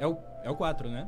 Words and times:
É 0.00 0.06
o, 0.06 0.16
é 0.42 0.50
o 0.50 0.54
4, 0.54 0.88
né? 0.88 1.06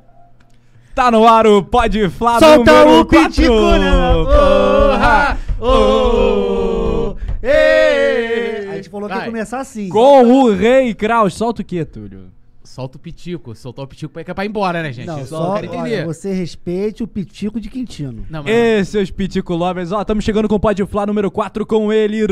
Tá 0.95 1.11
no 1.11 1.27
ar 1.27 1.47
o 1.47 1.63
Pode 1.63 2.11
Flá 2.11 2.39
Solta 2.39 2.85
o 2.87 3.05
pitico, 3.07 3.49
4. 3.49 3.79
né? 3.81 3.91
Porra! 4.25 5.39
Ô, 5.59 7.17
ê. 7.43 8.69
A 8.71 8.77
gente 8.77 8.91
falou 8.91 9.09
que 9.09 9.15
ia 9.15 9.21
Vai. 9.21 9.29
começar 9.29 9.61
assim. 9.61 9.89
Com 9.89 10.23
o 10.45 10.53
Rei 10.53 10.93
Kraus. 10.93 11.33
Solta 11.33 11.63
o 11.63 11.65
quê, 11.65 11.87
Túlio? 11.87 12.25
Solta 12.63 12.99
o 12.99 13.01
pitico. 13.01 13.55
Soltar 13.55 13.87
o 13.87 13.89
pitico 13.89 14.13
que 14.23 14.31
é 14.31 14.35
pra 14.35 14.45
ir 14.45 14.49
embora, 14.49 14.83
né, 14.83 14.93
gente? 14.93 15.07
Não, 15.07 15.21
Eu 15.21 15.27
só 15.27 15.55
quero 15.55 15.67
entender. 15.67 15.81
olha, 15.81 16.07
você 16.07 16.35
respeite 16.35 17.03
o 17.03 17.09
pitico 17.09 17.59
de 17.59 17.71
Quintino. 17.71 18.27
Não, 18.29 18.43
mas... 18.43 18.53
E 18.53 18.85
seus 18.85 19.11
Pitico 19.11 19.55
Lovers, 19.55 19.91
ó, 19.93 20.03
estamos 20.03 20.23
chegando 20.25 20.49
com 20.49 20.57
o 20.57 20.61
Pode 20.61 20.85
Flá 20.85 21.07
número 21.07 21.31
4 21.31 21.65
com 21.65 21.91
ele, 21.91 22.27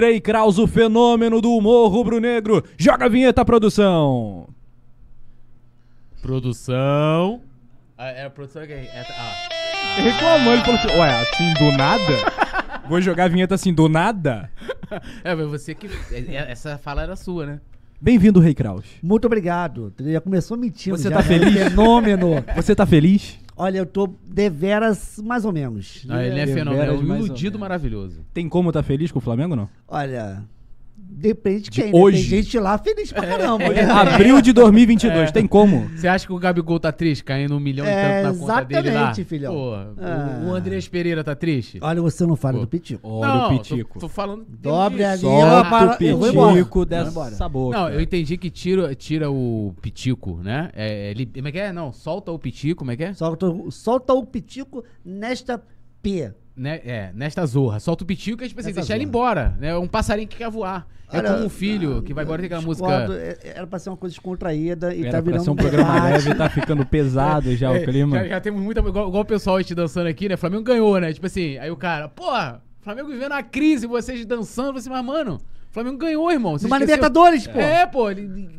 Rei 0.00 0.20
Kraus, 0.20 0.58
o 0.58 0.66
fenômeno 0.66 1.42
do 1.42 1.52
humor 1.52 1.90
rubro-negro. 1.90 2.64
Joga 2.78 3.04
a 3.04 3.08
vinheta, 3.08 3.44
produção. 3.44 4.48
Produção... 6.28 7.40
Ah, 7.96 8.10
é 8.10 8.26
a 8.26 8.28
produção 8.28 8.66
que... 8.66 8.74
É, 8.74 9.06
ah. 9.08 10.02
Reclamou, 10.02 10.52
ele 10.52 10.62
falou 10.62 10.78
assim, 10.78 10.88
ué, 10.88 11.20
assim 11.22 11.54
do 11.54 11.72
nada? 11.72 12.82
Vou 12.86 13.00
jogar 13.00 13.24
a 13.24 13.28
vinheta 13.28 13.54
assim 13.54 13.72
do 13.72 13.88
nada? 13.88 14.50
é, 15.24 15.34
mas 15.34 15.48
você 15.48 15.74
que... 15.74 15.86
é- 16.12 16.34
é- 16.34 16.52
Essa 16.52 16.76
fala 16.76 17.02
era 17.02 17.16
sua, 17.16 17.46
né? 17.46 17.60
Bem-vindo, 17.98 18.40
Rei 18.40 18.52
Kraus. 18.52 18.84
Muito 19.02 19.24
obrigado. 19.24 19.90
Já 19.98 20.20
começou 20.20 20.58
mentindo. 20.58 20.98
Você 20.98 21.08
já, 21.08 21.16
tá 21.16 21.22
né? 21.22 21.28
feliz? 21.28 21.54
Fenômeno. 21.64 22.44
Você 22.56 22.76
tá 22.76 22.84
feliz? 22.84 23.38
Olha, 23.56 23.78
eu 23.78 23.86
tô 23.86 24.14
deveras 24.26 25.18
mais 25.24 25.46
ou 25.46 25.52
menos. 25.52 26.06
Ah, 26.10 26.22
ele 26.22 26.40
é 26.40 26.44
Deveras 26.44 26.74
fenômeno. 26.74 27.10
É 27.10 27.14
um 27.14 27.16
iludido 27.16 27.58
maravilhoso. 27.58 28.22
Tem 28.34 28.50
como 28.50 28.70
tá 28.70 28.82
feliz 28.82 29.10
com 29.10 29.18
o 29.18 29.22
Flamengo 29.22 29.56
não? 29.56 29.66
Olha, 29.88 30.44
depende 31.10 31.62
de 31.64 31.70
De 31.70 31.82
quem. 31.82 31.92
né? 31.92 31.98
hoje. 31.98 32.28
Tem 32.30 32.42
gente 32.42 32.58
lá 32.58 32.76
feliz 32.78 33.12
pra 33.12 33.26
caramba. 33.26 33.64
É. 33.74 33.82
Abril 33.84 34.40
de 34.40 34.52
2022, 34.52 35.30
tem 35.32 35.46
como? 35.46 35.88
Você 35.96 36.06
acha 36.08 36.26
que 36.26 36.32
o 36.32 36.38
Gabigol 36.38 36.78
tá 36.78 36.90
triste, 36.92 37.24
caindo 37.24 37.56
um 37.56 37.60
milhão 37.60 37.86
É, 37.86 38.20
e 38.20 38.22
tanto 38.24 38.38
na 38.38 38.46
conta 38.46 38.64
dele 38.64 38.88
lá? 38.90 38.94
exatamente, 38.94 39.24
filhão. 39.24 39.52
Pô, 39.54 39.74
Ah. 39.74 40.40
o, 40.44 40.48
o 40.48 40.54
Andrés 40.54 40.86
Pereira 40.88 41.22
tá 41.24 41.34
triste? 41.34 41.78
Olha, 41.80 42.00
você 42.02 42.24
não 42.26 42.36
fala 42.36 42.54
Pô. 42.54 42.60
do 42.60 42.68
pitico. 42.68 43.08
Olha 43.08 43.34
não, 43.34 43.46
o 43.46 43.58
Pitico. 43.58 43.94
Tô, 43.94 44.00
tô 44.00 44.08
falando... 44.08 44.44
Dobre 44.48 45.02
Solta 45.16 45.46
ela 45.46 45.64
para- 45.64 45.98
o 46.00 46.04
eu 46.04 46.18
vou 46.18 46.28
embora. 46.28 46.52
Pitico 46.54 46.74
Vou 46.74 46.84
dessa 46.86 47.10
embora. 47.10 47.48
boca. 47.48 47.78
Não, 47.78 47.88
eu 47.90 48.00
entendi 48.00 48.36
que 48.36 48.50
tira, 48.50 48.94
tira 48.94 49.30
o 49.30 49.74
pitico, 49.80 50.40
né? 50.42 50.70
É, 50.74 51.12
li- 51.14 51.26
como 51.26 51.48
é 51.48 51.52
que 51.52 51.58
é? 51.58 51.72
Não, 51.72 51.92
solta 51.92 52.30
o 52.32 52.38
pitico, 52.38 52.78
como 52.80 52.90
é 52.90 52.96
que 52.96 53.04
é? 53.04 53.12
Solta, 53.12 53.46
solta 53.70 54.12
o 54.14 54.24
pitico 54.26 54.84
nesta 55.04 55.60
P. 56.02 56.32
Né, 56.58 56.80
é, 56.84 57.10
nesta 57.14 57.46
zorra. 57.46 57.78
Solta 57.80 58.02
o 58.04 58.06
pitico 58.06 58.42
e 58.42 58.48
tipo 58.48 58.60
assim, 58.60 58.70
Nessa 58.70 58.80
deixar 58.80 58.96
ele 58.96 59.04
embora. 59.04 59.56
Né? 59.60 59.68
É 59.68 59.76
um 59.78 59.86
passarinho 59.86 60.26
que 60.28 60.36
quer 60.38 60.50
voar. 60.50 60.86
É 61.10 61.18
Olha, 61.18 61.32
como 61.32 61.44
um 61.46 61.48
filho 61.48 62.02
que 62.02 62.12
vai 62.12 62.24
embora 62.24 62.38
tem 62.42 62.46
aquela 62.46 62.60
música. 62.60 62.86
é- 63.14 63.52
Era 63.56 63.66
pra 63.66 63.78
ser 63.78 63.88
uma 63.88 63.96
coisa 63.96 64.14
descontraída 64.14 64.94
e 64.94 65.00
Era 65.02 65.12
tá 65.12 65.16
pra 65.18 65.20
virando 65.22 65.44
ser 65.44 65.50
um 65.50 65.56
programa 65.56 66.04
leve, 66.04 66.34
tá 66.34 66.50
ficando 66.50 66.84
pesado 66.84 67.56
já 67.56 67.72
É, 67.72 67.78
o 67.80 67.84
clima. 67.84 68.18
Já, 68.18 68.28
já 68.28 68.40
temos 68.40 68.60
muita. 68.60 68.80
Igual, 68.80 69.08
igual 69.08 69.22
o 69.22 69.26
pessoal 69.26 69.56
hoje 69.56 69.74
dançando 69.74 70.06
aqui, 70.06 70.28
né? 70.28 70.34
O 70.34 70.38
Flamengo 70.38 70.64
ganhou, 70.64 71.00
né? 71.00 71.10
Tipo 71.12 71.26
assim, 71.26 71.56
aí 71.58 71.70
o 71.70 71.76
cara, 71.76 72.08
porra, 72.08 72.60
Flamengo 72.82 73.08
vivendo 73.08 73.32
a 73.32 73.42
crise, 73.42 73.86
vocês 73.86 74.26
dançando, 74.26 74.72
você, 74.74 74.90
mas, 74.90 75.04
mano, 75.04 75.36
o 75.70 75.72
Flamengo 75.72 75.96
ganhou, 75.96 76.30
irmão. 76.30 76.58
Você 76.58 76.64
Numa? 76.66 76.78
Libertadores, 76.78 77.46
pô. 77.46 77.58
É, 77.58 77.86
pô, 77.86 78.06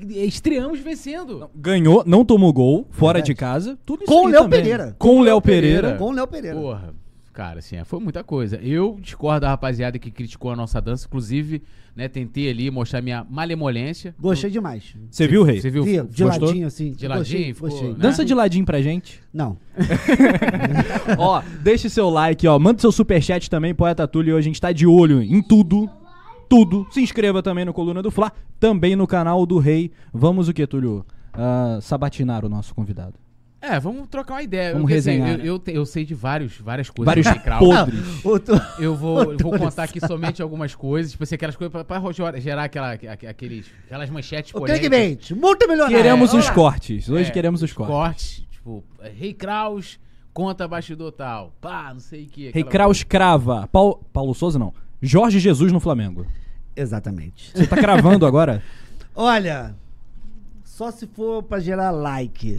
estreamos 0.10 0.80
vencendo. 0.80 1.50
Ganhou, 1.56 2.04
não 2.06 2.24
tomou 2.26 2.52
gol, 2.54 2.88
fora 2.92 3.18
Verdade. 3.18 3.26
de 3.28 3.36
casa. 3.36 3.78
Tudo 3.86 4.04
isso 4.04 4.12
Com 4.14 4.26
o 4.26 4.28
Léo 4.28 4.44
também. 4.44 4.60
Pereira. 4.62 4.96
Com 4.98 5.20
o 5.20 5.22
Léo 5.24 5.42
Pereira. 5.42 5.94
Com 5.98 6.06
o 6.06 6.12
Léo 6.12 6.28
Pereira. 6.28 6.58
Porra, 6.58 6.94
cara, 7.40 7.60
assim, 7.60 7.78
é, 7.78 7.86
foi 7.86 8.02
muita 8.02 8.22
coisa. 8.22 8.58
Eu 8.58 8.98
discordo 9.00 9.40
da 9.40 9.48
rapaziada 9.48 9.98
que 9.98 10.12
criticou 10.12 10.52
a 10.52 10.58
nossa 10.58 10.82
dança, 10.82 11.06
inclusive, 11.08 11.64
né, 11.96 12.10
tentei 12.10 12.50
ali 12.50 12.70
mostrar 12.70 13.02
minha 13.02 13.26
malemolência. 13.30 14.14
Gostei 14.20 14.50
demais. 14.50 14.94
Você 15.10 15.26
viu, 15.26 15.44
Rei? 15.44 15.62
Você 15.62 15.70
viu? 15.70 15.86
Vi, 15.86 16.04
de 16.04 16.24
Gostou? 16.26 16.50
ladinho, 16.50 16.68
assim. 16.68 16.92
De 16.92 17.08
ladinho, 17.08 17.38
Gostei, 17.38 17.54
ficou, 17.54 17.70
gostei. 17.70 17.90
né? 17.92 17.96
Dança 17.98 18.26
de 18.26 18.34
ladinho 18.34 18.66
pra 18.66 18.82
gente. 18.82 19.22
Não. 19.34 19.58
ó, 21.18 21.42
deixe 21.64 21.90
seu 21.90 22.10
like, 22.10 22.46
ó. 22.46 22.60
Manda 22.60 22.82
seu 22.82 22.92
superchat 22.92 23.50
também, 23.50 23.74
Poeta 23.74 24.06
Túlio. 24.06 24.36
Hoje 24.36 24.50
a 24.50 24.50
gente 24.50 24.60
tá 24.60 24.74
de 24.74 24.86
olho 24.86 25.22
em 25.22 25.42
tudo. 25.42 25.90
Tudo. 26.50 26.88
Se 26.92 27.00
inscreva 27.00 27.42
também 27.42 27.64
no 27.64 27.72
Coluna 27.72 28.02
do 28.02 28.12
Fla. 28.12 28.34
Também 28.60 28.98
no 28.98 29.08
canal 29.08 29.46
do 29.46 29.60
Rei. 29.60 29.94
Vamos 30.14 30.50
o 30.50 30.54
que, 30.54 30.68
Túlio? 30.68 31.06
Ah, 31.32 31.80
sabatinar 31.82 32.44
o 32.44 32.50
nosso 32.50 32.76
convidado. 32.76 33.14
É, 33.62 33.78
vamos 33.80 34.08
trocar 34.08 34.36
uma 34.36 34.44
ideia. 34.44 34.72
Vamos 34.72 34.84
Porque, 34.84 34.96
assim, 34.96 35.20
resenhar, 35.20 35.40
eu, 35.46 35.62
eu, 35.66 35.74
eu 35.74 35.86
sei 35.86 36.06
de 36.06 36.14
vários, 36.14 36.58
várias 36.58 36.90
coisas 36.90 37.06
Vários 37.06 37.60
podres. 37.60 38.26
Outro- 38.26 38.62
Eu 38.80 38.96
vou, 38.96 39.38
vou 39.38 39.58
contar 39.58 39.84
aqui 39.84 40.00
somente 40.00 40.42
algumas 40.42 40.74
coisas, 40.74 41.12
tipo 41.12 41.24
assim, 41.26 41.36
aquelas 41.36 41.58
coisas 41.58 41.72
pra, 41.72 41.84
pra 41.84 42.40
gerar- 42.40 42.64
aquela, 42.64 42.94
aque- 42.94 43.28
aqueles, 43.28 43.66
aquelas 43.86 44.10
manchetes 44.10 44.54
O 44.56 44.62
clickbait. 44.62 45.32
Muito 45.32 45.68
melhor. 45.68 45.90
Queremos 45.90 46.34
os 46.34 46.46
lá. 46.46 46.54
cortes. 46.54 47.10
Hoje 47.10 47.30
É, 47.30 47.34
queremos 47.34 47.62
os 47.62 47.74
cortes. 47.74 47.94
Cortes, 47.94 48.44
tipo, 48.50 48.84
Rei 49.18 49.34
Kraus 49.34 50.00
conta 50.34 50.66
bastidor 50.66 51.12
tal. 51.12 51.54
Pá, 51.60 51.92
não 51.94 52.00
sei 52.00 52.24
o 52.24 52.28
que. 52.28 52.52
Rei 52.52 52.64
Kraus 52.64 53.04
crava. 53.04 53.68
Paulo, 53.72 54.02
Paulo 54.14 54.34
Souza 54.34 54.58
não. 54.58 54.74
Jorge 55.02 55.38
Jesus 55.38 55.72
no 55.74 55.82
Flamengo. 55.82 56.26
Exatamente. 56.76 57.52
Você 57.54 57.68
tá 57.68 57.76
cravando 57.76 58.26
agora? 58.26 58.64
Olha, 59.14 59.76
só 60.80 60.92
se 60.92 61.06
for 61.08 61.44
pra 61.44 61.60
gerar 61.60 61.92
like. 61.92 62.56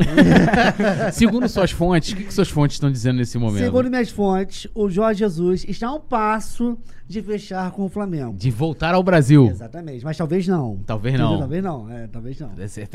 Segundo 1.10 1.48
suas 1.48 1.70
fontes, 1.70 2.12
o 2.12 2.16
que, 2.16 2.24
que 2.24 2.34
suas 2.34 2.50
fontes 2.50 2.74
estão 2.76 2.92
dizendo 2.92 3.16
nesse 3.16 3.38
momento? 3.38 3.64
Segundo 3.64 3.88
minhas 3.88 4.10
fontes, 4.10 4.66
o 4.74 4.90
Jorge 4.90 5.20
Jesus 5.20 5.64
está 5.66 5.88
a 5.88 5.94
um 5.94 6.00
passo 6.00 6.76
de 7.08 7.22
fechar 7.22 7.70
com 7.70 7.86
o 7.86 7.88
Flamengo. 7.88 8.34
De 8.36 8.50
voltar 8.50 8.94
ao 8.94 9.02
Brasil. 9.02 9.46
Exatamente, 9.46 10.04
mas 10.04 10.18
talvez 10.18 10.46
não. 10.46 10.80
Talvez 10.84 11.18
não. 11.18 11.38
Talvez 11.38 11.64
não, 11.64 11.90
é, 11.90 12.06
talvez 12.08 12.38
não. 12.38 12.50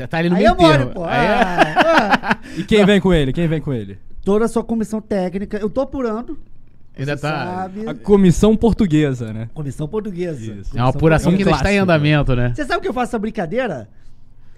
Tá 0.08 0.18
ali 0.18 0.28
no 0.30 0.36
Aí 0.36 0.42
meio 0.44 0.52
eu 0.52 0.56
moro, 0.56 0.90
pô. 0.90 1.02
Aí 1.04 1.26
é- 1.26 1.42
Ah. 1.42 2.38
E 2.56 2.62
quem 2.62 2.86
vem 2.86 3.00
com 3.00 3.12
ele? 3.12 3.32
Quem 3.32 3.48
vem 3.48 3.60
com 3.60 3.72
ele? 3.72 3.98
Toda 4.24 4.44
a 4.44 4.48
sua 4.48 4.62
comissão 4.62 5.00
técnica, 5.00 5.56
eu 5.56 5.68
tô 5.68 5.80
apurando. 5.80 6.38
Ainda 6.96 7.16
tá. 7.16 7.46
Sabe, 7.46 7.88
A 7.88 7.94
comissão 7.94 8.56
portuguesa, 8.56 9.32
né? 9.32 9.48
comissão 9.52 9.88
portuguesa. 9.88 10.40
Isso. 10.40 10.50
É 10.52 10.52
uma 10.52 10.60
Comissão 10.62 10.88
apuração 10.88 11.32
que 11.32 11.42
ainda 11.42 11.50
está 11.50 11.72
em 11.72 11.78
andamento, 11.78 12.36
né? 12.36 12.52
Você 12.54 12.64
sabe 12.64 12.80
que 12.80 12.88
eu 12.88 12.94
faço 12.94 13.10
essa 13.10 13.18
brincadeira? 13.18 13.88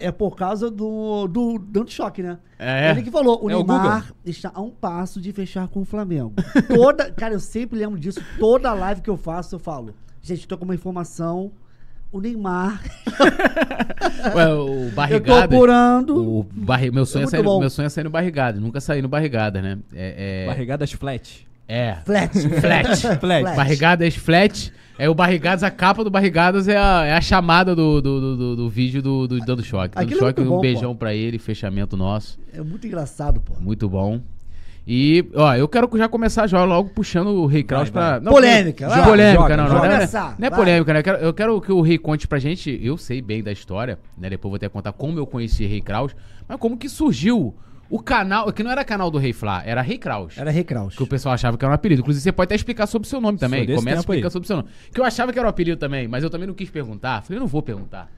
É 0.01 0.13
por 0.13 0.37
causa 0.37 0.71
do, 0.71 1.27
do 1.27 1.59
Dante 1.59 1.93
Choque, 1.93 2.23
né? 2.23 2.39
É. 2.59 2.91
Ele 2.91 3.03
que 3.03 3.11
falou, 3.11 3.45
o 3.45 3.51
É 3.51 3.55
o 3.55 3.59
Neymar 3.59 4.13
está 4.25 4.51
a 4.55 4.61
um 4.61 4.71
passo 4.71 5.21
de 5.21 5.33
fechar 5.33 5.69
com 5.69 5.81
o 5.81 5.85
Flamengo. 5.85 6.35
Toda, 6.69 7.11
cara, 7.13 7.35
eu 7.35 7.41
sempre 7.41 7.79
lembro 7.79 7.99
disso. 7.99 8.21
Toda 8.39 8.73
live 8.73 9.01
que 9.01 9.11
eu 9.11 9.17
faço, 9.17 9.55
eu 9.55 9.59
falo. 9.59 9.95
Gente, 10.23 10.47
tô 10.47 10.57
com 10.57 10.65
uma 10.65 10.75
informação. 10.75 11.51
O 12.11 12.21
Neymar. 12.21 12.83
Ué, 14.35 14.47
o 14.55 14.85
eu 14.85 14.91
tô 14.91 14.97
Barrigada. 14.97 15.45
apurando. 15.45 16.39
O 16.39 16.43
barri... 16.43 16.91
meu, 16.91 17.05
sonho 17.05 17.25
é 17.25 17.27
sair 17.27 17.43
meu 17.43 17.71
sonho 17.71 17.87
é 17.87 17.89
sair 17.91 18.05
no 18.05 18.11
barrigada. 18.11 18.59
Nunca 18.59 18.81
saí 18.81 19.03
no 19.03 19.09
barrigada, 19.09 19.61
né? 19.61 19.79
É. 19.93 20.45
é... 20.45 20.47
Barrigadas 20.47 20.93
flat. 20.93 21.47
É. 21.69 21.97
Flat. 22.05 22.33
Flat. 22.61 23.19
Flat. 23.21 23.57
Barrigadas 23.57 24.15
flat. 24.17 24.73
É 24.99 25.09
o 25.09 25.15
Barrigadas, 25.15 25.63
a 25.63 25.71
capa 25.71 26.03
do 26.03 26.11
Barrigadas 26.11 26.67
é 26.67 26.77
a, 26.77 27.05
é 27.05 27.13
a 27.13 27.21
chamada 27.21 27.73
do, 27.77 28.01
do, 28.03 28.21
do, 28.21 28.37
do- 28.37 28.57
do 28.57 28.69
vídeo 28.69 29.01
do, 29.01 29.29
do 29.29 29.39
Dando 29.39 29.63
Choque. 29.63 29.95
Dando 29.95 30.03
Aquilo 30.05 30.19
é 30.19 30.27
Choque, 30.27 30.41
muito 30.41 30.53
um 30.53 30.57
bom, 30.57 30.61
beijão 30.61 30.93
pô. 30.93 30.99
pra 30.99 31.15
ele, 31.15 31.39
fechamento 31.39 31.97
nosso. 31.97 32.37
É 32.53 32.61
muito 32.61 32.85
engraçado, 32.85 33.41
pô. 33.41 33.55
Muito 33.61 33.89
bom. 33.89 34.21
E, 34.91 35.25
ó, 35.37 35.55
eu 35.55 35.69
quero 35.69 35.89
já 35.97 36.09
começar 36.09 36.47
já 36.49 36.65
logo 36.65 36.89
puxando 36.89 37.29
o 37.29 37.47
Rei 37.47 37.63
Kraus 37.63 37.91
Vai, 37.91 38.19
pra. 38.21 38.31
Polêmica, 38.33 38.89
Não, 38.89 38.97
vai. 38.97 39.05
polêmica, 39.05 39.43
Joga, 39.43 39.57
não, 39.57 39.65
não. 39.65 39.71
joga. 39.71 39.81
Não, 39.87 39.93
é- 39.93 39.97
Começar, 39.99 40.35
não 40.39 40.47
é 40.47 40.51
vai. 40.51 40.59
polêmica, 40.59 40.93
né? 40.95 40.99
Eu 40.99 41.05
quero, 41.05 41.19
eu 41.19 41.35
quero 41.35 41.61
que 41.61 41.71
o 41.73 41.81
Rei 41.83 41.99
conte 41.99 42.27
pra 42.27 42.39
gente. 42.39 42.81
Eu 42.83 42.97
sei 42.97 43.21
bem 43.23 43.41
da 43.43 43.53
história, 43.53 43.99
né? 44.17 44.31
Depois 44.31 44.51
vou 44.51 44.57
até 44.57 44.69
contar 44.69 44.93
como 44.93 45.17
eu 45.19 45.27
conheci 45.27 45.65
Rei 45.67 45.81
Kraus, 45.83 46.17
mas 46.49 46.59
como 46.59 46.77
que 46.77 46.89
surgiu 46.89 47.55
o 47.91 47.99
canal, 47.99 48.53
que 48.53 48.63
não 48.63 48.71
era 48.71 48.85
canal 48.85 49.11
do 49.11 49.17
Rei 49.19 49.33
Flá, 49.33 49.63
era 49.65 49.81
Rei 49.81 49.97
Kraus. 49.97 50.37
Era 50.37 50.51
Recraus. 50.51 50.95
Que 50.95 51.03
o 51.03 51.07
pessoal 51.07 51.35
achava 51.35 51.57
que 51.57 51.65
era 51.65 51.73
um 51.73 51.75
apelido. 51.75 52.01
Inclusive, 52.01 52.23
você 52.23 52.33
pode 52.33 52.49
até 52.49 52.55
explicar 52.55 52.87
sobre 52.87 53.07
o 53.07 53.09
seu 53.09 53.21
nome 53.21 53.39
também. 53.39 53.65
Começa 53.67 53.81
a 53.81 53.85
tempo 53.85 54.13
aí. 54.13 54.19
explicar 54.19 54.31
sobre 54.31 54.45
o 54.45 54.47
seu 54.47 54.57
nome. 54.57 54.69
Que 54.93 55.01
eu 55.01 55.05
achava 55.05 55.33
que 55.33 55.39
era 55.39 55.49
um 55.49 55.51
apelido 55.51 55.79
também, 55.79 56.07
mas 56.07 56.23
eu 56.23 56.29
também 56.29 56.47
não 56.47 56.55
quis 56.55 56.69
perguntar. 56.69 57.23
Falei, 57.23 57.39
eu 57.39 57.41
não 57.41 57.47
vou 57.47 57.63
perguntar. 57.63 58.11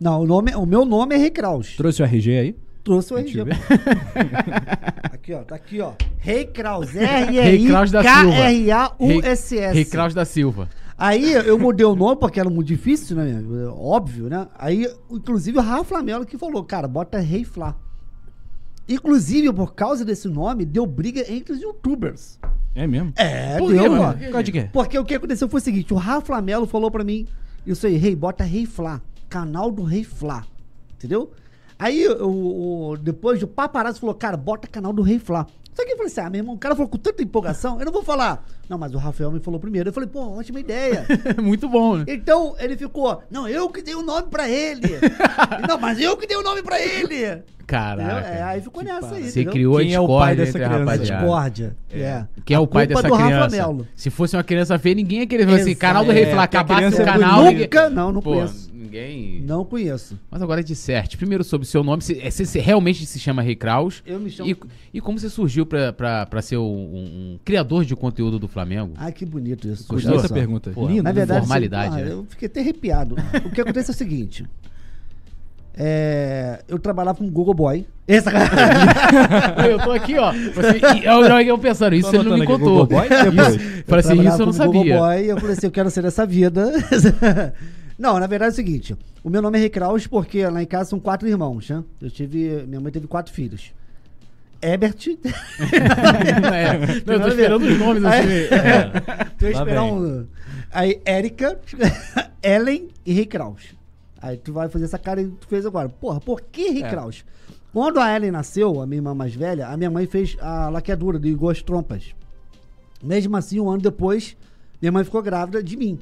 Não, 0.00 0.22
o, 0.22 0.26
nome, 0.26 0.54
o 0.54 0.64
meu 0.64 0.84
nome 0.84 1.14
é 1.14 1.18
Recraus. 1.18 1.76
Trouxe 1.76 2.02
o 2.02 2.04
RG 2.04 2.38
aí? 2.38 2.56
Trouxe 2.84 3.12
o 3.12 3.18
RG. 3.18 3.40
aqui, 5.12 5.34
ó. 5.34 5.42
Tá 5.42 5.56
aqui, 5.56 5.80
ó. 5.80 5.92
Rei 6.18 6.44
Kraus. 6.46 6.90
Rei 6.92 7.66
Kraus 7.66 7.90
da 7.90 8.02
Silva. 8.02 8.34
R-E-I-K-R-A-U-S-S. 8.36 9.74
Rei 9.74 9.84
Kraus 9.84 10.14
da 10.14 10.24
Silva. 10.24 10.68
Aí 10.96 11.32
eu 11.32 11.58
mudei 11.58 11.84
o 11.84 11.96
nome 11.96 12.16
porque 12.16 12.38
era 12.38 12.48
muito 12.48 12.68
difícil, 12.68 13.16
né? 13.16 13.42
Óbvio, 13.74 14.28
né? 14.28 14.46
Aí, 14.56 14.86
inclusive, 15.10 15.58
o 15.58 15.62
Rafa 15.62 15.84
Flamelo 15.84 16.24
que 16.24 16.38
falou, 16.38 16.62
cara, 16.62 16.86
bota 16.86 17.18
Rei 17.18 17.42
Flá. 17.44 17.74
Inclusive, 18.88 19.52
por 19.52 19.74
causa 19.74 20.04
desse 20.04 20.28
nome, 20.28 20.64
deu 20.64 20.84
briga 20.86 21.24
entre 21.32 21.52
os 21.54 21.60
youtubers. 21.60 22.38
É 22.74 22.86
mesmo? 22.86 23.12
É, 23.16 23.56
Por 23.58 23.72
deu, 23.72 23.82
mano? 23.92 24.18
Por 24.32 24.42
quê? 24.52 24.68
Porque 24.72 24.98
o 24.98 25.04
que 25.04 25.14
aconteceu 25.14 25.48
foi 25.48 25.60
o 25.60 25.64
seguinte: 25.64 25.92
o 25.92 25.96
Rafa 25.96 26.26
Flamelo 26.26 26.66
falou 26.66 26.90
pra 26.90 27.04
mim, 27.04 27.26
isso 27.66 27.86
aí, 27.86 27.96
Rei, 27.96 28.14
bota 28.16 28.42
Rei 28.44 28.66
Flá. 28.66 29.00
Canal 29.28 29.70
do 29.70 29.82
Rei 29.84 30.02
Flá. 30.04 30.44
Entendeu? 30.94 31.30
Aí, 31.78 32.06
o, 32.08 32.90
o- 32.90 32.96
depois 32.96 33.42
o 33.42 33.46
paparazzo 33.46 34.00
falou, 34.00 34.14
cara, 34.14 34.36
bota 34.36 34.68
canal 34.68 34.92
do 34.92 35.02
Rei 35.02 35.18
Flá. 35.18 35.46
Só 35.72 35.84
que 35.84 35.92
eu 35.92 35.96
falei 35.96 36.12
assim, 36.12 36.20
ah, 36.20 36.30
meu 36.30 36.40
irmão, 36.40 36.54
o 36.54 36.58
cara 36.58 36.74
falou 36.74 36.88
com 36.88 36.98
tanta 36.98 37.22
empolgação, 37.22 37.78
eu 37.78 37.86
não 37.86 37.92
vou 37.92 38.02
falar. 38.02 38.44
Não, 38.68 38.76
mas 38.76 38.94
o 38.94 38.98
Rafael 38.98 39.30
me 39.30 39.40
falou 39.40 39.58
primeiro. 39.58 39.88
Eu 39.88 39.92
falei, 39.92 40.08
pô, 40.08 40.20
ótima 40.38 40.60
ideia. 40.60 41.06
Muito 41.42 41.68
bom, 41.68 41.96
né? 41.96 42.04
Então 42.08 42.54
ele 42.58 42.76
ficou, 42.76 43.22
não, 43.30 43.48
eu 43.48 43.68
que 43.68 43.82
dei 43.82 43.94
o 43.94 44.02
nome 44.02 44.28
pra 44.28 44.48
ele. 44.48 44.98
não, 45.68 45.78
mas 45.78 46.00
eu 46.00 46.16
que 46.16 46.26
dei 46.26 46.36
o 46.36 46.42
nome 46.42 46.62
pra 46.62 46.80
ele. 46.80 47.42
Caraca. 47.70 48.26
É, 48.26 48.42
aí 48.42 48.60
ficou 48.60 48.82
nessa 48.82 49.14
aí. 49.14 49.22
Você 49.22 49.42
entendeu? 49.42 49.52
criou 49.52 49.78
a 49.78 49.80
Quem 49.80 49.94
é 49.94 50.00
o 50.00 50.02
discórdia 50.02 50.26
pai 50.26 50.36
dessa 50.36 50.50
entre 50.50 50.64
a 50.64 50.68
criança? 50.68 50.82
A 50.82 50.92
rapaziada. 50.92 51.20
discórdia. 51.20 51.76
É. 51.92 52.24
Quem 52.44 52.54
é 52.54 52.58
A 52.58 52.60
o 52.60 52.66
pai 52.66 52.86
dessa 52.88 53.02
do 53.02 53.14
Rafa 53.14 53.26
criança? 53.26 53.56
Melo. 53.56 53.88
Se 53.94 54.10
fosse 54.10 54.36
uma 54.36 54.42
criança 54.42 54.78
feia, 54.78 54.94
ninguém 54.96 55.20
ia 55.20 55.26
querer 55.26 55.46
ver 55.46 55.52
esse 55.60 55.70
Exato. 55.70 55.78
canal 55.80 56.04
do 56.04 56.10
Rei 56.10 56.24
É, 56.24 56.32
a 56.32 56.42
Acabasse 56.42 56.98
o 56.98 57.02
é 57.02 57.04
canal. 57.04 57.44
Nunca, 57.44 57.90
não, 57.90 58.10
não 58.10 58.20
Pô, 58.20 58.32
conheço. 58.32 58.69
Ninguém. 58.90 59.40
Não 59.46 59.64
conheço. 59.64 60.18
Mas 60.28 60.42
agora 60.42 60.64
de 60.64 60.74
certo. 60.74 61.16
Primeiro 61.16 61.44
sobre 61.44 61.64
o 61.64 61.68
seu 61.68 61.84
nome. 61.84 62.02
Se, 62.02 62.20
é, 62.20 62.28
se, 62.28 62.44
se 62.44 62.58
realmente 62.58 63.06
se 63.06 63.20
chama 63.20 63.40
Rei 63.40 63.54
Kraus. 63.54 64.02
Eu 64.04 64.18
me 64.18 64.28
chamo. 64.28 64.50
E, 64.50 64.56
e 64.94 65.00
como 65.00 65.16
você 65.16 65.30
surgiu 65.30 65.64
pra 65.64 66.42
ser 66.42 66.56
um, 66.56 66.64
um- 66.64 67.38
criador 67.44 67.84
de 67.84 67.94
conteúdo 67.94 68.36
do 68.36 68.48
Flamengo? 68.48 68.94
Ai, 68.96 69.12
que 69.12 69.24
bonito 69.24 69.68
isso. 69.68 69.86
Gostou 69.88 70.16
Essa 70.16 70.26
só. 70.26 70.34
pergunta. 70.34 70.72
Pô, 70.72 70.88
Linda. 70.88 71.04
Na 71.04 71.12
verdade, 71.12 71.40
Formalidade, 71.40 71.94
assim, 71.94 72.02
ah, 72.02 72.04
né? 72.04 72.12
eu 72.12 72.26
fiquei 72.28 72.46
até 72.46 72.60
arrepiado. 72.60 73.14
o 73.46 73.50
que 73.50 73.60
acontece 73.60 73.92
é 73.92 73.94
o 73.94 73.96
seguinte. 73.96 74.44
É, 75.72 76.62
eu 76.66 76.78
trabalhava 76.80 77.18
com 77.18 77.30
Google 77.30 77.54
Boy. 77.54 77.86
Essa 78.08 78.30
eu 79.70 79.78
tô 79.78 79.92
aqui, 79.92 80.18
ó. 80.18 80.32
E 80.34 81.04
eu, 81.06 81.24
eu, 81.24 81.40
eu 81.40 81.58
pensando, 81.58 81.94
isso 81.94 82.14
ele 82.14 82.28
não 82.28 82.36
me 82.36 82.44
contou. 82.44 82.84
Google 82.84 82.86
Boy. 82.86 83.06
Isso, 83.06 83.84
falei 83.86 84.04
assim, 84.04 84.28
isso 84.28 84.42
eu 84.42 84.46
não 84.46 84.52
sabia. 84.52 84.98
Boy, 84.98 85.30
eu 85.30 85.38
falei 85.38 85.52
assim, 85.56 85.66
eu 85.68 85.70
quero 85.70 85.88
ser 85.90 86.02
dessa 86.02 86.26
vida. 86.26 86.72
não, 88.00 88.18
na 88.18 88.26
verdade 88.26 88.50
é 88.50 88.52
o 88.52 88.56
seguinte. 88.56 88.96
O 89.22 89.30
meu 89.30 89.42
nome 89.42 89.58
é 89.58 89.60
Rei 89.60 89.70
Kraus 89.70 90.06
porque 90.06 90.44
lá 90.46 90.62
em 90.62 90.66
casa 90.66 90.90
são 90.90 90.98
quatro 90.98 91.28
irmãos, 91.28 91.68
né? 91.68 91.84
Eu 92.00 92.10
tive... 92.10 92.64
Minha 92.66 92.80
mãe 92.80 92.90
teve 92.90 93.06
quatro 93.06 93.32
filhos. 93.32 93.72
Ebert... 94.62 95.06
É, 96.52 97.02
não, 97.06 97.14
eu 97.14 97.20
tô 97.20 97.28
esperando 97.28 97.62
os 97.66 97.78
nomes 97.78 98.04
assim. 98.04 98.28
É. 98.54 98.92
Lá 99.42 99.50
esperar 99.50 99.64
vem. 99.84 99.92
um. 99.92 100.26
Aí, 100.72 101.00
Érica, 101.04 101.58
Ellen 102.42 102.88
e 103.04 103.12
Rei 103.12 103.26
Kraus. 103.26 103.74
Aí 104.20 104.36
tu 104.36 104.52
vai 104.52 104.68
fazer 104.68 104.84
essa 104.84 104.98
cara 104.98 105.22
que 105.22 105.30
tu 105.30 105.46
fez 105.48 105.64
agora. 105.64 105.88
Porra, 105.88 106.20
por 106.20 106.40
que 106.40 106.68
Rei 106.70 106.82
É. 106.82 106.88
Kraus? 106.88 107.24
Quando 107.72 108.00
a 108.00 108.14
Ellen 108.14 108.32
nasceu, 108.32 108.80
a 108.80 108.86
minha 108.86 108.98
irmã 108.98 109.14
mais 109.14 109.34
velha, 109.34 109.68
a 109.68 109.76
minha 109.76 109.90
mãe 109.90 110.06
fez 110.06 110.36
a 110.40 110.68
laqueadura 110.68 111.18
de 111.18 111.28
igual 111.28 111.50
as 111.50 111.62
trompas. 111.62 112.14
Mesmo 113.02 113.36
assim, 113.36 113.60
um 113.60 113.70
ano 113.70 113.80
depois, 113.82 114.36
minha 114.80 114.92
mãe 114.92 115.04
ficou 115.04 115.22
grávida 115.22 115.62
de 115.62 115.76
mim. 115.76 115.98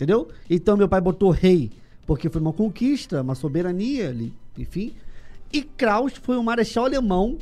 Entendeu? 0.00 0.28
Então 0.48 0.78
meu 0.78 0.88
pai 0.88 0.98
botou 0.98 1.28
rei, 1.28 1.70
porque 2.06 2.30
foi 2.30 2.40
uma 2.40 2.54
conquista, 2.54 3.20
uma 3.20 3.34
soberania 3.34 4.08
ali, 4.08 4.32
enfim. 4.56 4.94
E 5.52 5.62
Kraus 5.62 6.14
foi 6.14 6.38
um 6.38 6.42
marechal 6.42 6.86
alemão 6.86 7.36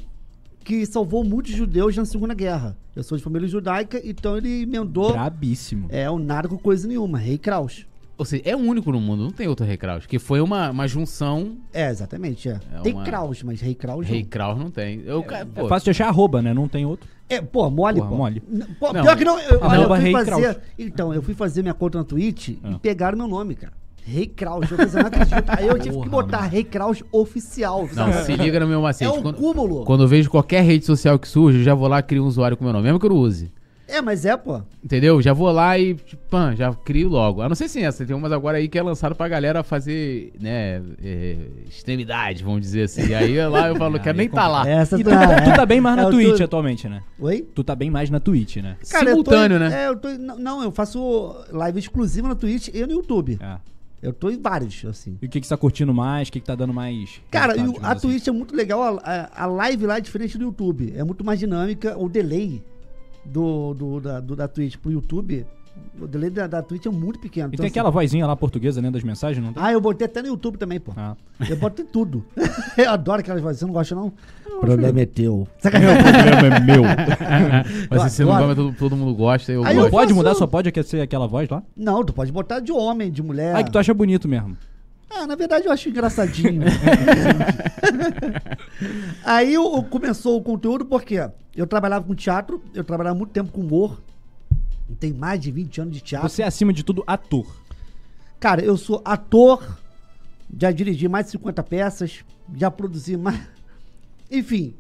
que 0.65 0.85
salvou 0.85 1.23
muitos 1.23 1.53
judeus 1.53 1.97
na 1.97 2.05
Segunda 2.05 2.35
Guerra. 2.35 2.77
Eu 2.97 3.05
sou 3.05 3.17
de 3.17 3.23
família 3.23 3.47
judaica, 3.47 4.03
então 4.05 4.37
ele 4.37 4.63
emendou. 4.63 5.13
Brabíssimo. 5.13 5.87
É, 5.89 6.11
o 6.11 6.19
nada 6.19 6.49
com 6.49 6.59
coisa 6.59 6.89
nenhuma, 6.89 7.17
Rei 7.17 7.39
Kraus. 7.39 7.87
Ou 8.19 8.25
seja, 8.25 8.43
é 8.45 8.57
o 8.57 8.59
único 8.59 8.91
no 8.91 9.01
mundo, 9.01 9.23
não 9.23 9.31
tem 9.31 9.47
outro 9.47 9.65
Rei 9.65 9.77
Kraus. 9.77 10.05
Que 10.05 10.19
foi 10.19 10.41
uma, 10.41 10.71
uma 10.71 10.89
junção. 10.89 11.57
É, 11.73 11.89
exatamente, 11.89 12.49
é. 12.49 12.59
É 12.75 12.81
Tem 12.81 12.93
uma- 12.93 13.05
Kraus, 13.05 13.43
mas 13.45 13.61
Rei 13.61 13.75
Kraus 13.77 14.05
Rei 14.07 14.23
não. 14.23 14.29
Kraus 14.29 14.59
não 14.59 14.71
tem. 14.73 15.03
Eu, 15.07 15.23
ca- 15.23 15.47
pô, 15.47 15.67
É 15.67 15.69
fácil 15.69 15.85
de 15.85 15.91
achar 15.91 16.09
arroba, 16.09 16.43
né? 16.43 16.53
Não 16.53 16.67
tem 16.67 16.85
outro. 16.85 17.09
É, 17.29 17.41
pô, 17.41 17.71
mole, 17.71 17.99
Porra, 18.01 18.11
pô. 18.11 18.17
mole. 18.17 18.41
Pô, 18.81 18.93
Não, 18.93 19.03
pior 19.03 19.17
que 19.17 19.25
não, 19.25 19.39
eu, 19.39 19.59
olha, 19.61 19.63
eu 19.63 19.65
arroba 19.83 19.95
fui 19.97 20.05
Rei 20.05 20.13
fazer... 20.13 20.31
Kraus. 20.31 20.57
Então, 20.79 21.15
eu 21.15 21.23
fui 21.23 21.35
fazer 21.35 21.63
minha 21.63 21.75
conta 21.75 21.99
na 21.99 22.05
Twitch 22.05 22.57
Ah. 22.65 22.73
e 22.73 22.79
pegaram 22.81 23.17
meu 23.17 23.29
nome, 23.29 23.55
cara. 23.55 23.73
Rei 24.05 24.27
Kraus. 24.27 24.69
Eu 24.71 24.79
não 24.79 25.07
acredito. 25.07 25.45
Aí 25.49 25.67
eu 25.69 25.75
tive 25.79 25.91
que 25.91 25.95
Porra, 25.97 26.09
botar 26.11 26.39
mano. 26.39 26.51
Rei 26.51 26.65
Kraus 26.65 27.03
oficial. 27.13 27.83
Não, 27.83 28.13
sabe? 28.13 28.25
se 28.25 28.33
liga 28.37 28.59
no 28.59 28.67
meu 28.67 28.81
É 28.81 28.83
macete. 28.83 29.11
um 29.17 29.23
quando, 29.23 29.37
cúmulo. 29.37 29.85
quando 29.85 30.03
eu 30.03 30.09
vejo 30.09 30.29
qualquer 30.31 30.63
rede 30.65 30.85
social 30.87 31.19
que 31.19 31.29
surge, 31.29 31.59
eu 31.59 31.65
já 31.65 31.75
vou 31.75 31.87
lá 31.89 31.99
e 31.99 32.03
crio 32.03 32.25
um 32.25 32.27
usuário 32.27 32.57
com 32.57 32.65
meu 32.65 32.73
nome. 32.73 32.85
Mesmo 32.85 32.99
que 32.99 33.05
eu 33.07 33.11
não 33.11 33.17
use. 33.19 33.53
É, 33.89 34.03
mas 34.03 34.25
é, 34.27 34.37
pô. 34.37 34.61
Entendeu? 34.85 35.21
Já 35.23 35.33
vou 35.33 35.51
lá 35.51 35.79
e, 35.79 35.95
tipo, 35.95 36.23
pã, 36.29 36.55
já 36.55 36.73
crio 36.75 37.09
logo. 37.09 37.41
A 37.41 37.49
não 37.49 37.57
ser 37.57 37.69
se 37.69 37.83
essa, 37.83 38.05
tem 38.05 38.15
umas 38.15 38.31
agora 38.31 38.59
aí 38.59 38.69
que 38.69 38.79
é 38.79 38.83
lançado 38.83 39.15
pra 39.15 39.27
galera 39.29 39.63
fazer, 39.63 40.33
né, 40.39 40.83
é, 41.03 41.37
extremidade, 41.67 42.45
vamos 42.45 42.61
dizer 42.61 42.83
assim. 42.83 43.07
E 43.09 43.15
aí 43.15 43.49
lá 43.49 43.69
eu 43.69 43.77
falo, 43.77 43.99
quero 44.01 44.19
nem 44.19 44.29
tá 44.29 44.47
lá. 44.47 44.69
Essa 44.69 44.99
E 45.01 45.03
tu, 45.03 45.09
tá, 45.11 45.41
tu 45.43 45.57
tá 45.57 45.67
bem 45.67 45.81
mais 45.81 45.99
é, 45.99 46.03
na 46.03 46.11
Twitch 46.11 46.37
tô- 46.39 46.45
atualmente, 46.45 46.89
né? 46.89 47.03
Oi? 47.19 47.47
Tu 47.55 47.65
tá 47.65 47.75
bem 47.75 47.91
mais 47.91 48.11
na 48.11 48.21
Twitch, 48.21 48.57
né? 48.59 48.77
Simultâneo, 48.83 49.57
eu 49.57 49.61
tô, 49.61 49.69
né? 49.69 49.85
É, 49.85 49.89
eu 49.89 49.97
tô. 49.97 50.09
Não, 50.39 50.63
eu 50.63 50.71
faço 50.71 51.35
live 51.51 51.79
exclusiva 51.79 52.29
na 52.29 52.35
Twitch 52.35 52.69
e 52.69 52.85
no 52.87 52.93
YouTube. 52.93 53.39
É. 53.41 53.57
Eu 54.01 54.13
tô 54.13 54.31
em 54.31 54.41
vários, 54.41 54.85
assim. 54.85 55.19
E 55.21 55.27
o 55.27 55.29
que, 55.29 55.41
que 55.41 55.47
você 55.47 55.53
tá 55.53 55.57
curtindo 55.57 55.93
mais? 55.93 56.29
O 56.29 56.33
que, 56.33 56.39
que 56.41 56.47
tá 56.47 56.55
dando 56.55 56.73
mais. 56.73 57.21
Cara, 57.31 57.55
a 57.83 57.93
assim? 57.93 58.09
Twitch 58.09 58.29
é 58.29 58.31
muito 58.31 58.55
legal. 58.55 58.81
A, 58.83 59.01
a- 59.03 59.43
a 59.45 59.47
live 59.47 59.87
lá 59.87 59.97
é 59.97 60.01
diferente 60.01 60.39
do 60.39 60.45
YouTube. 60.45 60.93
É 60.97 61.03
muito 61.03 61.25
mais 61.25 61.41
dinâmica. 61.41 61.99
O 61.99 62.09
delay 62.09 62.63
do, 63.31 63.75
do- 63.75 64.01
da, 64.01 64.21
do- 64.21 64.37
da 64.37 64.49
Twitch 64.49 64.77
pro 64.77 64.91
YouTube. 64.91 65.47
O 66.01 66.09
delay 66.09 66.29
da, 66.29 66.49
da 66.49 66.61
Twitch 66.61 66.87
é 66.87 66.91
muito 66.91 67.21
pequeno. 67.21 67.47
E 67.47 67.55
Então, 67.55 67.59
tem 67.63 67.67
assim- 67.67 67.79
aquela 67.79 67.91
vozinha 67.91 68.27
lá 68.27 68.35
portuguesa, 68.35 68.83
né? 68.83 68.91
Das 68.91 69.05
mensagens, 69.05 69.45
não 69.45 69.53
tem? 69.53 69.63
Ah, 69.63 69.71
eu 69.73 69.81
botei 69.81 70.07
até 70.07 70.21
no 70.21 70.27
YouTube 70.29 70.59
também, 70.59 70.81
pô. 70.81 70.93
Ah. 70.97 71.15
Eu 71.49 71.57
boto 71.57 71.83
em 71.83 71.87
tudo. 71.87 72.25
eu 72.77 72.91
adoro 72.91 73.21
aquelas 73.21 73.41
vozes. 73.41 73.61
Você 73.61 73.65
não 73.67 73.73
gosta, 73.73 73.95
não? 73.95 74.13
O 74.57 74.61
problema 74.61 75.01
é 75.01 75.07
teu. 75.07 75.47
problema 75.63 76.57
é 76.57 76.61
meu. 76.61 76.83
Mas 77.91 78.03
se 78.03 78.11
você 78.11 78.25
não 78.25 78.33
gosta, 78.33 78.55
todo, 78.57 78.73
todo 78.77 78.97
mundo 78.97 79.15
gosta, 79.15 79.53
eu 79.53 79.63
Aí 79.65 79.75
não 79.77 79.85
eu 79.85 79.91
gosto. 79.91 79.91
pode 79.93 80.09
faço- 80.09 80.17
mudar, 80.17 80.35
só 80.35 80.47
pode 80.49 80.83
ser 80.83 81.01
aquela 81.01 81.29
voz 81.29 81.49
lá? 81.49 81.63
Não, 81.77 82.05
tu 82.05 82.13
pode 82.13 82.33
botar 82.33 82.59
de 82.59 82.73
homem, 82.73 83.11
de 83.13 83.23
mulher. 83.23 83.55
Ah, 83.55 83.63
que 83.63 83.71
tu 83.71 83.79
acha 83.79 83.95
bonito 83.95 84.27
mesmo. 84.27 84.57
Ah, 85.11 85.27
na 85.27 85.35
verdade 85.35 85.67
eu 85.67 85.73
acho 85.73 85.89
engraçadinho. 85.89 86.63
Aí 89.25 89.57
o- 89.57 89.77
o- 89.79 89.85
começou 89.85 90.37
o 90.39 90.43
conteúdo 90.43 90.85
porque 90.85 91.17
eu 91.57 91.67
trabalhava 91.67 92.05
com 92.05 92.15
teatro, 92.15 92.63
eu 92.75 92.85
trabalhava 92.85 93.17
muito 93.17 93.31
tempo 93.31 93.53
com 93.53 93.61
humor. 93.61 94.01
Tem 94.99 95.13
mais 95.13 95.41
de 95.41 95.51
20 95.51 95.81
anos 95.83 95.95
de 95.95 96.01
teatro. 96.01 96.29
Você 96.29 96.43
é, 96.43 96.47
acima 96.47 96.73
de 96.73 96.83
tudo, 96.83 97.05
ator. 97.07 97.47
Cara, 98.41 98.63
eu 98.65 98.77
sou 98.77 99.03
ator, 99.05 99.79
já 100.59 100.71
dirigi 100.71 101.09
mais 101.09 101.27
de 101.27 101.33
50 101.33 101.63
peças, 101.63 102.25
já 102.55 102.71
produzi 102.71 103.17
mais. 103.17 103.41
Enfim, 104.31 104.75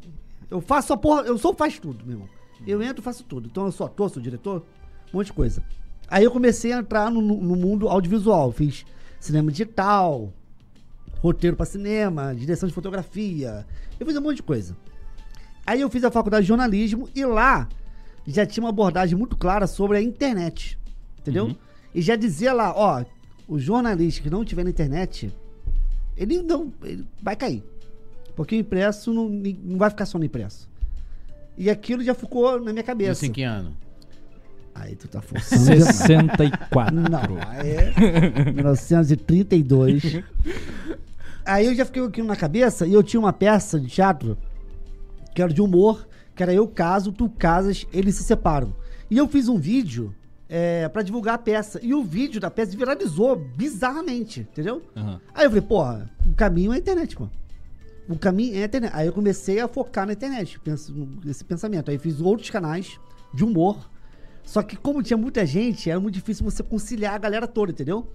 eu 0.50 0.60
faço 0.60 0.92
a 0.92 0.96
porra, 0.96 1.22
eu 1.22 1.36
sou 1.38 1.54
faz 1.54 1.78
tudo, 1.78 2.04
meu 2.04 2.14
irmão. 2.14 2.28
Eu 2.66 2.82
entro 2.82 3.02
e 3.02 3.04
faço 3.04 3.24
tudo. 3.24 3.48
Então 3.50 3.66
eu 3.66 3.72
sou 3.72 3.86
ator, 3.86 4.10
sou 4.10 4.22
diretor, 4.22 4.64
um 5.12 5.18
monte 5.18 5.26
de 5.26 5.32
coisa. 5.32 5.62
Aí 6.08 6.24
eu 6.24 6.30
comecei 6.30 6.72
a 6.72 6.78
entrar 6.78 7.10
no, 7.10 7.20
no 7.20 7.56
mundo 7.56 7.88
audiovisual. 7.88 8.50
Fiz 8.52 8.84
cinema 9.20 9.50
digital, 9.50 10.32
roteiro 11.20 11.56
pra 11.56 11.66
cinema, 11.66 12.34
direção 12.34 12.68
de 12.68 12.74
fotografia. 12.74 13.66
Eu 13.98 14.06
fiz 14.06 14.16
um 14.16 14.20
monte 14.20 14.36
de 14.36 14.42
coisa. 14.42 14.76
Aí 15.66 15.80
eu 15.80 15.90
fiz 15.90 16.02
a 16.04 16.10
faculdade 16.10 16.44
de 16.44 16.48
jornalismo 16.48 17.08
e 17.14 17.24
lá 17.24 17.68
já 18.26 18.46
tinha 18.46 18.62
uma 18.64 18.70
abordagem 18.70 19.16
muito 19.16 19.36
clara 19.36 19.66
sobre 19.66 19.98
a 19.98 20.02
internet. 20.02 20.78
Entendeu? 21.18 21.46
Uhum. 21.46 21.56
E 21.94 22.00
já 22.00 22.16
dizia 22.16 22.52
lá, 22.52 22.72
ó, 22.74 23.04
o 23.46 23.58
jornalista 23.58 24.22
que 24.22 24.30
não 24.30 24.44
tiver 24.44 24.64
na 24.64 24.70
internet, 24.70 25.34
ele 26.16 26.42
não 26.42 26.72
ele 26.82 27.04
vai 27.22 27.34
cair. 27.36 27.62
Porque 28.36 28.54
o 28.54 28.58
impresso 28.58 29.12
não, 29.12 29.28
não 29.28 29.78
vai 29.78 29.90
ficar 29.90 30.06
só 30.06 30.18
no 30.18 30.24
impresso. 30.24 30.68
E 31.56 31.68
aquilo 31.68 32.04
já 32.04 32.14
ficou 32.14 32.60
na 32.60 32.72
minha 32.72 32.84
cabeça. 32.84 33.12
Isso 33.12 33.26
em 33.26 33.32
que 33.32 33.42
ano? 33.42 33.76
Aí 34.80 34.96
tu 34.96 35.08
tá 35.08 35.20
forçando. 35.20 35.64
demais. 35.64 35.84
64. 35.84 36.94
Não, 36.94 37.38
é 37.62 38.50
1932. 38.52 40.22
Aí 41.44 41.66
eu 41.66 41.74
já 41.74 41.84
fiquei 41.84 42.02
com 42.02 42.08
aquilo 42.08 42.26
na 42.26 42.36
cabeça 42.36 42.86
e 42.86 42.92
eu 42.92 43.02
tinha 43.02 43.18
uma 43.18 43.32
peça 43.32 43.80
de 43.80 43.88
teatro 43.88 44.36
que 45.34 45.42
era 45.42 45.52
de 45.52 45.62
humor, 45.62 46.06
que 46.34 46.42
era 46.42 46.52
eu 46.52 46.66
caso, 46.66 47.12
tu 47.12 47.28
casas, 47.28 47.86
eles 47.92 48.16
se 48.16 48.24
separam. 48.24 48.74
E 49.10 49.16
eu 49.16 49.26
fiz 49.28 49.48
um 49.48 49.58
vídeo 49.58 50.14
é, 50.48 50.88
para 50.88 51.02
divulgar 51.02 51.34
a 51.34 51.38
peça. 51.38 51.78
E 51.82 51.94
o 51.94 52.02
vídeo 52.02 52.40
da 52.40 52.50
peça 52.50 52.76
viralizou 52.76 53.36
bizarramente, 53.36 54.40
entendeu? 54.40 54.82
Aham. 54.96 55.20
Aí 55.34 55.44
eu 55.44 55.50
falei, 55.50 55.64
porra, 55.64 56.10
o 56.26 56.34
caminho 56.34 56.72
é 56.72 56.76
a 56.76 56.78
internet, 56.78 57.16
pô. 57.16 57.28
O 58.08 58.18
caminho 58.18 58.56
é 58.56 58.62
a 58.62 58.66
internet. 58.66 58.92
Aí 58.94 59.06
eu 59.06 59.12
comecei 59.12 59.60
a 59.60 59.68
focar 59.68 60.06
na 60.06 60.12
internet, 60.12 60.58
penso, 60.60 61.08
esse 61.26 61.44
pensamento. 61.44 61.90
Aí 61.90 61.98
fiz 61.98 62.20
outros 62.20 62.50
canais 62.50 62.98
de 63.34 63.44
humor. 63.44 63.88
Só 64.48 64.62
que 64.62 64.76
como 64.76 65.02
tinha 65.02 65.16
muita 65.18 65.44
gente, 65.44 65.90
era 65.90 66.00
muito 66.00 66.14
difícil 66.14 66.42
você 66.42 66.62
conciliar 66.62 67.14
a 67.14 67.18
galera 67.18 67.46
toda, 67.46 67.70
entendeu? 67.70 68.10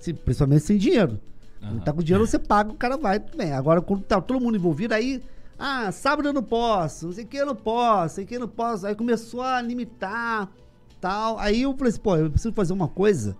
Se- 0.00 0.12
principalmente 0.12 0.64
sem 0.64 0.76
dinheiro. 0.76 1.20
Não 1.62 1.78
tá 1.78 1.92
com 1.92 2.02
dinheiro, 2.02 2.26
você 2.26 2.36
paga, 2.36 2.72
o 2.72 2.74
cara 2.74 2.96
vai, 2.96 3.20
tudo 3.20 3.38
bem. 3.38 3.52
Agora, 3.52 3.80
quando 3.80 4.02
tá 4.02 4.20
todo 4.20 4.40
mundo 4.40 4.56
envolvido, 4.56 4.92
aí... 4.92 5.22
Ah, 5.56 5.92
sábado 5.92 6.28
eu 6.28 6.32
não 6.32 6.42
posso, 6.42 7.06
não 7.06 7.12
sei 7.12 7.24
que 7.24 7.36
eu 7.36 7.46
não 7.46 7.54
posso, 7.54 8.16
sei 8.16 8.26
que 8.26 8.34
eu 8.34 8.40
não 8.40 8.48
posso. 8.48 8.86
Aí 8.88 8.94
começou 8.96 9.40
a 9.40 9.60
limitar, 9.62 10.48
tal. 11.00 11.38
Aí 11.38 11.62
eu 11.62 11.76
falei 11.76 11.90
assim, 11.90 12.00
pô, 12.00 12.16
eu 12.16 12.28
preciso 12.30 12.54
fazer 12.54 12.72
uma 12.72 12.88
coisa. 12.88 13.36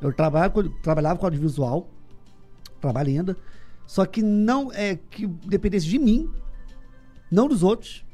Eu 0.00 0.12
trabalhava 0.12 0.50
com, 0.52 0.68
trabalhava 0.82 1.18
com 1.18 1.26
audiovisual, 1.26 1.88
trabalho 2.80 3.08
ainda, 3.08 3.36
só 3.86 4.04
que 4.04 4.20
não 4.22 4.72
é 4.72 4.96
que 4.96 5.26
dependesse 5.26 5.86
de 5.86 5.98
mim, 5.98 6.30
não 7.30 7.48
dos 7.48 7.62
outros, 7.64 8.04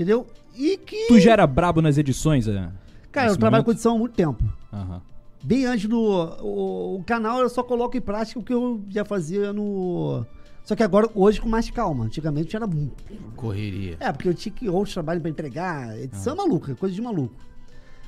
entendeu? 0.00 0.26
E 0.56 0.76
que, 0.78 1.08
Tu 1.08 1.20
já 1.20 1.32
era 1.32 1.46
brabo 1.46 1.82
nas 1.82 1.98
edições, 1.98 2.48
é? 2.48 2.70
cara, 3.12 3.26
eu 3.26 3.30
nesse 3.30 3.38
trabalho 3.38 3.62
momento? 3.62 3.64
com 3.64 3.70
edição 3.72 3.94
há 3.94 3.98
muito 3.98 4.14
tempo. 4.14 4.42
Aham. 4.72 5.02
Bem 5.42 5.64
antes 5.66 5.88
do 5.88 5.98
o, 5.98 6.96
o 6.96 7.04
canal 7.04 7.40
eu 7.40 7.48
só 7.48 7.62
coloco 7.62 7.96
em 7.96 8.00
prática 8.00 8.38
o 8.38 8.42
que 8.42 8.52
eu 8.52 8.82
já 8.90 9.04
fazia 9.04 9.52
no 9.52 10.24
só 10.64 10.76
que 10.76 10.82
agora 10.82 11.08
hoje 11.14 11.40
com 11.40 11.48
mais 11.48 11.70
calma. 11.70 12.04
Antigamente 12.04 12.54
era 12.54 12.66
muito. 12.66 13.02
Correria. 13.34 13.96
É, 13.98 14.12
porque 14.12 14.28
eu 14.28 14.34
tinha 14.34 14.54
que 14.54 14.68
outros 14.68 14.92
trabalhos 14.94 15.20
pra 15.22 15.30
entregar, 15.30 15.98
edição 15.98 16.34
é 16.34 16.36
maluca, 16.36 16.74
coisa 16.74 16.94
de 16.94 17.02
maluco. 17.02 17.34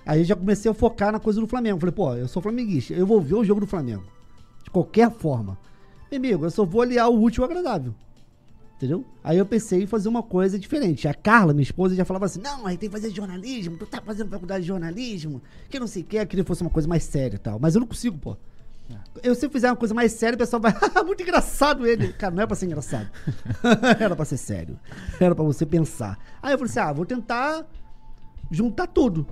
Aí 0.05 0.21
eu 0.21 0.25
já 0.25 0.37
comecei 0.37 0.71
a 0.71 0.75
focar 0.75 1.13
na 1.13 1.19
coisa 1.19 1.41
do 1.41 1.47
Flamengo. 1.47 1.81
Falei, 1.81 1.95
pô, 1.95 2.15
eu 2.15 2.29
sou 2.29 2.43
flamenguista, 2.43 2.93
eu 2.93 3.07
vou 3.07 3.21
ver 3.21 3.35
o 3.35 3.45
jogo 3.45 3.61
do 3.61 3.67
Flamengo. 3.67 4.05
De 4.63 4.71
qualquer 4.71 5.11
forma. 5.11 5.59
Meu 6.11 6.19
amigo, 6.19 6.45
eu 6.45 6.51
só 6.51 6.65
vou 6.65 6.83
aliar 6.83 7.09
o 7.09 7.23
útil 7.23 7.43
ao 7.43 7.51
agradável. 7.51 7.95
Entendeu? 8.83 9.05
Aí 9.23 9.39
eu 9.39 9.47
pensei 9.47 9.85
em 9.85 9.87
fazer 9.87 10.09
uma 10.09 10.25
coisa 10.25 10.59
diferente. 10.59 11.07
A 11.07 11.15
Carla, 11.15 11.53
minha 11.53 11.63
esposa, 11.63 11.95
já 11.95 12.05
falava 12.05 12.25
assim: 12.27 12.41
não, 12.41 12.67
aí 12.67 12.77
tem 12.77 12.89
que 12.89 12.93
fazer 12.93 13.11
jornalismo, 13.11 13.77
tu 13.77 13.87
tá 13.87 14.03
fazendo 14.03 14.29
faculdade 14.29 14.63
de 14.63 14.67
jornalismo, 14.67 15.41
que 15.71 15.79
não 15.79 15.87
sei 15.87 16.03
o 16.03 16.05
que, 16.05 16.17
eu 16.17 16.27
queria 16.27 16.43
que 16.43 16.49
fosse 16.49 16.63
uma 16.63 16.71
coisa 16.71 16.89
mais 16.89 17.05
séria 17.05 17.37
e 17.37 17.39
tal. 17.39 17.61
Mas 17.61 17.77
eu 17.77 17.81
não 17.81 17.87
consigo, 17.87 18.19
pô. 18.19 18.37
Eu 19.23 19.37
se 19.37 19.47
eu 19.47 19.51
fizer 19.51 19.71
uma 19.71 19.77
coisa 19.77 19.95
mais 19.95 20.11
séria, 20.11 20.35
o 20.35 20.39
pessoal 20.39 20.61
vai, 20.61 20.75
"Ah, 20.97 21.03
muito 21.07 21.23
engraçado 21.23 21.87
ele. 21.87 22.13
Cara, 22.15 22.35
não 22.35 22.43
é 22.43 22.47
pra 22.47 22.57
ser 22.57 22.67
engraçado. 22.67 23.09
Era 24.01 24.17
pra 24.17 24.25
ser 24.25 24.37
sério. 24.37 24.77
Era 25.21 25.33
pra 25.33 25.45
você 25.45 25.65
pensar. 25.65 26.19
Aí 26.43 26.53
eu 26.53 26.59
falei 26.59 26.69
assim: 26.69 26.81
ah, 26.81 26.93
vou 26.93 27.07
tentar 27.07 27.65
juntar 28.51 28.89
tudo. 28.89 29.25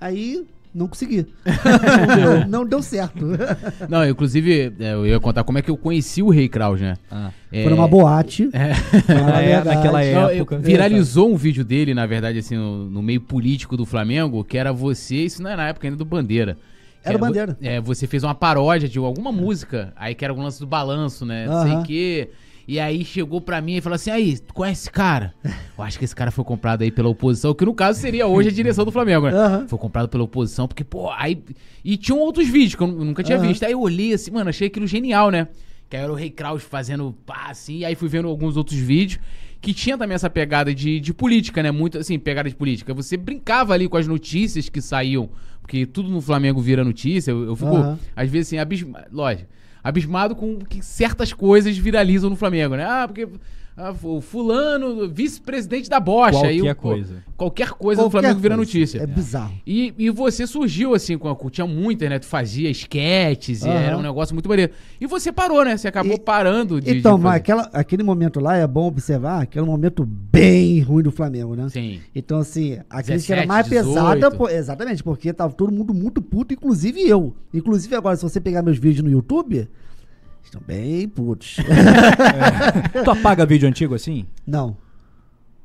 Aí 0.00 0.48
não 0.76 0.86
consegui. 0.88 1.26
não, 1.44 2.16
deu, 2.40 2.48
não 2.48 2.66
deu 2.66 2.82
certo. 2.82 3.26
Não, 3.88 4.06
inclusive, 4.08 4.72
é, 4.78 4.92
eu 4.94 5.06
ia 5.06 5.18
contar 5.18 5.42
como 5.44 5.58
é 5.58 5.62
que 5.62 5.70
eu 5.70 5.76
conheci 5.76 6.22
o 6.22 6.28
Rei 6.28 6.48
Kraus, 6.48 6.80
né? 6.80 6.96
Ah. 7.10 7.30
É, 7.50 7.62
Foi 7.62 7.70
numa 7.72 7.88
boate. 7.88 8.48
É. 8.52 8.74
Fala 8.74 9.36
a 9.38 9.42
É, 9.42 9.64
naquela 9.64 10.04
época. 10.04 10.58
viralizou 10.58 11.32
um 11.32 11.36
vídeo 11.36 11.64
dele, 11.64 11.94
na 11.94 12.04
verdade, 12.06 12.38
assim, 12.38 12.56
no, 12.56 12.88
no 12.90 13.02
meio 13.02 13.20
político 13.20 13.76
do 13.76 13.86
Flamengo, 13.86 14.44
que 14.44 14.58
era 14.58 14.72
você, 14.72 15.16
isso 15.16 15.42
não 15.42 15.50
é 15.50 15.56
na 15.56 15.68
época 15.68 15.86
ainda 15.86 15.96
do 15.96 16.04
Bandeira. 16.04 16.56
Era 17.02 17.16
vo- 17.18 17.24
Bandeira. 17.26 17.56
É, 17.62 17.80
você 17.80 18.06
fez 18.06 18.24
uma 18.24 18.34
paródia 18.34 18.88
de 18.88 18.98
alguma 18.98 19.30
música, 19.30 19.92
aí 19.96 20.14
que 20.14 20.24
era 20.24 20.32
algum 20.32 20.42
lance 20.42 20.58
do 20.58 20.66
balanço, 20.66 21.24
né? 21.24 21.46
Não 21.46 21.62
sei 21.62 21.70
Aham. 21.72 21.80
o 21.80 21.84
quê. 21.84 22.30
E 22.68 22.80
aí 22.80 23.04
chegou 23.04 23.40
pra 23.40 23.60
mim 23.60 23.76
e 23.76 23.80
falou 23.80 23.94
assim: 23.94 24.10
aí, 24.10 24.38
tu 24.38 24.52
conhece 24.52 24.82
esse 24.82 24.90
cara? 24.90 25.32
Eu 25.78 25.84
acho 25.84 25.98
que 25.98 26.04
esse 26.04 26.16
cara 26.16 26.30
foi 26.30 26.44
comprado 26.44 26.82
aí 26.82 26.90
pela 26.90 27.08
oposição, 27.08 27.54
que 27.54 27.64
no 27.64 27.72
caso 27.74 28.00
seria 28.00 28.26
hoje 28.26 28.48
a 28.48 28.52
direção 28.52 28.84
do 28.84 28.90
Flamengo, 28.90 29.26
né? 29.28 29.32
Aham. 29.36 29.68
Foi 29.68 29.78
comprado 29.78 30.08
pela 30.08 30.24
oposição, 30.24 30.66
porque, 30.66 30.82
pô, 30.82 31.10
aí. 31.10 31.42
E 31.84 31.96
tinham 31.96 32.18
outros 32.18 32.48
vídeos 32.48 32.74
que 32.74 32.82
eu 32.82 32.86
nu- 32.88 33.04
nunca 33.04 33.22
tinha 33.22 33.38
Aham. 33.38 33.46
visto. 33.46 33.62
Aí 33.64 33.72
eu 33.72 33.80
olhei 33.80 34.12
assim, 34.12 34.30
mano, 34.32 34.50
achei 34.50 34.66
aquilo 34.66 34.86
genial, 34.86 35.30
né? 35.30 35.46
Que 35.88 35.96
aí 35.96 36.02
era 36.02 36.10
o 36.12 36.16
Rei 36.16 36.30
Kraus 36.30 36.64
fazendo 36.64 37.14
pá, 37.24 37.46
assim, 37.50 37.84
aí 37.84 37.94
fui 37.94 38.08
vendo 38.08 38.26
alguns 38.26 38.56
outros 38.56 38.76
vídeos 38.78 39.20
que 39.60 39.72
tinha 39.72 39.96
também 39.96 40.14
essa 40.16 40.28
pegada 40.28 40.74
de, 40.74 40.98
de 40.98 41.14
política, 41.14 41.62
né? 41.62 41.70
Muito 41.70 41.98
assim, 41.98 42.18
pegada 42.18 42.48
de 42.48 42.56
política. 42.56 42.92
Você 42.94 43.16
brincava 43.16 43.72
ali 43.74 43.88
com 43.88 43.96
as 43.96 44.06
notícias 44.08 44.68
que 44.68 44.80
saíam, 44.80 45.28
porque 45.60 45.86
tudo 45.86 46.08
no 46.08 46.20
Flamengo 46.20 46.60
vira 46.60 46.82
notícia. 46.84 47.30
Eu, 47.30 47.44
eu 47.44 47.54
fico, 47.56 47.76
Aham. 47.76 47.98
às 48.16 48.28
vezes, 48.28 48.48
assim, 48.48 48.58
abismado, 48.58 49.06
lógico, 49.12 49.48
abismado 49.86 50.34
com 50.34 50.58
que 50.58 50.82
certas 50.82 51.32
coisas 51.32 51.78
viralizam 51.78 52.28
no 52.28 52.34
Flamengo, 52.34 52.74
né? 52.74 52.84
Ah, 52.84 53.04
porque 53.06 53.28
ah, 53.76 53.94
o 54.02 54.20
fulano, 54.22 55.06
vice-presidente 55.08 55.90
da 55.90 56.00
bocha. 56.00 56.32
Qualquer 56.32 56.48
aí, 56.48 56.62
o- 56.62 56.74
coisa. 56.76 57.22
Qualquer 57.36 57.68
coisa 57.72 58.00
do 58.00 58.04
Qualquer 58.06 58.20
Flamengo 58.20 58.40
vira 58.40 58.56
coisa. 58.56 58.70
notícia. 58.72 58.98
É 59.02 59.06
bizarro. 59.06 59.52
E, 59.66 59.92
e 59.98 60.08
você 60.08 60.46
surgiu 60.46 60.94
assim, 60.94 61.18
com 61.18 61.28
a, 61.28 61.36
tinha 61.50 61.66
muita, 61.66 62.08
né? 62.08 62.18
Tu 62.18 62.24
fazia 62.26 62.70
esquetes 62.70 63.62
e 63.62 63.68
Aham. 63.68 63.78
era 63.78 63.98
um 63.98 64.02
negócio 64.02 64.34
muito 64.34 64.48
maneiro. 64.48 64.72
E 64.98 65.06
você 65.06 65.30
parou, 65.30 65.62
né? 65.62 65.76
Você 65.76 65.86
acabou 65.86 66.14
E- 66.14 66.18
parando 66.20 66.80
de. 66.80 66.96
então, 66.96 67.18
de 67.18 67.24
mas 67.24 67.34
aquela, 67.36 67.62
aquele 67.74 68.02
momento 68.02 68.40
lá 68.40 68.56
é 68.56 68.66
bom 68.66 68.86
observar 68.86 69.46
que 69.46 69.58
era 69.58 69.64
um 69.66 69.70
momento 69.70 70.06
bem 70.06 70.80
ruim 70.80 71.02
do 71.02 71.12
Flamengo, 71.12 71.54
né? 71.54 71.68
Sim. 71.68 72.00
Então, 72.14 72.38
assim, 72.38 72.78
a 72.88 73.02
crítica 73.02 73.34
era 73.34 73.42
17, 73.42 73.46
mais 73.46 73.66
18. 73.68 73.86
pesada, 73.94 74.30
pô, 74.30 74.48
exatamente, 74.48 75.02
porque 75.04 75.30
tava 75.34 75.52
todo 75.52 75.70
mundo 75.70 75.92
muito 75.92 76.22
puto, 76.22 76.54
inclusive 76.54 77.06
eu. 77.06 77.36
Inclusive 77.52 77.94
agora, 77.94 78.16
se 78.16 78.22
você 78.22 78.40
pegar 78.40 78.62
meus 78.62 78.78
vídeos 78.78 79.04
no 79.04 79.10
YouTube, 79.10 79.68
estão 80.48 80.60
bem 80.66 81.08
putos. 81.08 81.56
Tu 83.04 83.10
apaga 83.10 83.44
vídeo 83.46 83.68
antigo 83.68 83.94
assim? 83.94 84.26
Não, 84.46 84.76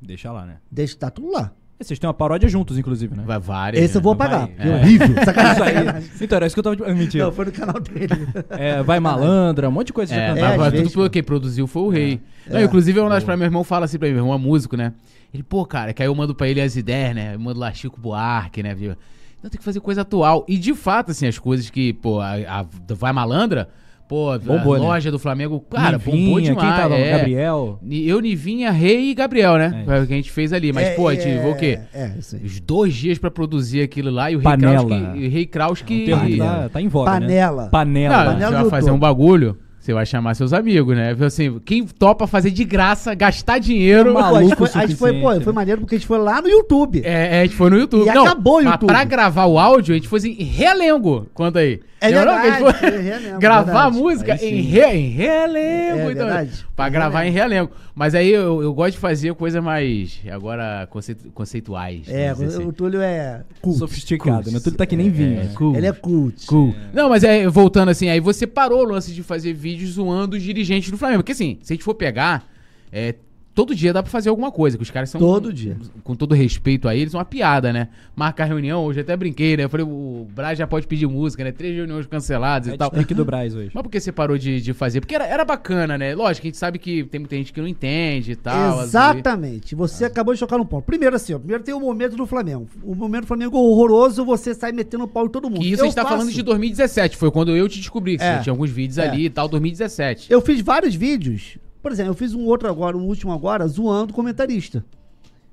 Deixa 0.02 0.32
lá, 0.32 0.46
né? 0.46 0.58
deixa, 0.72 0.96
tá 0.98 1.10
tudo 1.12 1.32
lá. 1.32 1.52
Vocês 1.80 1.98
têm 1.98 2.08
uma 2.08 2.14
paródia 2.14 2.48
juntos, 2.48 2.78
inclusive, 2.78 3.16
né? 3.16 3.24
Vai 3.26 3.40
várias. 3.40 3.84
Esse 3.84 3.98
eu 3.98 4.02
né? 4.02 4.04
vou 4.04 4.16
Vai- 4.16 4.28
apagar. 4.28 4.50
é. 4.58 4.68
É 4.70 4.76
horrível. 4.76 5.08
Isso 5.16 5.26
Sacanagem. 5.26 5.64
aí. 5.64 6.06
Então, 6.22 6.36
era 6.36 6.46
isso 6.46 6.56
que 6.56 6.60
eu 6.60 6.64
tava. 6.64 6.76
de- 6.76 6.94
Mentira. 6.94 7.26
Não, 7.26 7.32
foi 7.32 7.46
no 7.46 7.52
canal 7.52 7.80
dele. 7.80 8.28
É, 8.52 8.84
vai 8.84 9.00
malandra, 9.00 9.68
um 9.68 9.72
monte 9.72 9.88
de 9.88 9.94
coisa 9.94 10.14
É, 10.14 10.36
já 10.36 10.68
É, 10.68 10.72
tudo 10.84 11.10
quem 11.10 11.24
produziu 11.24 11.66
foi 11.66 11.82
o 11.82 11.90
rei. 11.90 12.22
Não, 12.48 12.60
É. 12.60 12.64
inclusive, 12.64 13.00
uma 13.00 13.10
das 13.10 13.24
pra 13.24 13.36
meu 13.36 13.46
irmão 13.46 13.64
fala 13.64 13.86
assim 13.86 13.98
pra 13.98 14.08
mim, 14.08 14.14
meu 14.14 14.24
irmão 14.24 14.36
é 14.36 14.38
músico, 14.38 14.78
né? 14.78 14.94
Ele, 15.34 15.42
pô, 15.42 15.66
cara, 15.66 15.92
que 15.92 16.04
aí 16.04 16.08
eu 16.08 16.14
mando 16.14 16.36
pra 16.36 16.48
ele 16.48 16.62
as 16.62 16.76
ideias, 16.76 17.16
né? 17.16 17.34
Eu 17.34 17.40
mando 17.40 17.60
lá 17.60 17.74
Chico 17.74 18.00
Buarque, 18.00 18.62
né? 18.62 18.76
Eu, 18.80 18.96
Não, 19.42 19.50
tem 19.50 19.58
que 19.58 19.64
fazer 19.66 19.80
coisa 19.80 20.02
atual. 20.02 20.46
E 20.48 20.60
de 20.60 20.76
fato, 20.76 21.10
assim, 21.12 21.26
as 21.26 21.40
coisas 21.40 21.70
que, 21.72 21.94
pô, 21.94 22.20
a, 22.20 22.34
a 22.60 22.66
Vai 22.94 23.12
Malandra, 23.12 23.70
pô, 24.12 24.38
Bombou, 24.40 24.74
a 24.76 24.78
né? 24.78 24.86
loja 24.86 25.10
do 25.10 25.18
Flamengo, 25.18 25.62
cara, 25.70 25.98
bombou 25.98 26.14
Nivinha, 26.16 26.42
demais. 26.42 26.68
Quem 26.68 26.82
tava? 26.82 26.96
é. 26.96 27.18
Gabriel. 27.18 27.80
Eu, 27.90 28.20
Nivinha, 28.20 28.70
Rei 28.70 29.12
e 29.12 29.14
Gabriel, 29.14 29.58
né? 29.58 29.84
É. 29.84 29.86
Foi 29.86 30.04
o 30.04 30.08
que 30.08 30.12
a 30.12 30.16
gente 30.18 30.30
fez 30.30 30.52
ali. 30.52 30.74
Mas, 30.74 30.90
pô, 30.98 31.08
a 31.08 31.16
gente 31.16 31.28
levou 31.28 31.54
o 31.54 31.56
quê? 31.56 31.80
É. 31.94 32.12
Os 32.44 32.60
dois 32.60 32.94
dias 32.94 33.18
pra 33.18 33.32
produzir 33.32 33.82
aquilo 33.82 34.12
lá 34.12 34.30
e 34.30 34.36
o 34.36 34.40
Rei 34.40 34.44
Panela. 34.44 34.86
Kraus 34.86 35.14
que... 35.14 35.26
o 35.26 35.30
Rei 35.32 35.46
Kraus 35.46 35.82
que... 35.82 36.38
Tá, 36.38 36.70
tá 36.70 36.82
em 36.82 36.90
voga, 36.90 37.12
Panela. 37.12 37.64
né? 37.64 37.70
Panela. 37.70 38.24
Não, 38.26 38.34
Panela 38.34 38.64
do 38.64 38.70
fazer 38.70 38.92
um 38.92 39.00
bagulho, 39.00 39.58
você 39.82 39.94
vai 39.94 40.06
chamar 40.06 40.36
seus 40.36 40.54
amigos, 40.54 40.96
né? 40.96 41.16
Assim, 41.26 41.60
quem 41.66 41.86
topa 41.86 42.28
fazer 42.28 42.52
de 42.52 42.64
graça, 42.64 43.16
gastar 43.16 43.58
dinheiro... 43.58 44.14
Pô, 44.14 44.20
a 44.20 44.22
gente 44.22 44.34
Maluco 44.34 44.56
foi, 44.56 44.68
o 44.68 44.84
a 44.84 44.86
gente 44.86 44.96
foi, 44.98 45.20
pô, 45.20 45.42
foi 45.42 45.54
maneiro 45.54 45.82
porque 45.82 45.96
a 45.96 45.98
gente 45.98 46.08
foi 46.08 46.20
lá 46.20 46.40
no 46.42 46.48
YouTube. 46.48 47.02
É, 47.04 47.38
é, 47.38 47.42
a 47.42 47.44
gente 47.44 47.56
foi 47.56 47.70
no 47.72 47.78
YouTube. 47.78 48.08
E 48.08 48.14
Não, 48.14 48.24
acabou 48.26 48.60
o 48.60 48.64
mas 48.64 48.74
YouTube. 48.74 48.88
pra 48.88 49.04
gravar 49.04 49.46
o 49.46 49.58
áudio, 49.58 49.94
a 49.94 49.98
gente 49.98 50.08
foi 50.08 50.20
em 50.20 50.44
realengo. 50.44 51.28
Conta 51.34 51.60
aí. 51.60 51.80
É 52.04 52.10
não? 52.12 52.32
A 52.32 52.42
gente 52.42 52.52
verdade, 52.64 52.80
foi 52.80 52.90
é 52.90 53.02
realengo, 53.02 53.40
gravar 53.40 53.64
verdade. 53.84 53.98
música 53.98 54.36
em, 54.44 54.62
re, 54.62 54.82
em 54.98 55.10
realengo. 55.10 56.00
É 56.00 56.12
então, 56.12 56.26
verdade. 56.26 56.66
Pra 56.76 56.88
Em 56.88 56.92
gravar 56.92 57.20
realengo. 57.20 57.30
em 57.30 57.34
realengo. 57.34 57.72
Mas 57.94 58.16
aí 58.16 58.30
eu, 58.30 58.64
eu 58.64 58.74
gosto 58.74 58.94
de 58.94 58.98
fazer 58.98 59.34
coisa 59.36 59.62
mais, 59.62 60.20
agora, 60.32 60.88
conceitu- 60.90 61.30
conceituais. 61.32 62.08
É, 62.08 62.30
o, 62.34 62.44
assim. 62.44 62.66
o 62.66 62.74
Túlio 62.74 63.02
é 63.02 63.42
cult. 63.62 63.78
Sofisticado, 63.78 64.50
né? 64.50 64.60
Tudo 64.64 64.78
tá 64.78 64.86
que 64.88 64.96
nem 64.96 65.12
vinho. 65.12 65.42
É, 65.42 65.46
cool. 65.54 65.76
Ele 65.76 65.86
é 65.86 65.92
cult. 65.94 66.48
Cool. 66.48 66.74
Não, 66.92 67.08
mas 67.08 67.24
é, 67.24 67.48
voltando 67.48 67.90
assim, 67.90 68.10
aí 68.10 68.20
você 68.20 68.48
parou 68.48 68.80
o 68.80 68.84
lance 68.86 69.12
de 69.14 69.22
fazer 69.22 69.54
vídeos 69.72 69.92
zoando 69.92 70.36
os 70.36 70.44
dirigentes 70.44 70.92
do 70.92 70.98
Flamengo. 70.98 71.22
Porque 71.24 71.32
assim, 71.32 71.60
se 71.62 71.74
a 71.74 71.76
gente 71.76 71.84
for 71.84 71.96
pegar, 71.96 72.50
é, 72.92 73.16
todo 73.54 73.76
dia 73.76 73.92
dá 73.94 74.02
pra 74.02 74.12
fazer 74.12 74.30
alguma 74.30 74.52
coisa, 74.52 74.78
que 74.78 74.84
os 74.84 74.90
caras 74.92 75.10
são... 75.10 75.20
Todo 75.20 75.52
dia. 75.52 75.78
Com 76.04 76.16
todo 76.16 76.34
respeito 76.34 76.88
a 76.88 76.96
eles, 76.96 77.14
uma 77.14 77.26
piada, 77.26 77.72
né? 77.74 77.90
Marcar 78.16 78.46
reunião, 78.46 78.84
hoje 78.86 79.02
até 79.02 79.16
brinquei, 79.18 79.58
né? 79.58 79.64
Eu 79.66 79.70
falei, 79.70 79.86
o 79.86 80.26
Braz 80.34 80.58
já 80.58 80.66
pode 80.66 80.88
pedir 80.88 81.06
música, 81.08 81.44
né? 81.44 81.52
Três 81.52 81.76
reuniões 81.76 82.06
canceladas 82.08 82.70
e 82.70 82.74
É 82.74 82.78
tal. 82.78 82.90
destaque 82.90 83.14
do 83.14 83.26
Braz 83.26 83.54
hoje. 83.56 83.72
Mas 83.74 83.84
por 83.84 83.90
que 83.90 84.00
você 84.00 84.12
parou 84.12 84.38
de, 84.38 84.62
de 84.62 84.74
fazer? 84.74 85.02
Porque 85.02 85.14
era, 85.16 85.26
era 85.26 85.44
bacana, 85.46 85.98
né? 85.98 86.16
Lógico, 86.16 86.46
a 86.46 86.50
gente 86.50 86.58
sabe 86.58 86.80
que 86.80 87.04
tem 87.06 87.20
muita 87.20 87.36
gente 87.36 87.52
que 87.52 87.60
não 87.60 87.68
entende 87.68 88.32
e 88.32 88.36
tal. 88.36 88.84
Exatamente. 88.84 89.76
Você 89.76 90.06
acabou 90.06 90.34
de 90.34 90.40
chocar 90.40 90.58
no 90.58 90.66
ponto. 90.66 90.86
Primeiro 90.86 91.16
assim, 91.16 91.34
ó, 91.34 91.38
primeiro 91.40 91.64
tem 91.64 91.74
o 91.74 91.80
momento 91.80 92.16
do 92.16 92.26
Flamengo. 92.26 92.68
O 92.84 92.96
momento 92.96 93.22
do 93.22 93.28
Flamengo 93.28 93.58
horroroso, 93.58 94.24
você 94.26 94.54
sai 94.54 94.72
metendo 94.72 95.08
pau 95.08 95.26
em 95.26 95.30
todo 95.30 95.50
mundo. 95.50 95.62
Que 95.62 95.68
isso 95.72 95.82
a 95.82 95.86
Eu 95.86 95.88
gente 95.88 95.96
tá 95.96 96.04
faço- 96.04 96.16
falando 96.16 96.32
de 96.32 96.42
2017, 96.42 97.18
foi 97.18 97.32
quando 97.32 97.56
eu 97.56 97.68
te 97.68 97.80
descobri, 97.80 98.18
que 98.18 98.24
É. 98.24 98.38
você 98.38 98.44
tinha 98.44 98.54
alguns 98.54 98.70
vídeos 98.70 98.98
É. 98.98 99.08
ali 99.10 99.26
e 99.26 99.30
tal, 99.30 99.48
2017. 99.48 100.32
Eu 100.32 100.42
fiz 100.42 100.62
vários 100.62 100.96
vídeos. 100.96 101.58
Por 101.82 101.92
exemplo, 101.92 102.12
eu 102.12 102.16
fiz 102.16 102.34
um 102.34 102.46
outro 102.46 102.70
agora, 102.70 102.98
um 102.98 103.06
último 103.06 103.32
agora, 103.32 103.68
zoando 103.68 104.12
o 104.12 104.16
comentarista. 104.16 104.86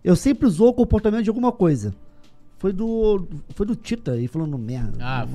Eu 0.04 0.14
sempre 0.14 0.47
usou 0.47 0.68
o 0.68 0.75
comportamento 0.75 1.25
de 1.25 1.30
alguma 1.30 1.52
coisa. 1.52 1.94
Foi 2.58 2.73
do. 2.73 3.26
Foi 3.50 3.64
do 3.64 3.75
Tita 3.75 4.12
aí 4.12 4.28
falando 4.28 4.58
merda. 4.58 4.99
Ah, 5.00 5.26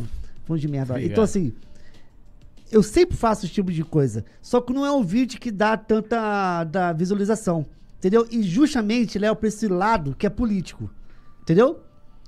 falando 0.46 0.62
de 0.62 0.68
merda. 0.68 0.94
obrigado. 0.94 1.12
Então, 1.12 1.24
assim. 1.24 1.54
Eu 2.72 2.82
sempre 2.82 3.16
faço 3.16 3.46
esse 3.46 3.54
tipo 3.54 3.72
de 3.72 3.84
coisa. 3.84 4.26
Só 4.42 4.60
que 4.60 4.74
não 4.74 4.84
é 4.84 4.92
um 4.92 5.04
vídeo 5.04 5.40
que 5.40 5.52
dá 5.52 5.78
tanta 5.78 6.64
da 6.64 6.92
visualização. 6.92 7.66
Entendeu? 8.00 8.28
E 8.32 8.42
justamente 8.42 9.20
leva 9.20 9.36
pra 9.36 9.48
esse 9.48 9.68
lado 9.68 10.16
que 10.18 10.26
é 10.26 10.30
político. 10.30 10.90
Entendeu? 11.42 11.82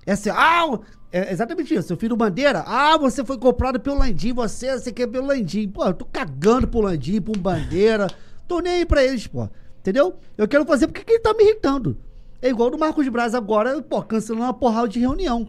É 0.05 0.11
assim, 0.11 0.29
ah, 0.29 0.79
é 1.11 1.31
exatamente 1.31 1.73
isso. 1.73 1.91
Eu 1.91 1.97
fiz 1.97 2.09
no 2.09 2.15
Bandeira, 2.15 2.63
ah, 2.67 2.97
você 2.97 3.25
foi 3.25 3.37
comprado 3.37 3.79
pelo 3.79 3.97
Landim, 3.97 4.33
você, 4.33 4.77
você 4.77 4.91
quer 4.91 5.07
pelo 5.07 5.27
Landim. 5.27 5.67
Pô, 5.67 5.83
eu 5.83 5.93
tô 5.93 6.05
cagando 6.05 6.67
pro 6.67 6.81
Landim, 6.81 7.19
pro 7.19 7.39
Bandeira. 7.39 8.07
Tô 8.47 8.59
nem 8.59 8.73
aí 8.73 8.85
pra 8.85 9.03
eles, 9.03 9.27
pô. 9.27 9.47
Entendeu? 9.79 10.15
Eu 10.37 10.47
quero 10.47 10.65
fazer 10.65 10.87
porque 10.87 11.03
que 11.03 11.11
ele 11.13 11.19
tá 11.19 11.33
me 11.33 11.43
irritando. 11.43 11.97
É 12.41 12.49
igual 12.49 12.69
do 12.69 12.77
Marcos 12.77 13.07
Braz 13.07 13.33
agora, 13.35 13.81
pô, 13.81 14.01
cancelando 14.03 14.45
uma 14.45 14.53
porrada 14.53 14.87
de 14.87 14.99
reunião. 14.99 15.47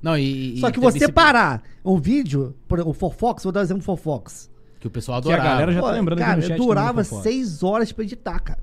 Não, 0.00 0.16
e, 0.16 0.54
e- 0.54 0.60
Só 0.60 0.70
que 0.70 0.78
você 0.80 1.10
parar 1.10 1.62
um 1.84 1.98
vídeo, 1.98 2.54
por 2.68 2.78
exemplo, 2.78 2.90
o 2.92 2.94
Fofox, 2.94 3.42
vou 3.42 3.52
dar 3.52 3.60
um 3.60 3.62
exemplo 3.64 3.82
do 3.82 3.84
Fofox. 3.84 4.50
Que 4.78 4.86
o 4.86 4.90
pessoal 4.90 5.20
Que 5.20 5.30
a 5.30 5.34
adorava. 5.34 5.50
galera 5.54 5.72
já 5.72 5.80
tá 5.80 5.86
Pô, 5.88 5.92
lembrando 5.92 6.18
aqui 6.20 6.28
cara, 6.28 6.40
no 6.40 6.46
chat. 6.46 6.56
durava 6.56 7.04
seis 7.04 7.62
horas 7.62 7.90
pra 7.92 8.04
editar, 8.04 8.38
cara. 8.38 8.60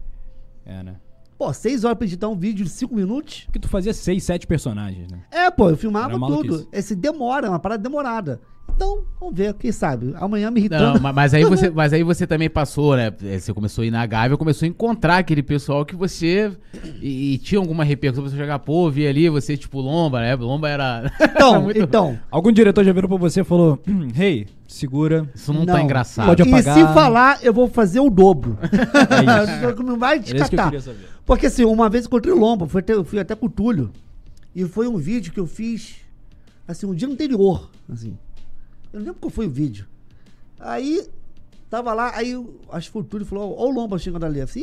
É, 0.65 0.81
né? 0.81 0.95
Pô, 1.37 1.51
seis 1.51 1.83
horas 1.83 1.97
pra 1.97 2.07
editar 2.07 2.29
um 2.29 2.35
vídeo 2.37 2.63
de 2.63 2.71
cinco 2.71 2.95
minutos? 2.95 3.41
Porque 3.45 3.59
tu 3.59 3.67
fazia 3.67 3.93
seis, 3.93 4.23
sete 4.23 4.47
personagens, 4.47 5.11
né? 5.11 5.23
É, 5.29 5.51
pô, 5.51 5.69
eu 5.69 5.75
filmava 5.75 6.17
tudo. 6.17 6.65
Esse 6.71 6.95
demora, 6.95 7.47
é 7.47 7.49
uma 7.49 7.59
parada 7.59 7.83
demorada. 7.83 8.39
Então, 8.75 9.03
vamos 9.19 9.35
ver, 9.35 9.53
quem 9.53 9.71
sabe. 9.71 10.13
Amanhã 10.17 10.51
me 10.51 10.59
irritando. 10.59 10.93
Não, 10.95 10.99
ma- 11.01 11.13
mas 11.13 11.33
aí, 11.33 11.43
você, 11.45 11.69
mas 11.71 11.93
aí 11.93 12.03
você 12.03 12.27
também 12.27 12.49
passou, 12.49 12.95
né? 12.97 13.11
É, 13.23 13.39
Você 13.39 13.53
começou 13.53 13.83
a 13.83 13.85
ir 13.85 13.91
na 13.91 14.05
Gávea, 14.05 14.37
começou 14.37 14.65
a 14.65 14.69
encontrar 14.69 15.17
aquele 15.19 15.41
pessoal 15.41 15.85
que 15.85 15.95
você. 15.95 16.51
E, 17.01 17.33
e 17.33 17.37
tinha 17.37 17.59
alguma 17.59 17.83
repercussão, 17.83 18.23
você 18.27 18.35
jogar, 18.35 18.59
pô, 18.59 18.89
vi 18.91 19.07
ali, 19.07 19.29
você 19.29 19.55
tipo 19.55 19.79
Lomba, 19.79 20.19
né? 20.19 20.35
Lomba 20.35 20.67
era. 20.69 21.11
Então, 21.35 21.61
muito- 21.63 21.79
então. 21.79 22.19
Algum 22.31 22.51
diretor 22.51 22.83
já 22.83 22.91
virou 22.93 23.07
pra 23.09 23.17
você 23.17 23.41
e 23.41 23.43
falou: 23.43 23.79
"Hum, 23.87 24.07
Hey, 24.17 24.47
segura. 24.67 25.29
Isso 25.33 25.53
não, 25.53 25.65
tá 25.65 25.81
engraçado. 25.81 26.25
Pode 26.27 26.43
E 26.43 26.47
apagar. 26.47 26.75
se 26.75 26.93
falar, 26.93 27.39
eu 27.43 27.53
vou 27.53 27.67
fazer 27.69 27.99
o 27.99 28.09
dobro. 28.09 28.57
É 28.65 29.69
isso. 29.71 29.83
não 29.83 29.97
vai 29.97 30.15
Era 30.17 30.23
isso 30.23 30.25
que 30.25 30.31
eu 30.35 30.39
descartar. 30.41 30.63
queria 30.65 30.81
saber. 30.81 31.05
Porque 31.25 31.45
assim, 31.47 31.63
uma 31.65 31.89
vez 31.89 32.03
eu 32.05 32.07
encontrei 32.07 32.33
Lomba, 32.33 32.67
foi 32.67 32.81
até- 32.81 32.93
eu 32.93 33.03
fui 33.03 33.19
até 33.19 33.35
com 33.35 33.45
o 33.45 33.49
Túlio. 33.49 33.91
E 34.55 34.63
foi 34.65 34.87
um 34.87 34.97
vídeo 34.97 35.31
que 35.33 35.39
eu 35.39 35.45
fiz, 35.47 35.95
assim, 36.67 36.85
um 36.85 36.93
dia 36.93 37.07
anterior. 37.07 37.69
Assim. 37.91 38.17
Eu 38.95 38.99
não 38.99 39.07
lembro 39.07 39.19
qual 39.19 39.29
foi 39.29 39.45
o 39.45 39.51
vídeo. 39.51 39.85
Aí, 40.57 41.05
Tava 41.69 41.93
lá, 41.93 42.15
aí 42.15 42.33
acho 42.71 42.87
que 42.87 42.93
foi 42.93 43.01
o 43.01 43.05
Túlio 43.05 43.25
falou, 43.25 43.57
ó 43.57 43.65
o 43.65 43.69
Lomba 43.71 43.99
chegando 43.99 44.25
ali. 44.25 44.41
Hum, 44.41 44.45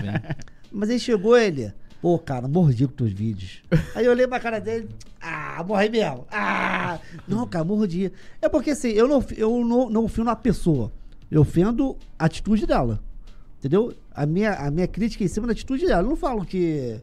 vem. 0.00 0.36
mas 0.70 0.90
aí 0.90 1.00
chegou 1.00 1.36
ele. 1.36 1.72
Pô, 2.00 2.16
cara, 2.16 2.46
mordi 2.46 2.86
com 2.86 2.92
teus 2.92 3.10
vídeos. 3.10 3.64
Aí 3.96 4.04
eu 4.04 4.12
olhei 4.12 4.28
pra 4.28 4.38
cara 4.38 4.60
dele. 4.60 4.88
Ah, 5.20 5.64
morri 5.66 5.88
mesmo. 5.88 6.24
Ah! 6.30 7.00
Não, 7.26 7.44
cara, 7.48 7.64
mordi. 7.64 8.12
É 8.40 8.48
porque 8.48 8.70
assim, 8.70 8.90
eu 8.90 9.08
não, 9.08 9.24
eu 9.36 9.64
não, 9.64 9.90
não 9.90 10.04
ofendo 10.04 10.30
a 10.30 10.36
pessoa. 10.36 10.92
Eu 11.28 11.40
ofendo 11.40 11.96
a 12.16 12.26
atitude 12.26 12.64
dela. 12.64 13.00
Entendeu? 13.58 13.92
A 14.14 14.24
minha, 14.24 14.52
a 14.52 14.70
minha 14.70 14.86
crítica 14.86 15.24
é 15.24 15.26
em 15.26 15.28
cima 15.28 15.48
da 15.48 15.52
atitude 15.52 15.84
dela. 15.86 16.02
Eu 16.02 16.10
não 16.10 16.16
falo 16.16 16.44
que. 16.44 17.00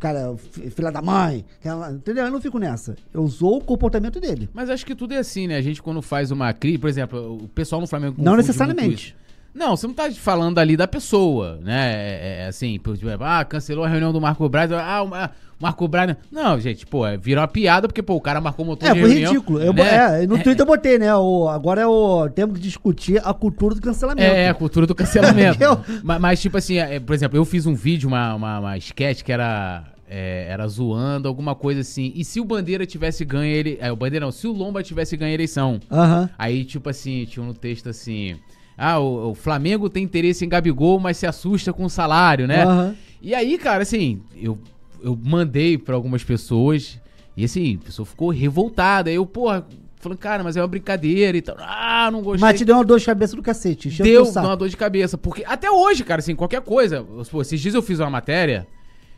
Cara, 0.00 0.34
fi- 0.36 0.70
filha 0.70 0.90
da 0.90 1.02
mãe. 1.02 1.44
ela- 1.62 1.92
entendeu? 1.92 2.24
Eu 2.24 2.30
não 2.30 2.40
fico 2.40 2.58
nessa. 2.58 2.96
Eu 3.12 3.22
usou 3.22 3.58
o 3.58 3.60
comportamento 3.60 4.18
dele. 4.18 4.48
Mas 4.52 4.70
acho 4.70 4.84
que 4.86 4.94
tudo 4.94 5.12
é 5.14 5.18
assim, 5.18 5.46
né? 5.46 5.56
A 5.56 5.62
gente 5.62 5.82
quando 5.82 6.00
faz 6.00 6.30
uma 6.30 6.52
crítica, 6.54 6.80
por 6.80 6.88
exemplo, 6.88 7.34
o 7.44 7.48
pessoal 7.48 7.80
no 7.80 7.86
Flamengo 7.86 8.14
Não 8.18 8.34
necessariamente. 8.34 9.14
Não, 9.54 9.76
você 9.76 9.86
não 9.86 9.94
tá 9.94 10.10
falando 10.12 10.58
ali 10.58 10.76
da 10.76 10.86
pessoa, 10.86 11.58
né? 11.62 11.92
É, 11.92 12.42
é, 12.44 12.46
assim, 12.46 12.78
por 12.78 12.94
exemplo, 12.94 13.24
ah, 13.26 13.44
cancelou 13.44 13.84
a 13.84 13.88
reunião 13.88 14.12
do 14.12 14.20
Marco 14.20 14.48
Braz, 14.48 14.70
ah, 14.72 15.02
o 15.02 15.08
Ma- 15.08 15.30
Marco 15.60 15.86
Braz. 15.88 16.16
Não, 16.30 16.58
gente, 16.60 16.86
pô, 16.86 17.06
é, 17.06 17.16
virou 17.16 17.42
uma 17.42 17.48
piada 17.48 17.88
porque, 17.88 18.02
pô, 18.02 18.14
o 18.14 18.20
cara 18.20 18.40
marcou 18.40 18.64
um 18.64 18.68
motor 18.68 18.88
É, 18.88 18.94
de 18.94 19.00
foi 19.00 19.08
reunião. 19.10 19.32
ridículo. 19.32 19.60
Eu, 19.60 19.72
né? 19.72 20.22
é, 20.22 20.26
no 20.26 20.36
Twitter 20.36 20.60
eu 20.60 20.66
botei, 20.66 20.98
né? 20.98 21.14
O, 21.16 21.48
agora 21.48 21.80
é 21.82 21.86
o. 21.86 22.28
Temos 22.30 22.56
que 22.56 22.62
discutir 22.62 23.20
a 23.24 23.34
cultura 23.34 23.74
do 23.74 23.80
cancelamento. 23.80 24.22
É, 24.32 24.48
a 24.48 24.54
cultura 24.54 24.86
do 24.86 24.94
cancelamento. 24.94 25.62
Eu- 25.62 25.80
mas, 26.04 26.20
mas, 26.20 26.40
tipo 26.40 26.56
assim, 26.56 26.78
é, 26.78 27.00
por 27.00 27.12
exemplo, 27.14 27.36
eu 27.36 27.44
fiz 27.44 27.66
um 27.66 27.74
vídeo, 27.74 28.08
uma, 28.08 28.34
uma, 28.34 28.58
uma 28.60 28.78
sketch 28.78 29.22
que 29.22 29.32
era. 29.32 29.84
é, 30.08 30.46
era 30.48 30.66
zoando, 30.68 31.28
alguma 31.28 31.54
coisa 31.54 31.80
assim. 31.82 32.12
E 32.14 32.24
se 32.24 32.40
o 32.40 32.44
Bandeira 32.44 32.86
tivesse 32.86 33.24
ganho 33.24 33.52
ele. 33.52 33.76
É, 33.80 33.90
o 33.92 33.96
Bandeira 33.96 34.24
não, 34.24 34.32
se 34.32 34.46
o 34.46 34.52
Lomba 34.52 34.82
tivesse 34.82 35.16
ganho 35.16 35.32
a 35.32 35.34
eleição. 35.34 35.78
Aham. 35.90 36.30
Aí, 36.38 36.64
tipo 36.64 36.88
assim, 36.88 37.24
tinha 37.26 37.44
um 37.44 37.52
texto 37.52 37.88
assim. 37.88 38.36
Ah, 38.82 38.98
o, 38.98 39.32
o 39.32 39.34
Flamengo 39.34 39.90
tem 39.90 40.02
interesse 40.02 40.42
em 40.42 40.48
Gabigol, 40.48 40.98
mas 40.98 41.18
se 41.18 41.26
assusta 41.26 41.70
com 41.70 41.84
o 41.84 41.90
salário, 41.90 42.48
né? 42.48 42.64
Aham. 42.64 42.96
E 43.20 43.34
aí, 43.34 43.58
cara, 43.58 43.82
assim, 43.82 44.22
eu, 44.34 44.58
eu 45.02 45.14
mandei 45.22 45.76
pra 45.76 45.94
algumas 45.94 46.24
pessoas. 46.24 46.98
E 47.36 47.44
assim, 47.44 47.78
a 47.82 47.84
pessoa 47.84 48.06
ficou 48.06 48.30
revoltada. 48.30 49.10
Aí 49.10 49.16
eu, 49.16 49.26
porra, 49.26 49.66
falando, 49.96 50.16
cara, 50.16 50.42
mas 50.42 50.56
é 50.56 50.62
uma 50.62 50.66
brincadeira 50.66 51.36
e 51.36 51.42
tal. 51.42 51.56
Ah, 51.58 52.08
não 52.10 52.22
gostei. 52.22 52.40
Mas 52.40 52.58
te 52.58 52.64
deu 52.64 52.74
uma 52.76 52.84
dor 52.84 52.98
de 52.98 53.04
cabeça 53.04 53.36
do 53.36 53.42
cacete. 53.42 53.90
Deu 54.02 54.24
uma 54.24 54.56
dor 54.56 54.70
de 54.70 54.76
cabeça. 54.78 55.18
Porque 55.18 55.44
até 55.44 55.70
hoje, 55.70 56.02
cara, 56.02 56.20
assim, 56.20 56.34
qualquer 56.34 56.62
coisa. 56.62 57.04
Pô, 57.30 57.42
esses 57.42 57.60
dias 57.60 57.74
eu 57.74 57.82
fiz 57.82 58.00
uma 58.00 58.08
matéria. 58.08 58.66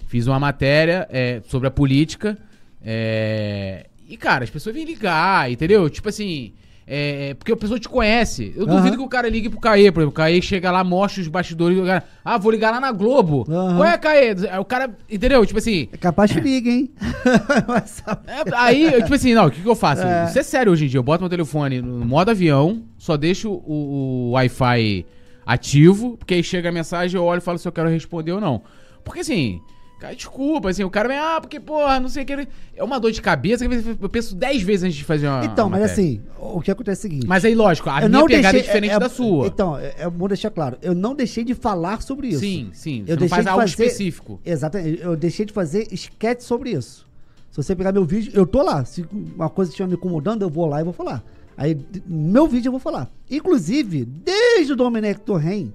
Fiz 0.09 0.27
uma 0.27 0.41
matéria 0.41 1.07
é, 1.09 1.41
sobre 1.47 1.69
a 1.69 1.71
política. 1.71 2.37
é, 2.85 3.87
e, 4.09 4.17
cara, 4.17 4.43
as 4.43 4.51
pessoas 4.51 4.75
vêm 4.75 4.85
ligar, 4.85 5.51
entendeu? 5.53 5.89
Tipo 5.89 6.09
assim. 6.09 6.53
É, 6.87 7.35
porque 7.35 7.53
a 7.53 7.57
pessoa 7.57 7.79
te 7.79 7.89
conhece. 7.89 8.53
Eu 8.57 8.65
Aham. 8.67 8.77
duvido 8.77 8.97
que 8.97 9.03
o 9.03 9.09
cara 9.09 9.29
ligue 9.29 9.49
pro 9.49 9.61
Caê, 9.61 9.91
por 9.91 10.01
exemplo. 10.01 10.11
O 10.11 10.13
Caê 10.15 10.43
chega 10.43 10.71
lá, 10.71 10.83
mostra 10.83 11.23
os 11.23 11.29
bastidores. 11.29 11.79
O 11.79 11.85
cara, 11.85 12.05
ah, 12.25 12.39
vou 12.39 12.51
ligar 12.51 12.71
lá 12.71 12.81
na 12.81 12.93
Globo. 12.93 13.45
Aham. 13.49 13.77
Qual 13.77 13.89
é, 13.89 13.99
Caê? 13.99 14.35
Aí 14.51 14.59
O 14.59 14.65
cara, 14.65 14.91
entendeu? 15.11 15.45
Tipo 15.47 15.59
assim. 15.59 15.89
É 15.93 15.97
capaz 15.97 16.33
que 16.33 16.41
liga, 16.41 16.71
hein? 16.71 16.91
É, 18.27 18.55
aí, 18.57 18.85
eu, 18.93 19.03
tipo 19.03 19.15
assim, 19.15 19.35
não, 19.35 19.47
o 19.47 19.51
que, 19.51 19.61
que 19.61 19.69
eu 19.69 19.75
faço? 19.75 20.03
É. 20.03 20.27
Isso 20.27 20.39
é 20.39 20.43
sério 20.43 20.73
hoje 20.73 20.85
em 20.85 20.89
dia. 20.89 20.99
Eu 20.99 21.03
boto 21.03 21.23
meu 21.23 21.31
telefone 21.31 21.81
no 21.81 22.05
modo 22.05 22.31
avião, 22.31 22.83
só 22.99 23.17
deixo 23.17 23.51
o, 23.51 24.29
o 24.29 24.31
Wi-Fi 24.33 25.07
ativo, 25.47 26.17
porque 26.17 26.35
aí 26.35 26.43
chega 26.43 26.69
a 26.69 26.73
mensagem, 26.73 27.17
eu 27.19 27.25
olho 27.25 27.39
e 27.39 27.43
falo 27.43 27.59
se 27.59 27.67
eu 27.67 27.73
quero 27.73 27.89
responder 27.89 28.33
ou 28.33 28.41
não. 28.41 28.63
Porque 29.05 29.21
assim, 29.21 29.61
cara, 30.03 30.15
desculpa, 30.17 30.69
assim, 30.71 30.83
o 30.85 30.91
cara 30.91 31.09
vem, 31.09 31.17
ah, 31.17 31.39
porque, 31.41 31.61
porra, 31.61 32.01
não 32.01 32.09
sei 32.09 32.25
o 32.25 32.27
que. 32.27 32.49
É 32.77 32.83
uma 32.83 32.99
dor 32.99 33.13
de 33.13 33.23
cabeça 33.23 33.67
que 33.69 33.97
eu 34.01 34.09
penso 34.09 34.35
dez 34.35 34.61
vezes 34.63 34.83
antes 34.85 34.97
de 34.97 35.05
fazer 35.05 35.29
uma. 35.29 35.45
Então, 35.45 35.69
uma 35.69 35.79
mas 35.79 35.91
assim, 35.93 36.21
o 36.39 36.61
que 36.61 36.71
acontece 36.71 36.99
é 36.99 37.09
o 37.09 37.11
seguinte. 37.11 37.27
Mas 37.27 37.45
aí, 37.45 37.55
lógico, 37.55 37.89
a 37.89 38.03
eu 38.03 38.09
minha 38.09 38.21
não 38.21 38.27
pegada 38.27 38.53
deixei- 38.53 38.61
é 38.61 38.63
diferente 38.63 38.93
é- 38.95 38.99
da 38.99 39.09
sua. 39.09 39.47
Então, 39.47 39.79
é, 39.79 39.95
é 39.99 40.11
bom 40.11 40.27
deixar 40.29 40.51
claro. 40.51 40.77
Eu 40.83 40.95
não 40.95 41.15
deixei 41.15 41.45
de 41.45 41.55
falar 41.55 42.03
sobre 42.03 42.29
isso. 42.29 42.41
sim, 42.41 42.71
sim. 42.73 43.05
Você 43.07 43.13
Eu 43.13 43.17
não 43.17 43.21
deixei 43.21 43.29
faz 43.29 43.45
de 43.45 43.49
algo 43.51 43.61
fazer- 43.63 43.85
específico. 43.85 44.41
Exatamente. 44.45 45.01
Eu 45.01 45.17
deixei 45.17 45.47
de 45.47 45.53
fazer 45.53 45.87
esquete 45.93 46.43
sobre 46.43 46.71
isso. 46.71 47.09
Se 47.51 47.57
você 47.63 47.77
pegar 47.77 47.93
meu 47.93 48.05
vídeo, 48.05 48.33
eu 48.35 48.47
tô 48.47 48.63
lá. 48.63 48.85
Se 48.85 49.07
uma 49.37 49.49
coisa 49.49 49.71
estiver 49.71 49.87
me 49.89 49.95
incomodando, 49.95 50.43
eu 50.43 50.51
vou 50.51 50.67
lá 50.67 50.81
e 50.81 50.85
vou 50.85 50.93
falar. 50.93 51.23
Aí, 51.57 51.79
meu 52.07 52.49
vídeo 52.49 52.69
eu 52.69 52.73
vou 52.73 52.81
falar. 52.81 53.09
Inclusive, 53.31 54.05
desde 54.05 54.73
o 54.73 54.77
Domenech 54.77 55.21
Torren, 55.21 55.73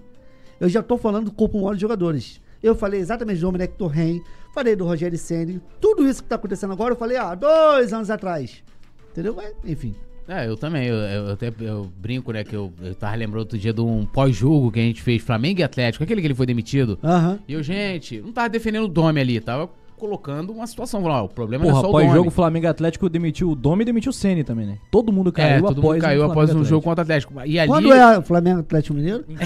eu 0.59 0.67
já 0.67 0.81
tô 0.83 0.97
falando 0.97 1.25
do 1.25 1.31
corpo 1.31 1.57
mole 1.59 1.75
de 1.77 1.81
jogadores. 1.81 2.41
Eu 2.67 2.75
falei 2.75 2.99
exatamente 2.99 3.37
do 3.37 3.41
Domenech 3.41 3.73
Torren, 3.77 4.21
falei 4.53 4.75
do 4.75 4.85
Rogério 4.85 5.17
Senni, 5.17 5.61
tudo 5.79 6.07
isso 6.07 6.21
que 6.21 6.29
tá 6.29 6.35
acontecendo 6.35 6.73
agora, 6.73 6.93
eu 6.93 6.97
falei, 6.97 7.17
ah, 7.17 7.33
dois 7.33 7.93
anos 7.93 8.09
atrás. 8.09 8.63
Entendeu? 9.11 9.35
Enfim. 9.63 9.95
É, 10.27 10.45
eu 10.45 10.57
também. 10.57 10.87
Eu, 10.87 10.95
eu 10.97 11.31
até 11.31 11.53
eu 11.61 11.89
brinco, 11.97 12.33
né? 12.33 12.43
Que 12.43 12.53
eu, 12.53 12.73
eu 12.81 12.93
tava 12.93 13.15
lembrando 13.15 13.39
outro 13.39 13.57
dia 13.57 13.71
de 13.71 13.79
um 13.79 14.05
pós-jogo 14.05 14.69
que 14.69 14.79
a 14.79 14.83
gente 14.83 15.01
fez 15.01 15.21
Flamengo 15.21 15.61
e 15.61 15.63
Atlético, 15.63 16.03
aquele 16.03 16.19
que 16.19 16.27
ele 16.27 16.35
foi 16.35 16.45
demitido. 16.45 16.99
Aham. 17.01 17.39
E 17.47 17.53
eu, 17.53 17.63
gente, 17.63 18.19
não 18.19 18.33
tava 18.33 18.49
defendendo 18.49 18.83
o 18.83 18.89
Dome 18.89 19.21
ali, 19.21 19.39
tava 19.39 19.69
colocando 19.97 20.51
uma 20.53 20.67
situação. 20.67 21.01
Falando, 21.01 21.21
ó, 21.21 21.25
o 21.25 21.29
problema 21.29 21.65
é 21.65 21.67
Porra, 21.69 21.81
só 21.81 21.87
o 21.87 21.89
após 21.89 22.05
Dome. 22.05 22.17
jogo 22.17 22.29
Flamengo 22.29 22.67
Atlético 22.67 23.09
demitiu 23.09 23.51
o 23.51 23.55
Dome 23.55 23.81
e 23.81 23.85
demitiu 23.85 24.11
o 24.11 24.13
Ceni 24.13 24.43
também, 24.43 24.65
né? 24.65 24.77
Todo 24.91 25.11
mundo 25.11 25.31
caiu 25.31 25.47
é, 25.47 25.59
todo 25.59 25.79
após 25.79 25.95
mundo 25.95 26.01
caiu 26.01 26.21
o 26.21 26.31
após 26.31 26.53
um 26.53 26.63
jogo 26.63 26.83
contra 26.83 27.01
o 27.01 27.03
Atlético. 27.03 27.33
E 27.45 27.59
ali, 27.59 27.67
Quando 27.67 27.93
é 27.93 28.17
o 28.17 28.21
Flamengo 28.21 28.59
Atlético 28.59 28.95
Mineiro? 28.95 29.25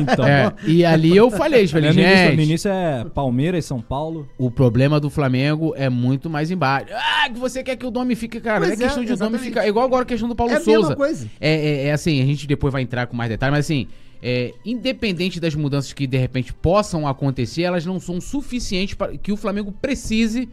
Então, 0.00 0.26
é, 0.26 0.52
e 0.66 0.84
ali 0.84 1.14
eu 1.16 1.30
falei, 1.30 1.66
falei, 1.68 1.90
no, 1.90 2.00
início, 2.00 2.16
gente, 2.16 2.36
no 2.36 2.42
início 2.42 2.70
é 2.70 3.04
Palmeiras, 3.14 3.64
São 3.64 3.80
Paulo. 3.80 4.28
o 4.38 4.50
problema 4.50 4.98
do 4.98 5.10
Flamengo 5.10 5.74
é 5.76 5.88
muito 5.88 6.30
mais 6.30 6.50
embaixo. 6.50 6.86
Ah, 6.92 7.28
que 7.28 7.38
você 7.38 7.62
quer 7.62 7.76
que 7.76 7.86
o 7.86 7.90
Dome 7.90 8.14
fique, 8.14 8.40
cara. 8.40 8.60
Pois 8.60 8.70
não 8.70 8.74
é 8.76 8.78
é, 8.80 8.88
questão 8.88 9.04
de 9.04 9.12
o 9.12 9.16
Dome 9.16 9.36
exatamente. 9.36 9.44
ficar. 9.48 9.64
É 9.64 9.68
igual 9.68 9.84
agora 9.84 10.02
a 10.02 10.06
questão 10.06 10.28
do 10.28 10.34
Paulo 10.34 10.52
É 10.52 10.56
a 10.56 10.60
Souza. 10.60 10.78
mesma 10.80 10.96
coisa. 10.96 11.28
É, 11.40 11.50
é, 11.50 11.86
é 11.86 11.92
assim, 11.92 12.22
a 12.22 12.26
gente 12.26 12.46
depois 12.46 12.72
vai 12.72 12.82
entrar 12.82 13.06
com 13.06 13.16
mais 13.16 13.28
detalhes, 13.30 13.52
mas 13.52 13.66
assim, 13.66 13.86
é, 14.22 14.54
independente 14.64 15.40
das 15.40 15.54
mudanças 15.54 15.92
que 15.92 16.06
de 16.06 16.16
repente 16.16 16.52
possam 16.52 17.08
acontecer, 17.08 17.62
elas 17.62 17.84
não 17.84 17.98
são 17.98 18.20
suficientes 18.20 18.94
para 18.94 19.16
que 19.18 19.32
o 19.32 19.36
Flamengo 19.36 19.72
precise 19.72 20.48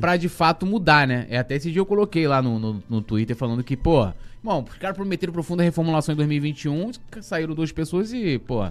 pra 0.00 0.16
de 0.16 0.28
fato 0.28 0.64
mudar, 0.64 1.06
né? 1.06 1.26
É, 1.28 1.36
até 1.38 1.56
esse 1.56 1.70
dia 1.70 1.80
eu 1.80 1.86
coloquei 1.86 2.26
lá 2.26 2.40
no, 2.40 2.58
no, 2.58 2.82
no 2.88 3.02
Twitter 3.02 3.36
falando 3.36 3.62
que, 3.62 3.76
pô, 3.76 4.08
bom, 4.42 4.64
os 4.68 4.76
caras 4.78 4.96
prometeram 4.96 5.32
profunda 5.32 5.62
reformulação 5.62 6.14
em 6.14 6.16
2021, 6.16 6.92
saíram 7.20 7.54
duas 7.54 7.70
pessoas 7.70 8.10
e, 8.12 8.38
pô, 8.38 8.64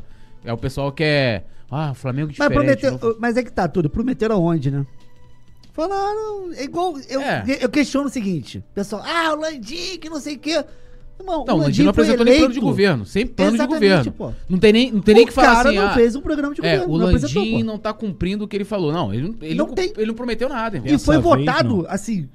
é 0.44 0.52
o 0.52 0.58
pessoal 0.58 0.92
que 0.92 1.04
é. 1.04 1.44
Ah, 1.70 1.94
Flamengo 1.94 2.34
Mas, 2.36 2.50
diferente. 2.50 2.80
prometeu, 2.82 3.10
não- 3.12 3.20
mas 3.20 3.38
é 3.38 3.44
que 3.44 3.52
tá 3.52 3.68
tudo. 3.68 3.88
Prometeram 3.92 4.38
aonde, 4.38 4.72
né? 4.72 4.84
Falaram. 5.74 6.52
É 6.54 6.64
igual. 6.64 6.98
Eu, 7.08 7.22
É. 7.22 7.44
eu 7.62 7.70
questiono 7.70 8.08
o 8.08 8.12
seguinte: 8.12 8.64
pessoal, 8.74 9.04
ah, 9.06 9.34
o 9.34 9.40
Landim, 9.40 9.98
que 10.00 10.10
não 10.10 10.20
sei 10.20 10.36
o 10.36 10.40
quê. 10.40 10.64
Irmão, 11.20 11.44
Não, 11.46 11.56
o 11.56 11.60
Landim 11.60 11.84
não 11.84 11.90
apresentou 11.90 12.26
nem 12.26 12.38
plano 12.40 12.54
de 12.54 12.60
governo. 12.60 13.06
Sem 13.06 13.28
plano 13.28 13.52
de 13.52 13.58
Exatamente, 13.58 14.10
governo. 14.10 14.12
pô. 14.14 14.32
Não 14.48 14.58
tem 14.58 14.72
nem, 14.74 14.92
não 14.92 15.02
tem 15.02 15.16
nem 15.16 15.24
o 15.26 15.28
que 15.28 15.34
falar 15.34 15.54
cara 15.56 15.70
assim. 15.70 15.78
não 15.78 15.88
ah, 15.88 15.94
fez 15.94 16.16
um 16.16 16.22
programa 16.22 16.56
de 16.56 16.66
É, 16.66 16.78
governo. 16.80 16.94
o 16.94 16.98
Landim 16.98 17.64
não 17.64 17.78
tá 17.78 17.94
cumprindo 17.94 18.46
o 18.46 18.48
que 18.48 18.56
ele 18.56 18.64
falou. 18.66 18.92
Não, 18.94 19.14
ele, 19.14 19.28
não- 19.28 19.36
ele, 19.42 19.56
Não 19.56 19.68
não, 19.68 19.74
tem. 19.74 19.92
ele 19.98 20.06
não 20.08 20.14
prometeu 20.16 20.48
nada. 20.50 20.78
E. 20.84 20.94
Essa 20.94 21.06
foi 21.06 21.16
vez, 21.18 21.26
votado, 21.26 21.78
não. 21.84 21.86
assim. 21.90 22.28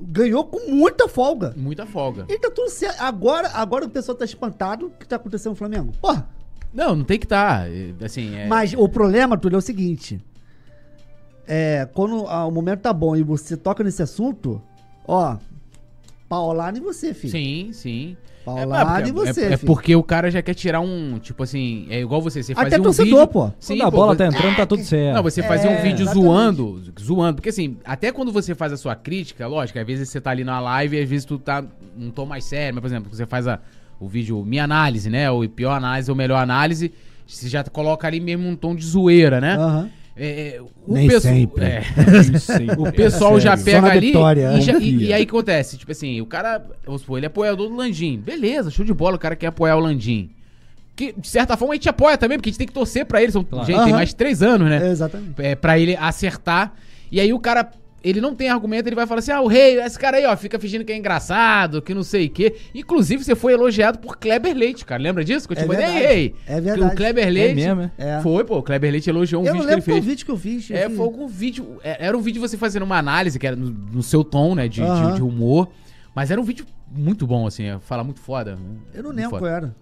Ganhou 0.00 0.44
com 0.44 0.68
muita 0.70 1.08
folga. 1.08 1.54
Muita 1.56 1.86
folga. 1.86 2.26
E 2.28 2.38
tá 2.38 2.50
tudo 2.50 2.68
certo. 2.68 3.00
Agora, 3.00 3.48
agora 3.54 3.84
o 3.86 3.88
pessoal 3.88 4.16
tá 4.16 4.24
espantado 4.24 4.86
o 4.86 4.90
que 4.90 5.06
tá 5.06 5.16
acontecendo 5.16 5.50
no 5.52 5.56
Flamengo. 5.56 5.92
Porra. 6.00 6.28
Não, 6.74 6.96
não 6.96 7.04
tem 7.04 7.18
que 7.18 7.26
estar. 7.26 7.66
assim, 8.04 8.34
é... 8.34 8.46
Mas 8.46 8.74
o 8.74 8.88
problema, 8.88 9.36
Túlio, 9.38 9.56
é 9.56 9.58
o 9.58 9.62
seguinte. 9.62 10.20
É, 11.46 11.88
quando 11.92 12.26
ah, 12.28 12.46
o 12.46 12.50
momento 12.50 12.80
tá 12.80 12.92
bom 12.92 13.14
e 13.16 13.22
você 13.22 13.56
toca 13.56 13.82
nesse 13.84 14.02
assunto, 14.02 14.60
ó, 15.06 15.36
paulada 16.36 16.78
em 16.78 16.80
você, 16.80 17.12
filho. 17.12 17.30
Sim, 17.30 17.70
sim. 17.72 18.16
Paulada 18.42 19.00
É, 19.06 19.08
em 19.10 19.12
porque- 19.12 19.32
você, 19.34 19.40
é, 19.44 19.52
é 19.52 19.56
porque 19.58 19.94
o 19.94 20.02
cara 20.02 20.30
já 20.30 20.40
quer 20.42 20.54
tirar 20.54 20.80
um. 20.80 21.18
Tipo 21.18 21.42
assim, 21.42 21.86
é 21.90 22.00
igual 22.00 22.22
você. 22.22 22.42
Você 22.42 22.52
Até 22.52 22.62
fazia 22.62 22.80
um 22.80 22.82
torcedor, 22.82 23.18
vídeo. 23.20 23.26
pô. 23.28 23.50
Sim, 23.60 23.74
Quando 23.76 23.82
a 23.82 23.90
pô, 23.90 23.96
bola 23.98 24.16
tá 24.16 24.26
entrando, 24.26 24.56
tá 24.56 24.64
tudo 24.66 24.82
certo. 24.82 25.14
Não, 25.14 25.22
você 25.22 25.42
fazia 25.42 25.70
um 25.70 25.74
É, 25.74 25.82
vídeo 25.82 26.02
exatamente. 26.04 26.24
zoando, 26.26 26.82
zoando, 26.98 27.34
porque 27.36 27.50
assim, 27.50 27.76
até 27.84 28.10
quando 28.10 28.32
você 28.32 28.54
faz 28.54 28.72
a 28.72 28.76
sua 28.78 28.96
crítica, 28.96 29.46
lógico, 29.46 29.78
às 29.78 29.86
vezes 29.86 30.08
você 30.08 30.20
tá 30.20 30.30
ali 30.30 30.42
na 30.42 30.58
live 30.58 30.96
e 30.96 31.02
às 31.02 31.08
vezes 31.08 31.24
tu 31.26 31.38
tá 31.38 31.62
num 31.96 32.10
tom 32.10 32.24
mais 32.26 32.44
sério, 32.44 32.74
mas 32.74 32.80
por 32.80 32.86
exemplo, 32.88 33.14
você 33.14 33.26
faz 33.26 33.46
a, 33.46 33.60
o 34.00 34.08
vídeo 34.08 34.42
Minha 34.44 34.64
Análise, 34.64 35.08
né, 35.10 35.30
ou 35.30 35.46
pior 35.48 35.72
análise 35.74 36.10
ou 36.10 36.16
melhor 36.16 36.38
análise, 36.42 36.90
você 37.26 37.48
já 37.48 37.62
coloca 37.62 38.06
ali 38.08 38.18
mesmo 38.18 38.48
um 38.48 38.56
tom 38.56 38.74
de 38.74 38.84
zoeira, 38.84 39.38
né? 39.40 39.54
Aham. 39.56 39.90
É, 39.98 40.01
é, 40.16 40.60
o 40.86 40.92
Nem 40.92 41.08
sempre. 41.20 41.64
é. 41.64 41.82
O 42.78 42.92
pessoal 42.92 43.40
já 43.40 43.56
Sério. 43.56 43.82
pega 43.82 43.94
ali 43.96 44.06
vitória, 44.08 44.52
e, 44.56 44.60
já- 44.60 44.78
e- 44.78 44.96
e 45.06 45.12
aí 45.12 45.22
acontece? 45.22 45.76
Tipo 45.78 45.92
assim, 45.92 46.20
o 46.20 46.26
cara, 46.26 46.62
vamos 46.84 47.00
supor, 47.02 47.18
ele 47.18 47.26
é 47.26 47.28
apoiador 47.28 47.68
do 47.68 47.74
Landim. 47.76 48.18
Beleza, 48.18 48.70
show 48.70 48.84
de 48.84 48.92
bola, 48.92 49.16
o 49.16 49.18
cara 49.18 49.34
quer 49.36 49.46
apoiar 49.48 49.76
o 49.76 49.80
Landim. 49.80 50.30
Que, 50.94 51.12
de 51.16 51.26
certa 51.28 51.56
forma, 51.56 51.72
a 51.72 51.76
gente 51.76 51.88
apoia 51.88 52.18
também, 52.18 52.36
porque 52.36 52.50
a 52.50 52.52
gente 52.52 52.58
tem 52.58 52.66
que 52.66 52.72
torcer 52.74 53.06
pra 53.06 53.22
ele. 53.22 53.32
São, 53.32 53.42
Claro. 53.42 53.64
Gente, 53.66 53.76
tem 53.76 53.84
Aham. 53.86 53.96
mais 53.96 54.10
de 54.10 54.16
três 54.16 54.42
anos, 54.42 54.68
né? 54.68 54.86
É, 54.86 54.90
exatamente. 54.90 55.32
É, 55.38 55.54
pra 55.54 55.78
ele 55.78 55.96
acertar. 55.96 56.74
E 57.10 57.18
aí 57.18 57.32
o 57.32 57.38
cara, 57.40 57.70
ele 58.02 58.20
não 58.20 58.34
tem 58.34 58.48
argumento, 58.48 58.86
ele 58.88 58.96
vai 58.96 59.06
falar 59.06 59.20
assim: 59.20 59.30
ah, 59.32 59.40
o 59.40 59.46
rei, 59.46 59.80
esse 59.80 59.98
cara 59.98 60.16
aí, 60.16 60.26
ó, 60.26 60.36
fica 60.36 60.58
fingindo 60.58 60.84
que 60.84 60.92
é 60.92 60.96
engraçado, 60.96 61.80
que 61.82 61.94
não 61.94 62.02
sei 62.02 62.26
o 62.26 62.30
quê. 62.30 62.56
Inclusive, 62.74 63.22
você 63.24 63.34
foi 63.34 63.52
elogiado 63.52 63.98
por 63.98 64.16
Kleber 64.16 64.56
Leite, 64.56 64.84
cara. 64.84 65.02
Lembra 65.02 65.24
disso? 65.24 65.46
Que 65.46 65.52
eu 65.54 65.56
te 65.58 65.62
É 65.64 65.66
mandei, 65.66 65.86
rei. 65.86 66.34
É 66.46 66.60
verdade. 66.60 66.92
o 66.92 66.96
Kleber 66.96 67.26
É 67.26 67.30
Leite. 67.30 67.54
mesmo, 67.54 67.82
é? 67.82 67.90
É. 67.98 68.20
Foi, 68.20 68.44
pô, 68.44 68.58
o 68.58 68.62
Kleber 68.62 68.90
Leite 68.90 69.08
elogiou 69.10 69.42
um 69.42 69.46
eu 69.46 69.52
vídeo 69.52 69.66
que 69.66 69.72
ele 69.72 69.80
fez. 69.82 70.04
vídeo 70.04 70.24
que 70.26 70.30
eu 70.32 70.36
eu 70.70 70.76
É, 70.76 70.90
foi 70.90 71.04
algum 71.04 71.26
vídeo. 71.26 71.78
é, 71.84 72.06
Era 72.06 72.16
um 72.16 72.20
vídeo 72.20 72.40
você 72.40 72.56
fazendo 72.56 72.82
uma 72.82 72.98
análise, 72.98 73.38
que 73.38 73.46
era 73.46 73.56
no, 73.56 73.70
no 73.70 74.02
seu 74.02 74.22
tom, 74.24 74.54
né? 74.54 74.68
De, 74.68 74.80
de- 74.80 75.14
de 75.16 75.22
humor. 75.22 75.68
Mas 76.14 76.30
era 76.30 76.40
um 76.40 76.44
vídeo 76.44 76.66
muito 76.94 77.26
bom, 77.26 77.46
assim, 77.46 77.64
fala 77.80 78.04
muito 78.04 78.20
foda. 78.20 78.58
Eu 78.92 79.02
não 79.02 79.10
lembro 79.10 79.38
qual 79.38 79.46
era. 79.50 79.74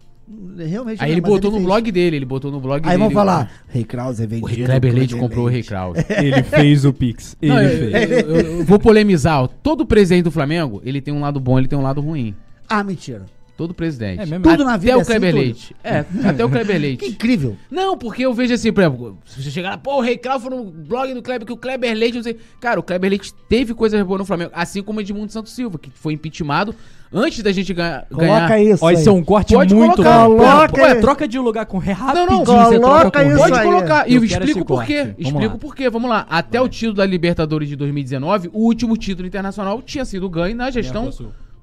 Realmente. 0.56 1.02
Aí 1.02 1.08
não 1.10 1.14
ele 1.14 1.20
botou 1.20 1.50
no 1.50 1.56
fez. 1.56 1.66
blog 1.66 1.92
dele, 1.92 2.16
ele 2.16 2.24
botou 2.24 2.50
no 2.50 2.60
blog 2.60 2.82
Aí 2.84 2.90
dele. 2.90 2.98
vão 2.98 3.10
falar, 3.10 3.50
Rei 3.68 3.82
Kraus 3.84 4.20
é 4.20 4.24
O 4.24 4.28
vendido. 4.28 4.64
Kleber 4.66 4.92
Leite 4.94 5.08
Kleber 5.14 5.28
comprou 5.28 5.44
o 5.46 5.48
Rei 5.48 5.56
Leite. 5.56 5.68
Kraus. 5.68 5.98
Ele 6.10 6.42
fez 6.42 6.84
o 6.84 6.92
Pix. 6.92 7.36
Ele 7.40 7.52
Não, 7.52 7.62
eu, 7.62 7.90
fez. 7.90 8.10
eu- 8.10 8.18
eu- 8.18 8.36
eu 8.58 8.64
vou 8.64 8.78
polemizar. 8.78 9.42
ó. 9.42 9.46
Todo 9.46 9.84
presidente 9.86 10.24
do 10.24 10.30
Flamengo, 10.30 10.80
ele 10.84 11.00
tem 11.00 11.12
um 11.14 11.20
lado 11.20 11.40
bom, 11.40 11.58
ele 11.58 11.66
tem 11.68 11.78
um 11.78 11.82
lado 11.82 12.00
ruim. 12.00 12.34
Ah, 12.68 12.84
mentira. 12.84 13.24
Todo 13.60 13.74
presidente. 13.74 14.22
É 14.22 14.24
mesmo? 14.24 14.42
Tudo 14.42 14.64
na 14.64 14.78
vida 14.78 14.94
Até 14.94 15.00
é 15.00 15.02
o 15.02 15.04
Kleber 15.04 15.28
assim, 15.28 15.36
tudo? 15.36 15.44
Leite. 15.44 15.76
É, 15.84 15.98
até 16.30 16.42
o 16.42 16.48
Kleber 16.48 16.76
Que 16.76 16.80
Leite. 16.80 17.06
incrível. 17.08 17.58
Não, 17.70 17.94
porque 17.98 18.24
eu 18.24 18.32
vejo 18.32 18.54
assim, 18.54 18.72
por 18.72 18.80
exemplo, 18.80 19.18
se 19.26 19.42
você 19.42 19.50
chegar 19.50 19.72
lá, 19.72 19.76
pô, 19.76 19.98
o 19.98 20.00
Rei 20.00 20.18
foi 20.40 20.50
no 20.50 20.64
blog 20.64 21.12
do 21.12 21.20
Kleber, 21.20 21.46
que 21.46 21.52
o 21.52 21.58
Kleber 21.58 21.94
Leite, 21.94 22.16
não 22.16 22.22
sei. 22.22 22.38
Cara, 22.58 22.80
o 22.80 22.82
Kleber 22.82 23.10
Leite 23.10 23.34
teve 23.50 23.74
coisas 23.74 24.02
boas 24.02 24.18
no 24.18 24.24
Flamengo, 24.24 24.50
assim 24.54 24.82
como 24.82 24.98
o 24.98 25.02
Edmundo 25.02 25.30
Santos 25.30 25.52
Silva, 25.52 25.78
que 25.78 25.90
foi 25.90 26.14
impeachmentado 26.14 26.74
antes 27.12 27.42
da 27.42 27.52
gente 27.52 27.74
ganhar. 27.74 28.06
Coloca 28.08 28.48
ganhar. 28.48 28.60
isso. 28.62 28.82
Ó, 28.82 28.88
aí. 28.88 28.94
isso 28.94 29.10
é 29.10 29.12
um 29.12 29.22
corte 29.22 29.52
Pode 29.52 29.74
muito 29.74 29.96
colocar, 29.96 30.26
bom. 30.26 30.36
coloca 30.38 30.80
Ué, 30.80 30.92
aí. 30.92 31.00
troca 31.02 31.28
de 31.28 31.38
lugar 31.38 31.66
com 31.66 31.76
ré 31.76 31.92
rapidinho. 31.92 32.30
não, 32.30 32.44
troca 32.44 32.80
coloca 32.80 33.24
isso. 33.26 33.36
Pode 33.36 33.58
aí. 33.58 33.64
colocar. 33.66 34.10
E 34.10 34.14
Eu 34.14 34.24
explico 34.24 34.64
por 34.64 34.84
quê. 34.86 35.02
Vamos 35.02 35.18
Explico 35.18 35.52
lá. 35.52 35.58
por 35.58 35.76
quê. 35.76 35.90
Vamos 35.90 36.08
lá. 36.08 36.26
Até 36.30 36.58
o 36.62 36.66
título 36.66 36.94
da 36.94 37.04
Libertadores 37.04 37.68
de 37.68 37.76
2019, 37.76 38.48
o 38.54 38.60
último 38.60 38.96
título 38.96 39.28
internacional 39.28 39.82
tinha 39.82 40.06
sido 40.06 40.30
ganho 40.30 40.56
na 40.56 40.70
gestão 40.70 41.10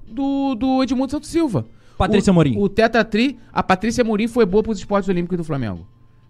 do, 0.06 0.54
do 0.54 0.82
Edmundo 0.82 1.10
Santos 1.10 1.28
Silva. 1.28 1.66
Patrícia 1.98 2.30
o, 2.30 2.34
Morim. 2.34 2.54
O 2.56 2.68
Teta 2.68 3.04
Tri, 3.04 3.38
a 3.52 3.62
Patrícia 3.62 4.04
Morim 4.04 4.28
foi 4.28 4.46
boa 4.46 4.62
pros 4.62 4.78
esportes 4.78 5.08
olímpicos 5.08 5.36
do 5.36 5.44
Flamengo. 5.44 5.86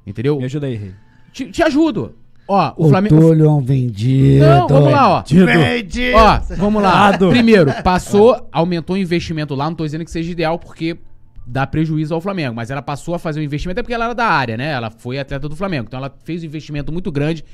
Entendeu? 0.06 0.38
Me 0.38 0.44
ajuda 0.46 0.66
aí, 0.66 0.74
Rei. 0.74 0.94
Te, 1.32 1.50
te 1.50 1.62
ajudo. 1.62 2.14
Ó, 2.48 2.72
o, 2.76 2.86
O 2.86 2.88
Flamengo. 2.88 3.20
Túlio 3.20 3.44
é 3.44 3.50
um 3.50 3.60
vendido. 3.60 4.46
Não, 4.46 4.66
vamos 4.66 4.90
lá, 4.90 5.18
ó. 5.18 5.22
Vendido. 5.28 6.16
Ó, 6.16 6.40
vamos 6.56 6.82
lá. 6.82 7.16
Primeiro, 7.18 7.70
passou, 7.84 8.48
aumentou 8.50 8.96
o 8.96 8.98
investimento 8.98 9.54
lá. 9.54 9.66
Não 9.66 9.74
tô 9.74 9.84
dizendo 9.84 10.04
que 10.04 10.10
seja 10.10 10.32
ideal, 10.32 10.58
porque 10.58 10.96
dá 11.46 11.66
prejuízo 11.66 12.14
ao 12.14 12.20
Flamengo. 12.22 12.56
Mas 12.56 12.70
ela 12.70 12.80
passou 12.80 13.14
a 13.14 13.18
fazer 13.18 13.40
um 13.40 13.42
investimento, 13.42 13.80
é 13.80 13.82
porque 13.82 13.92
ela 13.92 14.06
era 14.06 14.14
da 14.14 14.24
área, 14.24 14.56
né? 14.56 14.72
Ela 14.72 14.90
foi 14.90 15.18
atleta 15.18 15.46
do 15.46 15.54
Flamengo. 15.54 15.84
Então 15.88 15.98
ela 15.98 16.14
fez 16.24 16.42
um 16.42 16.46
investimento 16.46 16.90
muito 16.90 17.12
grande. 17.12 17.44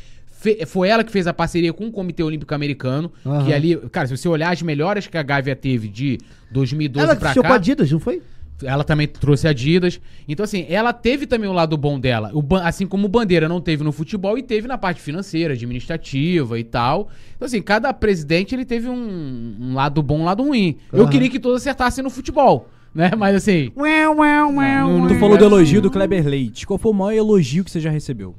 Foi 0.66 0.88
ela 0.88 1.02
que 1.04 1.10
fez 1.12 1.26
a 1.26 1.32
parceria 1.34 1.72
com 1.72 1.86
o 1.86 1.92
Comitê 1.92 2.22
Olímpico 2.22 2.54
Americano. 2.54 3.12
Aham. 3.24 3.44
Que 3.44 3.52
ali, 3.52 3.76
cara, 3.90 4.06
se 4.06 4.16
você 4.16 4.28
olhar 4.28 4.52
as 4.52 4.62
melhores 4.62 5.06
que 5.06 5.16
a 5.16 5.22
Gávea 5.22 5.56
teve 5.56 5.88
de 5.88 6.18
2012 6.50 7.06
Ela 7.06 7.16
pra 7.16 7.34
cá. 7.34 7.40
com 7.42 7.52
a 7.52 7.56
Adidas, 7.56 7.90
não 7.90 7.98
foi? 8.00 8.22
Ela 8.62 8.84
também 8.84 9.08
trouxe 9.08 9.48
Adidas. 9.48 10.00
Então, 10.28 10.44
assim, 10.44 10.64
ela 10.68 10.92
teve 10.92 11.26
também 11.26 11.50
o 11.50 11.52
lado 11.52 11.76
bom 11.76 11.98
dela. 11.98 12.30
O 12.32 12.40
Ban- 12.40 12.62
assim 12.62 12.86
como 12.86 13.06
o 13.06 13.08
Bandeira 13.08 13.48
não 13.48 13.60
teve 13.60 13.82
no 13.82 13.90
futebol 13.90 14.38
e 14.38 14.42
teve 14.42 14.68
na 14.68 14.78
parte 14.78 15.00
financeira, 15.00 15.54
administrativa 15.54 16.58
e 16.58 16.62
tal. 16.64 17.08
Então, 17.36 17.46
assim, 17.46 17.60
cada 17.60 17.92
presidente 17.92 18.54
ele 18.54 18.64
teve 18.64 18.88
um, 18.88 19.56
um 19.60 19.74
lado 19.74 20.02
bom 20.02 20.20
um 20.20 20.24
lado 20.24 20.44
ruim. 20.44 20.76
Eu 20.92 21.02
Aham. 21.02 21.10
queria 21.10 21.28
que 21.28 21.40
todos 21.40 21.60
acertassem 21.62 22.02
no 22.04 22.10
futebol, 22.10 22.68
né? 22.94 23.10
Mas 23.18 23.34
assim. 23.34 23.72
Ué, 23.76 24.08
ué, 24.08 24.44
ué, 24.44 25.08
Tu 25.08 25.18
falou 25.18 25.36
do 25.36 25.44
elogio 25.44 25.82
do 25.82 25.90
Kleber 25.90 26.24
Leite. 26.26 26.64
Qual 26.64 26.78
foi 26.78 26.92
o 26.92 26.94
maior 26.94 27.12
elogio 27.18 27.64
que 27.64 27.70
você 27.72 27.80
já 27.80 27.90
recebeu? 27.90 28.36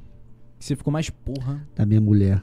Que 0.58 0.64
você 0.64 0.74
ficou 0.76 0.92
mais 0.92 1.10
porra. 1.10 1.66
Da 1.74 1.84
minha 1.84 2.00
mulher. 2.00 2.42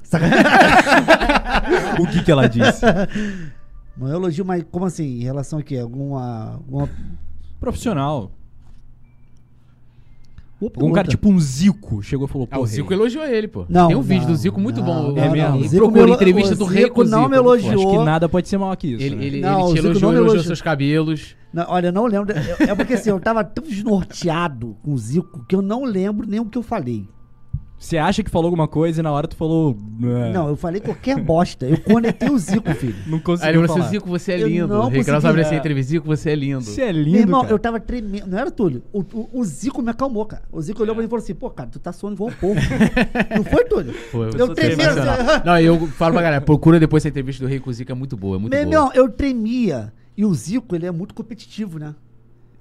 O 1.99 2.07
que 2.07 2.23
que 2.23 2.31
ela 2.31 2.47
disse? 2.47 2.85
Um 3.95 4.07
elogio, 4.07 4.43
mas 4.43 4.65
como 4.71 4.85
assim? 4.85 5.19
Em 5.19 5.23
relação 5.23 5.59
a 5.59 5.61
quê? 5.61 5.77
Alguma. 5.77 6.53
alguma... 6.55 6.89
Profissional. 7.59 8.31
Um 10.81 10.91
cara 10.91 11.07
tipo 11.07 11.29
um 11.29 11.39
Zico 11.39 12.01
chegou 12.01 12.25
e 12.25 12.29
falou, 12.29 12.47
Ah, 12.49 12.55
pô, 12.55 12.63
o 12.63 12.65
Zico 12.65 12.89
Rei, 12.89 12.97
elogiou 12.97 13.23
ele, 13.23 13.47
pô. 13.47 13.65
Não, 13.69 13.89
Tem 13.89 13.95
um 13.95 14.01
vídeo 14.01 14.23
não, 14.23 14.31
do 14.31 14.35
Zico 14.35 14.59
muito 14.59 14.79
não, 14.79 14.85
bom. 14.87 15.11
não, 15.11 15.17
É 15.23 15.29
mesmo? 15.29 15.49
não. 15.49 15.61
Zico 15.61 15.75
procura 15.83 16.05
me 16.07 16.11
entrevista 16.13 16.55
o 16.55 16.57
do 16.57 16.65
Rei 16.65 16.83
Zico 16.85 16.95
com 16.95 17.01
o 17.01 17.03
não 17.03 17.17
Zico. 17.19 17.29
me 17.29 17.35
eu 17.35 17.41
elogiou. 17.41 17.73
acho 17.73 17.99
que 17.99 18.05
nada 18.05 18.27
pode 18.27 18.47
ser 18.49 18.57
maior 18.57 18.75
que 18.77 18.87
isso. 18.87 19.03
Ele, 19.03 19.15
né? 19.15 19.25
ele, 19.25 19.41
Não, 19.41 19.59
ele 19.59 19.61
o 19.61 19.67
te 19.67 19.73
Zico 19.75 19.85
elogiou, 19.85 20.01
não 20.01 20.09
me 20.09 20.15
elogiou 20.15 20.25
elogiou. 20.35 20.43
seus 20.45 20.61
cabelos. 20.61 21.35
Não, 21.53 21.65
olha, 21.67 21.87
eu 21.87 21.91
não 21.91 22.05
lembro. 22.07 22.33
É, 22.35 22.63
é 22.71 22.75
porque 22.75 22.93
assim, 22.93 23.09
eu 23.11 23.19
tava 23.19 23.43
tão 23.43 23.63
desnorteado 23.63 24.75
com 24.81 24.91
o 24.93 24.97
Zico 24.97 25.45
que 25.47 25.55
eu 25.55 25.61
não 25.61 25.83
lembro 25.83 26.25
nem 26.27 26.39
o 26.39 26.45
que 26.45 26.57
eu 26.57 26.63
falei. 26.63 27.07
Você 27.83 27.97
acha 27.97 28.23
que 28.23 28.29
falou 28.31 28.45
alguma 28.47 28.65
coisa 28.67 29.01
e 29.01 29.03
na 29.03 29.11
hora 29.11 29.27
tu 29.27 29.35
falou... 29.35 29.75
"É". 30.01 30.31
Não, 30.31 30.47
eu 30.47 30.55
falei 30.55 30.79
qualquer 30.79 31.19
bosta. 31.19 31.65
Eu 31.65 31.77
conectei 31.81 32.29
o 32.29 32.37
Zico, 32.37 32.71
filho. 32.75 32.95
Não 33.05 33.21
Aí 33.41 33.49
ele 33.55 33.67
falou 33.67 33.81
assim. 33.83 33.89
Zico, 33.91 34.07
você 34.09 34.31
é 34.31 34.41
Eu 34.41 34.47
lindo. 34.47 34.67
não 34.67 34.85
O 34.85 34.87
Rei 34.87 35.03
Kraus 35.03 35.17
consegui. 35.21 35.27
abre 35.27 35.41
essa 35.41 35.53
É. 35.53 35.57
entrevista: 35.57 35.89
Zico, 35.91 36.07
você 36.07 36.29
é 36.29 36.35
lindo. 36.35 36.61
Você 36.61 36.81
é 36.81 36.93
Meu 36.93 37.03
lindo, 37.03 37.17
irmão, 37.17 37.41
cara. 37.41 37.53
eu 37.53 37.59
tava 37.59 37.79
tremendo. 37.81 38.27
Não 38.27 38.37
era 38.39 38.49
Túlio. 38.49 38.83
O, 38.93 38.99
o, 39.01 39.29
o 39.33 39.43
Zico 39.43 39.81
me 39.81 39.89
acalmou, 39.91 40.25
cara. 40.25 40.43
O 40.49 40.61
Zico 40.61 40.81
olhou 40.81 40.95
pra 40.95 41.01
mim 41.01 41.07
e 41.07 41.09
falou 41.09 41.21
assim: 41.21 41.35
pô, 41.35 41.49
cara, 41.49 41.69
tu 41.69 41.77
tá 41.77 41.91
suando 41.91 42.15
igual 42.15 42.29
um 42.29 42.33
porco. 42.33 42.61
não 43.35 43.43
foi, 43.43 43.65
Túlio? 43.65 43.93
Pô, 44.13 44.23
Eu 44.25 44.53
tremia, 44.55 44.89
assim, 44.91 45.41
Não, 45.45 45.59
eu 45.59 45.87
falo 45.87 46.13
pra 46.13 46.21
galera, 46.23 46.41
procura 46.41 46.79
depois 46.79 47.01
essa 47.01 47.09
entrevista 47.09 47.43
do 47.43 47.49
Rei 47.49 47.59
com 47.59 47.69
o 47.69 47.73
Zico, 47.73 47.91
é 47.91 47.95
muito 47.95 48.15
boa, 48.15 48.37
é 48.37 48.39
muito 48.39 48.53
Meu 48.53 48.63
boa. 48.63 48.73
irmão, 48.75 48.91
eu 48.95 49.09
tremia. 49.09 49.91
E 50.15 50.23
o 50.25 50.33
Zico, 50.33 50.73
ele 50.75 50.85
é 50.85 50.91
muito 50.91 51.13
competitivo, 51.13 51.77
né? 51.79 51.93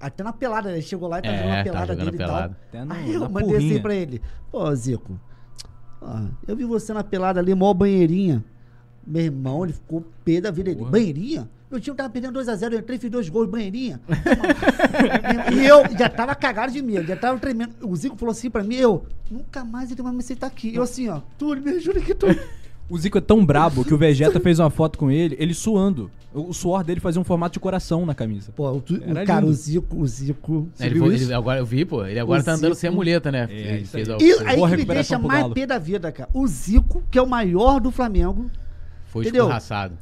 Até 0.05 0.23
na 0.23 0.33
pelada, 0.33 0.71
ele 0.71 0.81
chegou 0.81 1.07
lá 1.07 1.19
e 1.19 1.21
tá 1.21 1.29
É, 1.29 1.37
jogando 1.37 1.51
a 1.53 1.57
tá 1.57 1.63
pelada 1.63 1.85
jogando 1.93 2.05
dele 2.05 2.17
pelada. 2.17 2.57
e 2.61 2.67
Até 2.67 2.77
tal. 2.77 2.85
no- 2.87 2.93
Aí 2.93 3.13
eu 3.13 3.29
mandei 3.29 3.55
assim 3.57 3.81
pra 3.81 3.95
ele: 3.95 4.21
pô, 4.51 4.75
Zico, 4.75 5.19
ó, 6.01 6.19
eu 6.47 6.55
vi 6.55 6.65
você 6.65 6.93
na 6.93 7.03
pelada 7.03 7.39
ali, 7.39 7.55
mó 7.55 7.73
banheirinha. 7.73 8.43
Meu 9.05 9.21
irmão, 9.23 9.63
ele 9.63 9.73
ficou 9.73 10.03
pé 10.23 10.39
da 10.41 10.49
vida. 10.51 10.69
Ele, 10.71 10.83
banheirinha? 10.83 11.49
Meu 11.69 11.79
time 11.79 11.95
tava 11.97 12.09
perdendo 12.09 12.39
2x0, 12.39 12.71
eu 12.73 12.79
entrei 12.79 12.97
e 12.97 12.99
fiz 12.99 13.09
dois 13.09 13.27
gols, 13.29 13.49
banheirinha. 13.49 13.99
e 15.51 15.65
eu 15.65 15.83
já 15.97 16.07
tava 16.09 16.35
cagado 16.35 16.71
de 16.71 16.81
medo, 16.81 17.07
já 17.07 17.15
tava 17.15 17.39
tremendo. 17.39 17.73
O 17.81 17.95
Zico 17.95 18.15
falou 18.15 18.31
assim 18.31 18.49
pra 18.49 18.63
mim, 18.63 18.75
eu, 18.75 19.05
nunca 19.31 19.63
mais 19.65 19.91
ele 19.91 20.01
vai 20.01 20.11
me 20.13 20.19
aceitar 20.19 20.47
aqui. 20.47 20.75
Eu 20.75 20.83
assim, 20.83 21.09
ó, 21.09 21.21
Túlio, 21.37 21.63
me 21.63 21.71
ajuda 21.71 21.99
aqui, 21.99 22.13
Túlio. 22.13 22.39
O 22.89 22.97
Zico 22.97 23.17
é 23.17 23.21
tão 23.21 23.45
brabo 23.45 23.83
que 23.85 23.93
o 23.93 23.97
Vegeta 23.97 24.39
fez 24.39 24.59
uma 24.59 24.69
foto 24.69 24.97
com 24.99 25.09
ele, 25.09 25.35
ele 25.39 25.53
suando. 25.53 26.11
O 26.33 26.51
suor 26.53 26.83
dele 26.83 26.99
fazia 26.99 27.21
um 27.21 27.23
formato 27.23 27.53
de 27.53 27.59
coração 27.59 28.05
na 28.05 28.13
camisa. 28.15 28.51
Pô, 28.55 28.69
o, 28.71 28.81
tu- 28.81 28.95
o 28.95 29.25
cara, 29.25 29.45
o 29.45 29.53
Zico, 29.53 29.95
o 29.99 30.07
Zico. 30.07 30.67
É, 30.79 30.85
ele 30.87 30.95
viu 30.95 31.05
foi- 31.05 31.15
isso? 31.15 31.25
ele- 31.25 31.33
agora 31.33 31.59
eu 31.59 31.65
vi, 31.65 31.85
pô. 31.85 32.03
Ele 32.05 32.19
agora 32.19 32.41
O 32.41 32.43
tá 32.43 32.51
andando 32.53 32.73
Zico- 32.73 32.75
sem 32.81 32.89
a 32.89 32.91
muleta, 32.93 33.31
né? 33.31 33.47
É, 33.49 33.75
ele 33.75 33.85
fez 33.85 34.09
aí. 34.09 34.15
a- 34.15 34.17
E 34.23 34.47
aí 34.47 34.55
Boa 34.57 34.69
que 34.69 34.77
me 34.77 34.85
deixa 34.85 35.17
mais 35.19 35.47
pé 35.53 35.65
da 35.67 35.77
vida, 35.77 36.11
cara. 36.11 36.29
O 36.33 36.45
Zico, 36.47 37.03
que 37.11 37.17
é 37.17 37.21
o 37.21 37.27
maior 37.27 37.79
do 37.79 37.91
Flamengo. 37.91 38.49
foi 39.07 39.21
entendeu? 39.23 39.43
escorraçado. 39.43 39.93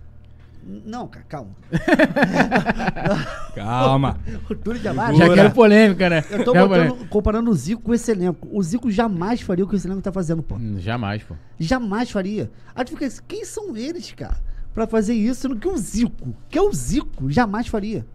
Não, 0.63 1.07
cara, 1.07 1.25
calma. 1.27 1.51
Calma. 3.55 4.17
O 4.49 4.55
Túlio 4.55 4.81
jamais. 4.81 5.17
Já 5.17 5.33
quero 5.33 5.51
polêmica, 5.51 6.09
né? 6.09 6.23
Eu 6.29 6.43
tô 6.43 6.53
botando- 6.53 7.07
comparando 7.09 7.49
o 7.51 7.53
Zico 7.53 7.81
com 7.81 7.93
esse 7.93 8.11
elenco. 8.11 8.47
O 8.51 8.61
Zico 8.61 8.91
jamais 8.91 9.41
faria 9.41 9.63
o 9.65 9.67
que 9.67 9.75
esse 9.75 9.87
elenco 9.87 10.01
tá 10.01 10.11
fazendo, 10.11 10.41
pô. 10.43 10.55
Hum, 10.55 10.75
Jamais, 10.79 11.23
pô. 11.23 11.35
Jamais 11.59 12.09
faria. 12.11 12.49
Aí 12.75 12.83
tu 12.85 12.91
fica 12.91 13.05
assim, 13.05 13.21
quem 13.27 13.43
são 13.45 13.75
eles, 13.75 14.11
cara? 14.11 14.37
Pra 14.73 14.85
fazer 14.87 15.13
isso, 15.13 15.41
sendo 15.41 15.55
que 15.57 15.67
o 15.67 15.77
Zico, 15.77 16.33
que 16.49 16.57
é 16.57 16.61
o 16.61 16.71
Zico, 16.73 17.29
jamais 17.29 17.67
faria. 17.67 18.05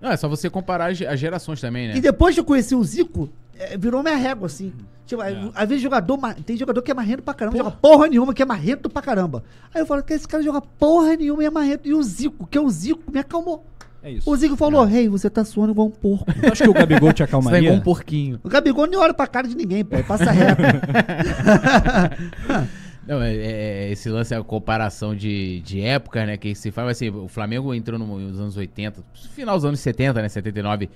Não, 0.00 0.10
é 0.10 0.16
só 0.16 0.28
você 0.28 0.50
comparar 0.50 0.90
as 0.90 1.00
as 1.00 1.18
gerações 1.18 1.60
também, 1.60 1.88
né? 1.88 1.96
E 1.96 2.00
depois 2.00 2.34
de 2.34 2.40
eu 2.40 2.44
conhecer 2.44 2.74
o 2.74 2.84
Zico, 2.84 3.28
é, 3.58 3.76
virou 3.76 4.02
minha 4.02 4.16
régua, 4.16 4.46
assim. 4.46 4.72
Tipo, 5.06 5.22
É. 5.22 5.36
às 5.54 5.68
vezes 5.68 5.82
jogador, 5.82 6.18
tem 6.46 6.56
jogador 6.56 6.80
que 6.80 6.90
é 6.90 6.94
marrento 6.94 7.22
pra 7.22 7.34
caramba, 7.34 7.58
joga 7.58 7.70
porra 7.72 8.06
nenhuma, 8.08 8.32
que 8.32 8.40
é 8.42 8.46
marrento 8.46 8.88
pra 8.88 9.02
caramba. 9.02 9.44
Aí 9.74 9.82
eu 9.82 9.86
falo 9.86 10.02
que 10.02 10.14
esse 10.14 10.26
cara 10.26 10.42
joga 10.42 10.62
porra 10.62 11.14
nenhuma 11.16 11.42
e 11.42 11.46
é 11.46 11.50
marrento. 11.50 11.86
E 11.86 11.92
o 11.92 12.02
Zico, 12.02 12.46
que 12.46 12.56
é 12.56 12.60
o 12.60 12.70
Zico, 12.70 13.02
me 13.12 13.18
acalmou. 13.20 13.66
É 14.02 14.10
isso. 14.12 14.30
O 14.30 14.36
Zico 14.36 14.56
falou, 14.56 14.82
rei, 14.84 15.08
você 15.08 15.28
tá 15.30 15.44
suando 15.44 15.72
igual 15.72 15.88
um 15.88 15.90
porco. 15.90 16.24
Eu 16.42 16.52
acho 16.52 16.62
que 16.62 16.68
o 16.70 16.74
Gabigol 16.74 17.12
te 17.12 17.22
Você 17.22 17.26
tá 17.26 17.28
igual 17.28 17.40
acalmaria. 17.42 17.72
um 17.72 17.80
porquinho. 17.80 18.40
o 18.42 18.48
Gabigol 18.48 18.86
nem 18.86 18.98
olha 18.98 19.12
pra 19.14 19.26
cara 19.26 19.46
de 19.48 19.54
ninguém, 19.56 19.84
pô, 19.84 19.96
ele 19.96 20.04
passa 20.04 20.30
reto. 20.30 20.62
Não, 23.06 23.20
é, 23.22 23.34
é- 23.34 23.90
esse 23.92 24.08
lance 24.08 24.32
é 24.32 24.36
a 24.38 24.42
comparação 24.42 25.14
de, 25.14 25.60
de 25.60 25.80
época, 25.82 26.24
né? 26.24 26.38
Que 26.38 26.54
se 26.54 26.70
fala 26.70 26.90
assim, 26.90 27.10
o 27.10 27.28
Flamengo 27.28 27.74
entrou 27.74 27.98
no- 27.98 28.18
nos 28.18 28.40
anos 28.40 28.56
80, 28.56 29.02
final 29.34 29.56
dos 29.56 29.64
anos 29.66 29.80
70, 29.80 30.22
né? 30.22 30.28
79. 30.28 30.88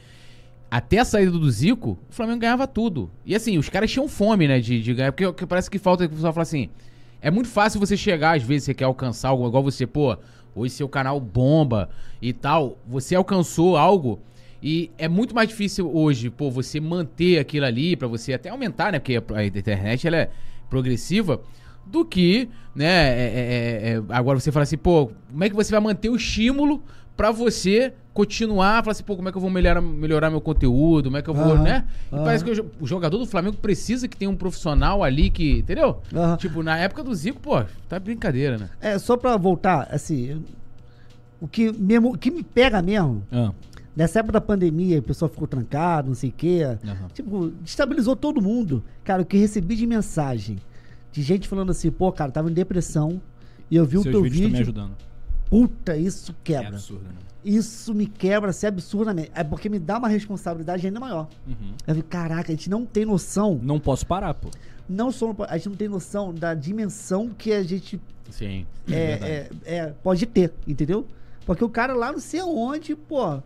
Até 0.70 0.98
a 0.98 1.04
saída 1.04 1.30
do 1.30 1.50
Zico, 1.50 1.98
o 2.10 2.12
Flamengo 2.12 2.40
ganhava 2.40 2.66
tudo. 2.66 3.10
E 3.24 3.34
assim, 3.34 3.56
os 3.56 3.68
caras 3.68 3.90
tinham 3.90 4.06
fome, 4.06 4.46
né? 4.46 4.60
De, 4.60 4.82
de 4.82 4.94
ganhar. 4.94 5.12
Porque, 5.12 5.46
parece 5.46 5.70
que 5.70 5.78
falta 5.78 6.06
que 6.06 6.12
o 6.12 6.16
pessoal 6.16 6.32
fala 6.32 6.42
assim. 6.42 6.68
É 7.20 7.30
muito 7.30 7.48
fácil 7.48 7.80
você 7.80 7.96
chegar, 7.96 8.36
às 8.36 8.42
vezes, 8.42 8.64
você 8.64 8.74
quer 8.74 8.84
alcançar 8.84 9.30
algo, 9.30 9.48
igual 9.48 9.62
você, 9.62 9.86
pô, 9.86 10.16
hoje 10.54 10.74
seu 10.74 10.88
canal 10.88 11.18
bomba 11.18 11.88
e 12.20 12.32
tal. 12.32 12.78
Você 12.86 13.14
alcançou 13.14 13.76
algo. 13.76 14.20
E 14.62 14.90
é 14.98 15.08
muito 15.08 15.34
mais 15.34 15.48
difícil 15.48 15.90
hoje, 15.92 16.30
pô, 16.30 16.50
você 16.50 16.80
manter 16.80 17.38
aquilo 17.38 17.64
ali, 17.64 17.96
pra 17.96 18.06
você 18.06 18.32
até 18.34 18.50
aumentar, 18.50 18.92
né? 18.92 18.98
Porque 18.98 19.20
a 19.34 19.44
internet 19.44 20.06
ela 20.06 20.16
é 20.16 20.30
progressiva, 20.68 21.40
do 21.86 22.04
que, 22.04 22.48
né? 22.74 22.86
é- 22.86 23.32
é- 23.32 23.92
é- 23.94 24.02
agora 24.10 24.38
você 24.38 24.52
fala 24.52 24.64
assim, 24.64 24.76
pô, 24.76 25.10
como 25.30 25.42
é 25.44 25.48
que 25.48 25.54
você 25.54 25.70
vai 25.70 25.80
manter 25.80 26.10
o 26.10 26.16
estímulo 26.16 26.82
pra 27.18 27.32
você 27.32 27.92
continuar? 28.14 28.82
Falar 28.84 28.92
assim, 28.92 29.02
pô, 29.02 29.16
como 29.16 29.28
é 29.28 29.32
que 29.32 29.36
eu 29.36 29.42
vou 29.42 29.50
melhorar, 29.50 29.80
melhorar 29.82 30.30
meu 30.30 30.40
conteúdo? 30.40 31.06
Como 31.06 31.16
é 31.16 31.22
que 31.22 31.28
eu 31.28 31.34
vou, 31.34 31.52
Aham, 31.54 31.62
né? 31.64 31.84
E 32.10 32.14
aham. 32.14 32.24
parece 32.24 32.44
que 32.44 32.50
o 32.50 32.54
jo- 32.54 32.66
o 32.80 32.86
jogador 32.86 33.18
do 33.18 33.26
Flamengo 33.26 33.56
precisa 33.56 34.06
que 34.06 34.16
tenha 34.16 34.30
um 34.30 34.36
profissional 34.36 35.02
ali 35.02 35.28
que, 35.28 35.58
entendeu? 35.58 36.00
Aham. 36.14 36.36
Tipo, 36.36 36.62
na 36.62 36.78
época 36.78 37.02
do 37.02 37.12
Zico, 37.14 37.40
pô, 37.40 37.60
tá 37.88 37.98
brincadeira, 37.98 38.56
né? 38.56 38.70
É, 38.80 38.96
só 38.98 39.16
pra 39.16 39.36
voltar, 39.36 39.88
assim, 39.90 40.42
o 41.40 41.48
que, 41.48 41.72
mesmo, 41.72 42.14
o 42.14 42.18
que 42.18 42.30
me 42.30 42.42
pega 42.44 42.80
mesmo, 42.80 43.24
Ah, 43.32 43.52
nessa 43.96 44.20
época 44.20 44.34
da 44.34 44.40
pandemia, 44.40 45.00
o 45.00 45.02
pessoal 45.02 45.28
ficou 45.28 45.48
trancado, 45.48 46.08
não 46.08 46.14
sei 46.14 46.30
o 46.30 46.32
quê, 46.32 46.60
tipo, 47.12 47.48
destabilizou 47.62 48.14
todo 48.14 48.40
mundo. 48.40 48.82
Cara, 49.02 49.22
o 49.22 49.24
que 49.26 49.36
recebi 49.36 49.74
de 49.74 49.86
mensagem, 49.86 50.56
de 51.10 51.20
gente 51.22 51.48
falando 51.48 51.70
assim, 51.70 51.90
pô, 51.90 52.12
cara, 52.12 52.30
tava 52.30 52.48
em 52.48 52.54
depressão, 52.54 53.20
e 53.70 53.74
eu 53.76 53.84
vi 53.84 53.98
o 53.98 54.02
Seus 54.02 54.12
teu 54.12 54.22
vídeos 54.22 54.36
estão 54.40 54.50
me 54.50 54.58
vídeo, 54.58 54.62
ajudando. 54.72 55.07
Puta, 55.50 55.96
isso 55.96 56.32
É 56.32 56.34
quebra. 56.44 56.68
absurdo, 56.68 57.04
né? 57.04 57.14
isso 57.44 57.94
me 57.94 58.06
quebra 58.06 58.50
assim, 58.50 58.66
absurdamente. 58.66 59.30
É 59.34 59.42
porque 59.42 59.68
me 59.68 59.78
dá 59.78 59.98
uma 59.98 60.08
responsabilidade 60.08 60.86
ainda 60.86 61.00
maior. 61.00 61.28
Uhum. 61.46 61.72
Eu 61.86 61.94
fico, 61.94 62.08
caraca, 62.08 62.52
a 62.52 62.54
gente 62.54 62.68
não 62.68 62.84
tem 62.84 63.04
noção. 63.04 63.58
Não 63.62 63.80
posso 63.80 64.06
parar, 64.06 64.34
pô. 64.34 64.50
Não 64.88 65.10
só 65.10 65.34
a 65.48 65.56
gente 65.56 65.68
não 65.70 65.76
tem 65.76 65.88
noção 65.88 66.34
da 66.34 66.54
dimensão 66.54 67.30
que 67.30 67.52
a 67.52 67.62
gente 67.62 68.00
Sim. 68.30 68.66
é, 68.90 68.94
é, 68.96 69.50
é, 69.64 69.94
pode 70.02 70.26
ter, 70.26 70.52
entendeu? 70.66 71.06
Porque 71.46 71.64
o 71.64 71.68
cara 71.68 71.94
lá 71.94 72.12
não 72.12 72.18
sei 72.18 72.40
aonde, 72.40 72.94
pô, 72.94 73.40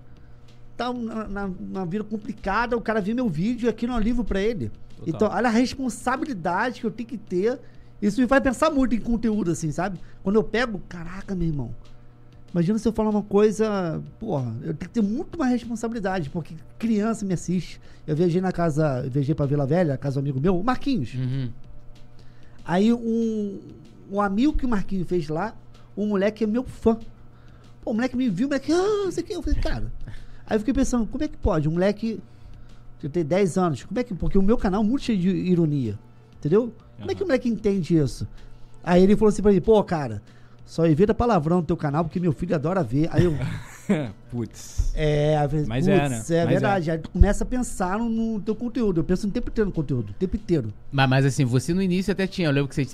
tá 0.77 0.93
na, 0.93 1.29
na, 1.29 1.51
na 1.61 1.85
vida 1.85 2.05
complicada, 2.05 2.77
o 2.77 2.81
cara 2.81 3.01
viu 3.01 3.15
meu 3.15 3.29
vídeo 3.29 3.67
e 3.67 3.69
aqui 3.69 3.87
não 3.87 3.97
é 3.97 4.01
livro 4.01 4.25
pra 4.25 4.41
ele. 4.41 4.71
Total. 4.99 5.05
Então, 5.07 5.29
olha 5.33 5.49
a 5.49 5.53
responsabilidade 5.53 6.81
que 6.81 6.87
eu 6.87 6.91
tenho 6.91 7.09
que 7.09 7.19
ter. 7.19 7.59
Isso 8.03 8.21
me 8.21 8.27
faz 8.27 8.43
pensar 8.43 8.69
muito 8.69 8.97
em 8.97 9.01
conteúdo, 9.01 9.53
assim, 9.53 9.71
sabe? 9.71 10.01
Quando 10.25 10.35
eu 10.35 10.43
pego, 10.43 10.81
caraca, 10.88 11.37
meu 11.37 11.47
irmão. 11.47 11.73
Imagina 12.53 12.77
se 12.79 12.87
eu 12.87 12.93
falar 12.93 13.11
uma 13.11 13.23
coisa, 13.23 14.03
porra, 14.19 14.53
eu 14.61 14.75
tenho 14.75 14.77
que 14.77 14.88
ter 14.88 15.01
muito 15.01 15.38
mais 15.38 15.53
responsabilidade, 15.53 16.29
porque 16.29 16.55
criança 16.79 17.25
me 17.25 17.33
assiste. 17.33 17.81
Eu 18.07 18.17
viajei 18.17 18.41
na 18.41 18.51
casa, 18.51 19.03
eu 19.05 19.11
viajei 19.11 19.35
pra 19.35 19.47
Vila 19.47 19.65
Velha, 19.65 19.97
casa 19.97 20.15
do 20.15 20.25
amigo 20.25 20.41
meu, 20.41 20.59
o 20.59 20.65
Marquinhos. 20.65 21.15
Uhum. 21.15 21.51
Aí 22.65 22.93
um, 22.93 23.61
um 24.11 24.21
amigo 24.21 24.53
que 24.53 24.67
o 24.67 24.69
Marquinhos 24.69 25.09
fez 25.09 25.29
lá, 25.29 25.55
um 25.97 26.09
moleque 26.09 26.45
é 26.45 26.47
meu 26.47 26.65
fã. 26.65 26.99
Pô, 27.83 27.93
o 27.93 27.95
moleque 27.95 28.17
me 28.17 28.29
viu, 28.29 28.49
o 28.49 28.51
moleque, 28.51 28.73
ah, 28.73 29.11
sei 29.12 29.23
que. 29.23 29.33
Eu 29.33 29.43
falei, 29.43 29.61
cara. 29.61 29.93
Aí 30.47 30.57
eu 30.57 30.59
fiquei 30.59 30.75
pensando, 30.75 31.07
como 31.07 31.23
é 31.23 31.29
que 31.29 31.37
pode? 31.37 31.69
Um 31.69 31.73
moleque 31.73 32.21
que 32.99 33.09
tem 33.09 33.25
10 33.25 33.59
anos, 33.59 33.85
como 33.85 33.99
é 33.99 34.05
que. 34.05 34.12
Porque 34.12 34.37
o 34.37 34.43
meu 34.43 34.59
canal 34.59 34.83
é 34.83 34.87
muito 34.87 35.05
cheio 35.05 35.19
de 35.19 35.29
ironia. 35.29 35.99
Entendeu? 36.38 36.73
Como 37.03 37.12
é 37.12 37.15
que 37.15 37.23
o 37.23 37.27
moleque 37.27 37.49
entende 37.49 37.97
isso? 37.97 38.27
Aí 38.83 39.03
ele 39.03 39.15
falou 39.17 39.29
assim 39.29 39.43
pra 39.43 39.53
mim, 39.53 39.61
pô, 39.61 39.83
cara, 39.85 40.23
só 40.65 40.87
evita 40.87 41.12
palavrão 41.15 41.59
no 41.59 41.62
teu 41.62 41.77
canal, 41.77 42.05
porque 42.05 42.19
meu 42.19 42.33
filho 42.33 42.55
adora 42.55 42.83
ver. 42.83 43.09
Aí 43.12 43.25
eu. 43.25 43.35
Putz. 44.31 44.93
É, 44.95 45.37
às 45.37 45.51
vezes, 45.51 45.69
Mas 45.69 45.85
putz, 45.87 45.99
é, 45.99 46.09
né? 46.09 46.17
é 46.17 46.45
Mas 46.45 46.49
verdade. 46.49 46.91
Aí 46.91 46.99
tu 46.99 47.11
começa 47.11 47.45
a 47.45 47.47
pensar 47.47 47.99
no, 47.99 48.09
no 48.09 48.41
teu 48.41 48.55
conteúdo. 48.55 49.01
Eu 49.01 49.05
penso 49.05 49.27
o 49.27 49.31
tempo 49.31 49.51
inteiro 49.51 49.69
no 49.69 49.75
conteúdo, 49.75 50.11
o 50.11 50.15
tempo 50.15 50.37
inteiro. 50.37 50.73
Mas, 50.91 51.09
mas 51.11 51.27
assim, 51.27 51.45
você 51.45 51.75
no 51.75 51.83
início 51.83 52.12
até 52.12 52.27
tinha, 52.27 52.49
eu 52.49 52.53
lembro 52.53 52.69
que 52.69 52.75
você. 52.75 52.87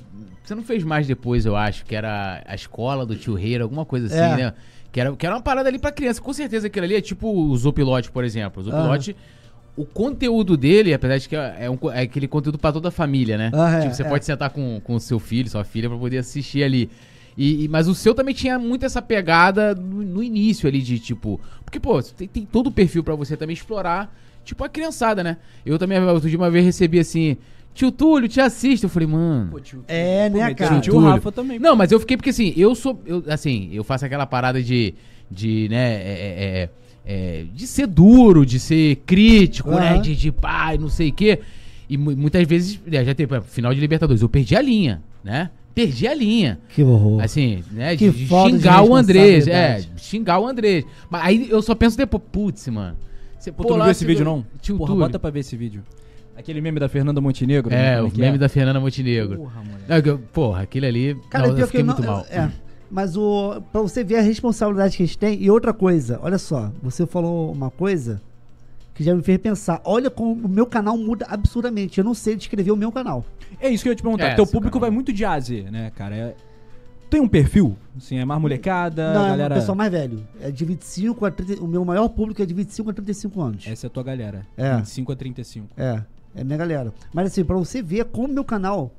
Você 0.43 0.55
não 0.55 0.63
fez 0.63 0.83
mais 0.83 1.07
depois, 1.07 1.45
eu 1.45 1.55
acho, 1.55 1.85
que 1.85 1.95
era 1.95 2.43
a 2.47 2.55
escola 2.55 3.05
do 3.05 3.15
tio 3.15 3.35
Reira, 3.35 3.65
alguma 3.65 3.85
coisa 3.85 4.07
assim, 4.07 4.17
É. 4.17 4.45
né? 4.45 4.55
Que 4.91 4.99
era, 5.01 5.15
que 5.15 5.27
era 5.27 5.37
uma 5.37 5.43
parada 5.43 5.69
ali 5.69 5.79
pra 5.79 5.93
criança. 5.93 6.23
Com 6.23 6.33
certeza 6.33 6.67
aquilo 6.69 6.87
ali 6.87 6.95
é 6.97 7.01
tipo 7.03 7.29
o 7.31 7.55
Zopilote, 7.57 8.11
por 8.11 8.25
exemplo. 8.25 8.63
O 8.63 8.65
Zopilote, 8.65 9.15
o 9.79 9.85
conteúdo 9.87 10.57
dele, 10.57 10.93
apesar 10.93 11.19
de 11.19 11.29
que 11.29 11.37
é, 11.37 11.57
é 11.61 11.71
um 11.71 11.79
é 11.93 12.03
aquele 12.03 12.27
conteúdo 12.27 12.59
pra 12.59 12.73
toda 12.73 12.89
a 12.89 12.91
família, 12.91 13.39
né? 13.39 13.51
Ah, 13.55 13.77
é, 13.77 13.81
tipo, 13.83 13.95
você 13.95 14.03
é. 14.03 14.09
pode 14.09 14.25
sentar 14.25 14.51
com 14.51 14.81
o 14.89 15.01
seu 15.01 15.19
filho, 15.19 15.49
sua 15.49 15.65
filha, 15.65 15.89
pra 15.89 15.97
poder 15.99 16.19
assistir 16.19 16.63
ali. 16.63 16.91
E, 17.37 17.65
e- 17.65 17.69
mas 17.69 17.87
o 17.87 17.95
seu 17.95 18.15
também 18.15 18.35
tinha 18.35 18.59
muito 18.59 18.85
essa 18.85 19.01
pegada 19.01 19.75
no, 19.75 20.03
no 20.03 20.23
início 20.23 20.69
ali 20.69 20.83
de 20.83 20.99
tipo. 20.99 21.41
Porque, 21.65 21.79
pô, 21.79 22.03
tem, 22.03 22.27
tem 22.27 22.45
todo 22.45 22.67
o 22.67 22.73
perfil 22.73 23.05
pra 23.05 23.15
você 23.15 23.37
também 23.37 23.55
explorar, 23.55 24.13
tipo, 24.45 24.65
a 24.65 24.69
criançada, 24.69 25.23
né? 25.23 25.37
Eu 25.65 25.79
também, 25.79 26.03
outro 26.03 26.29
dia, 26.29 26.39
uma 26.39 26.51
vez 26.51 26.65
recebi 26.65 26.99
assim. 26.99 27.37
Tio 27.73 27.93
Túlio, 27.93 28.29
te 28.29 28.41
assisto. 28.41 28.87
Eu 28.87 28.91
falei, 28.91 29.07
mano. 29.07 29.53
Pô, 29.53 29.61
tio, 29.61 29.85
É, 29.87 30.29
né, 30.29 30.53
cara? 30.53 30.79
O 30.79 30.81
tio 30.81 30.95
Túlio. 30.95 31.11
Rafa 31.11 31.31
também. 31.31 31.61
Não, 31.61 31.77
mas 31.77 31.93
eu 31.93 32.01
fiquei 32.01 32.17
porque 32.17 32.31
assim, 32.31 32.53
eu 32.57 32.75
sou. 32.75 33.01
Eu, 33.07 33.23
assim, 33.29 33.71
eu 33.73 33.85
faço 33.85 34.05
aquela 34.05 34.27
parada 34.27 34.61
de. 34.61 34.95
De, 35.31 35.69
né. 35.69 35.93
é, 36.03 36.63
é, 36.63 36.71
é, 37.09 37.41
é, 37.41 37.45
de 37.55 37.67
ser 37.67 37.87
duro, 37.87 38.45
de 38.45 38.61
ser 38.61 38.97
crítico, 39.07 39.71
né? 39.71 39.93
Aham. 39.95 40.03
De, 40.03 40.15
de 40.15 40.31
pai, 40.31 40.77
não 40.79 40.89
sei 40.91 41.09
o 41.09 41.13
quê. 41.13 41.39
E 41.89 41.97
mu- 41.97 42.15
muitas 42.17 42.47
vezes. 42.47 42.79
é, 42.93 43.05
Já 43.05 43.15
teve, 43.15 43.33
exemplo, 43.35 43.51
final 43.51 43.73
de 43.73 43.81
Libertadores, 43.81 44.21
eu 44.23 44.29
perdi 44.29 44.55
a 44.55 44.61
linha, 44.63 45.03
né? 45.25 45.51
Perdi 45.75 46.07
a 46.09 46.15
linha. 46.15 46.59
Que 46.75 46.83
horror. 46.83 47.23
Assim, 47.23 47.63
né? 47.71 47.97
Que 47.97 48.11
De, 48.11 48.19
de 48.19 48.27
falta 48.27 48.51
de 48.51 48.57
xingar 48.59 48.83
o 48.83 48.95
Andrés. 48.95 49.47
É, 49.47 49.81
xingar 49.97 50.39
o 50.41 50.47
Andrés. 50.47 50.85
Mas 51.09 51.23
aí 51.25 51.49
eu 51.49 51.63
só 51.63 51.75
penso 51.75 51.97
depois, 51.97 52.23
putz, 52.31 52.67
mano. 52.69 52.97
Você, 53.39 53.53
Pô, 53.53 53.65
tu 53.65 53.77
não 53.77 53.85
viu 53.85 53.93
esse 53.93 54.05
vídeo, 54.05 54.25
não? 54.25 54.45
Tio 54.61 54.77
Porra, 54.77 54.95
bota 54.97 55.19
pra 55.19 55.31
ver 55.31 55.41
esse 55.41 55.57
vídeo. 55.57 55.83
Aquele 56.37 56.61
meme 56.61 56.79
da 56.81 56.89
Fernanda 56.89 57.21
Montenegro. 57.21 57.73
É, 57.73 57.97
né? 57.97 58.03
o 58.03 58.11
que 58.11 58.21
meme 58.21 58.35
é? 58.37 58.39
da 58.39 58.49
Fernanda 58.49 58.79
Montenegro. 58.81 59.37
Porra, 59.39 59.63
moleque. 59.63 60.19
Porra, 60.33 60.63
aquele 60.63 60.87
ali. 60.87 61.17
Cara, 61.31 61.49
não, 61.49 61.59
eu 61.59 61.67
fiquei 61.67 61.81
que 61.81 61.87
muito 61.87 62.03
não- 62.03 62.09
mal. 62.13 62.27
É, 62.31 62.49
mas 62.91 63.17
o 63.17 63.61
para 63.73 63.83
você 63.83 64.03
ver 64.03 64.17
a 64.17 64.23
responsabilidade 64.23 64.97
que 64.97 65.03
a 65.03 65.07
gente 65.07 65.19
tem 65.19 65.41
e 65.43 65.51
outra 65.51 65.73
coisa, 65.73 66.19
olha 66.23 66.39
só, 66.39 66.71
você 66.83 67.07
falou 67.07 67.53
uma 67.53 67.71
coisa 67.71 68.21
que 68.99 69.05
já 69.05 69.15
me 69.15 69.23
fez 69.23 69.39
pensar. 69.39 69.81
Olha 69.85 70.11
como 70.11 70.33
o 70.33 70.49
meu 70.49 70.67
canal 70.67 70.99
muda 70.99 71.25
absurdamente. 71.29 71.99
Eu 71.99 72.05
não 72.05 72.15
sei 72.15 72.35
descrever 72.35 72.73
o 72.73 72.77
meu 72.77 72.91
canal. 72.91 73.25
É 73.61 73.69
isso 73.69 73.85
que 73.85 73.89
eu 73.89 73.93
ia 73.93 73.97
te 73.97 74.03
perguntar. 74.03 74.25
É, 74.27 74.35
Teu 74.35 74.45
seu 74.45 74.53
público 74.53 74.73
canal. 74.75 74.91
vai 74.91 74.91
muito 74.91 75.13
de 75.13 75.25
A 75.25 75.39
né, 75.71 75.93
cara? 75.95 76.17
É- 76.17 76.35
Tem 77.09 77.21
um 77.21 77.29
perfil? 77.29 77.77
Assim, 77.97 78.19
é 78.19 78.25
mais 78.25 78.41
molecada, 78.41 79.15
não, 79.15 79.29
galera... 79.29 79.55
é 79.55 79.57
o 79.57 79.61
pessoal 79.61 79.77
mais 79.77 79.93
velho. 79.93 80.27
É 80.41 80.51
de 80.51 80.65
25 80.65 81.25
a 81.25 81.31
30, 81.31 81.63
o 81.63 81.69
meu 81.69 81.85
maior 81.85 82.09
público 82.09 82.43
é 82.43 82.47
de 82.47 82.53
25 82.53 82.91
a 82.91 82.93
35 82.93 83.41
anos. 83.41 83.67
Essa 83.69 83.87
é 83.87 83.89
a 83.89 83.91
tua 83.91 84.03
galera. 84.03 84.45
É. 84.57 84.77
25 84.79 85.13
a 85.13 85.17
35. 85.17 85.69
É, 85.77 86.03
é 86.35 86.43
minha 86.43 86.59
galera. 86.59 86.93
Mas 87.15 87.29
assim, 87.29 87.45
pra 87.45 87.57
você 87.57 87.81
ver 87.81 88.05
como 88.07 88.27
meu 88.35 88.45
canal, 88.45 88.91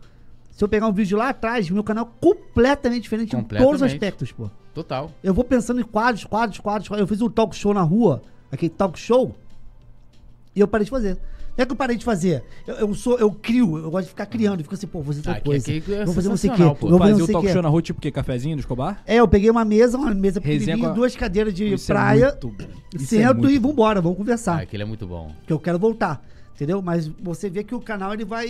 se 0.60 0.66
eu 0.66 0.68
pegar 0.68 0.88
um 0.88 0.92
vídeo 0.92 1.18
lá 1.18 1.30
atrás, 1.30 1.70
meu 1.70 1.86
canal 1.86 2.04
é 2.06 2.26
completamente 2.26 3.04
diferente 3.04 3.34
em 3.34 3.42
todos 3.42 3.46
os 3.54 3.64
Completamente. 3.64 3.94
aspectos, 3.94 4.32
pô. 4.34 4.50
Total. 4.74 5.10
Eu 5.24 5.34
vou 5.34 5.46
pensando 5.46 5.80
em 5.80 5.86
quadros, 5.86 6.26
quadros, 6.26 6.60
quadros, 6.60 6.90
quadros. 6.90 7.02
Eu 7.02 7.08
fiz 7.08 7.22
um 7.22 7.30
talk 7.30 7.56
show 7.56 7.74
na 7.74 7.82
rua, 7.82 8.22
aquele 8.52 8.70
talk 8.70 9.00
show, 9.00 9.34
e 10.54 10.60
eu 10.60 10.68
parei 10.68 10.84
de 10.84 10.92
fazer. 10.92 11.14
Não 11.58 11.64
é 11.64 11.66
que 11.66 11.72
eu 11.72 11.78
parei 11.78 11.96
de 11.96 12.04
fazer. 12.04 12.44
Eu, 12.68 12.76
eu 12.76 12.94
sou, 12.94 13.18
eu 13.20 13.32
crio, 13.32 13.78
eu 13.78 13.90
gosto 13.90 14.04
de 14.04 14.10
ficar 14.10 14.26
criando. 14.26 14.60
Eu 14.60 14.64
fico 14.64 14.76
assim, 14.76 14.86
pô, 14.88 15.00
vou 15.02 15.14
fazer 15.14 15.22
tal 15.22 15.34
Ah, 15.34 15.38
que- 15.38 15.44
coisa. 15.46 15.66
que 15.66 15.94
é 15.94 16.04
vou 16.06 16.14
fazer 16.14 16.28
não 16.30 16.36
sei 16.38 16.50
o 16.50 16.54
quê. 16.54 16.64
Vou 16.64 16.76
fazer 16.76 16.90
não 16.90 16.98
o 17.14 17.16
sei 17.16 17.24
o 17.24 17.28
talk 17.32 17.48
quê. 17.48 17.54
show 17.54 17.62
na 17.62 17.70
rua, 17.70 17.82
tipo 17.82 18.00
o 18.00 18.02
quê? 18.02 18.12
Cafezinho 18.12 18.56
do 18.56 18.60
Escobar? 18.60 19.02
É, 19.08 19.16
eu 19.16 19.28
peguei 19.30 19.50
uma 19.50 19.64
mesa, 19.64 19.98
uma 19.98 20.14
mesa 20.14 20.42
pequenininha, 20.42 20.90
a- 20.90 20.94
duas 20.94 21.16
cadeiras 21.16 21.54
de 21.54 21.74
Isso 21.74 21.90
é 21.92 21.96
praia, 21.96 22.38
é 22.96 23.00
sento 23.00 23.38
muito 23.38 23.50
e 23.50 23.58
vambora, 23.60 24.02
vamos 24.02 24.18
Ah, 24.18 24.20
conversar. 24.20 24.60
aquele 24.62 24.84
é 24.84 24.86
muito 24.86 25.08
bom. 25.08 25.32
que 25.48 25.52
eu 25.54 25.60
quero 25.60 25.80
voltar, 25.80 26.22
entendeu? 26.60 26.82
Mas 26.82 27.08
você 27.08 27.50
vê 27.50 27.64
que 27.64 27.74
o 27.74 27.80
canal 27.80 28.14
ele 28.14 28.26
vai, 28.26 28.48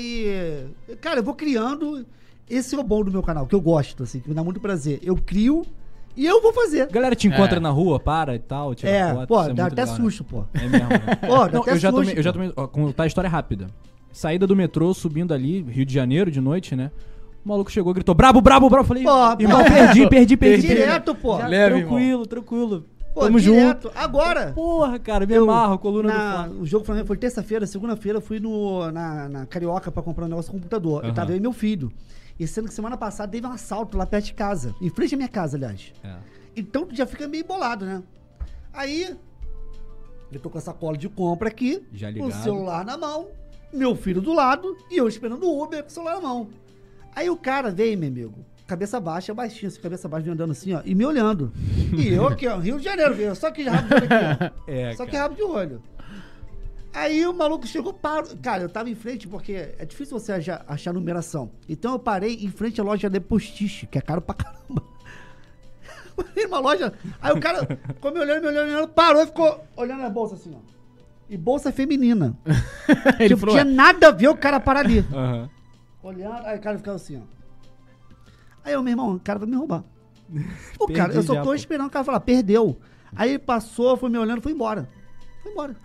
cara, 0.99 1.19
eu 1.19 1.23
vou 1.23 1.35
criando. 1.35 2.05
Esse 2.49 2.73
é 2.73 2.79
o 2.79 2.83
bom 2.83 3.03
do 3.03 3.11
meu 3.11 3.21
canal, 3.21 3.45
que 3.45 3.53
eu 3.53 3.61
gosto, 3.61 4.01
assim, 4.01 4.19
que 4.19 4.27
me 4.27 4.33
dá 4.33 4.43
muito 4.43 4.59
prazer. 4.59 4.99
Eu 5.03 5.15
crio 5.15 5.63
e 6.17 6.25
eu 6.25 6.41
vou 6.41 6.51
fazer. 6.51 6.81
A 6.81 6.85
galera 6.87 7.15
te 7.15 7.27
encontra 7.27 7.57
É. 7.57 7.59
na 7.59 7.69
rua, 7.69 7.99
para 7.99 8.33
e 8.33 8.39
tal, 8.39 8.73
tira 8.73 8.91
É, 8.91 9.13
foto, 9.13 9.27
pô, 9.27 9.41
isso 9.41 9.49
é 9.51 9.53
dá 9.53 9.63
muito 9.63 9.73
até 9.73 9.81
legal, 9.83 9.97
né? 9.97 10.03
susto, 10.03 10.23
pô. 10.23 10.43
É 10.55 10.67
mesmo, 10.67 10.89
né? 10.89 10.99
Pô, 11.27 11.37
dá 11.45 11.49
Não, 11.51 11.61
até 11.61 11.71
eu 11.71 11.77
já 11.77 11.91
susto, 11.91 12.01
tomei, 12.01 12.17
eu 12.19 12.23
já 12.23 12.33
tomei, 12.33 12.51
ó, 12.55 12.65
contar 12.67 13.03
a 13.03 13.07
história 13.07 13.29
rápida. 13.29 13.67
Saída 14.11 14.47
do 14.47 14.55
metrô, 14.55 14.91
subindo 14.95 15.31
ali, 15.31 15.61
Rio 15.61 15.85
de 15.85 15.93
Janeiro, 15.93 16.31
de 16.31 16.41
noite, 16.41 16.75
né? 16.75 16.89
O 17.45 17.49
maluco 17.49 17.71
chegou, 17.71 17.93
gritou, 17.93 18.15
brabo, 18.15 18.41
brabo, 18.41 18.67
brabo. 18.67 18.83
Eu 18.83 18.87
falei, 18.87 19.03
Pô, 19.03 19.41
irmão, 19.41 19.63
pô. 19.63 19.69
perdi, 19.71 20.07
perdi, 20.09 20.35
perdi. 20.37 20.67
Direto, 20.67 21.13
pô. 21.13 21.37
Já, 21.37 21.47
Leve, 21.47 21.81
tranquilo, 21.81 22.25
tranquilo. 22.25 22.85
Pô, 23.13 23.21
Tamo 23.21 23.39
direto. 23.39 23.83
junto. 23.87 23.97
Agora. 23.97 24.51
Porra, 24.53 24.99
cara, 24.99 25.25
me 25.25 25.33
Eu, 25.33 25.43
amarro, 25.43 25.79
coluna 25.79 26.13
na- 26.13 26.47
do. 26.47 26.61
O 26.61 26.65
jogo 26.65 26.85
Flamengo 26.85 27.07
foi 27.07 27.17
terça-feira, 27.17 27.65
segunda-feira 27.65 28.17
eu 28.17 28.21
fui 28.21 28.39
no, 28.39 28.91
na, 28.91 29.27
na 29.27 29.45
Carioca 29.45 29.91
pra 29.91 30.03
comprar 30.03 30.25
um 30.25 30.29
negócio 30.29 30.51
no 30.53 30.59
computador. 30.59 31.01
Eu 31.03 31.07
Aham. 31.07 31.13
tava 31.15 31.31
eu 31.31 31.37
e 31.37 31.39
meu 31.39 31.51
filho. 31.53 31.91
E 32.39 32.47
sendo 32.47 32.67
que 32.67 32.73
semana 32.73 32.95
passada 32.95 33.31
teve 33.31 33.45
um 33.45 33.51
assalto 33.51 33.97
lá 33.97 34.05
perto 34.05 34.25
de 34.25 34.33
casa. 34.33 34.73
Em 34.79 34.89
frente 34.89 35.15
à 35.15 35.17
minha 35.17 35.27
casa, 35.29 35.57
aliás. 35.57 35.91
É. 36.03 36.15
Então 36.55 36.85
tu 36.85 36.95
já 36.95 37.05
fica 37.05 37.27
meio 37.27 37.43
bolado, 37.45 37.83
né? 37.85 38.01
Aí, 38.71 39.15
eu 40.31 40.39
tô 40.39 40.49
com 40.49 40.57
a 40.57 40.61
sacola 40.61 40.95
de 40.97 41.09
compra 41.09 41.49
aqui, 41.49 41.83
Já 41.91 42.07
o 42.07 42.11
ligado. 42.11 42.43
celular 42.43 42.85
na 42.85 42.97
mão, 42.97 43.27
meu 43.73 43.95
filho 43.95 44.21
do 44.21 44.31
lado 44.33 44.77
e 44.89 44.97
eu 44.97 45.07
esperando 45.07 45.43
o 45.45 45.63
Uber 45.63 45.81
com 45.83 45.89
o 45.89 45.91
celular 45.91 46.13
na 46.15 46.21
mão. 46.21 46.47
Aí 47.15 47.29
o 47.29 47.35
cara 47.35 47.71
veio, 47.71 47.97
meu 47.97 48.07
amigo, 48.07 48.45
cabeça 48.69 48.99
baixa, 48.99 49.33
baixinho, 49.33 49.67
assim, 49.67 49.81
cabeça 49.81 50.07
baixa, 50.07 50.25
vem 50.25 50.33
andando 50.33 50.51
assim, 50.51 50.73
ó, 50.75 50.81
e 50.85 50.93
me 50.93 51.03
olhando. 51.03 51.51
E 51.97 52.09
eu 52.09 52.27
aqui, 52.27 52.47
ó, 52.47 52.57
Rio 52.57 52.77
de 52.77 52.83
Janeiro, 52.83 53.15
viu? 53.15 53.33
Só 53.33 53.49
que 53.49 53.63
rabo 53.63 53.87
de 53.87 53.95
olho 53.95 54.05
aqui, 54.05 54.43
ó. 54.43 54.51
É, 54.71 54.95
Só 54.95 55.05
que 55.07 55.17
rabo 55.17 55.35
de 55.35 55.41
olho. 55.41 55.81
Aí 56.93 57.25
o 57.25 57.33
maluco 57.33 57.65
chegou, 57.65 57.93
parou. 57.93 58.29
Cara, 58.41 58.63
eu 58.63 58.69
tava 58.69 58.89
em 58.89 58.95
frente 58.95 59.27
porque 59.27 59.73
é 59.77 59.85
difícil 59.85 60.19
você 60.19 60.33
achar, 60.33 60.63
achar 60.67 60.93
numeração. 60.93 61.51
Então 61.67 61.93
eu 61.93 61.99
parei 61.99 62.35
em 62.35 62.49
frente 62.49 62.79
à 62.79 62.83
loja 62.83 63.09
de 63.09 63.19
postiche, 63.19 63.87
que 63.87 63.97
é 63.97 64.01
caro 64.01 64.21
pra 64.21 64.35
caramba. 64.35 64.83
Numa 66.37 66.59
loja. 66.59 66.93
Aí 67.19 67.33
o 67.33 67.39
cara 67.39 67.65
ficou 67.87 68.11
me 68.11 68.19
olhando, 68.19 68.41
me 68.41 68.47
olhando, 68.49 68.67
me 68.67 68.73
olhando, 68.75 68.89
parou 68.89 69.23
e 69.23 69.25
ficou 69.25 69.63
olhando 69.75 70.03
a 70.03 70.09
bolsa 70.09 70.35
assim, 70.35 70.53
ó. 70.55 70.59
E 71.27 71.37
bolsa 71.37 71.71
feminina. 71.71 72.37
Ele 73.19 73.29
tipo, 73.29 73.41
falou, 73.41 73.55
tinha 73.55 73.65
nada 73.65 74.09
a 74.09 74.11
ver 74.11 74.27
o 74.27 74.37
cara 74.37 74.59
parar 74.59 74.81
ali. 74.81 74.99
Aham. 75.11 75.49
Olhando, 76.01 76.45
aí 76.45 76.57
o 76.57 76.61
cara 76.61 76.77
ficava 76.77 76.95
assim, 76.95 77.17
ó. 77.17 77.38
Aí 78.69 78.73
eu, 78.73 78.83
meu 78.83 78.91
irmão, 78.91 79.15
o 79.15 79.19
cara 79.19 79.39
vai 79.39 79.49
me 79.49 79.55
roubar. 79.55 79.83
O 80.79 80.87
cara, 80.93 81.11
eu 81.11 81.23
só 81.23 81.33
já, 81.33 81.41
tô 81.41 81.47
pô. 81.47 81.55
esperando 81.55 81.87
o 81.87 81.89
cara 81.89 82.05
falar, 82.05 82.19
perdeu. 82.19 82.77
Aí 83.15 83.31
ele 83.31 83.39
passou, 83.39 83.97
foi 83.97 84.09
me 84.09 84.17
olhando, 84.19 84.43
foi 84.43 84.51
embora. 84.51 84.87
Foi 85.41 85.51
embora. 85.51 85.75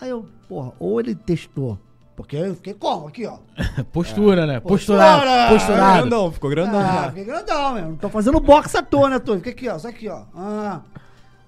Aí 0.00 0.10
eu, 0.10 0.26
porra, 0.48 0.72
ou 0.80 0.98
ele 0.98 1.14
testou. 1.14 1.78
Porque 2.16 2.36
eu 2.36 2.56
fiquei 2.56 2.74
como 2.74 3.06
aqui, 3.06 3.24
ó. 3.24 3.38
postura, 3.92 4.46
né? 4.46 4.58
Postura! 4.58 4.98
Posturado. 4.98 5.52
Posturado. 5.54 5.98
Grandão, 6.00 6.32
ficou 6.32 6.50
grandão. 6.50 6.80
Ah, 6.80 7.08
fiquei 7.08 7.24
grandão, 7.24 7.74
meu. 7.74 7.88
Não 7.90 7.96
tô 7.96 8.08
fazendo 8.08 8.40
boxe 8.40 8.76
à 8.76 8.82
toa, 8.82 9.08
né, 9.08 9.18
tô? 9.20 9.36
Fica 9.36 9.50
aqui, 9.50 9.68
ó. 9.68 9.78
Só 9.78 9.88
aqui, 9.88 10.08
ó. 10.08 10.24
Ah. 10.34 10.80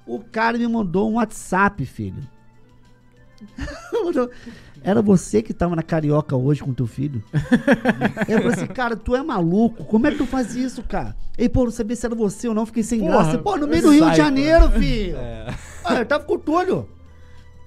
O 0.07 0.21
cara 0.21 0.57
me 0.57 0.69
mandou 0.69 1.11
um 1.11 1.15
WhatsApp, 1.15 1.85
filho. 1.85 2.23
Era 4.83 5.01
você 5.01 5.41
que 5.43 5.55
tava 5.55 5.75
na 5.75 5.83
Carioca 5.83 6.37
hoje 6.37 6.63
com 6.63 6.75
teu 6.75 6.87
filho? 6.87 7.23
eu 8.29 8.39
falei 8.43 8.53
assim, 8.53 8.67
cara, 8.67 8.95
tu 8.95 9.17
é 9.17 9.23
maluco? 9.23 9.83
Como 9.85 10.07
é 10.07 10.11
que 10.11 10.19
tu 10.19 10.27
faz 10.27 10.55
isso, 10.55 10.83
cara? 10.83 11.17
Ei, 11.39 11.49
pô, 11.49 11.65
não 11.65 11.71
sabia 11.71 11.97
se 11.97 12.05
era 12.05 12.15
você 12.15 12.49
ou 12.49 12.55
não, 12.55 12.67
fiquei 12.67 12.83
sem 12.83 13.01
Porra, 13.01 13.13
graça. 13.13 13.39
Pô, 13.39 13.57
no 13.57 13.67
meio 13.67 13.83
do 13.83 13.91
Rio 13.91 14.11
de 14.11 14.17
Janeiro, 14.17 14.71
filho. 14.73 15.17
É. 15.17 15.55
Ah, 15.83 15.95
eu 15.95 16.07
tava 16.07 16.25
com 16.25 16.35
o 16.35 16.39
Túlio. 16.39 16.87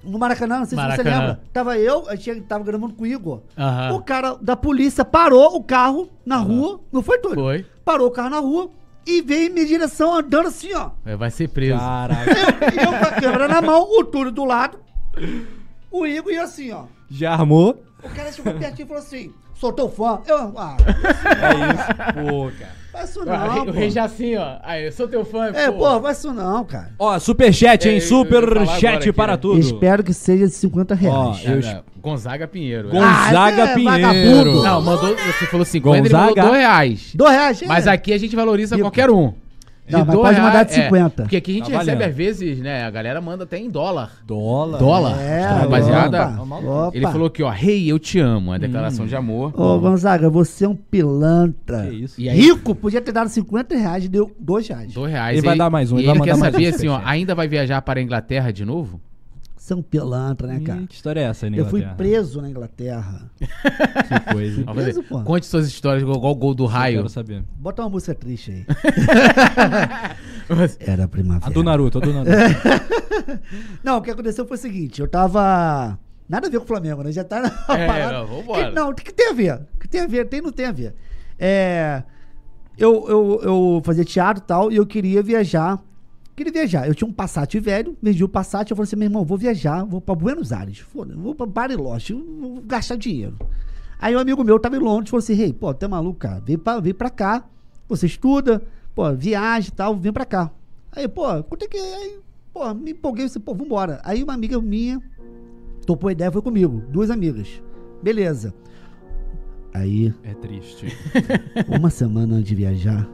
No 0.04 0.16
Maracanã, 0.16 0.60
não 0.60 0.64
sei 0.64 0.78
se 0.78 0.82
você 0.84 0.88
Maracanã. 0.88 1.18
lembra. 1.18 1.40
Tava 1.52 1.76
eu, 1.76 2.08
a 2.08 2.14
gente 2.14 2.42
tava 2.42 2.62
gravando 2.62 2.94
com 2.94 3.02
o 3.02 3.06
Igor. 3.06 3.40
Aham. 3.58 3.96
O 3.96 4.02
cara 4.02 4.36
da 4.40 4.56
polícia 4.56 5.04
parou 5.04 5.56
o 5.56 5.62
carro 5.64 6.08
na 6.24 6.36
rua, 6.36 6.80
não 6.92 7.02
foi, 7.02 7.18
Túlio? 7.18 7.34
Foi. 7.40 7.66
Parou 7.84 8.06
o 8.06 8.10
carro 8.12 8.30
na 8.30 8.38
rua 8.38 8.70
e 9.04 9.20
veio 9.22 9.50
em 9.50 9.52
minha 9.52 9.66
direção 9.66 10.14
andando 10.14 10.46
assim, 10.46 10.72
ó. 10.72 10.90
É, 11.04 11.16
Vai 11.16 11.30
ser 11.32 11.48
preso. 11.48 11.78
Caraca. 11.78 12.30
E 12.72 12.78
eu 12.78 12.90
com 12.90 13.04
a 13.06 13.20
câmera 13.20 13.48
na 13.48 13.60
mão, 13.60 13.82
o 13.90 14.04
Túlio 14.04 14.30
do 14.30 14.44
lado, 14.44 14.78
o 15.90 16.06
Igor 16.06 16.32
e 16.32 16.38
assim, 16.38 16.70
ó. 16.72 16.84
Já 17.10 17.32
armou? 17.32 17.82
O 18.02 18.08
cara 18.10 18.30
chegou 18.32 18.52
pertinho 18.54 18.84
e 18.84 18.88
falou 18.88 19.02
assim: 19.02 19.32
sou 19.54 19.72
teu 19.72 19.88
fã. 19.88 20.20
Eu, 20.26 20.52
ah, 20.56 20.76
É 20.78 21.74
isso. 21.74 22.30
Pô, 22.30 22.50
cara. 22.58 22.72
faz 22.92 23.10
isso 23.10 23.20
Ah, 23.22 23.24
não. 23.24 23.62
o 23.62 23.64
pô. 23.66 23.70
Rei 23.72 23.90
Jacinho, 23.90 24.40
ó. 24.40 24.58
Aí, 24.62 24.86
eu 24.86 24.92
sou 24.92 25.08
teu 25.08 25.24
fã, 25.24 25.46
É, 25.54 25.70
pô, 25.70 26.00
faz 26.00 26.18
isso 26.18 26.32
não, 26.32 26.64
cara. 26.64 26.92
Ó, 26.98 27.18
superchat, 27.18 27.88
hein? 27.88 27.94
É, 27.94 27.98
eu 27.98 28.02
ia 28.02 28.08
falar 28.08 28.22
agora 28.32 28.66
Superchat 28.66 28.96
aqui, 28.98 29.12
para 29.12 29.32
né? 29.32 29.38
tudo. 29.38 29.58
Espero 29.58 30.04
que 30.04 30.12
seja 30.14 30.46
de 30.46 30.52
50 30.52 30.94
reais. 30.94 31.16
Ó, 31.16 31.36
eu- 31.44 31.58
É, 31.60 31.82
Gonzaga 32.00 32.46
Pinheiro. 32.46 32.88
Gon- 32.90 33.00
né? 33.00 33.06
Gonzaga 33.06 33.64
Ah, 33.64 33.68
é 33.70 33.74
Pinheiro. 33.74 34.00
vagabundo. 34.02 34.62
Não, 34.62 34.80
mandou, 34.82 35.16
você 35.16 35.46
falou 35.46 35.64
50, 35.66 35.98
ele 35.98 36.08
Gonzaga. 36.08 36.26
mandou 36.28 36.44
2 36.44 36.56
reais. 36.58 37.12
Dois 37.14 37.32
reais, 37.32 37.62
Mas 37.66 37.86
é. 37.86 37.90
aqui 37.90 38.12
a 38.12 38.18
gente 38.18 38.36
valoriza 38.36 38.78
qualquer 38.78 39.10
um. 39.10 39.34
Não, 39.92 40.04
mas 40.04 40.14
dois 40.14 40.28
pode 40.28 40.40
mandar 40.40 40.64
de 40.64 40.74
reais, 40.74 40.78
é, 40.78 40.84
50. 40.84 41.22
porque 41.22 41.36
aqui 41.36 41.50
a 41.50 41.54
gente 41.54 41.70
Tá 41.70 41.78
recebe 41.78 42.04
às 42.04 42.14
vezes, 42.14 42.58
né? 42.58 42.84
A 42.84 42.90
galera 42.90 43.20
manda 43.20 43.44
até 43.44 43.58
em 43.58 43.70
dólar. 43.70 44.12
Dólar. 44.26 44.78
Dólar. 44.78 45.20
É, 45.20 45.42
rapaziada. 45.46 46.28
opa, 46.42 46.54
opa. 46.56 46.96
Ele 46.96 47.06
falou 47.06 47.26
aqui, 47.28 47.42
ó, 47.42 47.50
rei, 47.50 47.90
eu 47.90 47.98
te 47.98 48.18
amo. 48.18 48.52
A 48.52 48.58
declaração 48.58 49.06
de 49.06 49.16
amor. 49.16 49.52
Ô, 49.58 49.78
Gonzaga, 49.78 50.28
você 50.28 50.64
é 50.64 50.68
um 50.68 50.74
pilantra. 50.76 51.86
Que 51.88 51.94
isso. 51.96 52.20
E 52.20 52.28
aí, 52.28 52.38
Rico, 52.40 52.74
podia 52.74 53.00
ter 53.00 53.12
dado 53.12 53.28
50 53.28 53.76
reais 53.76 54.04
e 54.04 54.08
deu 54.08 54.30
2 54.38 54.68
reais. 54.68 54.92
dois 54.92 55.10
reais. 55.12 55.38
Ele 55.38 55.46
vai 55.46 55.54
E- 55.54 55.58
dar 55.58 55.70
mais 55.70 55.90
um, 55.92 55.96
E 55.96 56.00
ele 56.00 56.06
vai 56.08 56.16
ele 56.16 56.24
quer 56.24 56.30
mandar 56.32 56.40
mais 56.42 56.54
saber 56.54 56.66
assim, 56.74 56.88
ó, 56.88 57.00
ainda 57.04 57.34
vai 57.34 57.48
viajar 57.48 57.80
para 57.82 58.00
a 58.00 58.02
Inglaterra 58.02 58.52
de 58.52 58.64
novo? 58.64 59.00
Você 59.68 59.74
é 59.74 59.76
um 59.76 59.82
pilantra, 59.82 60.46
né, 60.48 60.60
cara? 60.60 60.80
Ih, 60.80 60.86
que 60.86 60.94
história 60.94 61.20
é 61.20 61.24
essa, 61.24 61.50
na 61.50 61.58
Eu 61.58 61.66
fui 61.66 61.82
preso 61.94 62.40
na 62.40 62.48
Inglaterra. 62.48 63.30
Que 63.38 64.32
coisa. 64.32 64.64
fazer. 64.64 64.82
Preso, 64.82 65.02
pô. 65.02 65.20
Conte 65.20 65.44
suas 65.44 65.66
histórias, 65.68 66.02
igual 66.02 66.16
o 66.24 66.34
gol 66.34 66.54
do 66.54 66.62
Eu 66.64 66.68
raio. 66.68 66.96
quero 67.00 67.08
saber. 67.10 67.44
Bota 67.58 67.82
uma 67.82 67.90
música 67.90 68.14
triste 68.14 68.50
aí. 68.50 68.64
Era 70.80 71.04
a 71.04 71.08
primavera. 71.08 71.46
A 71.46 71.50
do 71.50 71.62
Naruto, 71.62 71.98
a 71.98 72.00
do 72.00 72.12
Naruto. 72.14 72.32
Não, 73.84 73.98
o 73.98 74.02
que 74.02 74.10
aconteceu 74.10 74.46
foi 74.46 74.56
o 74.56 74.60
seguinte, 74.60 75.02
eu 75.02 75.06
tava. 75.08 75.98
Nada 76.26 76.46
a 76.46 76.50
ver 76.50 76.58
com 76.60 76.64
o 76.64 76.68
Flamengo, 76.68 77.02
né? 77.02 77.12
Já 77.12 77.22
tá 77.24 77.42
na 77.42 77.48
É, 77.76 77.86
parada. 77.86 78.12
não, 78.20 78.26
vambora. 78.26 78.68
Que- 78.70 78.74
Não, 78.74 78.88
o 78.90 78.94
que 78.94 79.12
tem 79.12 79.28
a 79.28 79.32
ver? 79.34 79.54
O 79.74 79.78
que 79.80 79.86
tem 79.88 80.00
a 80.00 80.06
ver? 80.06 80.24
Tem, 80.28 80.40
não 80.40 80.50
tem 80.52 80.64
a 80.66 80.72
ver. 80.72 80.94
É. 81.38 82.02
Eu, 82.78 83.06
eu, 83.06 83.40
eu 83.42 83.82
fazia 83.84 84.02
teatro 84.04 84.42
e 84.42 84.46
tal, 84.46 84.72
e 84.72 84.76
eu 84.76 84.86
queria 84.86 85.22
viajar. 85.22 85.78
Queria 86.38 86.52
viajar. 86.52 86.86
Eu 86.86 86.94
tinha 86.94 87.08
um 87.08 87.12
Passat 87.12 87.58
velho, 87.58 87.96
vendi 88.00 88.22
o 88.22 88.28
Passat, 88.28 88.70
eu 88.70 88.76
falei 88.76 88.86
assim, 88.86 88.94
meu 88.94 89.06
irmão, 89.06 89.24
vou 89.24 89.36
viajar, 89.36 89.84
vou 89.84 90.00
pra 90.00 90.14
Buenos 90.14 90.52
Aires. 90.52 90.84
Vou 90.94 91.34
pra 91.34 91.44
Bariloche, 91.44 92.12
vou 92.12 92.62
gastar 92.64 92.94
dinheiro. 92.94 93.36
Aí 93.98 94.14
um 94.14 94.20
amigo 94.20 94.44
meu 94.44 94.56
tava 94.56 94.76
em 94.76 94.78
Londres, 94.78 95.10
falou 95.10 95.18
assim, 95.18 95.34
rei, 95.34 95.52
pô, 95.52 95.74
tu 95.74 95.84
é 95.84 95.88
maluco, 95.88 96.20
cara, 96.20 96.38
vem 96.38 96.56
pra, 96.56 96.78
vem 96.78 96.94
pra 96.94 97.10
cá, 97.10 97.44
você 97.88 98.06
estuda, 98.06 98.62
pô, 98.94 99.12
viaja 99.12 99.66
e 99.66 99.72
tal, 99.72 99.96
vem 99.96 100.12
pra 100.12 100.24
cá. 100.24 100.48
Aí, 100.92 101.08
pô, 101.08 101.42
quanto 101.42 101.64
é 101.64 101.66
que... 101.66 101.76
Aí, 101.76 102.20
pô, 102.54 102.72
me 102.72 102.92
empolguei, 102.92 103.24
disse, 103.24 103.40
pô, 103.40 103.52
vambora. 103.52 104.00
Aí 104.04 104.22
uma 104.22 104.34
amiga 104.34 104.60
minha 104.62 105.02
topou 105.84 106.08
a 106.08 106.12
ideia, 106.12 106.30
foi 106.30 106.40
comigo, 106.40 106.84
duas 106.88 107.10
amigas. 107.10 107.60
Beleza. 108.00 108.54
Aí, 109.74 110.14
É 110.22 110.34
triste. 110.34 110.86
uma 111.68 111.90
semana 111.90 112.36
antes 112.36 112.48
de 112.48 112.54
viajar, 112.54 113.08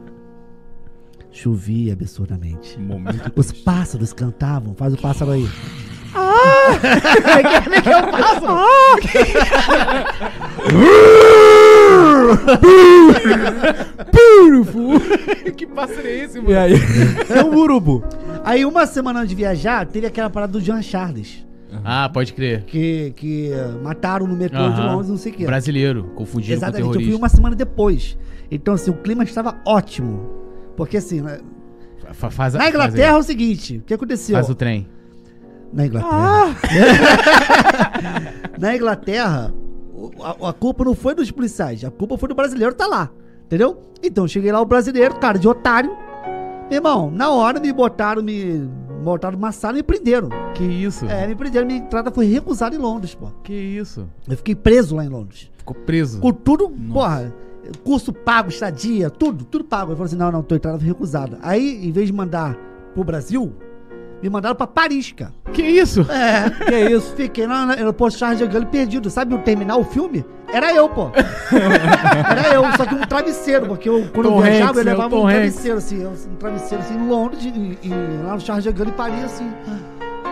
chovia 1.35 1.93
absurdamente. 1.93 2.79
Momento 2.79 3.31
Os 3.35 3.47
triste. 3.47 3.63
pássaros 3.63 4.13
cantavam, 4.13 4.73
faz 4.75 4.93
o 4.93 4.97
pássaro 4.97 5.31
aí. 5.31 5.47
Ah! 6.13 6.69
Como 7.63 7.75
é 7.75 7.81
que 7.81 7.89
é 7.89 7.97
o 7.97 8.11
pássaro? 8.11 8.55
que 15.55 15.65
pássaro 15.67 16.07
é 16.07 16.11
esse, 16.23 16.39
E 16.39 16.55
aí? 16.55 16.73
É 17.29 17.43
um 17.43 17.55
urubu. 17.55 18.03
Aí, 18.43 18.65
uma 18.65 18.85
semana 18.85 19.19
antes 19.19 19.29
de 19.29 19.35
viajar, 19.35 19.85
teve 19.87 20.07
aquela 20.07 20.29
parada 20.29 20.53
do 20.53 20.61
Jean 20.61 20.81
Charles, 20.81 21.45
Ah, 21.83 22.09
pode 22.13 22.33
crer. 22.33 22.63
que, 22.65 23.13
que 23.15 23.51
mataram 23.83 24.27
no 24.27 24.35
metrô 24.35 24.69
de. 24.69 24.79
Londres, 24.81 25.09
não 25.09 25.17
sei 25.17 25.31
o 25.31 25.35
quê. 25.35 25.45
Brasileiro, 25.45 26.11
confundido 26.15 26.53
Exatamente, 26.53 26.81
com 26.83 26.87
eu 26.89 26.93
fui 26.93 26.99
terrorista. 27.03 27.21
uma 27.23 27.29
semana 27.29 27.55
depois. 27.55 28.17
Então, 28.51 28.73
assim, 28.75 28.91
o 28.91 28.95
clima 28.95 29.23
estava 29.23 29.57
ótimo. 29.65 30.44
Porque, 30.75 30.97
assim, 30.97 31.21
na, 31.21 31.37
Fa- 32.13 32.29
faz 32.29 32.55
a- 32.55 32.59
na 32.59 32.63
faz 32.65 32.75
Inglaterra 32.75 33.11
é 33.11 33.15
aí. 33.15 33.19
o 33.19 33.23
seguinte: 33.23 33.77
o 33.77 33.81
que 33.81 33.93
aconteceu? 33.93 34.35
Faz 34.35 34.49
o 34.49 34.55
trem. 34.55 34.87
Na 35.73 35.85
Inglaterra. 35.85 36.55
Na 38.59 38.75
Inglaterra, 38.75 39.53
a, 40.21 40.49
a 40.49 40.53
culpa 40.53 40.83
não 40.85 40.95
foi 40.95 41.13
dos 41.15 41.31
policiais, 41.31 41.83
a 41.83 41.91
culpa 41.91 42.17
foi 42.17 42.29
do 42.29 42.35
brasileiro 42.35 42.73
tá 42.73 42.87
lá. 42.87 43.09
Entendeu? 43.45 43.77
Então, 44.01 44.27
cheguei 44.27 44.51
lá, 44.51 44.59
o 44.61 44.65
brasileiro, 44.65 45.15
cara 45.15 45.37
de 45.37 45.47
otário. 45.47 45.91
Meu 46.69 46.77
irmão, 46.77 47.11
na 47.11 47.29
hora 47.29 47.59
me 47.59 47.71
botaram, 47.71 48.23
me 48.23 48.57
botaram 49.03 49.37
numa 49.37 49.51
sala 49.51 49.75
e 49.75 49.77
me 49.77 49.83
prenderam. 49.83 50.29
Que 50.55 50.63
isso? 50.63 51.05
É, 51.05 51.27
me 51.27 51.35
prenderam, 51.35 51.67
minha 51.67 51.79
entrada 51.79 52.11
foi 52.11 52.25
recusada 52.25 52.75
em 52.75 52.79
Londres, 52.79 53.13
pô. 53.13 53.27
Que 53.43 53.53
isso? 53.53 54.07
Eu 54.27 54.37
fiquei 54.37 54.55
preso 54.55 54.95
lá 54.95 55.05
em 55.05 55.09
Londres. 55.09 55.51
Ficou 55.57 55.75
preso. 55.75 56.19
Com 56.19 56.31
tudo, 56.31 56.69
porra, 56.91 57.31
curso 57.83 58.11
pago, 58.13 58.49
estadia, 58.49 59.09
tudo, 59.09 59.45
tudo 59.45 59.63
pago. 59.63 59.91
Eu 59.91 59.95
falei 59.95 60.07
assim: 60.07 60.17
não, 60.17 60.31
não, 60.31 60.43
tua 60.43 60.57
entrada 60.57 60.77
foi 60.77 60.87
recusada. 60.87 61.37
Aí, 61.41 61.85
em 61.87 61.91
vez 61.91 62.07
de 62.07 62.13
mandar 62.13 62.55
pro 62.93 63.03
Brasil, 63.03 63.53
me 64.21 64.29
mandaram 64.29 64.55
pra 64.55 64.67
Paris, 64.67 65.11
cara. 65.11 65.33
Que 65.53 65.61
isso? 65.61 66.01
É. 66.11 66.49
Que 66.65 66.89
isso? 66.89 67.13
Fiquei 67.15 67.45
no 67.45 67.53
aeroporto 67.53 68.17
Charles 68.17 68.39
de 68.39 68.47
Gaulle 68.47 68.65
perdido. 68.65 69.09
Sabe 69.09 69.35
o 69.35 69.39
terminar 69.39 69.77
o 69.77 69.83
filme? 69.83 70.25
Era 70.51 70.73
eu, 70.73 70.87
pô. 70.87 71.09
Era 72.29 72.53
eu, 72.53 72.63
só 72.77 72.85
que 72.85 72.95
um 72.95 73.01
travesseiro, 73.01 73.65
porque 73.67 73.89
eu, 73.89 74.07
quando 74.13 74.29
Tom 74.29 74.37
eu 74.37 74.41
viajava, 74.41 74.69
Hanks, 74.71 74.77
eu 74.77 74.85
né? 74.85 74.91
levava 74.91 75.15
um 75.15 75.27
travesseiro, 75.27 75.77
assim, 75.77 76.05
um 76.05 76.35
travesseiro 76.37 76.83
assim, 76.83 76.95
em 76.95 77.07
Londres, 77.07 77.43
e, 77.43 77.87
e 77.87 77.89
lá 78.23 78.35
no 78.35 78.39
Charles 78.39 78.63
de 78.63 78.71
Gaulle, 78.71 78.91
em 78.91 78.95
Paris, 78.95 79.23
assim, 79.25 79.51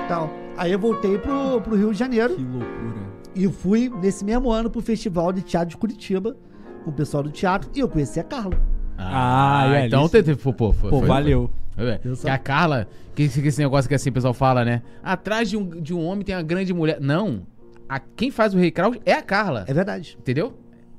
tal. 0.08 0.30
Aí 0.56 0.72
eu 0.72 0.80
voltei 0.80 1.18
pro, 1.18 1.60
pro 1.62 1.76
Rio 1.76 1.92
de 1.92 1.98
Janeiro 1.98 2.36
Que 2.36 2.44
loucura. 2.44 3.02
e 3.36 3.48
fui, 3.50 3.92
nesse 4.02 4.24
mesmo 4.24 4.52
ano, 4.52 4.70
pro 4.70 4.82
Festival 4.82 5.34
de 5.34 5.42
Teatro 5.42 5.70
de 5.70 5.78
Curitiba, 5.78 6.38
com 6.84 6.92
o 6.92 6.94
pessoal 6.94 7.24
do 7.24 7.32
teatro, 7.32 7.70
e 7.74 7.80
eu 7.80 7.88
conheci 7.90 8.20
a 8.20 8.24
Carla. 8.24 8.58
Ah, 8.98 9.66
e 9.82 9.88
então 9.88 10.02
ali- 10.02 10.10
teve, 10.10 10.36
pô, 10.36 10.54
pô, 10.54 10.72
foi, 10.72 10.90
Pô, 10.90 11.00
foi- 11.00 11.08
valeu. 11.08 11.50
foi. 11.76 11.90
É, 11.90 11.98
Que 11.98 12.30
a 12.30 12.38
Carla, 12.38 12.88
que 13.16 13.24
esse, 13.24 13.42
que 13.42 13.48
esse 13.48 13.60
negócio 13.60 13.90
que 13.90 13.96
assim 13.96 14.10
o 14.10 14.14
pessoal 14.14 14.34
fala, 14.34 14.64
né? 14.64 14.82
Atrás 15.04 15.50
de 15.50 15.58
um, 15.58 15.68
de 15.82 15.94
um 15.94 16.06
homem 16.06 16.24
tem 16.24 16.36
uma 16.36 16.44
grande 16.44 16.72
mulher. 16.74 17.00
Não. 17.02 17.42
A, 17.90 18.00
quem 18.00 18.30
faz 18.32 18.54
o 18.54 18.58
Rei 18.58 18.70
Kraus 18.72 18.98
é 19.06 19.14
a 19.14 19.22
Carla. 19.22 19.66
É 19.68 19.74
verdade. 19.74 20.16
Entendeu? 20.20 20.54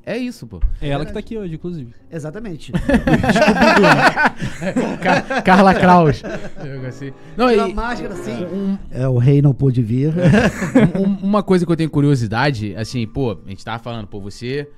É 0.07 0.19
isso, 0.19 0.47
pô. 0.47 0.61
É 0.83 0.89
ela 0.91 1.07
que 1.07 1.13
tá 1.15 1.19
aqui 1.21 1.39
hoje, 1.39 1.55
inclusive. 1.55 1.95
Exatamente. 2.11 2.73
Ca- 5.03 5.43
Carla 5.43 5.75
Kraus. 5.75 6.23
assim. 6.89 7.13
Não, 7.37 7.51
e, 7.51 7.73
máscara, 7.75 8.13
assim. 8.15 8.45
um- 8.45 8.79
É, 8.91 9.09
o 9.09 9.19
rei 9.19 9.41
não 9.41 9.55
pôde 9.55 9.83
vir. 9.83 10.13
um- 10.99 11.27
uma 11.27 11.43
coisa 11.43 11.65
que 11.65 11.73
eu 11.73 11.77
tenho 11.77 11.89
curiosidade, 11.91 12.75
assim, 12.77 13.07
pô, 13.07 13.39
a 13.47 13.49
gente 13.49 13.65
tava 13.65 13.83
falando, 13.83 14.07
pô, 14.07 14.21
você, 14.21 14.69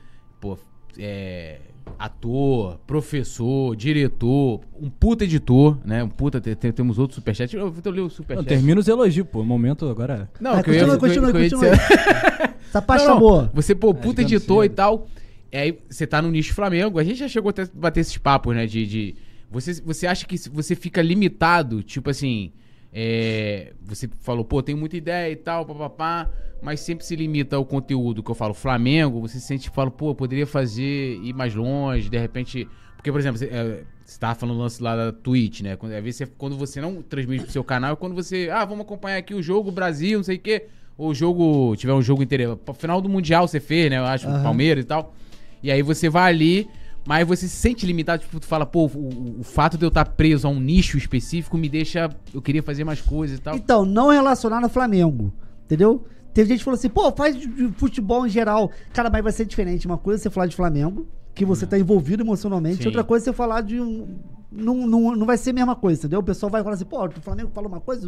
pô, 0.41 0.57
é, 0.99 1.59
ator, 1.99 2.79
professor, 2.87 3.75
diretor, 3.77 4.61
um 4.81 4.91
puta 4.91 5.25
editor, 5.25 5.79
né? 5.85 6.03
Um 6.03 6.09
puta, 6.09 6.41
te- 6.41 6.55
te- 6.55 6.73
temos 6.73 6.99
outro 6.99 7.15
superchat. 7.15 7.55
Eu 7.57 7.71
vou 7.71 7.93
ler 7.93 8.01
o 8.01 8.05
Não, 8.05 8.11
superchat. 8.11 8.47
termina 8.47 8.81
os 8.81 8.89
elogios, 8.89 9.27
pô. 9.31 9.41
O 9.41 9.45
momento 9.45 9.89
agora. 9.89 10.29
Não, 10.41 10.63
que 10.63 10.71
eu 10.71 10.75
ia- 10.75 10.81
continua, 10.81 10.99
que 10.99 11.05
eu 11.05 11.09
continua, 11.09 11.33
que 11.33 11.37
eu 11.37 11.61
continua. 11.61 11.71
dizer- 11.77 12.57
Essa 12.69 12.83
parte 12.83 13.03
Não, 13.03 13.09
tá 13.09 13.15
não, 13.15 13.21
boa. 13.21 13.51
Você, 13.55 13.75
pô, 13.75 13.95
puta 13.95 14.23
digamos 14.25 14.33
editor 14.33 14.65
e 14.65 14.69
tal. 14.69 15.07
É, 15.53 15.61
aí 15.61 15.79
você 15.89 16.07
tá 16.07 16.21
no 16.21 16.31
nicho 16.31 16.53
Flamengo. 16.53 16.99
A 16.99 17.05
gente 17.05 17.19
já 17.19 17.29
chegou 17.29 17.51
até 17.51 17.63
a 17.63 17.69
bater 17.73 18.01
esses 18.01 18.19
papos, 18.19 18.55
né? 18.55 18.67
De. 18.67 18.87
de- 18.87 19.15
você, 19.51 19.75
você 19.81 20.07
acha 20.09 20.27
que 20.27 20.37
você 20.51 20.75
fica 20.75 21.01
limitado, 21.01 21.83
tipo 21.83 22.11
assim. 22.11 22.53
É, 22.99 23.75
você 23.85 24.09
falou, 24.23 24.43
pô, 24.43 24.63
tem 24.63 24.75
muita 24.75 24.97
ideia 24.97 25.31
e 25.31 25.37
tal, 25.37 25.67
papapá, 25.67 26.31
mas 26.63 26.81
sempre 26.81 27.05
se 27.05 27.15
limita 27.15 27.55
ao 27.55 27.65
conteúdo 27.67 28.23
que 28.23 28.31
eu 28.31 28.35
falo, 28.35 28.55
Flamengo, 28.55 29.21
você 29.21 29.39
sente, 29.39 29.69
fala, 29.69 29.91
pô, 29.91 30.15
poderia 30.15 30.47
fazer, 30.47 31.21
ir 31.23 31.35
mais 31.35 31.55
longe, 31.55 32.09
de 32.09 32.17
repente. 32.17 32.67
Porque, 32.97 33.13
por 33.13 33.21
exemplo, 33.21 33.37
você, 33.39 33.45
é, 33.53 33.85
você 34.03 34.19
tava 34.19 34.35
falando 34.35 34.59
lance 34.59 34.83
lá 34.83 34.97
da 34.97 35.13
Twitch, 35.13 35.61
né? 35.61 35.77
Quando, 35.77 35.93
às 35.93 36.03
vezes 36.03 36.17
você- 36.17 36.27
quando 36.39 36.57
você 36.57 36.81
não 36.81 37.03
transmite 37.03 37.45
pro 37.45 37.53
seu 37.53 37.63
canal, 37.63 37.93
é 37.93 37.97
quando 37.97 38.15
você, 38.15 38.49
ah, 38.51 38.65
vamos 38.65 38.87
acompanhar 38.87 39.19
aqui 39.19 39.35
o 39.35 39.43
jogo 39.43 39.71
Brasil, 39.71 40.19
não 40.19 40.25
sei 40.25 40.37
o 40.37 40.41
quê. 40.41 40.65
Ou 40.97 41.11
o 41.11 41.15
jogo, 41.15 41.77
tiver 41.77 41.93
um 41.93 42.01
jogo 42.01 42.23
inteiro. 42.23 42.59
Final 42.79 43.03
do 43.03 43.11
Mundial 43.11 43.47
você 43.47 43.61
fez, 43.61 43.91
né? 43.91 43.99
Eu 43.99 44.07
acho, 44.07 44.27
Aham. 44.27 44.43
Palmeiras 44.43 44.85
e 44.85 44.87
tal. 44.87 45.15
E 45.63 45.71
aí 45.71 45.83
você 45.83 46.09
vai 46.09 46.33
ali, 46.33 46.67
mas 47.07 47.27
você 47.27 47.47
se 47.49 47.57
sente 47.57 47.87
limitado, 47.87 48.23
tipo, 48.23 48.41
tu 48.41 48.47
fala, 48.47 48.67
pô, 48.67 48.87
o, 48.87 49.39
o- 49.41 49.43
fato 49.45 49.79
de 49.79 49.85
eu 49.85 49.89
estar 49.89 50.05
preso 50.05 50.47
a 50.47 50.51
um 50.51 50.59
nicho 50.61 50.99
específico 50.99 51.57
me 51.57 51.69
deixa. 51.69 52.11
Eu 52.35 52.43
queria 52.43 52.63
fazer 52.63 52.85
mais 52.85 53.01
coisas 53.01 53.39
e 53.39 53.41
tal. 53.41 53.57
Então, 53.57 53.85
não 53.85 54.09
relacionado 54.11 54.65
ao 54.65 54.71
Flamengo. 54.71 55.33
Entendeu? 55.65 56.05
Teve 56.35 56.49
gente 56.51 56.59
que 56.59 56.65
falou 56.65 56.77
assim, 56.79 56.89
pô, 56.91 57.11
faz 57.13 57.37
de- 57.37 57.69
futebol 57.77 58.27
em 58.27 58.31
geral. 58.31 58.71
Cara, 58.93 59.09
mas 59.09 59.23
vai 59.23 59.33
ser 59.33 59.45
diferente. 59.47 59.87
Uma 59.87 59.97
coisa 59.99 60.21
é 60.21 60.23
você 60.23 60.31
falar 60.31 60.47
de 60.47 60.55
Flamengo, 60.57 61.07
que 61.35 61.45
você 61.45 61.67
tá 61.67 61.79
envolvido 61.79 62.23
emocionalmente. 62.23 62.83
Sim. 62.83 62.87
Outra 62.89 63.03
coisa 63.05 63.25
é 63.25 63.27
você 63.27 63.33
falar 63.37 63.63
de 63.63 63.81
um. 63.81 64.19
Não, 64.51 64.87
não, 64.87 65.17
não 65.17 65.27
vai 65.27 65.37
ser 65.39 65.51
a 65.51 65.53
mesma 65.55 65.75
coisa, 65.77 66.01
entendeu? 66.01 66.21
O 66.21 66.23
pessoal 66.23 66.51
vai 66.51 66.63
falar 66.63 66.75
assim, 66.75 66.85
pô, 66.85 67.05
o 67.07 67.11
Flamengo 67.21 67.51
fala 67.55 67.67
uma 67.69 67.81
coisa. 67.81 68.07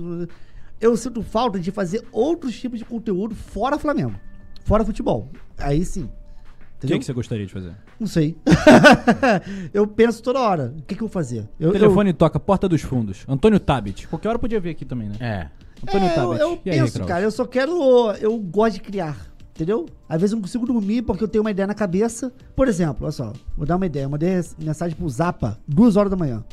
Eu 0.81 0.97
sinto 0.97 1.23
falta 1.23 1.59
de 1.59 1.71
fazer 1.73 2.05
outros 2.13 2.59
tipos 2.59 2.79
de 2.79 2.85
conteúdo 2.85 3.35
fora 3.35 3.79
Flamengo. 3.79 4.15
Fora 4.65 4.85
futebol. 4.85 5.29
Aí 5.57 5.85
sim. 5.85 6.09
O 6.79 6.81
que, 6.81 6.87
Entendeu? 6.87 6.99
que 7.01 7.07
você 7.07 7.13
gostaria 7.13 7.45
de 7.45 7.53
fazer? 7.53 7.73
Não 7.99 8.07
sei. 8.07 8.37
eu 9.75 9.85
penso 9.87 10.23
toda 10.23 10.39
hora. 10.41 10.73
O 10.79 10.83
que, 10.83 10.95
que 10.95 11.03
eu 11.03 11.09
vou 11.09 11.13
fazer? 11.13 11.49
Eu, 11.59 11.71
O 11.71 11.73
telefone 11.73 12.13
toca 12.13 12.39
Porta 12.39 12.69
dos 12.69 12.83
Fundos. 12.83 13.25
Antônio 13.27 13.59
Tabit. 13.59 14.07
Qualquer 14.07 14.29
hora 14.29 14.39
podia 14.39 14.61
vir 14.61 14.71
aqui 14.71 14.85
também, 14.85 15.09
né? 15.09 15.17
É. 15.19 15.49
Antônio 15.83 16.07
É, 16.09 16.11
eu, 16.11 16.15
Tabet. 16.15 16.41
eu 16.41 16.61
E 16.65 16.71
aí, 16.71 16.79
penso, 16.81 16.93
Kraus? 16.95 17.09
cara, 17.09 17.25
eu 17.25 17.31
só 17.33 17.45
quero. 17.47 17.73
Eu 18.21 18.39
gosto 18.39 18.75
de 18.75 18.81
criar, 18.81 19.17
entendeu? 19.51 19.87
Às 20.09 20.21
vezes 20.21 20.33
eu 20.33 20.37
não 20.37 20.43
consigo 20.43 20.65
dormir 20.67 21.03
porque 21.03 21.25
eu 21.25 21.29
tenho 21.29 21.43
uma 21.43 21.51
ideia 21.51 21.67
na 21.67 21.75
cabeça. 21.75 22.33
Por 22.55 22.69
exemplo, 22.69 22.99
olha 23.03 23.13
só, 23.13 23.33
vou 23.57 23.67
dar 23.67 23.75
uma 23.75 23.87
ideia. 23.87 24.05
Eu 24.05 24.11
mandei 24.11 24.41
mensagem 24.63 24.97
pro 24.97 25.09
Zapa, 25.09 25.59
duas 25.67 25.97
horas 25.97 26.11
da 26.13 26.17
manhã. 26.17 26.45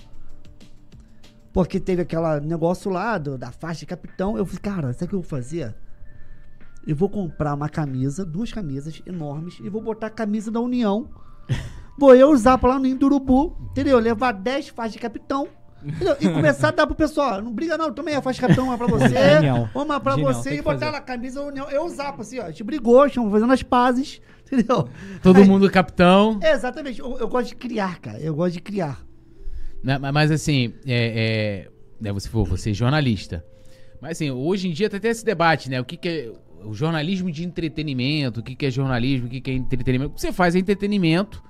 Porque 1.54 1.80
teve 1.80 2.02
aquele 2.02 2.40
negócio 2.42 2.90
lá 2.92 3.18
do- 3.18 3.38
da 3.38 3.52
faixa 3.52 3.82
de 3.82 3.86
capitão. 3.86 4.38
Eu 4.38 4.46
falei, 4.46 4.60
cara, 4.60 4.94
sabe 4.94 5.06
o 5.06 5.08
que 5.10 5.16
eu 5.16 5.22
vou 5.22 5.30
fazer? 5.30 5.74
Eu 6.88 6.96
vou 6.96 7.10
comprar 7.10 7.54
uma 7.54 7.68
camisa, 7.70 8.24
duas 8.26 8.52
camisas 8.52 9.02
enormes, 9.06 9.58
e 9.64 9.70
vou 9.70 9.82
botar 9.82 10.08
a 10.08 10.10
camisa 10.12 10.52
da 10.52 10.60
União. 10.60 11.10
Vou 11.98 12.14
eu 12.14 12.30
usar 12.30 12.58
pra 12.58 12.72
lá 12.72 12.80
no 12.80 12.86
Indurubu, 12.88 13.56
entendeu? 13.72 13.98
Levar 14.00 14.34
10 14.34 14.68
faixas 14.68 14.92
de 14.94 15.00
capitão. 15.00 15.48
entendeu? 15.82 16.18
E 16.20 16.28
começar 16.30 16.68
a 16.68 16.72
dar 16.72 16.86
pro 16.86 16.94
pessoal. 16.94 17.42
Não 17.42 17.54
briga, 17.54 17.78
não. 17.78 17.90
Também 17.94 18.14
a 18.16 18.22
faixa 18.22 18.36
de 18.36 18.42
capitão, 18.42 18.66
uma 18.66 18.78
pra 18.78 18.88
você. 18.88 19.08
Genial. 19.08 19.70
Uma 19.74 19.98
pra 20.02 20.16
Genial, 20.16 20.34
você 20.34 20.56
e 20.56 20.62
botar 20.62 20.80
fazer. 20.80 20.92
na 20.92 21.00
camisa 21.00 21.40
da 21.40 21.48
União. 21.48 21.70
Eu 21.72 21.86
usar, 21.86 22.14
assim, 22.20 22.38
ó. 22.40 22.44
A 22.44 22.48
gente 22.52 22.66
brigou, 22.66 23.06
estamos 23.06 23.32
fazendo 23.32 23.54
as 23.54 23.64
pazes. 23.64 24.20
Entendeu? 24.46 24.90
Todo 25.24 25.38
Aí- 25.40 25.48
mundo 25.48 25.72
capitão. 25.72 26.38
É, 26.44 26.52
exatamente. 26.52 27.00
Eu, 27.00 27.18
eu 27.18 27.30
gosto 27.30 27.48
de 27.48 27.56
criar, 27.56 27.98
cara. 28.02 28.20
Eu 28.20 28.36
gosto 28.36 28.52
de 28.56 28.60
criar. 28.62 29.00
Né, 29.82 29.98
ma- 29.98 30.12
Mas 30.12 30.32
assim, 30.32 30.74
é, 30.86 31.68
é, 31.68 31.72
né, 32.02 32.12
você 32.12 32.28
for 32.28 32.46
você 32.46 32.72
é 32.72 32.74
jornalista. 32.74 33.46
Mas 34.02 34.18
assim, 34.18 34.30
hoje 34.32 34.68
em 34.68 34.74
dia 34.74 34.90
tem 34.90 34.98
até 34.98 35.08
esse 35.08 35.24
debate, 35.24 35.70
né? 35.70 35.80
O 35.80 35.86
que, 35.86 35.96
que 35.96 36.10
é 36.10 36.32
o 36.66 36.74
jornalismo 36.74 37.32
de 37.32 37.44
entretenimento, 37.44 38.40
o 38.40 38.44
que, 38.44 38.56
que 38.56 38.66
é 38.66 38.72
jornalismo, 38.72 39.28
o 39.28 39.30
que, 39.30 39.42
que 39.42 39.52
é 39.52 39.54
entretenimento. 39.54 40.12
O 40.12 40.16
que 40.16 40.22
você 40.22 40.32
faz 40.32 40.56
é 40.56 40.60
entretenimento, 40.60 41.44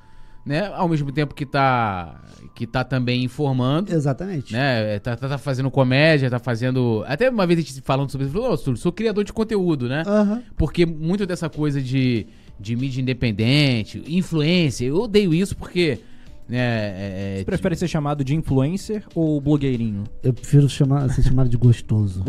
né? 0.46 0.68
Ao 0.74 0.88
mesmo 0.88 1.12
tempo 1.12 1.34
que 1.34 1.46
tá, 1.46 2.22
que 2.54 2.68
tá 2.68 2.84
também 2.84 3.24
informando. 3.24 3.92
Exatamente. 3.92 4.54
Né? 4.54 5.00
Tá, 5.00 5.16
tá, 5.16 5.30
tá 5.30 5.38
fazendo 5.38 5.72
comédia, 5.72 6.30
tá 6.30 6.40
fazendo. 6.40 7.04
Até 7.08 7.30
uma 7.30 7.48
vez 7.48 7.60
a 7.60 7.62
gente 7.64 7.82
falando 7.82 8.12
sobre 8.12 8.28
isso, 8.28 8.34
falou, 8.34 8.54
"Ô, 8.54 8.58
Túlio, 8.58 8.78
sou 8.78 8.92
criador 8.92 9.24
de 9.24 9.34
conteúdo, 9.34 9.88
né? 9.90 10.04
Aham. 10.06 10.44
Porque 10.56 10.86
muito 10.86 11.26
dessa 11.26 11.50
coisa 11.50 11.82
de, 11.82 12.28
de 12.60 12.76
mídia 12.76 13.02
independente, 13.02 14.04
influência, 14.08 14.86
eu 14.86 14.98
odeio 14.98 15.34
isso 15.34 15.56
porque. 15.56 16.00
Né, 16.48 16.58
é, 16.60 17.34
é, 17.34 17.38
Você 17.40 17.46
prefere 17.46 17.76
ser 17.76 17.88
chamado 17.88 18.24
de 18.24 18.36
influencer 18.36 19.04
ou 19.16 19.42
blogueirinho? 19.42 20.04
Eu 20.22 20.32
prefiro 20.32 20.70
chamar, 20.70 21.10
ser 21.10 21.24
chamado 21.24 21.50
de 21.50 21.58
gostoso. 21.58 22.24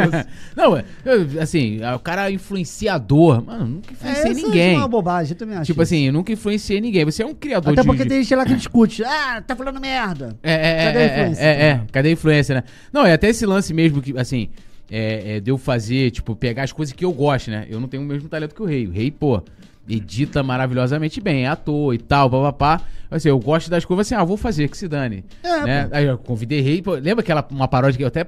Não, 0.56 0.76
é, 0.76 0.84
eu, 1.04 1.42
assim, 1.42 1.78
o 1.94 1.98
cara 1.98 2.30
é 2.30 2.32
influenciador. 2.32 3.44
Mano, 3.44 3.66
nunca 3.66 3.92
influenciei 3.92 4.32
isso 4.32 4.46
ninguém. 4.46 4.74
é 4.74 4.78
uma 4.78 4.88
bobagem, 4.88 5.32
eu 5.32 5.38
também 5.38 5.56
acho. 5.56 5.66
Tipo 5.66 5.82
isso. 5.82 5.94
assim, 5.94 6.06
eu 6.06 6.12
nunca 6.12 6.32
influenciei 6.32 6.80
ninguém. 6.80 7.04
Você 7.04 7.22
é 7.22 7.26
um 7.26 7.34
criador 7.34 7.72
Até 7.74 7.82
de. 7.82 7.86
porque 7.86 8.02
de- 8.02 8.08
tem 8.08 8.22
gente 8.22 8.34
lá 8.34 8.46
que 8.46 8.54
discute. 8.54 9.04
Ah, 9.04 9.42
tá 9.46 9.54
falando 9.54 9.78
merda. 9.78 10.36
É, 10.42 10.52
é, 10.54 10.84
Cadê 10.86 10.98
a 10.98 11.02
é, 11.02 11.06
influência? 11.06 11.42
É, 11.42 11.46
é, 11.48 11.66
é. 11.68 11.80
cadê 11.92 12.08
a 12.08 12.12
influência, 12.12 12.54
né? 12.54 12.64
Não, 12.90 13.04
é 13.04 13.12
até 13.12 13.28
esse 13.28 13.44
lance 13.44 13.74
mesmo 13.74 14.00
que, 14.00 14.18
assim, 14.18 14.48
é, 14.90 15.36
é, 15.36 15.40
de 15.40 15.50
eu 15.50 15.58
fazer, 15.58 16.10
tipo, 16.10 16.34
pegar 16.34 16.62
as 16.62 16.72
coisas 16.72 16.94
que 16.94 17.04
eu 17.04 17.12
gosto, 17.12 17.50
né? 17.50 17.66
Eu 17.68 17.78
não 17.78 17.88
tenho 17.88 18.02
o 18.02 18.06
mesmo 18.06 18.28
talento 18.28 18.54
que 18.54 18.62
o 18.62 18.66
rei. 18.66 18.86
O 18.86 18.90
rei, 18.90 19.10
pô, 19.10 19.42
edita 19.88 20.42
maravilhosamente 20.42 21.20
bem, 21.20 21.44
é 21.44 21.48
ator 21.48 21.94
e 21.94 21.98
tal, 21.98 22.30
papapá. 22.30 22.82
Assim, 23.10 23.28
eu 23.28 23.38
gosto 23.38 23.68
das 23.68 23.84
coisas 23.84 24.06
assim, 24.06 24.14
ah, 24.14 24.22
vou 24.22 24.36
fazer, 24.36 24.68
que 24.68 24.76
se 24.76 24.86
dane. 24.86 25.24
É, 25.42 25.64
né? 25.64 25.88
Aí 25.90 26.04
eu 26.04 26.16
convidei 26.16 26.60
rei, 26.60 26.80
pô, 26.80 26.94
lembra 26.94 27.22
aquela 27.22 27.46
uma 27.50 27.66
paródia 27.66 27.98
que 27.98 28.04
eu 28.04 28.08
até 28.08 28.24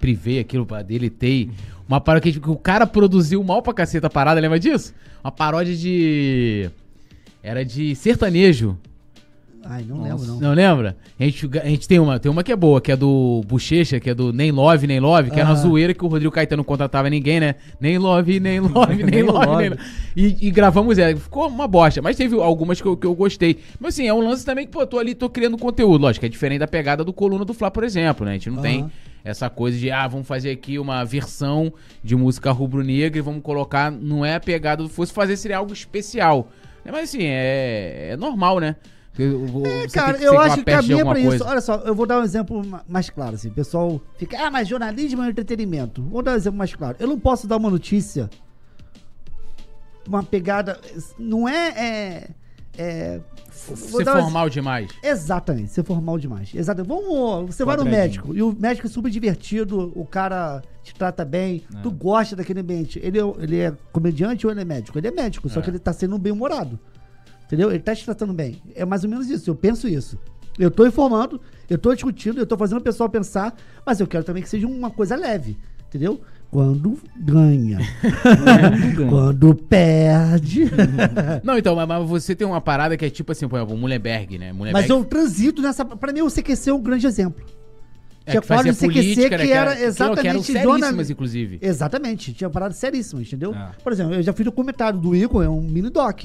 privei 0.00 0.38
aquilo, 0.38 0.66
deletei? 0.86 1.50
Uma 1.86 2.00
paródia 2.00 2.32
que, 2.32 2.40
que 2.40 2.50
o 2.50 2.56
cara 2.56 2.86
produziu 2.86 3.42
mal 3.44 3.60
pra 3.60 3.74
caceta 3.74 4.06
a 4.06 4.10
parada, 4.10 4.40
lembra 4.40 4.58
disso? 4.58 4.94
Uma 5.22 5.30
paródia 5.30 5.76
de. 5.76 6.70
Era 7.42 7.64
de 7.64 7.94
sertanejo. 7.94 8.78
Ai, 9.64 9.84
não 9.88 10.02
lembro, 10.02 10.24
não. 10.26 10.40
Não 10.40 10.52
lembra? 10.54 10.96
A 11.18 11.22
gente, 11.24 11.48
a 11.62 11.66
gente 11.66 11.86
tem 11.86 11.98
uma, 11.98 12.18
tem 12.18 12.30
uma 12.30 12.42
que 12.42 12.50
é 12.50 12.56
boa, 12.56 12.80
que 12.80 12.90
é 12.90 12.96
do 12.96 13.42
Bochecha, 13.46 14.00
que 14.00 14.10
é 14.10 14.14
do 14.14 14.32
Nem 14.32 14.50
Love, 14.50 14.86
Nem 14.86 14.98
Love, 14.98 15.30
que 15.30 15.38
era 15.38 15.48
uma 15.48 15.52
Ah. 15.54 15.56
zoeira 15.56 15.94
que 15.94 16.04
o 16.04 16.08
Rodrigo 16.08 16.32
Caetano 16.32 16.64
contratava 16.64 17.08
ninguém, 17.08 17.38
né? 17.38 17.54
Nem 17.80 17.96
Love, 17.96 18.40
Nem 18.40 18.58
Love, 18.60 18.96
Nem 18.96 19.06
Nem 19.06 19.22
Love, 19.22 19.46
Love. 19.46 19.56
Nem 19.62 19.70
Love. 19.70 19.82
E, 20.16 20.48
e 20.48 20.50
gravamos 20.50 20.98
ela. 20.98 21.16
Ficou 21.16 21.46
uma 21.48 21.68
bosta, 21.68 22.02
mas 22.02 22.16
teve 22.16 22.34
algumas 22.40 22.80
que 22.80 22.86
eu, 22.88 22.96
que 22.96 23.06
eu 23.06 23.14
gostei. 23.14 23.58
Mas 23.78 23.94
assim, 23.94 24.06
é 24.08 24.12
um 24.12 24.20
lance 24.20 24.44
também 24.44 24.66
que, 24.66 24.72
pô, 24.72 24.84
tô 24.86 24.98
ali, 24.98 25.14
tô 25.14 25.30
criando 25.30 25.56
conteúdo. 25.56 26.02
Lógico, 26.02 26.26
é 26.26 26.28
diferente 26.28 26.58
da 26.58 26.66
pegada 26.68 27.04
do 27.04 27.12
Coluna 27.12 27.44
do 27.44 27.54
Fla, 27.54 27.70
por 27.70 27.84
exemplo, 27.84 28.24
né? 28.26 28.32
A 28.32 28.34
gente 28.34 28.50
não 28.50 28.60
tem 28.60 28.80
Aham. 28.80 28.90
essa 29.24 29.48
coisa 29.48 29.78
de, 29.78 29.90
ah, 29.92 30.08
vamos 30.08 30.26
fazer 30.26 30.50
aqui 30.50 30.78
uma 30.78 31.04
versão 31.04 31.72
de 32.02 32.16
música 32.16 32.50
rubro-negra 32.50 33.18
e 33.18 33.22
vamos 33.22 33.42
colocar. 33.42 33.92
Não 33.92 34.24
é 34.24 34.34
a 34.34 34.40
pegada 34.40 34.82
do 34.82 34.88
fosse 34.88 35.12
fazer, 35.12 35.36
seria 35.36 35.58
algo 35.58 35.72
especial. 35.72 36.50
Mas 36.84 37.04
assim, 37.10 37.22
é, 37.22 38.08
é 38.10 38.16
normal, 38.16 38.58
né? 38.58 38.74
É, 39.18 39.88
cara, 39.88 40.16
eu 40.18 40.40
acho 40.40 40.56
que 40.56 40.64
caminha 40.64 40.94
alguma 40.96 41.12
pra 41.12 41.20
isso. 41.20 41.28
coisa. 41.30 41.44
Olha 41.46 41.60
só, 41.60 41.74
eu 41.80 41.94
vou 41.94 42.06
dar 42.06 42.18
um 42.20 42.24
exemplo 42.24 42.66
ma- 42.66 42.82
mais 42.88 43.10
claro, 43.10 43.34
assim. 43.34 43.48
O 43.48 43.52
pessoal 43.52 44.00
fica, 44.16 44.38
ah, 44.46 44.50
mas 44.50 44.66
jornalismo 44.68 45.22
é 45.22 45.28
entretenimento. 45.28 46.02
Vou 46.02 46.22
dar 46.22 46.32
um 46.32 46.36
exemplo 46.36 46.58
mais 46.58 46.74
claro. 46.74 46.96
Eu 46.98 47.06
não 47.08 47.18
posso 47.20 47.46
dar 47.46 47.58
uma 47.58 47.68
notícia, 47.68 48.30
uma 50.08 50.22
pegada. 50.22 50.80
Não 51.18 51.48
é. 51.48 51.68
é, 51.68 52.30
é 52.78 53.20
Ser 53.52 53.74
um 53.74 54.04
formal 54.22 54.48
demais. 54.48 54.90
Exatamente, 55.02 55.70
ser 55.72 55.84
formal 55.84 56.18
demais. 56.18 56.50
Exatamente. 56.54 56.88
Vamos, 56.88 57.54
você 57.54 57.64
vai 57.66 57.76
no 57.76 57.84
médico 57.84 58.34
e 58.34 58.42
o 58.42 58.56
médico 58.58 58.86
é 58.86 58.90
super 58.90 59.10
divertido, 59.10 59.92
o 59.94 60.06
cara 60.06 60.62
te 60.82 60.94
trata 60.94 61.22
bem, 61.24 61.62
É. 61.76 61.80
tu 61.82 61.90
gosta 61.90 62.34
daquele 62.34 62.60
ambiente. 62.60 62.98
Ele, 63.02 63.20
é- 63.20 63.34
ele 63.38 63.58
é 63.60 63.72
comediante 63.92 64.46
ou 64.46 64.52
ele 64.52 64.62
é 64.62 64.64
médico? 64.64 64.98
Ele 64.98 65.06
é 65.06 65.10
médico, 65.10 65.48
só 65.50 65.60
É. 65.60 65.62
que 65.62 65.68
ele 65.70 65.78
tá 65.78 65.92
sendo 65.92 66.16
bem 66.18 66.32
humorado. 66.32 66.78
Entendeu? 67.52 67.70
Ele 67.70 67.80
tá 67.80 67.94
te 67.94 68.02
tratando 68.02 68.32
bem. 68.32 68.62
É 68.74 68.82
mais 68.82 69.04
ou 69.04 69.10
menos 69.10 69.28
isso, 69.28 69.50
eu 69.50 69.54
penso 69.54 69.86
isso. 69.86 70.18
Eu 70.58 70.70
tô 70.70 70.86
informando, 70.86 71.38
eu 71.68 71.76
tô 71.76 71.92
discutindo, 71.92 72.38
eu 72.38 72.46
tô 72.46 72.56
fazendo 72.56 72.78
o 72.78 72.82
pessoal 72.82 73.10
pensar, 73.10 73.54
mas 73.84 74.00
eu 74.00 74.06
quero 74.06 74.24
também 74.24 74.42
que 74.42 74.48
seja 74.48 74.66
uma 74.66 74.90
coisa 74.90 75.14
leve. 75.14 75.58
Entendeu? 75.86 76.18
Quando 76.50 76.98
ganha. 77.14 77.78
Quando 79.06 79.54
perde. 79.68 80.64
Não, 81.44 81.58
então, 81.58 81.76
mas, 81.76 81.86
mas 81.86 82.08
você 82.08 82.34
tem 82.34 82.46
uma 82.46 82.58
parada 82.62 82.96
que 82.96 83.04
é 83.04 83.10
tipo 83.10 83.32
assim, 83.32 83.46
por 83.46 83.58
exemplo, 83.58 83.76
Mullenberg, 83.76 84.38
né? 84.38 84.50
Mullenberg, 84.54 84.88
Mas 84.88 84.88
eu 84.88 85.04
transito 85.04 85.60
nessa. 85.60 85.84
Pra 85.84 86.10
mim, 86.10 86.22
o 86.22 86.30
CQC 86.30 86.70
é 86.70 86.72
um 86.72 86.80
grande 86.80 87.06
exemplo. 87.06 87.44
é, 88.24 88.30
tinha 88.30 88.40
que 88.40 88.48
do 88.48 88.76
CQC 88.76 88.86
política, 88.86 89.36
né, 89.36 89.44
que 89.44 89.52
era 89.52 89.72
que 89.72 89.80
eram 89.80 89.88
exatamente 89.88 90.44
seríssimas, 90.44 91.10
inclusive. 91.10 91.58
Exatamente, 91.60 92.32
tinha 92.32 92.48
paradas 92.48 92.78
seríssimas, 92.78 93.26
entendeu? 93.26 93.54
É. 93.54 93.72
Por 93.84 93.92
exemplo, 93.92 94.14
eu 94.14 94.22
já 94.22 94.32
fiz 94.32 94.46
o 94.46 94.52
comentário 94.52 94.98
do 94.98 95.14
Igor, 95.14 95.44
é 95.44 95.48
um 95.50 95.60
mini 95.60 95.90
doc. 95.90 96.24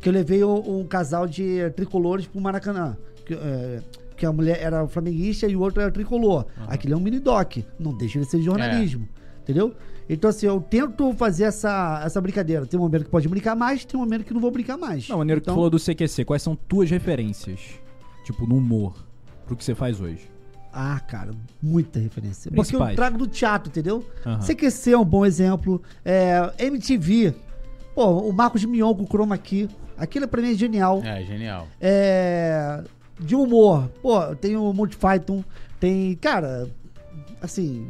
Que 0.00 0.08
eu 0.08 0.12
levei 0.12 0.44
um, 0.44 0.80
um 0.80 0.86
casal 0.86 1.26
de 1.26 1.70
tricolores 1.70 2.26
pro 2.26 2.40
Maracanã. 2.40 2.96
Que, 3.24 3.34
é, 3.34 3.80
que 4.16 4.26
a 4.26 4.32
mulher 4.32 4.58
era 4.60 4.86
flamenguista 4.86 5.46
e 5.46 5.56
o 5.56 5.60
outro 5.60 5.80
era 5.80 5.90
tricolor. 5.90 6.46
Aquilo 6.66 6.94
é 6.94 6.96
um 6.96 7.00
mini 7.00 7.20
doc. 7.20 7.58
Não 7.78 7.96
deixa 7.96 8.18
ele 8.18 8.26
ser 8.26 8.40
jornalismo. 8.42 9.08
Entendeu? 9.42 9.74
Então, 10.08 10.30
assim, 10.30 10.46
eu 10.46 10.60
tento 10.60 11.12
fazer 11.14 11.44
essa, 11.44 12.02
essa 12.04 12.20
brincadeira. 12.20 12.66
Tem 12.66 12.78
um 12.78 12.82
momento 12.82 13.04
que 13.04 13.10
pode 13.10 13.28
brincar 13.28 13.54
mais, 13.54 13.84
tem 13.84 13.98
um 13.98 14.02
momento 14.02 14.24
que 14.24 14.32
não 14.32 14.40
vou 14.40 14.50
brincar 14.50 14.76
mais. 14.78 15.08
Não, 15.08 15.18
maneiro 15.18 15.40
que 15.40 15.44
então, 15.44 15.54
tu 15.54 15.56
falou 15.56 15.70
do 15.70 15.78
CQC. 15.78 16.24
Quais 16.24 16.42
são 16.42 16.56
tuas 16.56 16.90
referências? 16.90 17.60
Tipo, 18.24 18.46
no 18.46 18.56
humor. 18.56 19.06
Pro 19.46 19.56
que 19.56 19.64
você 19.64 19.74
faz 19.74 20.00
hoje. 20.00 20.30
Ah, 20.72 21.00
cara, 21.00 21.30
muita 21.62 21.98
referência. 21.98 22.50
Porque 22.50 22.60
eu 22.60 22.78
Principais. 22.78 22.96
trago 22.96 23.18
do 23.18 23.26
teatro, 23.26 23.70
entendeu? 23.70 24.04
Aham. 24.24 24.40
CQC 24.40 24.92
é 24.92 24.98
um 24.98 25.04
bom 25.04 25.24
exemplo. 25.24 25.82
É, 26.04 26.52
MTV. 26.58 27.34
Pô, 27.98 28.20
o 28.20 28.32
Marcos 28.32 28.64
Mion 28.64 28.94
com 28.94 29.02
o 29.02 29.06
Chroma 29.08 29.36
Key. 29.36 29.68
Aquilo 29.96 30.28
pra 30.28 30.40
mim 30.40 30.52
é 30.52 30.54
genial. 30.54 31.02
É, 31.04 31.24
genial. 31.24 31.66
É, 31.80 32.84
de 33.18 33.34
humor. 33.34 33.90
Pô, 34.00 34.36
tem 34.36 34.56
o 34.56 34.72
Monty 34.72 34.96
Python. 34.96 35.42
Tem, 35.80 36.14
cara, 36.14 36.70
assim... 37.42 37.88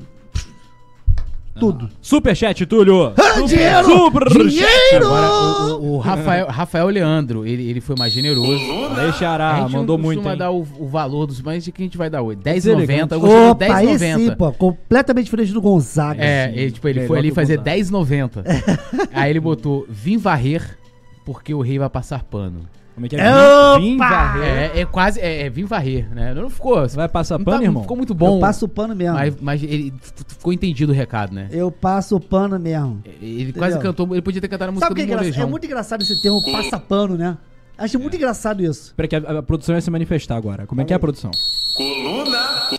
Tudo. 1.58 1.88
Superchat, 2.00 2.64
Túlio! 2.66 3.12
Ah, 3.16 3.40
dinheiro! 3.46 3.84
Superchat! 3.86 4.48
Dinheiro! 4.48 5.06
Agora, 5.06 5.28
o, 5.30 5.72
o- 5.82 5.94
o 5.94 5.98
Rafael, 5.98 6.46
Rafael 6.48 6.88
Leandro, 6.88 7.46
ele, 7.46 7.68
ele 7.68 7.80
foi 7.80 7.94
mais 7.98 8.12
generoso. 8.12 8.52
Aí, 8.96 9.08
a 9.08 9.12
Xará, 9.12 9.56
gente 9.60 9.74
Ah, 9.74 9.78
mandou 9.78 9.96
não 9.98 10.04
muito, 10.04 10.18
costuma 10.18 10.32
hein? 10.32 10.38
dar 10.38 10.50
o, 10.50 10.66
o 10.78 10.86
valor 10.88 11.26
dos, 11.26 11.40
mas 11.42 11.64
de 11.64 11.72
que 11.72 11.82
a 11.82 11.84
gente 11.84 11.96
vai 11.98 12.08
dar 12.10 12.22
hoje? 12.22 12.38
Deselegante. 12.42 13.02
10,90. 13.10 13.12
Eu 13.12 13.20
gostei 13.20 13.68
Opa, 13.68 13.76
aí 13.76 13.98
sim, 13.98 14.04
10,90. 14.28 14.36
pô. 14.36 14.52
Completamente 14.52 15.24
diferente 15.24 15.52
do 15.52 15.60
Gonzaga. 15.60 16.22
É, 16.22 16.44
assim. 16.46 16.56
ele, 16.58 16.70
tipo, 16.70 16.88
ele 16.88 16.94
Melhor 17.00 17.08
foi 17.08 17.18
ali 17.18 17.30
fazer 17.32 17.56
Gonzaga. 17.58 17.76
10,90. 17.76 19.08
Aí 19.12 19.30
ele 19.30 19.40
botou 19.40 19.86
Vim 19.88 20.16
varrer 20.16 20.78
porque 21.24 21.52
o 21.52 21.60
rei 21.60 21.78
vai 21.78 21.88
passar 21.90 22.22
pano. 22.24 22.60
Como 22.98 23.06
é 23.06 23.08
que 23.08 23.16
é? 23.16 23.30
Opa! 23.30 23.78
Vim, 23.78 23.96
varrer. 23.96 24.44
É, 24.44 24.80
é 24.80 24.84
quase. 24.84 25.20
É, 25.20 25.42
é 25.46 25.50
vim 25.50 25.64
varrer, 25.64 26.12
né? 26.12 26.34
Não 26.34 26.50
ficou. 26.50 26.80
Você 26.80 26.96
vai 26.96 27.08
passar 27.08 27.38
não 27.38 27.44
pano, 27.44 27.58
tá- 27.58 27.64
irmão? 27.64 27.82
Ficou 27.82 27.96
muito 27.96 28.12
bom. 28.12 28.36
eu 28.36 28.40
passo 28.40 28.64
o 28.64 28.68
pano 28.68 28.94
mesmo. 28.96 29.14
Mas, 29.14 29.36
mas 29.40 29.62
ele 29.62 29.94
ficou 30.26 30.52
entendido 30.52 30.90
o 30.90 30.94
recado, 30.94 31.32
né? 31.32 31.48
Eu 31.52 31.70
passo 31.70 32.16
o 32.16 32.20
pano 32.20 32.58
mesmo. 32.58 33.00
Ele 33.22 33.52
quase 33.52 33.76
Entendeu? 33.76 33.92
cantou. 33.92 34.12
Ele 34.14 34.22
podia 34.22 34.40
ter 34.40 34.48
cantado 34.48 34.70
a 34.70 34.72
música 34.72 34.86
Sabe 34.86 34.92
o 34.92 34.96
que 34.96 35.02
é 35.02 35.04
do 35.04 35.08
engraçado? 35.08 35.26
Molejão. 35.26 35.46
É 35.46 35.50
muito 35.50 35.64
engraçado 35.66 36.02
esse 36.02 36.20
termo 36.20 36.42
passa 36.52 36.78
pano, 36.80 37.16
né? 37.16 37.38
Acho 37.78 37.98
muito 38.00 38.16
engraçado 38.16 38.60
isso. 38.60 38.86
Espera 38.86 39.06
que 39.06 39.14
a, 39.14 39.38
a 39.38 39.42
produção 39.42 39.76
ia 39.76 39.80
se 39.80 39.90
manifestar 39.90 40.36
agora. 40.36 40.66
Como 40.66 40.80
é 40.80 40.84
que 40.84 40.92
é 40.92 40.96
a 40.96 40.98
produção? 40.98 41.30
Coluna! 41.76 42.70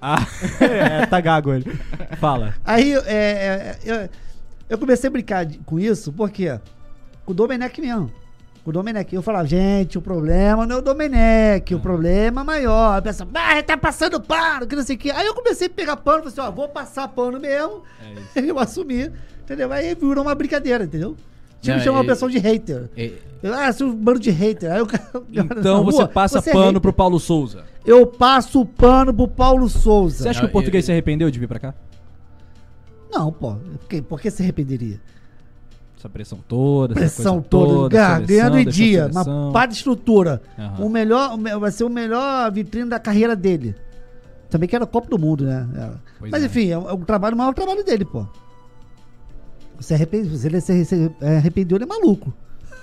Ah, 0.00 0.24
é, 0.62 1.06
tá 1.06 1.20
gago 1.20 1.52
ele. 1.52 1.64
Fala. 2.20 2.54
Aí 2.64 2.92
é, 2.92 3.00
é, 3.06 3.78
eu, 3.84 4.08
eu 4.70 4.78
comecei 4.78 5.08
a 5.08 5.10
brincar 5.10 5.44
de- 5.44 5.58
com 5.58 5.80
isso, 5.80 6.12
por 6.12 6.30
quê? 6.30 6.60
Com 7.26 7.32
o 7.32 7.34
Domenech 7.34 7.80
mesmo. 7.80 8.12
Com 8.64 8.70
o 8.70 8.72
Domenech. 8.72 9.14
Eu 9.14 9.20
falava, 9.20 9.46
gente, 9.46 9.98
o 9.98 10.00
problema 10.02 10.66
não 10.66 10.76
é 10.76 10.78
o 10.78 10.82
Domenech, 10.82 11.74
o 11.74 11.78
problema 11.80 12.40
é 12.40 12.44
maior. 12.44 12.94
Aí 12.94 13.02
pensa, 13.02 13.28
ah, 13.34 13.52
ele 13.52 13.62
tá 13.62 13.76
passando 13.76 14.18
pano, 14.20 14.66
que 14.66 14.74
não 14.74 14.82
sei 14.82 14.96
o 14.96 14.98
quê. 14.98 15.10
Aí 15.10 15.26
eu 15.26 15.34
comecei 15.34 15.66
a 15.66 15.70
pegar 15.70 15.96
pano, 15.98 16.18
falei 16.24 16.32
assim, 16.32 16.40
ó, 16.40 16.50
vou 16.50 16.66
passar 16.68 17.06
pano 17.08 17.38
mesmo. 17.38 17.82
É 18.34 18.40
eu 18.40 18.58
assumi, 18.58 19.10
entendeu? 19.42 19.70
Aí 19.70 19.94
virou 19.94 20.24
uma 20.24 20.34
brincadeira, 20.34 20.84
entendeu? 20.84 21.14
Tinha 21.60 21.76
que 21.78 21.84
chamar 21.84 21.98
uma 21.98 22.04
é- 22.04 22.08
pessoa 22.08 22.30
de 22.30 22.38
hater. 22.38 22.90
É, 22.96 23.12
Eu, 23.42 23.52
ah, 23.54 23.70
sou 23.72 23.88
um 23.88 23.94
bando 23.94 24.18
de 24.18 24.30
hater. 24.30 24.72
Aí 24.72 24.80
o 24.80 24.86
cara- 24.86 25.10
Então 25.30 25.78
na 25.78 25.82
você 25.84 25.98
rua, 25.98 26.08
passa 26.08 26.40
você 26.40 26.48
é 26.50 26.52
pano 26.52 26.66
hater. 26.66 26.80
pro 26.80 26.92
Paulo 26.92 27.20
Souza. 27.20 27.64
Eu 27.84 28.06
passo 28.06 28.62
o 28.62 28.66
pano 28.66 29.12
pro 29.12 29.28
Paulo 29.28 29.68
Souza. 29.68 30.22
Você 30.22 30.28
acha 30.30 30.40
Não, 30.40 30.46
que 30.46 30.50
o 30.50 30.52
português 30.52 30.84
eu- 30.84 30.86
se 30.86 30.92
arrependeu 30.92 31.30
de 31.30 31.38
vir 31.38 31.48
pra 31.48 31.58
cá? 31.58 31.74
Não, 33.12 33.30
pô. 33.30 33.54
Por 33.54 33.88
que, 33.88 34.02
por 34.02 34.20
que 34.20 34.30
se 34.30 34.42
arrependeria? 34.42 35.00
Essa 36.04 36.08
pressão 36.10 36.38
toda, 36.46 36.92
essa 36.92 37.00
Pressão 37.00 37.34
coisa 37.36 37.48
toda, 37.48 37.98
toda 37.98 38.26
ganhando 38.26 38.58
em 38.58 38.66
dia, 38.66 39.08
uma 39.10 39.50
pá 39.52 39.64
de 39.64 39.72
estrutura. 39.72 40.42
Aham. 40.58 40.84
O 40.84 40.88
melhor, 40.90 41.38
vai 41.58 41.70
ser 41.70 41.84
o 41.84 41.88
melhor 41.88 42.52
vitrine 42.52 42.90
da 42.90 42.98
carreira 42.98 43.34
dele. 43.34 43.74
Também 44.50 44.68
que 44.68 44.76
era 44.76 44.84
a 44.84 44.86
Copa 44.86 45.08
do 45.08 45.18
Mundo, 45.18 45.44
né? 45.44 45.66
É. 45.74 45.90
Pois 46.18 46.30
Mas 46.30 46.42
é. 46.42 46.46
enfim, 46.46 46.68
é 46.68 46.76
o, 46.76 46.90
é 46.90 46.92
o 46.92 46.98
trabalho, 46.98 47.34
o 47.34 47.38
maior 47.38 47.54
trabalho 47.54 47.82
dele, 47.82 48.04
pô. 48.04 48.26
Você 49.80 49.94
arrepende, 49.94 50.36
se 50.36 50.46
ele 50.46 50.60
se, 50.60 50.84
se 50.84 51.10
arrependeu, 51.22 51.78
ele 51.78 51.84
é 51.84 51.86
maluco. 51.86 52.34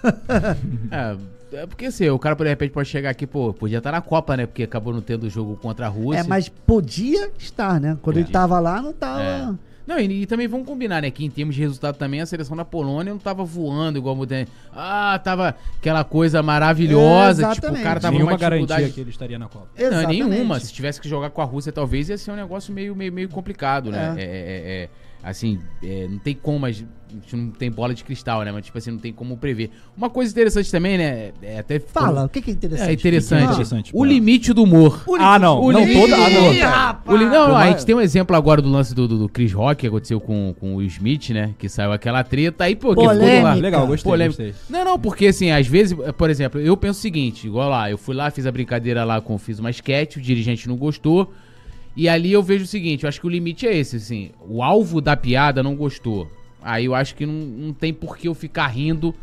é, 0.90 1.18
é 1.62 1.68
porque 1.68 1.86
assim, 1.86 2.10
o 2.10 2.18
cara 2.18 2.34
de 2.34 2.50
repente 2.50 2.72
pode 2.72 2.90
chegar 2.90 3.12
aqui, 3.12 3.28
pô, 3.28 3.54
podia 3.54 3.78
estar 3.78 3.92
na 3.92 4.02
Copa, 4.02 4.36
né? 4.36 4.48
Porque 4.48 4.64
acabou 4.64 4.92
não 4.92 5.02
tendo 5.02 5.30
jogo 5.30 5.56
contra 5.58 5.86
a 5.86 5.90
Rússia. 5.90 6.22
É, 6.22 6.24
mas 6.24 6.50
podia 6.50 7.30
estar, 7.38 7.80
né? 7.80 8.00
Quando 8.02 8.18
ele 8.18 8.26
Podia. 8.26 8.40
tava 8.40 8.60
lá, 8.60 8.82
não 8.82 8.94
tava. 8.94 9.22
É. 9.22 9.71
Não, 9.86 10.00
e, 10.00 10.22
e 10.22 10.26
também 10.26 10.48
vamos 10.48 10.68
combinar, 10.68 11.02
né? 11.02 11.12
Que 11.12 11.26
em 11.26 11.30
termos 11.30 11.56
de 11.56 11.62
resultado 11.62 11.98
também, 11.98 12.22
a 12.22 12.26
seleção 12.26 12.56
da 12.56 12.64
Polônia 12.66 13.14
não 13.14 13.20
tava 13.20 13.44
voando 13.44 13.98
igual 13.98 14.18
o 14.18 14.26
tem. 14.26 14.48
Ah, 14.74 15.20
tava 15.24 15.56
aquela 15.78 16.04
coisa 16.04 16.42
maravilhosa. 16.44 17.48
É, 17.48 17.54
tipo, 17.54 17.68
o 17.68 17.82
cara 17.82 18.00
tava 18.00 18.14
Nenhuma 18.14 18.32
numa 18.32 18.40
garantia 18.40 18.66
dificuldade. 18.66 18.94
que 18.94 19.02
ele 19.02 19.10
estaria 19.10 19.40
na 19.40 19.48
Copa. 19.48 19.68
Não, 19.78 19.86
Exatamente. 19.88 20.24
nenhuma. 20.24 20.60
Se 20.60 20.72
tivesse 20.72 21.02
que 21.02 21.10
jogar 21.10 21.30
com 21.30 21.42
a 21.42 21.46
Rússia, 21.46 21.72
talvez 21.72 22.10
ia 22.10 22.18
ser 22.18 22.32
um 22.32 22.36
negócio 22.36 22.74
meio, 22.74 22.96
meio, 22.96 23.12
meio 23.12 23.30
complicado, 23.30 23.92
né? 23.92 24.16
É. 24.18 24.22
É, 24.22 24.26
é, 24.26 24.84
é, 24.84 24.90
assim, 25.24 25.60
é, 25.84 26.08
não 26.10 26.18
tem 26.20 26.34
como, 26.36 26.60
mas 26.60 26.84
a 27.10 27.14
gente 27.14 27.36
não 27.36 27.50
tem 27.52 27.70
bola 27.70 27.94
de 27.94 28.04
cristal, 28.06 28.42
né? 28.44 28.52
Mas, 28.54 28.66
tipo 28.66 28.78
assim, 28.78 28.90
não 28.92 28.98
tem 28.98 29.12
como 29.12 29.36
prever. 29.36 29.70
Uma 29.98 30.10
coisa 30.10 30.32
interessante 30.32 30.72
também, 30.72 30.98
né? 30.98 31.32
É 31.42 31.60
até. 31.60 31.78
Fala, 31.78 32.24
o 32.24 32.30
que, 32.30 32.42
que 32.42 32.52
é 32.52 32.54
interessante? 32.54 32.90
É 32.90 32.94
interessante. 32.94 33.42
É 33.42 33.46
interessante, 33.52 33.92
o 33.94 34.06
limite 34.06 34.54
do 34.54 34.64
humor. 34.64 35.04
O 35.06 35.16
Ah, 35.16 35.38
não. 35.38 35.60
O 35.62 35.72
não, 35.74 35.82
limite- 35.82 36.00
toda. 36.00 36.16
Ah, 36.16 36.30
não. 36.30 36.54
Ih, 36.54 36.60
rapaz. 36.62 37.20
O 37.20 37.22
li- 37.22 37.26
não, 37.30 37.50
não, 37.50 37.58
a 37.58 37.68
gente 37.70 37.86
tem 37.86 37.94
um 37.94 38.00
exemplo 38.00 38.34
agora 38.36 38.62
do 38.62 38.70
lance 38.70 38.96
do, 38.96 39.08
do, 39.10 39.18
do 39.20 39.28
Chris 39.30 39.52
Rock, 39.52 39.82
que 39.82 39.88
aconteceu 39.88 40.22
com, 40.22 40.56
com 40.58 40.74
o 40.74 40.76
Will 40.78 40.88
Smith, 40.88 41.32
né? 41.32 41.54
Que 41.60 41.68
saiu 41.68 41.92
aquela 41.92 42.24
treta. 42.24 42.64
Aí, 42.64 42.76
pô, 42.78 42.96
que 42.96 43.02
ficou 43.02 43.14
lado. 43.44 43.60
Legal, 43.60 43.86
gostei, 43.86 44.10
Polêmica. 44.10 44.44
gostei. 44.44 44.56
Não, 44.70 44.86
não, 44.86 44.98
porque 45.00 45.28
assim, 45.28 45.52
às 45.52 45.68
vezes, 45.68 45.98
por 46.18 46.30
exemplo, 46.30 46.62
eu 46.62 46.78
penso 46.78 47.00
o 47.00 47.02
seguinte, 47.02 47.46
igual 47.46 47.70
lá, 47.70 47.92
eu 47.92 47.98
fui 47.98 48.16
lá, 48.16 48.32
fiz 48.32 48.46
a 48.46 48.52
brincadeira 48.52 49.04
lá 49.04 49.20
com, 49.20 49.38
fiz 49.38 49.60
uma 49.60 49.70
sketch, 49.70 50.16
o 50.16 50.22
dirigente 50.22 50.68
não 50.70 50.78
gostou, 50.78 51.34
e 51.96 52.08
ali 52.08 52.32
eu 52.32 52.42
vejo 52.44 52.64
o 52.64 52.68
seguinte, 52.68 53.04
eu 53.04 53.10
acho 53.10 53.20
que 53.20 53.28
o 53.28 53.30
limite 53.30 53.68
é 53.68 53.76
esse, 53.76 53.98
assim, 53.98 54.32
o 54.48 54.64
alvo 54.64 55.02
da 55.02 55.16
piada 55.18 55.62
não 55.62 55.76
gostou. 55.76 56.30
Aí 56.62 56.86
eu 56.86 56.94
acho 56.96 57.16
que 57.16 57.26
não, 57.26 57.34
não 57.34 57.74
tem 57.74 57.94
por 57.94 58.18
que 58.18 58.28
eu 58.28 58.34
ficar 58.36 58.68
rindo 58.68 59.14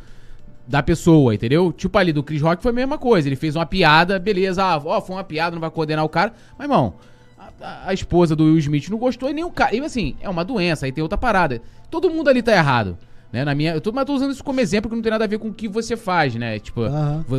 da 0.66 0.82
pessoa, 0.82 1.34
entendeu? 1.34 1.72
Tipo 1.72 1.96
ali 1.96 2.12
do 2.12 2.22
Chris 2.22 2.42
Rock 2.42 2.62
foi 2.62 2.70
a 2.72 2.74
mesma 2.74 2.98
coisa, 2.98 3.28
ele 3.28 3.36
fez 3.36 3.56
uma 3.56 3.64
piada, 3.64 4.18
beleza, 4.18 4.62
ah, 4.62 4.76
ó, 4.84 5.00
foi 5.00 5.16
uma 5.16 5.24
piada, 5.24 5.54
não 5.54 5.60
vai 5.60 5.70
condenar 5.70 6.04
o 6.04 6.08
cara, 6.08 6.32
mas 6.58 6.66
irmão, 6.68 6.94
a, 7.60 7.88
a- 7.88 7.94
esposa 7.94 8.36
do 8.36 8.44
Will 8.44 8.58
Smith 8.58 8.88
não 8.90 8.98
gostou 8.98 9.30
e 9.30 9.32
nem 9.32 9.44
o 9.44 9.50
cara, 9.50 9.74
e 9.74 9.80
assim, 9.80 10.16
é 10.20 10.28
uma 10.28 10.44
doença, 10.44 10.84
aí 10.84 10.92
tem 10.92 11.00
outra 11.00 11.16
parada. 11.16 11.62
Todo 11.90 12.10
mundo 12.10 12.28
ali 12.28 12.42
tá 12.42 12.52
errado. 12.52 12.98
Né, 13.32 13.44
na 13.44 13.54
minha, 13.54 13.74
eu 13.74 13.80
tô, 13.80 13.92
mas 13.92 14.06
tô 14.06 14.14
usando 14.14 14.30
isso 14.32 14.42
como 14.42 14.58
exemplo 14.58 14.88
que 14.88 14.96
não 14.96 15.02
tem 15.02 15.12
nada 15.12 15.24
a 15.24 15.28
ver 15.28 15.38
com 15.38 15.48
o 15.48 15.54
que 15.54 15.68
você 15.68 15.96
faz, 15.98 16.34
né? 16.34 16.58
Tipo, 16.58 16.80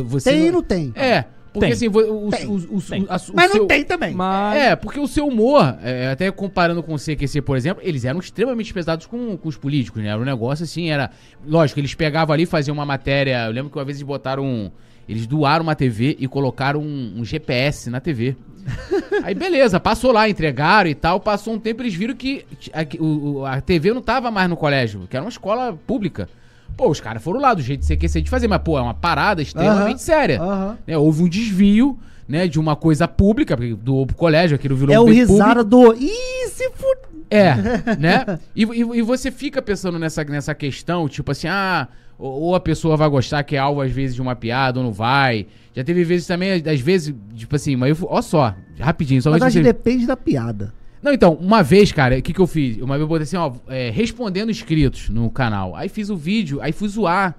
você 0.04 0.30
Tem 0.30 0.46
e 0.46 0.50
não 0.52 0.62
tem. 0.62 0.92
É, 0.94 1.24
porque 1.52 1.60
Tem. 1.66 1.72
assim, 1.72 1.88
o, 1.88 2.30
Tem. 2.30 2.46
o, 2.46 2.54
o, 2.76 2.80
Tem. 2.82 3.06
a- 3.08 3.16
o 3.16 3.32
Mas 3.34 3.46
não 3.48 3.56
seu- 3.56 3.66
tem 3.66 3.84
também. 3.84 4.14
Mas. 4.14 4.56
é, 4.56 4.76
porque 4.76 5.00
o 5.00 5.06
seu 5.06 5.26
humor, 5.26 5.76
é, 5.82 6.10
até 6.12 6.30
comparando 6.30 6.82
com 6.82 6.94
o 6.94 6.98
CQC, 6.98 7.42
por 7.42 7.56
exemplo, 7.56 7.82
eles 7.84 8.04
eram 8.04 8.20
extremamente 8.20 8.72
pesados 8.72 9.06
com, 9.06 9.36
com 9.36 9.48
os 9.48 9.56
políticos, 9.56 10.02
né? 10.02 10.08
Era 10.10 10.18
um 10.20 10.24
negócio 10.24 10.62
assim, 10.64 10.90
era. 10.90 11.10
Lógico, 11.46 11.80
eles 11.80 11.94
pegavam 11.94 12.32
ali, 12.32 12.46
faziam 12.46 12.72
uma 12.74 12.86
matéria. 12.86 13.46
Eu 13.46 13.52
lembro 13.52 13.70
que 13.70 13.78
uma 13.78 13.84
vez 13.84 13.96
eles 13.98 14.06
botaram. 14.06 14.44
um- 14.44 14.70
Eles 15.08 15.26
doaram 15.26 15.64
uma 15.64 15.74
TV 15.74 16.16
e 16.20 16.28
colocaram 16.28 16.80
um, 16.80 17.14
um 17.16 17.24
GPS 17.24 17.90
na 17.90 17.98
TV. 18.00 18.36
Aí 19.24 19.34
beleza, 19.34 19.80
passou 19.80 20.12
lá, 20.12 20.28
entregaram 20.28 20.88
e 20.88 20.94
tal. 20.94 21.18
Passou 21.18 21.54
um 21.54 21.58
tempo, 21.58 21.82
eles 21.82 21.94
viram 21.94 22.14
que 22.14 22.44
a, 22.72 22.86
o- 23.02 23.44
a 23.44 23.60
TV 23.60 23.92
não 23.92 24.00
tava 24.02 24.30
mais 24.30 24.48
no 24.48 24.56
colégio, 24.56 25.08
que 25.10 25.16
era 25.16 25.24
uma 25.24 25.30
escola 25.30 25.76
pública. 25.86 26.28
Pô, 26.76 26.88
os 26.90 27.00
caras 27.00 27.22
foram 27.22 27.40
lá 27.40 27.52
do 27.54 27.62
jeito 27.62 27.80
de 27.80 27.86
CQC 27.96 28.22
de 28.22 28.30
fazer, 28.30 28.48
mas 28.48 28.60
pô, 28.62 28.78
é 28.78 28.82
uma 28.82 28.94
parada 28.94 29.42
extremamente 29.42 29.96
Aham, 29.96 29.98
séria 29.98 30.40
aham. 30.42 30.78
né, 30.86 30.96
houve 30.96 31.22
um 31.22 31.28
desvio, 31.28 31.98
né, 32.28 32.46
de 32.48 32.58
uma 32.58 32.74
coisa 32.76 33.06
pública, 33.08 33.56
pro 33.56 34.14
colégio, 34.16 34.54
aquilo 34.54 34.76
virou 34.76 34.94
É 34.94 35.00
um 35.00 35.04
o 35.04 35.10
risada 35.10 35.62
do. 35.64 35.92
Ih, 35.94 36.48
se 36.48 36.70
fuder. 36.70 37.10
É, 37.30 37.54
né? 37.98 38.38
E, 38.56 38.64
e- 38.64 38.98
e 38.98 39.02
você 39.02 39.30
fica 39.30 39.60
pensando 39.62 39.98
nessa, 39.98 40.24
nessa 40.24 40.54
questão, 40.54 41.08
tipo 41.08 41.30
assim, 41.30 41.48
ah, 41.48 41.86
ou, 42.18 42.32
ou 42.42 42.54
a 42.54 42.60
pessoa 42.60 42.96
vai 42.96 43.08
gostar 43.08 43.42
que 43.44 43.56
é 43.56 43.58
alvo 43.58 43.80
às 43.80 43.90
vezes 43.92 44.14
de 44.14 44.22
uma 44.22 44.34
piada 44.34 44.78
ou 44.80 44.84
não 44.84 44.92
vai. 44.92 45.46
Já 45.74 45.84
teve 45.84 46.02
vezes 46.02 46.26
também, 46.26 46.62
às 46.66 46.80
vezes, 46.80 47.14
tipo 47.36 47.54
assim, 47.54 47.76
mas 47.76 48.00
eu, 48.00 48.08
ó 48.10 48.20
só, 48.20 48.54
rapidinho, 48.78 49.22
só 49.22 49.30
Mas 49.30 49.42
acho 49.42 49.58
que 49.58 49.62
você... 49.64 49.72
depende 49.72 50.06
da 50.06 50.16
piada. 50.16 50.72
Não, 51.02 51.12
então, 51.12 51.32
uma 51.34 51.62
vez, 51.62 51.90
cara, 51.92 52.18
o 52.18 52.22
que, 52.22 52.32
que 52.32 52.40
eu 52.40 52.46
fiz? 52.46 52.76
Uma 52.78 52.94
vez 52.96 53.00
eu 53.02 53.08
botei 53.08 53.22
assim, 53.22 53.36
ó, 53.36 53.52
é, 53.68 53.90
respondendo 53.90 54.50
inscritos 54.50 55.08
no 55.08 55.30
canal. 55.30 55.74
Aí 55.74 55.88
fiz 55.88 56.10
o 56.10 56.16
vídeo, 56.16 56.60
aí 56.60 56.72
fui 56.72 56.88
zoar. 56.88 57.36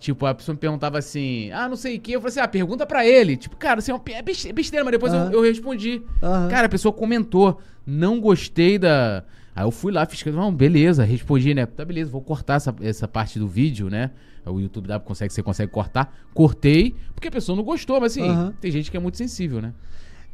Tipo, 0.00 0.26
a 0.26 0.34
pessoa 0.34 0.52
me 0.54 0.58
perguntava 0.58 0.98
assim, 0.98 1.48
ah, 1.52 1.68
não 1.68 1.76
sei 1.76 1.96
o 1.96 2.00
que. 2.00 2.10
Eu 2.10 2.20
falei 2.20 2.30
assim, 2.30 2.40
ah, 2.40 2.48
pergunta 2.48 2.84
pra 2.84 3.06
ele. 3.06 3.36
Tipo, 3.36 3.56
cara, 3.56 3.78
assim, 3.78 3.92
é 3.92 4.12
é 4.14 4.22
beste- 4.22 4.52
besteira, 4.52 4.84
mas 4.84 4.90
depois 4.92 5.12
eu- 5.12 5.30
eu, 5.32 5.42
respondi. 5.42 6.02
Cara, 6.50 6.66
a 6.66 6.68
pessoa 6.68 6.92
comentou, 6.92 7.60
não 7.86 8.20
gostei 8.20 8.78
da. 8.78 9.22
Aí 9.54 9.64
eu 9.64 9.70
fui 9.70 9.92
lá, 9.92 10.04
fiz, 10.04 10.24
não, 10.34 10.52
beleza, 10.52 11.04
respondi, 11.04 11.54
né? 11.54 11.66
Tá, 11.66 11.84
beleza, 11.84 12.10
vou 12.10 12.20
cortar 12.22 12.54
essa, 12.54 12.74
essa 12.82 13.06
parte 13.06 13.38
do 13.38 13.46
vídeo, 13.46 13.88
né? 13.88 14.10
O 14.44 14.58
YouTube 14.58 14.88
dá, 14.88 14.98
consegue, 14.98 15.32
você 15.32 15.40
consegue 15.40 15.70
cortar. 15.70 16.12
Cortei, 16.34 16.96
porque 17.14 17.28
a 17.28 17.30
pessoa 17.30 17.54
não 17.54 17.62
gostou, 17.62 18.00
mas 18.00 18.12
assim, 18.12 18.26
tem 18.60 18.72
gente 18.72 18.90
que 18.90 18.96
é 18.96 19.00
muito 19.00 19.16
sensível, 19.18 19.62
né? 19.62 19.72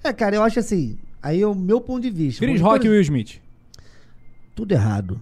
É, 0.02 0.12
cara, 0.14 0.34
eu 0.36 0.42
acho 0.42 0.58
assim. 0.60 0.96
Aí 1.22 1.42
é 1.42 1.46
o 1.46 1.54
meu 1.54 1.80
ponto 1.80 2.02
de 2.02 2.10
vista. 2.10 2.44
Chris 2.44 2.60
Rock 2.60 2.86
e 2.86 2.90
Will 2.90 3.00
Smith. 3.02 3.40
Tudo 4.54 4.72
errado. 4.72 5.20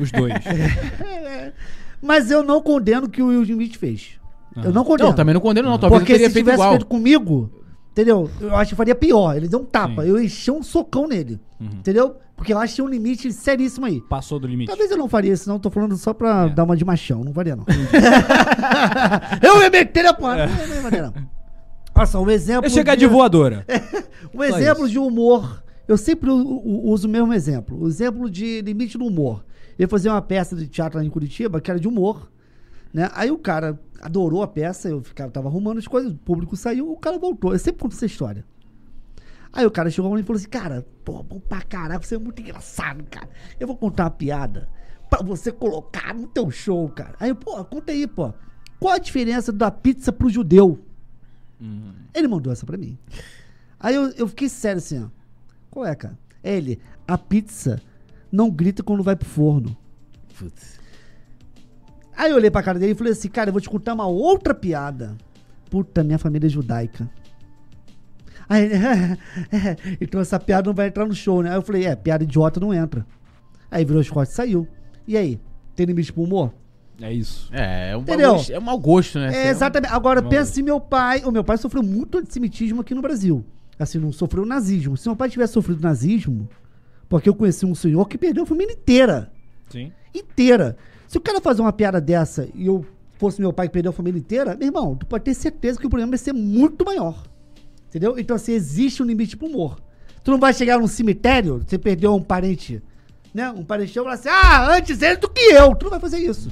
Os 0.00 0.10
dois. 0.10 0.32
Mas 2.02 2.30
eu 2.30 2.42
não 2.42 2.60
condeno 2.60 3.06
o 3.06 3.08
que 3.10 3.22
o 3.22 3.28
Will 3.28 3.42
Smith 3.42 3.76
fez. 3.76 4.18
Eu 4.56 4.72
não 4.72 4.84
condeno. 4.84 5.10
Não, 5.10 5.16
também 5.16 5.34
não 5.34 5.40
condeno, 5.40 5.68
não. 5.68 5.78
Talvez 5.78 6.00
Porque 6.00 6.12
eu 6.12 6.16
teria 6.16 6.28
se 6.28 6.34
feito 6.34 6.44
tivesse 6.46 6.58
igual. 6.60 6.70
feito 6.72 6.86
comigo, 6.86 7.50
entendeu? 7.92 8.30
Eu 8.40 8.56
acho 8.56 8.70
que 8.70 8.76
faria 8.76 8.94
pior. 8.94 9.36
Ele 9.36 9.46
deu 9.48 9.60
um 9.60 9.64
tapa. 9.64 10.02
Sim. 10.02 10.08
Eu 10.08 10.20
enchi 10.22 10.50
um 10.50 10.62
socão 10.62 11.06
nele. 11.06 11.38
Uhum. 11.60 11.66
Entendeu? 11.74 12.16
Porque 12.36 12.52
eu 12.52 12.58
acho 12.58 12.72
que 12.74 12.76
tem 12.76 12.84
um 12.84 12.88
limite 12.88 13.32
seríssimo 13.32 13.86
aí. 13.86 14.00
Passou 14.08 14.38
do 14.38 14.46
limite. 14.46 14.68
Talvez 14.68 14.90
eu 14.90 14.96
não 14.96 15.08
faria 15.08 15.32
isso, 15.32 15.48
não. 15.48 15.58
Tô 15.58 15.70
falando 15.70 15.96
só 15.96 16.14
pra 16.14 16.46
É. 16.46 16.48
dar 16.48 16.64
uma 16.64 16.76
de 16.76 16.84
machão. 16.84 17.24
Não 17.24 17.32
faria, 17.32 17.56
não. 17.56 17.64
eu 19.42 19.62
ia 19.62 19.70
meter 19.70 20.06
a 20.06 20.14
porra. 20.14 20.46
Não, 20.46 20.54
não 20.54 20.74
ia 20.76 20.82
fazer, 20.82 21.02
não. 21.02 21.14
Olha 21.98 22.06
só, 22.06 22.22
um 22.22 22.30
exemplo. 22.30 22.66
É 22.66 22.68
chegar 22.68 22.94
de 22.94 23.06
voadora. 23.06 23.66
Um 24.34 24.44
exemplo 24.44 24.88
de 24.88 24.98
humor. 24.98 25.64
Eu 25.86 25.96
sempre 25.96 26.30
uso 26.30 27.08
o 27.08 27.10
mesmo 27.10 27.32
exemplo. 27.32 27.82
O 27.82 27.88
exemplo 27.88 28.30
de 28.30 28.60
limite 28.60 28.98
do 28.98 29.06
humor. 29.06 29.44
Eu 29.78 29.84
ia 29.84 29.88
fazer 29.88 30.10
uma 30.10 30.20
peça 30.20 30.54
de 30.54 30.68
teatro 30.68 30.98
lá 30.98 31.04
em 31.04 31.08
Curitiba, 31.08 31.60
que 31.60 31.70
era 31.70 31.80
de 31.80 31.88
humor. 31.88 32.30
Né? 32.92 33.10
Aí 33.14 33.30
o 33.30 33.38
cara 33.38 33.80
adorou 34.00 34.42
a 34.42 34.46
peça, 34.46 34.88
eu 34.88 35.02
ficava, 35.02 35.30
tava 35.30 35.48
arrumando 35.48 35.78
as 35.78 35.88
coisas, 35.88 36.12
o 36.12 36.16
público 36.16 36.56
saiu, 36.56 36.92
o 36.92 36.96
cara 36.96 37.18
voltou. 37.18 37.52
Eu 37.52 37.58
sempre 37.58 37.80
conto 37.80 37.96
essa 37.96 38.06
história. 38.06 38.44
Aí 39.52 39.64
o 39.64 39.70
cara 39.70 39.90
chegou 39.90 40.10
pra 40.10 40.16
mim 40.16 40.22
e 40.22 40.26
falou 40.26 40.38
assim, 40.38 40.48
cara, 40.48 40.86
pô, 41.04 41.22
bom 41.22 41.40
pra 41.40 41.62
caralho, 41.62 42.04
você 42.04 42.16
é 42.16 42.18
muito 42.18 42.40
engraçado, 42.42 43.02
cara. 43.10 43.28
Eu 43.58 43.66
vou 43.66 43.76
contar 43.76 44.04
uma 44.04 44.10
piada 44.10 44.68
pra 45.08 45.22
você 45.22 45.50
colocar 45.50 46.14
no 46.14 46.26
teu 46.26 46.50
show, 46.50 46.88
cara. 46.90 47.14
Aí, 47.18 47.32
pô, 47.34 47.64
conta 47.64 47.92
aí, 47.92 48.06
pô. 48.06 48.32
Qual 48.78 48.94
a 48.94 48.98
diferença 48.98 49.50
da 49.50 49.70
pizza 49.70 50.12
pro 50.12 50.28
judeu? 50.28 50.78
Ele 52.14 52.28
mandou 52.28 52.52
essa 52.52 52.64
pra 52.64 52.76
mim. 52.76 52.98
Aí 53.80 53.94
eu, 53.94 54.10
eu 54.10 54.28
fiquei 54.28 54.48
sério 54.48 54.78
assim, 54.78 55.02
ó. 55.02 55.08
Qual 55.70 55.84
é, 55.86 55.94
cara? 55.94 56.18
É 56.42 56.56
ele, 56.56 56.80
a 57.06 57.18
pizza 57.18 57.80
não 58.30 58.50
grita 58.50 58.82
quando 58.82 59.02
vai 59.02 59.16
pro 59.16 59.28
forno. 59.28 59.76
Putz. 60.38 60.78
Aí 62.16 62.30
eu 62.30 62.36
olhei 62.36 62.50
pra 62.50 62.62
cara 62.62 62.78
dele 62.78 62.92
e 62.92 62.94
falei 62.96 63.12
assim, 63.12 63.28
cara, 63.28 63.48
eu 63.48 63.52
vou 63.52 63.60
te 63.60 63.70
contar 63.70 63.94
uma 63.94 64.06
outra 64.06 64.54
piada. 64.54 65.16
Puta, 65.70 66.02
minha 66.02 66.18
família 66.18 66.46
é 66.46 66.50
judaica. 66.50 67.08
Aí 68.48 68.64
ele, 68.64 68.74
é, 69.52 69.96
então 70.00 70.20
essa 70.20 70.38
piada 70.40 70.68
não 70.68 70.74
vai 70.74 70.88
entrar 70.88 71.06
no 71.06 71.14
show, 71.14 71.42
né? 71.42 71.50
Aí 71.50 71.56
eu 71.56 71.62
falei, 71.62 71.86
é, 71.86 71.94
piada 71.94 72.24
idiota 72.24 72.58
não 72.58 72.72
entra. 72.72 73.06
Aí 73.70 73.84
virou 73.84 74.00
as 74.00 74.08
costas 74.08 74.32
e 74.32 74.36
saiu. 74.36 74.68
E 75.06 75.16
aí? 75.16 75.40
Tem 75.76 75.86
limite 75.86 76.12
pro 76.12 76.22
humor? 76.22 76.52
É 77.00 77.12
isso. 77.12 77.48
É, 77.52 77.90
é 77.92 77.96
um, 77.96 78.00
Entendeu? 78.00 78.34
bagulho- 78.34 78.54
é 78.54 78.58
um 78.58 78.62
mau 78.62 78.78
gosto, 78.78 79.18
né? 79.18 79.32
É, 79.32 79.48
exatamente. 79.50 79.92
Agora, 79.92 80.20
Não, 80.20 80.28
pensa 80.28 80.52
se 80.52 80.62
meu 80.62 80.80
pai. 80.80 81.22
O 81.24 81.30
meu 81.30 81.44
pai 81.44 81.56
sofreu 81.56 81.82
muito 81.82 82.18
antissemitismo 82.18 82.80
aqui 82.80 82.94
no 82.94 83.00
Brasil. 83.02 83.44
Assim, 83.78 83.98
não 83.98 84.10
sofreu 84.12 84.44
nazismo. 84.44 84.96
Se 84.96 85.06
meu 85.08 85.14
pai 85.14 85.28
tivesse 85.30 85.52
sofrido 85.52 85.80
nazismo, 85.80 86.48
porque 87.08 87.28
eu 87.28 87.34
conheci 87.34 87.64
um 87.64 87.74
senhor 87.74 88.08
que 88.08 88.18
perdeu 88.18 88.42
a 88.42 88.46
família 88.46 88.72
inteira. 88.72 89.30
Sim. 89.70 89.92
Inteira. 90.12 90.76
Se 91.06 91.16
o 91.16 91.20
cara 91.20 91.40
fazer 91.40 91.62
uma 91.62 91.72
piada 91.72 92.00
dessa 92.00 92.48
e 92.54 92.66
eu 92.66 92.84
fosse 93.16 93.40
meu 93.40 93.52
pai 93.52 93.68
que 93.68 93.72
perdeu 93.72 93.90
a 93.90 93.94
família 93.94 94.18
inteira, 94.18 94.56
meu 94.56 94.66
irmão, 94.66 94.96
tu 94.96 95.06
pode 95.06 95.24
ter 95.24 95.34
certeza 95.34 95.78
que 95.78 95.86
o 95.86 95.90
problema 95.90 96.10
vai 96.10 96.18
ser 96.18 96.32
muito 96.32 96.84
maior. 96.84 97.22
Entendeu? 97.88 98.18
Então, 98.18 98.34
assim, 98.36 98.52
existe 98.52 99.02
um 99.02 99.06
limite 99.06 99.36
pro 99.36 99.46
humor. 99.46 99.78
Tu 100.24 100.30
não 100.32 100.38
vai 100.38 100.52
chegar 100.52 100.78
num 100.78 100.86
cemitério, 100.88 101.62
você 101.66 101.78
perdeu 101.78 102.14
um 102.14 102.22
parente, 102.22 102.82
né? 103.32 103.50
Um 103.50 103.64
parente 103.64 103.90
e 103.92 103.94
falar 103.94 104.14
assim, 104.14 104.28
ah, 104.28 104.74
antes 104.76 105.00
ele 105.00 105.16
do 105.16 105.28
que 105.30 105.40
eu. 105.40 105.74
Tu 105.74 105.84
não 105.84 105.90
vai 105.90 106.00
fazer 106.00 106.18
isso. 106.18 106.50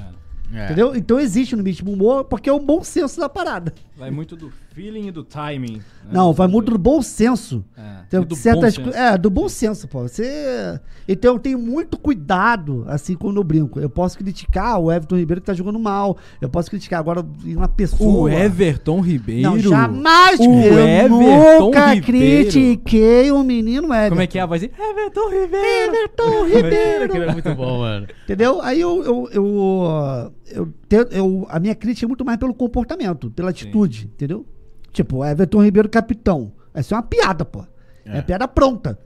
É. 0.52 0.64
Entendeu? 0.64 0.94
Então 0.94 1.18
existe 1.18 1.54
um 1.54 1.58
limite 1.58 1.82
pro 1.82 1.92
humor, 1.92 2.24
porque 2.24 2.48
é 2.48 2.52
o 2.52 2.60
bom 2.60 2.82
senso 2.84 3.20
da 3.20 3.28
parada. 3.28 3.72
Vai 3.98 4.10
muito 4.10 4.36
do 4.36 4.52
feeling 4.74 5.06
e 5.06 5.10
do 5.10 5.24
timing. 5.24 5.76
né? 5.78 5.82
Não, 6.12 6.30
vai 6.34 6.46
muito 6.46 6.70
do 6.70 6.76
bom 6.76 7.00
senso. 7.00 7.64
É, 7.74 8.02
Tem 8.10 8.20
do 8.20 8.36
certas 8.36 8.76
bom 8.76 8.84
senso. 8.84 8.96
É, 8.98 9.16
do 9.16 9.30
bom 9.30 9.48
senso, 9.48 9.88
pô. 9.88 10.02
Você. 10.02 10.78
Então 11.08 11.32
eu 11.34 11.38
tenho 11.38 11.58
muito 11.58 11.96
cuidado, 11.96 12.84
assim, 12.88 13.14
quando 13.14 13.38
eu 13.38 13.44
brinco. 13.44 13.80
Eu 13.80 13.88
posso 13.88 14.18
criticar 14.18 14.78
o 14.78 14.92
Everton 14.92 15.16
Ribeiro 15.16 15.40
que 15.40 15.46
tá 15.46 15.54
jogando 15.54 15.78
mal. 15.78 16.18
Eu 16.42 16.48
posso 16.50 16.68
criticar 16.68 17.00
agora 17.00 17.24
uma 17.46 17.68
pessoa. 17.68 18.24
O 18.24 18.28
Everton 18.28 19.00
Ribeiro. 19.00 19.42
Não, 19.42 19.58
jamais. 19.58 20.38
O 20.40 20.42
eu 20.44 20.78
Everton 20.78 21.58
nunca 21.60 21.86
Ribeiro. 21.94 22.50
critiquei 22.50 23.30
o 23.32 23.42
menino 23.42 23.86
Everton. 23.94 24.08
Como 24.10 24.20
é 24.20 24.26
que 24.26 24.38
é 24.38 24.42
a 24.42 24.46
voz? 24.46 24.62
Everton 24.62 25.30
Ribeiro. 25.30 25.56
Everton 25.96 26.22
Aquilo 26.42 26.54
Ribeiro. 26.56 27.22
era 27.22 27.32
muito 27.32 27.54
bom, 27.54 27.78
mano. 27.78 28.06
Entendeu? 28.24 28.60
Aí 28.60 28.78
eu, 28.80 29.02
eu, 29.02 29.28
eu, 29.32 30.32
eu, 30.50 30.72
eu- 31.12 31.46
a 31.48 31.58
minha 31.58 31.74
crítica 31.74 32.04
é 32.04 32.08
muito 32.08 32.24
mais 32.24 32.36
pelo 32.38 32.52
comportamento, 32.52 33.30
pela 33.30 33.50
atitude, 33.50 33.85
entendeu? 33.86 34.46
Tipo, 34.92 35.24
Everton 35.24 35.62
Ribeiro 35.64 35.88
capitão. 35.88 36.52
Essa 36.74 36.94
é 36.94 36.96
uma 36.96 37.02
piada, 37.02 37.44
pô. 37.44 37.64
É, 38.04 38.18
É. 38.18 38.22
piada 38.22 38.46
pronta. 38.48 38.98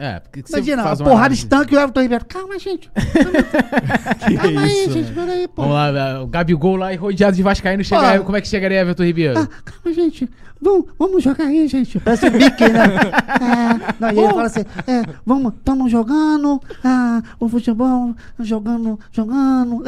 É, 0.00 0.20
porque 0.20 0.42
que 0.44 0.50
Imagina, 0.52 0.76
você 0.76 0.80
a 0.80 0.88
faz 0.90 1.00
uma 1.00 1.10
porrada 1.10 1.34
estanque 1.34 1.74
e 1.74 1.76
o 1.76 1.80
Everton 1.80 2.00
Ribeiro. 2.02 2.24
Calma, 2.26 2.56
gente. 2.58 2.88
Calma 4.40 4.60
aí, 4.60 4.84
isso, 4.84 4.92
gente. 4.92 5.10
né? 5.10 5.24
Peraí, 5.26 5.48
pô. 5.48 5.62
Vamos 5.62 5.76
lá, 5.76 6.22
o 6.22 6.26
Gabigol 6.28 6.76
lá 6.76 6.92
e 6.92 6.96
rodeado 6.96 7.36
de 7.36 7.42
Vascaíno 7.42 7.82
chega, 7.82 8.14
Ah. 8.14 8.20
como 8.20 8.36
é 8.36 8.40
que 8.40 8.46
chegaria 8.48 8.80
Everton 8.80 9.02
Ribeiro? 9.04 9.40
Ah, 9.40 9.48
calma, 9.64 9.92
gente. 9.94 10.28
Vamos, 10.60 10.86
vamos 10.98 11.22
jogar 11.22 11.44
aí, 11.46 11.68
gente. 11.68 12.00
Parece 12.00 12.26
o 12.28 12.32
Mickey, 12.32 12.68
né? 12.68 12.88
É, 13.38 13.94
não, 14.00 14.10
e 14.10 14.18
ele 14.18 14.28
fala 14.28 14.42
assim: 14.46 14.60
é, 14.86 15.02
vamos, 15.24 15.54
estamos 15.54 15.90
jogando 15.92 16.60
ah, 16.82 17.22
o 17.38 17.48
futebol, 17.48 18.14
jogando, 18.40 18.98
jogando. 19.12 19.84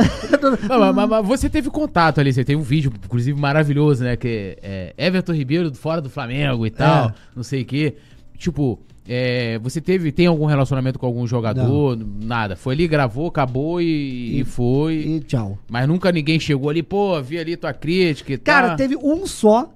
Não, 0.69 0.79
mas, 0.79 0.95
mas- 0.95 1.09
mas 1.09 1.27
você 1.27 1.49
teve 1.51 1.69
contato 1.71 2.21
ali, 2.21 2.33
você 2.33 2.45
teve 2.45 2.61
um 2.61 2.63
vídeo, 2.65 2.93
inclusive, 3.05 3.39
maravilhoso, 3.39 4.05
né? 4.05 4.17
Que 4.17 4.57
é 4.63 4.95
Everton 4.97 5.33
Ribeiro 5.33 5.75
fora 5.75 6.01
do 6.01 6.09
Flamengo 6.09 6.65
e 6.65 6.71
tal, 6.71 7.09
É. 7.09 7.15
não 7.35 7.43
sei 7.43 7.63
o 7.63 7.65
quê. 7.65 7.97
Tipo, 8.39 8.79
é, 9.09 9.59
você 9.59 9.81
teve, 9.81 10.13
tem 10.13 10.27
algum 10.27 10.47
relacionamento 10.47 10.99
com 10.99 11.07
algum 11.07 11.27
jogador? 11.27 11.99
Nada. 12.23 12.55
Foi 12.57 12.75
ali, 12.75 12.87
gravou, 12.87 13.27
acabou 13.27 13.81
e, 13.83 14.41
e 14.41 14.45
foi. 14.45 14.95
e 14.95 15.21
tchau. 15.21 15.59
Mas 15.69 15.89
nunca 15.89 16.13
ninguém 16.13 16.39
chegou 16.39 16.71
ali, 16.71 16.83
pô, 16.83 17.21
vi 17.21 17.39
ali 17.39 17.57
tua 17.57 17.73
crítica 17.73 18.33
e 18.33 18.39
Cara, 18.39 18.69
tal. 18.69 18.77
teve 18.77 18.97
um 18.97 19.27
só 19.27 19.69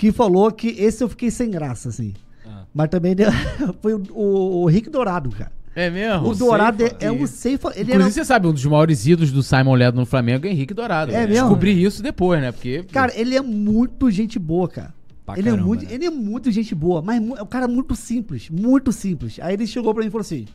que 0.00 0.12
falou 0.12 0.50
que 0.50 0.68
esse 0.68 1.04
eu 1.04 1.08
fiquei 1.10 1.30
sem 1.30 1.50
graça, 1.50 1.90
assim. 1.90 2.14
Ah. 2.46 2.64
Mas 2.72 2.88
também 2.88 3.14
deu- 3.14 3.30
foi 3.82 3.92
o, 3.94 4.02
o, 4.12 4.62
o 4.62 4.66
Rick 4.66 4.88
Dourado, 4.88 5.28
cara. 5.30 5.52
É 5.76 5.90
mesmo? 5.90 6.28
O 6.28 6.34
Dourado 6.34 6.82
é, 6.84 6.96
é 7.00 7.12
um 7.12 7.26
safe. 7.26 7.50
Ele 7.74 7.82
Inclusive, 7.82 7.92
era, 7.92 8.10
você 8.10 8.24
sabe, 8.24 8.46
um 8.46 8.52
dos 8.52 8.64
maiores 8.64 9.06
ídolos 9.06 9.30
do 9.30 9.42
Simon 9.42 9.74
Ledo 9.74 9.98
no 10.00 10.06
Flamengo 10.06 10.46
é 10.46 10.50
Henrique 10.50 10.72
Dourado. 10.72 11.12
É 11.12 11.16
Eu 11.24 11.28
mesmo? 11.28 11.44
Descobri 11.48 11.82
isso 11.84 12.02
depois, 12.02 12.40
né? 12.40 12.50
Porque. 12.50 12.82
cara, 12.84 13.12
ele 13.14 13.36
é 13.36 13.42
muito 13.42 14.10
gente 14.10 14.38
boa, 14.38 14.66
cara. 14.68 14.94
Pra 15.26 15.38
ele, 15.38 15.48
é 15.48 15.52
caramba, 15.52 15.68
muito, 15.68 15.84
né? 15.84 15.90
ele 15.92 16.06
é 16.06 16.10
muito 16.10 16.50
gente 16.50 16.74
boa, 16.74 17.02
mas 17.02 17.20
mu- 17.20 17.36
é 17.36 17.42
um 17.42 17.46
cara 17.46 17.68
muito 17.68 17.94
simples, 17.94 18.48
muito 18.50 18.90
simples. 18.90 19.38
Aí 19.42 19.52
ele 19.54 19.66
chegou 19.66 19.92
pra 19.92 20.02
mim 20.02 20.08
e 20.08 20.10
falou 20.10 20.22
assim: 20.22 20.46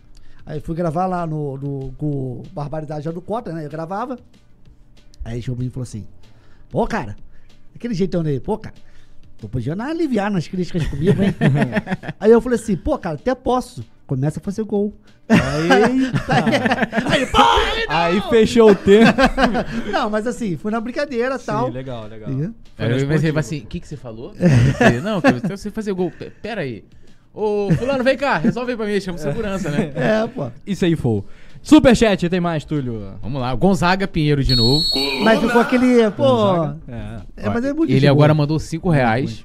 Aí 0.45 0.59
fui 0.59 0.75
gravar 0.75 1.05
lá 1.05 1.25
no, 1.27 1.55
no, 1.55 1.91
com 1.97 2.07
o 2.07 2.43
Barbaridade 2.51 3.05
já 3.05 3.11
do 3.11 3.21
Cota, 3.21 3.53
né? 3.53 3.63
Eu 3.65 3.69
gravava. 3.69 4.17
Aí 5.23 5.35
ele 5.35 5.41
chegou 5.43 5.55
pra 5.55 5.63
mim 5.63 5.69
e 5.69 5.71
falou 5.71 5.83
assim: 5.83 6.05
Pô, 6.69 6.85
cara, 6.87 7.15
aquele 7.75 7.93
jeitão 7.93 8.21
dele, 8.21 8.39
pô, 8.41 8.57
cara, 8.57 8.75
dar 9.39 9.75
uma 9.75 9.89
aliviar 9.89 10.31
nas 10.31 10.47
críticas 10.47 10.85
comigo, 10.87 11.21
hein? 11.21 11.33
Aí 12.19 12.31
eu 12.31 12.41
falei 12.41 12.57
assim: 12.59 12.75
Pô, 12.75 12.97
cara, 12.97 13.15
até 13.15 13.33
posso. 13.35 13.83
Começa 14.07 14.39
a 14.39 14.43
fazer 14.43 14.63
gol. 14.63 14.93
Aí, 15.27 17.25
pô, 17.31 17.37
aí 17.41 17.87
não. 17.87 17.95
Aí 17.95 18.21
fechou 18.29 18.69
o 18.69 18.75
tempo. 18.75 19.11
Não, 19.91 20.07
mas 20.09 20.27
assim, 20.27 20.55
foi 20.55 20.71
na 20.71 20.79
brincadeira 20.79 21.35
e 21.35 21.39
tal. 21.39 21.65
Sim, 21.67 21.73
legal, 21.73 22.07
legal. 22.07 22.29
E- 22.29 22.51
Aí 22.77 23.01
eu 23.01 23.07
pensei 23.07 23.33
assim, 23.35 23.59
o 23.61 23.65
que, 23.65 23.79
que 23.79 23.87
você 23.87 23.97
falou? 23.97 24.33
Ele, 24.79 25.01
Não, 25.01 25.19
que 25.21 25.31
você 25.31 25.47
você 25.57 25.71
fazer 25.71 25.93
gol. 25.93 26.11
Pe- 26.11 26.29
Pera 26.29 26.61
aí. 26.61 26.85
Ô, 27.33 27.69
fulano, 27.77 28.03
vem 28.03 28.15
cá, 28.17 28.37
resolve 28.37 28.71
aí 28.71 28.77
pra 28.77 28.85
mim, 28.85 28.99
chama 29.01 29.17
segurança, 29.17 29.69
né? 29.71 29.91
É, 29.95 30.27
pô. 30.27 30.49
Isso 30.65 30.85
aí 30.85 30.95
foi. 30.95 31.23
Superchat, 31.65 32.29
tem 32.29 32.39
mais, 32.39 32.63
Túlio. 32.63 33.13
Vamos 33.23 33.41
lá, 33.41 33.53
Gonzaga 33.55 34.07
Pinheiro 34.07 34.43
de 34.43 34.55
novo. 34.55 34.85
Mas 35.23 35.39
ficou 35.39 35.59
aquele, 35.59 36.11
pô. 36.11 36.63
É. 36.87 37.21
É, 37.37 37.49
mas 37.49 37.65
é 37.65 37.73
muito 37.73 37.91
Ele 37.91 38.07
agora 38.07 38.35
boa. 38.35 38.43
mandou 38.43 38.59
5 38.59 38.87
reais. 38.87 39.43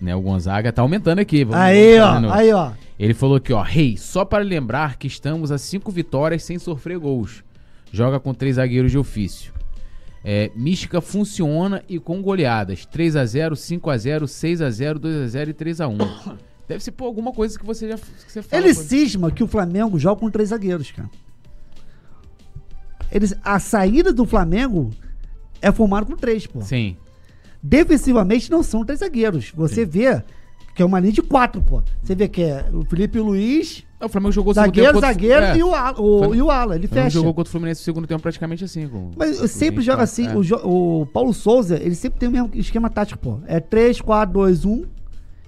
Né, 0.00 0.16
o 0.16 0.22
Gonzaga 0.22 0.72
tá 0.72 0.80
aumentando 0.80 1.18
aqui. 1.18 1.44
vamos- 1.44 1.60
Aí, 1.60 2.00
ó, 2.00 2.32
aí, 2.32 2.50
ó. 2.50 2.70
Ele 2.98 3.12
falou 3.12 3.36
aqui, 3.36 3.52
ó, 3.52 3.60
rei, 3.60 3.98
só 3.98 4.24
para 4.24 4.42
lembrar 4.42 4.96
que 4.96 5.06
estamos 5.06 5.52
a 5.52 5.58
5 5.58 5.92
vitórias 5.92 6.42
sem 6.42 6.58
sofrer 6.58 6.98
gols. 6.98 7.44
Joga 7.92 8.18
com 8.18 8.32
três 8.32 8.56
zagueiros 8.56 8.90
de 8.90 8.96
ofício. 8.96 9.52
É, 10.24 10.50
mística 10.56 11.02
funciona 11.02 11.82
e 11.86 11.98
com 11.98 12.22
goleadas. 12.22 12.86
3x0, 12.86 13.52
5x0, 13.54 14.26
6x0, 14.26 14.98
2x0 14.98 15.48
e 15.48 15.52
3x1. 15.54 16.36
Deve 16.66 16.82
ser 16.82 16.92
por 16.92 17.04
alguma 17.04 17.32
coisa 17.32 17.58
que 17.58 17.66
você 17.66 17.88
já 17.88 17.96
que 17.96 18.32
você 18.32 18.40
fala. 18.40 18.62
Ele 18.62 18.72
cisma 18.72 19.30
que 19.30 19.42
o 19.42 19.46
Flamengo 19.46 19.98
joga 19.98 20.20
com 20.20 20.30
três 20.30 20.48
zagueiros, 20.48 20.90
cara. 20.92 21.10
Eles, 23.12 23.34
a 23.44 23.58
saída 23.58 24.12
do 24.12 24.24
Flamengo 24.24 24.90
é 25.60 25.70
formada 25.72 26.06
com 26.06 26.16
três, 26.16 26.46
pô. 26.46 26.60
Sim. 26.62 26.96
Defensivamente 27.62 28.50
não 28.50 28.62
são 28.62 28.84
três 28.84 29.00
zagueiros. 29.00 29.52
Você 29.54 29.84
vê 29.84 30.22
que 30.74 30.82
é 30.82 30.84
uma 30.84 30.98
linha 31.00 31.12
de 31.12 31.20
quatro, 31.22 31.60
pô. 31.60 31.82
Você 32.02 32.14
vê 32.14 32.26
que 32.28 32.42
é 32.42 32.64
o 32.72 32.84
Felipe 32.84 33.18
Luiz, 33.18 33.84
O 34.00 34.08
Flamengo 34.08 34.32
jogou 34.32 34.54
zagueiro, 34.54 34.94
contra- 34.94 35.08
zagueiro 35.12 35.44
é, 35.44 35.56
e 35.58 35.62
o, 35.62 35.74
Ala- 35.74 36.00
o, 36.00 36.24
Foi- 36.24 36.36
e 36.38 36.42
o 36.42 36.50
Ala. 36.50 36.76
Ele 36.76 36.86
Flamengo 36.86 37.04
fecha. 37.06 37.18
jogou 37.18 37.34
contra 37.34 37.48
o 37.48 37.52
Fluminense 37.52 37.80
no 37.82 37.84
segundo 37.84 38.06
tempo 38.06 38.22
praticamente 38.22 38.64
assim. 38.64 38.88
Com, 38.88 39.10
Mas 39.14 39.36
sempre 39.50 39.82
joga 39.82 40.02
assim. 40.04 40.26
é. 40.26 40.34
O, 40.36 40.42
jo- 40.42 40.60
o 40.64 41.06
Paulo 41.12 41.34
Souza, 41.34 41.76
ele 41.76 41.94
sempre 41.94 42.18
tem 42.18 42.28
o 42.28 42.32
mesmo 42.32 42.50
esquema 42.54 42.88
tático, 42.88 43.18
pô. 43.20 43.38
É 43.46 43.60
3, 43.60 44.00
4, 44.00 44.32
2, 44.32 44.64
1. 44.64 44.84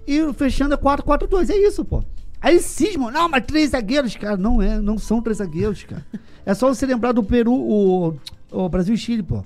E 0.07 0.33
fechando 0.35 0.75
é 0.75 0.77
4, 0.77 1.03
4, 1.05 1.27
2. 1.29 1.49
É 1.49 1.57
isso, 1.57 1.83
pô. 1.85 2.05
Aí 2.43 2.59
cismam. 2.61 3.11
Não, 3.11 3.29
mas 3.29 3.45
três 3.47 3.71
zagueiros, 3.71 4.17
cara. 4.17 4.37
Não 4.37 4.61
é, 4.61 4.81
não 4.81 4.99
são 4.99 5.23
três 5.23 5.39
zagueiros, 5.39 5.85
cara. 5.85 6.05
É 6.45 6.53
só 6.55 6.69
você 6.69 6.85
lembrar 6.85 7.13
do 7.13 7.23
Peru, 7.23 7.53
o, 7.55 8.17
o 8.51 8.69
Brasil 8.69 8.95
e 8.95 8.99
Chile, 8.99 9.23
pô. 9.23 9.45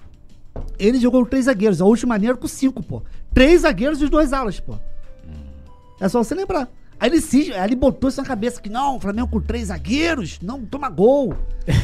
Ele 0.78 0.98
jogou 0.98 1.24
três 1.26 1.44
zagueiros. 1.44 1.82
A 1.82 1.84
última 1.84 2.14
maneira 2.14 2.34
com 2.36 2.48
cinco, 2.48 2.82
pô. 2.82 3.02
Três 3.34 3.60
zagueiros 3.62 4.00
e 4.00 4.04
os 4.04 4.10
dois 4.10 4.32
alas, 4.32 4.58
pô. 4.58 4.74
É 6.00 6.08
só 6.08 6.22
você 6.24 6.34
lembrar. 6.34 6.68
Aí 6.98 7.10
ele 7.10 7.20
cisma, 7.20 7.56
aí 7.56 7.64
ele 7.64 7.76
botou 7.76 8.08
isso 8.08 8.18
na 8.22 8.26
cabeça 8.26 8.58
que 8.58 8.70
não, 8.70 8.96
o 8.96 9.00
Flamengo 9.00 9.28
com 9.28 9.38
três 9.38 9.66
zagueiros, 9.68 10.38
não, 10.40 10.64
toma 10.64 10.88
gol. 10.88 11.34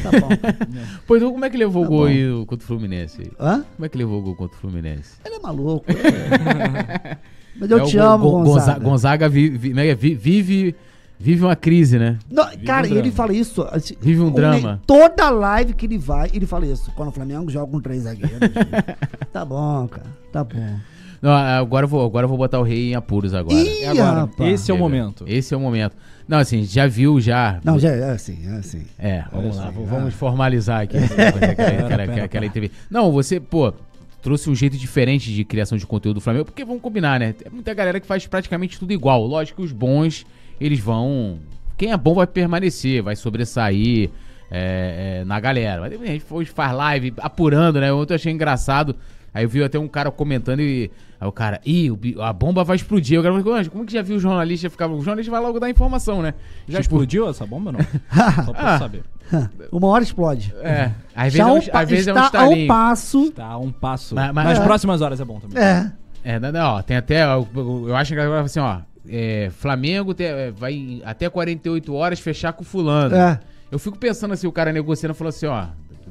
Tá 0.01 0.09
bom. 0.19 0.29
Pô, 1.05 1.15
então 1.17 1.31
como 1.31 1.45
é 1.45 1.51
que 1.51 1.57
levou 1.57 1.83
Tá 1.83 1.87
o 1.87 1.91
gol 1.91 1.99
bom. 1.99 2.05
aí 2.07 2.31
o- 2.31 2.45
contra 2.47 2.63
o 2.63 2.67
Fluminense? 2.67 3.31
Hã? 3.39 3.63
Como 3.75 3.85
é 3.85 3.89
que 3.89 3.95
levou 3.99 4.17
o 4.19 4.23
gol 4.23 4.35
contra 4.35 4.57
o 4.57 4.59
Fluminense? 4.59 5.17
Ele 5.23 5.35
é 5.35 5.39
maluco. 5.39 5.85
é. 5.93 7.17
Mas 7.59 7.69
eu 7.69 7.77
É 7.77 7.83
o 7.83 7.85
te 7.85 7.97
Gon- 7.97 8.03
amo, 8.03 8.31
Gon- 8.31 8.43
Gonzaga. 8.43 8.79
Gonzaga 8.79 9.29
vive, 9.29 9.71
né, 9.71 9.93
vi- 9.93 10.15
vive, 10.15 10.75
vive 11.19 11.43
uma 11.43 11.55
crise, 11.55 11.97
né? 11.97 12.17
Não, 12.29 12.45
cara, 12.65 12.87
um 12.87 12.91
e 12.93 12.97
ele 12.97 13.11
fala 13.11 13.33
isso. 13.33 13.61
assim, 13.71 13.95
Vive 14.01 14.21
um 14.21 14.31
drama. 14.31 14.81
Toda 14.85 15.29
live 15.29 15.73
que 15.73 15.85
ele 15.85 15.97
vai, 15.97 16.29
ele 16.33 16.45
fala 16.45 16.65
isso. 16.65 16.91
Quando 16.95 17.09
o 17.09 17.11
Flamengo 17.11 17.49
joga 17.49 17.71
com 17.71 17.79
três 17.79 18.03
zagueiros. 18.03 18.39
tá 19.31 19.43
bom, 19.45 19.87
cara. 19.87 20.07
Tá 20.31 20.43
bom. 20.43 20.75
Não, 21.21 21.31
agora 21.31 21.85
eu 21.85 21.87
vou, 21.89 22.05
agora 22.05 22.25
eu 22.25 22.29
vou 22.29 22.37
botar 22.37 22.59
o 22.59 22.63
rei 22.63 22.91
em 22.91 22.95
apuros 22.95 23.33
agora. 23.33 23.55
Ih, 23.55 23.83
É 23.83 23.87
agora. 23.89 24.19
rapaz. 24.21 24.53
Esse 24.53 24.71
é 24.71 24.73
o 24.73 24.77
momento. 24.77 25.23
Esse 25.25 25.53
é 25.53 25.57
o 25.57 25.59
momento. 25.59 25.95
Não, 26.27 26.37
assim, 26.39 26.57
a 26.57 26.61
gente 26.61 26.73
já 26.73 26.85
viu 26.85 27.19
já. 27.21 27.59
Não, 27.63 27.79
já 27.79 27.89
é 27.91 28.11
assim, 28.11 28.39
é 28.45 28.55
assim. 28.57 28.83
É, 28.99 29.23
vamos 29.31 29.55
lá, 29.55 29.69
assim, 29.69 29.77
v- 29.77 29.83
ah. 29.83 29.87
vamos 29.89 30.13
formalizar 30.13 30.81
aqui 30.81 30.97
aquela, 31.03 31.29
aquela- 31.29 32.03
aquela- 32.03 32.23
aquela 32.25 32.45
entrevista. 32.45 32.75
Não, 32.89 33.09
você, 33.11 33.39
pô, 33.39 33.73
trouxe 34.21 34.49
um 34.49 34.55
jeito 34.55 34.77
diferente 34.77 35.33
de 35.33 35.45
criação 35.45 35.77
de 35.77 35.85
conteúdo 35.87 36.15
do 36.15 36.21
Flamengo, 36.21 36.45
porque 36.45 36.65
vamos 36.65 36.81
combinar, 36.81 37.19
né? 37.21 37.31
Tem 37.33 37.49
muita 37.51 37.73
galera 37.73 37.99
que 38.01 38.07
faz 38.07 38.25
praticamente 38.27 38.77
tudo 38.77 38.91
igual. 38.91 39.25
Lógico 39.25 39.61
que 39.61 39.65
os 39.65 39.71
bons, 39.71 40.25
eles 40.65 40.79
vão. 40.79 41.39
Quem 41.77 41.91
é 41.91 41.97
bom 41.97 42.13
vai 42.13 42.27
permanecer, 42.27 43.01
vai 43.01 43.15
sobressair. 43.15 44.09
é, 44.55 45.19
é, 45.21 45.25
na 45.25 45.39
galera. 45.39 45.81
Mas 45.81 45.93
a 45.99 46.05
gente 46.05 46.23
foi, 46.23 46.45
faz 46.45 46.71
live 46.73 47.13
apurando, 47.17 47.79
né? 47.79 47.91
Ontem 47.91 48.13
eu 48.13 48.15
achei 48.15 48.31
engraçado. 48.31 48.95
Aí 49.33 49.43
eu 49.45 49.49
vi 49.49 49.63
até 49.63 49.79
um 49.79 49.87
cara 49.87 50.11
comentando 50.11 50.59
e. 50.59 50.91
Aí 51.19 51.27
o 51.27 51.31
cara, 51.31 51.59
ih, 51.65 51.89
a 52.21 52.31
bomba 52.31 52.63
vai 52.63 52.75
explodir. 52.75 53.17
Eu 53.17 53.23
falei, 53.23 53.43
"Mas 53.43 53.67
como 53.67 53.83
que 53.85 53.93
já 53.93 54.03
viu 54.03 54.17
o 54.17 54.19
jornalista 54.19 54.69
ficava. 54.69 54.93
O 54.93 55.01
jornalista 55.01 55.31
vai 55.31 55.41
logo 55.41 55.59
dar 55.59 55.69
informação, 55.71 56.21
né? 56.21 56.35
Já 56.67 56.81
Tipo, 56.81 56.95
explodiu 56.97 57.27
essa 57.29 57.47
bomba 57.47 57.71
ou 57.71 57.77
não? 57.77 57.79
Só 58.45 58.53
pra 58.53 58.75
Ah. 58.75 58.77
saber. 58.79 59.01
Uma 59.71 59.87
hora 59.87 60.03
explode. 60.03 60.53
É. 60.61 60.91
Às 61.15 61.33
vezes, 61.33 61.37
Já 61.39 61.43
é 61.49 61.51
um, 61.51 61.57
às 61.81 61.89
vezes 61.89 62.07
é 62.07 62.13
um 62.13 62.17
está 62.17 62.39
ao 62.39 62.43
estalinho. 62.45 62.67
passo. 62.67 63.31
Tá 63.31 63.45
a 63.47 63.57
um 63.57 63.71
passo. 63.71 64.13
Mas- 64.13 64.31
mas- 64.33 64.45
Nas 64.45 64.59
É. 64.59 64.63
próximas 64.63 65.01
horas 65.01 65.19
é 65.19 65.25
bom 65.25 65.39
também. 65.39 65.57
É. 65.57 65.91
É, 66.23 66.39
não, 66.39 66.51
não, 66.51 66.75
ó, 66.75 66.81
tem 66.83 66.95
até. 66.97 67.23
Eu, 67.23 67.47
eu 67.87 67.95
acho 67.95 68.13
que 68.13 68.19
agora 68.19 68.41
assim, 68.41 68.59
ó. 68.59 68.81
É, 69.09 69.49
Flamengo 69.51 70.13
tem- 70.13 70.27
é, 70.27 70.51
vai 70.51 71.01
até 71.05 71.29
48 71.29 71.93
horas 71.93 72.19
fechar 72.19 72.53
com 72.53 72.63
fulano. 72.63 73.15
É. 73.15 73.39
Eu 73.71 73.79
fico 73.79 73.97
pensando 73.97 74.33
assim, 74.33 74.45
o 74.47 74.51
cara 74.51 74.71
negociando 74.71 75.13
falou 75.13 75.29
assim, 75.29 75.45
ó. 75.47 75.65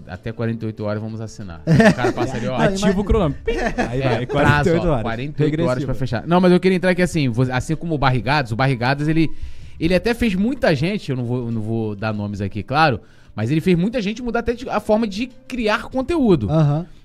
Até 0.08 0.32
48 0.32 0.84
horas 0.84 1.00
vamos 1.02 1.20
assinar. 1.20 1.60
O 1.68 1.94
cara 1.94 2.12
passa 2.12 2.36
ali, 2.36 2.46
ó. 2.48 2.58
Não, 2.58 2.64
Ativa 2.64 3.00
o 3.00 3.04
cronômetro. 3.04 3.42
Aí 3.88 4.00
É, 4.02 4.08
vai, 4.16 4.26
48 4.26 4.28
prazo, 4.28 4.88
ó, 4.88 4.90
horas. 4.90 5.02
48 5.02 5.42
horas 5.42 5.60
Regressiva. 5.60 5.84
pra 5.86 5.94
fechar. 5.94 6.26
Não, 6.26 6.40
mas 6.40 6.50
eu 6.52 6.58
queria 6.58 6.76
entrar 6.76 6.90
aqui 6.90 7.02
assim, 7.02 7.30
assim 7.52 7.76
como 7.76 7.94
o 7.94 7.98
Barrigados, 7.98 8.50
o 8.52 8.56
Barrigados, 8.56 9.06
ele, 9.06 9.30
ele 9.78 9.94
até 9.94 10.12
fez 10.12 10.34
muita 10.34 10.74
gente, 10.74 11.10
eu 11.10 11.16
não 11.16 11.24
vou, 11.24 11.46
eu 11.46 11.52
não 11.52 11.60
vou 11.60 11.94
dar 11.94 12.12
nomes 12.12 12.40
aqui, 12.40 12.62
claro, 12.64 13.00
mas 13.36 13.50
ele 13.50 13.60
fez 13.60 13.78
muita 13.78 14.02
gente 14.02 14.22
mudar 14.22 14.40
até 14.40 14.56
a 14.68 14.80
forma 14.80 15.06
de 15.06 15.28
criar 15.46 15.84
conteúdo, 15.84 16.48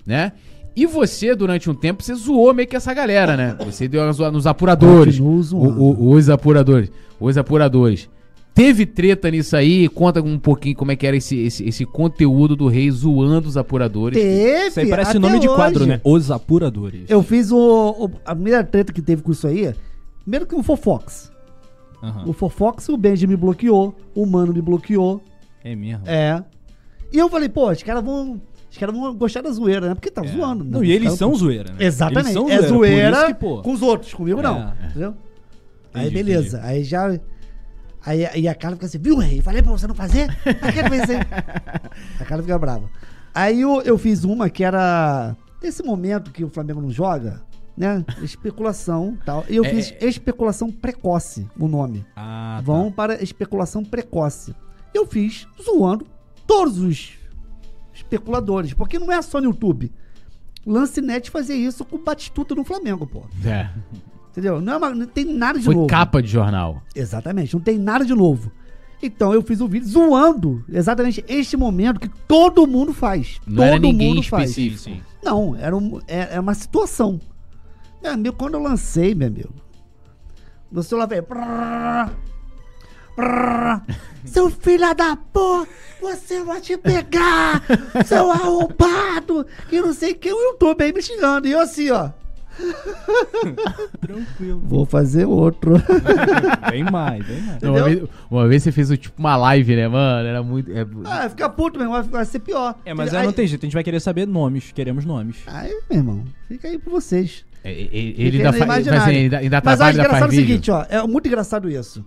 né? 0.04 0.32
E 0.80 0.86
você, 0.86 1.34
durante 1.34 1.68
um 1.68 1.74
tempo, 1.74 2.02
você 2.02 2.14
zoou 2.14 2.54
meio 2.54 2.68
que 2.68 2.76
essa 2.76 2.94
galera, 2.94 3.36
né? 3.36 3.56
Você 3.64 3.88
deu 3.88 4.02
uma 4.02 4.12
zoada 4.12 4.32
nos 4.32 4.46
apuradores. 4.46 5.18
O- 5.18 5.82
o- 5.82 6.10
os 6.12 6.28
apuradores. 6.30 6.90
Os 7.18 7.36
apuradores. 7.36 8.08
Teve 8.54 8.86
treta 8.86 9.30
nisso 9.30 9.56
aí? 9.56 9.88
Conta 9.88 10.20
um 10.22 10.38
pouquinho 10.38 10.74
como 10.76 10.90
é 10.92 10.96
que 10.96 11.06
era 11.06 11.16
esse, 11.16 11.36
esse, 11.38 11.68
esse 11.68 11.84
conteúdo 11.84 12.54
do 12.56 12.66
rei 12.68 12.90
zoando 12.90 13.48
os 13.48 13.56
apuradores. 13.56 14.18
Teve. 14.20 14.68
Isso 14.68 14.80
aí 14.80 14.88
parece 14.90 15.18
nome 15.18 15.38
de 15.40 15.46
quadro, 15.48 15.80
hoje. 15.82 15.88
né? 15.90 16.00
Os 16.04 16.30
apuradores. 16.30 17.02
Eu 17.08 17.22
fiz 17.22 17.50
o, 17.50 17.56
o- 17.58 18.10
A 18.24 18.34
primeira 18.34 18.62
treta 18.64 18.92
que 18.92 19.00
teve 19.02 19.22
com 19.22 19.32
isso 19.32 19.46
aí. 19.46 19.72
Primeiro 20.22 20.46
que 20.46 20.54
o 20.54 20.62
Fofox. 20.62 21.30
Aham. 22.02 22.24
O 22.28 22.32
Fofox, 22.32 22.88
o 22.88 22.96
Benji 22.96 23.26
me 23.26 23.36
bloqueou. 23.36 23.96
O 24.14 24.24
Mano 24.26 24.52
me 24.52 24.60
bloqueou. 24.62 25.20
É 25.64 25.74
mesmo. 25.74 26.02
É. 26.06 26.42
E 27.12 27.18
eu 27.18 27.28
falei, 27.28 27.48
pô, 27.48 27.70
os 27.70 27.82
caras 27.82 28.04
vão. 28.04 28.40
Os 28.78 28.80
caras 28.80 28.94
vão 28.96 29.12
gostar 29.16 29.42
da 29.42 29.50
zoeira, 29.50 29.88
né? 29.88 29.94
Porque 29.96 30.08
tá 30.10 30.24
É. 30.24 30.28
zoando. 30.28 30.62
Não, 30.64 30.80
né? 30.80 30.86
e 30.86 30.92
eles 30.92 31.04
caras- 31.08 31.18
são 31.18 31.34
zoeira, 31.34 31.72
né? 31.72 31.84
Exatamente. 31.84 32.26
Eles 32.28 32.32
são 32.32 32.48
é 32.48 32.58
por 32.58 32.68
zoeira 32.68 33.26
que, 33.26 33.34
pô, 33.34 33.60
com 33.62 33.72
os 33.72 33.82
outros, 33.82 34.14
comigo 34.14 34.40
não. 34.40 34.58
É. 34.80 34.86
Entendeu? 34.86 35.14
aí 35.92 36.06
Entendi, 36.08 36.14
beleza. 36.22 36.60
Aí 36.62 36.84
já. 36.84 37.18
Aí, 38.06 38.24
aí 38.24 38.46
a 38.48 38.54
cara 38.54 38.74
fica 38.76 38.86
assim, 38.86 38.98
viu, 38.98 39.16
rei? 39.18 39.40
Falei 39.42 39.60
pra 39.62 39.72
você 39.72 39.86
não 39.88 39.94
fazer? 39.96 40.28
Pra 40.42 40.72
que 40.72 40.82
fazer? 40.84 41.26
a 42.20 42.24
cara 42.24 42.40
fica 42.42 42.56
brava. 42.58 42.88
Aí 43.34 43.60
eu, 43.60 43.82
eu 43.82 43.98
fiz 43.98 44.22
uma 44.22 44.48
que 44.48 44.62
era. 44.62 45.36
Nesse 45.60 45.82
momento 45.82 46.30
que 46.30 46.44
o 46.44 46.48
Flamengo 46.48 46.80
não 46.80 46.90
joga, 46.90 47.42
né? 47.76 48.04
Especulação 48.22 49.18
e 49.20 49.24
tal. 49.24 49.44
E 49.48 49.56
eu 49.56 49.64
É, 49.64 49.68
fiz 49.70 49.92
especulação 50.00 50.70
precoce, 50.70 51.48
o 51.58 51.66
nome. 51.66 52.06
Ah, 52.14 52.54
tá. 52.58 52.62
Vão 52.62 52.92
para 52.92 53.20
especulação 53.22 53.84
precoce. 53.84 54.54
Eu 54.94 55.04
fiz 55.04 55.48
zoando 55.60 56.06
todos 56.46 56.78
os 56.78 57.17
especuladores, 57.98 58.72
porque 58.74 58.98
não 58.98 59.12
é 59.12 59.20
só 59.22 59.40
no 59.40 59.46
YouTube. 59.50 59.92
Lancinete 60.66 61.30
fazia 61.30 61.54
isso 61.56 61.84
com 61.84 61.96
o 61.96 61.98
Batistuta 62.00 62.54
no 62.54 62.64
Flamengo, 62.64 63.06
pô. 63.06 63.22
É. 63.44 63.70
Entendeu? 64.30 64.60
Não, 64.60 64.74
é 64.74 64.76
uma- 64.76 64.90
não 64.94 65.06
tem 65.06 65.24
nada 65.24 65.58
de 65.58 65.64
Foi 65.64 65.74
novo. 65.74 65.86
capa 65.86 66.22
de 66.22 66.28
jornal. 66.28 66.82
Exatamente, 66.94 67.54
não 67.54 67.60
tem 67.60 67.78
nada 67.78 68.04
de 68.04 68.14
novo. 68.14 68.52
Então 69.02 69.32
eu 69.32 69.42
fiz 69.42 69.60
um 69.60 69.68
vídeo 69.68 69.88
zoando 69.88 70.64
exatamente 70.68 71.24
este 71.28 71.56
momento 71.56 72.00
que 72.00 72.08
todo 72.26 72.66
mundo 72.66 72.92
faz. 72.92 73.40
Não 73.46 73.56
todo 73.56 73.62
era 73.64 73.78
ninguém 73.78 74.14
mundo 74.16 74.22
faz. 74.24 74.56
Não, 75.22 75.54
era, 75.56 75.76
um, 75.76 76.00
é, 76.08 76.34
é 76.36 76.40
uma 76.40 76.54
situação. 76.54 77.20
Meu 78.02 78.12
amigo, 78.12 78.36
quando 78.36 78.54
eu 78.54 78.62
lancei, 78.62 79.14
meu 79.14 79.28
amigo, 79.28 79.54
meu 80.70 80.82
celular 80.82 81.06
veio. 81.06 81.24
Seu 84.24 84.50
filho 84.50 84.94
da 84.94 85.16
porra, 85.16 85.66
você 86.00 86.42
vai 86.42 86.60
te 86.60 86.76
pegar, 86.76 87.62
seu 88.04 88.30
arrombado, 88.30 89.46
e 89.72 89.80
não 89.80 89.92
sei 89.92 90.12
o 90.12 90.16
que, 90.16 90.32
o 90.32 90.38
YouTube 90.50 90.82
aí 90.82 90.92
me 90.92 91.02
xingando. 91.02 91.48
E 91.48 91.52
eu 91.52 91.60
assim, 91.60 91.90
ó, 91.90 92.10
Tranquilo. 94.00 94.60
vou 94.64 94.84
fazer 94.84 95.24
outro. 95.26 95.74
Bem 96.70 96.84
mais, 96.84 97.24
bem 97.26 97.40
mais. 97.40 97.62
Uma 97.62 97.78
Entendeu? 97.78 97.84
vez, 97.84 98.02
uma 98.30 98.48
vez 98.48 98.62
você 98.62 98.72
fez 98.72 98.88
tipo 98.98 99.18
uma 99.18 99.36
live, 99.36 99.76
né, 99.76 99.88
mano? 99.88 100.28
Era 100.28 100.42
muito. 100.42 100.70
é- 100.72 100.86
ah, 101.04 101.28
fica 101.28 101.48
puto 101.48 101.78
mesmo, 101.78 101.92
vai, 101.92 102.02
vai 102.02 102.24
ser 102.24 102.40
pior. 102.40 102.74
É, 102.84 102.92
mas 102.94 103.12
aí, 103.14 103.20
aí 103.20 103.26
não 103.26 103.32
tem 103.32 103.46
jeito, 103.46 103.62
a 103.62 103.66
gente 103.66 103.74
vai 103.74 103.84
querer 103.84 104.00
saber 104.00 104.26
nomes, 104.26 104.72
queremos 104.72 105.04
nomes. 105.04 105.36
Aí, 105.46 105.70
meu 105.88 105.98
irmão, 105.98 106.24
fica 106.48 106.68
aí 106.68 106.78
pra 106.78 106.90
vocês. 106.92 107.44
é- 107.64 107.70
é- 107.72 107.74
ele 107.92 108.32
Fica 108.38 108.46
ainda, 108.48 108.52
fa- 108.58 108.66
mas, 108.66 108.78
assim, 108.86 108.88
imaginária. 108.96 109.18
ainda, 109.18 109.38
ainda 109.38 109.56
Mas 109.56 109.62
trabalha, 109.62 109.74
acho 109.74 109.82
ainda 109.84 110.00
engraçado 110.02 110.20
faz 110.20 110.32
o 110.32 110.36
vídeo. 110.36 110.46
seguinte, 110.48 110.70
ó. 110.70 110.86
É 110.88 111.06
muito 111.06 111.26
engraçado 111.26 111.70
isso. 111.70 112.04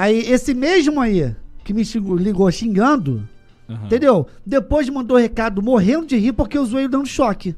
Aí, 0.00 0.18
esse 0.32 0.54
mesmo 0.54 0.98
aí, 0.98 1.36
que 1.62 1.74
me 1.74 1.84
xingou- 1.84 2.16
ligou 2.16 2.50
xingando, 2.50 3.28
Aham. 3.68 3.84
entendeu? 3.84 4.26
Depois 4.46 4.88
mandou 4.88 5.18
recado 5.18 5.60
morrendo 5.62 6.06
de 6.06 6.16
rir 6.16 6.32
porque 6.32 6.56
eu 6.56 6.64
zoei 6.64 6.84
ele 6.84 6.92
dando 6.92 7.06
choque. 7.06 7.54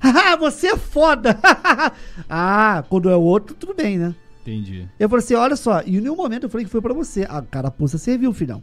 Haha, 0.00 0.34
você 0.36 0.68
é 0.72 0.76
foda! 0.76 1.38
ah, 2.28 2.82
quando 2.88 3.08
é 3.08 3.14
o 3.16 3.20
outro, 3.20 3.54
tudo 3.54 3.74
bem, 3.74 3.96
né? 3.96 4.12
Entendi. 4.42 4.88
Eu 4.98 5.08
falei 5.08 5.24
assim, 5.24 5.34
olha 5.34 5.54
só, 5.54 5.82
e 5.86 5.96
em 5.98 6.00
nenhum 6.00 6.16
momento 6.16 6.42
eu 6.46 6.50
falei 6.50 6.64
que 6.64 6.70
foi 6.72 6.80
pra 6.82 6.92
você. 6.92 7.24
A 7.28 7.40
carapuça 7.42 7.96
serviu, 7.96 8.32
filhão. 8.32 8.60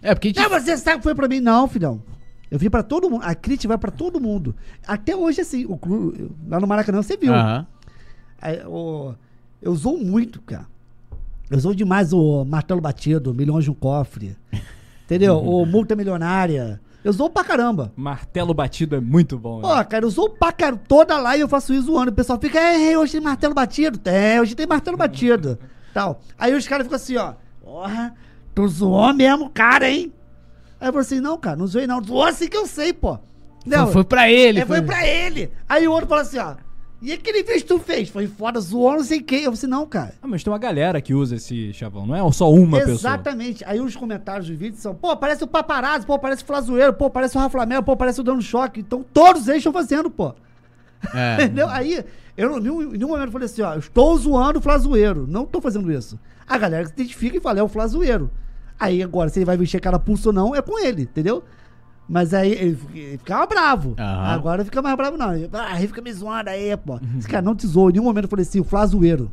É, 0.00 0.14
porque 0.14 0.32
Ah, 0.36 0.48
você 0.48 0.76
sabe 0.76 0.98
que 0.98 1.02
foi 1.02 1.14
pra 1.16 1.26
mim? 1.26 1.40
Não, 1.40 1.66
filhão. 1.66 2.00
Eu 2.48 2.56
vim 2.58 2.70
pra 2.70 2.84
todo 2.84 3.10
mundo. 3.10 3.22
A 3.24 3.34
crítica 3.34 3.66
vai 3.66 3.78
pra 3.78 3.90
todo 3.90 4.20
mundo. 4.20 4.54
Até 4.86 5.16
hoje, 5.16 5.40
assim, 5.40 5.66
o 5.66 5.76
clube, 5.76 6.30
lá 6.48 6.60
no 6.60 6.68
Maracanã, 6.68 7.02
você 7.02 7.16
viu. 7.16 7.34
Aham. 7.34 7.66
Eu 9.60 9.72
usou 9.72 9.98
muito, 9.98 10.40
cara. 10.42 10.66
Eu 11.50 11.56
usou 11.56 11.74
demais 11.74 12.12
o 12.12 12.44
martelo 12.44 12.80
batido, 12.80 13.32
milhões 13.32 13.64
de 13.64 13.70
um 13.70 13.74
cofre. 13.74 14.36
Entendeu? 15.04 15.38
o 15.38 15.64
multa 15.66 15.96
milionária. 15.96 16.80
Eu 17.02 17.10
usou 17.10 17.30
pra 17.30 17.44
caramba. 17.44 17.92
Martelo 17.96 18.52
batido 18.52 18.96
é 18.96 19.00
muito 19.00 19.38
bom. 19.38 19.60
Ó, 19.62 19.76
né? 19.76 19.84
cara, 19.84 20.04
eu 20.04 20.08
usou 20.08 20.28
pra 20.30 20.52
caramba. 20.52 20.82
Toda 20.86 21.16
lá 21.18 21.36
e 21.36 21.40
eu 21.40 21.48
faço 21.48 21.72
isso 21.72 21.86
zoando. 21.86 22.10
O 22.10 22.14
pessoal 22.14 22.38
fica, 22.40 22.58
é, 22.58 22.98
hoje 22.98 23.12
tem 23.12 23.20
martelo 23.20 23.54
batido. 23.54 24.00
É, 24.04 24.40
hoje 24.40 24.54
tem 24.54 24.66
martelo 24.66 24.96
batido. 24.96 25.58
Tal. 25.94 26.20
Aí 26.38 26.54
os 26.54 26.66
caras 26.68 26.84
ficam 26.84 26.96
assim, 26.96 27.16
ó. 27.16 27.34
Porra, 27.62 28.14
tu 28.54 28.68
zoou 28.68 29.14
mesmo, 29.14 29.48
cara, 29.48 29.88
hein? 29.88 30.12
Aí 30.80 30.88
eu 30.88 30.92
falei 30.92 31.06
assim, 31.06 31.20
não, 31.20 31.38
cara, 31.38 31.56
não 31.56 31.66
zoei 31.66 31.86
não. 31.86 32.02
Zoou 32.04 32.24
assim 32.24 32.48
que 32.48 32.56
eu 32.56 32.66
sei, 32.66 32.92
pô. 32.92 33.18
Não, 33.64 33.84
Foi, 33.84 33.94
foi 33.94 34.04
pra 34.04 34.30
ele. 34.30 34.60
é, 34.60 34.66
foi 34.66 34.82
pra 34.82 35.06
ele. 35.06 35.50
Aí 35.68 35.86
o 35.86 35.92
outro 35.92 36.08
fala 36.08 36.22
assim, 36.22 36.38
ó. 36.38 36.56
E 37.00 37.12
aquele 37.12 37.44
vídeo 37.44 37.60
que 37.60 37.64
tu 37.64 37.78
fez? 37.78 38.08
Foi 38.08 38.26
foda, 38.26 38.58
zoou, 38.60 38.92
não 38.92 39.04
sei 39.04 39.20
quem. 39.20 39.38
Eu 39.38 39.44
falei 39.44 39.54
assim, 39.54 39.66
não, 39.68 39.86
cara. 39.86 40.14
Ah, 40.20 40.26
mas 40.26 40.42
tem 40.42 40.52
uma 40.52 40.58
galera 40.58 41.00
que 41.00 41.14
usa 41.14 41.36
esse 41.36 41.72
chavão, 41.72 42.04
não 42.04 42.14
é 42.14 42.32
só 42.32 42.52
uma 42.52 42.78
pessoa. 42.78 42.94
Exatamente. 42.94 43.64
Aí 43.64 43.80
os 43.80 43.94
comentários 43.94 44.48
dos 44.48 44.58
vídeos 44.58 44.82
são, 44.82 44.94
pô, 44.94 45.16
parece 45.16 45.44
o 45.44 45.46
paparazzo, 45.46 46.06
pô, 46.06 46.18
parece 46.18 46.42
o 46.42 46.46
Flazoeiro, 46.46 46.92
pô, 46.92 47.08
parece 47.08 47.36
o 47.36 47.40
Rafa 47.40 47.82
pô, 47.82 47.96
parece 47.96 48.20
o 48.20 48.24
Dando 48.24 48.42
Choque. 48.42 48.80
Então 48.80 49.04
todos 49.12 49.46
eles 49.46 49.58
estão 49.58 49.72
fazendo, 49.72 50.10
pô. 50.10 50.34
É. 51.14 51.34
Entendeu? 51.44 51.68
Aí, 51.68 52.04
eu 52.36 52.58
em 52.58 52.62
nenhum, 52.62 53.08
momento 53.08 53.30
falei 53.30 53.46
assim, 53.46 53.62
ó, 53.62 53.74
eu 53.74 53.78
estou 53.78 54.16
zoando 54.18 54.58
o 54.58 54.62
Flazoeiro. 54.62 55.24
Não 55.28 55.46
tô 55.46 55.60
fazendo 55.60 55.92
isso. 55.92 56.18
A 56.48 56.58
galera 56.58 56.84
que 56.84 56.88
se 56.90 56.94
identifica 57.00 57.36
e 57.36 57.40
fala, 57.40 57.60
é 57.60 57.62
o 57.62 57.68
Flazoeiro. 57.68 58.28
Aí 58.78 59.02
agora, 59.02 59.28
se 59.28 59.38
ele 59.38 59.46
vai 59.46 59.56
vestir 59.56 59.80
cara 59.80 59.98
pulso 60.00 60.30
ou 60.30 60.32
não, 60.32 60.54
é 60.54 60.62
com 60.62 60.78
ele, 60.84 61.02
entendeu? 61.02 61.44
Mas 62.08 62.32
aí 62.32 62.52
ele, 62.52 62.78
ele 62.94 63.18
ficava 63.18 63.46
bravo. 63.46 63.94
Aham. 63.98 64.24
Agora 64.28 64.64
fica 64.64 64.80
mais 64.80 64.96
bravo, 64.96 65.16
não. 65.18 65.34
Ele, 65.34 65.48
Ah, 65.52 65.76
ele 65.78 65.88
fica 65.88 66.00
me 66.00 66.12
zoando 66.12 66.48
aí, 66.48 66.74
pô. 66.76 66.98
Esse 67.18 67.28
cara 67.28 67.42
não 67.42 67.54
te 67.54 67.66
zoou. 67.66 67.90
Em 67.90 67.92
nenhum 67.94 68.04
momento 68.04 68.24
eu 68.24 68.30
falei 68.30 68.44
assim, 68.44 68.60
o 68.60 68.64
Flazoeiro. 68.64 69.30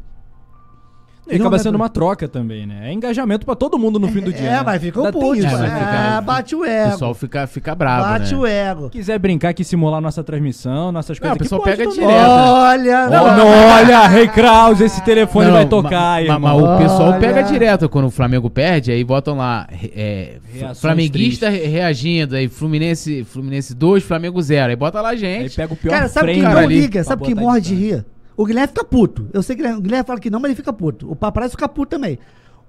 E 1.27 1.31
Não, 1.31 1.45
acaba 1.45 1.51
mas- 1.55 1.61
sendo 1.63 1.75
uma 1.75 1.89
troca 1.89 2.27
também, 2.27 2.67
né? 2.67 2.89
É 2.89 2.93
engajamento 2.93 3.45
pra 3.47 3.55
todo 3.55 3.79
mundo 3.79 3.97
no 3.99 4.07
fim 4.09 4.21
do 4.21 4.31
dia. 4.31 4.47
É, 4.47 4.51
né? 4.57 4.63
mas 4.63 4.79
fica 4.81 5.01
o 5.01 5.11
puto. 5.11 5.35
isso, 5.35 5.47
É, 5.47 5.57
né? 5.59 6.15
Ah, 6.17 6.21
bate 6.21 6.55
o 6.55 6.59
O 6.59 6.65
ego. 6.65 6.91
pessoal 6.91 7.13
fica, 7.15 7.47
fica 7.47 7.73
bravo, 7.73 8.03
bate 8.09 8.33
né? 8.35 8.39
o 8.39 8.45
ego. 8.45 8.89
quiser 8.91 9.17
brincar 9.17 9.49
aqui, 9.49 9.63
simular 9.63 9.99
nossa 9.99 10.23
transmissão, 10.23 10.91
nossas 10.91 11.19
Não, 11.19 11.29
coisas 11.29 11.35
o 11.37 11.39
pessoal 11.43 11.61
aqui, 11.61 11.69
pode 11.71 11.77
pega 11.77 11.89
também. 11.95 12.07
direto. 12.07 12.29
Olha, 12.29 13.09
não, 13.09 13.47
olha, 13.47 14.07
Rei 14.07 14.27
Kraus, 14.27 14.79
esse 14.81 15.03
telefone 15.03 15.45
Não, 15.47 15.53
vai 15.53 15.63
ma- 15.63 15.69
tocar, 15.69 15.89
ma- 15.89 16.21
irmão. 16.21 16.39
Mas 16.39 16.61
o 16.63 16.77
pessoal 16.83 17.09
Olha. 17.09 17.19
pega 17.19 17.41
direto 17.41 17.89
quando 17.89 18.05
o 18.05 18.11
Flamengo 18.11 18.49
perde, 18.49 18.91
aí 18.91 19.03
botam 19.03 19.35
lá 19.37 19.67
é, 19.95 20.33
Reações 20.53 20.79
Flamenguista 20.79 21.49
re- 21.49 21.65
reagindo, 21.65 22.35
aí 22.35 22.47
Fluminense, 22.47 23.23
Fluminense 23.23 23.73
2, 23.73 24.03
Flamengo 24.03 24.39
0. 24.41 24.69
Aí 24.69 24.75
bota 24.75 25.01
lá 25.01 25.09
a 25.09 25.11
Aí 25.11 25.17
gente. 25.17 25.55
pega 25.55 25.73
o 25.73 25.75
pior 25.75 25.91
Cara, 25.91 26.07
sabe 26.07 26.33
quem 26.33 26.41
cara 26.43 26.53
não 26.55 26.61
ali 26.61 26.75
liga? 26.81 26.91
pra 26.99 27.03
Sabe 27.03 27.23
quem 27.23 27.33
botar 27.33 27.47
morre 27.47 27.61
de 27.61 27.69
distância. 27.75 27.95
rir? 27.97 28.05
O 28.37 28.45
Guilherme 28.45 28.67
fica 28.67 28.83
puto. 28.83 29.27
Eu 29.33 29.41
sei 29.43 29.55
que 29.55 29.61
o 29.61 29.63
Guilherme, 29.63 29.79
o 29.79 29.81
Guilherme 29.83 30.05
fala 30.07 30.19
que 30.19 30.29
não, 30.29 30.39
mas 30.39 30.49
ele 30.49 30.55
fica 30.55 30.73
puto. 30.73 31.09
O 31.11 31.15
paparazzo 31.15 31.51
fica 31.51 31.67
puto 31.69 31.89
também. 31.89 32.19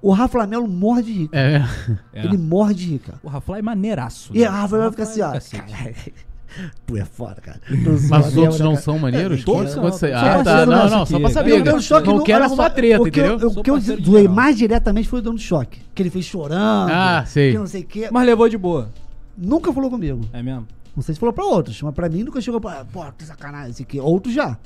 O 0.01 0.12
Rafa 0.12 0.33
Flamelo 0.33 0.69
morre 0.69 1.03
de 1.03 1.12
rir. 1.12 1.29
É. 1.33 1.62
É. 2.12 2.25
Ele 2.25 2.37
morre 2.37 2.75
de 2.75 2.99
cara. 2.99 3.19
O 3.23 3.29
Rafa 3.29 3.59
é 3.59 3.62
maneiraço. 3.62 4.31
E 4.35 4.41
né? 4.41 4.49
o 4.49 4.53
Rafa 4.53 4.79
vai 4.79 4.87
O 4.89 4.91
ficar 4.91 5.03
assim, 5.05 5.23
ó. 5.23 5.33
cacete. 5.33 5.62
"Caralho, 5.62 5.95
Tu 6.87 6.97
é 6.97 7.05
foda, 7.05 7.41
cara. 7.43 7.61
Mas 8.09 8.29
os 8.29 8.37
outros 8.37 8.61
não 8.61 8.77
são 8.77 8.99
maneiros? 8.99 9.45
Todos 9.45 9.73
são. 9.73 9.83
você- 9.83 10.12
Ah, 10.12 10.43
tá. 10.43 10.64
Não, 10.64 10.89
não, 10.89 11.03
aqui. 11.03 11.11
só 11.12 11.19
pra 11.19 11.29
Eu 11.29 11.33
saber. 11.33 11.51
Eu 11.51 11.62
dei 11.62 11.75
um 11.75 11.81
choque 11.81 12.07
não 12.07 12.17
no- 12.19 12.25
quero 12.25 12.45
arrumar 12.45 12.64
só, 12.64 12.71
treta, 12.71 13.03
o 13.03 13.11
que 13.11 13.21
eu- 13.21 13.27
entendeu? 13.27 13.49
O 13.49 13.53
Sou 13.53 13.62
que 13.62 13.71
eu 13.71 13.81
geral. 13.81 14.33
mais 14.35 14.57
diretamente 14.57 15.09
foi 15.09 15.19
o 15.19 15.23
dando 15.23 15.39
choque. 15.39 15.81
Que 15.95 16.03
ele 16.03 16.09
fez 16.11 16.25
chorando. 16.25 16.91
Ah, 16.91 17.25
sei. 17.27 17.53
Que 17.53 17.59
não 17.59 17.67
sei 17.67 17.83
o 17.83 17.87
quê. 17.87 18.09
Mas 18.11 18.25
levou 18.27 18.49
de 18.49 18.57
boa. 18.57 18.89
Nunca 19.37 19.71
falou 19.73 19.91
comigo. 19.91 20.21
É 20.33 20.43
mesmo? 20.43 20.67
Não 20.95 21.03
sei 21.03 21.14
se 21.14 21.21
falou 21.21 21.33
pra 21.33 21.45
outros, 21.45 21.83
mas 21.83 21.93
pra 21.95 22.09
mim 22.09 22.23
nunca 22.23 22.41
chegou 22.41 22.59
pra. 22.61 22.87
Pô, 22.87 23.05
que 23.19 23.25
sacanagem, 23.25 23.71
esse 23.73 23.83
aqui. 23.83 24.01
Outros 24.01 24.33
já. 24.33 24.57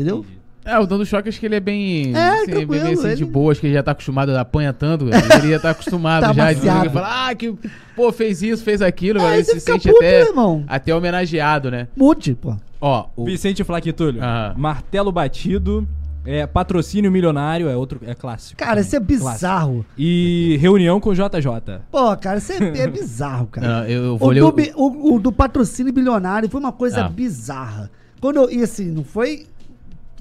Entendeu? 0.00 0.24
É, 0.62 0.78
o 0.78 0.86
Dando 0.86 1.06
Choque 1.06 1.28
acho 1.28 1.40
que 1.40 1.46
ele 1.46 1.56
é 1.56 1.60
bem. 1.60 2.14
É, 2.14 2.28
assim, 2.42 2.66
bem 2.66 2.80
assim, 2.92 3.14
de 3.16 3.22
ele- 3.22 3.24
boa, 3.24 3.50
acho 3.50 3.60
que 3.60 3.66
ele 3.66 3.74
já 3.74 3.82
tá 3.82 3.92
acostumado, 3.92 4.36
apanha 4.36 4.72
tanto. 4.74 5.06
Ele 5.08 5.50
já 5.50 5.58
tá 5.58 5.70
acostumado 5.70 6.20
Tá 6.28 6.32
já. 6.34 6.52
de 6.52 6.60
amaciado. 6.68 6.90
falar, 6.90 7.28
ah, 7.30 7.34
que. 7.34 7.54
Pô, 7.96 8.12
fez 8.12 8.42
isso, 8.42 8.62
fez 8.62 8.82
aquilo. 8.82 9.20
Aí 9.22 9.36
ele 9.36 9.44
se 9.44 9.58
sente 9.60 9.88
puto, 9.88 9.98
até, 10.04 10.20
irmão? 10.20 10.62
até 10.68 10.94
homenageado, 10.94 11.70
né? 11.70 11.88
Mude, 11.96 12.34
pô. 12.34 12.54
Ó, 12.80 13.06
o. 13.16 13.24
Vicente 13.24 13.64
Flaquitulho. 13.64 14.22
Aham. 14.22 14.54
Martelo 14.56 15.10
batido. 15.10 15.88
É, 16.26 16.46
patrocínio 16.46 17.10
milionário 17.10 17.66
é 17.66 17.74
outro, 17.74 17.98
é 18.06 18.14
clássico. 18.14 18.58
Cara, 18.58 18.82
isso 18.82 18.94
é 18.94 19.00
bizarro. 19.00 19.30
clássico. 19.72 19.86
E 19.96 20.58
reunião 20.60 21.00
com 21.00 21.14
JJ. 21.14 21.80
Pô, 21.90 22.14
cara, 22.18 22.36
isso 22.36 22.52
é, 22.52 22.56
é 22.80 22.86
bizarro, 22.86 23.46
cara. 23.46 23.66
Não, 23.66 23.84
eu, 23.86 24.04
eu 24.04 24.16
vou 24.18 24.28
O 24.28 24.30
ler 24.30 24.40
do, 24.40 24.54
o. 24.78 24.86
o- 24.86 25.14
o 25.14 25.18
do 25.18 25.32
patrocínio 25.32 25.90
bilionário 25.90 26.46
foi 26.50 26.60
uma 26.60 26.72
coisa 26.72 27.06
Ah. 27.06 27.08
bizarra. 27.08 27.90
Quando 28.20 28.36
eu, 28.36 28.50
e 28.50 28.62
assim, 28.62 28.90
não 28.90 29.02
foi. 29.02 29.46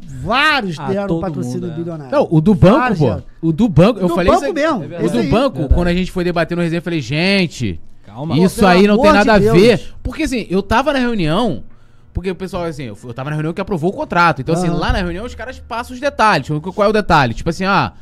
Vários 0.02 0.78
Ah, 0.80 0.88
deram 0.88 1.20
patrocínio 1.20 1.62
mundo, 1.62 1.72
é. 1.72 1.76
bilionário. 1.76 2.12
Não, 2.12 2.28
o 2.30 2.42
do 2.42 2.54
banco, 2.56 2.78
Vários 2.80 3.00
pô. 3.00 3.06
deram. 3.06 3.24
O 3.42 3.52
do 3.52 3.70
banco, 3.70 4.00
eu 4.00 4.08
Do 4.08 4.16
falei 4.16 4.32
banco 4.32 4.46
isso. 4.46 4.54
mesmo, 4.54 4.80
O 4.80 5.06
esse 5.06 5.22
do 5.24 5.30
banco, 5.30 5.58
Verdade. 5.60 5.74
quando 5.76 5.88
a 5.88 5.94
gente 5.94 6.12
foi 6.12 6.24
debater 6.24 6.56
no 6.58 6.64
resenha, 6.64 6.80
eu 6.80 6.84
falei, 6.84 7.02
gente, 7.02 7.80
Calma. 8.06 8.38
isso 8.38 8.66
aí 8.66 8.88
não 8.88 8.98
tem 8.98 9.10
amor 9.10 9.20
de 9.22 9.28
nada 9.28 9.34
a 9.34 9.40
Deus. 9.40 9.58
ver. 9.62 9.94
Porque 10.04 10.24
assim, 10.24 10.46
eu 10.50 10.62
tava 10.64 10.92
na 10.94 11.00
reunião, 11.00 11.64
porque 12.14 12.30
o 12.32 12.36
pessoal, 12.36 12.64
assim, 12.66 12.84
eu 12.84 12.98
eu 13.04 13.14
tava 13.14 13.30
na 13.30 13.36
reunião 13.36 13.54
que 13.54 13.62
aprovou 13.62 13.92
o 13.92 13.94
contrato. 13.94 14.42
Então, 14.42 14.54
assim, 14.56 14.68
Aham. 14.68 14.78
lá 14.78 14.92
na 14.94 15.00
reunião 15.00 15.26
os 15.26 15.36
caras 15.36 15.60
passam 15.60 15.94
os 15.94 16.00
detalhes. 16.02 16.48
Qual 16.48 16.86
é 16.86 16.90
o 16.90 16.94
detalhe? 16.94 17.34
Tipo 17.34 17.50
assim, 17.50 17.66
ah, 17.66 17.94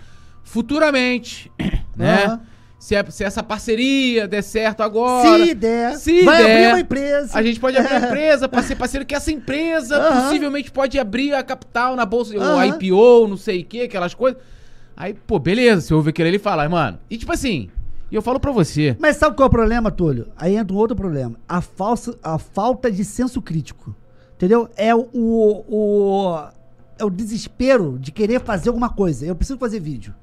futuramente, 0.43 1.51
né? 1.95 2.25
Aham. 2.25 2.39
Se, 2.79 2.95
é- 2.95 3.03
se 3.09 3.23
essa 3.23 3.41
parceria 3.41 4.27
der 4.27 4.43
certo 4.43 4.81
agora. 4.81 5.45
Se 5.45 5.53
der, 5.55 5.95
Se 5.97 6.23
vai 6.23 6.43
der, 6.43 6.51
abrir 6.51 6.67
uma 6.67 6.79
empresa. 6.79 7.37
A 7.37 7.41
gente 7.43 7.59
pode 7.59 7.77
abrir 7.77 7.95
uma 7.97 8.05
empresa 8.07 8.47
pra 8.47 8.61
ser 8.61 8.75
parceiro, 8.75 9.05
que 9.05 9.15
essa 9.15 9.31
empresa 9.31 9.97
Aham. 9.97 10.21
possivelmente 10.23 10.71
pode 10.71 10.99
abrir 10.99 11.33
a 11.33 11.41
capital 11.43 11.95
na 11.95 12.05
bolsa, 12.05 12.37
o 12.37 12.41
Aham. 12.41 12.65
IPO, 12.67 13.27
não 13.27 13.37
sei 13.37 13.61
o 13.61 13.65
que, 13.65 13.81
aquelas 13.81 14.13
coisas. 14.13 14.39
Aí, 14.95 15.13
pô, 15.13 15.39
beleza, 15.39 15.81
você 15.81 15.93
ouve 15.93 16.09
aquilo 16.11 16.27
ali 16.27 16.37
e 16.37 16.39
fala, 16.39 16.67
mano. 16.69 16.99
E 17.09 17.17
tipo 17.17 17.31
assim, 17.31 17.69
e 18.11 18.15
eu 18.15 18.21
falo 18.21 18.39
pra 18.39 18.51
você. 18.51 18.95
Mas 18.99 19.17
sabe 19.17 19.35
qual 19.35 19.45
é 19.45 19.49
o 19.49 19.51
problema, 19.51 19.91
Túlio? 19.91 20.27
Aí 20.37 20.55
entra 20.55 20.73
um 20.75 20.79
outro 20.79 20.95
problema. 20.95 21.35
A, 21.47 21.61
falsa, 21.61 22.15
a 22.23 22.37
falta 22.37 22.91
de 22.91 23.03
senso 23.03 23.41
crítico. 23.41 23.95
Entendeu? 24.35 24.69
É 24.77 24.93
o, 24.95 25.07
o, 25.13 25.65
o- 25.67 26.47
é 26.99 27.03
o 27.03 27.09
desespero 27.09 27.97
de 27.99 28.11
querer 28.11 28.39
fazer 28.41 28.69
alguma 28.69 28.89
coisa. 28.89 29.25
Eu 29.25 29.35
preciso 29.35 29.57
fazer 29.59 29.79
vídeo. 29.79 30.13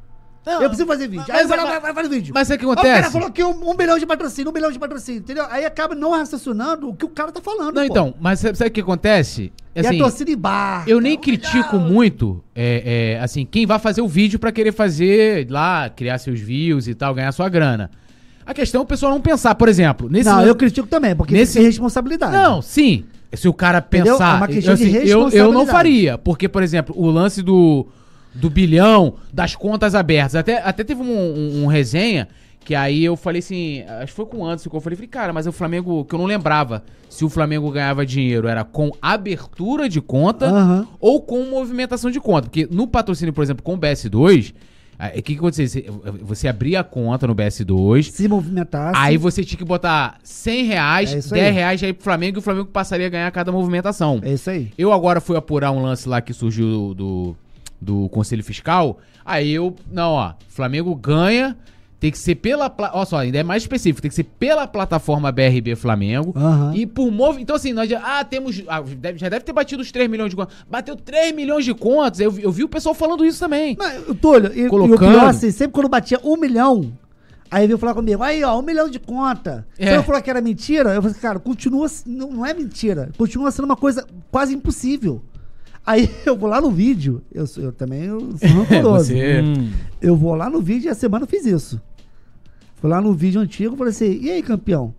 Eu 0.46 0.68
preciso 0.68 0.86
fazer 0.86 1.08
vídeo. 1.08 1.24
mas- 1.28 1.36
Aí 1.40 1.46
vai, 1.46 1.56
mas- 1.58 1.68
vai, 1.68 1.80
vai, 1.80 1.92
vai, 1.92 2.08
vídeo. 2.08 2.32
mas 2.34 2.46
sabe 2.48 2.56
o 2.56 2.58
que 2.60 2.64
Aí 2.64 2.68
O 2.68 2.72
acontece? 2.72 3.00
cara 3.00 3.10
falou 3.12 3.30
que 3.30 3.42
um, 3.42 3.70
um 3.70 3.74
bilhão 3.74 3.98
de 3.98 4.04
patrocínio, 4.06 4.50
um 4.50 4.52
bilhão 4.52 4.70
de 4.70 4.78
patrocínio, 4.78 5.20
entendeu? 5.20 5.44
Aí 5.50 5.64
acaba 5.64 5.94
não 5.94 6.10
raciocinando 6.12 6.88
o 6.90 6.94
que 6.94 7.04
o 7.04 7.08
cara 7.08 7.32
tá 7.32 7.40
falando. 7.40 7.74
Não, 7.76 7.82
pô. 7.86 7.90
então, 7.90 8.14
mas 8.20 8.40
sabe, 8.40 8.66
o 8.66 8.70
que 8.70 8.80
acontece? 8.80 9.52
E 9.74 9.80
Assim, 9.80 9.96
a 9.96 9.98
torcida 10.04 10.30
embarca. 10.30 10.90
eu 10.90 11.00
nem 11.00 11.16
um 11.16 11.20
critico 11.20 11.76
milhão. 11.76 11.90
muito, 11.92 12.44
é, 12.54 13.14
é, 13.16 13.20
assim, 13.22 13.44
quem 13.44 13.66
vai 13.66 13.78
fazer 13.78 14.02
o 14.02 14.08
vídeo 14.08 14.38
pra 14.38 14.52
querer 14.52 14.72
fazer 14.72 15.46
lá, 15.50 15.88
criar 15.90 16.18
seus 16.18 16.38
views 16.40 16.86
e 16.88 16.94
tal, 16.94 17.14
ganhar 17.14 17.32
sua 17.32 17.48
grana. 17.48 17.90
A 18.46 18.52
questão 18.52 18.82
é 18.82 18.84
o 18.84 18.86
pessoal 18.86 19.10
não 19.12 19.20
pensar, 19.22 19.54
por 19.54 19.68
exemplo, 19.68 20.08
nesse 20.10 20.28
Não, 20.28 20.44
eu 20.44 20.54
critico 20.54 20.86
também, 20.86 21.16
porque 21.16 21.32
Nesse- 21.32 21.54
tem 21.54 21.62
responsabilidade. 21.64 22.32
Não, 22.32 22.60
sim. 22.60 23.04
Se 23.32 23.48
o 23.48 23.52
cara 23.54 23.78
Entendeu? 23.78 24.12
pensar. 24.14 24.34
É 24.34 24.36
uma 24.36 24.46
questão 24.46 24.72
eu, 24.74 24.76
de 24.76 24.84
assim, 24.84 24.96
eu, 24.96 25.04
eu 25.08 25.16
não 25.16 25.28
responsabilidade. 25.28 25.70
faria. 25.72 26.18
Porque, 26.18 26.48
por 26.48 26.62
exemplo, 26.62 26.94
o 26.96 27.10
lance 27.10 27.42
do, 27.42 27.84
do 28.34 28.50
bilhão, 28.50 29.14
das 29.32 29.54
contas 29.54 29.94
abertas. 29.94 30.34
Até, 30.34 30.58
até 30.62 30.82
teve 30.84 31.00
um, 31.02 31.06
um- 31.06 31.62
um 31.64 31.66
resenha 31.66 32.28
que 32.64 32.74
aí 32.74 33.04
eu 33.04 33.14
falei 33.16 33.40
assim. 33.40 33.82
Acho 34.00 34.06
que 34.06 34.12
foi 34.16 34.26
com 34.26 34.38
o 34.38 34.44
Anderson 34.46 34.70
que 34.70 34.76
eu 34.76 34.80
falei, 34.80 34.96
falei, 34.96 35.08
cara, 35.08 35.32
mas 35.32 35.46
o 35.46 35.52
Flamengo. 35.52 36.04
Que 36.04 36.14
eu 36.14 36.18
não 36.18 36.26
lembrava 36.26 36.82
se 37.10 37.24
o 37.24 37.28
Flamengo 37.28 37.70
ganhava 37.70 38.04
dinheiro 38.06 38.48
era 38.48 38.64
com 38.64 38.90
abertura 39.00 39.88
de 39.88 40.00
conta 40.00 40.46
Aham. 40.46 40.88
ou 41.00 41.20
com 41.20 41.44
movimentação 41.44 42.10
de 42.10 42.18
conta. 42.20 42.48
Porque 42.48 42.66
no 42.70 42.86
patrocínio, 42.86 43.32
por 43.32 43.42
exemplo, 43.44 43.62
com 43.62 43.74
o 43.74 43.78
BS2. 43.78 44.54
ah, 44.98 45.08
O 45.08 45.12
que, 45.16 45.22
que 45.22 45.34
acontecia? 45.36 45.66
Você, 45.68 45.84
você 46.22 46.48
abria 46.48 46.80
a 46.80 46.84
conta 46.84 47.26
no 47.26 47.34
BS2. 47.34 48.10
Se 48.10 48.26
movimentasse. 48.26 48.98
Aí 48.98 49.16
você 49.18 49.44
tinha 49.44 49.58
que 49.58 49.64
botar 49.64 50.18
100 50.24 50.64
reais, 50.64 51.12
É 51.14 51.18
isso 51.18 51.30
10 51.34 51.46
aí. 51.46 51.52
reais 51.52 51.82
aí 51.82 51.92
pro 51.92 52.02
Flamengo 52.04 52.38
e 52.38 52.40
o 52.40 52.42
Flamengo 52.42 52.66
passaria 52.66 53.06
a 53.06 53.10
ganhar 53.10 53.30
cada 53.30 53.52
movimentação. 53.52 54.20
É 54.24 54.32
isso 54.32 54.48
aí. 54.50 54.72
Eu 54.78 54.90
agora 54.92 55.20
fui 55.20 55.36
apurar 55.36 55.70
um 55.70 55.82
lance 55.82 56.08
lá 56.08 56.20
que 56.20 56.32
surgiu 56.32 56.66
do, 56.66 56.94
do, 56.94 57.36
do 57.80 58.08
Conselho 58.08 58.42
Fiscal. 58.44 58.98
Aí 59.24 59.50
eu. 59.52 59.74
Não, 59.90 60.12
ó. 60.12 60.32
Flamengo 60.48 60.94
ganha. 60.94 61.56
Tem 62.00 62.10
que 62.10 62.18
ser 62.18 62.34
pela. 62.34 62.70
Olha 62.92 63.06
só, 63.06 63.16
ainda 63.18 63.38
é 63.38 63.42
mais 63.42 63.62
específico. 63.62 64.02
Tem 64.02 64.10
que 64.10 64.14
ser 64.14 64.24
pela 64.24 64.66
plataforma 64.66 65.32
BRB 65.32 65.74
Flamengo. 65.74 66.34
Aham. 66.36 66.72
E 66.74 66.84
por 66.86 67.10
mov... 67.10 67.38
Então, 67.40 67.56
assim, 67.56 67.72
nós 67.72 67.88
já. 67.88 67.98
Ah, 68.04 68.22
temos. 68.22 68.62
ah, 68.68 68.82
deve- 68.82 69.18
já 69.18 69.30
deve 69.30 69.42
ter 69.42 69.54
batido 69.54 69.80
os 69.80 69.90
3 69.90 70.10
milhões 70.10 70.28
de 70.28 70.36
contas. 70.36 70.54
Bateu 70.70 70.96
3 70.96 71.34
milhões 71.34 71.64
de 71.64 71.72
contas. 71.72 72.20
Eu, 72.20 72.30
vi- 72.30 72.42
eu 72.42 72.52
vi 72.52 72.62
o 72.62 72.68
pessoal 72.68 72.94
falando 72.94 73.24
isso 73.24 73.40
também. 73.40 73.74
O 74.06 74.14
Túlio, 74.14 74.52
e, 74.54 74.60
e 74.62 74.66
o 74.66 74.70
Colocando. 74.70 75.12
pior, 75.12 75.28
assim, 75.28 75.50
sempre 75.50 75.72
quando 75.72 75.88
batia 75.88 76.20
um 76.22 76.36
milhão, 76.36 76.92
aí 77.50 77.66
veio 77.66 77.78
falar 77.78 77.94
comigo, 77.94 78.22
aí, 78.22 78.44
ó, 78.44 78.58
um 78.58 78.62
milhão 78.62 78.90
de 78.90 78.98
conta. 78.98 79.66
É. 79.78 79.86
Você 79.86 79.96
não 79.96 80.04
falou 80.04 80.20
que 80.20 80.28
era 80.28 80.42
mentira? 80.42 80.92
Eu 80.92 81.00
falei, 81.00 81.16
cara, 81.16 81.38
continua, 81.38 81.86
não, 82.04 82.30
não 82.30 82.44
é 82.44 82.52
mentira. 82.52 83.08
Continua 83.16 83.50
sendo 83.50 83.64
uma 83.64 83.76
coisa 83.76 84.06
quase 84.30 84.52
impossível. 84.54 85.22
Aí 85.86 86.08
eu 86.24 86.36
vou 86.36 86.48
lá 86.48 86.60
no 86.60 86.70
vídeo, 86.70 87.22
eu, 87.32 87.44
eu 87.58 87.72
também 87.72 88.02
eu 88.04 88.20
sou 88.38 88.48
rancoroso. 88.64 89.06
você- 89.12 89.40
Hum. 89.42 89.70
Eu 90.00 90.16
vou 90.16 90.34
lá 90.34 90.48
no 90.50 90.60
vídeo 90.60 90.86
e 90.86 90.90
a 90.90 90.94
semana 90.94 91.24
eu 91.24 91.28
fiz 91.28 91.44
isso. 91.46 91.80
Fui 92.76 92.90
lá 92.90 93.00
no 93.00 93.12
vídeo 93.14 93.40
antigo 93.40 93.74
e 93.74 93.78
falei 93.78 93.90
assim, 93.90 94.18
e 94.20 94.30
aí, 94.30 94.42
campeão? 94.42 94.94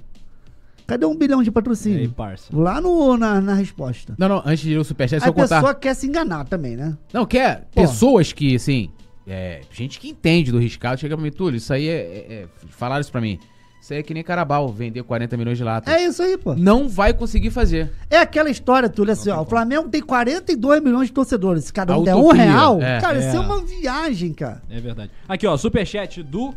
Cadê 0.88 1.06
um 1.06 1.16
bilhão 1.16 1.42
de 1.42 1.48
E 1.48 1.50
aí, 1.50 1.54
patrocínio? 1.54 2.10
parça? 2.12 2.48
Vou 2.52 2.62
lá 2.64 2.80
no, 2.80 3.18
na, 3.18 3.42
na 3.42 3.54
resposta. 3.56 4.14
Não, 4.20 4.28
não, 4.30 4.42
antes 4.46 4.60
de 4.60 4.74
ir 4.74 4.78
no 4.78 4.84
Superchat, 4.84 5.22
a 5.24 5.26
só 5.28 5.34
contar. 5.34 5.56
pessoa 5.56 5.74
quer 5.76 5.96
se 5.96 6.06
enganar 6.08 6.46
também, 6.46 6.76
né? 6.76 6.96
Não, 7.12 7.26
quer 7.26 7.68
Pô. 7.74 7.82
pessoas 7.82 8.32
que, 8.32 8.56
assim, 8.56 8.90
é, 9.26 9.62
gente 9.72 10.00
que 10.00 10.08
entende 10.10 10.52
do 10.52 10.60
riscado, 10.60 11.00
chega 11.02 11.16
pra 11.16 11.24
mim, 11.24 11.32
Túlio, 11.32 11.58
isso 11.58 11.74
aí 11.74 11.88
é, 11.88 11.92
é- 11.94 12.34
é- 12.44 12.48
Falaram 12.70 13.02
isso 13.02 13.12
pra 13.12 13.20
mim. 13.22 13.40
Isso 13.82 13.94
aí 13.94 14.00
é 14.00 14.04
que 14.04 14.14
nem 14.16 14.24
Carabal, 14.24 14.68
vender 14.70 15.04
40 15.04 15.38
milhões 15.38 15.58
de 15.60 15.64
latas. 15.64 15.94
É 15.94 16.04
isso 16.04 16.22
aí, 16.24 16.38
pô. 16.38 16.56
Não 16.56 16.90
vai 16.90 17.14
conseguir 17.14 17.52
fazer. 17.52 17.92
É 18.10 18.18
aquela 18.18 18.50
história, 18.50 18.90
Túlio, 18.90 19.14
assim, 19.14 19.30
ó, 19.30 19.42
o 19.42 19.46
Flamengo 19.46 19.90
tem 19.90 20.02
42 20.02 20.82
milhões 20.82 21.08
de 21.08 21.14
torcedores. 21.14 21.66
Se 21.66 21.74
cada 21.74 21.96
um 21.98 22.04
der 22.04 22.16
um 22.16 22.32
real, 22.32 22.82
é. 22.82 23.00
cara, 23.00 23.22
É. 23.22 23.28
isso 23.28 23.38
é 23.38 23.40
uma 23.40 23.62
viagem, 23.62 24.34
cara. 24.34 24.64
É 24.72 24.80
verdade. 24.80 25.12
Aqui, 25.30 25.46
ó, 25.46 25.56
superchat 25.56 26.24
do. 26.24 26.54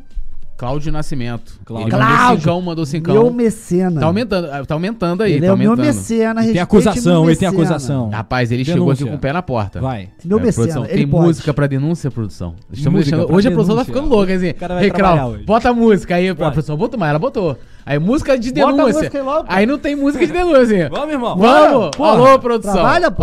Cláudio 0.59 0.90
Nascimento. 0.92 1.52
Cláudio. 1.64 1.86
Ele 1.88 1.96
mandou 1.96 2.16
Cláudio. 2.16 2.40
cincão, 2.40 2.61
mandou 2.62 2.84
cincão. 2.86 3.14
Meu 3.14 3.32
mecena. 3.32 4.00
Tá 4.00 4.06
aumentando, 4.06 4.48
ah, 4.50 4.64
tá 4.66 4.74
aumentando 4.74 5.22
aí, 5.22 5.32
ele 5.34 5.40
tá 5.42 5.46
é 5.46 5.52
o 5.52 5.56
meu 5.56 5.70
aumentando. 5.70 5.86
mecena, 5.86 6.44
E 6.44 6.52
tem 6.52 6.61
acusação, 6.61 7.26
ele 7.26 7.36
tem 7.36 7.48
acusação. 7.48 8.11
Rapaz, 8.11 8.50
ele 8.50 8.64
chegou 8.64 8.80
Denúncia. 8.86 9.04
aqui 9.04 9.11
com 9.12 9.16
o 9.16 9.20
pé 9.20 9.32
na 9.32 9.40
porta. 9.40 9.80
Vai. 9.80 10.09
Meu 10.24 10.38
É, 10.38 10.42
mecena, 10.42 10.64
produção, 10.66 10.84
ele 10.86 10.94
tem 10.94 11.06
pode. 11.09 11.26
música 11.26 11.54
pra 11.54 11.66
denúncia, 11.68 12.11
produção? 12.11 12.54
Estamos 12.72 12.98
Música 12.98 13.16
deixando... 13.16 13.26
pra 13.28 13.36
Hoje 13.36 13.46
a 13.46 13.50
produção 13.52 13.76
tá 13.76 13.82
denúncia. 13.84 13.94
ficando 14.02 14.14
louca, 14.16 14.34
assim. 14.34 14.50
O 14.50 14.54
cara 14.54 14.74
vai 14.74 15.24
hoje. 15.28 15.44
bota 15.44 15.68
a 15.70 15.72
música 15.72 16.14
aí, 16.16 16.28
a 16.28 16.34
Vai. 16.34 16.50
produção. 16.50 16.76
Botou 16.76 16.98
mais, 16.98 17.11
ela 17.11 17.18
botou. 17.20 17.56
Aí 17.86 17.98
música 18.00 18.36
de 18.36 18.52
Bota 18.52 18.66
a 18.66 18.72
denúncia. 18.72 18.94
música 18.98 19.18
aí 19.18 19.24
logo, 19.24 19.46
aí 19.48 19.64
não 19.64 19.78
tem 19.78 19.94
música 19.94 20.26
de 20.26 20.32
denúncia. 20.32 20.88
Vamos, 20.90 21.11
irmão. 21.12 21.36
Vamos! 21.38 21.96
Porra, 21.96 22.11
Alô, 22.11 22.38
produção. 22.40 22.72
Trabalha, 22.74 23.11
pô. 23.12 23.22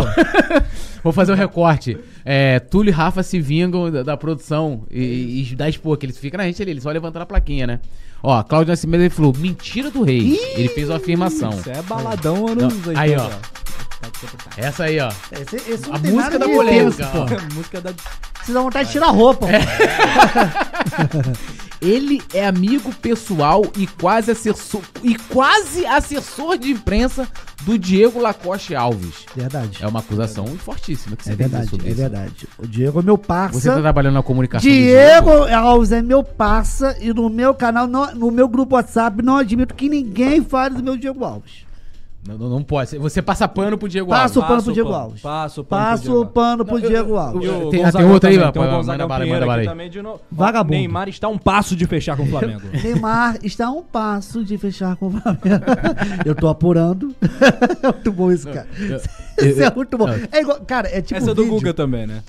Vou 1.04 1.12
fazer 1.12 1.32
um 1.32 1.36
recorte. 1.36 1.96
É, 2.28 2.58
Túlio 2.58 2.90
e 2.90 2.92
Rafa 2.92 3.22
se 3.22 3.38
vingam 3.40 3.88
da, 3.88 4.02
da 4.02 4.16
produção 4.16 4.82
e, 4.90 5.44
e 5.52 5.54
da 5.54 5.68
expor, 5.68 5.96
que 5.96 6.04
eles 6.06 6.18
ficam 6.18 6.38
na 6.38 6.44
gente 6.44 6.60
ali, 6.60 6.72
eles 6.72 6.82
só 6.82 6.90
levantando 6.90 7.22
a 7.22 7.26
plaquinha, 7.26 7.68
né? 7.68 7.78
Ó, 8.20 8.42
Cláudio 8.42 8.72
Nascimento 8.72 9.02
ele 9.02 9.10
falou: 9.10 9.32
mentira 9.38 9.92
do 9.92 10.02
rei. 10.02 10.18
Ih! 10.18 10.38
Ele 10.56 10.68
fez 10.68 10.88
uma 10.90 10.96
afirmação. 10.96 11.50
Isso 11.50 11.70
é 11.70 11.80
baladão 11.82 12.48
anos 12.48 12.74
Não, 12.78 12.88
80. 12.88 13.00
aí, 13.00 13.14
ó. 13.16 13.30
Essa 14.56 14.84
aí, 14.84 14.98
ó. 14.98 15.08
Esse, 15.30 15.56
esse 15.70 15.88
A 15.88 15.98
música 15.98 16.36
da 16.36 16.46
polêmica, 16.48 17.08
ó. 17.14 17.26
pô. 17.26 17.54
Música 17.54 17.80
da. 17.80 17.92
Você 18.42 18.52
dá 18.52 18.60
vontade 18.60 18.86
de 18.86 18.92
tirar 18.92 19.06
a 19.06 19.10
roupa. 19.10 19.46
É. 19.48 19.60
Ele 21.80 22.22
é 22.32 22.46
amigo 22.46 22.92
pessoal 22.94 23.64
e 23.76 23.86
quase 23.86 24.30
assessor, 24.30 24.82
e 25.02 25.14
quase 25.16 25.84
assessor 25.86 26.56
de 26.56 26.70
imprensa 26.70 27.28
do 27.62 27.78
Diego 27.78 28.20
Lacoste 28.20 28.74
Alves. 28.74 29.26
Verdade. 29.34 29.78
É 29.80 29.86
uma 29.86 30.00
acusação 30.00 30.46
fortíssima 30.58 31.16
que 31.16 31.24
você 31.24 31.32
É 31.32 31.36
verdade, 31.36 31.68
sobre 31.68 31.86
é 31.88 31.90
isso. 31.90 32.00
verdade. 32.00 32.48
O 32.58 32.66
Diego 32.66 33.00
é 33.00 33.02
meu 33.02 33.18
parça. 33.18 33.60
Você 33.60 33.68
tá 33.68 33.80
trabalhando 33.80 34.14
na 34.14 34.22
comunicação 34.22 34.70
Diego 34.70 35.30
Alves 35.30 35.92
é 35.92 36.00
meu 36.02 36.22
parça 36.22 36.96
e 37.00 37.12
no 37.12 37.28
meu 37.28 37.54
canal, 37.54 37.86
no, 37.86 38.06
no 38.14 38.30
meu 38.30 38.48
grupo 38.48 38.74
WhatsApp, 38.76 39.22
não 39.22 39.36
admito 39.36 39.74
que 39.74 39.88
ninguém 39.88 40.42
fale 40.42 40.76
do 40.76 40.82
meu 40.82 40.96
Diego 40.96 41.24
Alves. 41.24 41.65
Não, 42.26 42.36
não, 42.38 42.48
não 42.48 42.62
pode. 42.62 42.96
Você 42.98 43.22
passa 43.22 43.46
pano 43.46 43.78
pro 43.78 43.88
Diego 43.88 44.08
Passa 44.10 44.38
o 44.38 44.42
Alves. 44.42 44.48
pano 44.48 44.62
pro 44.62 44.70
o 44.70 44.74
Diego 44.74 44.92
Alves. 44.92 45.20
passa 45.22 45.60
o 45.60 45.64
pano 45.64 45.82
pro 45.82 45.90
Passa 45.90 46.02
Diego 46.02 46.14
o 46.16 46.18
Alves. 46.18 46.34
pano 46.34 46.64
pro 46.64 46.74
Não, 46.76 46.82
eu- 46.82 46.88
Diego 46.90 47.10
eu- 47.10 47.18
Alves. 47.18 47.44
E 47.44 47.48
o 47.48 47.70
Tem- 47.70 47.80
Gonzagão 47.82 48.00
tem 48.00 48.10
outra 48.12 48.30
aí, 48.30 48.36
também, 48.36 48.52
tem 48.52 48.62
o 48.62 48.64
vai, 48.66 48.74
Gonzagão 48.76 48.94
manda 48.98 49.06
bala, 49.08 49.20
Pinheiro 49.20 49.34
manda 49.40 49.46
bala 49.46 49.58
aqui 49.60 49.68
aí. 49.68 49.72
também 49.74 49.90
de 49.90 50.02
novo. 50.02 50.20
Ó, 50.22 50.34
Vagabundo. 50.34 50.74
Neymar 50.76 51.08
está 51.08 51.26
a 51.26 51.30
um 51.30 51.38
passo 51.38 51.76
de 51.76 51.86
fechar 51.86 52.16
com 52.16 52.22
o 52.24 52.26
Flamengo. 52.26 52.62
Neymar 52.82 53.38
está 53.42 53.66
a 53.66 53.70
um 53.70 53.82
passo 53.82 54.44
de 54.44 54.58
fechar 54.58 54.96
com 54.96 55.06
o 55.06 55.10
Flamengo. 55.12 55.40
eu 56.26 56.34
tô 56.34 56.48
apurando. 56.48 57.14
é 57.82 57.86
muito 57.92 58.12
bom 58.12 58.32
isso, 58.32 58.48
cara. 58.48 58.66
Isso 59.38 59.62
é 59.62 59.70
muito 59.74 59.96
bom. 59.98 60.08
É 60.32 60.40
igual, 60.40 60.60
cara, 60.66 60.88
é 60.88 61.00
tipo 61.00 61.18
Essa 61.18 61.30
é 61.30 61.34
do 61.34 61.42
vídeo. 61.44 61.56
Guga 61.58 61.74
também, 61.74 62.06
né? 62.06 62.22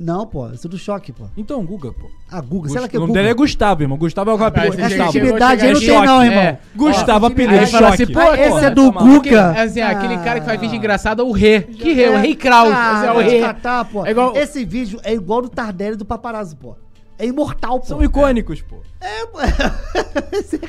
Não, 0.00 0.24
pô, 0.24 0.48
isso 0.50 0.64
é 0.64 0.70
do 0.70 0.78
choque, 0.78 1.10
pô. 1.10 1.24
Então, 1.36 1.60
Guga, 1.66 1.90
pô. 1.90 2.08
Ah, 2.30 2.40
Guga, 2.40 2.68
sei 2.68 2.80
lá 2.80 2.86
que 2.86 2.94
é 2.94 2.98
o 2.98 3.00
nome 3.00 3.10
Guga. 3.10 3.18
dele 3.20 3.32
é 3.32 3.34
Gustavo, 3.34 3.82
irmão. 3.82 3.98
Gustavo 3.98 4.30
é 4.30 4.34
o 4.34 4.44
apelido. 4.44 4.74
Essa 4.74 4.82
Essa 4.82 4.88
Gustavo. 4.90 5.08
intimidade 5.18 5.66
aí 5.66 5.72
não 5.72 5.80
chegar 5.80 5.92
tem 5.94 6.02
em 6.02 6.06
não, 6.06 6.24
irmão. 6.24 6.42
É. 6.44 6.58
Gustavo, 6.76 7.26
apelido 7.26 7.54
é 7.54 7.66
fala 7.66 7.88
assim, 7.88 8.02
choque. 8.04 8.12
pô, 8.12 8.20
Ah, 8.20 8.38
esse 8.40 8.64
é 8.64 8.70
do? 8.70 8.92
Guga. 8.92 9.50
Assim, 9.60 9.80
aquele 9.80 10.14
Ah. 10.14 10.18
cara 10.18 10.38
que 10.38 10.46
faz 10.46 10.60
vídeo 10.60 10.76
engraçado 10.76 11.20
é 11.20 11.24
o 11.24 11.32
Rê. 11.32 11.62
Que 11.62 11.92
Rê? 11.94 12.10
O 12.10 12.16
Rei 12.16 12.36
Kraus. 12.36 12.72
Ah, 12.72 13.06
é 13.06 13.12
o. 13.12 14.06
É 14.06 14.10
igual- 14.12 14.36
Esse 14.36 14.64
vídeo 14.64 15.00
é 15.02 15.12
igual 15.12 15.42
do 15.42 15.48
Tardelli 15.48 15.96
do 15.96 16.04
Paparazzo, 16.04 16.56
pô. 16.56 16.76
É 17.18 17.26
imortal, 17.26 17.80
pô. 17.80 17.86
São 17.86 18.02
icônicos, 18.04 18.62
pô. 18.62 18.76
É, 19.00 19.26
pô. 19.26 19.38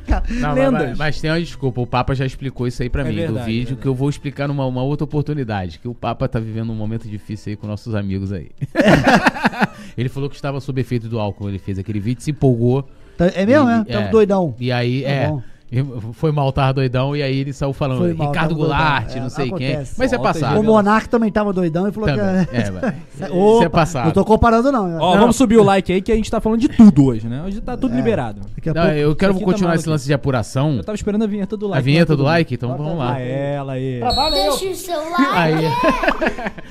É. 0.10 0.34
Não, 0.34 0.50
mas, 0.50 0.56
Lendas. 0.56 0.72
mas- 0.90 0.98
mas 0.98 1.22
tem 1.22 1.30
uma 1.30 1.40
desculpa, 1.40 1.82
o 1.82 1.88
Papa 1.88 2.14
já 2.16 2.26
explicou 2.26 2.68
isso 2.68 2.82
aí 2.82 2.90
pra 2.90 3.02
É 3.04 3.06
mim 3.06 3.16
verdade, 3.16 3.34
do 3.34 3.40
é 3.40 3.44
vídeo, 3.46 3.60
verdade. 3.68 3.82
que 3.82 3.88
eu 3.88 3.94
vou 3.96 4.10
explicar 4.10 4.48
numa 4.48 4.66
uma 4.66 4.82
outra 4.82 5.04
oportunidade, 5.06 5.78
que 5.80 5.88
o 5.88 5.94
Papa 5.94 6.28
tá 6.28 6.40
vivendo 6.40 6.72
um 6.72 6.76
momento 6.76 7.08
difícil 7.08 7.52
aí 7.52 7.56
com 7.56 7.68
nossos 7.68 7.94
amigos 7.96 8.32
aí. 8.32 8.50
ele 9.98 10.10
falou 10.10 10.30
que 10.30 10.36
estava 10.36 10.60
sob 10.60 10.80
efeito 10.82 11.08
do 11.08 11.20
álcool, 11.20 11.50
ele 11.50 11.60
fez 11.60 11.78
aquele 11.80 12.00
vídeo, 12.00 12.22
se 12.24 12.32
empolgou. 12.32 12.88
Tá- 13.18 13.28
É 13.36 13.46
mesmo, 13.46 13.70
e- 13.70 13.74
é? 13.74 13.84
Tava 13.84 14.08
doidão. 14.10 14.56
E 14.60 14.72
aí, 14.72 15.04
Tá 15.04 15.10
é. 15.10 15.28
bom. 15.28 15.42
Foi 16.14 16.32
mal, 16.32 16.52
tava 16.52 16.74
doidão, 16.74 17.16
e 17.16 17.22
aí 17.22 17.40
ele 17.40 17.54
saiu 17.54 17.72
falando, 17.74 18.16
mal, 18.18 18.28
Ricardo. 18.30 18.56
Goulart, 18.56 19.16
É, 19.16 19.20
não 19.20 19.30
sei 19.30 19.52
quem. 19.52 19.68
acontece. 19.70 19.96
Mas 19.98 20.08
isso 20.12 20.16
é 20.16 20.24
passado. 20.24 20.60
O 20.60 20.64
Monark 20.64 21.08
também 21.08 21.32
tava 21.32 21.54
doidão 21.54 21.88
e 21.88 21.92
falou 21.92 22.10
Também. 22.10 22.46
que... 22.46 22.56
É. 23.20 23.26
Opa, 23.30 23.56
Isso 23.56 23.64
é 23.64 23.70
passado. 23.70 24.06
Não 24.06 24.12
tô 24.14 24.24
comparando, 24.26 24.72
não. 24.72 24.98
Ó, 24.98 25.14
Não, 25.14 25.20
vamos 25.22 25.36
subir 25.36 25.58
o 25.58 25.64
like 25.64 25.92
aí 25.92 26.02
que 26.02 26.12
a 26.12 26.16
gente 26.16 26.32
tá 26.32 26.40
falando 26.40 26.60
de 26.62 26.70
tudo 26.70 27.06
hoje, 27.06 27.28
né? 27.28 27.44
Hoje 27.46 27.60
tá 27.60 27.76
tudo 27.76 27.94
liberado. 27.96 28.42
Daqui 28.56 28.70
a 28.70 28.74
Não, 28.74 28.82
pouco... 28.84 28.98
eu 28.98 29.16
quero 29.16 29.32
aqui 29.34 29.40
tá 29.42 29.46
continuar 29.46 29.68
maluco. 29.70 29.82
esse 29.82 29.90
lance 29.90 30.06
de 30.06 30.14
apuração. 30.14 30.78
Eu 30.78 30.84
tava 30.84 30.96
esperando 30.96 31.24
a 31.24 31.28
vinheta 31.28 31.58
do 31.58 31.68
like. 31.68 31.78
A 31.80 31.82
vinheta 31.84 32.14
mas 32.14 32.18
do 32.18 32.24
like, 32.24 32.54
então 32.54 32.78
vamos 32.78 32.98
lá. 32.98 33.14
Ah, 33.16 33.20
ela 33.20 33.74
aí. 33.74 34.00
Deixa 34.32 34.66
o 34.70 34.76
seu 34.76 35.00
like. 35.12 35.28
Aí, 35.36 35.54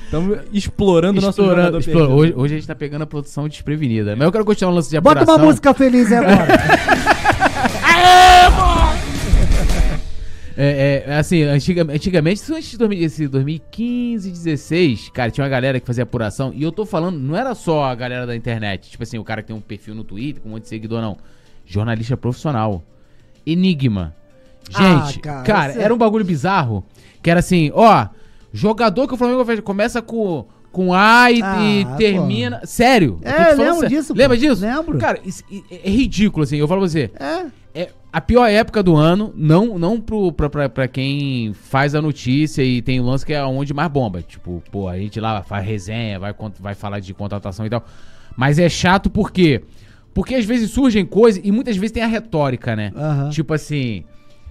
Estamos 0.05 0.39
explorando 0.51 1.19
o 1.19 1.21
nosso 1.21 1.41
explorando, 1.41 1.77
hoje, 2.15 2.33
hoje 2.35 2.53
a 2.55 2.57
gente 2.57 2.67
tá 2.67 2.75
pegando 2.75 3.03
a 3.03 3.07
produção 3.07 3.47
desprevenida. 3.47 4.15
Mas 4.15 4.25
eu 4.25 4.31
quero 4.31 4.43
continuar 4.45 4.71
o 4.71 4.75
lance 4.75 4.89
de 4.89 4.99
Bota 4.99 5.19
apuração. 5.19 5.35
uma 5.43 5.45
música 5.45 5.73
feliz 5.73 6.11
aí 6.11 6.17
agora. 6.17 6.47
É, 10.61 11.05
é, 11.07 11.15
assim, 11.17 11.43
antiga- 11.43 11.83
antigamente, 11.89 12.41
antes 12.51 12.71
de 12.71 12.77
2000 12.77 13.01
esse 13.05 13.27
2015, 13.29 14.29
16, 14.29 15.09
cara, 15.13 15.31
tinha 15.31 15.43
uma 15.45 15.49
galera 15.49 15.79
que 15.79 15.87
fazia 15.87 16.03
apuração. 16.03 16.51
E 16.53 16.61
eu 16.61 16.71
tô 16.71 16.85
falando, 16.85 17.17
não 17.17 17.33
era 17.35 17.55
só 17.55 17.85
a 17.85 17.95
galera 17.95 18.27
da 18.27 18.35
internet, 18.35 18.89
tipo 18.91 19.01
assim, 19.03 19.17
o 19.17 19.23
cara 19.23 19.41
que 19.41 19.47
tem 19.47 19.55
um 19.55 19.61
perfil 19.61 19.95
no 19.95 20.03
Twitter 20.03 20.41
com 20.41 20.49
um 20.49 20.51
monte 20.51 20.63
de 20.63 20.67
seguidor, 20.69 21.01
não. 21.01 21.15
Jornalista 21.65 22.17
profissional. 22.17 22.83
Enigma. 23.45 24.13
Ah, 24.73 25.05
Gente, 25.07 25.19
cara, 25.19 25.43
cara, 25.43 25.73
você- 25.73 25.79
era 25.81 25.93
um 25.93 25.97
bagulho 25.97 26.25
bizarro. 26.25 26.83
Que 27.23 27.29
era 27.31 27.39
assim, 27.39 27.71
ó, 27.73 28.07
jogador 28.51 29.07
que 29.07 29.13
o 29.13 29.17
Flamengo 29.17 29.45
fez, 29.45 29.59
começa 29.61 30.01
com. 30.01 30.45
Com 30.71 30.93
A 30.93 31.31
e, 31.31 31.41
Ah, 31.41 31.63
e 31.63 31.85
pô. 31.85 31.95
termina. 31.95 32.61
Sério? 32.63 33.19
É, 33.23 33.53
lembro 33.55 33.73
sério. 33.79 33.89
disso, 33.89 34.13
pô. 34.13 34.19
Lembra 34.19 34.37
disso? 34.37 34.61
Lembro. 34.61 34.97
Cara, 34.99 35.19
isso 35.25 35.43
é 35.71 35.89
ridículo, 35.89 36.43
assim. 36.43 36.57
Eu 36.57 36.67
falo 36.67 36.81
pra 36.81 36.89
você. 36.89 37.11
É. 37.19 37.45
É 37.73 37.89
a 38.11 38.19
pior 38.19 38.47
época 38.47 38.81
do 38.81 38.95
ano, 38.95 39.31
não, 39.35 39.77
não 39.77 40.01
pro, 40.01 40.31
pra, 40.31 40.49
pra, 40.49 40.67
pra 40.69 40.87
quem 40.87 41.53
faz 41.53 41.93
a 41.93 42.01
notícia 42.01 42.63
e 42.63 42.81
tem 42.81 42.99
o 42.99 43.03
lance 43.03 43.23
que 43.25 43.33
é 43.33 43.43
onde 43.43 43.73
mais 43.73 43.89
bomba. 43.91 44.21
Tipo, 44.23 44.63
pô, 44.71 44.87
a 44.87 44.97
gente 44.97 45.19
lá 45.19 45.43
faz 45.43 45.65
resenha, 45.65 46.19
vai, 46.19 46.33
vai 46.59 46.73
falar 46.73 46.99
de 46.99 47.13
contratação 47.13 47.65
e 47.65 47.69
tal. 47.69 47.85
Mas 48.35 48.57
é 48.57 48.67
chato 48.69 49.09
por 49.09 49.31
quê? 49.31 49.61
Porque 50.13 50.33
às 50.33 50.45
vezes 50.45 50.71
surgem 50.71 51.05
coisas 51.05 51.39
e 51.43 51.51
muitas 51.51 51.77
vezes 51.77 51.91
tem 51.91 52.01
a 52.01 52.07
retórica, 52.07 52.75
né? 52.75 52.91
Aham. 52.95 53.29
Tipo 53.29 53.53
assim, 53.53 54.03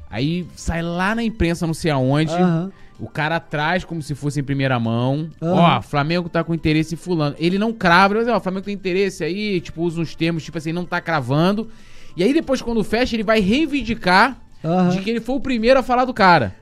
aí 0.08 0.46
sai 0.54 0.80
lá 0.82 1.14
na 1.16 1.22
imprensa 1.24 1.66
não 1.66 1.74
sei 1.74 1.90
aonde, 1.90 2.32
Aham. 2.32 2.70
O 2.98 3.08
cara 3.08 3.38
traz 3.38 3.84
como 3.84 4.02
se 4.02 4.14
fosse 4.14 4.40
em 4.40 4.42
primeira 4.44 4.78
mão. 4.78 5.28
Aham. 5.40 5.78
Ó, 5.78 5.82
Flamengo 5.82 6.28
tá 6.28 6.42
com 6.42 6.54
interesse 6.54 6.94
em 6.94 6.98
fulano. 6.98 7.36
Ele 7.38 7.58
não 7.58 7.72
crava, 7.72 8.14
mas 8.14 8.26
ó, 8.28 8.36
o 8.36 8.40
Flamengo 8.40 8.64
tem 8.64 8.74
interesse 8.74 9.22
aí, 9.22 9.60
tipo, 9.60 9.82
usa 9.82 10.00
uns 10.00 10.14
termos, 10.14 10.42
tipo 10.44 10.58
assim, 10.58 10.72
não 10.72 10.84
tá 10.84 11.00
cravando. 11.00 11.68
E 12.16 12.22
aí 12.22 12.32
depois 12.32 12.60
quando 12.60 12.82
fecha, 12.82 13.14
ele 13.14 13.22
vai 13.22 13.40
reivindicar 13.40 14.36
Aham. 14.64 14.88
de 14.90 15.00
que 15.00 15.10
ele 15.10 15.20
foi 15.20 15.36
o 15.36 15.40
primeiro 15.40 15.78
a 15.78 15.82
falar 15.82 16.04
do 16.04 16.12
cara. 16.14 16.54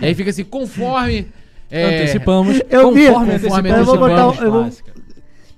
E 0.00 0.06
aí 0.06 0.14
fica 0.14 0.30
assim, 0.30 0.42
conforme... 0.44 1.28
é, 1.70 2.00
Antecipamos. 2.00 2.60
Eu 2.68 2.92
vi. 2.92 3.06
conforme 3.06 3.32
Conforme 3.38 3.70
antecipamos. 3.70 3.78
Eu 3.78 3.84
vou 3.84 3.98
botar 3.98 4.28
um- 4.28 4.34
eu 4.44 4.50
vou-. 4.52 4.70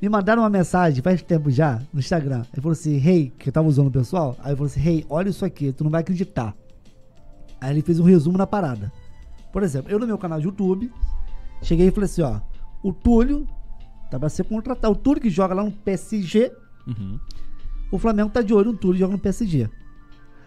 Me 0.02 0.10
mandaram 0.10 0.42
uma 0.42 0.50
mensagem 0.50 1.02
faz 1.02 1.22
tempo 1.22 1.50
já 1.50 1.80
no 1.90 1.98
Instagram. 2.00 2.42
Ele 2.52 2.60
falou 2.60 2.72
assim: 2.72 2.98
Rei, 2.98 3.32
que 3.38 3.48
eu 3.48 3.52
tava 3.52 3.66
usando 3.66 3.86
o 3.86 3.90
pessoal. 3.90 4.36
Aí 4.40 4.50
ele 4.50 4.56
falou 4.56 4.66
assim: 4.66 4.80
Rei, 4.80 5.06
olha 5.08 5.30
isso 5.30 5.42
aqui, 5.44 5.72
tu 5.72 5.84
não 5.84 5.90
vai 5.90 6.02
acreditar. 6.02 6.54
Aí 7.58 7.70
ele 7.72 7.80
fez 7.80 7.98
um 7.98 8.04
resumo 8.04 8.36
na 8.36 8.46
parada. 8.46 8.92
Por 9.56 9.62
exemplo, 9.62 9.90
eu 9.90 9.98
no 9.98 10.06
meu 10.06 10.18
canal 10.18 10.38
de 10.38 10.44
YouTube, 10.44 10.92
cheguei 11.62 11.88
e 11.88 11.90
falei 11.90 12.04
assim: 12.04 12.20
ó, 12.20 12.40
o 12.82 12.92
Túlio 12.92 13.48
tá 14.10 14.20
pra 14.20 14.28
ser 14.28 14.44
contratado. 14.44 14.92
O 14.92 14.94
Túlio 14.96 15.22
que 15.22 15.30
joga 15.30 15.54
lá 15.54 15.64
no 15.64 15.72
PSG, 15.72 16.52
Uhum. 16.86 17.18
o 17.90 17.98
Flamengo 17.98 18.28
tá 18.28 18.42
de 18.42 18.52
olho 18.52 18.72
no 18.72 18.76
Túlio 18.76 18.96
que 18.96 19.00
joga 19.00 19.12
no 19.14 19.18
PSG. 19.18 19.70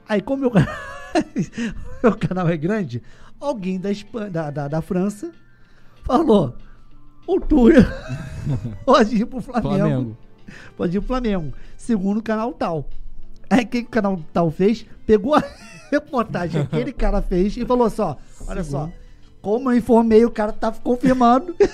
Aí, 0.07 0.21
como 0.21 0.41
meu, 0.43 0.51
meu 2.03 2.15
canal 2.17 2.47
é 2.49 2.55
grande, 2.55 3.01
alguém 3.39 3.79
da, 3.79 3.89
Espan- 3.91 4.29
da, 4.29 4.51
da, 4.51 4.67
da 4.67 4.79
França 4.79 5.31
falou: 6.03 6.55
o 7.25 7.39
Túlio 7.39 7.83
pode 8.85 9.15
ir 9.15 9.25
pro 9.25 9.41
Flamengo, 9.41 9.69
Flamengo. 9.75 10.17
Pode 10.77 10.95
ir 10.97 10.99
pro 10.99 11.07
Flamengo. 11.07 11.51
Segundo 11.75 12.19
o 12.19 12.23
canal 12.23 12.53
tal. 12.53 12.87
Aí 13.49 13.63
o 13.63 13.67
que, 13.67 13.81
que 13.81 13.87
o 13.87 13.91
canal 13.91 14.19
tal 14.31 14.51
fez? 14.51 14.85
Pegou 15.07 15.33
a 15.33 15.43
reportagem 15.89 16.63
que 16.67 16.75
aquele 16.75 16.93
cara 16.93 17.23
fez 17.23 17.57
e 17.57 17.65
falou 17.65 17.87
assim: 17.87 18.03
ó, 18.03 18.15
olha 18.47 18.63
só. 18.63 18.91
Como 19.41 19.71
eu 19.71 19.77
informei, 19.77 20.25
o 20.25 20.31
cara 20.31 20.51
tá 20.51 20.71
confirmando. 20.71 21.55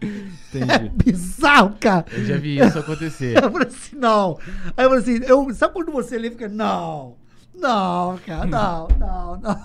É 0.52 0.58
Entendi. 0.58 0.88
bizarro, 1.04 1.76
cara. 1.78 2.06
Eu 2.12 2.24
já 2.24 2.36
vi 2.36 2.58
isso 2.58 2.78
acontecer. 2.78 3.36
Eu 3.42 3.50
falei 3.50 3.68
assim, 3.68 3.96
não. 3.96 4.38
Aí 4.76 4.84
eu 4.84 4.90
falei 4.90 4.98
assim, 4.98 5.20
eu, 5.26 5.54
sabe 5.54 5.74
quando 5.74 5.92
você 5.92 6.18
lê 6.18 6.28
e 6.28 6.30
fica, 6.30 6.48
não, 6.48 7.14
não, 7.54 8.18
cara, 8.26 8.46
não, 8.46 8.88
não, 8.98 9.36
não. 9.36 9.60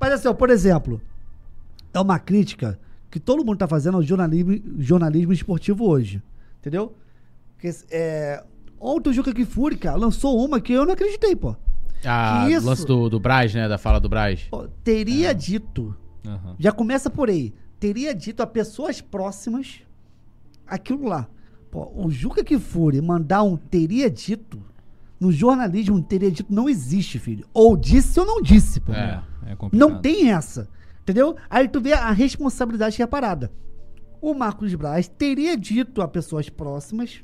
Mas 0.00 0.12
assim, 0.12 0.28
ó, 0.28 0.32
por 0.32 0.48
exemplo, 0.48 1.00
é 1.92 2.00
uma 2.00 2.18
crítica 2.18 2.78
que 3.10 3.20
todo 3.20 3.44
mundo 3.44 3.58
tá 3.58 3.68
fazendo 3.68 3.96
ao 3.96 4.02
jornalismo, 4.02 4.58
jornalismo 4.78 5.32
esportivo 5.32 5.86
hoje, 5.86 6.22
entendeu? 6.60 6.94
Porque, 7.54 7.70
é, 7.90 8.42
ontem 8.80 9.10
o 9.10 9.12
Juca 9.12 9.34
Kifuri, 9.34 9.76
cara, 9.76 9.96
lançou 9.96 10.42
uma 10.42 10.60
que 10.60 10.72
eu 10.72 10.86
não 10.86 10.94
acreditei, 10.94 11.34
pô. 11.34 11.56
Ah, 12.04 12.44
Que 12.46 12.52
isso? 12.54 12.66
lance 12.66 12.86
do, 12.86 13.08
do 13.08 13.18
Braz, 13.20 13.54
né? 13.54 13.68
Da 13.68 13.78
fala 13.78 13.98
do 14.00 14.08
Braz. 14.08 14.48
Teria 14.84 15.34
dito, 15.34 15.94
Aham. 16.26 16.54
já 16.58 16.70
começa 16.72 17.10
por 17.10 17.28
aí, 17.28 17.52
teria 17.80 18.14
dito 18.14 18.42
a 18.42 18.46
pessoas 18.46 19.00
próximas 19.00 19.80
aquilo 20.66 21.06
lá. 21.08 21.28
Pô, 21.70 21.90
o 21.94 22.10
Juca 22.10 22.42
Kifuri 22.44 23.00
mandar 23.00 23.42
um 23.42 23.56
teria 23.56 24.08
dito, 24.10 24.62
no 25.20 25.30
jornalismo 25.32 25.96
um 25.96 26.02
teria 26.02 26.30
dito 26.30 26.52
não 26.54 26.68
existe, 26.68 27.18
filho. 27.18 27.46
Ou 27.52 27.76
disse 27.76 28.18
ou 28.20 28.24
não 28.26 28.40
disse, 28.40 28.80
pô. 28.80 28.92
É. 28.92 29.22
É 29.46 29.56
complicado. 29.56 29.88
Não 29.90 30.00
tem 30.00 30.30
essa. 30.30 30.68
Entendeu? 31.02 31.36
Aí 31.48 31.68
tu 31.68 31.80
vê 31.80 31.94
a 31.94 32.10
responsabilidade 32.10 32.96
que 32.96 33.02
é 33.02 33.04
a 33.04 33.08
parada. 33.08 33.50
O 34.20 34.34
Marcos 34.34 34.74
Braz 34.74 35.08
teria 35.08 35.56
dito 35.56 36.02
a 36.02 36.08
pessoas 36.08 36.48
próximas 36.50 37.22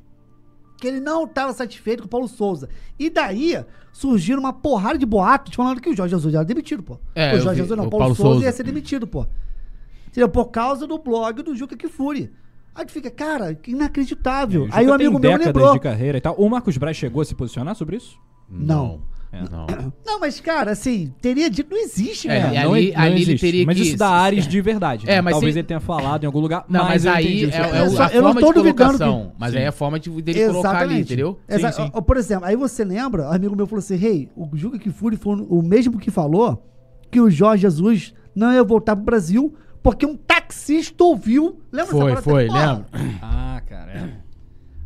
que 0.85 0.89
ele 0.89 1.01
não 1.01 1.24
estava 1.24 1.51
satisfeito 1.55 2.03
com 2.03 2.07
o 2.07 2.11
Paulo 2.11 2.28
Souza. 2.28 2.68
E 2.99 3.09
daí 3.09 3.64
surgiram 3.91 4.41
uma 4.41 4.53
porrada 4.53 4.99
de 4.99 5.07
boatos 5.07 5.55
falando 5.55 5.80
que 5.80 5.89
o 5.89 5.97
Jorge 5.97 6.11
Jesus 6.14 6.30
já 6.30 6.41
era 6.41 6.45
demitido, 6.45 6.82
pô. 6.82 6.99
É, 7.14 7.35
o 7.35 7.41
Jorge 7.41 7.62
vi, 7.62 7.66
Jesus 7.66 7.78
não, 7.78 7.87
o 7.87 7.91
Paulo, 7.91 8.03
Paulo 8.03 8.14
Souza, 8.14 8.30
Souza. 8.32 8.45
ia 8.45 8.53
ser 8.53 8.64
demitido, 8.64 9.07
pô. 9.07 9.26
Entendeu? 10.09 10.28
Por 10.28 10.47
causa 10.51 10.87
do 10.87 10.99
blog 10.99 11.43
do 11.43 11.57
Juca 11.57 11.74
Kifuri. 11.74 12.30
Aí 12.74 12.85
tu 12.85 12.93
fica, 12.93 13.11
cara, 13.11 13.55
que 13.55 13.70
inacreditável. 13.70 14.66
É, 14.66 14.68
Aí 14.72 14.87
o 14.87 14.93
amigo 14.93 15.18
meu 15.18 15.39
lembrou. 15.39 15.72
de 15.72 15.80
carreira 15.80 16.18
e 16.18 16.20
tal. 16.20 16.35
O 16.35 16.51
Marcos 16.51 16.76
Braz 16.76 16.99
chegou 16.99 17.22
a 17.22 17.24
se 17.24 17.35
posicionar 17.35 17.74
sobre 17.74 17.97
isso? 17.97 18.18
Não. 18.47 19.01
É. 19.35 19.43
Não. 19.51 19.66
Não, 20.07 20.20
mas, 20.20 20.41
cara, 20.41 20.70
assim, 20.72 21.12
teria 21.20 21.51
dito, 21.51 21.70
não 21.70 21.78
existe, 21.82 22.28
É, 22.28 22.41
cara. 22.41 22.55
e 22.55 22.62
não, 22.64 22.72
ali- 22.74 22.93
não 22.93 23.01
ali 23.03 23.12
ele 23.14 23.22
existe. 23.22 23.41
teria 23.41 23.66
mas 23.66 23.76
que- 23.76 23.82
isso 23.82 23.97
dá 23.97 24.09
ares 24.09 24.47
de 24.47 24.61
verdade. 24.61 25.07
É, 25.11 25.16
né? 25.16 25.20
mas 25.20 25.32
Talvez 25.32 25.53
se- 25.55 25.59
ele 25.59 25.66
tenha 25.66 25.80
falado 25.80 26.22
em 26.22 26.26
algum 26.26 26.39
lugar. 26.41 26.64
Não, 26.68 26.85
mas, 26.85 27.05
eu 27.05 27.12
aí 27.12 27.24
entendi 27.26 27.47
o 27.47 27.49
é, 27.49 27.51
que 27.51 27.57
é 27.57 27.62
você 27.62 27.68
o- 27.68 27.72
quer 27.97 28.03
a 28.03 28.07
dizer. 28.07 28.18
eu 28.18 28.22
não 28.22 28.28
forma 28.32 28.41
tô 28.41 28.47
de 28.49 28.55
duvidando 28.55 28.99
colocação. 28.99 29.32
Mas 29.39 29.51
Sim. 29.53 29.59
aí 29.59 29.64
é 29.64 29.66
a 29.66 29.72
forma 29.72 29.99
de, 30.01 30.22
dele 30.22 30.47
colocar 30.47 30.76
ali, 30.78 31.01
entendeu? 31.01 31.39
Exa- 31.49 31.72
Sim, 31.72 31.82
sim. 31.85 31.91
ó, 31.93 32.01
Por 32.01 32.16
exemplo, 32.16 32.45
aí 32.47 32.55
você 32.57 32.85
lembra, 32.85 33.28
um 33.28 33.32
amigo 33.32 33.57
meu 33.57 33.66
falou 33.66 33.80
assim, 33.80 33.97
Rei, 33.97 34.28
o 34.37 34.49
Juca 34.55 34.78
Kifuri 34.78 35.16
foi 35.16 35.37
o 35.49 35.62
mesmo 35.62 35.99
que 35.99 36.11
falou 36.11 36.64
que 37.11 37.20
o 37.20 37.28
Jorge 37.30 37.62
Jesus 37.62 38.14
não 38.35 38.53
ia 38.53 38.62
voltar 38.62 38.95
pro 38.95 39.05
Brasil 39.05 39.55
porque 39.82 40.07
um 40.07 40.16
taxista 40.16 41.03
ouviu. 41.03 41.61
Lembra 41.72 41.91
Foi, 41.91 42.01
parada? 42.01 42.22
foi, 42.22 42.47
Porra, 42.47 42.66
lembro. 42.72 42.87
Ah, 43.20 43.62
cara, 43.66 43.91
é. 43.93 44.11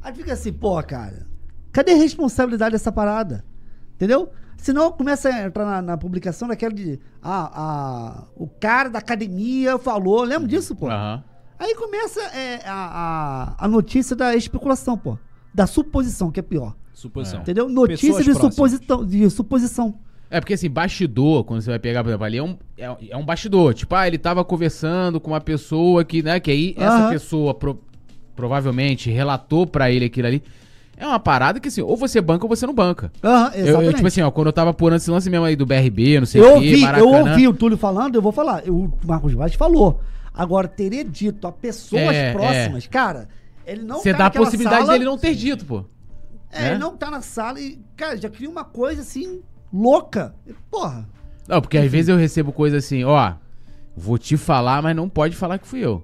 Aí 0.03 0.15
fica 0.15 0.33
assim, 0.33 0.53
pô, 0.53 0.83
cara, 0.83 1.27
cadê 1.73 1.93
a 1.93 1.97
responsabilidade 1.97 2.73
dessa 2.73 2.91
parada? 2.91 3.45
Entendeu? 3.99 4.31
Senão 4.57 4.93
começa 4.93 5.29
a 5.29 5.47
entrar 5.47 5.65
na, 5.67 5.83
na 5.83 5.97
publicação 5.97 6.47
daquela 6.47 6.73
de. 6.73 7.01
Ah, 7.21 7.51
ah, 7.53 8.25
o 8.37 8.47
cara 8.47 8.89
da 8.89 9.01
academia 9.01 9.77
falou. 9.77 10.23
Lembra 10.23 10.47
disso, 10.47 10.75
pô? 10.77 10.87
Aham. 10.89 11.23
Aí 11.59 11.75
começa 11.75 12.21
é, 12.21 12.61
a, 12.65 13.55
a, 13.59 13.65
a 13.65 13.69
notícia 13.69 14.15
da 14.15 14.37
especulação, 14.37 14.97
pô. 14.97 15.19
Da 15.53 15.67
suposição, 15.67 16.31
que 16.31 16.39
é 16.39 16.43
pior. 16.43 16.77
Suposição. 16.95 17.41
Entendeu? 17.41 17.69
Notícia 17.69 18.23
de 18.23 18.33
suposição, 18.35 19.05
de 19.05 19.29
suposição. 19.31 19.95
É 20.31 20.41
porque 20.41 20.55
assim, 20.55 20.71
bastidor, 20.71 21.43
quando 21.43 21.61
você 21.63 21.71
vai 21.71 21.79
pegar, 21.81 22.05
por 22.05 22.11
exemplo, 22.11 22.25
ali 22.27 22.37
é 22.39 22.43
um, 22.43 22.57
é, 22.77 22.97
é 23.11 23.17
um 23.17 23.25
bastidor. 23.25 23.75
Tipo, 23.75 23.95
ah, 23.97 24.07
ele 24.07 24.19
tava 24.19 24.45
conversando 24.45 25.21
com 25.21 25.31
uma 25.33 25.41
pessoa 25.41 26.05
que, 26.05 26.23
né, 26.23 26.39
que 26.39 26.51
aí 26.51 26.75
essa 26.77 27.09
pessoa 27.09 27.55
pro- 27.55 27.83
provavelmente 28.37 29.11
relatou 29.11 29.67
pra 29.67 29.91
ele 29.91 30.05
aquilo 30.05 30.29
ali. 30.29 30.43
É 31.01 31.07
uma 31.07 31.21
parada 31.21 31.61
que 31.61 31.69
assim, 31.69 31.81
ou 31.81 31.97
você 31.97 32.21
banca 32.21 32.45
ou 32.45 32.49
você 32.49 32.67
não 32.67 32.75
banca. 32.75 33.13
Aham, 33.23 33.53
Eu, 33.55 33.61
exatamente. 33.67 33.87
eu, 33.87 33.95
tipo 33.95 34.07
assim, 34.09 34.21
ó, 34.23 34.31
quando 34.31 34.49
eu 34.49 34.53
tava 34.53 34.71
apurando 34.71 34.99
esse 34.99 35.11
lance 35.11 35.31
mesmo 35.31 35.45
aí 35.47 35.55
do 35.55 35.65
BRB, 35.65 36.19
não 36.21 36.27
sei 36.27 36.41
eu 36.43 36.47
o 36.51 36.55
ouvi, 36.57 36.69
quê, 36.71 36.75
eu 36.77 36.81
Maracanã. 36.83 37.31
ouvi 37.31 37.49
o 37.49 37.55
Túlio 37.55 37.79
falando, 37.79 38.17
eu 38.17 38.23
vou 38.23 38.33
falar. 38.33 38.67
Eu- 38.67 38.75
O 38.77 38.93
Marcos 39.07 39.33
Vaz 39.33 39.55
falou. 39.55 40.01
Agora, 40.35 40.67
teria 40.69 41.05
dito 41.05 41.47
a 41.47 41.53
pessoas 41.53 42.15
É, 42.17 42.33
próximas, 42.33 42.87
cara, 42.87 43.29
ele 43.67 43.83
não 43.83 43.99
Você 44.01 44.13
tá 44.13 44.19
dá 44.19 44.27
a 44.27 44.31
possibilidade 44.31 44.83
sala, 44.87 44.93
dele 44.93 45.05
não 45.05 45.17
ter 45.19 45.35
dito, 45.35 45.65
pô. 45.65 45.85
É, 46.51 46.63
né? 46.63 46.71
ele 46.71 46.79
não 46.79 46.97
tá 46.97 47.11
na 47.11 47.21
sala 47.21 47.61
e, 47.61 47.79
cara, 47.97 48.17
já 48.17 48.29
cria 48.29 48.49
uma 48.51 48.65
coisa 48.65 49.03
assim, 49.03 49.41
louca. 49.73 50.35
Porra. 50.71 51.09
Não, 51.47 51.61
porque 51.61 51.79
às 51.79 51.91
vezes 51.91 52.09
eu 52.09 52.17
recebo 52.17 52.53
coisa 52.53 52.77
assim, 52.79 53.05
ó, 53.05 53.35
vou 53.97 54.19
te 54.19 54.37
falar, 54.37 54.83
mas 54.83 54.95
não 54.97 55.09
pode 55.09 55.35
falar 55.37 55.59
que 55.59 55.67
fui 55.69 55.81
eu. 55.85 56.03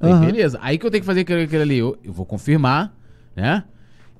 Aí, 0.00 0.10
Aham. 0.12 0.20
beleza. 0.20 0.58
Aí 0.62 0.76
que 0.78 0.84
eu 0.86 0.90
tenho 0.90 1.02
que 1.02 1.06
fazer 1.06 1.20
aquilo, 1.20 1.40
aquilo 1.42 1.62
ali, 1.62 1.78
eu, 1.78 1.96
eu 2.04 2.12
vou 2.12 2.26
confirmar, 2.26 2.94
né? 3.34 3.64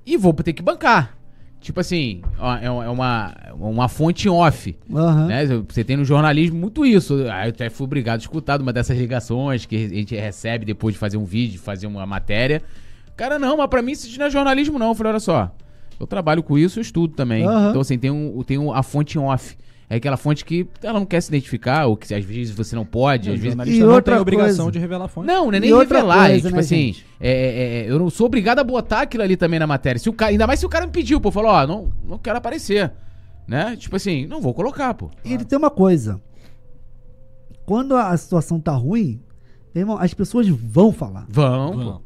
E 0.07 0.15
vou 0.17 0.33
ter 0.33 0.53
que 0.53 0.63
bancar. 0.63 1.17
Tipo 1.59 1.79
assim, 1.81 2.21
ó, 2.39 2.55
é, 2.55 2.65
é 2.65 2.69
uma, 2.69 3.35
uma 3.59 3.87
fonte 3.89 4.29
off. 4.29 4.75
Aham. 4.93 5.25
Né? 5.27 5.45
Você 5.67 5.83
tem 5.83 5.97
no 5.97 6.05
jornalismo 6.05 6.57
muito 6.57 6.85
isso. 6.85 7.15
Aí 7.31 7.47
eu 7.47 7.49
até 7.49 7.69
fui 7.69 7.83
obrigado 7.85 8.19
a 8.19 8.21
escutar 8.21 8.61
uma 8.61 8.71
dessas 8.71 8.97
ligações 8.97 9.65
que 9.65 9.75
a 9.75 9.89
gente 9.89 10.15
recebe 10.15 10.65
depois 10.65 10.93
de 10.93 10.99
fazer 10.99 11.17
um 11.17 11.25
vídeo, 11.25 11.59
fazer 11.59 11.87
uma 11.87 12.05
matéria. 12.05 12.61
Cara, 13.17 13.37
não, 13.37 13.57
mas 13.57 13.67
pra 13.67 13.81
mim 13.81 13.91
isso 13.91 14.17
não 14.17 14.27
é 14.27 14.29
jornalismo, 14.29 14.79
não. 14.79 14.89
Eu 14.89 14.95
falei, 14.95 15.11
olha 15.13 15.19
só, 15.19 15.51
eu 15.99 16.05
trabalho 16.07 16.41
com 16.43 16.57
isso, 16.57 16.77
eu 16.79 16.81
estudo 16.81 17.15
também. 17.15 17.43
Aham. 17.45 17.69
Então, 17.69 17.81
assim, 17.81 17.97
tem, 17.97 18.11
um, 18.11 18.41
tem 18.43 18.57
um- 18.57 18.71
a 18.71 18.83
fonte 18.83 19.17
off. 19.19 19.57
É 19.89 19.95
aquela 19.95 20.17
fonte 20.17 20.43
que 20.43 20.67
ela 20.83 20.99
não 20.99 21.05
quer 21.05 21.21
se 21.21 21.29
identificar, 21.29 21.85
ou 21.85 21.95
que 21.95 22.13
às 22.13 22.23
vezes 22.23 22.53
você 22.53 22.75
não 22.75 22.85
pode, 22.85 23.29
às 23.29 23.35
vezes. 23.35 23.49
jornalista 23.49 23.77
E 23.77 23.83
não 23.85 23.93
outra 23.93 24.15
tem 24.15 24.21
obrigação 24.21 24.65
coisa. 24.65 24.71
de 24.71 24.79
revelar 24.79 25.05
a 25.05 25.07
fonte. 25.07 25.27
Não, 25.27 25.45
não 25.45 25.53
é 25.53 25.59
nem 25.61 25.73
revelar. 25.73 26.25
é, 26.25 26.29
coisa, 26.31 26.41
tipo 26.49 26.55
né, 26.55 26.59
assim, 26.59 26.95
é, 27.21 27.31
é, 27.31 27.79
é, 27.85 27.89
eu 27.89 27.97
não 27.97 28.09
sou 28.09 28.25
obrigado 28.25 28.59
a 28.59 28.65
botar 28.65 29.01
aquilo 29.01 29.23
ali 29.23 29.37
também 29.37 29.59
na 29.59 29.67
matéria. 29.67 29.97
Se 29.97 30.09
o 30.09 30.13
cara, 30.13 30.31
ainda 30.31 30.45
mais 30.45 30.59
se 30.59 30.65
o 30.65 30.69
cara 30.69 30.85
me 30.85 30.91
pediu, 30.91 31.21
pô, 31.21 31.31
falou, 31.31 31.51
ó, 31.51 31.65
não, 31.65 31.93
não 32.05 32.17
quero 32.17 32.37
aparecer. 32.37 32.91
Né? 33.47 33.77
Tipo 33.77 33.95
assim, 33.95 34.27
não 34.27 34.41
vou 34.41 34.53
colocar, 34.53 34.93
pô. 34.93 35.09
E 35.23 35.33
ele 35.33 35.45
tem 35.45 35.57
uma 35.57 35.69
coisa. 35.69 36.21
Quando 37.65 37.95
a 37.95 38.15
situação 38.17 38.59
tá 38.59 38.73
ruim, 38.73 39.21
irmão, 39.73 39.97
as 39.97 40.13
pessoas 40.13 40.47
vão 40.49 40.91
falar. 40.91 41.25
Vão, 41.29 41.73
Vão. 41.73 42.01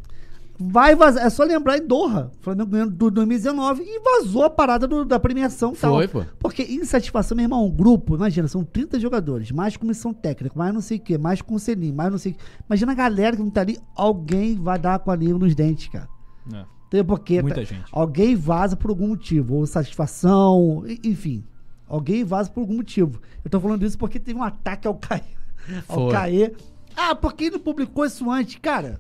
Vai 0.70 0.96
vazar. 0.96 1.26
É 1.26 1.30
só 1.30 1.44
lembrar 1.44 1.78
em 1.78 1.88
Doha. 1.88 2.32
O 2.40 2.44
Flamengo 2.44 2.70
ganhando 2.72 2.92
do 2.96 3.10
2019 3.10 3.84
e 3.84 4.00
vazou 4.00 4.44
a 4.44 4.50
parada 4.50 4.88
do- 4.88 5.04
da 5.06 5.20
premiação 5.20 5.74
tal. 5.74 5.96
Foi, 5.96 6.08
pô. 6.08 6.24
Porque 6.40 6.64
insatisfação, 6.64 7.36
meu 7.36 7.46
irmão, 7.46 7.66
um 7.66 7.72
grupo, 7.72 8.16
imagina, 8.16 8.48
são 8.48 8.64
30 8.64 9.00
jogadores, 9.00 9.52
mais 9.52 9.76
comissão 9.78 10.14
técnica, 10.14 10.58
mais 10.58 10.74
não 10.74 10.82
sei 10.82 10.98
o 10.98 11.02
quê, 11.02 11.18
mais 11.18 11.42
conselhinho, 11.42 11.94
mais 11.96 12.12
não 12.12 12.18
sei 12.18 12.34
o 12.34 12.36
quê. 12.36 12.42
Imagina 12.70 12.92
a 12.92 12.96
galera 12.96 13.36
que 13.36 13.42
não 13.42 13.50
tá 13.50 13.62
ali, 13.62 13.78
alguém 13.96 14.56
vai 14.56 14.78
dar 14.78 15.00
com 15.00 15.10
a 15.12 15.16
língua 15.16 15.40
nos 15.40 15.56
dentes, 15.56 15.88
cara. 15.88 16.08
É. 16.54 16.64
Entendeu? 16.88 17.06
Porque 17.06 17.42
Muita 17.42 17.56
tá- 17.62 17.64
gente. 17.64 17.86
alguém 17.92 18.36
vaza 18.36 18.76
por 18.76 18.90
algum 18.92 19.08
motivo, 19.08 19.56
ou 19.56 19.66
satisfação, 19.66 20.84
enfim. 21.04 21.44
Alguém 21.88 22.24
vaza 22.24 22.50
por 22.50 22.62
algum 22.62 22.76
motivo. 22.78 23.22
Eu 23.44 23.50
tô 23.52 23.60
falando 23.60 23.86
isso 23.86 23.98
porque 23.98 24.20
teve 24.20 24.38
um 24.38 24.44
ataque 24.44 24.88
ao 24.88 24.96
Caê. 24.96 25.22
Ao. 25.88 26.10
Caê. 26.10 26.54
Ah, 26.96 27.16
por 27.16 27.34
que 27.34 27.46
ele 27.46 27.52
não 27.58 27.60
publicou 27.60 28.06
isso 28.06 28.30
antes? 28.30 28.58
Cara, 28.62 29.00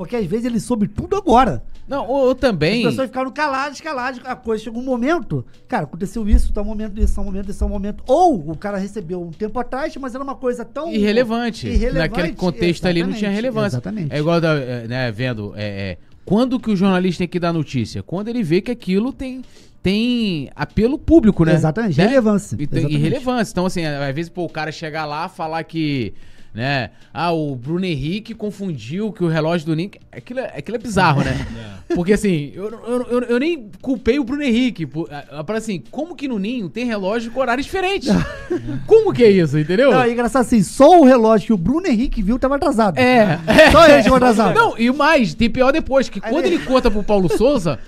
porque 0.00 0.16
às 0.16 0.24
vezes 0.24 0.46
ele 0.46 0.58
soube 0.58 0.88
tudo 0.88 1.14
agora. 1.14 1.62
Não, 1.86 2.08
ou, 2.08 2.28
ou 2.28 2.34
também. 2.34 2.86
As 2.86 2.92
pessoas 2.92 3.08
ficaram 3.08 3.30
caladas, 3.30 3.82
caladas. 3.82 4.18
A 4.24 4.34
coisa 4.34 4.64
chegou 4.64 4.80
um 4.80 4.84
momento. 4.86 5.44
Cara, 5.68 5.84
aconteceu 5.84 6.26
isso, 6.26 6.54
tá 6.54 6.62
um 6.62 6.64
momento 6.64 6.92
desse, 6.94 7.14
tá 7.14 7.20
um 7.20 7.24
momento 7.24 7.46
desse, 7.48 7.58
tá 7.58 7.66
um 7.66 7.68
momento. 7.68 8.02
Ou 8.06 8.50
o 8.50 8.56
cara 8.56 8.78
recebeu 8.78 9.20
um 9.20 9.30
tempo 9.30 9.58
atrás, 9.60 9.94
mas 9.98 10.14
era 10.14 10.24
uma 10.24 10.34
coisa 10.34 10.64
tão. 10.64 10.90
irrelevante. 10.90 11.66
irrelevante, 11.68 11.98
Naquele 12.16 12.32
contexto 12.32 12.86
ali 12.86 13.02
não 13.02 13.12
tinha 13.12 13.28
relevância. 13.30 13.74
exatamente. 13.76 14.10
É 14.10 14.18
igual, 14.18 14.40
da, 14.40 14.54
é, 14.54 14.88
né, 14.88 15.12
vendo, 15.12 15.52
é, 15.54 15.90
é, 15.90 15.98
quando 16.24 16.58
que 16.58 16.70
o 16.70 16.76
jornalista 16.76 17.18
tem 17.18 17.28
que 17.28 17.38
dar 17.38 17.52
notícia? 17.52 18.02
Quando 18.02 18.28
ele 18.28 18.42
vê 18.42 18.62
que 18.62 18.70
aquilo 18.70 19.12
tem, 19.12 19.42
tem 19.82 20.50
apelo 20.56 20.98
público, 20.98 21.44
né? 21.44 21.52
Exatamente, 21.52 21.98
Né? 21.98 22.06
relevância. 22.06 22.54
E, 22.58 22.66
tem- 22.66 22.78
e 22.78 22.86
Exatamente. 22.86 23.02
relevância. 23.02 23.52
Então, 23.52 23.66
assim, 23.66 23.84
às 23.84 24.14
vezes, 24.14 24.30
pô, 24.30 24.44
o 24.44 24.48
cara 24.48 24.72
chegar 24.72 25.04
lá 25.04 25.28
falar 25.28 25.62
que, 25.64 26.14
né, 26.52 26.90
ah, 27.14 27.30
o 27.32 27.54
Bruno 27.54 27.84
Henrique 27.84 28.34
confundiu 28.34 29.12
que 29.12 29.22
o 29.22 29.28
relógio 29.28 29.66
do 29.68 29.76
Ninho... 29.76 29.90
Aquilo, 30.10 30.40
é- 30.40 30.52
aquilo 30.58 30.76
é 30.76 30.80
bizarro, 30.80 31.22
né? 31.22 31.46
Porque, 31.94 32.12
assim, 32.12 32.50
eu, 32.54 32.68
eu, 32.68 33.02
eu, 33.10 33.20
eu 33.22 33.38
nem 33.38 33.70
culpei 33.80 34.18
o 34.18 34.24
Bruno 34.24 34.42
Henrique. 34.42 34.84
por- 34.86 35.08
ah, 35.12 35.42
Para 35.44 35.58
assim, 35.58 35.82
como 35.90 36.14
que 36.16 36.26
no 36.28 36.38
Ninho 36.38 36.68
tem 36.68 36.84
relógio 36.86 37.30
com 37.30 37.40
horário 37.40 37.62
diferente? 37.62 38.08
como 38.86 39.12
que 39.12 39.22
é 39.24 39.30
isso, 39.30 39.58
entendeu? 39.58 39.90
Não, 39.92 40.02
é 40.02 40.10
engraçado 40.10 40.42
assim, 40.42 40.62
só 40.62 41.00
o 41.00 41.04
relógio 41.04 41.46
que 41.46 41.52
o 41.52 41.56
Bruno 41.56 41.86
Henrique 41.86 42.22
viu 42.22 42.38
tava 42.38 42.56
atrasado. 42.56 42.98
É. 42.98 43.38
Só 43.70 43.86
ele 43.88 44.02
chegou 44.02 44.16
atrasado. 44.16 44.54
Não, 44.54 44.78
e 44.78 44.90
o 44.90 44.94
mais, 44.94 45.34
tem 45.34 45.48
pior 45.50 45.72
depois, 45.72 46.08
que 46.08 46.20
quando 46.20 46.46
ele- 46.46 46.56
ele 46.56 46.64
conta 46.64 46.90
pro 46.90 47.02
Paulo 47.04 47.28
Souza, 47.36 47.78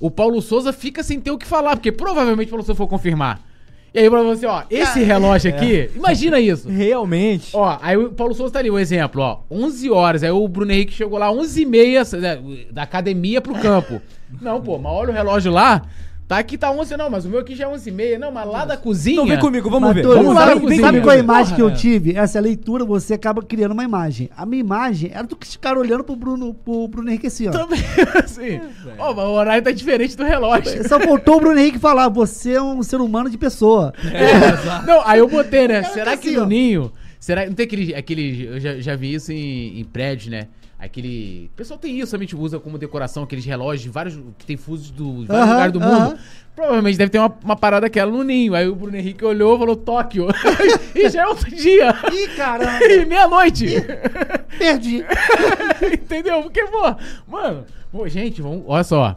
o 0.00 0.10
Paulo 0.10 0.40
Souza 0.40 0.72
fica 0.72 1.02
sem 1.02 1.20
ter 1.20 1.30
o 1.30 1.38
que 1.38 1.46
falar, 1.46 1.76
porque 1.76 1.90
provavelmente 1.92 2.48
o 2.48 2.50
Paulo 2.50 2.64
Souza 2.64 2.76
for 2.76 2.86
confirmar. 2.88 3.40
E 3.94 3.98
aí 3.98 4.08
pra 4.08 4.22
você, 4.22 4.46
ó, 4.46 4.62
esse 4.70 5.02
relógio 5.02 5.54
aqui, 5.54 5.90
imagina 5.94 6.40
isso. 6.40 6.66
Realmente. 6.68 7.50
Ó, 7.54 7.78
aí 7.82 7.96
o 7.96 8.10
Paulo 8.10 8.32
Souza 8.34 8.52
tá 8.52 8.58
ali, 8.58 8.70
um 8.70 8.78
exemplo, 8.78 9.20
ó, 9.20 9.40
11 9.50 9.90
horas, 9.90 10.22
aí 10.22 10.30
o 10.30 10.48
Bruno 10.48 10.72
Henrique 10.72 10.94
chegou 10.94 11.18
lá 11.18 11.30
11 11.30 11.60
e 11.60 11.66
meia 11.66 12.02
né, 12.18 12.38
da 12.70 12.84
academia 12.84 13.40
pro 13.42 13.54
campo. 13.54 14.00
Não, 14.40 14.62
pô, 14.62 14.78
mas 14.78 14.92
olha 14.92 15.10
o 15.10 15.12
relógio 15.12 15.52
lá, 15.52 15.82
tá 16.34 16.38
aqui 16.38 16.58
tá 16.58 16.70
11, 16.70 16.96
não, 16.96 17.10
mas 17.10 17.24
o 17.24 17.28
meu 17.28 17.40
aqui 17.40 17.54
já 17.54 17.64
é 17.64 17.68
11 17.68 17.88
e 17.88 17.92
meia, 17.92 18.18
não, 18.18 18.32
mas 18.32 18.46
lá 18.48 18.64
da 18.64 18.76
cozinha... 18.76 19.14
Então 19.14 19.26
vem 19.26 19.38
comigo, 19.38 19.68
vamos 19.68 19.92
ver. 19.92 20.02
Mas, 20.02 20.06
Túlio, 20.06 20.22
Vamos 20.22 20.34
lá 20.34 20.46
sabe, 20.46 20.60
cozinha. 20.60 20.80
sabe 20.80 21.00
qual 21.00 21.12
é 21.12 21.16
a 21.16 21.20
imagem 21.20 21.44
Porra, 21.44 21.56
que 21.56 21.62
eu 21.62 21.68
é. 21.68 21.72
tive? 21.72 22.16
Essa 22.16 22.40
leitura, 22.40 22.84
você 22.84 23.14
acaba 23.14 23.42
criando 23.42 23.72
uma 23.72 23.84
imagem. 23.84 24.30
A 24.36 24.46
minha 24.46 24.60
imagem 24.60 25.10
era 25.12 25.24
do 25.24 25.36
que 25.36 25.58
cara 25.58 25.78
olhando 25.78 26.02
pro 26.02 26.16
Bruno, 26.16 26.54
pro 26.54 26.88
Bruno 26.88 27.08
Henrique 27.08 27.26
assim, 27.26 27.48
ó. 27.48 27.50
Também, 27.50 27.80
assim, 28.22 28.60
ó, 28.98 29.14
mas 29.14 29.24
o 29.24 29.30
horário 29.32 29.62
tá 29.62 29.70
diferente 29.70 30.16
do 30.16 30.24
relógio. 30.24 30.88
Só 30.88 30.98
faltou 30.98 31.36
o 31.36 31.40
Bruno 31.40 31.58
Henrique 31.58 31.78
falar, 31.78 32.08
você 32.08 32.52
é 32.54 32.62
um 32.62 32.82
ser 32.82 33.00
humano 33.00 33.30
de 33.30 33.38
pessoa. 33.38 33.92
Não, 34.86 35.06
aí 35.06 35.18
eu 35.18 35.28
botei, 35.28 35.68
né? 35.68 35.82
Será 35.84 36.16
que 36.16 36.22
que 36.22 36.28
assim, 36.28 36.36
no 36.36 36.44
ó. 36.44 36.46
ninho. 36.46 36.92
Será 37.20 37.46
não 37.46 37.52
tem 37.52 37.64
aquele. 37.66 37.94
aquele 37.94 38.46
eu 38.46 38.58
já, 38.58 38.80
já 38.80 38.96
vi 38.96 39.14
isso 39.14 39.30
em, 39.30 39.80
em 39.80 39.84
prédios, 39.84 40.28
né? 40.28 40.48
Aquele. 40.82 41.48
O 41.52 41.56
pessoal 41.56 41.78
tem 41.78 41.96
isso, 42.00 42.10
somente 42.10 42.34
usa 42.34 42.58
como 42.58 42.76
decoração, 42.76 43.22
aqueles 43.22 43.44
relógios 43.44 43.92
vários. 43.94 44.18
que 44.36 44.44
tem 44.44 44.56
fusos 44.56 44.90
do 44.90 45.24
vários 45.24 45.30
Aham, 45.30 45.52
lugares 45.52 45.72
do 45.72 45.80
mundo. 45.80 45.92
aham. 45.92 46.18
Provavelmente 46.56 46.98
deve 46.98 47.10
ter 47.10 47.18
uma, 47.18 47.32
uma 47.44 47.56
parada 47.56 47.86
aquela 47.86 48.10
no 48.10 48.24
ninho. 48.24 48.52
Aí 48.54 48.66
o 48.68 48.74
Bruno 48.74 48.96
Henrique 48.96 49.24
olhou 49.24 49.54
e 49.54 49.58
falou 49.60 49.76
Tóquio. 49.76 50.26
e 50.94 51.08
já 51.08 51.22
é 51.22 51.26
outro 51.28 51.48
dia. 51.54 51.94
Ih, 52.12 52.28
caramba, 52.36 52.82
E 52.84 53.06
meia-noite. 53.06 53.66
perdi. 54.58 55.04
Entendeu? 55.92 56.42
Porque, 56.42 56.64
pô, 56.64 56.94
mano, 57.28 57.64
pô, 57.90 58.08
gente, 58.08 58.42
vamos, 58.42 58.64
olha 58.66 58.84
só. 58.84 59.16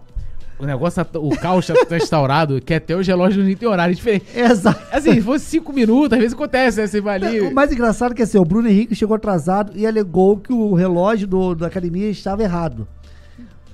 O 0.57 0.65
negócio, 0.65 1.03
tá- 1.03 1.19
o 1.19 1.29
caos 1.37 1.67
tá 1.67 1.97
instaurado, 1.97 2.61
que 2.63 2.73
até 2.73 2.95
os 2.95 3.05
relógios 3.05 3.43
ninho 3.45 3.57
tem 3.57 3.67
horário 3.67 3.93
diferente. 3.93 4.25
Exato. 4.33 4.81
Assim, 4.91 5.13
se 5.15 5.21
fosse 5.21 5.45
cinco 5.45 5.73
minutos, 5.73 6.13
às 6.13 6.19
vezes 6.19 6.33
acontece, 6.33 6.79
né? 6.79 6.87
Você 6.87 7.01
vai 7.01 7.15
ali. 7.15 7.41
O 7.41 7.53
mais 7.53 7.71
engraçado 7.71 8.13
é 8.13 8.15
que 8.15 8.21
assim, 8.21 8.37
o 8.37 8.45
Bruno 8.45 8.67
Henrique 8.69 8.95
chegou 8.95 9.15
atrasado 9.15 9.73
e 9.75 9.85
alegou 9.85 10.37
que 10.37 10.53
o 10.53 10.73
relógio 10.73 11.27
do, 11.27 11.55
da 11.55 11.67
academia 11.67 12.09
estava 12.09 12.41
errado. 12.41 12.87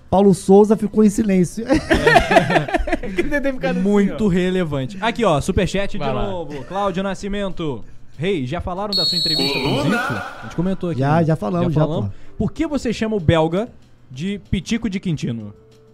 Paulo 0.09 0.33
Souza 0.33 0.75
ficou 0.75 1.03
em 1.05 1.09
silêncio. 1.09 1.65
Ficado 3.15 3.47
assim, 3.67 3.79
Muito 3.79 4.25
ó. 4.25 4.27
relevante. 4.27 4.97
Aqui, 4.99 5.23
ó, 5.23 5.39
superchat 5.39 5.91
de 5.93 5.97
Vai 5.97 6.13
lá. 6.13 6.27
novo. 6.27 6.63
Cláudio 6.65 7.01
Nascimento. 7.03 7.83
Rei, 8.17 8.45
já 8.45 8.59
falaram 8.59 8.93
da 8.93 9.05
sua 9.05 9.17
entrevista 9.17 9.57
com 9.59 9.73
o 9.73 9.83
Zico? 9.83 9.95
A 9.95 10.39
gente 10.43 10.55
comentou 10.55 10.89
aqui. 10.89 10.99
Já, 10.99 11.15
né? 11.17 11.25
já 11.25 11.35
falamos, 11.35 11.73
já, 11.73 11.87
pô. 11.87 12.05
Por 12.37 12.51
que 12.51 12.67
você 12.67 12.91
chama 12.91 13.15
o 13.15 13.19
belga 13.19 13.69
de 14.11 14.39
Pitico 14.51 14.89
de 14.89 14.99
Quintino? 14.99 15.53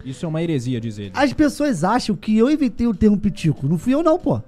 Isso 0.09 0.25
é 0.25 0.29
uma 0.29 0.41
heresia, 0.41 0.79
diz 0.79 0.97
ele. 0.97 1.11
As 1.13 1.33
pessoas 1.33 1.83
acham 1.83 2.15
que 2.15 2.37
eu 2.37 2.49
inventei 2.49 2.87
o 2.87 2.93
termo 2.93 3.17
pitico. 3.17 3.67
Não 3.67 3.77
fui 3.77 3.93
eu, 3.93 4.01
não, 4.03 4.17
pô. 4.17 4.41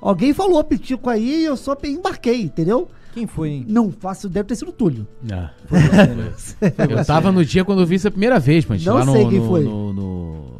Alguém 0.00 0.34
falou 0.34 0.62
pitico 0.64 1.08
aí 1.08 1.42
e 1.42 1.44
eu 1.44 1.56
só 1.56 1.76
embarquei, 1.84 2.42
entendeu? 2.42 2.88
Quem 3.14 3.26
foi, 3.26 3.50
hein? 3.50 3.64
Não 3.68 3.92
faço, 3.92 4.28
deve 4.28 4.48
ter 4.48 4.56
sido 4.56 4.68
o 4.68 4.72
Túlio. 4.72 5.06
Ah, 5.32 5.50
eu 6.90 7.04
tava 7.04 7.30
no 7.30 7.44
dia 7.44 7.64
quando 7.64 7.80
eu 7.80 7.86
vi 7.86 7.94
isso 7.94 8.08
a 8.08 8.10
primeira 8.10 8.38
vez, 8.40 8.66
mas 8.66 8.84
Não 8.84 8.94
lá 8.96 9.04
no, 9.04 9.12
sei 9.12 9.28
quem 9.28 9.38
no, 9.40 9.46
foi. 9.48 9.62
No, 9.64 9.92
no- 9.92 10.54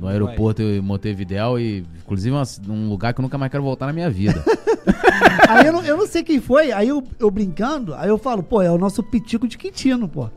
no 0.00 0.06
aeroporto 0.06 0.62
em 0.62 0.80
Montevidéu 0.80 1.58
e 1.58 1.84
inclusive 2.04 2.30
uma- 2.34 2.44
um 2.68 2.88
lugar 2.88 3.12
que 3.12 3.20
eu 3.20 3.22
nunca 3.24 3.36
mais 3.36 3.50
quero 3.50 3.64
voltar 3.64 3.86
na 3.86 3.92
minha 3.92 4.08
vida. 4.08 4.44
Aí 5.48 5.66
eu 5.66 5.72
não, 5.72 5.82
eu 5.84 5.96
não 5.96 6.06
sei 6.06 6.22
quem 6.22 6.40
foi, 6.40 6.70
aí 6.72 6.88
eu, 6.88 7.02
eu 7.18 7.30
brincando, 7.30 7.94
aí 7.94 8.08
eu 8.08 8.18
falo, 8.18 8.42
pô, 8.42 8.60
é 8.62 8.70
o 8.70 8.76
nosso 8.78 9.02
pitico 9.02 9.48
de 9.48 9.56
Quintino, 9.58 10.06
pô. 10.08 10.28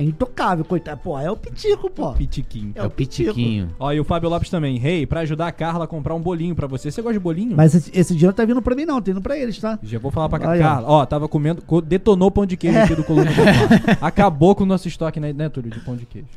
É 0.00 0.02
intocável, 0.02 0.64
coitado. 0.64 0.98
Pô, 1.04 1.18
é 1.18 1.30
o 1.30 1.36
Pitico, 1.36 1.90
pô. 1.90 2.12
Pitiquinho. 2.12 2.72
É 2.74 2.82
o 2.82 2.88
Pitiquinho. 2.88 3.68
Ó, 3.78 3.92
e 3.92 4.00
o 4.00 4.04
Fábio 4.04 4.30
Lopes 4.30 4.48
também. 4.48 4.78
Rei, 4.78 5.04
pra 5.06 5.20
ajudar 5.20 5.48
a 5.48 5.52
Carla 5.52 5.84
a 5.84 5.86
comprar 5.86 6.14
um 6.14 6.20
bolinho 6.20 6.54
pra 6.54 6.66
você. 6.66 6.90
Você 6.90 7.02
gosta 7.02 7.12
de 7.14 7.20
bolinho? 7.20 7.54
Mas 7.54 7.74
esse, 7.74 7.90
esse 7.94 8.14
dinheiro 8.14 8.34
tá 8.34 8.44
vindo 8.46 8.62
pra 8.62 8.74
mim, 8.74 8.86
não. 8.86 9.00
Tá 9.02 9.10
indo 9.10 9.20
pra 9.20 9.36
eles, 9.36 9.58
tá? 9.58 9.78
Já 9.82 9.98
vou 9.98 10.10
falar 10.10 10.28
pra 10.30 10.38
ó. 10.38 10.58
Carla. 10.58 10.88
Ó, 10.88 11.04
tava 11.04 11.28
comendo. 11.28 11.60
co- 11.62 11.82
Detonou 11.82 12.30
pão 12.30 12.46
de 12.46 12.56
queijo 12.56 12.78
aqui 12.78 12.94
do 12.94 13.04
Coluna. 13.04 13.30
Acabou 14.00 14.54
com 14.54 14.64
o 14.64 14.66
nosso 14.66 14.88
estoque, 14.88 15.20
né, 15.20 15.32
né, 15.32 15.48
Túlio, 15.50 15.70
de 15.70 15.80
pão 15.80 15.94
de 15.96 16.06
queijo. 16.06 16.28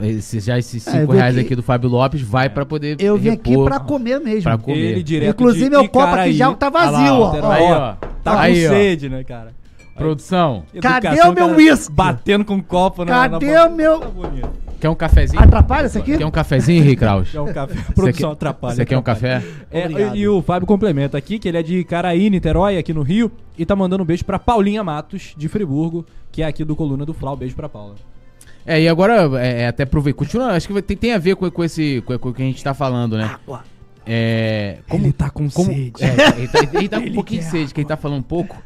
Esse, 0.00 0.40
já 0.40 0.58
esses 0.58 0.84
É, 0.86 0.90
eu 0.90 1.00
5 1.02 1.12
vim 1.12 1.18
reais 1.18 1.36
aqui- 1.36 1.46
aqui 1.46 1.54
do 1.56 1.62
Fábio 1.62 1.88
Lopes 1.88 2.20
vai 2.20 2.48
pra 2.50 2.66
poder. 2.66 2.96
Eu 2.98 3.16
vim 3.16 3.30
aqui 3.30 3.50
repor, 3.50 3.66
pra 3.66 3.78
comer 3.78 4.18
mesmo. 4.20 4.42
pra 4.42 4.58
comer. 4.58 4.78
Ele 4.78 5.02
direto 5.02 5.30
Inclusive, 5.30 5.64
de 5.66 5.70
meu 5.70 5.88
copo 5.88 6.12
aqui 6.14 6.32
já 6.32 6.52
tá 6.54 6.66
Olha 6.66 6.90
vazio, 6.90 7.14
ó. 7.14 7.40
ó. 7.40 7.50
Aí, 7.52 7.62
ó. 7.62 7.78
ó. 7.78 7.94
Tá 8.24 8.40
Aí, 8.40 8.60
com 8.62 8.66
ó. 8.66 8.70
sede, 8.70 9.08
né, 9.08 9.22
cara? 9.22 9.52
Produção, 9.96 10.64
Cadê 10.80 11.06
Educação, 11.08 11.30
o 11.30 11.34
meu 11.34 11.46
cara, 11.48 11.56
whisky? 11.58 11.92
Batendo 11.92 12.44
com 12.44 12.54
um 12.54 12.60
copo 12.62 13.04
na 13.04 13.28
Cadê 13.28 13.52
na 13.54 13.66
o 13.66 13.72
meu- 13.74 14.00
Tá 14.00 14.08
bonito. 14.08 14.50
quer 14.80 14.88
um 14.90 14.94
cafezinho? 14.94 15.42
Atrapalha 15.42 15.86
isso 15.86 15.98
aqui? 15.98 16.16
Quer 16.18 16.26
um 16.26 16.30
cafezinho, 16.30 16.84
Rei 16.84 16.94
Kraus? 16.96 17.30
Quer 17.30 17.40
um 17.40 17.52
café? 17.52 17.78
A 17.88 17.92
produção 17.92 18.28
quer- 18.30 18.32
atrapalha. 18.34 18.74
Você 18.74 18.84
quer 18.84 18.98
um 18.98 19.02
café? 19.02 19.42
É, 19.70 19.88
e, 20.14 20.18
e 20.20 20.28
o 20.28 20.42
Fábio 20.42 20.66
complementa 20.66 21.16
aqui 21.16 21.38
que 21.38 21.48
ele 21.48 21.56
é 21.58 21.62
de 21.62 21.82
Caraí, 21.84 22.28
Niterói, 22.28 22.76
aqui 22.78 22.92
no 22.92 23.02
Rio, 23.02 23.30
e 23.56 23.64
tá 23.64 23.74
mandando 23.74 24.02
um 24.02 24.06
beijo 24.06 24.24
pra 24.24 24.38
Paulinha 24.38 24.84
Matos, 24.84 25.34
de 25.36 25.48
Friburgo, 25.48 26.04
que 26.30 26.42
é 26.42 26.46
aqui 26.46 26.64
do 26.64 26.76
Coluna 26.76 27.04
do 27.06 27.14
Fla. 27.14 27.32
Um 27.32 27.36
beijo 27.36 27.56
pra 27.56 27.68
Paula. 27.68 27.94
É, 28.66 28.80
e 28.82 28.88
agora, 28.88 29.30
é, 29.40 29.62
é, 29.62 29.66
até 29.68 29.84
aproveitar. 29.84 30.18
Continua, 30.18 30.48
acho 30.52 30.66
que 30.68 30.82
tem, 30.82 30.96
tem 30.96 31.12
a 31.14 31.18
ver 31.18 31.36
com, 31.36 31.48
com 31.50 31.64
esse, 31.64 32.02
com, 32.04 32.18
com 32.18 32.28
o 32.30 32.34
que 32.34 32.42
a 32.42 32.46
gente 32.46 32.62
tá 32.62 32.74
falando, 32.74 33.16
né? 33.16 33.24
Água. 33.24 33.62
É. 34.04 34.78
Ele 34.92 35.12
tá 35.12 35.30
com 35.30 35.48
como, 35.48 35.68
sede. 35.72 35.92
É, 36.00 36.38
ele 36.38 36.48
tá, 36.48 36.58
ele 36.78 36.88
tá 36.88 37.00
com 37.00 37.06
um 37.10 37.14
pouquinho 37.14 37.40
de 37.42 37.46
sede, 37.48 37.72
que 37.72 37.80
ele 37.80 37.88
tá 37.88 37.96
falando 37.96 38.18
um 38.18 38.22
pouco. 38.22 38.56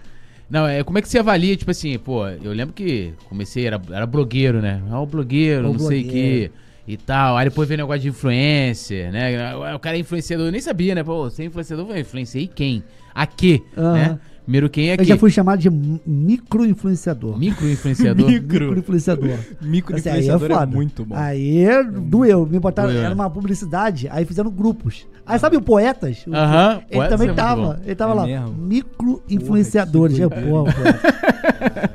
Não, 0.51 0.67
é, 0.67 0.83
como 0.83 0.99
é 0.99 1.03
que 1.03 1.09
você 1.09 1.19
avalia, 1.19 1.57
tipo 1.57 1.71
assim, 1.71 1.97
pô, 1.99 2.27
eu 2.27 2.53
lembro 2.53 2.75
que 2.75 3.15
comecei, 3.29 3.67
era, 3.67 3.81
era 3.93 4.05
blogueiro, 4.05 4.61
né? 4.61 4.83
Ah, 4.91 5.01
o 5.01 5.07
blogueiro, 5.07 5.69
O 5.69 5.73
não 5.73 5.79
sei 5.79 6.01
o 6.01 6.05
blogueiro. 6.05 6.53
que 6.53 6.93
e 6.93 6.97
tal. 6.97 7.37
Aí 7.37 7.45
depois 7.49 7.69
veio 7.69 7.79
o 7.79 7.83
negócio 7.83 8.01
de 8.03 8.09
influencer, 8.09 9.13
né? 9.13 9.55
O 9.75 9.79
cara 9.79 9.97
é 9.97 10.01
influenciador, 10.01 10.47
eu 10.47 10.53
nem 10.53 10.61
sabia, 10.61 10.95
né? 10.95 11.05
Pô, 11.05 11.31
você 11.31 11.43
é 11.43 11.47
influenciador, 11.47 11.87
eu 11.91 12.01
influenciei 12.01 12.49
quem? 12.49 12.83
A 13.15 13.27
quê? 13.27 13.63
Aham. 13.77 13.93
Né? 13.95 14.19
Primeiro 14.51 14.69
quem 14.69 14.91
é 14.91 14.95
Eu 14.95 14.97
quem? 14.99 15.07
já 15.07 15.17
fui 15.17 15.31
chamado 15.31 15.61
de 15.61 15.71
micro-influenciador. 15.71 17.39
Micro-influenciador. 17.39 18.27
Micro. 18.29 18.65
Micro-influenciador. 18.67 19.29
Micro-influenciador 19.63 20.35
Assim, 20.43 20.53
é, 20.53 20.57
foda. 20.59 20.67
muito 20.67 21.05
bom. 21.05 21.15
Aí 21.17 21.65
doeu. 22.09 22.45
Me 22.45 22.59
botaram, 22.59 22.89
Doeu, 22.89 22.99
era 23.01 23.11
né? 23.11 23.15
uma 23.15 23.31
publicidade, 23.31 24.09
aí 24.11 24.25
fizeram 24.25 24.51
grupos. 24.51 25.07
Aí 25.25 25.39
sabe 25.39 25.57
o 25.57 25.61
Poetas? 25.63 26.25
O- 26.27 26.35
Aham, 26.35 26.81
Ele 26.91 26.97
Poetas 26.99 27.09
também 27.17 27.29
é 27.33 27.37
tava. 27.37 27.81
Ele 27.85 27.95
tava 27.95 28.29
É 28.29 28.41
lá. 28.41 28.49
Micro-influenciadores. 28.49 30.19
Eu, 30.19 30.29
que 30.29 30.41
porra. 30.41 30.75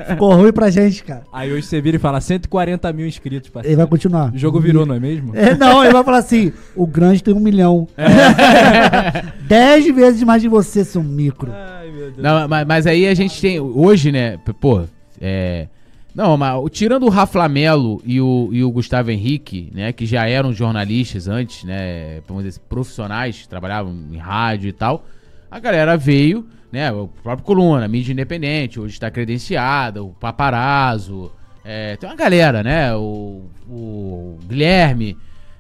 Ficou 0.08 0.34
ruim 0.36 0.54
pra 0.54 0.70
gente, 0.70 1.04
cara. 1.04 1.24
Aí 1.34 1.52
hoje 1.52 1.64
você 1.68 1.82
vira 1.82 1.98
e 1.98 2.00
fala 2.00 2.22
140 2.22 2.94
mil 2.94 3.06
inscritos, 3.06 3.48
Ele 3.48 3.54
parceiro. 3.54 3.78
vai 3.78 3.88
continuar. 3.88 4.34
O 4.34 4.38
jogo 4.38 4.62
virou, 4.62 4.86
não 4.86 4.96
é 4.96 5.00
mesmo? 5.00 5.36
É, 5.36 5.56
não, 5.58 5.84
ele 5.84 5.92
vai 5.92 6.04
falar 6.06 6.20
assim: 6.20 6.54
o 6.74 6.88
grande 6.88 7.22
tem 7.22 7.34
um 7.34 7.40
milhão. 7.42 7.86
É. 7.98 9.34
Dez 9.46 9.94
vezes 9.94 10.24
mais 10.24 10.42
de 10.42 10.48
você, 10.48 10.86
seu 10.86 11.04
micro. 11.04 11.52
Ai, 11.52 11.92
meu 11.92 12.12
Deus. 12.12 12.18
Não, 12.18 12.45
mas, 12.48 12.68
mas 12.68 12.88
aí 12.88 13.08
a 13.08 13.14
gente 13.14 13.40
tem. 13.42 13.60
Hoje, 13.60 14.12
né? 14.12 14.38
Pô, 14.60 14.84
é. 15.22 15.68
Não, 16.14 16.38
mas 16.38 16.58
tirando 16.72 17.06
o 17.06 17.10
Rafa 17.10 17.48
Melo 17.50 18.02
e 18.06 18.22
o, 18.22 18.50
e 18.54 18.64
o 18.64 18.72
Gustavo 18.72 19.12
Henrique, 19.12 19.70
né? 19.74 19.92
Que 19.92 20.06
já 20.06 20.26
eram 20.28 20.54
jornalistas 20.54 21.28
antes, 21.28 21.66
né? 21.66 22.22
Vamos 22.26 22.44
dizer, 22.44 22.58
assim, 22.58 22.68
profissionais, 22.70 23.46
trabalhavam 23.48 23.94
em 24.12 24.18
rádio 24.18 24.70
e 24.70 24.74
tal. 24.74 25.06
A 25.52 25.60
galera 25.60 25.98
veio, 25.98 26.48
né? 26.72 26.90
O 26.92 27.10
próprio 27.22 27.46
Coluna, 27.46 27.86
mídia 27.88 28.14
independente, 28.14 28.80
hoje 28.80 28.94
está 28.94 29.12
credenciada, 29.12 30.02
o 30.02 30.10
Paparazzo. 30.12 31.32
é, 31.66 31.98
tem 31.98 32.10
uma 32.10 32.16
galera, 32.16 32.64
né? 32.64 32.96
O, 32.96 33.42
o 33.70 34.40
Guilherme. 34.48 35.18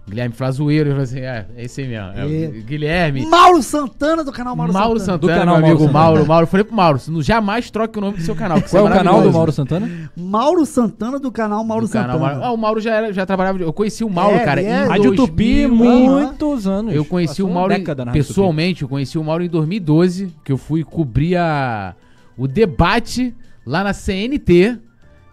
Guilherme 0.08 0.36
Flazoeiro, 0.36 0.90
eu 0.92 0.94
falei 0.94 1.04
assim, 1.04 1.20
é, 1.20 1.46
é 1.58 1.64
esse 1.64 1.82
aí 1.82 1.88
mesmo. 1.88 2.10
é 2.16 2.44
É. 2.44 2.48
Guilherme. 2.62 3.26
Mauro 3.26 3.64
Santana 3.64 4.24
do 4.24 4.32
canal 4.32 4.56
Mauro, 4.56 4.72
Mauro, 4.72 5.00
Santana. 5.00 5.18
Santana, 5.18 5.34
Do 5.34 5.40
canal 5.40 5.58
meu 5.58 5.66
amigo 5.66 5.80
Mauro 5.80 5.94
Mauro, 5.94 6.16
Santana. 6.18 6.28
Mauro. 6.28 6.44
Eu 6.44 6.48
falei 6.48 6.64
pro 6.64 6.76
Mauro, 6.76 7.00
você 7.00 7.10
não 7.12 7.22
jamais 7.24 7.72
troque 7.72 7.98
o 7.98 8.02
nome 8.02 8.18
do 8.18 8.24
seu 8.24 8.36
canal. 8.36 8.58
porque 8.60 8.70
Qual 8.70 8.86
é 8.88 8.90
o 8.90 8.94
canal 8.94 9.22
do. 9.24 9.32
Mauro 9.34 9.52
Santana? 9.52 9.90
Mauro 10.16 10.64
Santana 10.66 11.20
do 11.20 11.32
canal 11.32 11.64
Mauro 11.64 11.88
Do 11.88 11.92
canal 11.92 12.20
Santana. 12.20 12.34
Mauro. 12.34 12.46
Ah, 12.46 12.52
o 12.52 12.58
Mauro 12.58 12.80
já, 12.80 12.94
era, 12.94 13.12
já 13.14 13.26
trabalhava. 13.26 13.58
Eu 13.64 13.74
conheci 13.74 14.04
o 14.04 14.10
Mauro, 14.10 14.36
É, 14.38 14.46
cara. 14.46 14.62
é. 14.62 14.84
em 14.86 14.88
Rádio 14.88 15.16
2000, 15.16 15.26
Tupi, 15.26 15.64
Aham. 15.66 16.12
muitos 16.12 16.68
anos. 16.68 16.94
Eu 16.94 17.04
conheci 17.04 17.34
Passou 17.42 17.50
o 17.50 17.54
Mauro 17.54 17.74
em- 17.74 17.84
pessoalmente. 18.12 18.84
Eu 18.84 18.88
conheci 18.90 19.18
o 19.18 19.24
Mauro 19.24 19.44
em 19.44 19.50
2012, 19.50 20.32
que 20.44 20.52
eu 20.52 20.58
fui 20.58 20.84
cobrir 20.84 21.36
a, 21.36 21.96
o 22.38 22.48
debate 22.48 23.34
lá 23.66 23.84
na 23.84 23.92
CNT. 23.92 24.78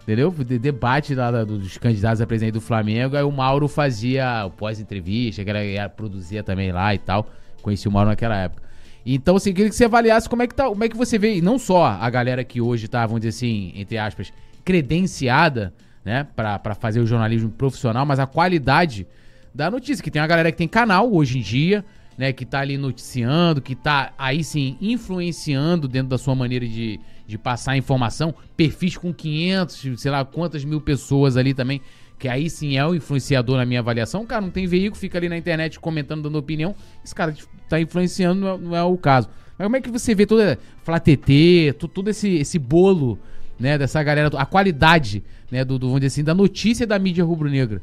Entendeu? 0.02 0.30
De- 0.30 0.58
debate 0.58 1.14
lá 1.14 1.30
da- 1.30 1.44
dos 1.44 1.78
candidatos 1.78 2.20
a 2.20 2.26
presidente 2.26 2.54
do 2.54 2.60
Flamengo. 2.60 3.16
Aí 3.16 3.22
o 3.22 3.30
Mauro 3.30 3.68
fazia 3.68 4.44
o 4.46 4.50
pós-entrevista, 4.50 5.44
que 5.44 5.50
era, 5.50 5.88
produzia 5.88 6.42
também 6.42 6.72
lá 6.72 6.94
e 6.94 6.98
tal. 6.98 7.26
Conheci 7.62 7.86
o 7.86 7.92
Mauro 7.92 8.10
naquela 8.10 8.36
época. 8.36 8.62
Então, 9.06 9.36
assim, 9.36 9.52
queria 9.52 9.68
que 9.70 9.76
você 9.76 9.84
avaliasse 9.84 10.28
como 10.28 10.42
é 10.42 10.46
que 10.46 10.54
tá, 10.54 10.68
como 10.68 10.82
é 10.82 10.88
que 10.88 10.96
você 10.96 11.18
vê, 11.18 11.36
e 11.36 11.40
não 11.40 11.58
só 11.58 11.84
a 11.86 12.08
galera 12.10 12.44
que 12.44 12.60
hoje 12.60 12.86
tá, 12.88 13.04
vamos 13.06 13.20
dizer 13.20 13.30
assim, 13.36 13.72
entre 13.74 13.98
aspas, 13.98 14.32
credenciada, 14.64 15.72
né, 16.04 16.26
pra 16.34 16.74
fazer 16.74 17.00
o 17.00 17.06
jornalismo 17.06 17.50
profissional, 17.50 18.04
mas 18.04 18.18
a 18.18 18.26
qualidade 18.26 19.06
da 19.54 19.70
notícia, 19.70 20.02
que 20.02 20.10
tem 20.10 20.20
uma 20.20 20.26
galera 20.28 20.50
que 20.50 20.58
tem 20.58 20.66
canal 20.68 21.12
hoje 21.12 21.38
em 21.38 21.42
dia, 21.42 21.84
né, 22.18 22.32
que 22.32 22.44
tá 22.44 22.60
ali 22.60 22.76
noticiando, 22.76 23.60
que 23.60 23.74
tá 23.74 24.12
aí 24.18 24.42
sim 24.44 24.76
influenciando 24.80 25.86
dentro 25.88 26.08
da 26.08 26.18
sua 26.18 26.34
maneira 26.34 26.66
de, 26.66 26.98
de 27.32 27.38
passar 27.38 27.76
informação, 27.78 28.34
perfis 28.56 28.96
com 28.96 29.12
500, 29.12 30.00
sei 30.00 30.10
lá 30.10 30.22
quantas 30.24 30.64
mil 30.64 30.80
pessoas 30.82 31.36
ali 31.38 31.54
também, 31.54 31.80
que 32.18 32.28
aí 32.28 32.50
sim 32.50 32.76
é 32.76 32.86
o 32.86 32.94
influenciador 32.94 33.56
na 33.56 33.64
minha 33.64 33.80
avaliação. 33.80 34.24
Cara, 34.26 34.42
não 34.42 34.50
tem 34.50 34.66
veículo, 34.66 35.00
fica 35.00 35.16
ali 35.18 35.28
na 35.30 35.36
internet 35.36 35.80
comentando, 35.80 36.22
dando 36.24 36.36
opinião, 36.36 36.74
esse 37.02 37.14
cara 37.14 37.34
tá 37.70 37.80
influenciando, 37.80 38.40
não 38.42 38.48
é, 38.54 38.58
não 38.58 38.76
é 38.76 38.82
o 38.84 38.96
caso. 38.98 39.30
Mas 39.58 39.64
como 39.66 39.76
é 39.76 39.80
que 39.80 39.90
você 39.90 40.14
vê 40.14 40.26
toda 40.26 40.58
Flatete, 40.84 41.74
to- 41.78 41.88
todo 41.88 42.10
esse, 42.10 42.28
esse 42.36 42.58
bolo, 42.58 43.18
né, 43.58 43.78
dessa 43.78 44.02
galera, 44.02 44.30
a 44.36 44.44
qualidade, 44.44 45.24
né, 45.50 45.64
do, 45.64 45.78
do 45.78 45.86
vamos 45.86 46.00
dizer 46.00 46.08
assim, 46.14 46.24
da 46.24 46.34
notícia 46.34 46.86
da 46.86 46.98
mídia 46.98 47.24
rubro-negra? 47.24 47.80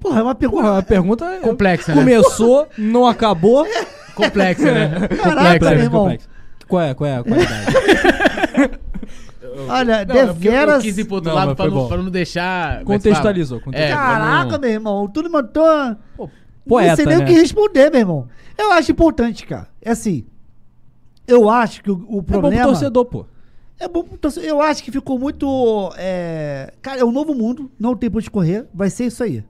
Porra, 0.00 0.20
é 0.20 0.22
uma 0.22 0.34
pergunta. 0.34 0.62
Porra, 0.62 0.78
a 0.78 0.82
pergunta 0.82 1.24
é... 1.26 1.38
Complexa, 1.40 1.94
né? 1.94 2.00
Começou, 2.00 2.66
não 2.78 3.06
acabou. 3.06 3.66
Complexa, 4.14 4.72
né? 4.72 5.08
Caraca, 5.08 5.18
Complexa, 5.18 5.70
meu 5.70 5.78
né? 5.78 5.82
irmão. 5.84 6.02
Complexo. 6.02 6.28
Qual 6.74 6.82
é, 6.82 6.92
qual 6.94 7.08
é 7.08 7.16
a 7.18 7.22
qualidade? 7.22 7.66
Olha, 9.68 10.04
Não, 10.04 10.14
é 10.16 10.22
eu- 10.22 10.34
deveras. 10.34 10.74
Eu 10.76 10.80
quis 10.80 10.98
ir 10.98 11.04
pro 11.04 11.14
outro 11.16 11.30
Não, 11.30 11.36
lado 11.36 11.54
pra 11.54 11.70
não, 11.70 11.86
pra 11.88 11.96
não 11.98 12.10
deixar. 12.10 12.80
como 12.82 12.94
é 12.94 12.98
Contextualizou, 12.98 13.60
contextualizou. 13.60 13.96
É, 13.96 13.96
Caraca, 13.96 14.44
vamos- 14.46 14.58
meu 14.60 14.70
irmão, 14.70 15.08
tu 15.08 15.22
não 15.22 15.30
mandou. 15.30 15.96
Pô, 16.66 16.80
não 16.80 16.96
sei 16.96 17.06
nem 17.06 17.18
né? 17.18 17.22
o 17.24 17.26
que 17.26 17.32
responder, 17.34 17.90
meu 17.90 18.00
irmão. 18.00 18.28
Eu 18.58 18.72
acho 18.72 18.90
importante, 18.90 19.46
cara. 19.46 19.68
É 19.80 19.90
assim. 19.92 20.24
Eu 21.28 21.48
acho 21.48 21.80
que 21.82 21.90
o, 21.90 21.94
o 21.94 21.98
É 21.98 22.00
bom 22.00 22.22
pro 22.22 22.40
problema. 22.40 22.64
torcedor, 22.64 23.04
pô. 23.04 23.26
É 23.78 23.86
bom 23.86 24.02
pro 24.02 24.18
torcedor. 24.18 24.48
Eu 24.48 24.60
acho 24.60 24.82
que 24.82 24.90
ficou 24.90 25.16
muito. 25.16 25.92
é, 25.96 26.72
Cara, 26.82 26.98
é 27.00 27.04
um 27.04 27.12
novo 27.12 27.34
mundo, 27.34 27.70
não 27.78 27.94
tem 27.94 28.10
pra 28.10 28.18
onde 28.18 28.30
correr, 28.30 28.66
vai 28.74 28.90
ser 28.90 29.04
isso 29.06 29.22
aí. 29.22 29.44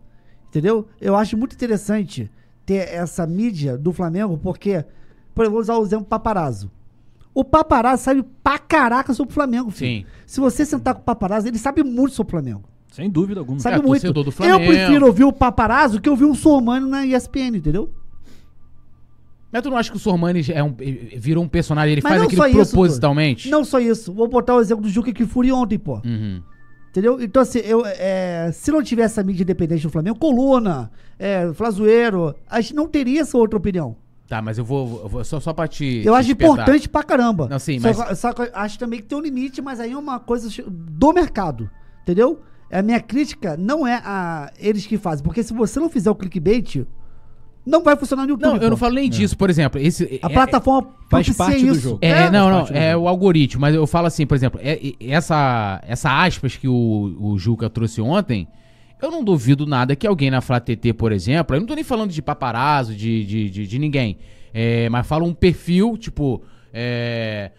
Entendeu? 0.51 0.87
Eu 1.01 1.17
acho 1.17 1.37
muito 1.39 1.55
interessante 1.55 2.31
ter 2.67 2.89
essa 2.93 3.27
mídia 3.27 3.79
do 3.79 3.93
Flamengo, 3.93 4.37
porque, 4.37 4.85
por 5.35 5.43
exemplo, 5.45 5.53
vou 5.53 5.61
usar 5.63 5.77
o 5.79 5.83
exemplo 5.85 6.05
paparazzo. 6.05 6.71
O 7.35 7.43
paparazzo 7.45 8.05
sabe 8.05 8.25
pra 8.45 8.59
caraca 8.59 9.13
sobre 9.13 9.33
o 9.33 9.35
Flamengo, 9.35 9.71
filho. 9.71 10.03
Sim. 10.03 10.07
Se 10.25 10.41
você 10.41 10.65
sentar 10.65 10.95
com 10.95 11.01
o 11.01 11.05
paparazzo, 11.05 11.49
ele 11.49 11.59
sabe 11.59 11.83
muito 11.83 12.15
sobre 12.15 12.29
o 12.29 12.31
Flamengo. 12.31 12.63
Sem 12.93 13.11
dúvida 13.11 13.41
alguma. 13.41 13.59
Sabe 13.59 13.79
É, 13.79 13.83
muito. 13.83 14.13
do 14.13 14.21
Eu 14.21 14.31
Flamengo. 14.33 14.59
prefiro 14.67 15.07
ouvir 15.07 15.25
o 15.25 15.33
paparazzo 15.33 16.01
que 16.01 16.09
ouvir 16.09 16.25
um 16.27 16.35
Sormani 16.35 16.89
na 16.89 17.05
ESPN, 17.05 17.57
entendeu? 17.57 17.91
Mas 19.53 19.63
tu 19.63 19.71
não 19.71 19.77
acha 19.77 19.91
que 19.91 19.97
o 19.97 20.01
Sormani 20.01 20.45
é 20.53 20.63
um, 20.63 20.75
virou 21.17 21.43
um 21.43 21.49
personagem, 21.49 21.93
ele 21.93 22.01
Mas 22.03 22.13
faz 22.13 22.23
aquilo 22.25 22.47
isso, 22.47 22.71
propositalmente? 22.73 23.51
Não 23.51 23.65
só 23.65 23.79
isso. 23.81 24.13
Vou 24.13 24.29
botar 24.29 24.55
o 24.55 24.61
exemplo 24.61 24.83
do 24.83 24.89
Juca 24.89 25.13
Kifuri 25.13 25.51
ontem, 25.53 25.79
pô. 25.79 26.01
Uhum. 26.05 26.41
Entendeu? 26.91 27.21
Então, 27.21 27.43
assim, 27.43 27.59
eu, 27.61 27.83
é, 27.85 28.51
se 28.53 28.71
não 28.71 28.81
tivesse 28.83 29.19
a 29.19 29.25
mídia 29.25 29.43
independente 29.43 29.83
do 29.83 29.91
Flamengo, 29.91 30.17
Coluna, 30.19 30.91
é, 31.19 31.53
Flazoeiro, 31.53 32.35
a 32.49 32.61
gente 32.61 32.75
não 32.75 32.87
teria 32.89 33.23
essa 33.23 33.37
outra 33.37 33.57
opinião. 33.57 33.97
Tá, 34.29 34.41
mas 34.41 34.57
eu 34.57 34.65
vou, 34.65 35.03
eu 35.03 35.09
vou- 35.09 35.25
só, 35.25 35.39
só 35.39 35.53
pra 35.53 35.69
te. 35.69 35.99
Eu 36.05 36.15
te 36.15 36.19
acho 36.19 36.31
espetar. 36.31 36.53
importante 36.53 36.89
pra 36.89 37.03
caramba. 37.03 37.47
Não, 37.49 37.59
sim, 37.59 37.79
só, 37.79 37.93
mas- 37.93 38.19
só 38.19 38.33
que 38.33 38.43
eu 38.43 38.49
acho 38.55 38.79
também 38.79 39.01
que 39.01 39.07
tem 39.07 39.19
um 39.19 39.21
limite, 39.21 39.61
mas 39.61 39.79
aí 39.81 39.93
é 39.93 39.97
uma 39.99 40.19
coisa 40.19 40.49
do 40.69 41.13
mercado. 41.13 41.69
Entendeu? 42.03 42.41
A 42.73 42.83
minha 42.83 43.01
crítica 43.01 43.57
não 43.57 43.87
é 43.87 44.01
a 44.05 44.51
eles 44.59 44.87
que 44.87 44.97
fazem. 44.99 45.23
Porque 45.23 45.43
se 45.43 45.53
você 45.53 45.79
não 45.79 45.89
fizer 45.91 46.11
o 46.11 46.15
clickbait, 46.15 46.87
não 47.67 47.83
vai 47.83 47.97
funcionar 47.97 48.25
no 48.25 48.31
YouTube. 48.31 48.47
Não, 48.49 48.55
eu 48.57 48.61
pô. 48.63 48.71
não 48.71 48.77
falo 48.77 48.95
nem 48.95 49.09
disso, 49.11 49.37
por 49.37 49.49
exemplo. 49.51 49.79
Esse, 49.81 50.19
A 50.23 50.27
é- 50.27 50.33
plataforma 50.33 50.89
faz 51.11 51.29
parte 51.37 51.61
do 51.65 51.73
isso. 51.73 51.81
jogo. 51.81 51.99
É, 52.03 52.09
É, 52.11 52.31
não, 52.31 52.51
não, 52.51 52.65
do 52.65 52.75
é 52.75 52.93
jogo. 52.93 53.05
o 53.05 53.09
algoritmo, 53.09 53.61
mas 53.61 53.75
eu 53.75 53.87
falo 53.87 54.07
assim, 54.07 54.27
por 54.27 54.35
exemplo, 54.35 54.59
é- 54.63 54.73
é- 54.89 54.95
essa, 55.11 55.81
essa 55.87 56.25
aspas 56.25 56.57
que 56.57 56.67
o, 56.67 57.17
o 57.21 57.39
Juca 57.39 57.69
trouxe 57.71 58.01
ontem, 58.01 58.49
eu 59.01 59.11
não 59.11 59.23
duvido 59.23 59.67
nada 59.67 59.95
que 59.95 60.07
alguém 60.07 60.31
na 60.31 60.41
FlaTT, 60.41 60.93
por 60.95 61.13
exemplo, 61.13 61.55
eu 61.55 61.61
não 61.61 61.67
tô 61.67 61.75
nem 61.75 61.85
falando 61.85 62.11
de 62.11 62.23
paparazzo, 62.23 62.95
de, 62.95 63.25
de, 63.25 63.51
de, 63.51 63.67
de 63.67 63.79
ninguém, 63.79 64.19
é, 64.53 64.89
mas 64.89 65.07
fala 65.07 65.25
um 65.25 65.35
perfil, 65.35 65.97
tipo, 65.97 66.43
é, 66.73 67.51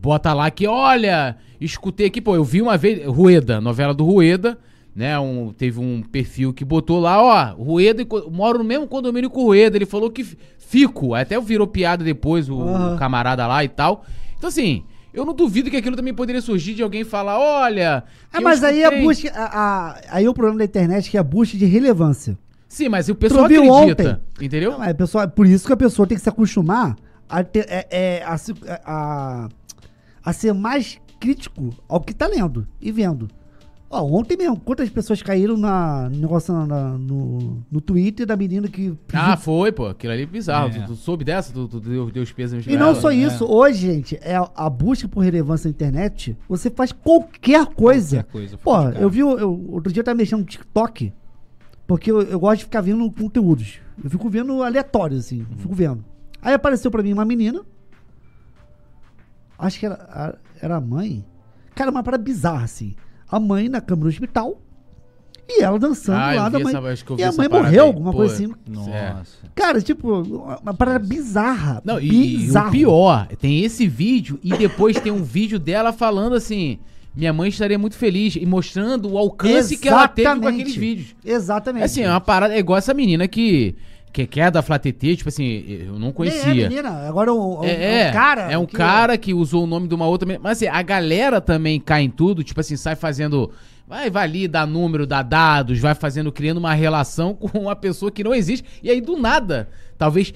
bota 0.00 0.32
lá 0.32 0.50
que, 0.50 0.66
olha, 0.66 1.36
escutei 1.60 2.06
aqui, 2.06 2.20
pô, 2.20 2.34
eu 2.34 2.44
vi 2.44 2.60
uma 2.60 2.76
vez, 2.76 3.04
Rueda, 3.06 3.60
novela 3.60 3.94
do 3.94 4.04
Rueda, 4.04 4.58
né, 4.94 5.18
um, 5.18 5.52
teve 5.52 5.78
um 5.78 6.02
perfil 6.02 6.52
que 6.52 6.64
botou 6.64 6.98
lá, 6.98 7.22
ó, 7.22 7.62
Rueda, 7.62 8.04
moro 8.30 8.58
no 8.58 8.64
mesmo 8.64 8.86
condomínio 8.88 9.30
com 9.30 9.42
o 9.42 9.46
Rueda, 9.46 9.76
ele 9.76 9.86
falou 9.86 10.10
que 10.10 10.24
fico, 10.58 11.14
até 11.14 11.40
virou 11.40 11.66
piada 11.66 12.04
depois, 12.04 12.48
o, 12.48 12.60
Aham. 12.60 12.94
o 12.94 12.98
camarada 12.98 13.46
lá 13.46 13.64
e 13.64 13.68
tal. 13.68 14.04
Então, 14.36 14.48
assim, 14.48 14.84
eu 15.12 15.24
não 15.24 15.34
duvido 15.34 15.70
que 15.70 15.76
aquilo 15.76 15.96
também 15.96 16.14
poderia 16.14 16.40
surgir 16.40 16.74
de 16.74 16.82
alguém 16.82 17.04
falar, 17.04 17.38
olha... 17.38 18.04
Ah, 18.32 18.38
eu 18.38 18.42
mas 18.42 18.62
aí 18.62 18.82
a 18.84 18.88
escutei." 18.88 19.02
busca. 19.02 19.30
a- 19.34 19.60
a- 19.90 20.00
aí 20.10 20.28
o 20.28 20.34
problema 20.34 20.58
da 20.58 20.64
internet 20.64 21.08
é 21.08 21.10
que 21.10 21.16
é 21.16 21.20
a 21.20 21.24
busca 21.24 21.56
de 21.56 21.64
relevância. 21.64 22.38
Sim, 22.68 22.88
mas 22.88 23.08
o 23.08 23.14
pessoal 23.14 23.46
acredita, 23.46 24.22
entendeu? 24.40 24.72
Não, 24.72 24.78
mas, 24.78 24.92
pessoal, 24.94 25.24
é 25.24 25.26
por 25.26 25.46
isso 25.46 25.66
que 25.66 25.72
a 25.72 25.76
pessoa 25.76 26.06
tem 26.06 26.16
que 26.16 26.22
se 26.22 26.28
acostumar 26.28 26.94
a, 27.28 27.42
ter, 27.42 27.66
é, 27.68 27.86
é, 27.90 28.22
a, 28.24 28.36
a, 28.84 29.48
a 30.24 30.32
ser 30.32 30.52
mais 30.54 30.98
crítico 31.18 31.74
ao 31.88 32.00
que 32.00 32.14
tá 32.14 32.26
lendo 32.28 32.66
e 32.80 32.92
vendo. 32.92 33.28
Ó, 33.92 34.04
ontem 34.04 34.36
mesmo, 34.36 34.56
quantas 34.60 34.88
pessoas 34.88 35.20
caíram 35.20 35.56
na, 35.56 36.08
no 36.08 36.16
negócio 36.20 36.54
na- 36.54 36.64
na- 36.64 36.96
no, 36.96 37.60
no 37.68 37.80
Twitter 37.80 38.24
da 38.24 38.36
menina 38.36 38.68
que. 38.68 38.96
Ah, 39.12 39.36
foi, 39.36 39.72
pô. 39.72 39.86
Aquilo 39.88 40.12
ali 40.12 40.22
é 40.22 40.26
bizarro. 40.26 40.68
É. 40.68 40.78
Tu, 40.82 40.86
tu 40.86 40.94
soube 40.94 41.24
dessa? 41.24 41.52
Tu, 41.52 41.66
tu 41.66 41.80
deu, 41.80 42.08
deu 42.08 42.22
os 42.22 42.30
pesos 42.30 42.64
E 42.68 42.76
não 42.76 42.94
só 42.94 43.10
é. 43.10 43.16
isso, 43.16 43.44
hoje, 43.44 43.86
gente, 43.92 44.16
é 44.22 44.36
a, 44.36 44.48
a 44.54 44.70
busca 44.70 45.08
por 45.08 45.24
relevância 45.24 45.66
na 45.66 45.72
internet, 45.72 46.36
você 46.48 46.70
faz 46.70 46.92
qualquer 46.92 47.66
coisa. 47.66 48.22
Qualquer 48.22 48.30
coisa, 48.32 48.58
Pô, 48.58 48.90
de 48.92 49.02
eu 49.02 49.10
vi, 49.10 49.18
eu, 49.20 49.66
outro 49.72 49.92
dia 49.92 50.02
eu 50.02 50.04
tava 50.04 50.16
mexendo 50.16 50.38
no 50.40 50.46
TikTok, 50.46 51.12
porque 51.84 52.12
eu, 52.12 52.22
eu 52.22 52.38
gosto 52.38 52.58
de 52.58 52.64
ficar 52.66 52.82
vendo 52.82 53.10
conteúdos. 53.10 53.80
Eu 54.04 54.08
fico 54.08 54.30
vendo 54.30 54.62
aleatórios, 54.62 55.18
assim, 55.26 55.44
fico 55.58 55.74
vendo. 55.74 56.04
Aí 56.40 56.54
apareceu 56.54 56.92
pra 56.92 57.02
mim 57.02 57.12
uma 57.12 57.24
menina, 57.24 57.60
acho 59.58 59.80
que 59.80 59.86
era, 59.86 59.94
a- 59.96 60.34
era 60.62 60.76
a 60.76 60.80
mãe. 60.80 61.24
Cara, 61.74 61.90
uma 61.90 62.04
parada 62.04 62.22
bizarra, 62.22 62.64
assim. 62.64 62.94
A 63.30 63.38
mãe 63.40 63.68
na 63.68 63.80
cama 63.80 64.02
do 64.02 64.08
hospital 64.08 64.60
e 65.48 65.62
ela 65.62 65.78
dançando 65.78 66.16
Ah, 66.18 66.32
lá 66.34 66.48
da 66.48 66.58
mãe. 66.60 66.72
essa- 66.92 67.04
e 67.18 67.22
a 67.24 67.32
mãe 67.32 67.48
morreu, 67.48 67.82
aí. 67.82 67.88
alguma 67.88 68.12
Pô, 68.12 68.18
coisa 68.18 68.34
assim. 68.34 68.52
Nossa. 68.68 69.24
Cara, 69.54 69.80
tipo, 69.80 70.22
uma 70.62 70.72
parada 70.74 70.98
bizarra. 71.00 71.82
Não, 71.84 72.00
e, 72.00 72.06
e 72.06 72.36
bizarro. 72.38 72.68
o 72.68 72.70
pior, 72.70 73.26
tem 73.38 73.64
esse 73.64 73.86
vídeo 73.88 74.38
e 74.44 74.50
depois 74.56 74.98
tem 75.00 75.10
um 75.10 75.22
vídeo 75.24 75.58
dela 75.58 75.92
falando 75.92 76.36
assim: 76.36 76.78
minha 77.16 77.32
mãe 77.32 77.48
estaria 77.48 77.78
muito 77.78 77.96
feliz 77.96 78.36
e 78.36 78.46
mostrando 78.46 79.10
o 79.10 79.18
alcance 79.18 79.76
que 79.76 79.88
ela 79.88 80.06
teve 80.06 80.28
com 80.28 80.32
Exatamente. 80.36 80.60
aqueles 80.60 80.76
vídeos. 80.76 81.16
Exatamente. 81.24 81.82
É 81.82 81.84
assim, 81.86 82.02
é 82.02 82.08
uma 82.10 82.20
parada, 82.20 82.54
é 82.54 82.58
igual 82.58 82.78
essa 82.78 82.94
menina 82.94 83.26
que, 83.26 83.74
que, 84.12 84.26
que 84.26 84.40
é 84.40 84.50
da 84.50 84.60
Flatetê, 84.62 85.14
tipo 85.16 85.28
assim, 85.28 85.64
eu 85.86 85.92
não 85.94 85.98
Nem 86.08 86.12
conhecia. 86.12 86.66
É, 86.66 86.68
menina, 86.68 86.90
agora 87.08 87.32
o, 87.32 87.60
o- 87.60 87.64
É, 87.64 88.10
o 88.10 88.12
cara. 88.12 88.50
É 88.52 88.58
um 88.58 88.66
que- 88.66 88.76
cara 88.76 89.16
que 89.16 89.32
usou 89.34 89.64
o 89.64 89.66
nome 89.66 89.86
de 89.88 89.94
uma 89.94 90.06
outra. 90.06 90.26
menina. 90.26 90.42
Mas 90.42 90.58
assim, 90.58 90.66
a 90.66 90.82
galera 90.82 91.40
também 91.40 91.78
cai 91.80 92.02
em 92.02 92.10
tudo, 92.10 92.42
tipo 92.42 92.60
assim, 92.60 92.76
sai 92.76 92.96
fazendo. 92.96 93.50
Vai, 93.86 94.08
vai 94.10 94.22
ali, 94.24 94.46
dá 94.46 94.64
número, 94.66 95.04
dá 95.06 95.20
dados, 95.22 95.78
vai 95.80 95.94
fazendo, 95.96 96.30
criando 96.30 96.58
uma 96.58 96.72
relação 96.74 97.34
com 97.38 97.58
uma 97.58 97.74
pessoa 97.74 98.10
que 98.10 98.22
não 98.22 98.34
existe. 98.34 98.64
E 98.82 98.90
aí, 98.90 99.00
do 99.00 99.16
nada, 99.16 99.68
talvez. 99.98 100.32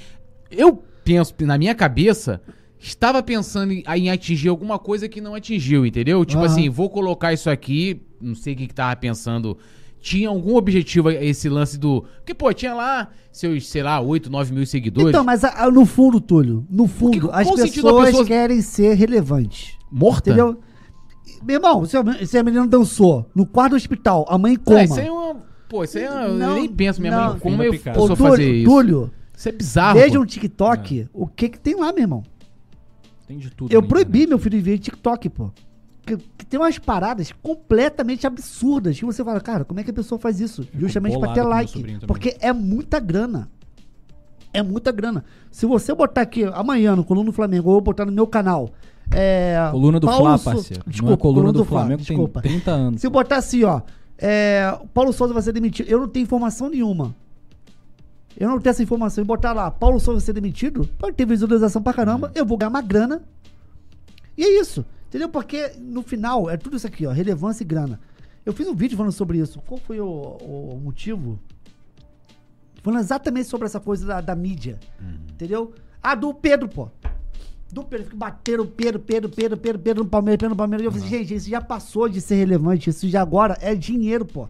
Eu 0.50 0.82
penso, 1.04 1.34
na 1.40 1.56
minha 1.58 1.74
cabeça, 1.74 2.40
estava 2.78 3.22
pensando 3.22 3.72
em, 3.72 3.82
em 3.96 4.10
atingir 4.10 4.48
alguma 4.48 4.78
coisa 4.78 5.08
que 5.08 5.20
não 5.20 5.34
atingiu, 5.34 5.84
entendeu? 5.86 6.24
Tipo 6.24 6.42
Aham. 6.42 6.46
assim, 6.52 6.68
vou 6.70 6.88
colocar 6.90 7.32
isso 7.32 7.48
aqui, 7.50 8.00
não 8.20 8.34
sei 8.34 8.54
o 8.54 8.56
que, 8.56 8.66
que 8.68 8.74
tava 8.74 8.94
pensando. 8.96 9.56
Tinha 10.04 10.28
algum 10.28 10.54
objetivo 10.54 11.10
esse 11.10 11.48
lance 11.48 11.78
do. 11.78 12.02
Porque, 12.18 12.34
pô, 12.34 12.52
tinha 12.52 12.74
lá 12.74 13.08
seus, 13.32 13.66
sei 13.66 13.82
lá, 13.82 13.98
8, 14.02 14.28
9 14.30 14.52
mil 14.52 14.66
seguidores. 14.66 15.08
Então, 15.08 15.24
mas 15.24 15.42
a- 15.42 15.64
a- 15.64 15.70
no 15.70 15.86
fundo, 15.86 16.20
Túlio, 16.20 16.66
no 16.68 16.86
fundo, 16.86 17.28
qual 17.28 17.32
as 17.40 17.48
pessoas 17.48 18.04
pessoa- 18.10 18.26
querem 18.26 18.60
ser 18.60 18.92
relevantes. 18.96 19.78
morta? 19.90 20.28
Entendeu? 20.28 20.60
Meu 21.42 21.56
irmão, 21.56 21.86
se 21.86 21.96
a, 21.96 22.26
se 22.26 22.36
a 22.36 22.42
menina 22.42 22.66
dançou 22.66 23.24
no 23.34 23.46
quarto 23.46 23.70
do 23.70 23.76
hospital, 23.76 24.26
a 24.28 24.36
mãe 24.36 24.54
É, 24.54 24.58
coma. 24.58 24.82
isso 24.84 25.00
aí 25.00 25.06
é 25.06 25.10
uma. 25.10 25.36
Pô, 25.70 25.82
isso 25.84 25.96
aí 25.96 26.04
é. 26.04 26.10
Não, 26.10 26.50
eu 26.50 26.54
nem 26.56 26.68
penso, 26.68 27.00
minha 27.00 27.16
não. 27.16 27.30
mãe. 27.30 27.38
Como 27.40 27.62
eu 27.62 27.72
posso 27.72 28.12
Ô, 28.12 28.16
Túlio, 28.16 28.30
fazer 28.30 28.52
isso? 28.56 28.70
Túlio, 28.70 29.10
Isso 29.34 29.48
é 29.48 29.52
bizarro. 29.52 29.98
veja 29.98 30.20
um 30.20 30.26
TikTok, 30.26 31.08
o 31.14 31.26
que 31.26 31.48
que 31.48 31.58
tem 31.58 31.76
lá, 31.80 31.90
meu 31.94 32.02
irmão? 32.02 32.22
Tem 33.26 33.38
de 33.38 33.48
tudo. 33.50 33.72
Eu 33.72 33.82
proibi 33.82 34.18
internet. 34.18 34.28
meu 34.28 34.38
filho 34.38 34.58
de 34.58 34.62
ver 34.62 34.78
TikTok, 34.78 35.30
pô. 35.30 35.50
Que, 36.06 36.18
que 36.18 36.33
tem 36.54 36.60
umas 36.60 36.78
paradas 36.78 37.32
completamente 37.42 38.28
absurdas 38.28 38.96
que 38.96 39.04
você 39.04 39.24
fala, 39.24 39.40
cara, 39.40 39.64
como 39.64 39.80
é 39.80 39.82
que 39.82 39.90
a 39.90 39.92
pessoa 39.92 40.20
faz 40.20 40.38
isso? 40.38 40.64
Justamente 40.72 41.18
pra 41.18 41.32
ter 41.32 41.42
like. 41.42 41.98
Porque 42.06 42.36
é 42.38 42.52
muita 42.52 43.00
grana. 43.00 43.48
É 44.52 44.62
muita 44.62 44.92
grana. 44.92 45.24
Se 45.50 45.66
você 45.66 45.92
botar 45.92 46.20
aqui 46.20 46.44
amanhã 46.44 46.94
no 46.94 47.02
Coluna 47.02 47.26
do 47.26 47.32
Flamengo, 47.32 47.70
ou 47.70 47.74
eu 47.74 47.80
botar 47.80 48.04
no 48.04 48.12
meu 48.12 48.24
canal. 48.24 48.70
É, 49.10 49.68
Coluna 49.72 49.98
do 49.98 50.06
Paulo 50.06 50.38
Fla, 50.38 50.54
parceiro. 50.54 50.84
não 50.86 50.90
é 50.90 50.92
Desculpa, 50.92 51.16
coluna 51.16 51.52
do 51.52 51.64
Fla, 51.64 51.80
Flamengo 51.80 52.02
desculpa. 52.02 52.40
tem 52.40 52.52
30 52.52 52.70
anos. 52.70 53.00
Se 53.00 53.06
eu 53.08 53.10
botar 53.10 53.38
assim, 53.38 53.64
ó. 53.64 53.80
É, 54.16 54.78
Paulo 54.94 55.12
Souza 55.12 55.34
vai 55.34 55.42
ser 55.42 55.50
demitido. 55.50 55.88
Eu 55.88 55.98
não 55.98 56.08
tenho 56.08 56.22
informação 56.22 56.68
nenhuma. 56.70 57.16
Eu 58.38 58.48
não 58.48 58.60
tenho 58.60 58.70
essa 58.70 58.82
informação. 58.82 59.24
E 59.24 59.26
botar 59.26 59.52
lá, 59.52 59.72
Paulo 59.72 59.98
Souza 59.98 60.20
vai 60.20 60.24
ser 60.26 60.34
demitido, 60.34 60.88
pode 61.00 61.16
ter 61.16 61.26
visualização 61.26 61.82
pra 61.82 61.92
caramba. 61.92 62.30
Eu 62.32 62.46
vou 62.46 62.56
ganhar 62.56 62.70
uma 62.70 62.80
grana. 62.80 63.22
E 64.38 64.44
é 64.44 64.60
isso. 64.60 64.84
Entendeu? 65.14 65.28
Porque 65.28 65.70
no 65.78 66.02
final 66.02 66.50
é 66.50 66.56
tudo 66.56 66.76
isso 66.76 66.88
aqui, 66.88 67.06
ó. 67.06 67.12
Relevância 67.12 67.62
e 67.62 67.66
grana. 67.66 68.00
Eu 68.44 68.52
fiz 68.52 68.66
um 68.66 68.74
vídeo 68.74 68.96
falando 68.96 69.12
sobre 69.12 69.38
isso. 69.38 69.60
Qual 69.60 69.78
foi 69.78 70.00
o, 70.00 70.08
o 70.08 70.80
motivo? 70.82 71.38
Falando 72.82 72.98
exatamente 72.98 73.48
sobre 73.48 73.66
essa 73.66 73.78
coisa 73.78 74.04
da, 74.04 74.20
da 74.20 74.34
mídia. 74.34 74.76
Entendeu? 75.30 75.72
Ah, 76.02 76.16
do 76.16 76.34
Pedro, 76.34 76.68
pô. 76.68 76.88
Do 77.72 77.84
Pedro, 77.84 78.06
fica 78.06 78.16
batendo 78.16 78.66
Pedro, 78.66 78.98
Pedro, 78.98 79.30
Pedro, 79.30 79.56
Pedro, 79.56 79.78
Pedro 79.78 80.02
no 80.02 80.10
Palmeiras, 80.10 80.38
Pedro 80.38 80.50
no 80.50 80.56
Palmeiras. 80.56 80.84
Eu 80.84 80.90
falei, 80.90 81.08
gente, 81.08 81.32
isso 81.32 81.48
já 81.48 81.60
passou 81.60 82.08
de 82.08 82.20
ser 82.20 82.34
relevante, 82.34 82.90
isso 82.90 83.08
já 83.08 83.22
agora 83.22 83.56
é 83.60 83.72
dinheiro, 83.72 84.24
pô. 84.24 84.48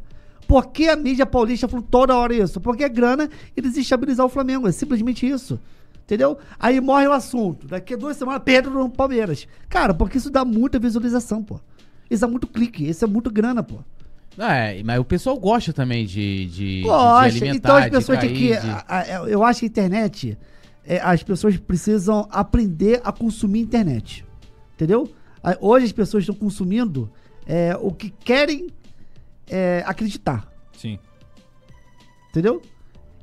Por 0.48 0.68
que 0.68 0.88
a 0.88 0.96
mídia 0.96 1.26
paulista 1.26 1.68
falou 1.68 1.84
toda 1.90 2.16
hora 2.16 2.34
isso? 2.34 2.58
Porque 2.58 2.84
é 2.84 2.88
grana 2.88 3.28
e 3.54 3.60
desestabilizar 3.60 4.24
o 4.24 4.30
Flamengo, 4.30 4.66
é 4.66 4.72
simplesmente 4.72 5.28
isso. 5.28 5.60
Entendeu? 6.04 6.38
Aí 6.60 6.80
morre 6.80 7.06
o 7.08 7.12
assunto. 7.12 7.66
Daqui 7.66 7.94
a 7.94 7.96
duas 7.96 8.16
semanas, 8.16 8.42
Pedro 8.44 8.72
no 8.74 8.90
Palmeiras. 8.90 9.48
Cara, 9.68 9.92
porque 9.94 10.18
isso 10.18 10.30
dá 10.30 10.44
muita 10.44 10.78
visualização, 10.78 11.42
pô. 11.42 11.58
Isso 12.10 12.20
dá 12.20 12.28
muito 12.28 12.46
clique, 12.46 12.86
isso 12.88 13.04
é 13.04 13.08
muito 13.08 13.30
grana, 13.30 13.62
pô. 13.62 13.76
É, 14.36 14.82
mas 14.82 14.98
o 15.00 15.04
pessoal 15.04 15.38
gosta 15.38 15.72
também 15.72 16.04
de, 16.04 16.46
de, 16.46 16.76
de 16.78 16.82
Gosta. 16.82 17.24
alimentar, 17.26 17.56
Então 17.56 17.76
as 17.76 17.84
de 17.84 17.90
pessoas 17.90 18.18
têm 18.18 18.34
que. 18.34 18.48
de- 18.48 18.56
a- 18.56 18.84
a- 18.88 19.06
Eu 19.28 19.42
acho 19.44 19.60
que 19.60 19.66
a 19.66 19.68
internet. 19.68 20.38
é, 20.86 20.98
as 21.00 21.22
pessoas 21.22 21.56
precisam 21.56 22.28
aprender 22.30 23.00
a 23.04 23.10
consumir 23.12 23.60
internet. 23.60 24.26
Entendeu? 24.74 25.08
Hoje 25.60 25.86
as 25.86 25.92
pessoas 25.92 26.24
estão 26.24 26.34
consumindo 26.34 27.10
é, 27.46 27.74
o 27.80 27.90
que 27.92 28.10
querem 28.10 28.66
é, 29.48 29.82
acreditar. 29.86 30.46
Sim. 30.76 30.98
Entendeu? 32.30 32.60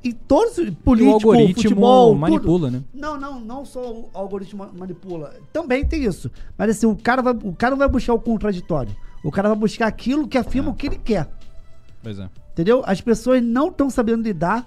E 0.04 0.12
todos 0.12 0.58
os 0.58 0.66
E 0.66 0.70
o 0.70 0.72
políticos, 0.72 1.24
algoritmo 1.24 1.54
futebol, 1.62 2.08
tudo. 2.10 2.20
manipula, 2.20 2.70
né? 2.70 2.82
Não, 2.92 3.18
não, 3.20 3.40
não 3.40 3.64
só 3.64 3.80
o 3.80 4.10
algoritmo 4.12 4.64
ma- 4.64 4.72
manipula. 4.76 5.34
Também 5.52 5.84
tem 5.84 6.04
isso. 6.04 6.30
Mas 6.58 6.70
assim, 6.70 6.86
o 6.86 6.96
cara, 6.96 7.22
vai, 7.22 7.32
o 7.34 7.54
cara 7.54 7.70
não 7.72 7.78
vai 7.78 7.88
buscar 7.88 8.12
o 8.14 8.18
contraditório. 8.20 8.94
O 9.22 9.30
cara 9.30 9.48
vai 9.48 9.58
buscar 9.58 9.86
aquilo 9.86 10.26
que 10.26 10.36
afirma 10.36 10.68
É. 10.70 10.72
o 10.72 10.74
que 10.74 10.86
ele 10.88 10.98
quer. 10.98 11.28
Pois 12.02 12.18
é. 12.18 12.28
Entendeu? 12.52 12.82
As 12.84 13.00
pessoas 13.00 13.40
não 13.42 13.68
estão 13.68 13.88
sabendo 13.88 14.22
lidar 14.24 14.66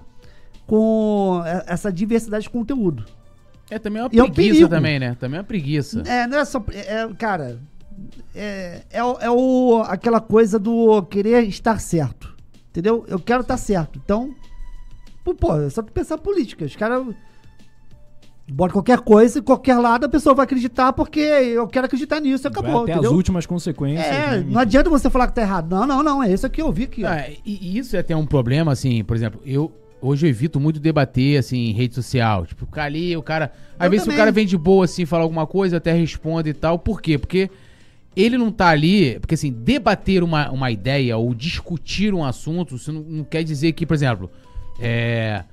com 0.66 1.42
é, 1.44 1.64
essa 1.66 1.92
diversidade 1.92 2.44
de 2.44 2.50
conteúdo. 2.50 3.04
É 3.70 3.78
também 3.78 4.00
uma 4.02 4.08
E 4.12 4.18
é 4.18 4.22
um 4.24 4.30
preguiça 4.30 4.68
também, 4.68 4.98
né? 4.98 5.16
Também 5.20 5.36
é 5.38 5.40
uma 5.40 5.46
preguiça. 5.46 6.00
É, 6.06 6.26
não 6.26 6.38
é 6.38 6.44
só. 6.44 6.64
É, 6.72 7.02
é, 7.02 7.08
cara, 7.14 7.60
é, 8.34 8.82
é, 8.90 9.00
é 9.00 9.30
o, 9.30 9.82
aquela 9.86 10.20
coisa 10.20 10.58
do 10.58 11.02
querer 11.02 11.44
estar 11.44 11.78
certo. 11.80 12.34
Entendeu? 12.70 13.04
Eu 13.08 13.18
quero 13.18 13.40
estar 13.42 13.56
certo. 13.56 14.00
Então, 14.02 14.34
pô, 15.34 15.34
pô, 15.34 15.60
é 15.60 15.70
só 15.70 15.82
tu 15.82 15.92
pensar 15.92 16.18
política. 16.18 16.64
Os 16.64 16.76
caras. 16.76 17.04
Bota 18.48 18.72
qualquer 18.74 19.00
coisa, 19.00 19.42
qualquer 19.42 19.76
lado, 19.76 20.04
a 20.04 20.08
pessoa 20.08 20.32
vai 20.32 20.44
acreditar 20.44 20.92
porque 20.92 21.18
eu 21.18 21.66
quero 21.66 21.86
acreditar 21.86 22.20
nisso 22.20 22.46
e 22.46 22.48
Vai 22.48 22.60
acabou. 22.60 22.82
até 22.84 22.92
entendeu? 22.92 23.10
as 23.10 23.16
últimas 23.16 23.44
consequências. 23.44 24.06
É, 24.06 24.36
né? 24.38 24.46
não 24.48 24.60
adianta 24.60 24.88
você 24.88 25.10
falar 25.10 25.26
que 25.26 25.34
tá 25.34 25.42
errado. 25.42 25.68
Não, 25.68 25.84
não, 25.84 26.00
não. 26.00 26.22
É 26.22 26.32
isso 26.32 26.46
aqui 26.46 26.62
eu 26.62 26.70
vi 26.70 26.84
aqui. 26.84 27.04
ó. 27.04 27.08
Ah, 27.08 27.28
e, 27.28 27.40
e 27.44 27.76
isso 27.78 27.96
é 27.96 27.98
até 27.98 28.14
um 28.16 28.24
problema, 28.24 28.70
assim, 28.70 29.02
por 29.02 29.16
exemplo, 29.16 29.40
eu 29.44 29.72
hoje 30.00 30.26
eu 30.26 30.30
evito 30.30 30.60
muito 30.60 30.78
debater, 30.78 31.38
assim, 31.38 31.70
em 31.70 31.72
rede 31.72 31.96
social. 31.96 32.46
Tipo, 32.46 32.66
ficar 32.66 32.84
ali, 32.84 33.16
o 33.16 33.22
cara. 33.22 33.50
Às 33.76 33.86
Eu 33.86 33.90
vezes 33.90 34.04
também. 34.04 34.16
o 34.16 34.20
cara 34.20 34.30
vem 34.30 34.46
de 34.46 34.56
boa, 34.56 34.84
assim, 34.84 35.04
fala 35.04 35.24
alguma 35.24 35.46
coisa, 35.46 35.78
até 35.78 35.92
responde 35.92 36.50
e 36.50 36.54
tal. 36.54 36.78
Por 36.78 37.02
quê? 37.02 37.18
Porque 37.18 37.50
ele 38.14 38.38
não 38.38 38.52
tá 38.52 38.68
ali. 38.68 39.18
Porque, 39.18 39.34
assim, 39.34 39.50
debater 39.50 40.22
uma, 40.22 40.50
uma 40.52 40.70
ideia 40.70 41.16
ou 41.16 41.34
discutir 41.34 42.14
um 42.14 42.24
assunto, 42.24 42.76
isso 42.76 42.92
não, 42.92 43.00
não 43.02 43.24
quer 43.24 43.42
dizer 43.42 43.72
que, 43.72 43.84
por 43.84 43.94
exemplo, 43.94 44.30
é. 44.80 45.44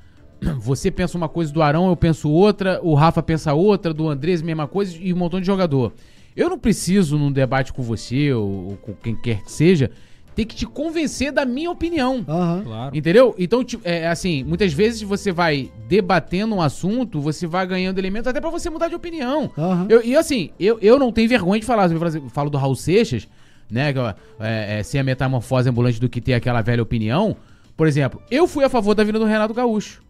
Você 0.60 0.92
pensa 0.92 1.18
uma 1.18 1.30
coisa 1.30 1.54
do 1.54 1.62
Arão, 1.62 1.88
eu 1.88 1.96
penso 1.96 2.30
outra, 2.30 2.80
o 2.84 2.94
Rafa 2.96 3.24
pensa 3.24 3.54
outra, 3.54 3.94
do 3.94 4.10
Andrés, 4.10 4.42
mesma 4.42 4.68
coisa, 4.68 4.94
e 5.00 5.14
um 5.14 5.18
montão 5.18 5.40
de 5.40 5.46
jogador. 5.48 5.94
Eu 6.36 6.50
não 6.50 6.58
preciso, 6.60 7.18
num 7.18 7.32
debate 7.32 7.72
com 7.72 7.82
você 7.82 8.34
ou, 8.34 8.72
ou 8.72 8.78
com 8.78 8.94
quem 8.94 9.16
quer 9.16 9.42
que 9.44 9.52
seja, 9.52 9.90
tem 10.36 10.46
que 10.46 10.54
te 10.56 10.66
convencer 10.66 11.32
da 11.32 11.46
minha 11.46 11.72
opinião. 11.72 12.26
Aham. 12.28 12.62
Claro. 12.66 12.98
Entendeu? 12.98 13.34
Então, 13.40 13.64
tipo, 13.64 13.88
é 13.88 14.08
assim, 14.08 14.44
muitas 14.44 14.74
vezes 14.74 15.02
você 15.04 15.32
vai 15.32 15.72
debatendo 15.88 16.56
um 16.56 16.62
assunto, 16.62 17.22
você 17.22 17.48
vai 17.48 17.66
ganhando 17.66 18.00
elementos 18.00 18.28
até 18.28 18.42
pra 18.42 18.50
você 18.50 18.70
mudar 18.70 18.90
de 18.90 18.96
opinião. 18.96 19.50
Aham. 19.58 19.86
Eu- 19.90 20.04
e 20.04 20.14
assim, 20.18 20.50
eu, 20.60 20.78
eu 20.82 21.00
não 21.00 21.12
tenho 21.12 21.30
vergonha 21.30 21.60
de 21.62 21.66
falar. 21.66 21.90
Eu 21.90 22.00
falo- 22.00 22.30
falo 22.30 22.50
do 22.50 22.58
Raul 22.58 22.76
Seixas, 22.76 23.30
né? 23.72 23.94
É, 24.42 24.80
é, 24.80 24.84
sem 24.84 25.00
a 25.00 25.04
metamorfose 25.06 25.70
ambulante 25.70 26.02
do 26.02 26.10
que 26.10 26.20
ter 26.20 26.34
aquela 26.34 26.62
velha 26.62 26.84
opinião. 26.84 27.38
Por 27.76 27.88
exemplo, 27.88 28.22
eu 28.30 28.48
fui 28.48 28.64
a 28.64 28.70
favor 28.70 28.94
da 28.94 29.04
vinda 29.04 29.20
do 29.20 29.26
Renato 29.26 29.54
Gaúcho. 29.54 30.02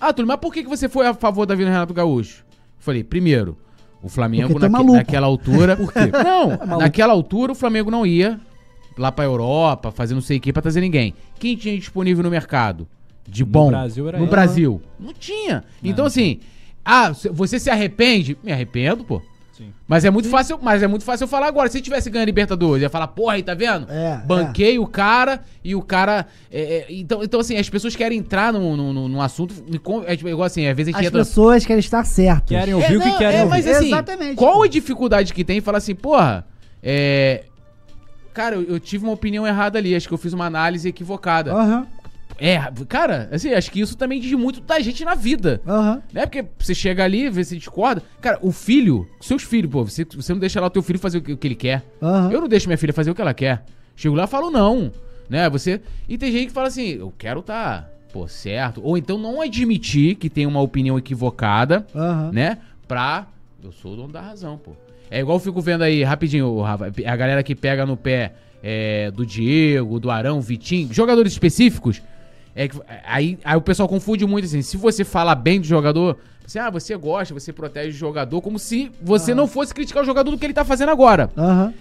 Ah, 0.00 0.12
Túlio, 0.12 0.26
mas 0.28 0.38
por 0.38 0.52
que, 0.52 0.62
que 0.62 0.68
você 0.68 0.88
foi 0.88 1.06
a 1.06 1.14
favor 1.14 1.46
da 1.46 1.54
vinda 1.54 1.70
do 1.70 1.72
Renato 1.72 1.94
Gaúcho? 1.94 2.44
Falei, 2.78 3.04
primeiro, 3.04 3.56
o 4.02 4.08
Flamengo 4.08 4.56
é 4.64 4.68
naque- 4.68 4.84
naquela 4.92 5.26
altura. 5.26 5.76
Por 5.78 5.92
quê? 5.92 6.00
Não, 6.24 6.78
naquela 6.78 7.12
altura 7.12 7.52
o 7.52 7.54
Flamengo 7.54 7.90
não 7.90 8.04
ia 8.04 8.40
lá 8.98 9.12
pra 9.12 9.24
Europa, 9.24 9.90
fazer 9.92 10.14
não 10.14 10.20
sei 10.20 10.38
o 10.38 10.40
que 10.40 10.52
pra 10.52 10.60
trazer 10.60 10.80
ninguém. 10.80 11.14
Quem 11.38 11.56
tinha 11.56 11.78
disponível 11.78 12.24
no 12.24 12.30
mercado? 12.30 12.86
De 13.26 13.44
bom. 13.44 13.68
Brasil 13.68 14.08
era 14.08 14.18
no 14.18 14.24
ele. 14.24 14.30
Brasil. 14.30 14.82
Não 14.98 15.14
tinha. 15.14 15.62
Então, 15.82 16.04
assim, 16.04 16.40
ah, 16.84 17.12
você 17.32 17.60
se 17.60 17.70
arrepende? 17.70 18.36
Me 18.42 18.50
arrependo, 18.52 19.04
pô. 19.04 19.22
Mas 19.92 20.06
é 20.06 20.10
muito 20.10 20.30
fácil, 20.30 20.58
mas 20.62 20.82
é 20.82 20.86
muito 20.86 21.04
fácil 21.04 21.24
eu 21.24 21.28
falar 21.28 21.48
agora. 21.48 21.68
Se 21.68 21.76
eu 21.76 21.82
tivesse 21.82 22.08
ganho 22.08 22.22
a 22.22 22.24
Libertadores, 22.24 22.80
eu 22.80 22.86
ia 22.86 22.88
falar, 22.88 23.08
porra, 23.08 23.34
aí 23.34 23.42
tá 23.42 23.52
vendo? 23.52 23.86
É, 23.90 24.22
Banquei 24.24 24.78
o 24.78 24.86
cara 24.86 25.42
e 25.62 25.74
o 25.74 25.82
cara. 25.82 26.26
é, 26.50 26.60
é, 26.62 26.86
então, 26.88 27.22
então, 27.22 27.38
assim, 27.38 27.58
as 27.58 27.68
pessoas 27.68 27.94
querem 27.94 28.16
entrar 28.18 28.54
num, 28.54 28.74
num, 28.74 28.90
num- 28.90 29.08
num 29.08 29.20
assunto. 29.20 29.54
É 30.06 30.16
tipo, 30.16 30.30
igual 30.30 30.46
assim, 30.46 30.66
às 30.66 30.74
vezes 30.74 30.94
a 30.94 30.96
As 30.96 31.02
gente 31.04 31.10
entra. 31.12 31.24
pessoas 31.26 31.66
querem 31.66 31.80
estar 31.80 32.02
certas. 32.06 32.48
Querem 32.48 32.72
É, 32.72 32.74
ouvir 32.76 32.96
o 32.96 33.00
que 33.02 33.06
não, 33.08 33.18
querem 33.18 33.38
é, 33.40 33.42
ouvir. 33.42 33.50
mas 33.50 33.66
assim, 33.66 33.86
Exatamente, 33.88 34.34
qual 34.36 34.62
a 34.62 34.66
dificuldade 34.66 35.34
que 35.34 35.44
tem 35.44 35.58
em 35.58 35.60
falar 35.60 35.76
assim, 35.76 35.94
porra, 35.94 36.46
é. 36.82 37.44
Cara, 38.32 38.54
eu, 38.54 38.62
eu 38.62 38.80
tive 38.80 39.04
uma 39.04 39.12
opinião 39.12 39.46
errada 39.46 39.78
ali, 39.78 39.94
acho 39.94 40.08
que 40.08 40.14
eu 40.14 40.18
fiz 40.18 40.32
uma 40.32 40.46
análise 40.46 40.88
equivocada. 40.88 41.52
Aham, 41.52 41.86
É, 42.44 42.58
cara, 42.88 43.28
assim, 43.30 43.52
acho 43.52 43.70
que 43.70 43.80
isso 43.80 43.96
também 43.96 44.20
diz 44.20 44.32
muito 44.32 44.60
da 44.60 44.80
gente 44.80 45.04
na 45.04 45.14
vida. 45.14 45.60
aham. 45.64 46.02
Né? 46.12 46.26
Porque 46.26 46.44
você 46.58 46.74
chega 46.74 47.04
ali, 47.04 47.30
vê 47.30 47.44
se 47.44 47.56
discorda. 47.56 48.02
Cara, 48.20 48.36
o 48.42 48.50
filho, 48.50 49.08
seus 49.20 49.44
filhos, 49.44 49.70
pô, 49.70 49.84
você, 49.84 50.04
você 50.04 50.32
não 50.32 50.40
deixa 50.40 50.60
lá 50.60 50.66
o 50.66 50.70
teu 50.70 50.82
filho 50.82 50.98
fazer 50.98 51.18
o 51.18 51.22
que, 51.22 51.32
o 51.34 51.36
que 51.36 51.46
ele 51.46 51.54
quer. 51.54 51.84
Aham. 52.02 52.32
Eu 52.32 52.40
não 52.40 52.48
deixo 52.48 52.66
minha 52.66 52.76
filha 52.76 52.92
fazer 52.92 53.12
o 53.12 53.14
que 53.14 53.20
ela 53.20 53.32
quer. 53.32 53.64
Chego 53.94 54.16
lá 54.16 54.24
e 54.24 54.26
falo 54.26 54.50
não, 54.50 54.90
né? 55.30 55.48
Você 55.50 55.80
e 56.08 56.18
tem 56.18 56.32
gente 56.32 56.46
que 56.48 56.52
fala 56.52 56.66
assim, 56.66 56.88
eu 56.88 57.12
quero 57.16 57.42
tá, 57.42 57.88
pô, 58.12 58.26
certo, 58.26 58.80
ou 58.82 58.98
então 58.98 59.18
não 59.18 59.40
admitir 59.40 60.16
que 60.16 60.28
tem 60.28 60.44
uma 60.44 60.60
opinião 60.60 60.98
equivocada, 60.98 61.86
Aham. 61.94 62.32
né? 62.32 62.58
Pra 62.88 63.28
eu 63.62 63.70
sou 63.70 63.92
o 63.92 63.96
dono 63.96 64.12
da 64.12 64.20
razão, 64.20 64.58
pô. 64.58 64.72
É 65.08 65.20
igual 65.20 65.36
eu 65.36 65.40
fico 65.40 65.60
vendo 65.60 65.82
aí 65.82 66.02
rapidinho, 66.02 66.60
Rafa, 66.60 66.86
a 67.06 67.16
galera 67.16 67.42
que 67.44 67.54
pega 67.54 67.86
no 67.86 67.96
pé 67.96 68.32
é, 68.60 69.12
do 69.12 69.24
Diego, 69.24 70.00
do 70.00 70.10
Arão, 70.10 70.40
Vitinho, 70.40 70.92
jogadores 70.92 71.32
específicos. 71.32 72.02
É 72.54 72.68
que, 72.68 72.78
aí, 73.04 73.38
aí 73.44 73.56
o 73.56 73.60
pessoal 73.62 73.88
confunde 73.88 74.26
muito 74.26 74.44
assim. 74.44 74.62
Se 74.62 74.76
você 74.76 75.04
fala 75.04 75.34
bem 75.34 75.60
do 75.60 75.66
jogador, 75.66 76.18
você, 76.46 76.58
ah, 76.58 76.68
você 76.70 76.96
gosta, 76.96 77.32
você 77.32 77.52
protege 77.52 77.90
o 77.90 77.98
jogador, 77.98 78.40
como 78.42 78.58
se 78.58 78.90
você 79.02 79.34
não 79.34 79.46
fosse 79.46 79.72
criticar 79.72 80.02
o 80.02 80.06
jogador 80.06 80.30
do 80.30 80.38
que 80.38 80.44
ele 80.44 80.52
tá 80.52 80.64
fazendo 80.64 80.90
agora. 80.90 81.30
Aham. 81.36 81.72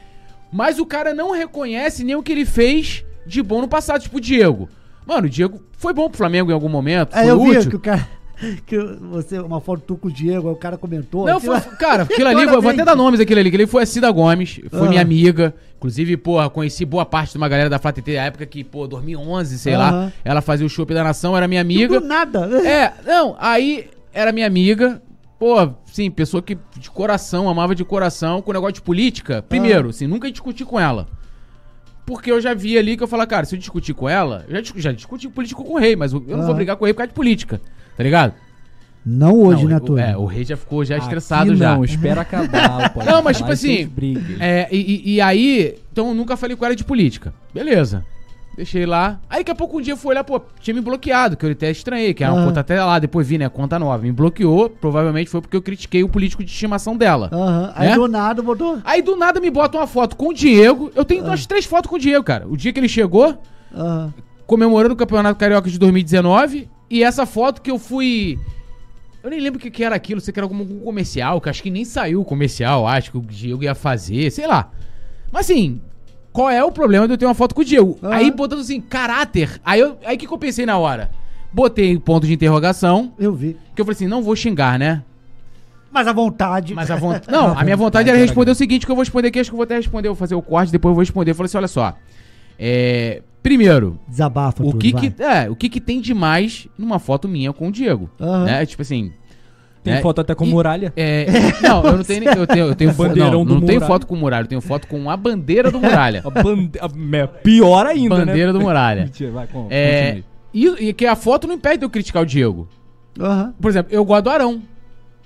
Mas 0.51 0.79
o 0.79 0.85
cara 0.85 1.13
não 1.13 1.31
reconhece 1.31 2.03
nem 2.03 2.15
o 2.15 2.23
que 2.23 2.31
ele 2.31 2.45
fez 2.45 3.05
de 3.25 3.41
bom 3.41 3.61
no 3.61 3.67
passado, 3.67 4.01
tipo 4.01 4.17
o 4.17 4.21
Diego. 4.21 4.69
Mano, 5.05 5.27
o 5.27 5.29
Diego 5.29 5.61
foi 5.77 5.93
bom 5.93 6.07
pro 6.09 6.17
Flamengo 6.17 6.51
em 6.51 6.53
algum 6.53 6.69
momento, 6.69 7.15
É, 7.15 7.29
eu 7.29 7.41
vi 7.41 7.57
útil. 7.57 7.69
que 7.69 7.75
o 7.75 7.79
cara. 7.79 8.07
Que 8.65 8.77
você, 8.77 9.39
uma 9.39 9.61
foto 9.61 9.83
tu 9.85 9.95
com 9.97 10.07
o 10.07 10.11
Diego, 10.11 10.47
aí 10.47 10.53
o 10.53 10.57
cara 10.57 10.77
comentou. 10.77 11.25
Não, 11.25 11.37
aquilo- 11.37 11.59
foi, 11.61 11.71
cara, 11.77 12.03
aquilo 12.03 12.27
ali, 12.27 12.45
Toda 12.45 12.59
vou, 12.61 12.71
até 12.71 12.83
dar 12.83 12.95
nomes 12.95 13.19
aquele 13.19 13.39
ali, 13.39 13.49
aquele 13.49 13.63
ali 13.63 13.71
foi 13.71 13.83
a 13.83 13.85
Cida 13.85 14.09
Gomes, 14.11 14.59
foi 14.69 14.87
Ah. 14.87 14.89
minha 14.89 15.01
amiga. 15.01 15.53
Inclusive, 15.77 16.15
porra, 16.17 16.49
conheci 16.49 16.85
boa 16.85 17.05
parte 17.05 17.31
de 17.31 17.37
uma 17.37 17.47
galera 17.49 17.69
da 17.69 17.79
Flá 17.79 17.91
TT, 17.91 18.15
na 18.15 18.23
época 18.25 18.45
que, 18.45 18.63
pô, 18.63 18.87
2011, 18.87 19.57
sei 19.57 19.75
lá. 19.77 19.89
Aham. 19.89 20.13
Ela 20.23 20.41
fazia 20.41 20.65
o 20.65 20.69
Chopp 20.69 20.93
da 20.93 21.03
Nação, 21.03 21.35
era 21.35 21.47
minha 21.47 21.61
amiga. 21.61 21.99
Do 21.99 22.05
nada. 22.07 22.47
É, 22.67 22.93
não, 23.05 23.35
aí 23.39 23.89
era 24.13 24.31
minha 24.31 24.45
amiga. 24.47 25.01
Pô, 25.39 25.55
sim, 25.91 26.11
pessoa 26.11 26.41
que 26.43 26.55
de 26.77 26.89
coração, 26.91 27.49
amava 27.49 27.73
de 27.73 27.83
coração, 27.83 28.41
com 28.43 28.53
negócio 28.53 28.73
de 28.75 28.81
política. 28.83 29.41
Primeiro, 29.41 29.89
assim, 29.89 30.05
nunca 30.05 30.29
discuti 30.29 30.63
com 30.63 30.79
ela. 30.79 31.07
Porque 32.05 32.31
eu 32.31 32.41
já 32.41 32.53
vi 32.53 32.77
ali 32.77 32.95
que 32.97 33.03
eu 33.03 33.07
falo, 33.07 33.25
cara, 33.25 33.45
se 33.45 33.55
eu 33.55 33.59
discutir 33.59 33.93
com 33.93 34.07
ela, 34.09 34.43
eu 34.47 34.55
já, 34.55 34.61
discu- 34.61 34.79
já 34.79 34.91
discuti 34.91 35.29
político 35.29 35.63
com 35.63 35.73
o 35.73 35.77
rei, 35.79 35.95
mas 35.95 36.11
eu 36.13 36.19
não 36.27 36.41
Ah. 36.43 36.45
vou 36.45 36.53
brigar 36.55 36.75
com 36.75 36.83
o 36.83 36.85
rei 36.85 36.93
por 36.93 36.99
causa 36.99 37.07
de 37.09 37.13
política. 37.15 37.59
Tá 38.01 38.03
ligado? 38.03 38.33
Não 39.05 39.39
hoje, 39.39 39.63
Não, 39.63 39.69
né, 39.69 39.79
Túlio? 39.79 40.03
É, 40.03 40.17
o 40.17 40.25
rei 40.25 40.43
já 40.43 40.57
ficou 40.57 40.83
já 40.83 40.95
Aqui 40.95 41.05
estressado 41.05 41.55
já. 41.55 41.75
Não, 41.75 41.83
espera 41.85 42.21
acabar. 42.21 42.89
Pode 42.91 43.05
Não, 43.05 43.21
mas, 43.21 43.37
tipo 43.37 43.51
assim. 43.51 43.87
É, 44.39 44.67
e, 44.71 45.15
e- 45.15 45.21
aí, 45.21 45.75
então 45.91 46.09
eu 46.09 46.13
nunca 46.15 46.35
falei 46.35 46.55
com 46.55 46.65
ela 46.65 46.75
de 46.75 46.83
política. 46.83 47.31
Beleza. 47.53 48.03
Deixei 48.55 48.85
lá. 48.85 49.19
Aí 49.29 49.39
daqui 49.39 49.51
a 49.51 49.55
pouco 49.55 49.77
um 49.77 49.81
dia 49.81 49.93
eu 49.93 49.97
fui 49.97 50.09
olhar, 50.11 50.23
pô, 50.23 50.41
tinha 50.59 50.73
me 50.73 50.81
bloqueado, 50.81 51.37
que 51.37 51.45
eu 51.45 51.51
até 51.51 51.71
estranhei, 51.71 52.13
que 52.13 52.23
era 52.23 52.33
uma 52.33 52.41
Ah. 52.43 52.45
conta 52.45 52.59
até 52.59 52.83
lá, 52.83 52.99
depois 52.99 53.25
vi, 53.27 53.37
né, 53.37 53.47
conta 53.49 53.79
nova. 53.79 54.03
Me 54.03 54.11
bloqueou, 54.11 54.69
provavelmente 54.69 55.29
foi 55.29 55.41
porque 55.41 55.55
eu 55.57 55.61
critiquei 55.61 56.03
o 56.03 56.09
político 56.09 56.43
de 56.43 56.51
estimação 56.51 56.95
dela. 56.97 57.29
Aham. 57.31 57.71
Aí 57.75 57.89
Né? 57.89 57.95
do 57.95 58.07
nada 58.07 58.41
botou. 58.41 58.79
Aí 58.83 59.01
do 59.01 59.15
nada 59.15 59.39
me 59.39 59.49
bota 59.49 59.77
uma 59.77 59.87
foto 59.87 60.15
com 60.15 60.29
o 60.29 60.33
Diego. 60.33 60.91
Eu 60.95 61.05
tenho 61.05 61.23
umas 61.23 61.45
três 61.45 61.65
fotos 61.65 61.89
com 61.89 61.95
o 61.95 61.99
Diego, 61.99 62.23
cara. 62.23 62.47
O 62.47 62.57
dia 62.57 62.73
que 62.73 62.79
ele 62.79 62.89
chegou, 62.89 63.37
comemorando 64.45 64.93
o 64.93 64.97
Campeonato 64.97 65.39
Carioca 65.39 65.69
de 65.69 65.79
2019, 65.79 66.69
e 66.91 67.03
essa 67.03 67.25
foto 67.25 67.61
que 67.61 67.71
eu 67.71 67.79
fui. 67.79 68.37
Eu 69.23 69.29
nem 69.29 69.39
lembro 69.39 69.59
o 69.59 69.61
que, 69.61 69.71
que 69.71 69.83
era 69.83 69.95
aquilo, 69.95 70.19
sei 70.19 70.33
que 70.33 70.39
era 70.39 70.45
algum 70.45 70.79
comercial, 70.79 71.39
que 71.39 71.49
acho 71.49 71.63
que 71.63 71.69
nem 71.69 71.85
saiu 71.85 72.21
o 72.21 72.25
comercial, 72.25 72.87
acho 72.87 73.11
que 73.11 73.17
o 73.17 73.21
Diego 73.21 73.63
ia 73.63 73.75
fazer, 73.75 74.31
sei 74.31 74.47
lá. 74.47 74.71
Mas 75.31 75.45
assim, 75.49 75.79
qual 76.33 76.49
é 76.49 76.63
o 76.63 76.71
problema 76.71 77.07
de 77.07 77.13
eu 77.13 77.17
ter 77.17 77.25
uma 77.25 77.35
foto 77.35 77.53
com 77.53 77.61
o 77.61 77.65
Diego? 77.65 77.97
Aham. 78.03 78.13
Aí 78.13 78.31
botando 78.31 78.59
assim, 78.59 78.81
caráter. 78.81 79.61
Aí 79.63 79.79
eu, 79.79 79.97
aí 80.03 80.15
o 80.15 80.19
que, 80.19 80.27
que 80.27 80.33
eu 80.33 80.37
pensei 80.37 80.65
na 80.65 80.77
hora? 80.77 81.11
Botei 81.53 81.97
ponto 81.99 82.25
de 82.25 82.33
interrogação, 82.33 83.13
Eu 83.19 83.33
vi. 83.33 83.57
que 83.75 83.81
eu 83.81 83.85
falei 83.85 83.95
assim, 83.95 84.07
não 84.07 84.23
vou 84.23 84.35
xingar, 84.35 84.79
né? 84.79 85.03
Mas 85.91 86.07
a 86.07 86.13
vontade. 86.13 86.73
Mas 86.73 86.89
a 86.89 86.95
vontade. 86.95 87.27
Não, 87.29 87.57
a 87.57 87.63
minha 87.65 87.75
vontade 87.75 88.09
era 88.09 88.17
responder 88.17 88.51
o 88.51 88.55
seguinte: 88.55 88.85
que 88.85 88.91
eu 88.91 88.95
vou 88.95 89.03
responder 89.03 89.27
aqui, 89.27 89.39
acho 89.39 89.49
que 89.49 89.53
eu 89.53 89.57
vou 89.57 89.65
até 89.65 89.75
responder, 89.75 90.07
eu 90.07 90.13
vou 90.13 90.19
fazer 90.19 90.35
o 90.35 90.41
corte, 90.41 90.71
depois 90.71 90.91
eu 90.91 90.95
vou 90.95 91.01
responder. 91.01 91.31
Eu 91.31 91.35
falei 91.35 91.47
assim: 91.47 91.57
olha 91.57 91.67
só. 91.67 91.93
É. 92.57 93.21
Primeiro, 93.43 93.99
Desabafa, 94.07 94.63
o 94.63 94.77
que 94.77 94.91
vai. 94.91 95.09
que, 95.09 95.23
é, 95.23 95.49
o 95.49 95.55
que 95.55 95.67
que 95.69 95.81
tem 95.81 95.99
de 95.99 96.13
mais 96.13 96.67
numa 96.77 96.99
foto 96.99 97.27
minha 97.27 97.51
com 97.51 97.69
o 97.69 97.71
Diego? 97.71 98.09
Aham. 98.19 98.45
Né? 98.45 98.65
Tipo 98.65 98.81
assim. 98.83 99.11
Tem 99.83 99.95
né? 99.95 100.01
foto 100.01 100.21
até 100.21 100.35
com 100.35 100.45
E- 100.45 100.49
muralha. 100.49 100.93
É, 100.95 101.25
não, 101.67 101.83
eu 101.83 101.97
não 101.97 102.03
tenho, 102.03 102.19
nem- 102.19 102.37
eu 102.37 102.45
tenho, 102.45 102.65
eu 102.67 102.75
tenho 102.75 102.93
Bandeirão 102.95 103.31
não, 103.39 103.45
do 103.45 103.53
não 103.55 103.61
tenho 103.61 103.73
Muralha. 103.79 103.87
foto 103.87 104.05
com 104.05 104.13
o 104.13 104.17
Muralha, 104.17 104.43
eu 104.43 104.47
tenho 104.47 104.61
foto 104.61 104.87
com 104.87 105.09
a 105.09 105.17
bandeira 105.17 105.71
do 105.71 105.79
Muralha. 105.79 106.21
A 106.25 106.29
bande... 106.29 106.77
a- 106.79 107.27
Pior 107.27 107.87
ainda, 107.87 108.19
né? 108.19 108.25
bandeira 108.25 108.53
do 108.53 108.61
Muralha. 108.61 109.05
Mentira, 109.05 109.31
vai, 109.31 109.47
com, 109.47 109.65
É, 109.71 110.21
continue. 110.53 110.77
e, 110.79 110.89
e 110.89 110.93
que 110.93 111.07
a 111.07 111.15
foto 111.15 111.47
não 111.47 111.55
impede 111.55 111.79
de 111.79 111.85
eu 111.85 111.89
criticar 111.89 112.21
o 112.21 112.25
Diego. 112.27 112.69
Aham. 113.19 113.55
Por 113.59 113.71
exemplo, 113.71 113.91
eu 113.91 114.05
gosto 114.05 114.23
do 114.25 114.29
Arão, 114.29 114.61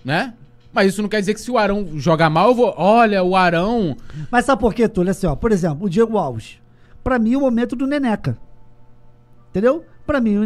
né? 0.06 0.34
Mas 0.72 0.88
isso 0.94 1.02
não 1.02 1.10
quer 1.10 1.20
dizer 1.20 1.34
que 1.34 1.42
se 1.42 1.52
o 1.52 1.58
Arão 1.58 1.88
jogar 1.96 2.30
mal, 2.30 2.48
eu 2.50 2.56
vou. 2.56 2.74
Olha, 2.78 3.22
o 3.24 3.36
Arão. 3.36 3.96
Mas 4.32 4.46
sabe 4.46 4.62
por 4.62 4.74
quê, 4.74 4.88
Túlio? 4.88 5.12
Assim, 5.12 5.28
ó, 5.28 5.36
por 5.36 5.52
exemplo, 5.52 5.86
o 5.86 5.90
Diego 5.90 6.18
Alves. 6.18 6.60
Pra 7.06 7.19
mim, 7.19 7.36
o 7.36 7.40
momento 7.41 7.76
do 7.76 7.86
Neneca. 7.86 8.36
Entendeu? 9.52 9.86
Pra 10.07 10.19
mim, 10.19 10.38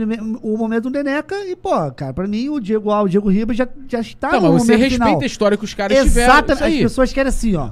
o, 0.44 0.58
momento 0.58 0.84
do 0.84 0.90
Neneca. 0.90 1.34
E, 1.46 1.56
pô, 1.56 1.70
cara, 1.94 2.14
pra 2.14 2.28
mim, 2.28 2.50
o 2.50 2.60
Diego 2.60 2.92
Alves, 2.92 3.12
o 3.12 3.12
Diego 3.12 3.30
Ribas 3.30 3.56
já, 3.56 3.66
já 3.88 4.02
está 4.02 4.34
Não, 4.34 4.42
no 4.42 4.54
mas 4.54 4.64
você 4.64 4.74
momento 4.74 4.82
respeita 4.82 5.06
final. 5.06 5.22
a 5.22 5.26
história 5.26 5.58
que 5.58 5.64
os 5.64 5.74
caras 5.74 5.98
tiveram. 5.98 6.34
Exatamente. 6.34 6.76
As 6.76 6.82
pessoas 6.84 7.14
querem 7.14 7.30
assim, 7.30 7.56
ó. 7.56 7.70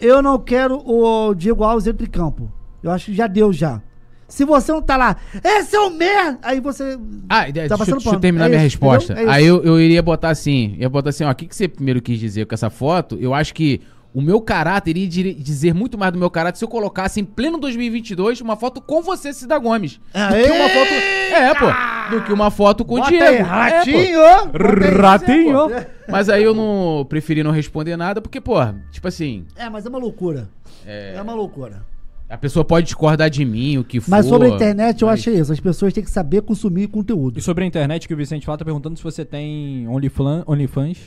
Eu 0.00 0.20
não 0.20 0.40
quero 0.40 0.82
o 0.84 1.34
Diego 1.34 1.62
Alves 1.62 1.84
dentro 1.84 2.04
de 2.04 2.10
campo. 2.10 2.52
Eu 2.82 2.90
acho 2.90 3.06
que 3.06 3.14
já 3.14 3.28
deu 3.28 3.52
já. 3.52 3.80
Se 4.26 4.44
você 4.44 4.72
não 4.72 4.82
tá 4.82 4.96
lá, 4.96 5.16
esse 5.44 5.76
é 5.76 5.78
o 5.78 5.88
merda! 5.90 6.40
Aí 6.42 6.58
você. 6.58 6.98
Ah, 7.28 7.46
de- 7.46 7.52
deixa, 7.52 7.68
Tá 7.68 7.78
passando 7.78 7.98
deixa 7.98 8.10
eu 8.10 8.18
terminar 8.18 8.46
É 8.46 8.48
minha 8.48 8.66
isso, 8.66 8.74
resposta. 8.76 9.12
É 9.12 9.28
Aí 9.28 9.46
eu, 9.46 9.62
eu 9.62 9.80
iria 9.80 10.02
botar 10.02 10.30
assim, 10.30 10.74
ia 10.80 10.88
botar 10.88 11.10
assim, 11.10 11.22
ó, 11.22 11.30
o 11.30 11.34
que, 11.34 11.46
que 11.46 11.54
você 11.54 11.68
primeiro 11.68 12.02
quis 12.02 12.18
dizer 12.18 12.44
com 12.44 12.52
essa 12.54 12.68
foto? 12.68 13.16
Eu 13.20 13.32
acho 13.32 13.54
que 13.54 13.80
o 14.18 14.22
meu 14.22 14.40
caráter 14.40 14.96
iria 14.96 15.34
dizer 15.34 15.74
muito 15.74 15.98
mais 15.98 16.10
do 16.10 16.18
meu 16.18 16.30
caráter 16.30 16.58
se 16.58 16.64
eu 16.64 16.68
colocasse 16.68 17.20
em 17.20 17.24
pleno 17.24 17.58
2022 17.58 18.40
uma 18.40 18.56
foto 18.56 18.80
com 18.80 19.02
você, 19.02 19.30
Cida 19.32 19.58
Gomes. 19.58 20.00
Do 20.12 20.42
que 20.42 20.50
uma 20.52 20.68
foto... 20.70 20.92
É, 21.34 21.54
pô. 21.54 22.10
Do 22.16 22.22
que 22.22 22.32
uma 22.32 22.50
foto 22.50 22.82
com 22.84 22.94
o 22.94 22.98
Bota 22.98 23.10
Diego. 23.10 23.24
aí, 23.26 23.34
É, 23.36 23.40
ratinho! 23.42 24.20
Aí, 24.24 24.96
Ratinho! 24.96 25.52
pô. 25.68 25.86
Mas 26.10 26.28
aí 26.30 26.42
eu 26.42 26.54
não 26.54 27.04
preferi 27.06 27.42
não 27.42 27.50
responder 27.50 27.94
nada, 27.96 28.22
porque, 28.22 28.40
pô, 28.40 28.54
tipo 28.90 29.06
assim, 29.06 29.44
É, 29.54 29.68
mas 29.68 29.84
é 29.84 29.88
uma 29.90 29.98
loucura. 29.98 30.48
É, 30.86 31.20
uma 31.20 31.34
loucura. 31.34 31.84
a 32.30 32.38
pessoa 32.38 32.64
pode 32.64 32.86
discordar 32.86 33.28
de 33.28 33.44
mim, 33.44 33.76
o 33.76 33.84
que 33.84 34.00
for. 34.00 34.10
Mas 34.10 34.24
sobre 34.26 34.48
a 34.48 34.50
internet, 34.50 35.02
eu 35.02 35.08
mas- 35.08 35.20
acho 35.20 35.30
isso. 35.30 35.52
As 35.52 35.60
pessoas 35.60 35.92
têm 35.92 36.02
que 36.02 36.10
saber 36.10 36.40
consumir 36.42 36.86
conteúdo. 36.88 37.38
E 37.38 37.42
sobre 37.42 37.64
a 37.64 37.66
internet, 37.66 38.08
que 38.08 38.14
o 38.14 38.16
Vicente 38.16 38.46
fala, 38.46 38.56
tá 38.56 38.64
perguntando 38.64 38.96
se 38.96 39.02
você 39.04 39.24
tem 39.26 39.86
OnlyFans. 39.88 40.42
OnlyFans. 40.46 40.98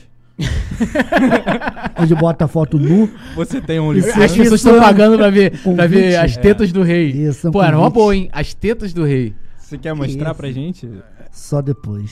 Onde 1.98 2.14
bota 2.14 2.48
foto 2.48 2.78
nu. 2.78 3.10
Você 3.34 3.60
tem 3.60 3.78
As 3.78 3.84
OnlyFans. 3.84 4.16
Isso 4.24 4.36
pessoas 4.36 4.60
estão 4.60 4.74
é 4.74 4.78
um 4.78 4.80
pagando 4.82 5.16
pra 5.16 5.30
ver, 5.30 5.58
pra 5.74 5.86
ver 5.86 6.16
as 6.16 6.36
tetas 6.36 6.72
do 6.72 6.82
rei. 6.82 7.10
Isso, 7.10 7.46
é 7.46 7.50
um 7.50 7.52
Pô, 7.52 7.62
era 7.62 7.78
uma 7.78 7.90
boa, 7.90 8.14
hein? 8.14 8.28
As 8.32 8.54
tetas 8.54 8.92
do 8.92 9.04
rei. 9.04 9.34
Você 9.58 9.78
quer 9.78 9.94
mostrar 9.94 10.30
Isso. 10.30 10.34
pra 10.34 10.50
gente? 10.50 10.90
Só 11.30 11.62
depois. 11.62 12.10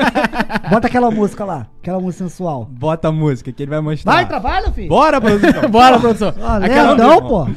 bota 0.70 0.86
aquela 0.86 1.10
música 1.10 1.44
lá. 1.44 1.66
Aquela 1.82 2.00
música 2.00 2.24
sensual. 2.24 2.64
Bota 2.70 3.08
a 3.08 3.12
música 3.12 3.52
que 3.52 3.62
ele 3.62 3.70
vai 3.70 3.80
mostrar. 3.80 4.10
Vai, 4.12 4.26
trabalha, 4.26 4.72
filho. 4.72 4.88
Bora, 4.88 5.20
produção. 5.20 5.68
Bora, 5.70 5.98
produção. 6.00 6.34
Ah, 6.40 6.56
Aquela- 6.56 6.88
lerdão, 6.90 7.20
pô. 7.28 7.48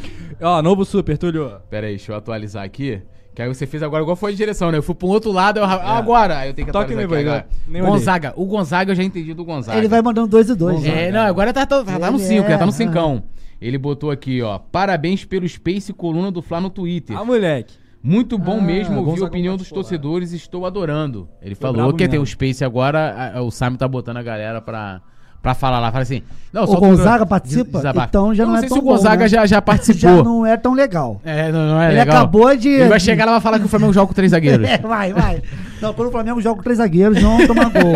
Ó, 0.41 0.61
novo 0.61 0.83
super, 0.83 1.17
Túlio. 1.17 1.51
Pera 1.69 1.87
aí, 1.87 1.93
deixa 1.95 2.11
eu 2.11 2.15
atualizar 2.17 2.63
aqui. 2.63 3.01
Que 3.33 3.41
aí 3.41 3.47
você 3.47 3.65
fez 3.65 3.81
agora 3.81 4.03
igual 4.03 4.15
foi 4.17 4.31
de 4.31 4.37
direção, 4.37 4.71
né? 4.71 4.77
Eu 4.77 4.83
fui 4.83 4.93
pra 4.93 5.07
um 5.07 5.11
outro 5.11 5.31
lado, 5.31 5.57
eu... 5.59 5.63
ah, 5.63 5.97
agora! 5.97 6.39
Aí 6.39 6.49
eu 6.49 6.53
tenho 6.53 6.65
que 6.65 6.71
Toque 6.73 6.91
atualizar 6.93 7.09
no 7.09 7.15
aqui 7.15 7.27
agora. 7.29 7.47
nem 7.67 7.81
olhei. 7.81 7.93
Gonzaga. 7.93 8.33
O 8.35 8.45
Gonzaga 8.45 8.91
eu 8.91 8.95
já 8.95 9.03
entendi 9.03 9.33
do 9.33 9.45
Gonzaga. 9.45 9.77
Ele 9.77 9.87
vai 9.87 10.01
mandando 10.01 10.27
dois 10.27 10.49
e 10.49 10.55
dois. 10.55 10.75
Gonzaga. 10.77 10.95
né? 10.95 11.07
É, 11.07 11.11
não, 11.11 11.21
agora 11.21 11.53
tá, 11.53 11.65
tá, 11.65 11.83
tá 11.83 12.11
no 12.11 12.17
Ele 12.17 12.25
5, 12.25 12.49
já 12.49 12.57
tá 12.57 12.65
no 12.65 12.71
é, 12.71 12.75
5. 12.75 13.23
Ele 13.61 13.77
botou 13.77 14.11
aqui, 14.11 14.41
ó. 14.41 14.57
Parabéns 14.59 15.23
pelo 15.23 15.47
Space 15.47 15.93
Coluna 15.93 16.29
do 16.31 16.41
Fla 16.41 16.59
no 16.59 16.69
Twitter. 16.69 17.17
Ah, 17.17 17.23
moleque. 17.23 17.75
Muito 18.03 18.37
bom 18.37 18.57
Ah, 18.57 18.61
mesmo 18.61 18.95
ouvir 18.97 19.01
a 19.01 19.11
Gonzaga 19.11 19.25
opinião 19.27 19.53
pode 19.53 19.63
dos 19.63 19.69
torcedores, 19.71 20.33
estou 20.33 20.65
adorando. 20.65 21.29
Ele 21.41 21.53
Foi 21.55 21.61
falou 21.61 21.75
brabo 21.83 21.91
que 21.93 21.99
tem 22.07 22.19
mesmo. 22.19 22.23
o 22.23 22.27
Space 22.27 22.65
agora, 22.65 23.33
a- 23.35 23.41
o 23.43 23.51
Simon 23.51 23.75
tá 23.75 23.87
botando 23.87 24.17
a 24.17 24.23
galera 24.23 24.59
pra, 24.59 25.01
pra 25.41 25.53
falar 25.53 25.79
lá. 25.79 25.91
Fala 25.91 26.03
assim. 26.03 26.21
Não, 26.53 26.63
O 26.65 26.77
Gonzaga 26.79 27.25
participa? 27.25 27.81
Então 28.07 28.35
já 28.35 28.43
Eu 28.43 28.47
não 28.47 28.55
é 28.57 28.59
sei 28.59 28.67
tão 28.69 28.77
se 28.77 28.83
o 28.83 28.85
Gonzaga 28.85 29.23
né? 29.23 29.29
já, 29.29 29.45
já 29.45 29.61
participou. 29.61 30.17
Já 30.17 30.23
não 30.23 30.45
é 30.45 30.57
tão 30.57 30.73
legal. 30.73 31.21
É, 31.23 31.49
não, 31.51 31.65
não 31.69 31.81
é 31.81 31.87
Ele 31.91 31.99
legal. 31.99 32.17
acabou 32.17 32.55
de- 32.57 32.67
Ele 32.67 32.89
vai 32.89 32.99
chegar 32.99 33.23
lá 33.25 33.31
e 33.31 33.33
vai 33.35 33.41
falar 33.41 33.59
que 33.59 33.65
o 33.65 33.69
Flamengo 33.69 33.93
joga 33.93 34.07
com 34.07 34.13
três 34.13 34.31
zagueiros. 34.31 34.67
É, 34.69 34.77
vai, 34.77 35.13
vai. 35.13 35.41
Não, 35.81 35.93
quando 35.93 36.09
o 36.09 36.11
Flamengo 36.11 36.41
joga 36.41 36.57
com 36.57 36.63
três 36.63 36.77
zagueiros, 36.77 37.21
não 37.23 37.47
toma 37.47 37.65
gol. 37.69 37.93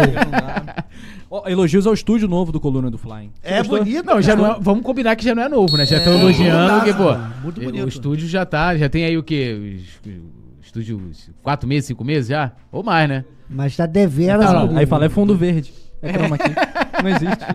Ó, 1.29 1.43
elogios 1.49 1.85
ao 1.85 1.93
estúdio 1.93 2.27
novo 2.27 2.51
do 2.51 2.59
Coluna 2.59 2.89
do 2.89 2.97
Flying. 2.97 3.29
É 3.43 3.61
bonito. 3.61 4.05
Não, 4.05 4.21
já 4.21 4.35
não 4.35 4.45
é, 4.53 4.57
vamos 4.61 4.83
combinar 4.85 5.15
que 5.17 5.25
já 5.25 5.35
não 5.35 5.43
é 5.43 5.49
novo, 5.49 5.75
né? 5.75 5.85
Já 5.85 5.97
estão 5.97 6.13
É, 6.13 6.19
elogiando, 6.19 6.71
não 6.71 6.79
porque, 6.79 6.93
pô. 6.93 7.13
Muito 7.43 7.61
bonito. 7.61 7.83
o 7.85 7.89
estúdio 7.89 8.27
já 8.27 8.45
tá, 8.45 8.77
já 8.77 8.87
tem 8.87 9.03
aí 9.05 9.17
o 9.17 9.23
quê? 9.23 9.79
Estúdio, 10.63 11.01
quatro 11.43 11.67
meses, 11.67 11.85
cinco 11.87 12.03
meses 12.05 12.29
já? 12.29 12.51
Ou 12.71 12.83
mais, 12.83 13.09
né? 13.09 13.25
Mas 13.49 13.75
tá 13.75 13.85
deveras. 13.85 14.45
Não, 14.45 14.53
não, 14.53 14.61
bonito. 14.67 14.77
Aí 14.79 14.85
fala, 14.85 15.05
é 15.05 15.09
fundo 15.09 15.35
verde. 15.35 15.73
É 16.07 16.13
croma 16.13 16.35
aqui. 16.35 17.03
Não 17.03 17.09
existe. 17.09 17.45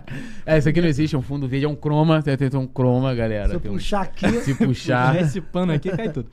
É, 0.46 0.58
isso 0.58 0.68
aqui 0.68 0.80
não 0.80 0.88
existe, 0.88 1.14
é 1.16 1.18
um 1.18 1.22
fundo 1.22 1.48
verde, 1.48 1.66
é 1.66 1.68
um 1.68 1.74
croma, 1.76 2.22
tem, 2.22 2.36
tem 2.36 2.58
um 2.60 2.66
croma, 2.66 3.14
galera. 3.14 3.48
Se 3.48 3.54
eu 3.54 3.58
um- 3.72 3.74
puxar 3.74 4.02
aqui. 4.02 4.30
se 4.42 4.54
puxar. 4.54 5.16
Esse 5.20 5.40
pano 5.40 5.72
aqui 5.72 5.90
cai 5.90 6.08
tudo. 6.10 6.30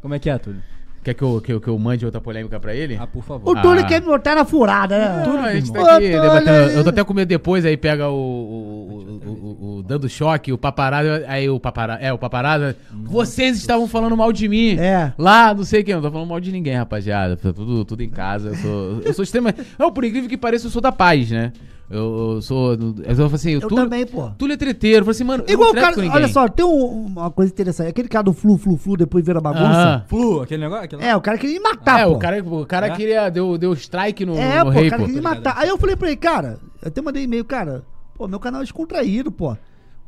Como 0.00 0.14
é 0.14 0.18
que 0.18 0.30
é, 0.30 0.38
Túlio? 0.38 0.62
Quer 1.06 1.14
que 1.14 1.22
eu, 1.22 1.40
que, 1.40 1.52
eu, 1.52 1.60
que 1.60 1.68
eu 1.68 1.78
mande 1.78 2.04
outra 2.04 2.20
polêmica 2.20 2.58
pra 2.58 2.74
ele? 2.74 2.98
Ah, 3.00 3.06
por 3.06 3.20
O 3.20 3.22
favor. 3.22 3.62
Túlio 3.62 3.84
Ah. 3.84 3.86
quer 3.86 4.00
me 4.00 4.08
botar 4.08 4.34
na 4.34 4.44
furada, 4.44 4.98
né? 4.98 5.22
Não, 5.24 5.38
a 5.44 5.54
gente 5.54 5.72
tá 5.72 5.80
aqui 5.96 6.06
Túlio, 6.10 6.20
debatendo. 6.20 6.50
Eu 6.72 6.82
tô 6.82 6.90
até 6.90 7.04
com 7.04 7.14
medo 7.14 7.28
depois, 7.28 7.64
aí 7.64 7.76
pega 7.76 8.08
o. 8.08 8.12
o, 8.12 9.20
o, 9.24 9.30
o- 9.30 9.78
o 9.78 9.82
dando 9.84 10.08
choque, 10.08 10.52
o 10.52 10.58
paparazzo. 10.58 11.22
Aí 11.28 11.48
o 11.48 11.60
paparazzo. 11.60 12.02
É, 12.04 12.12
o 12.12 12.18
paparazzo. 12.18 12.74
Vocês 13.04 13.56
estavam 13.56 13.86
falando 13.86 14.16
mal 14.16 14.32
de 14.32 14.48
mim. 14.48 14.76
É. 14.80 15.12
Lá, 15.16 15.54
não 15.54 15.62
sei 15.62 15.84
quem. 15.84 15.92
Eu 15.92 15.98
não 16.00 16.08
tô 16.08 16.12
falando 16.12 16.28
mal 16.28 16.40
de 16.40 16.50
ninguém, 16.50 16.74
rapaziada. 16.74 17.36
Tá 17.36 17.52
tudo, 17.52 17.84
tudo 17.84 18.02
em 18.02 18.10
casa. 18.10 18.48
Eu 18.48 18.56
sou, 18.56 19.00
eu 19.04 19.14
sou 19.14 19.22
extremamente. 19.22 19.60
Não, 19.78 19.92
por 19.92 20.04
incrível 20.04 20.28
que 20.28 20.36
pareça, 20.36 20.66
eu 20.66 20.70
sou 20.72 20.82
da 20.82 20.90
paz, 20.90 21.30
né? 21.30 21.52
Eu, 21.88 22.32
eu 22.34 22.42
sou. 22.42 22.72
Eu 22.74 23.14
falo 23.14 23.34
assim, 23.34 23.52
Eu 23.52 23.60
Túlio, 23.60 23.76
também, 23.84 24.04
pô. 24.04 24.28
Túlio 24.36 24.54
é 24.54 24.56
treteiro. 24.56 24.98
Eu 24.98 25.04
falei 25.04 25.10
assim, 25.14 25.24
mano. 25.24 25.44
eu 25.46 25.54
Igual 25.54 25.70
o 25.70 25.74
cara. 25.74 25.94
Olha 26.12 26.26
só, 26.28 26.48
tem 26.48 26.64
um- 26.66 27.06
uma 27.06 27.30
coisa 27.30 27.52
interessante. 27.52 27.88
Aquele 27.88 28.08
cara 28.08 28.24
do 28.24 28.32
Flu, 28.32 28.58
Flu, 28.58 28.76
Flu, 28.76 28.96
depois 28.96 29.24
vira 29.24 29.40
bagunça. 29.40 29.64
Ah. 29.64 30.04
Flu, 30.08 30.40
aquele 30.42 30.62
negócio? 30.64 30.84
Aquele... 30.84 31.04
É, 31.04 31.14
o 31.14 31.20
cara 31.20 31.38
queria 31.38 31.54
me 31.56 31.62
matar, 31.62 32.00
é, 32.00 32.04
pô. 32.06 32.12
o 32.12 32.18
cara, 32.18 32.42
o 32.42 32.66
cara 32.66 32.86
É? 32.88 32.90
queria. 32.90 33.28
Deu, 33.30 33.56
deu 33.56 33.72
strike 33.74 34.26
no, 34.26 34.36
É, 34.36 34.58
no 34.58 34.64
pô, 34.64 34.70
rei, 34.70 34.88
o 34.88 34.90
cara 34.90 35.02
pô. 35.02 35.06
queria 35.06 35.20
me 35.22 35.28
matar. 35.28 35.54
Aí 35.58 35.68
eu 35.68 35.78
falei 35.78 35.94
pra 35.94 36.08
ele, 36.08 36.16
cara, 36.16 36.58
eu 36.82 36.88
até 36.88 37.00
mandei 37.00 37.22
e-mail, 37.22 37.44
cara, 37.44 37.84
pô, 38.16 38.26
meu 38.26 38.40
canal 38.40 38.60
é 38.62 38.64
descontraído, 38.64 39.30
pô. 39.30 39.56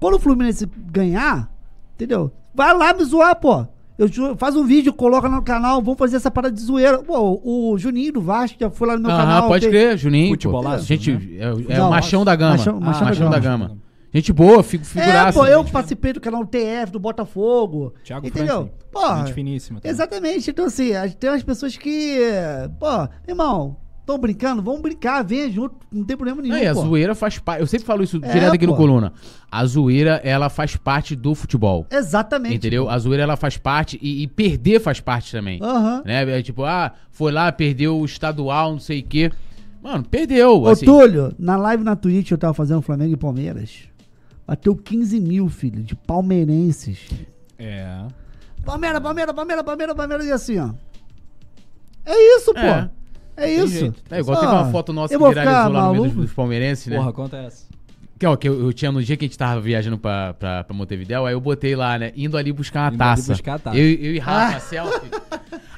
Quando 0.00 0.14
o 0.14 0.18
Fluminense 0.18 0.68
ganhar, 0.90 1.48
entendeu? 1.94 2.32
Vai 2.55 2.74
lá 2.76 2.92
me 2.92 3.05
zoar, 3.05 3.36
pô. 3.36 3.64
Eu 3.99 4.37
faz 4.37 4.55
um 4.55 4.65
vídeo, 4.65 4.93
coloca 4.93 5.29
no 5.29 5.43
canal, 5.43 5.83
vamos 5.83 5.99
fazer 5.99 6.16
essa 6.16 6.31
parada 6.31 6.55
de 6.55 6.61
zoeira. 6.61 6.99
Pô, 7.03 7.41
o 7.45 7.77
Juninho 7.77 8.12
do 8.12 8.20
Vasco 8.20 8.57
já 8.61 8.70
foi 8.70 8.87
lá 8.87 8.95
no 8.97 9.03
meu 9.03 9.11
Aham, 9.11 9.20
canal. 9.25 9.49
pode 9.49 9.69
fez- 9.69 9.73
crer, 9.73 9.99
Juninho. 9.99 10.29
Futebolaço. 10.31 10.85
Gente, 10.85 11.11
né? 11.12 11.20
é, 11.69 11.75
é 11.75 11.79
Não, 11.79 11.89
o 11.89 11.91
machão 11.91 12.25
da 12.25 12.37
gama. 12.37 12.53
machão- 12.57 12.81
machão 12.81 13.07
machão, 13.09 13.25
da 13.31 13.37
da 13.37 13.43
gama. 13.43 13.66
gama. 13.69 13.79
Gente 14.15 14.33
boa, 14.33 14.62
fico 14.62 14.85
É, 14.85 14.87
figuraça. 14.87 15.39
pô, 15.39 15.45
eu 15.47 15.61
gente. 15.62 15.73
participei 15.73 16.12
do 16.12 16.20
canal 16.20 16.47
TF, 16.47 16.93
do 16.93 17.01
Botafogo. 17.01 17.93
Thiago 18.05 18.27
entendeu? 18.27 18.70
Franklin. 18.93 19.19
Gente 19.27 19.35
finíssima. 19.35 19.81
também. 19.81 19.91
Exatamente. 19.93 20.51
Então, 20.51 20.65
assim, 20.66 20.91
tem 21.19 21.29
umas 21.31 21.43
pessoas 21.43 21.77
que, 21.77 22.16
pô, 22.79 22.87
irmão, 23.27 23.77
estão 24.09 24.18
brincando, 24.18 24.62
vamos 24.62 24.80
brincar, 24.80 25.22
vem 25.22 25.52
junto, 25.52 25.76
não 25.93 26.02
tem 26.02 26.16
problema 26.16 26.40
nenhum. 26.40 26.56
Não, 26.56 26.70
a 26.70 26.74
zoeira 26.74 27.14
faz 27.14 27.39
parte. 27.39 27.60
Eu 27.60 27.66
sempre 27.66 27.86
falo 27.86 28.02
isso 28.02 28.18
É, 28.22 28.32
direto 28.32 28.55
aqui 28.55 28.66
no 28.66 28.72
pô. 28.72 28.78
Coluna. 28.78 29.12
A 29.51 29.66
zoeira, 29.66 30.20
ela 30.24 30.48
faz 30.48 30.76
parte 30.76 31.14
do 31.14 31.35
futebol. 31.35 31.86
Exatamente. 31.90 32.55
Entendeu? 32.55 32.89
A 32.89 32.98
zoeira, 32.98 33.22
ela 33.22 33.36
faz 33.36 33.59
parte 33.59 33.98
e, 34.01 34.22
e 34.22 34.26
perder 34.26 34.80
faz 34.80 34.98
parte 34.98 35.30
também. 35.30 35.60
Aham. 35.62 36.02
Né? 36.06 36.39
É 36.39 36.43
tipo, 36.43 36.64
ah, 36.64 36.93
foi 37.10 37.30
lá, 37.30 37.52
perdeu 37.52 37.98
o 37.98 38.05
estadual, 38.05 38.72
não 38.72 38.80
sei 38.80 39.01
o 39.01 39.05
quê. 39.05 39.30
Mano, 39.82 40.05
perdeu. 40.05 40.62
Ô, 40.62 40.68
assim. 40.68 40.86
Túlio, 40.86 41.35
na 41.39 41.56
live 41.56 41.85
na 41.85 41.94
Twitch 41.94 42.30
eu 42.30 42.39
tava 42.39 42.55
fazendo 42.55 42.80
Flamengo 42.80 43.12
e 43.12 43.16
Palmeiras. 43.16 43.89
Bateu 44.47 44.74
15 44.74 45.20
mil, 45.20 45.48
filho, 45.51 45.82
de 45.82 45.94
palmeirenses. 45.94 47.06
É. 47.59 48.06
Palmeiras, 48.64 49.01
Palmeiras, 49.01 49.35
Palmeiras, 49.35 49.64
Palmeiras, 49.64 49.94
Palmeiras, 49.94 50.26
e 50.26 50.32
assim, 50.32 50.59
ó. 50.59 50.70
É 52.06 52.36
isso, 52.36 52.55
pô. 52.55 52.60
É. 52.60 52.90
É, 53.39 53.55
isso. 53.55 53.69
jeito. 53.69 54.02
É 54.10 54.20
igual 54.20 54.36
Só- 54.36 54.43
teve 54.43 54.52
uma 54.52 54.70
foto 54.70 54.93
nossa 54.93 55.15
eu 55.15 55.20
que 55.20 55.28
viralizou 55.28 55.73
lá 55.73 55.86
no 55.86 55.93
meio 55.93 55.94
dos, 55.94 56.02
maluco? 56.02 56.20
dos 56.23 56.32
palmeirenses, 56.32 56.86
né? 56.86 56.97
Porra, 56.97 57.12
conta 57.12 57.36
essa. 57.39 57.66
Que, 58.19 58.27
ó, 58.27 58.35
que 58.35 58.48
eu, 58.48 58.60
eu 58.60 58.73
tinha 58.73 58.90
no 58.90 59.01
dia 59.02 59.16
que 59.16 59.24
a 59.24 59.28
gente 59.28 59.39
tava 59.39 59.60
viajando 59.60 59.97
pra, 59.97 60.35
pra, 60.35 60.65
pra 60.65 60.77
Montevidéu, 60.77 61.24
aí 61.24 61.35
eu 61.35 61.40
botei 61.40 61.77
lá, 61.77 61.97
né? 61.97 62.10
Indo 62.16 62.36
ali 62.36 62.52
buscar 62.52 62.81
uma 62.90 62.94
Indo 62.94 63.02
ali 63.05 63.16
taça. 63.16 63.32
buscar 63.32 63.55
a 63.55 63.59
taça. 63.60 63.77
Eu, 63.78 63.85
eu 63.85 64.15
e 64.15 64.19
Rafa, 64.19 64.59
selfie. 64.60 65.09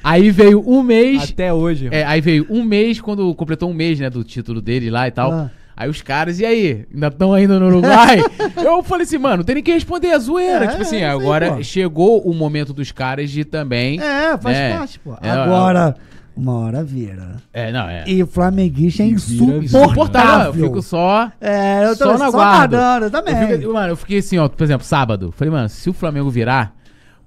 Aí 0.03 0.31
veio 0.31 0.67
um 0.67 0.81
mês. 0.81 1.29
Até 1.31 1.53
hoje. 1.53 1.87
é, 1.91 2.03
aí 2.03 2.19
veio 2.19 2.47
um 2.49 2.63
mês, 2.63 2.99
quando 2.99 3.33
completou 3.35 3.69
um 3.69 3.73
mês, 3.73 3.99
né, 3.99 4.09
do 4.09 4.23
título 4.23 4.59
dele 4.59 4.89
lá 4.89 5.07
e 5.07 5.11
tal. 5.11 5.31
Ah. 5.31 5.51
Aí 5.77 5.89
os 5.89 6.01
caras, 6.01 6.39
e 6.39 6.45
aí? 6.45 6.85
Ainda 6.93 7.07
estão 7.07 7.33
ainda 7.33 7.59
no 7.59 7.67
Uruguai? 7.67 8.19
eu 8.63 8.83
falei 8.83 9.03
assim, 9.03 9.17
mano, 9.17 9.43
tem 9.43 9.55
nem 9.55 9.63
que 9.63 9.71
responder 9.71 10.11
a 10.11 10.19
zoeira. 10.19 10.65
É, 10.65 10.67
tipo 10.67 10.81
assim, 10.81 10.97
é 10.97 11.09
agora 11.09 11.61
chegou 11.63 12.21
o 12.21 12.33
momento 12.33 12.73
dos 12.73 12.91
caras 12.91 13.29
de 13.29 13.45
também. 13.45 13.99
É, 13.99 14.37
faz 14.37 14.57
né? 14.57 14.77
parte, 14.77 14.99
pô. 14.99 15.15
É, 15.21 15.29
Agora, 15.29 15.95
uma 16.35 16.53
hora 16.59 16.83
vira. 16.83 17.37
É, 17.53 17.71
não, 17.71 17.87
é. 17.89 18.03
E 18.07 18.21
o 18.23 18.27
flamenguista 18.27 19.03
é 19.03 19.07
E 19.07 19.15
vira, 19.15 19.45
vira. 19.45 19.63
Insuportável. 19.65 19.89
insuportável. 19.89 20.47
Eu 20.47 20.67
fico 20.69 20.81
só. 20.81 21.31
É, 21.39 21.85
eu 21.85 21.97
tô 21.97 22.05
Só 22.05 22.11
aguardo. 22.23 22.75
aguardando, 22.77 23.05
eu 23.05 23.11
também. 23.11 23.51
Eu 23.51 23.59
fico- 23.59 23.73
mano, 23.73 23.89
eu 23.89 23.95
fiquei 23.97 24.17
assim, 24.19 24.37
ó, 24.37 24.47
por 24.47 24.63
exemplo, 24.63 24.85
sábado. 24.85 25.31
Falei, 25.31 25.51
mano, 25.51 25.69
se 25.69 25.89
o 25.89 25.93
Flamengo 25.93 26.29
virar, 26.29 26.75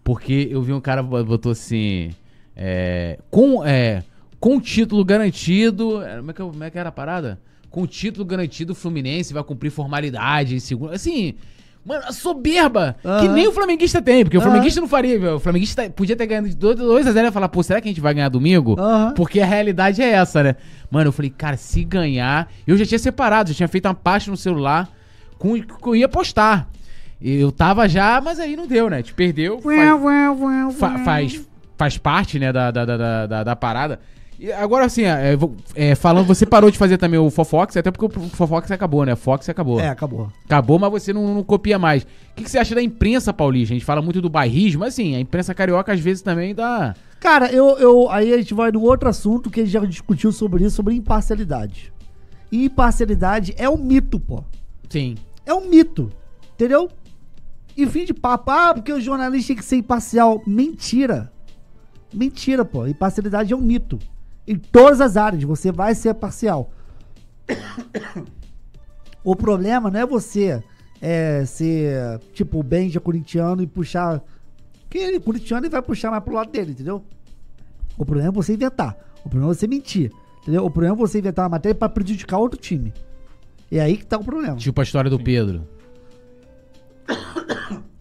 porque 0.02 0.48
eu 0.50 0.62
vi 0.62 0.72
um 0.72 0.80
cara 0.80 1.02
bo- 1.02 1.22
botou 1.24 1.52
assim. 1.52 2.10
É, 2.56 3.18
com, 3.30 3.64
é, 3.64 4.02
com 4.40 4.60
título 4.60 5.04
garantido. 5.04 6.02
é, 6.02 6.16
Como 6.18 6.30
é, 6.30 6.34
que, 6.34 6.42
como 6.42 6.64
é 6.64 6.70
que 6.70 6.78
era 6.78 6.88
a 6.88 6.92
parada? 6.92 7.40
Com 7.70 7.86
título 7.86 8.24
garantido, 8.24 8.72
o 8.72 8.76
Fluminense 8.76 9.34
vai 9.34 9.42
cumprir 9.42 9.70
formalidade 9.70 10.54
em 10.54 10.60
segundo. 10.60 10.92
Assim. 10.92 11.34
Mano, 11.84 12.02
a 12.06 12.12
soberba 12.12 12.96
que 13.02 13.06
Aham. 13.08 13.32
nem 13.34 13.46
o 13.46 13.52
flamenguista 13.52 14.00
tem, 14.00 14.24
porque 14.24 14.38
o 14.38 14.40
Aham. 14.40 14.48
flamenguista 14.50 14.80
não 14.80 14.88
faria. 14.88 15.34
O 15.36 15.38
flamenguista 15.38 15.90
podia 15.90 16.16
ter 16.16 16.26
ganhado 16.26 16.48
de 16.48 16.56
2x0 16.56 17.14
e 17.20 17.24
ia 17.24 17.32
falar, 17.32 17.48
pô, 17.50 17.62
será 17.62 17.80
que 17.80 17.88
a 17.88 17.90
gente 17.90 18.00
vai 18.00 18.14
ganhar 18.14 18.30
domingo? 18.30 18.74
Aham. 18.80 19.12
Porque 19.14 19.38
a 19.40 19.44
realidade 19.46 20.00
é 20.00 20.08
essa, 20.10 20.42
né? 20.42 20.56
Mano, 20.90 21.08
eu 21.08 21.12
falei, 21.12 21.30
cara, 21.30 21.56
se 21.58 21.84
ganhar. 21.84 22.50
Eu 22.66 22.76
já 22.78 22.86
tinha 22.86 22.98
separado, 22.98 23.50
já 23.50 23.54
tinha 23.56 23.68
feito 23.68 23.86
uma 23.86 23.94
pasta 23.94 24.30
no 24.30 24.36
celular 24.36 24.88
com 25.38 25.60
que 25.60 25.88
eu 25.88 25.94
ia 25.96 26.08
postar. 26.08 26.70
Eu 27.20 27.52
tava 27.52 27.88
já, 27.88 28.20
mas 28.20 28.40
aí 28.40 28.56
não 28.56 28.66
deu, 28.66 28.88
né? 28.88 29.02
Te 29.02 29.12
perdeu. 29.12 29.60
Faz, 29.60 30.78
fa- 30.78 30.98
faz, 31.04 31.48
faz 31.76 31.98
parte, 31.98 32.38
né, 32.38 32.52
da, 32.52 32.70
da, 32.70 32.84
da, 32.84 33.26
da, 33.26 33.44
da 33.44 33.56
parada. 33.56 34.00
E 34.44 34.52
agora, 34.52 34.84
assim, 34.84 35.04
é, 35.04 35.38
é, 35.74 35.94
falando, 35.94 36.26
você 36.26 36.44
parou 36.44 36.70
de 36.70 36.76
fazer 36.76 36.98
também 36.98 37.18
o 37.18 37.30
Fofox, 37.30 37.78
até 37.78 37.90
porque 37.90 38.04
o 38.04 38.28
Fofox 38.28 38.70
acabou, 38.70 39.02
né? 39.06 39.16
Fox 39.16 39.48
acabou. 39.48 39.80
É, 39.80 39.88
acabou. 39.88 40.30
Acabou, 40.44 40.78
mas 40.78 40.90
você 40.90 41.14
não, 41.14 41.32
não 41.32 41.42
copia 41.42 41.78
mais. 41.78 42.02
O 42.02 42.06
que, 42.36 42.44
que 42.44 42.50
você 42.50 42.58
acha 42.58 42.74
da 42.74 42.82
imprensa 42.82 43.32
paulista? 43.32 43.72
A 43.72 43.76
gente 43.76 43.86
fala 43.86 44.02
muito 44.02 44.20
do 44.20 44.28
bairrismo, 44.28 44.80
mas 44.80 44.92
assim, 44.92 45.16
a 45.16 45.20
imprensa 45.20 45.54
carioca 45.54 45.94
às 45.94 46.00
vezes 46.00 46.22
também 46.22 46.54
dá. 46.54 46.94
Cara, 47.18 47.50
eu, 47.50 47.78
eu, 47.78 48.10
aí 48.10 48.34
a 48.34 48.36
gente 48.36 48.52
vai 48.52 48.70
no 48.70 48.82
outro 48.82 49.08
assunto 49.08 49.48
que 49.48 49.60
a 49.60 49.64
gente 49.64 49.72
já 49.72 49.80
discutiu 49.80 50.30
sobre 50.30 50.62
isso, 50.62 50.76
sobre 50.76 50.94
imparcialidade. 50.94 51.90
E 52.52 52.66
imparcialidade 52.66 53.54
é 53.56 53.66
um 53.66 53.78
mito, 53.78 54.20
pô. 54.20 54.44
Sim. 54.90 55.14
É 55.46 55.54
um 55.54 55.70
mito. 55.70 56.12
Entendeu? 56.52 56.90
E 57.74 57.86
fim 57.86 58.04
de 58.04 58.12
papo, 58.12 58.50
ah, 58.50 58.74
porque 58.74 58.92
o 58.92 59.00
jornalista 59.00 59.48
tem 59.48 59.56
que 59.56 59.64
ser 59.64 59.76
imparcial. 59.76 60.42
Mentira. 60.46 61.32
Mentira, 62.12 62.62
pô. 62.62 62.86
Imparcialidade 62.86 63.50
é 63.50 63.56
um 63.56 63.62
mito. 63.62 63.98
Em 64.46 64.56
todas 64.56 65.00
as 65.00 65.16
áreas, 65.16 65.42
você 65.42 65.72
vai 65.72 65.94
ser 65.94 66.14
parcial. 66.14 66.70
O 69.26 69.34
problema 69.34 69.90
não 69.90 69.98
é 69.98 70.04
você 70.04 70.62
é, 71.00 71.46
ser, 71.46 72.18
tipo, 72.34 72.60
o 72.60 72.62
Benja 72.62 73.00
corintiano 73.00 73.62
e 73.62 73.66
puxar. 73.66 74.22
Que 74.90 74.98
ele, 74.98 75.18
corintiano, 75.18 75.64
ele 75.64 75.70
vai 75.70 75.80
puxar 75.80 76.10
mais 76.10 76.22
pro 76.22 76.34
lado 76.34 76.50
dele, 76.52 76.72
entendeu? 76.72 77.02
O 77.96 78.04
problema 78.04 78.28
é 78.28 78.32
você 78.32 78.52
inventar. 78.52 78.94
O 79.24 79.30
problema 79.30 79.50
é 79.50 79.54
você 79.54 79.66
mentir. 79.66 80.12
Entendeu? 80.42 80.62
O 80.62 80.70
problema 80.70 80.94
é 80.94 80.98
você 80.98 81.20
inventar 81.20 81.44
uma 81.44 81.52
matéria 81.52 81.74
pra 81.74 81.88
prejudicar 81.88 82.36
outro 82.36 82.60
time. 82.60 82.92
É 83.72 83.80
aí 83.80 83.96
que 83.96 84.04
tá 84.04 84.18
o 84.18 84.24
problema. 84.24 84.56
Tipo 84.56 84.78
a 84.78 84.84
história 84.84 85.10
do 85.10 85.18
Pedro. 85.18 85.66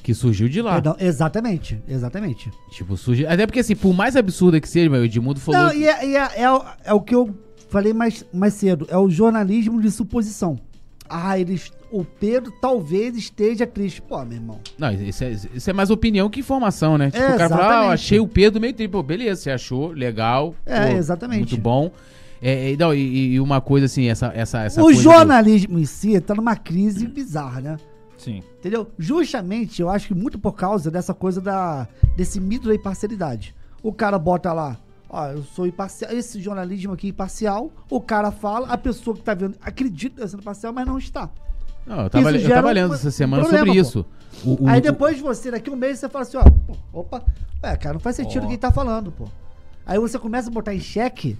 Que 0.03 0.13
surgiu 0.13 0.49
de 0.49 0.61
lá. 0.61 0.73
Perdão, 0.73 0.95
exatamente, 0.99 1.81
exatamente. 1.87 2.51
Tipo, 2.71 2.97
surgiu. 2.97 3.27
Até 3.29 3.45
porque, 3.47 3.61
assim, 3.61 3.75
por 3.75 3.93
mais 3.93 4.15
absurda 4.17 4.59
que 4.59 4.67
seja, 4.67 4.89
o 4.91 4.95
Edmundo 5.03 5.39
falou. 5.39 5.61
Não, 5.61 5.73
e, 5.73 5.87
é, 5.87 6.05
e 6.05 6.15
é- 6.17 6.41
é 6.41 6.51
o- 6.51 6.63
é 6.83 6.93
o 6.93 6.99
que 6.99 7.15
eu 7.15 7.33
falei 7.69 7.93
mais, 7.93 8.25
mais 8.33 8.53
cedo. 8.53 8.85
É 8.89 8.97
o 8.97 9.09
jornalismo 9.09 9.81
de 9.81 9.89
suposição. 9.89 10.59
Ah, 11.09 11.39
eles. 11.39 11.71
o 11.91 12.03
Pedro 12.03 12.51
talvez 12.59 13.15
esteja 13.15 13.67
triste. 13.67 14.01
Pô, 14.01 14.17
meu 14.25 14.33
irmão. 14.37 14.59
Não, 14.79 14.91
isso 14.91 15.23
é, 15.23 15.31
isso 15.53 15.69
é 15.69 15.73
mais 15.73 15.91
opinião 15.91 16.27
que 16.27 16.39
informação, 16.39 16.97
né? 16.97 17.11
Tipo, 17.11 17.23
o 17.23 17.37
cara 17.37 17.49
fala, 17.49 17.81
ah, 17.81 17.85
eu 17.85 17.89
achei 17.91 18.19
o 18.19 18.27
Pedro 18.27 18.59
meio 18.59 18.73
triste. 18.73 18.89
Pô, 18.91 19.03
beleza, 19.03 19.39
você 19.41 19.51
achou, 19.51 19.91
legal. 19.91 20.55
É, 20.65 20.87
pô, 20.91 20.97
exatamente. 20.97 21.51
Muito 21.51 21.57
bom. 21.57 21.91
É, 22.41 22.71
é, 22.71 22.75
não, 22.77 22.93
e, 22.95 23.33
e 23.35 23.39
uma 23.39 23.61
coisa 23.61 23.85
assim, 23.85 24.07
essa, 24.09 24.31
essa, 24.35 24.63
essa 24.63 24.81
o 24.81 24.85
coisa 24.85 24.99
do- 24.99 25.03
jornalismo 25.03 25.77
em 25.77 25.85
si 25.85 26.19
tá 26.19 26.33
numa 26.33 26.55
crise 26.55 27.05
bizarra, 27.07 27.61
né? 27.61 27.77
Sim. 28.23 28.41
Entendeu? 28.59 28.89
Justamente, 28.97 29.81
eu 29.81 29.89
acho 29.89 30.07
que 30.07 30.13
muito 30.13 30.37
por 30.39 30.53
causa 30.53 30.89
dessa 30.89 31.13
coisa 31.13 31.41
da 31.41 31.87
desse 32.15 32.39
mito 32.39 32.67
da 32.67 32.75
imparcialidade. 32.75 33.55
O 33.81 33.91
cara 33.91 34.17
bota 34.17 34.53
lá, 34.53 34.77
ó, 35.09 35.27
eu 35.27 35.43
sou 35.43 35.67
imparcial, 35.67 36.11
esse 36.11 36.41
jornalismo 36.41 36.93
aqui 36.93 37.07
é 37.07 37.09
imparcial, 37.09 37.71
o 37.89 37.99
cara 37.99 38.31
fala, 38.31 38.67
a 38.67 38.77
pessoa 38.77 39.15
que 39.15 39.21
tá 39.23 39.33
vendo 39.33 39.55
acredita 39.61 40.15
que 40.15 40.21
tá 40.21 40.27
sendo 40.27 40.43
parcial, 40.43 40.71
mas 40.71 40.85
não 40.87 40.97
está. 40.97 41.29
Não, 41.85 42.03
eu 42.03 42.09
tava, 42.09 42.31
eu 42.31 42.49
tava 42.49 42.67
um- 42.69 42.71
lendo 42.71 42.93
essa 42.93 43.07
um 43.09 43.11
semana 43.11 43.43
problema, 43.43 43.65
sobre 43.65 43.79
isso. 43.81 44.05
O- 44.45 44.63
o- 44.63 44.67
Aí 44.69 44.79
depois 44.79 45.19
você, 45.19 45.51
daqui 45.51 45.69
um 45.69 45.75
mês, 45.75 45.99
você 45.99 46.07
fala 46.07 46.23
assim, 46.23 46.37
ó, 46.37 46.43
opa, 46.93 47.23
é, 47.61 47.75
cara, 47.75 47.93
não 47.95 47.99
faz 47.99 48.15
sentido 48.15 48.43
o 48.43 48.47
que 48.47 48.53
ele 48.53 48.57
tá 48.57 48.71
falando, 48.71 49.11
pô. 49.11 49.27
Aí 49.85 49.99
você 49.99 50.17
começa 50.17 50.49
a 50.49 50.53
botar 50.53 50.73
em 50.73 50.79
xeque 50.79 51.37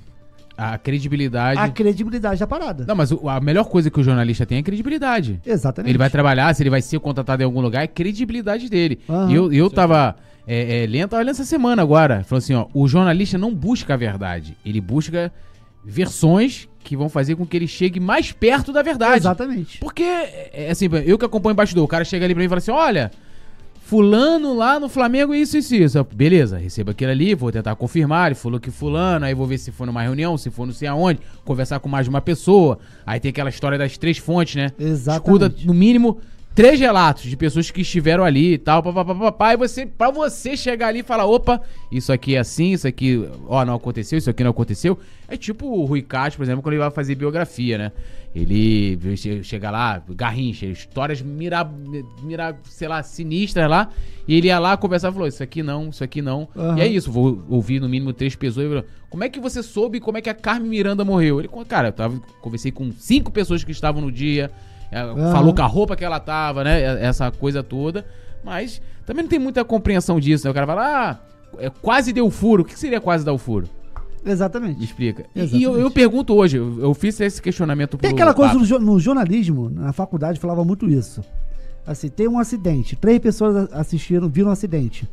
a 0.57 0.77
credibilidade. 0.77 1.59
a 1.59 1.69
credibilidade 1.69 2.39
da 2.39 2.47
parada. 2.47 2.85
Não, 2.87 2.95
mas 2.95 3.11
o- 3.11 3.27
a 3.27 3.39
melhor 3.39 3.65
coisa 3.65 3.89
que 3.89 3.99
o 3.99 4.03
jornalista 4.03 4.45
tem 4.45 4.59
é 4.59 4.63
credibilidade. 4.63 5.41
Exatamente. 5.45 5.89
Ele 5.91 5.97
vai 5.97 6.09
trabalhar, 6.09 6.53
se 6.53 6.63
ele 6.63 6.69
vai 6.69 6.81
ser 6.81 6.99
contratado 6.99 7.41
em 7.41 7.45
algum 7.45 7.61
lugar, 7.61 7.83
é 7.83 7.87
credibilidade 7.87 8.69
dele. 8.69 8.99
Aham. 9.09 9.31
E 9.31 9.35
eu, 9.35 9.51
eu 9.51 9.69
tava 9.69 10.15
é, 10.47 10.83
é, 10.83 10.87
lendo, 10.87 11.09
tava 11.09 11.23
lendo 11.23 11.31
essa 11.31 11.45
semana 11.45 11.81
agora. 11.81 12.23
Falou 12.23 12.37
assim, 12.39 12.53
ó, 12.53 12.67
o 12.73 12.87
jornalista 12.87 13.37
não 13.37 13.53
busca 13.53 13.93
a 13.93 13.97
verdade. 13.97 14.57
Ele 14.65 14.79
busca 14.81 15.31
versões 15.83 16.67
que 16.83 16.95
vão 16.95 17.09
fazer 17.09 17.35
com 17.35 17.45
que 17.45 17.55
ele 17.57 17.67
chegue 17.67 17.99
mais 17.99 18.31
perto 18.31 18.71
da 18.71 18.81
verdade. 18.81 19.17
Exatamente. 19.17 19.79
Porque, 19.79 20.03
é, 20.03 20.65
é 20.67 20.69
assim, 20.71 20.89
eu 21.05 21.17
que 21.17 21.25
acompanho 21.25 21.53
o 21.53 21.55
bastidor, 21.57 21.83
o 21.83 21.87
cara 21.87 22.03
chega 22.05 22.25
ali 22.25 22.33
pra 22.33 22.41
mim 22.41 22.45
e 22.45 22.49
fala 22.49 22.59
assim, 22.59 22.71
olha... 22.71 23.11
Fulano 23.85 24.55
lá 24.55 24.79
no 24.79 24.87
Flamengo, 24.87 25.35
isso, 25.35 25.57
isso, 25.57 25.75
isso. 25.75 26.07
Beleza, 26.15 26.57
receba 26.57 26.91
aquilo 26.91 27.11
ali, 27.11 27.35
vou 27.35 27.51
tentar 27.51 27.75
confirmar. 27.75 28.27
Ele 28.27 28.35
falou 28.35 28.57
que 28.57 28.71
Fulano, 28.71 29.25
aí 29.25 29.33
vou 29.33 29.45
ver 29.45 29.57
se 29.57 29.71
for 29.71 29.85
numa 29.85 30.01
reunião, 30.01 30.37
se 30.37 30.49
for 30.49 30.65
não 30.65 30.73
sei 30.73 30.87
aonde, 30.87 31.19
conversar 31.43 31.81
com 31.81 31.89
mais 31.89 32.05
de 32.05 32.09
uma 32.09 32.21
pessoa. 32.21 32.79
Aí 33.05 33.19
tem 33.19 33.29
aquela 33.29 33.49
história 33.49 33.77
das 33.77 33.97
três 33.97 34.17
fontes, 34.17 34.55
né? 34.55 34.71
Exatamente. 34.79 35.43
Escuta, 35.43 35.67
no 35.67 35.73
mínimo, 35.73 36.17
três 36.55 36.79
relatos 36.79 37.23
de 37.23 37.35
pessoas 37.35 37.71
que 37.71 37.81
estiveram 37.81 38.23
ali 38.23 38.53
e 38.53 38.57
tal, 38.57 38.83
papapá, 38.83 39.53
e 39.53 39.57
você, 39.57 39.85
pra 39.85 40.11
você 40.11 40.55
chegar 40.55 40.87
ali 40.89 40.99
e 40.99 41.03
falar, 41.03 41.25
opa, 41.25 41.61
isso 41.91 42.11
aqui 42.13 42.35
é 42.35 42.39
assim, 42.39 42.73
isso 42.73 42.87
aqui, 42.87 43.27
ó, 43.47 43.65
não 43.65 43.75
aconteceu, 43.75 44.17
isso 44.17 44.29
aqui 44.29 44.43
não 44.43 44.51
aconteceu. 44.51 44.97
É 45.27 45.35
tipo 45.35 45.65
o 45.65 45.85
Rui 45.85 46.01
Castro, 46.03 46.37
por 46.37 46.43
exemplo, 46.43 46.61
quando 46.61 46.73
ele 46.73 46.81
vai 46.83 46.91
fazer 46.91 47.15
biografia, 47.15 47.77
né? 47.77 47.91
Ele 48.35 48.97
che- 49.15 49.43
chega 49.43 49.69
lá, 49.69 50.01
garrincha, 50.09 50.65
histórias 50.65 51.21
mira, 51.21 51.63
mira, 52.23 52.57
sei 52.69 52.87
lá, 52.87 53.01
sinistras 53.03 53.69
lá, 53.69 53.89
e 54.27 54.35
ele 54.35 54.47
ia 54.47 54.57
lá 54.59 54.75
conversar 54.75 55.09
e 55.09 55.13
falou, 55.13 55.27
isso 55.27 55.41
aqui 55.43 55.61
não, 55.61 55.89
isso 55.89 56.03
aqui 56.03 56.21
não. 56.21 56.47
Aham. 56.55 56.77
E 56.77 56.81
é 56.81 56.87
isso, 56.87 57.11
vou 57.11 57.43
ouvir 57.49 57.79
no 57.79 57.87
mínimo 57.87 58.11
três 58.13 58.35
pessoas. 58.35 58.65
e 58.65 58.69
falou, 58.69 58.85
Como 59.09 59.23
é 59.23 59.29
que 59.29 59.39
você 59.39 59.61
soube 59.61 59.99
como 59.99 60.17
é 60.17 60.21
que 60.21 60.29
a 60.29 60.33
Carmen 60.33 60.69
Miranda 60.69 61.05
morreu? 61.05 61.39
Ele, 61.39 61.49
cara, 61.67 61.89
eu 61.89 61.93
tava, 61.93 62.19
conversei 62.41 62.71
com 62.71 62.91
cinco 62.91 63.31
pessoas 63.31 63.63
que 63.63 63.71
estavam 63.71 64.01
no 64.01 64.11
dia, 64.11 64.49
é, 64.93 65.31
falou 65.31 65.53
com 65.53 65.61
a 65.61 65.65
roupa 65.65 65.95
que 65.95 66.03
ela 66.05 66.19
tava, 66.19 66.63
né? 66.63 67.03
Essa 67.03 67.31
coisa 67.31 67.63
toda. 67.63 68.05
Mas 68.43 68.81
também 69.05 69.23
não 69.23 69.29
tem 69.29 69.39
muita 69.39 69.63
compreensão 69.65 70.19
disso, 70.19 70.45
né? 70.45 70.51
O 70.51 70.53
cara 70.53 70.67
fala, 70.67 70.81
ah, 70.85 71.17
é, 71.59 71.69
quase 71.69 72.11
deu 72.13 72.29
furo. 72.29 72.63
O 72.63 72.65
que 72.65 72.77
seria 72.77 72.99
quase 73.01 73.23
dar 73.25 73.33
o 73.33 73.37
furo? 73.37 73.67
Me 74.25 74.31
Exatamente. 74.31 74.83
explica. 74.83 75.23
E- 75.35 75.39
E 75.39 75.41
Exatamente. 75.43 75.63
eu, 75.65 75.77
eu 75.79 75.91
pergunto 75.91 76.33
hoje, 76.33 76.57
eu, 76.57 76.93
fiz 76.93 77.19
esse 77.19 77.41
questionamento 77.41 77.91
pro 77.97 77.99
Tem 77.99 78.11
aquela 78.11 78.33
coisa 78.33 78.53
no, 78.53 78.79
no 78.79 78.99
jornalismo, 78.99 79.69
na 79.69 79.91
faculdade 79.91 80.39
falava 80.39 80.63
muito 80.63 80.89
isso. 80.89 81.21
Assim, 81.85 82.07
tem 82.07 82.27
um 82.29 82.39
acidente, 82.39 82.95
três 82.95 83.19
pessoas 83.19 83.67
assistiram, 83.73 84.29
viram 84.29 84.47
um 84.49 84.53
acidente. 84.53 85.05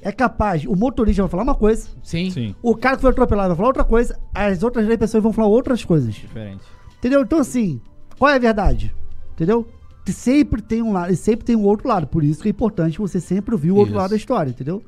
É 0.00 0.12
capaz, 0.12 0.64
o 0.66 0.76
motorista 0.76 1.22
vai 1.22 1.30
falar 1.30 1.42
uma 1.42 1.54
coisa, 1.54 1.88
Sim. 2.02 2.30
Sim. 2.30 2.54
o 2.62 2.76
cara 2.76 2.94
que 2.94 3.02
foi 3.02 3.10
atropelado 3.10 3.48
vai 3.48 3.56
falar 3.56 3.68
outra 3.68 3.82
coisa, 3.84 4.16
as 4.34 4.62
outras 4.62 4.84
três 4.84 4.98
pessoas 4.98 5.22
vão 5.22 5.32
falar 5.32 5.48
outras 5.48 5.84
coisas. 5.84 6.14
Diferente. 6.14 6.62
Entendeu? 6.98 7.22
Então, 7.22 7.38
assim, 7.40 7.80
qual 8.18 8.30
é 8.30 8.36
a 8.36 8.38
verdade? 8.38 8.94
Entendeu? 9.34 9.66
Sempre 10.06 10.60
tem 10.62 10.82
um 10.82 10.92
lado, 10.92 11.12
e 11.12 11.16
sempre 11.16 11.44
tem 11.44 11.56
um 11.56 11.62
outro 11.64 11.88
lado. 11.88 12.06
Por 12.06 12.22
isso 12.22 12.42
que 12.42 12.48
é 12.48 12.50
importante 12.50 12.98
você 12.98 13.20
sempre 13.20 13.54
ouvir 13.54 13.70
o 13.70 13.76
outro 13.76 13.92
Isso. 13.92 13.98
lado 13.98 14.10
da 14.10 14.16
história, 14.16 14.50
entendeu? 14.50 14.82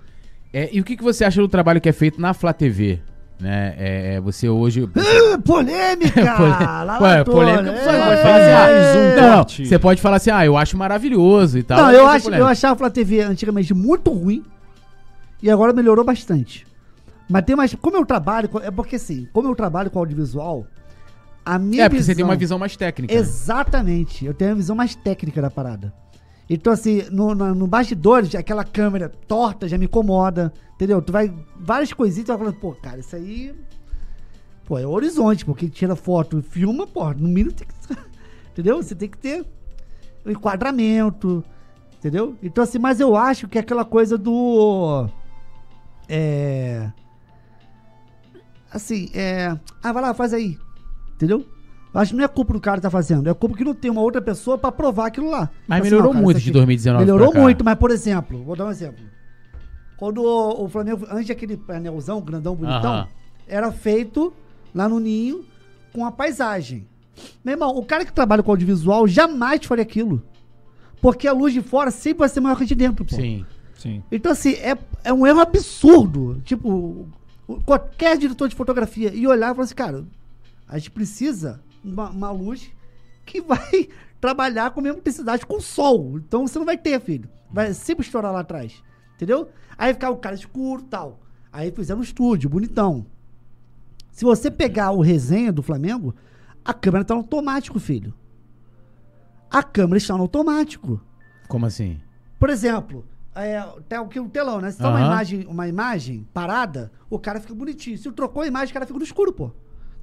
É, 0.53 0.69
e 0.73 0.81
o 0.81 0.85
que, 0.85 0.97
que 0.97 1.03
você 1.03 1.25
acha 1.25 1.41
do 1.41 1.49
trabalho 1.49 1.81
que 1.81 1.89
é 1.89 1.93
feito 1.93 2.21
na 2.21 2.35
Flá 2.35 2.53
TV? 2.53 3.01
Né? 3.41 3.75
É, 3.79 4.15
é, 4.15 4.21
você 4.21 4.49
hoje. 4.49 4.89
Ah, 4.97 5.39
polêmica! 5.39 6.23
Lá 6.85 6.99
Ué, 7.01 7.19
na 7.19 7.25
polêmica, 7.25 7.73
você 7.77 7.85
pode 7.85 7.97
É. 7.97 8.23
falar 8.23 8.41
assim, 8.41 8.99
ah, 8.99 9.13
um 9.17 9.21
não, 9.21 9.37
corte. 9.37 9.67
você 9.67 9.79
pode 9.79 10.01
falar 10.01 10.17
assim, 10.17 10.31
ah, 10.31 10.47
eu 10.47 10.57
acho 10.57 10.77
maravilhoso 10.77 11.59
e 11.59 11.63
tal. 11.63 11.79
Não, 11.79 11.91
eu, 11.93 12.07
acho, 12.07 12.31
eu 12.31 12.47
achava 12.47 12.75
a 12.75 12.77
Flá 12.77 12.91
TV 12.91 13.21
antigamente 13.21 13.75
muito 13.75 14.11
ruim 14.13 14.43
e 15.43 15.51
agora 15.51 15.73
melhorou 15.73 16.05
bastante. 16.05 16.67
Mas 17.29 17.45
tem 17.45 17.57
mais. 17.57 17.75
Como 17.75 17.97
eu 17.97 18.07
trabalho. 18.07 18.49
É 18.63 18.71
porque 18.71 18.97
assim, 18.97 19.29
como 19.33 19.49
eu 19.49 19.55
trabalho 19.55 19.91
com 19.91 19.99
audiovisual, 19.99 20.67
a 21.47 21.61
minha 21.61 21.85
É, 21.85 21.89
porque 21.89 22.03
você 22.03 22.15
tem 22.15 22.25
uma 22.25 22.35
visão 22.35 22.59
mais 22.59 22.77
técnica. 22.77 23.15
né? 23.15 23.21
Exatamente. 23.21 24.27
Eu 24.27 24.35
tenho 24.35 24.51
a 24.51 24.55
visão 24.55 24.75
mais 24.75 24.97
técnica 24.97 25.41
da 25.41 25.49
parada. 25.49 25.95
Então, 26.51 26.73
assim, 26.73 27.05
no, 27.11 27.35
no, 27.37 27.55
no 27.55 27.67
bastidores, 27.69 28.35
aquela 28.35 28.65
câmera 28.65 29.09
torta 29.09 29.69
já 29.69 29.79
me 29.79 29.87
incomoda. 29.87 30.53
Entendeu? 30.75 31.01
Tu 31.01 31.13
vai. 31.13 31.33
Várias 31.57 31.93
coisinhas, 31.93 32.27
tu 32.27 32.29
vai 32.29 32.39
falando, 32.39 32.57
pô, 32.57 32.73
cara, 32.73 32.99
isso 32.99 33.15
aí. 33.15 33.55
Pô, 34.65 34.77
é 34.77 34.85
o 34.85 34.91
horizonte, 34.91 35.45
porque 35.45 35.69
tira 35.69 35.95
foto 35.95 36.41
e 36.41 36.43
filma, 36.43 36.85
pô, 36.85 37.09
no 37.13 37.29
mínimo 37.29 37.53
tem 37.53 37.67
que. 37.67 37.75
Entendeu? 38.51 38.83
Você 38.83 38.95
tem 38.97 39.09
que 39.09 39.19
ter 39.19 39.47
o 40.25 40.31
enquadramento. 40.31 41.45
Entendeu? 41.99 42.37
Então, 42.43 42.65
assim, 42.65 42.79
mas 42.79 42.99
eu 42.99 43.17
acho 43.17 43.47
que 43.47 43.57
é 43.57 43.61
aquela 43.61 43.85
coisa 43.85 44.19
do. 44.19 45.09
É. 46.09 46.91
Assim, 48.73 49.09
é. 49.15 49.57
Ah, 49.83 49.93
vai 49.93 50.03
lá, 50.03 50.13
faz 50.13 50.35
aí. 50.35 50.59
Entendeu? 51.17 51.45
Eu 51.95 52.01
acho 52.01 52.11
que 52.13 52.17
não 52.17 52.25
é 52.25 52.29
culpa 52.29 52.53
do 52.53 52.61
cara 52.61 52.77
que 52.77 52.83
tá 52.83 52.91
fazendo, 52.91 53.29
é 53.29 53.35
culpa 53.35 53.57
que 53.57 53.65
não 53.65 53.75
tem 53.75 53.91
uma 53.91 54.03
outra 54.03 54.21
pessoa 54.21 54.57
pra 54.59 54.71
provar 54.71 55.07
aquilo 55.07 55.31
lá. 55.31 55.51
Mas 55.67 55.81
Assim, 55.81 55.91
melhorou 55.91 56.07
não, 56.09 56.13
cara, 56.13 56.25
muito 56.25 56.37
de 56.39 56.43
aqui- 56.45 56.53
2019 56.53 57.05
Melhorou 57.05 57.35
muito, 57.35 57.65
mas 57.65 57.75
por 57.79 57.91
exemplo, 57.91 58.43
vou 58.45 58.55
dar 58.55 58.67
um 58.67 58.71
exemplo. 58.71 59.03
Quando 59.97 60.23
o, 60.23 60.65
o 60.65 60.69
Flamengo, 60.69 61.07
antes 61.11 61.29
daquele 61.29 61.57
painelzão 61.57 62.21
grandão, 62.21 62.55
bonitão, 62.55 62.93
Aham. 62.93 63.09
era 63.49 63.73
feito 63.73 64.31
lá 64.75 64.87
no 64.89 65.01
ninho 65.01 65.45
com 65.95 66.05
a 66.05 66.13
paisagem. 66.13 66.87
Meu 67.43 67.55
irmão, 67.55 67.75
o 67.75 67.83
cara 67.83 68.05
que 68.05 68.13
trabalha 68.13 68.43
com 68.43 68.51
audiovisual 68.51 69.09
jamais 69.09 69.65
faria 69.65 69.83
aquilo. 69.83 70.23
Porque 71.01 71.27
a 71.27 71.33
luz 71.33 71.55
de 71.55 71.63
fora 71.63 71.91
sempre 71.91 72.19
vai 72.19 72.29
ser 72.29 72.41
maior 72.41 72.57
que 72.57 72.65
a 72.65 72.67
de 72.67 72.75
dentro, 72.75 73.07
pô. 73.07 73.15
Sim. 73.15 73.47
Sim. 73.75 74.03
Então, 74.13 74.33
assim, 74.33 74.53
é, 74.55 74.77
é 75.03 75.13
um 75.15 75.27
erro 75.27 75.41
absurdo. 75.41 76.43
Tipo, 76.45 77.07
qualquer 77.65 78.19
diretor 78.19 78.49
de 78.49 78.55
fotografia 78.55 79.15
e 79.15 79.27
olhar 79.27 79.53
e 79.53 79.55
falar 79.55 79.65
assim, 79.65 79.75
cara, 79.75 80.05
a 80.69 80.79
gente 80.79 80.91
precisa 80.91 81.63
uma, 81.85 82.11
uma 82.11 82.31
luz 82.31 82.71
que 83.25 83.41
vai 83.41 83.89
trabalhar 84.21 84.71
com 84.71 84.81
a 84.81 84.83
mesma 84.83 84.99
intensidade 84.99 85.47
com 85.47 85.57
o 85.57 85.63
sol. 85.63 86.19
Então 86.19 86.47
você 86.47 86.59
não 86.59 86.67
vai 86.67 86.77
ter, 86.77 87.01
filho. 87.01 87.29
Vai 87.51 87.73
sempre 87.75 88.05
estourar 88.05 88.33
lá 88.33 88.41
atrás. 88.41 88.83
Entendeu? 89.15 89.49
Aí 89.79 89.93
ficar 89.93 90.11
o 90.11 90.17
cara 90.17 90.35
escuro 90.35 90.83
e 90.83 90.87
tal. 90.87 91.21
Aí 91.53 91.71
fizeram 91.71 92.01
um 92.01 92.05
estúdio, 92.05 92.51
bonitão. 92.51 93.07
Se 94.11 94.25
você 94.25 94.51
pegar 94.51 94.91
o 94.93 95.01
resenha 95.01 95.53
do 95.53 95.63
Flamengo, 95.63 96.15
a 96.65 96.73
câmera 96.75 97.05
tá 97.05 97.15
no 97.15 97.21
automático, 97.21 97.79
filho. 97.79 98.15
A 99.51 99.63
câmera 99.63 99.99
está 99.99 100.15
no 100.15 100.23
automático. 100.23 101.01
Como 101.49 101.67
assim? 101.67 102.01
Por 102.39 102.51
exemplo, 102.51 103.07
é, 103.35 103.63
tem 103.89 103.99
o 103.99 104.09
que 104.09 104.19
o 104.19 104.29
telão, 104.29 104.61
né? 104.61 104.71
Se 104.71 104.79
tá 104.79 104.89
uma 104.89 105.01
imagem, 105.01 105.47
uma 105.47 105.69
imagem 105.69 106.27
parada, 106.33 106.91
o 107.09 107.19
cara 107.19 107.41
fica 107.41 107.55
bonitinho. 107.55 107.97
Se 107.97 108.11
trocou 108.11 108.43
a 108.43 108.47
imagem, 108.47 108.71
o 108.71 108.75
cara 108.75 108.87
fica 108.87 108.99
no 108.99 109.05
escuro, 109.05 109.33
pô. 109.33 109.53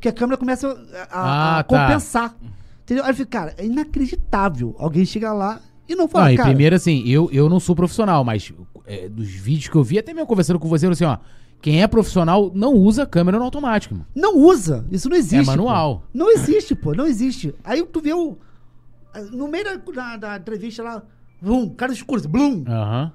Porque 0.03 0.09
a 0.09 0.19
câmera 0.19 0.37
começa 0.37 0.67
a, 0.67 0.71
a- 0.71 1.07
Ah, 1.11 1.59
a 1.59 1.63
tá. 1.63 1.69
compensar. 1.69 2.35
Entendeu? 2.83 3.05
Aí 3.05 3.11
eu 3.11 3.15
fico, 3.15 3.31
cara, 3.31 3.53
é 3.57 3.65
inacreditável. 3.65 4.75
Alguém 4.77 5.05
chega 5.05 5.31
lá 5.31 5.61
e 5.87 5.95
não 5.95 6.09
fala, 6.09 6.25
Não, 6.25 6.31
e 6.33 6.35
cara. 6.35 6.49
primeiro 6.49 6.75
assim, 6.75 7.07
eu, 7.07 7.29
eu 7.31 7.47
não 7.47 7.57
sou 7.57 7.73
profissional, 7.73 8.21
mas 8.25 8.51
é, 8.85 9.07
dos 9.07 9.29
vídeos 9.29 9.69
que 9.69 9.75
eu 9.77 9.83
vi, 9.83 9.97
até 9.97 10.13
mesmo 10.13 10.27
conversando 10.27 10.59
com 10.59 10.67
você, 10.67 10.85
eu 10.85 10.93
falei 10.93 11.09
assim, 11.13 11.21
ó, 11.21 11.25
quem 11.61 11.81
é 11.81 11.87
profissional 11.87 12.51
não 12.53 12.73
usa 12.73 13.05
câmera 13.05 13.37
no 13.37 13.45
automático, 13.45 13.93
mano. 13.95 14.05
Não 14.13 14.37
usa. 14.37 14.85
Isso 14.91 15.07
não 15.07 15.15
existe. 15.15 15.37
É 15.49 15.55
manual. 15.55 15.99
pô. 15.99 16.05
Não 16.13 16.29
existe, 16.29 16.75
pô. 16.75 16.93
Não 16.93 17.05
existe. 17.07 17.55
Aí 17.63 17.81
tu 17.85 18.01
vê 18.01 18.13
o. 18.13 18.37
No 19.31 19.47
meio 19.47 19.63
da, 19.63 19.77
da, 19.77 20.17
da 20.17 20.37
entrevista 20.37 20.83
lá, 20.83 21.01
vum, 21.41 21.69
cara 21.69 21.93
escuro, 21.93 22.19
assim, 22.19 22.27
blum. 22.29 22.65
Aham. 22.67 23.09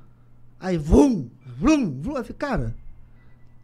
Aí, 0.58 0.78
vum, 0.78 1.28
vum, 1.58 2.00
vum. 2.00 2.16
Aí 2.16 2.24
cara, 2.32 2.74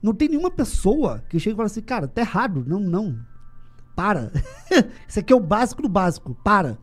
não 0.04 0.12
tem 0.12 0.28
nenhuma 0.28 0.50
pessoa 0.50 1.24
que 1.30 1.38
chega 1.38 1.54
e 1.54 1.56
fala 1.56 1.66
assim, 1.66 1.80
cara, 1.80 2.06
tá 2.06 2.20
errado. 2.20 2.62
Não, 2.66 2.78
não. 2.78 3.18
Para. 3.96 4.30
isso 5.08 5.18
aqui 5.18 5.32
é 5.32 5.36
o 5.36 5.40
básico 5.40 5.80
do 5.80 5.88
básico. 5.88 6.34
Para. 6.44 6.76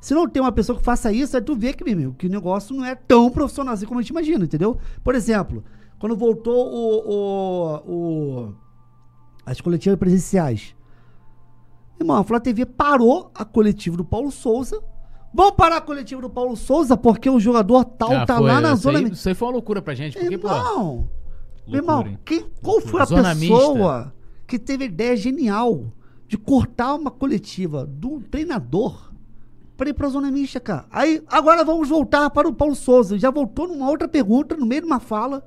Se 0.00 0.12
não 0.12 0.28
tem 0.28 0.42
uma 0.42 0.50
pessoa 0.50 0.76
que 0.76 0.84
faça 0.84 1.12
isso, 1.12 1.36
aí 1.36 1.42
tu 1.42 1.54
vê 1.54 1.72
que, 1.72 1.94
meu, 1.94 2.12
que 2.14 2.26
o 2.26 2.30
negócio 2.30 2.74
não 2.74 2.84
é 2.84 2.94
tão 2.96 3.30
profissional 3.30 3.74
assim 3.74 3.86
como 3.86 4.00
a 4.00 4.02
gente 4.02 4.10
imagina, 4.10 4.44
entendeu? 4.44 4.76
Por 5.04 5.14
exemplo, 5.14 5.62
quando 5.98 6.16
voltou 6.16 6.66
o, 6.66 7.10
o, 7.10 7.92
o- 8.48 8.54
as 9.46 9.60
coletivas 9.60 9.98
presenciais. 9.98 10.74
Irmão, 12.00 12.16
a 12.16 12.24
Flá 12.24 12.40
TV 12.40 12.66
parou 12.66 13.30
a 13.34 13.44
coletiva 13.44 13.96
do 13.96 14.04
Paulo 14.04 14.30
Souza 14.32 14.82
Vamos 15.32 15.52
parar 15.52 15.76
a 15.78 15.80
coletiva 15.80 16.20
do 16.20 16.30
Paulo 16.30 16.56
Souza 16.56 16.96
porque 16.96 17.28
o 17.30 17.40
jogador 17.40 17.84
tal 17.84 18.12
Ah, 18.12 18.26
tá 18.26 18.36
foi, 18.36 18.46
lá 18.46 18.60
na 18.60 18.74
zona. 18.76 19.00
Isso 19.00 19.28
aí 19.28 19.34
foi 19.34 19.48
uma 19.48 19.52
loucura 19.54 19.82
pra 19.82 19.94
gente, 19.94 20.16
porque, 20.18 20.38
pô. 20.38 20.48
Meu 21.66 21.80
irmão, 21.80 22.18
quem, 22.24 22.44
qual 22.62 22.80
foi 22.80 23.00
a 23.00 23.04
Zona 23.04 23.34
pessoa 23.34 24.14
que 24.46 24.58
teve 24.58 24.84
a 24.84 24.86
ideia 24.86 25.16
genial 25.16 25.92
de 26.28 26.36
cortar 26.36 26.94
uma 26.94 27.10
coletiva 27.10 27.86
do 27.86 28.20
treinador 28.20 29.12
para 29.76 29.88
ir 29.90 29.94
pra 29.94 30.08
zona 30.08 30.30
mista, 30.30 30.60
cara? 30.60 30.84
Aí, 30.90 31.22
agora 31.26 31.64
vamos 31.64 31.88
voltar 31.88 32.30
para 32.30 32.48
o 32.48 32.52
Paulo 32.54 32.74
Souza. 32.74 33.18
Já 33.18 33.30
voltou 33.30 33.66
numa 33.66 33.88
outra 33.90 34.06
pergunta, 34.06 34.56
no 34.56 34.66
meio 34.66 34.82
de 34.82 34.86
uma 34.86 35.00
fala. 35.00 35.46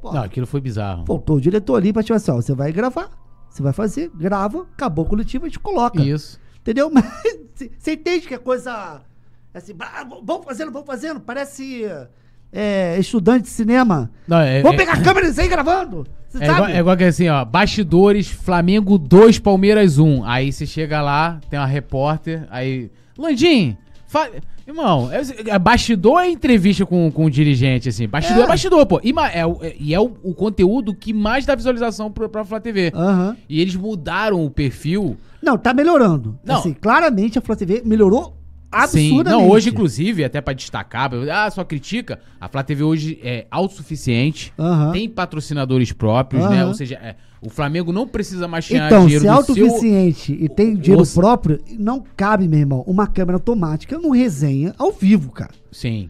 Pô, 0.00 0.12
Não, 0.12 0.22
aquilo 0.22 0.46
foi 0.46 0.60
bizarro. 0.60 1.04
voltou 1.04 1.36
o 1.36 1.40
diretor 1.40 1.76
ali 1.76 1.92
pra 1.92 2.02
tipo 2.02 2.14
assim, 2.14 2.30
ó, 2.30 2.36
você 2.36 2.54
vai 2.54 2.72
gravar, 2.72 3.10
você 3.48 3.62
vai 3.62 3.72
fazer, 3.72 4.10
grava, 4.14 4.62
acabou 4.72 5.04
a 5.04 5.08
coletiva, 5.08 5.46
a 5.46 5.48
gente 5.48 5.60
coloca. 5.60 6.00
Isso. 6.02 6.40
Entendeu? 6.60 6.90
Mas 6.92 7.04
você 7.78 7.92
entende 7.92 8.26
que 8.26 8.34
é 8.34 8.38
coisa 8.38 9.02
assim, 9.54 9.74
ah, 9.78 10.04
vamos 10.24 10.44
fazendo, 10.44 10.72
vamos 10.72 10.86
fazendo, 10.86 11.20
parece 11.20 11.84
é, 12.52 12.96
estudante 12.98 13.44
de 13.44 13.48
cinema. 13.50 14.10
Não, 14.28 14.38
é, 14.38 14.60
Vamos 14.62 14.74
é- 14.74 14.84
pegar 14.84 14.92
a 14.98 15.00
câmera 15.02 15.26
e 15.28 15.32
sair 15.32 15.48
gravando. 15.48 16.06
É 16.40 16.46
igual, 16.46 16.66
é 16.68 16.78
igual 16.78 16.96
que 16.96 17.04
assim, 17.04 17.28
ó, 17.28 17.44
bastidores, 17.44 18.28
Flamengo 18.28 18.96
2, 18.98 19.38
Palmeiras 19.38 19.98
1. 19.98 20.24
Aí 20.24 20.50
você 20.52 20.64
chega 20.66 21.02
lá, 21.02 21.38
tem 21.50 21.58
uma 21.58 21.66
repórter, 21.66 22.46
aí. 22.50 22.90
Landim, 23.18 23.76
fa... 24.06 24.30
irmão, 24.66 25.10
é, 25.12 25.20
é 25.50 25.58
bastidor 25.58 26.20
é 26.22 26.30
entrevista 26.30 26.86
com, 26.86 27.10
com 27.10 27.26
o 27.26 27.30
dirigente, 27.30 27.90
assim? 27.90 28.08
Bastidor 28.08 28.40
é, 28.42 28.44
É. 28.44 28.48
bastidor, 28.48 28.86
pô. 28.86 28.98
E, 29.04 29.12
é, 29.34 29.44
o- 29.46 29.58
é- 29.62 29.74
e 29.78 29.92
é 29.92 30.00
o, 30.00 30.16
o 30.22 30.32
conteúdo 30.34 30.94
que 30.94 31.12
mais 31.12 31.44
dá 31.44 31.54
visualização 31.54 32.10
pra, 32.10 32.26
pra 32.30 32.44
Flá 32.46 32.58
TV. 32.58 32.90
Aham. 32.94 33.36
E 33.46 33.60
eles 33.60 33.76
mudaram 33.76 34.42
o 34.42 34.50
perfil. 34.50 35.18
Não, 35.42 35.58
tá 35.58 35.74
melhorando. 35.74 36.38
Não. 36.42 36.56
Assim, 36.60 36.72
claramente 36.72 37.38
a 37.38 37.42
Flá 37.42 37.54
TV 37.54 37.82
melhorou 37.84 38.34
Sim, 38.86 39.10
absurdamente. 39.10 39.42
não, 39.42 39.50
hoje, 39.50 39.70
inclusive, 39.70 40.24
até 40.24 40.40
pra 40.40 40.54
destacar, 40.54 41.10
ah, 41.30 41.50
só 41.50 41.64
critica, 41.64 42.20
a 42.40 42.48
Flá 42.48 42.62
TV 42.62 42.82
hoje 42.82 43.18
é 43.22 43.46
autossuficiente, 43.50 44.52
tem 44.92 45.08
patrocinadores 45.08 45.92
próprios, 45.92 46.48
né? 46.48 46.64
Ou 46.64 46.74
seja, 46.74 46.94
é, 46.96 47.16
o 47.40 47.50
Flamengo 47.50 47.92
não 47.92 48.06
precisa 48.06 48.46
mais 48.48 48.68
ganhar 48.68 48.86
Então, 48.86 49.04
dinheiro 49.04 49.22
se 49.22 49.28
é 49.28 49.32
do 49.32 49.44
seu... 49.44 49.64
autossuficiente 49.64 50.32
e 50.32 50.48
tem 50.48 50.74
dinheiro 50.74 51.06
próprio, 51.14 51.60
não 51.78 52.02
cabe, 52.16 52.48
meu 52.48 52.60
irmão, 52.60 52.84
uma 52.86 53.06
câmera 53.06 53.36
automática 53.36 53.98
no 53.98 54.10
resenha 54.10 54.74
ao 54.78 54.92
vivo, 54.92 55.30
cara. 55.32 55.52
Sim. 55.70 56.08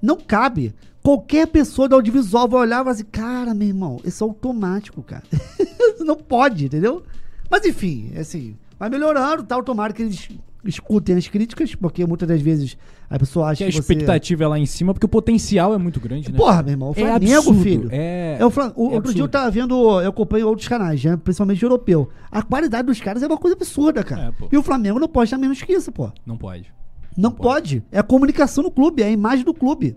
Não 0.00 0.16
cabe. 0.16 0.74
Qualquer 1.02 1.46
pessoa 1.46 1.88
do 1.88 1.94
audiovisual 1.94 2.48
vai 2.48 2.60
olhar 2.60 2.76
e 2.76 2.78
falar 2.80 2.90
assim, 2.90 3.04
cara, 3.04 3.54
meu 3.54 3.68
irmão, 3.68 4.00
isso 4.04 4.22
é 4.22 4.26
automático, 4.26 5.02
cara. 5.02 5.22
não 6.00 6.16
pode, 6.16 6.66
entendeu? 6.66 7.02
Mas 7.50 7.64
enfim, 7.64 8.12
assim, 8.18 8.56
vai 8.78 8.88
melhorando, 8.88 9.44
tomara 9.64 9.92
que 9.92 10.02
eles 10.02 10.28
escutem 10.64 11.16
as 11.16 11.26
críticas, 11.28 11.74
porque 11.74 12.06
muitas 12.06 12.28
das 12.28 12.40
vezes 12.40 12.76
a 13.10 13.18
pessoa 13.18 13.48
acha 13.48 13.58
Que 13.58 13.64
a 13.64 13.66
que, 13.66 13.72
você... 13.72 13.78
expectativa 13.80 14.44
é 14.44 14.46
lá 14.46 14.58
em 14.58 14.66
cima, 14.66 14.94
porque 14.94 15.06
o 15.06 15.08
potencial 15.08 15.74
é 15.74 15.78
muito 15.78 15.98
grande, 16.00 16.30
né? 16.30 16.36
Porra, 16.38 16.62
meu 16.62 16.72
irmão, 16.72 16.88
o 16.90 16.92
é 16.92 16.94
Flamengo, 16.94 17.36
absurdo. 17.38 17.60
filho. 17.62 17.88
É, 17.90 18.36
É 18.40 18.44
o 18.46 18.50
Flam- 18.50 18.72
o- 18.76 18.90
é 18.92 18.94
outro 18.94 19.12
dia 19.12 19.22
eu 19.22 19.28
tava 19.28 19.50
vendo, 19.50 19.74
eu 20.00 20.08
acompanho 20.10 20.46
outros 20.48 20.68
canais, 20.68 21.02
né? 21.04 21.16
principalmente 21.16 21.62
europeu. 21.62 22.08
A 22.30 22.42
qualidade 22.42 22.86
dos 22.86 23.00
caras 23.00 23.22
é 23.22 23.26
uma 23.26 23.38
coisa 23.38 23.56
absurda, 23.56 24.02
cara. 24.04 24.32
É, 24.40 24.44
e 24.54 24.56
o 24.56 24.62
Flamengo 24.62 24.98
não 25.00 25.08
pode 25.08 25.26
estar 25.28 25.38
menos 25.38 25.60
que 25.62 25.72
isso, 25.72 25.90
pô. 25.90 26.10
Não 26.24 26.36
pode. 26.36 26.72
Não, 27.16 27.30
pode. 27.30 27.82
É 27.92 27.98
a 27.98 28.02
comunicação 28.02 28.64
no 28.64 28.70
clube, 28.70 29.02
é 29.02 29.06
a 29.06 29.10
imagem 29.10 29.44
do 29.44 29.52
clube. 29.52 29.96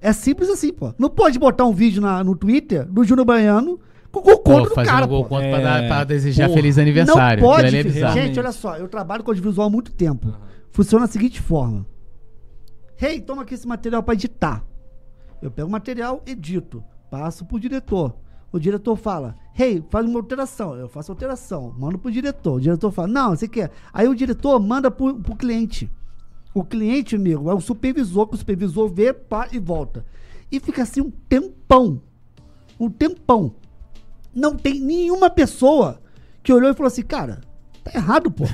É 0.00 0.12
simples 0.12 0.48
assim, 0.48 0.72
pô. 0.72 0.92
Não 0.98 1.08
pode 1.10 1.38
botar 1.38 1.64
um 1.64 1.72
vídeo 1.72 2.00
na- 2.02 2.22
no 2.22 2.36
Twitter 2.36 2.84
do 2.86 3.02
Júnior 3.02 3.24
Baiano 3.26 3.80
gol 4.22 4.38
Pô, 4.38 4.42
contra 4.42 4.68
do 4.68 4.74
fazendo 4.74 4.92
cara, 4.92 5.06
gol 5.06 5.22
pô. 5.24 5.28
contra 5.30 5.48
pra, 5.48 5.58
É, 5.58 5.62
dar- 5.62 5.88
pra 5.88 6.04
desejar 6.04 6.46
porra. 6.46 6.56
feliz 6.56 6.78
aniversário. 6.78 7.42
Não 7.42 7.48
pode, 7.50 7.76
é 7.76 7.82
filho. 7.82 8.12
Gente, 8.12 8.38
olha 8.38 8.52
só, 8.52 8.76
eu 8.76 8.88
trabalho 8.88 9.22
com 9.24 9.30
audiovisual 9.30 9.66
há 9.66 9.70
muito 9.70 9.92
tempo. 9.92 10.32
Funciona 10.70 11.06
da 11.06 11.12
seguinte 11.12 11.40
forma. 11.40 11.86
Hey, 13.00 13.20
toma 13.20 13.42
aqui 13.42 13.54
esse 13.54 13.66
material 13.66 14.02
pra 14.02 14.14
editar. 14.14 14.64
Eu 15.42 15.50
pego 15.50 15.68
o 15.68 15.70
material, 15.70 16.22
edito, 16.26 16.82
passo 17.10 17.44
pro 17.44 17.60
diretor. 17.60 18.14
O 18.52 18.58
diretor 18.58 18.96
fala, 18.96 19.34
hey, 19.58 19.84
faz 19.90 20.06
uma 20.06 20.18
alteração. 20.18 20.74
Eu 20.76 20.88
faço 20.88 21.12
alteração, 21.12 21.74
mando 21.78 21.98
pro 21.98 22.10
diretor. 22.10 22.54
O 22.54 22.60
diretor 22.60 22.90
fala, 22.90 23.08
não, 23.08 23.30
você 23.36 23.46
quer. 23.46 23.70
Aí 23.92 24.08
o 24.08 24.14
diretor 24.14 24.58
manda 24.58 24.90
pro, 24.90 25.14
pro 25.16 25.36
cliente. 25.36 25.90
O 26.54 26.64
cliente, 26.64 27.16
amigo, 27.16 27.50
é 27.50 27.54
o 27.54 27.60
supervisor, 27.60 28.26
que 28.28 28.34
o 28.34 28.38
supervisor 28.38 28.88
vê 28.88 29.12
pá, 29.12 29.46
e 29.52 29.58
volta. 29.58 30.06
E 30.50 30.58
fica 30.58 30.82
assim 30.84 31.02
um 31.02 31.10
tempão. 31.10 32.00
Um 32.80 32.88
tempão. 32.88 33.52
Não 34.36 34.54
tem 34.54 34.78
nenhuma 34.78 35.30
pessoa 35.30 35.98
que 36.42 36.52
olhou 36.52 36.70
e 36.70 36.74
falou 36.74 36.88
assim, 36.88 37.02
cara, 37.02 37.40
tá 37.82 37.90
errado, 37.94 38.30
pô. 38.30 38.44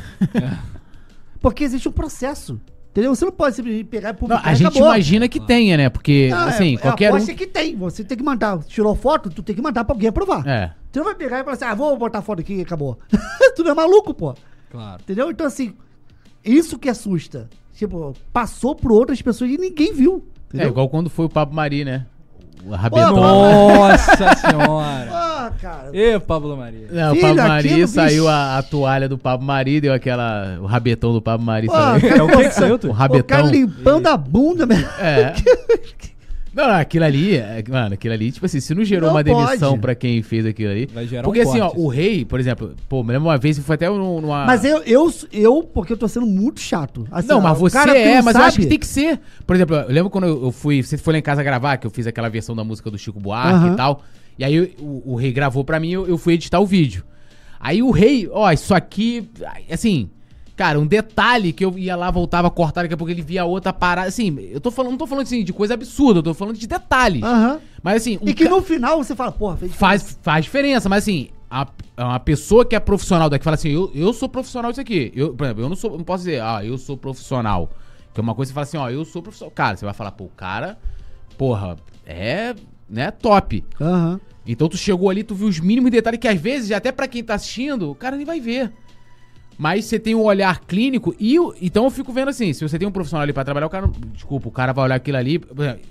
Porque 1.41 1.65
existe 1.65 1.89
um 1.89 1.93
processo. 1.93 2.61
Entendeu? 2.91 3.15
Você 3.15 3.25
não 3.25 3.33
pode 3.33 3.57
simplesmente 3.57 3.87
pegar 3.87 4.11
e 4.11 4.13
Não, 4.13 4.19
publicar 4.19 4.47
a 4.49 4.53
e 4.53 4.57
gente 4.57 4.67
acabou. 4.69 4.89
imagina 4.89 5.27
que 5.29 5.41
tenha, 5.41 5.77
né? 5.79 5.89
Porque, 5.89 6.31
Ah, 6.33 6.45
assim, 6.45 6.75
é, 6.75 6.79
qualquer 6.79 7.07
a 7.07 7.13
um. 7.13 7.15
aposta 7.15 7.33
é 7.33 7.35
que 7.35 7.47
tem. 7.47 7.75
Você 7.77 8.05
tem 8.05 8.19
que 8.19 8.23
mandar. 8.23 8.59
Tirou 8.65 8.95
foto, 8.95 9.31
tu 9.31 9.43
tem 9.43 9.57
que 9.57 9.63
mandar 9.63 9.83
pra 9.85 9.95
alguém 9.95 10.11
aprovar. 10.11 10.47
É. 10.47 10.73
Tu 10.93 10.99
não 10.99 11.07
vai 11.07 11.15
pegar 11.15 11.41
e 11.41 11.45
falar 11.45 11.55
assim, 11.55 11.65
ah, 11.65 11.75
vou 11.75 11.97
botar 11.97 12.21
foto 12.21 12.41
aqui 12.41 12.55
e 12.57 12.61
acabou. 12.61 12.99
tu 13.57 13.65
não 13.65 13.71
é 13.71 13.75
maluco, 13.75 14.13
pô. 14.13 14.35
Claro. 14.71 15.01
Entendeu? 15.03 15.31
Então, 15.31 15.47
assim, 15.47 15.75
isso 16.45 16.79
que 16.79 16.89
assusta. 16.89 17.49
Tipo, 17.75 18.13
passou 18.31 18.75
por 18.75 18.93
outras 18.93 19.21
pessoas 19.23 19.51
e 19.51 19.57
ninguém 19.57 19.93
viu. 19.95 20.29
É 20.53 20.57
Entendeu? 20.57 20.69
igual 20.69 20.89
quando 20.91 21.09
foi 21.09 21.25
o 21.25 21.31
Pablo 21.31 21.55
Mari, 21.57 21.87
né? 21.87 22.07
O 22.65 22.71
Rabetão. 22.71 23.17
Nossa 23.17 24.37
senhora. 24.37 25.09
Ah, 25.13 25.51
cara. 25.61 25.91
Ê, 25.93 26.19
Pablo 26.21 26.57
Maria. 26.57 26.87
Não, 26.91 27.13
o 27.13 27.15
Filho, 27.15 27.27
Pablo 27.29 27.49
Mari 27.49 27.69
aquilo, 27.69 27.89
saiu 27.89 28.29
a, 28.29 28.59
a 28.59 28.63
toalha 28.63 29.09
do 29.09 29.19
Pablo 29.19 29.47
Mari, 29.47 29.81
deu 29.81 29.93
aquela. 29.93 30.59
O 30.61 30.67
rabetão 30.67 31.13
do 31.13 31.21
Pablo 31.21 31.45
Mari 31.45 31.67
Pô, 31.67 31.73
saiu. 31.73 32.09
É 32.17 32.23
o 32.23 32.29
que 32.29 32.45
que 32.45 32.55
saiu, 32.55 32.79
tu? 32.79 32.89
O 32.89 32.91
O 32.91 32.95
cara 32.95 33.09
rabetão. 33.09 33.51
limpando 33.51 34.07
a 34.07 34.17
bunda, 34.17 34.65
mesmo. 34.67 34.89
É. 35.01 35.35
Não, 36.55 36.69
não, 36.69 36.75
aquilo 36.75 37.05
ali, 37.07 37.37
é, 37.37 37.65
mano, 37.69 37.95
aquilo 37.95 38.13
ali, 38.13 38.31
tipo 38.31 38.45
assim, 38.45 38.61
se 38.61 38.75
não 38.75 38.85
gerou 38.85 39.09
Não 39.09 39.15
uma 39.17 39.25
demissão 39.25 39.71
pode. 39.71 39.81
pra 39.81 39.95
quem 39.95 40.23
fez 40.23 40.45
aquilo 40.45 40.71
ali. 40.71 40.87
Vai 40.87 41.07
gerar 41.07 41.23
Porque 41.23 41.41
um 41.45 41.49
assim, 41.49 41.61
ó, 41.61 41.69
corte. 41.69 41.81
o 41.81 41.89
rei, 41.89 42.25
por 42.27 42.39
exemplo, 42.39 42.75
pô, 42.89 43.03
me 43.03 43.13
lembro 43.13 43.29
uma 43.29 43.39
vez, 43.39 43.59
foi 43.59 43.75
até 43.75 43.89
num- 43.89 44.21
numa. 44.21 44.45
Mas 44.45 44.63
eu, 44.65 44.83
eu, 44.83 45.11
eu, 45.33 45.63
porque 45.63 45.95
eu 45.95 45.97
tô 45.97 46.07
sendo 46.07 46.27
muito 46.27 46.61
chato. 46.61 47.07
Assim, 47.11 47.29
Não, 47.29 47.39
ó, 47.39 47.41
mas 47.41 47.59
você 47.59 47.77
cara 47.79 47.93
que 47.93 47.99
é, 47.99 48.21
mas 48.21 48.35
eu 48.37 48.43
acho 48.43 48.51
sabe- 48.57 48.63
que 48.65 48.69
tem 48.69 48.79
que 48.79 48.87
ser. 48.87 49.19
Por 49.47 49.57
exemplo, 49.57 49.77
eu 49.77 49.89
lembro 49.89 50.11
quando 50.11 50.27
eu 50.27 50.53
fui. 50.53 50.83
Você 50.83 50.99
foi 50.99 51.15
lá 51.15 51.19
em 51.19 51.23
casa 51.23 51.43
gravar, 51.43 51.79
que 51.79 51.87
eu 51.87 51.91
fiz 51.91 52.07
aquela 52.07 52.29
versão 52.29 52.55
da 52.55 52.63
música 52.63 52.91
do 52.91 52.99
Chico 52.99 53.19
Buarque 53.19 53.55
Aham. 53.65 53.73
e 53.73 53.77
tal. 53.77 54.03
E 54.39 54.45
aí 54.45 54.61
o, 54.79 55.03
o 55.13 55.15
rei 55.17 55.33
gravou 55.33 55.65
pra 55.65 55.81
mim 55.81 55.91
eu, 55.93 56.07
eu 56.07 56.19
fui 56.19 56.35
editar 56.35 56.61
o 56.61 56.67
vídeo. 56.67 57.03
Aí 57.59 57.83
o 57.83 57.91
rei, 57.91 58.29
ó, 58.31 58.51
isso 58.53 58.75
aqui. 58.75 59.27
Assim. 59.71 60.11
Cara, 60.57 60.79
um 60.79 60.87
detalhe 60.87 61.53
que 61.53 61.65
eu 61.65 61.79
ia 61.79 61.97
lá, 61.97 62.11
voltava 62.11 62.49
a 62.49 62.51
cortar, 62.51 62.83
daqui 62.83 62.93
a 62.95 62.97
pouco 62.97 63.11
ele 63.11 63.23
via 63.23 63.45
outra 63.45 63.73
parada. 63.73 64.09
Assim, 64.09 64.37
eu 64.51 64.61
tô 64.61 64.71
falando, 64.71 64.93
não 64.93 64.99
tô 64.99 65.07
falando 65.07 65.25
assim, 65.25 65.43
de 65.43 65.53
coisa 65.53 65.75
absurda, 65.75 66.19
eu 66.19 66.23
tô 66.23 66.35
falando 66.35 66.57
de 66.57 66.67
detalhes. 66.67 67.23
Aham. 67.23 67.59
Mas 67.83 68.03
assim, 68.03 68.19
E 68.23 68.35
que 68.35 68.45
ca- 68.45 68.51
no 68.51 68.61
final 68.63 69.03
você 69.03 69.17
fala, 69.17 69.33
porra, 69.33 69.57
fez 69.57 69.75
faz, 69.75 70.19
faz 70.23 70.45
diferença, 70.45 70.89
mas 70.89 71.05
assim, 71.05 71.31
a, 71.51 71.67
uma 71.99 72.21
pessoa 72.21 72.65
que 72.67 72.77
é 72.77 72.81
profissional 72.81 73.29
daqui 73.31 73.43
fala 73.45 73.55
assim, 73.55 73.71
eu, 73.71 73.91
eu 73.95 74.13
sou 74.13 74.29
profissional 74.29 74.71
disso 74.71 74.81
aqui. 74.83 75.11
Eu, 75.17 75.35
por 75.35 75.45
exemplo, 75.45 75.63
eu 75.65 75.69
não 75.69 75.77
sou, 75.77 75.97
não 75.97 76.05
posso 76.05 76.25
dizer, 76.25 76.43
ah, 76.43 76.65
eu 76.65 76.77
sou 76.79 76.97
profissional. 76.97 77.71
Que 78.13 78.21
é 78.21 78.23
uma 78.23 78.35
coisa 78.35 78.51
que 78.51 78.53
você 78.53 78.55
fala 78.55 78.85
assim, 78.85 78.95
ó, 78.95 78.95
eu 78.95 79.05
sou 79.07 79.23
profissional. 79.23 79.51
Cara, 79.53 79.77
você 79.77 79.85
vai 79.87 79.95
falar, 79.95 80.13
pô, 80.13 80.25
o 80.25 80.29
cara, 80.29 80.79
porra, 81.39 81.77
é, 82.07 82.55
né, 82.89 83.11
top. 83.11 83.65
Aham. 83.81 84.21
Então 84.47 84.69
tu 84.69 84.77
chegou 84.77 85.09
ali, 85.09 85.23
tu 85.23 85.35
viu 85.35 85.47
os 85.49 85.59
mínimos 85.61 85.91
detalhes 85.91 86.19
que 86.21 86.29
às 86.29 86.39
vezes, 86.41 86.73
até 86.73 86.91
pra 86.93 87.07
quem 87.09 87.23
tá 87.25 87.35
assistindo, 87.35 87.91
o 87.91 87.95
cara 87.95 88.17
nem 88.17 88.27
vai 88.27 88.39
ver. 88.41 88.73
Mas 89.63 89.85
você 89.85 89.97
tem 89.97 90.13
um 90.13 90.23
olhar 90.25 90.59
clínico 90.63 91.15
e 91.21 91.39
o- 91.39 91.55
então 91.63 91.85
eu 91.85 91.91
fico 91.91 92.13
vendo 92.13 92.31
assim, 92.31 92.53
se 92.53 92.67
você 92.69 92.77
tem 92.81 92.89
um 92.89 92.91
profissional 92.91 93.23
ali 93.23 93.33
pra 93.33 93.45
trabalhar, 93.45 93.67
o 93.67 93.71
cara, 93.71 93.87
não- 93.87 93.93
desculpa, 94.13 94.49
o 94.49 94.51
cara 94.51 94.73
vai 94.73 94.87
olhar 94.87 94.97
aquilo 94.97 95.17
ali 95.17 95.41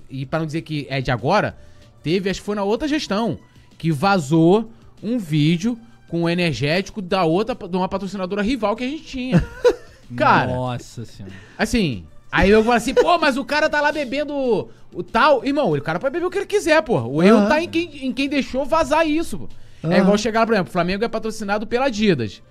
e 0.09 0.25
pra 0.25 0.39
não 0.39 0.45
dizer 0.45 0.61
que 0.63 0.85
é 0.89 0.99
de 0.99 1.09
agora, 1.09 1.55
teve, 2.03 2.29
acho 2.29 2.41
que 2.41 2.45
foi 2.45 2.55
na 2.55 2.63
outra 2.65 2.85
gestão, 2.85 3.39
que 3.77 3.89
vazou 3.89 4.69
um 5.01 5.17
vídeo 5.17 5.79
com 6.09 6.23
o 6.23 6.29
energético 6.29 7.01
da 7.01 7.23
outra 7.23 7.55
de 7.55 7.77
uma 7.77 7.87
patrocinadora 7.87 8.41
rival 8.41 8.75
que 8.75 8.83
a 8.83 8.87
gente 8.89 9.03
tinha. 9.05 9.41
Cara, 10.17 10.51
Nossa 10.53 11.05
senhora. 11.05 11.33
Assim, 11.57 12.03
aí 12.29 12.49
eu 12.49 12.61
falo 12.65 12.75
assim, 12.75 12.93
pô, 12.93 13.17
mas 13.17 13.37
o 13.37 13.45
cara 13.45 13.69
tá 13.69 13.79
lá 13.79 13.93
bebendo 13.93 14.33
o 14.93 15.01
tal. 15.01 15.45
Irmão, 15.45 15.71
o 15.71 15.81
cara 15.81 15.97
pode 15.97 16.11
beber 16.11 16.25
o 16.25 16.29
que 16.29 16.39
ele 16.39 16.45
quiser, 16.45 16.81
pô. 16.81 16.99
O 16.99 17.23
erro 17.23 17.47
tá 17.47 17.61
em 17.63 17.69
quem, 17.69 18.05
em 18.05 18.11
quem 18.11 18.27
deixou 18.27 18.65
vazar 18.65 19.07
isso, 19.07 19.39
pô. 19.39 19.47
É 19.89 19.99
igual 19.99 20.17
chegar 20.17 20.41
lá, 20.41 20.45
por 20.45 20.51
exemplo, 20.53 20.69
o 20.69 20.73
Flamengo 20.73 21.05
é 21.05 21.07
patrocinado 21.07 21.65
pela 21.65 21.85
Adidas. 21.85 22.41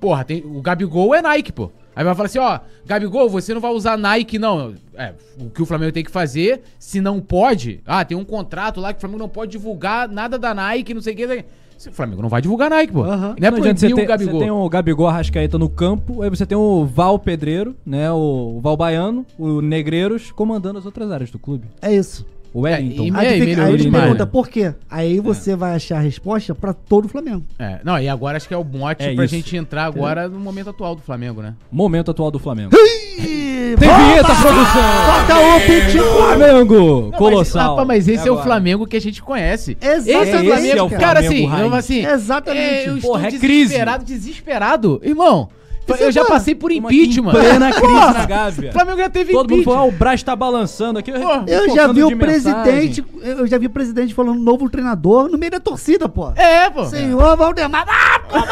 Porra, 0.00 0.24
tem, 0.24 0.42
o 0.44 0.60
Gabigol 0.60 1.14
é 1.14 1.22
Nike, 1.22 1.52
pô. 1.52 1.70
Aí 1.94 2.04
vai 2.04 2.14
falar 2.14 2.26
assim, 2.26 2.38
ó, 2.38 2.60
Gabigol, 2.84 3.28
você 3.28 3.54
não 3.54 3.60
vai 3.60 3.70
usar 3.72 3.96
Nike, 3.96 4.38
não. 4.38 4.74
É, 4.94 5.14
o 5.40 5.48
que 5.48 5.62
o 5.62 5.66
Flamengo 5.66 5.92
tem 5.92 6.04
que 6.04 6.10
fazer, 6.10 6.60
se 6.78 7.00
não 7.00 7.20
pode, 7.20 7.80
ah, 7.86 8.04
tem 8.04 8.16
um 8.16 8.24
contrato 8.24 8.80
lá 8.80 8.92
que 8.92 8.98
o 8.98 9.00
Flamengo 9.00 9.20
não 9.20 9.28
pode 9.30 9.52
divulgar 9.52 10.06
nada 10.06 10.38
da 10.38 10.54
Nike, 10.54 10.92
não 10.92 11.00
sei 11.00 11.14
o 11.14 11.16
que. 11.16 11.44
O 11.88 11.92
Flamengo 11.92 12.20
não 12.20 12.28
vai 12.28 12.42
divulgar 12.42 12.68
Nike, 12.68 12.92
pô. 12.92 13.02
Aham. 13.02 13.34
Não 13.38 13.48
é 13.48 13.50
Não 13.50 13.58
adianta 13.58 13.80
você 13.80 13.88
ter, 13.88 14.02
o 14.02 14.06
Gabigol. 14.06 14.34
Você 14.34 14.38
tem 14.40 14.50
o 14.50 14.68
Gabigol 14.68 15.06
Arrascaeta 15.08 15.58
no 15.58 15.70
campo, 15.70 16.22
aí 16.22 16.28
você 16.28 16.44
tem 16.44 16.56
o 16.56 16.84
Val 16.84 17.18
Pedreiro, 17.18 17.74
né? 17.84 18.12
O 18.12 18.60
Val 18.62 18.76
Baiano, 18.76 19.24
o 19.38 19.62
Negreiros 19.62 20.30
comandando 20.30 20.78
as 20.78 20.84
outras 20.84 21.10
áreas 21.10 21.30
do 21.30 21.38
clube. 21.38 21.66
É 21.80 21.94
isso. 21.94 22.26
O 22.56 22.62
Wellington. 22.62 23.02
e- 23.04 23.12
Aí, 23.14 23.40
melhorou 23.40 23.74
aí 23.74 23.90
pergunta 23.90 24.24
né? 24.24 24.30
por 24.32 24.48
quê? 24.48 24.72
Aí 24.90 25.20
você 25.20 25.54
vai 25.54 25.74
achar 25.74 25.98
a 25.98 26.00
resposta 26.00 26.54
pra 26.54 26.72
todo 26.72 27.04
o 27.04 27.08
Flamengo. 27.08 27.44
É, 27.58 27.80
não, 27.84 27.98
e 27.98 28.08
agora 28.08 28.38
acho 28.38 28.48
que 28.48 28.54
é 28.54 28.56
o 28.56 28.64
mote 28.64 29.04
É 29.04 29.14
pra 29.14 29.26
isso. 29.26 29.34
gente 29.34 29.54
entrar 29.58 29.84
agora 29.84 30.26
no 30.26 30.38
momento 30.40 30.70
atual 30.70 30.94
do 30.94 31.02
Flamengo, 31.02 31.42
né? 31.42 31.52
Momento 31.70 32.10
atual 32.12 32.30
do 32.30 32.38
Flamengo. 32.38 32.70
Tem 32.70 33.76
vinheta, 33.76 34.24
produção! 34.24 34.82
Bota 35.06 35.38
o 35.38 35.60
pitbull! 35.66 36.12
Flamengo! 36.26 37.00
Não, 37.02 37.18
Colossal. 37.18 37.62
Mas, 37.62 37.70
rapaz, 37.70 37.86
mas 37.88 38.08
esse 38.08 38.26
é, 38.28 38.32
o. 38.32 38.42
Flamengo 38.42 38.86
que 38.86 38.96
a 38.96 39.00
gente 39.00 39.22
conhece. 39.22 39.76
Exatamente, 39.78 40.10
Esse 40.10 40.12
é 40.12 40.40
o 40.40 40.44
Flamengo. 40.46 40.78
É 40.78 40.82
o 40.82 40.90
cara, 40.90 41.20
Flamengo 41.22 41.44
assim, 41.44 41.46
raiz. 41.46 41.72
assim 41.74 42.06
Exatamente. 42.06 42.62
é, 42.64 42.88
eu 42.88 42.96
estou 42.96 43.10
Porra, 43.12 43.26
é 43.26 43.30
crise. 43.32 43.46
desesperado, 43.48 44.04
desesperado. 44.04 45.00
Irmão, 45.04 45.48
eu 45.88 46.08
é 46.08 46.12
já 46.12 46.22
bom. 46.22 46.28
passei 46.28 46.54
por 46.54 46.72
impeachment. 46.72 47.32
Plena 47.32 47.70
crise 47.72 47.86
Porra, 47.86 48.12
na 48.12 48.26
Gávea. 48.26 48.70
O 48.70 48.72
Flamengo 48.72 48.98
já 48.98 49.10
teve 49.10 49.32
Todo 49.32 49.50
mundo 49.50 49.60
impeachment. 49.60 49.74
falou, 49.74 49.90
ah, 49.90 49.94
o 49.94 49.98
Braz 49.98 50.22
tá 50.22 50.34
balançando 50.36 50.98
aqui. 50.98 51.12
Porra. 51.12 51.44
Eu 51.46 51.74
já 51.74 51.86
vi 51.92 52.02
o 52.04 52.08
de 52.08 52.14
mensagem. 52.14 52.62
presidente, 52.62 53.04
eu 53.22 53.46
já 53.46 53.58
vi 53.58 53.66
o 53.66 53.70
presidente 53.70 54.14
falando 54.14 54.40
novo 54.40 54.68
treinador 54.68 55.28
no 55.28 55.38
meio 55.38 55.52
da 55.52 55.60
torcida, 55.60 56.08
pô. 56.08 56.30
É, 56.36 56.68
pô. 56.70 56.84
Senhor 56.86 57.36
Valdemar. 57.36 57.86
Ah, 57.88 58.20
como? 58.28 58.44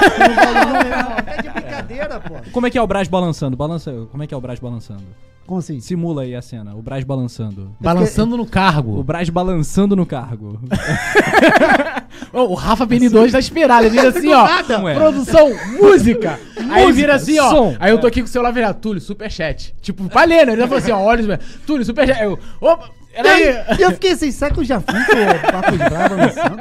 É 1.27 1.43
de 1.43 1.49
brincadeira, 1.51 2.21
pô. 2.21 2.35
Como 2.53 2.67
é 2.67 2.71
que 2.71 2.79
é 2.79 2.83
o 2.83 2.87
Braz 2.87 3.09
balançando? 3.09 3.57
Balança, 3.57 3.93
como 4.11 4.23
é 4.23 4.27
que 4.27 4.35
é 4.35 4.37
o 4.37 4.41
Braz 4.41 4.59
balançando? 4.61 5.03
Como 5.47 5.61
assim? 5.61 5.79
Simula 5.79 6.23
aí 6.23 6.35
a 6.35 6.41
cena, 6.41 6.75
o 6.75 6.81
Braz 6.81 7.05
balançando. 7.05 7.77
Balançando 7.79 8.37
no 8.37 8.45
O 8.45 8.47
cargo. 8.47 9.03
Braz 9.03 9.29
balançando 9.29 9.95
no 9.95 10.07
cargo. 10.07 10.59
O 12.33 12.55
Rafa 12.57 12.87
Benidorm 12.87 13.31
tá 13.31 13.39
esperado. 13.39 13.85
Ele 13.85 13.91
vira 13.91 14.09
assim, 14.09 14.33
ó. 14.33 14.45
nada. 14.49 14.81
Produção, 14.95 15.51
música. 15.81 16.41
Aí 16.71 16.91
vira 16.93 17.17
assim, 17.17 17.39
ó. 17.39 17.51
som. 17.51 17.77
Aí 17.79 17.91
eu 17.91 17.99
tô 17.99 18.07
aqui 18.07 18.21
com 18.21 18.27
o 18.27 18.31
celular 18.31 18.53
virado. 18.53 18.81
Túlio, 18.81 19.01
superchat. 19.03 19.75
Tipo, 19.83 20.09
palhando. 20.09 20.53
Ele 20.53 20.61
já 20.63 20.67
falou 20.67 20.79
assim, 20.79 20.93
ó. 20.93 20.99
Olha, 21.01 21.39
Túlio, 21.67 21.85
superchat. 21.85 22.23
Eu, 22.23 22.39
opa, 22.59 22.89
peraí. 23.15 23.55
E 23.79 23.83
eu 23.83 23.91
fiquei 23.93 24.13
assim, 24.13 24.31
será 24.31 24.51
que 24.51 24.61
eu 24.61 24.65
já 24.65 24.81
fui 24.81 24.95
com 24.95 25.13
o 25.13 25.53
Marcos 25.53 25.77
Braz 25.79 26.09
balançando? 26.09 26.57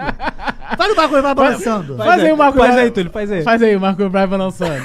Faz 0.77 0.91
o 0.91 0.95
Marcos 0.95 1.21
Braz 1.21 1.35
balançando. 1.35 1.97
Faz 1.97 2.23
aí 2.23 2.31
o 2.33 2.37
Marco 2.37 2.57
Faz 2.57 2.71
Braz. 2.73 2.83
aí, 2.83 2.91
Túlio, 2.91 3.11
faz 3.11 3.31
aí. 3.31 3.43
Faz 3.43 3.61
aí 3.63 3.75
o 3.77 3.79
Marco 3.79 4.09
Braz 4.09 4.29
balançando. 4.29 4.83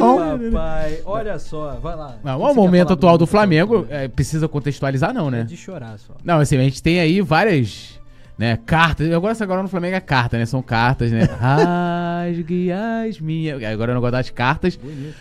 Bom. 0.00 0.50
papai, 0.50 1.00
olha 1.04 1.38
só, 1.38 1.78
vai 1.80 1.96
lá. 1.96 2.16
Não, 2.22 2.40
o 2.40 2.54
momento 2.54 2.92
atual 2.92 3.16
do 3.16 3.26
Flamengo? 3.26 3.84
Flamengo 3.84 3.94
é, 3.94 4.08
precisa 4.08 4.48
contextualizar, 4.48 5.12
não, 5.12 5.28
É 5.28 5.30
né? 5.30 5.42
de 5.44 5.56
chorar 5.56 5.98
só. 5.98 6.14
Não, 6.24 6.38
assim, 6.40 6.56
a 6.56 6.62
gente 6.62 6.82
tem 6.82 7.00
aí 7.00 7.20
várias, 7.20 8.00
né, 8.38 8.58
cartas. 8.64 9.12
Agora, 9.12 9.36
agora 9.40 9.62
no 9.62 9.68
Flamengo 9.68 9.96
é 9.96 10.00
carta, 10.00 10.38
né? 10.38 10.46
São 10.46 10.62
cartas, 10.62 11.12
né? 11.12 11.24
Rasgue 11.24 12.70
as 13.06 13.20
minhas. 13.20 13.62
Agora 13.62 13.90
eu 13.90 13.94
não 13.94 14.00
gosto 14.00 14.12
das 14.12 14.30
cartas. 14.30 14.78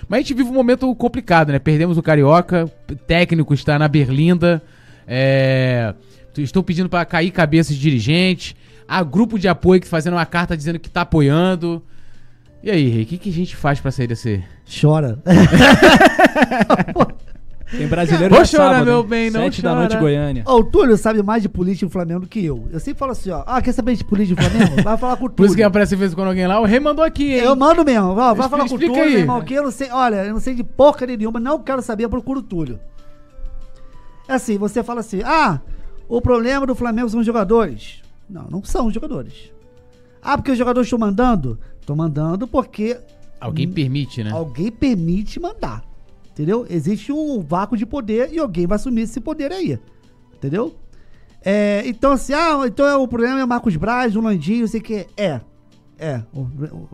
Mas 0.07 0.17
a 0.17 0.21
gente 0.21 0.33
vive 0.33 0.49
um 0.49 0.53
momento 0.53 0.93
complicado, 0.95 1.51
né? 1.51 1.59
Perdemos 1.59 1.97
o 1.97 2.01
Carioca, 2.03 2.71
o 2.89 2.95
técnico 2.95 3.53
está 3.53 3.77
na 3.77 3.87
Berlinda. 3.87 4.61
É... 5.07 5.93
Estão 6.37 6.63
pedindo 6.63 6.87
pra 6.87 7.03
cair 7.03 7.31
cabeças 7.31 7.75
de 7.75 7.81
dirigentes. 7.81 8.55
Há 8.87 9.03
grupo 9.03 9.37
de 9.37 9.47
apoio 9.47 9.81
que 9.81 9.87
fazendo 9.87 10.13
uma 10.13 10.25
carta 10.25 10.55
dizendo 10.55 10.79
que 10.79 10.89
tá 10.89 11.01
apoiando. 11.01 11.83
E 12.63 12.71
aí, 12.71 12.89
Rei, 12.89 13.03
o 13.03 13.05
que, 13.05 13.17
que 13.17 13.29
a 13.29 13.33
gente 13.33 13.55
faz 13.55 13.79
pra 13.79 13.91
sair 13.91 14.07
desse. 14.07 14.43
Chora. 14.69 15.19
Tem 17.71 17.87
brasileiro 17.87 18.33
Vou 18.33 18.43
chorar, 18.45 18.69
sábado, 18.71 18.85
meu 18.85 19.03
bem, 19.03 19.29
não 19.29 19.41
Sete 19.41 19.61
da 19.61 19.69
chora. 19.69 19.81
noite, 19.81 19.97
Goiânia. 19.97 20.43
Ó, 20.45 20.57
o 20.57 20.63
Túlio 20.63 20.97
sabe 20.97 21.21
mais 21.21 21.43
de 21.43 21.49
política 21.49 21.85
do 21.85 21.91
Flamengo 21.91 22.21
do 22.21 22.27
que 22.27 22.43
eu. 22.43 22.67
Eu 22.71 22.79
sempre 22.79 22.97
falo 22.97 23.11
assim, 23.11 23.29
ó. 23.29 23.43
Ah, 23.45 23.61
quer 23.61 23.73
saber 23.73 23.95
de 23.95 24.03
política 24.03 24.41
do 24.41 24.49
Flamengo? 24.49 24.81
Vai 24.81 24.97
falar 24.97 25.17
com 25.17 25.25
o 25.25 25.29
Túlio. 25.29 25.35
Por 25.37 25.45
isso 25.45 25.55
que 25.55 25.61
aparece 25.61 25.95
vezes 25.95 26.15
quando 26.15 26.29
alguém 26.29 26.47
lá, 26.47 26.59
o 26.59 26.65
Rei 26.65 26.79
mandou 26.79 27.05
aqui, 27.05 27.33
hein? 27.33 27.41
Eu 27.41 27.55
mando 27.55 27.85
mesmo. 27.85 28.15
Vai, 28.15 28.33
vai 28.33 28.49
falar 28.49 28.67
com 28.67 28.75
o 28.75 28.79
Túlio, 28.79 28.95
aí. 29.03 29.11
meu 29.11 29.19
irmão, 29.19 29.41
que 29.41 29.53
eu 29.53 29.63
não 29.63 29.71
sei. 29.71 29.91
Olha, 29.91 30.25
eu 30.25 30.33
não 30.33 30.39
sei 30.39 30.55
de 30.55 30.63
porcaria 30.63 31.15
nenhuma, 31.15 31.39
não 31.39 31.59
quero 31.59 31.81
saber, 31.83 32.09
procura 32.09 32.39
o 32.39 32.43
Túlio. 32.43 32.79
É 34.27 34.33
assim, 34.33 34.57
você 34.57 34.81
fala 34.83 35.01
assim, 35.01 35.21
ah, 35.23 35.59
o 36.07 36.19
problema 36.21 36.65
do 36.65 36.73
Flamengo 36.73 37.09
são 37.09 37.19
os 37.19 37.25
jogadores. 37.25 38.01
Não, 38.27 38.47
não 38.49 38.63
são 38.63 38.87
os 38.87 38.93
jogadores. 38.93 39.51
Ah, 40.21 40.35
porque 40.37 40.51
os 40.51 40.57
jogadores 40.57 40.87
estão 40.87 40.99
mandando? 40.99 41.59
Estão 41.79 41.95
mandando 41.95 42.47
porque 42.47 42.97
Alguém 43.39 43.69
permite, 43.71 44.23
né? 44.23 44.31
alguém 44.31 44.71
permite 44.71 45.39
mandar. 45.39 45.83
Entendeu? 46.31 46.65
Existe 46.69 47.11
um 47.11 47.41
vácuo 47.41 47.75
de 47.77 47.85
poder 47.85 48.31
e 48.31 48.39
alguém 48.39 48.65
vai 48.65 48.75
assumir 48.77 49.01
esse 49.01 49.19
poder 49.19 49.51
aí. 49.51 49.77
Entendeu? 50.35 50.75
É, 51.41 51.83
então, 51.85 52.11
assim, 52.13 52.33
ah, 52.33 52.61
então 52.65 52.85
é, 52.85 52.95
o 52.95 53.07
problema 53.07 53.39
é 53.39 53.45
Marcos 53.45 53.75
Braz, 53.75 54.15
o 54.15 54.21
Landinho, 54.21 54.61
não 54.61 54.67
sei 54.67 54.79
o 54.79 54.83
que. 54.83 55.07
É. 55.17 55.41
É. 55.97 56.23
O- 56.33 56.47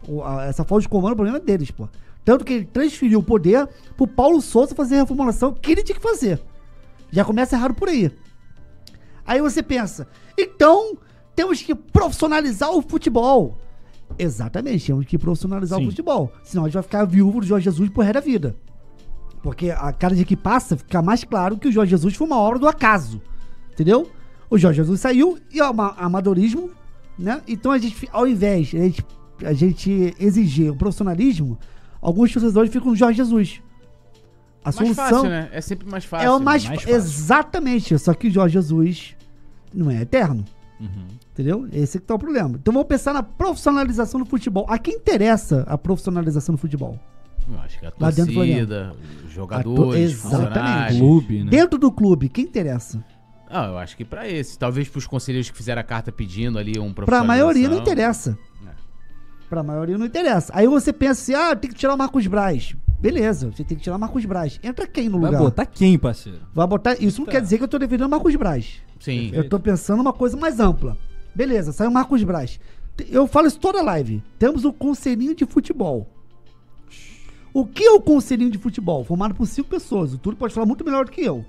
o- 0.08 0.24
a- 0.24 0.46
essa 0.46 0.64
falta 0.64 0.82
de 0.84 0.90
comando, 0.90 1.14
o 1.14 1.16
problema 1.16 1.38
é 1.38 1.42
deles, 1.42 1.70
pô. 1.72 1.88
Tanto 2.24 2.44
que 2.44 2.54
ele 2.54 2.66
transferiu 2.66 3.20
o 3.20 3.24
poder 3.24 3.68
pro 3.96 4.08
Paulo 4.08 4.42
Souza 4.42 4.74
fazer 4.74 4.96
a 4.96 5.00
reformulação 5.02 5.54
que 5.54 5.72
ele 5.72 5.84
tinha 5.84 5.96
que 5.96 6.02
fazer. 6.02 6.42
Já 7.12 7.24
começa 7.24 7.56
errado 7.56 7.76
por 7.76 7.88
aí. 7.88 8.12
Aí 9.28 9.42
você 9.42 9.62
pensa, 9.62 10.08
então 10.38 10.98
temos 11.36 11.62
que 11.62 11.74
profissionalizar 11.76 12.72
o 12.72 12.82
futebol. 12.82 13.58
Exatamente, 14.18 14.86
temos 14.88 15.06
que 15.06 15.18
profissionalizar 15.18 15.80
Sim. 15.80 15.86
o 15.88 15.90
futebol. 15.90 16.32
Senão 16.44 16.64
a 16.64 16.68
gente 16.68 16.76
vai 16.76 16.84
ficar 16.84 17.06
viúvo 17.06 17.42
do 17.42 17.46
Jorge 17.46 17.66
Jesus 17.66 17.90
pro 17.90 18.02
resto 18.02 18.14
da 18.16 18.20
vida. 18.22 18.56
Porque 19.44 19.70
a 19.70 19.92
cada 19.92 20.16
dia 20.16 20.26
que 20.26 20.36
passa, 20.36 20.78
fica 20.78 21.02
mais 21.02 21.24
claro 21.24 21.58
que 21.58 21.68
o 21.68 21.72
Jorge 21.72 21.92
Jesus 21.92 22.16
foi 22.16 22.26
uma 22.26 22.38
obra 22.38 22.58
do 22.60 22.68
acaso. 22.68 23.22
Entendeu? 23.74 24.10
O 24.50 24.58
Jorge 24.58 24.78
Jesus 24.78 25.02
saiu 25.02 25.38
e 25.52 25.60
é 25.60 25.64
ama- 25.64 25.94
amadorismo, 25.98 26.72
né? 27.18 27.42
Então 27.48 27.72
a 27.72 27.78
gente, 27.78 28.08
ao 28.12 28.26
invés 28.28 28.68
de 28.68 28.78
a 28.78 28.82
gente, 28.82 29.06
a 29.44 29.54
gente 29.54 30.16
exigir 30.20 30.72
o 30.72 30.76
profissionalismo, 30.76 31.60
alguns 32.02 32.32
torcedores 32.32 32.72
ficam 32.72 32.90
no 32.92 32.96
Jorge 32.96 33.18
Jesus. 33.18 33.62
A 34.64 34.68
Mais 34.68 34.76
solução 34.76 34.96
fácil, 35.10 35.30
né? 35.30 35.50
É 35.52 35.62
sempre 35.62 35.88
mais 35.88 36.06
fácil. 36.06 36.26
é 36.26 36.32
o 36.32 36.40
mais, 36.40 36.66
mais 36.66 36.82
fácil. 36.82 36.96
exatamente, 36.96 38.00
só 38.00 38.14
que 38.14 38.28
o 38.28 38.32
Jorge 38.32 38.54
Jesus 38.54 39.16
não 39.74 39.92
é 39.92 40.02
eterno. 40.02 40.44
Uhum. 40.80 41.06
Entendeu? 41.36 41.68
Esse 41.74 42.00
que 42.00 42.06
tá 42.06 42.16
o 42.16 42.20
problema. 42.20 42.52
Então 42.56 42.74
vamos 42.74 42.88
pensar 42.88 43.14
na 43.14 43.22
profissionalização 43.22 44.22
do 44.22 44.26
futebol. 44.26 44.66
A 44.70 44.80
quem 44.80 44.96
interessa 44.96 45.66
a 45.68 45.78
profissionalização 45.78 46.56
do 46.56 46.58
futebol? 46.62 46.98
Eu 47.52 47.60
acho 47.60 47.78
que 47.78 47.86
a 47.86 47.92
Lá 48.00 48.10
dentro 48.10 48.32
do 48.34 48.40
torcida, 48.40 48.96
os 49.28 49.34
jogadores, 49.34 50.26
A 50.26 50.30
to- 50.30 50.36
exatamente. 50.38 50.98
Clube, 50.98 51.44
né? 51.44 51.52
Dentro 51.52 51.78
do 51.78 51.92
clube, 51.92 52.30
quem 52.30 52.46
interessa? 52.46 53.04
Ah, 53.50 53.66
eu 53.68 53.78
acho 53.78 53.98
que 53.98 54.06
pra 54.06 54.28
esse. 54.30 54.58
Talvez 54.58 54.88
pros 54.88 55.06
conselheiros 55.06 55.50
que 55.50 55.58
fizeram 55.58 55.82
a 55.82 55.84
carta 55.84 56.10
pedindo 56.10 56.58
ali 56.58 56.80
um 56.80 56.94
Pra 56.94 57.22
maioria 57.24 57.68
não 57.68 57.78
interessa. 57.80 58.38
É. 58.66 58.70
Pra 59.50 59.62
maioria 59.62 59.98
não 59.98 60.06
interessa. 60.06 60.54
Aí 60.56 60.66
você 60.68 60.94
pensa 60.94 61.22
assim, 61.22 61.34
ah, 61.34 61.54
tem 61.54 61.70
que 61.70 61.76
tirar 61.76 61.94
o 61.94 61.98
Marcos 61.98 62.26
Braz. 62.26 62.76
Beleza, 63.00 63.52
você 63.52 63.64
tem 63.66 63.78
que 63.78 63.84
tirar 63.84 63.98
o 63.98 64.00
Marcos 64.00 64.24
Braz. 64.26 64.58
Entra 64.64 64.88
quem 64.88 65.10
no 65.10 65.20
Vai 65.20 65.30
lugar? 65.32 65.44
botar 65.44 65.66
quem, 65.66 66.00
parceiro? 66.00 66.40
Vai 66.54 66.66
botar. 66.66 66.94
Isso 67.00 67.20
não 67.20 67.26
Tá. 67.26 67.34
quer 67.34 67.42
dizer 67.42 67.58
que 67.58 67.64
eu 67.66 67.68
tô 67.68 67.78
defendendo 67.78 68.08
o 68.08 68.10
Marcos 68.10 68.34
Braz. 68.38 68.82
Sim. 69.02 69.30
Eu 69.34 69.48
tô 69.48 69.60
pensando 69.60 70.00
uma 70.02 70.14
coisa 70.14 70.36
mais 70.38 70.60
ampla. 70.60 70.98
Beleza, 71.36 71.72
saiu 71.72 71.90
o 71.90 71.94
Marcos 71.94 72.24
Braz. 72.24 72.60
Eu 73.10 73.28
falo 73.28 73.48
isso 73.48 73.60
toda 73.60 73.82
live. 73.82 74.24
Temos 74.40 74.64
o 74.64 74.72
Conselhinho 74.72 75.36
de 75.36 75.46
Futebol. 75.46 76.08
O 77.54 77.66
que 77.66 77.84
é 77.84 77.92
o 77.92 78.00
Conselhinho 78.02 78.50
de 78.50 78.58
Futebol? 78.58 79.04
Formado 79.04 79.36
por 79.36 79.46
cinco 79.46 79.70
pessoas. 79.70 80.14
O 80.14 80.18
Túlio 80.18 80.38
pode 80.38 80.54
falar 80.54 80.66
muito 80.66 80.84
melhor 80.86 81.06
do 81.06 81.12
que 81.12 81.22
eu. 81.22 81.46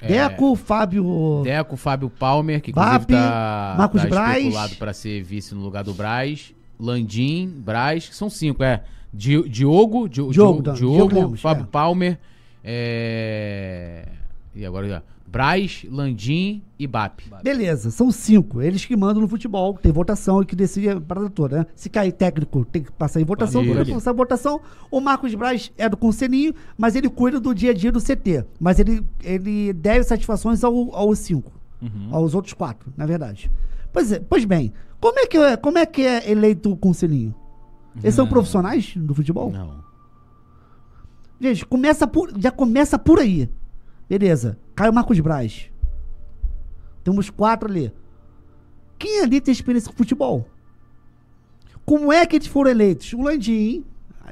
É, 0.00 0.08
Deco, 0.08 0.54
Fábio. 0.54 1.40
Deco, 1.44 1.76
Fábio 1.76 2.10
Palmer, 2.10 2.60
que 2.60 2.72
Bap, 2.72 3.06
tá, 3.06 3.74
Marcos 3.78 4.02
tá 4.02 4.08
Braz. 4.08 4.74
pra 4.74 4.92
ser 4.92 5.22
vice 5.22 5.54
no 5.54 5.62
lugar 5.62 5.82
do 5.82 5.94
Braz. 5.94 6.54
Landim, 6.78 7.48
Braz, 7.48 8.08
que 8.08 8.14
são 8.14 8.28
cinco, 8.28 8.62
é. 8.62 8.82
Di- 9.12 9.48
Diogo, 9.48 10.08
Di- 10.08 10.14
Diogo, 10.16 10.32
Diogo, 10.32 10.62
Diogo, 10.62 10.74
Diogo 10.76 11.14
Lemos, 11.14 11.40
Fábio 11.40 11.62
é. 11.62 11.66
Palmer, 11.70 12.18
é... 12.64 14.08
E 14.54 14.66
agora, 14.66 14.88
já. 14.88 15.02
Braz, 15.34 15.84
Landim 15.90 16.62
e 16.78 16.86
Bap. 16.86 17.20
Beleza, 17.42 17.90
são 17.90 18.12
cinco. 18.12 18.62
Eles 18.62 18.84
que 18.84 18.96
mandam 18.96 19.20
no 19.20 19.26
futebol, 19.26 19.74
tem 19.74 19.90
votação 19.90 20.40
e 20.40 20.46
que 20.46 20.54
decide 20.54 20.90
a 20.90 21.00
parada 21.00 21.28
toda, 21.28 21.58
né? 21.58 21.66
Se 21.74 21.90
cair 21.90 22.12
técnico, 22.12 22.64
tem 22.64 22.84
que 22.84 22.92
passar 22.92 23.20
em 23.20 23.24
votação. 23.24 23.66
Quando 23.66 23.92
passar 23.94 24.12
em 24.12 24.16
votação, 24.16 24.60
o 24.92 25.00
Marcos 25.00 25.34
Braz 25.34 25.72
é 25.76 25.88
do 25.88 25.96
conselhinho, 25.96 26.54
mas 26.78 26.94
ele 26.94 27.08
cuida 27.08 27.40
do 27.40 27.52
dia 27.52 27.72
a 27.72 27.74
dia 27.74 27.90
do 27.90 28.00
CT. 28.00 28.44
Mas 28.60 28.78
ele, 28.78 29.04
ele 29.24 29.72
deve 29.72 30.04
satisfações 30.04 30.62
ao, 30.62 30.94
aos 30.94 31.18
cinco. 31.18 31.50
Uhum. 31.82 32.10
Aos 32.12 32.32
outros 32.32 32.54
quatro, 32.54 32.92
na 32.96 33.04
verdade. 33.04 33.50
Pois, 33.92 34.12
é, 34.12 34.20
pois 34.20 34.44
bem, 34.44 34.72
como 35.00 35.18
é, 35.18 35.26
que 35.26 35.36
é, 35.36 35.56
como 35.56 35.78
é 35.78 35.84
que 35.84 36.02
é 36.02 36.30
eleito 36.30 36.70
o 36.70 36.76
conselhinho? 36.76 37.34
Eles 37.96 38.14
são 38.14 38.24
Não. 38.24 38.32
profissionais 38.32 38.92
do 38.96 39.12
futebol? 39.12 39.50
Não. 39.50 39.82
Gente, 41.40 41.66
começa 41.66 42.06
por, 42.06 42.32
já 42.38 42.52
começa 42.52 42.96
por 42.96 43.18
aí. 43.18 43.50
Beleza. 44.08 44.58
Caio 44.74 44.92
Marcos 44.92 45.18
Braz. 45.20 45.70
Temos 47.02 47.30
quatro 47.30 47.68
ali. 47.68 47.92
Quem 48.98 49.20
ali 49.20 49.40
tem 49.40 49.52
experiência 49.52 49.90
com 49.90 49.96
futebol? 49.96 50.48
Como 51.84 52.12
é 52.12 52.24
que 52.26 52.36
eles 52.36 52.46
foram 52.46 52.70
eleitos? 52.70 53.12
O 53.12 53.22
Landim. 53.22 53.84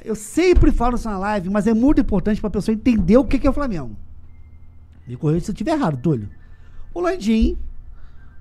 Eu 0.03 0.15
sempre 0.15 0.71
falo 0.71 0.95
isso 0.95 1.07
na 1.09 1.17
live, 1.19 1.49
mas 1.49 1.67
é 1.67 1.73
muito 1.73 2.01
importante 2.01 2.41
para 2.41 2.47
a 2.47 2.51
pessoa 2.51 2.73
entender 2.73 3.15
o 3.17 3.23
que 3.23 3.37
que 3.37 3.45
é 3.45 3.49
o 3.49 3.53
Flamengo. 3.53 3.95
Me 5.07 5.15
corrija 5.15 5.45
se 5.45 5.51
eu 5.51 5.53
estiver 5.53 5.71
errado, 5.73 5.97
Túlio. 6.01 6.29
O 6.93 6.99
Landim, 6.99 7.57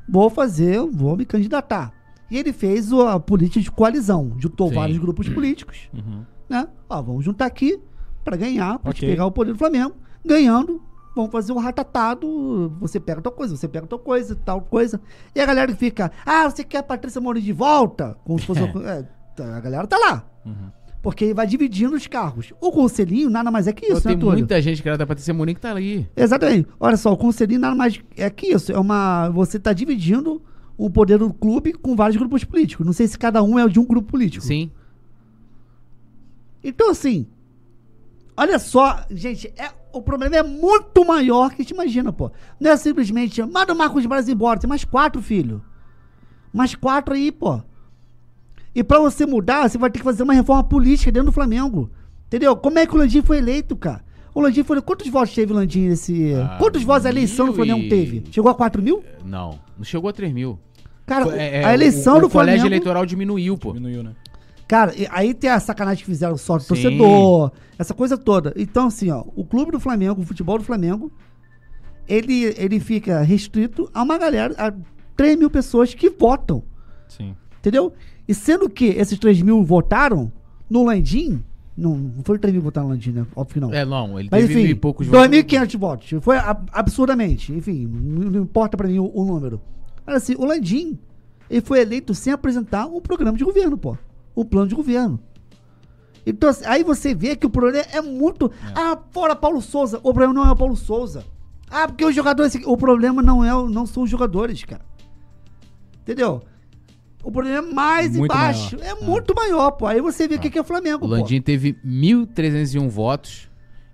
vou 0.08 0.30
fazer, 0.30 0.80
vou 0.80 1.16
me 1.16 1.24
candidatar. 1.26 1.92
E 2.30 2.38
ele 2.38 2.52
fez 2.52 2.90
a 2.92 3.20
política 3.20 3.60
de 3.60 3.70
coalizão. 3.70 4.34
Juntou 4.38 4.70
Sim. 4.70 4.74
vários 4.76 4.98
grupos 4.98 5.28
políticos 5.28 5.90
Uhum. 5.92 6.24
né? 6.48 6.66
Ó, 6.88 7.02
vamos 7.02 7.24
juntar 7.24 7.44
aqui 7.46 7.78
pra 8.24 8.36
ganhar, 8.36 8.78
pra 8.78 8.92
te 8.92 8.98
Ok. 9.00 9.10
pegar 9.10 9.26
o 9.26 9.30
poder 9.32 9.52
do 9.52 9.58
Flamengo. 9.58 9.94
Ganhando, 10.24 10.80
vamos 11.14 11.30
fazer 11.30 11.52
um 11.52 11.58
ratatado. 11.58 12.74
Você 12.80 12.98
pega 12.98 13.20
tal 13.20 13.32
coisa, 13.32 13.56
você 13.56 13.68
pega 13.68 13.86
tal 13.86 13.98
coisa, 13.98 14.34
tal 14.34 14.60
coisa. 14.60 15.00
E 15.34 15.40
a 15.40 15.46
galera 15.46 15.74
fica, 15.74 16.10
ah, 16.24 16.48
você 16.48 16.64
quer 16.64 16.78
a 16.78 16.82
Patrícia 16.82 17.20
Mourinho 17.20 17.44
de 17.44 17.52
volta? 17.52 18.16
Como 18.24 18.38
se 18.38 18.46
fosse. 18.46 18.60
é, 18.62 19.04
tá, 19.36 19.56
a 19.56 19.60
galera 19.60 19.86
tá 19.86 19.98
lá. 19.98 20.24
Uhum. 20.44 20.70
Porque 21.02 21.34
vai 21.34 21.46
dividindo 21.46 21.96
os 21.96 22.06
cargos. 22.06 22.52
O 22.60 22.70
conselhinho 22.70 23.28
nada 23.28 23.50
mais 23.50 23.66
é 23.66 23.72
que 23.72 23.88
Pô, 23.88 23.92
isso, 23.94 24.02
tem 24.02 24.14
né, 24.14 24.20
Túlio? 24.20 24.38
muita 24.38 24.62
gente 24.62 24.80
que 24.80 24.88
era 24.88 24.96
da 24.96 25.04
Patrícia 25.06 25.34
Morim 25.34 25.54
que 25.54 25.60
tá 25.60 25.72
ali. 25.72 26.08
Exatamente. 26.16 26.68
Olha 26.78 26.96
só, 26.96 27.12
o 27.12 27.16
conselhinho 27.16 27.60
nada 27.60 27.74
mais 27.74 28.00
é 28.16 28.30
que 28.30 28.46
isso. 28.46 28.70
É 28.70 28.78
uma. 28.78 29.28
Você 29.30 29.58
tá 29.58 29.72
dividindo 29.72 30.40
o 30.78 30.88
poder 30.88 31.18
do 31.18 31.32
clube 31.32 31.72
com 31.72 31.96
vários 31.96 32.16
grupos 32.16 32.44
políticos. 32.44 32.86
Não 32.86 32.92
sei 32.92 33.08
se 33.08 33.18
cada 33.18 33.42
um 33.42 33.58
é 33.58 33.68
de 33.68 33.80
um 33.80 33.84
grupo 33.84 34.12
político. 34.12 34.44
Sim. 34.44 34.70
Então, 36.62 36.90
assim. 36.90 37.26
Olha 38.36 38.58
só, 38.58 39.04
gente, 39.10 39.52
é, 39.58 39.70
o 39.92 40.02
problema 40.02 40.36
é 40.36 40.42
muito 40.42 41.04
maior 41.04 41.50
que 41.50 41.56
a 41.62 41.64
gente 41.64 41.72
imagina, 41.74 42.12
pô. 42.12 42.30
Não 42.60 42.70
é 42.70 42.76
simplesmente, 42.76 43.42
manda 43.42 43.72
o 43.72 43.76
Marcos 43.76 44.04
Braz 44.06 44.28
embora, 44.28 44.58
tem 44.60 44.68
mais 44.68 44.84
quatro, 44.84 45.20
filho. 45.22 45.62
Mais 46.52 46.74
quatro 46.74 47.14
aí, 47.14 47.30
pô. 47.32 47.60
E 48.74 48.82
pra 48.82 48.98
você 48.98 49.26
mudar, 49.26 49.68
você 49.68 49.76
vai 49.78 49.90
ter 49.90 49.98
que 49.98 50.04
fazer 50.04 50.22
uma 50.22 50.32
reforma 50.32 50.64
política 50.64 51.12
dentro 51.12 51.26
do 51.26 51.32
Flamengo. 51.32 51.90
Entendeu? 52.26 52.56
Como 52.56 52.78
é 52.78 52.86
que 52.86 52.94
o 52.94 52.98
Landim 52.98 53.20
foi 53.22 53.38
eleito, 53.38 53.76
cara? 53.76 54.02
O 54.34 54.40
Landim 54.40 54.62
foi. 54.64 54.80
Quantos 54.80 55.08
votos 55.08 55.34
teve 55.34 55.52
o 55.52 55.56
Landim 55.56 55.88
nesse. 55.88 56.32
Ah, 56.34 56.56
quantos 56.58 56.82
votos 56.82 57.04
a 57.04 57.10
eleição 57.10 57.46
do 57.46 57.52
Flamengo 57.52 57.80
e- 57.80 57.88
teve? 57.90 58.24
Chegou 58.30 58.50
a 58.50 58.54
4 58.54 58.80
mil? 58.82 59.04
Não. 59.24 59.58
Não 59.76 59.84
chegou 59.84 60.08
a 60.08 60.12
3 60.12 60.32
mil. 60.32 60.58
Cara, 61.04 61.26
Foi- 61.26 61.36
é, 61.38 61.62
a 61.64 61.74
eleição 61.74 62.16
o, 62.16 62.20
do 62.20 62.26
o 62.28 62.30
colégio 62.30 62.60
Flamengo. 62.60 62.66
eleitoral 62.68 63.04
diminuiu, 63.04 63.58
pô. 63.58 63.72
Diminuiu, 63.72 64.02
né? 64.02 64.12
Cara, 64.72 64.94
aí 65.10 65.34
tem 65.34 65.50
a 65.50 65.60
sacanagem 65.60 66.02
que 66.02 66.10
fizeram 66.10 66.34
só 66.38 66.56
do 66.56 66.64
torcedor, 66.64 67.52
essa 67.78 67.92
coisa 67.92 68.16
toda. 68.16 68.54
Então, 68.56 68.86
assim, 68.86 69.10
ó, 69.10 69.22
o 69.36 69.44
clube 69.44 69.70
do 69.70 69.78
Flamengo, 69.78 70.22
o 70.22 70.24
futebol 70.24 70.56
do 70.56 70.64
Flamengo, 70.64 71.12
ele, 72.08 72.54
ele 72.56 72.80
fica 72.80 73.20
restrito 73.20 73.90
a 73.92 74.02
uma 74.02 74.16
galera, 74.16 74.54
a 74.56 74.72
3 75.14 75.38
mil 75.38 75.50
pessoas 75.50 75.92
que 75.92 76.08
votam, 76.08 76.62
Sim. 77.06 77.36
entendeu? 77.58 77.92
E 78.26 78.32
sendo 78.32 78.66
que 78.70 78.86
esses 78.86 79.18
3 79.18 79.42
mil 79.42 79.62
votaram 79.62 80.32
no 80.70 80.86
Landim, 80.86 81.44
não, 81.76 81.94
não 81.94 82.24
foi 82.24 82.38
3 82.38 82.54
mil 82.54 82.62
que 82.62 82.64
votaram 82.64 82.88
no 82.88 82.94
Landim, 82.94 83.10
né? 83.12 83.26
Óbvio 83.36 83.52
que 83.52 83.60
não. 83.60 83.74
É, 83.74 83.84
não, 83.84 84.18
ele 84.18 84.30
Mas 84.32 84.40
teve 84.40 84.54
mil 84.54 84.62
enfim, 84.64 84.72
e 84.72 84.74
poucos 84.74 85.06
votos. 85.06 85.28
2.500 85.28 85.78
votos. 85.78 86.10
Foi 86.22 86.38
ab- 86.38 86.66
absurdamente. 86.72 87.52
Enfim, 87.52 87.86
não, 87.86 88.30
não 88.30 88.40
importa 88.44 88.74
pra 88.74 88.88
mim 88.88 89.00
o, 89.00 89.12
o 89.14 89.22
número. 89.22 89.60
Mas 90.06 90.16
assim, 90.16 90.34
o 90.34 90.46
Landim, 90.46 90.98
ele 91.50 91.60
foi 91.60 91.82
eleito 91.82 92.14
sem 92.14 92.32
apresentar 92.32 92.86
um 92.86 93.02
programa 93.02 93.36
de 93.36 93.44
governo, 93.44 93.76
pô. 93.76 93.98
Um 94.36 94.44
plano 94.44 94.68
de 94.68 94.74
governo. 94.74 95.20
Então, 96.24 96.48
assim, 96.48 96.64
aí 96.66 96.84
você 96.84 97.14
vê 97.14 97.34
que 97.34 97.46
o 97.46 97.50
problema 97.50 97.84
é 97.92 98.00
muito. 98.00 98.50
Ah, 98.74 98.96
fora 99.10 99.34
Paulo 99.34 99.60
Souza. 99.60 99.98
O 99.98 100.12
problema 100.12 100.32
não 100.32 100.46
é 100.46 100.50
o 100.52 100.56
Paulo 100.56 100.76
Souza. 100.76 101.24
Ah, 101.70 101.88
porque 101.88 102.04
os 102.04 102.14
jogadores. 102.14 102.54
O 102.64 102.76
problema 102.76 103.20
não, 103.22 103.44
é, 103.44 103.54
o- 103.54 103.68
não 103.68 103.84
são 103.86 104.04
os 104.04 104.10
jogadores, 104.10 104.62
cara. 104.64 104.82
Entendeu? 106.02 106.42
O 107.24 107.30
problema 107.30 107.58
é 107.68 107.72
mais 107.72 108.16
Muito 108.16 108.32
embaixo. 108.32 108.76
maior. 108.78 108.96
É 108.98 109.04
muito 109.04 109.34
maior, 109.34 109.70
pô. 109.72 109.86
Aí 109.86 110.00
você 110.00 110.26
vê 110.26 110.36
o 110.36 110.40
que, 110.40 110.50
que 110.50 110.58
é 110.58 110.60
o 110.60 110.64
Flamengo, 110.64 110.96
O 111.06 111.08
pô. 111.08 111.14
Landim 111.14 111.40
teve 111.40 111.74
1.301 111.84 112.88
votos. 112.88 113.48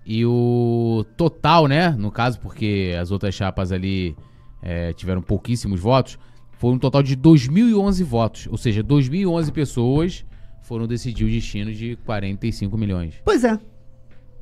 E 0.05 0.25
o 0.25 1.05
total, 1.15 1.67
né? 1.67 1.89
No 1.91 2.11
caso, 2.11 2.39
porque 2.39 2.95
as 2.99 3.11
outras 3.11 3.35
chapas 3.35 3.71
ali 3.71 4.15
é, 4.61 4.91
tiveram 4.93 5.21
pouquíssimos 5.21 5.79
votos, 5.79 6.17
foi 6.57 6.71
um 6.71 6.79
total 6.79 7.03
de 7.03 7.15
2.011 7.15 8.03
votos. 8.03 8.47
Ou 8.49 8.57
seja, 8.57 8.83
2.011 8.83 9.51
pessoas 9.51 10.25
foram 10.69 10.85
decidir 10.85 11.25
o 11.25 11.27
destino 11.27 11.73
de 11.73 11.95
45 12.05 12.77
milhões. 12.77 13.15
Pois 13.25 13.43
é. 13.43 13.59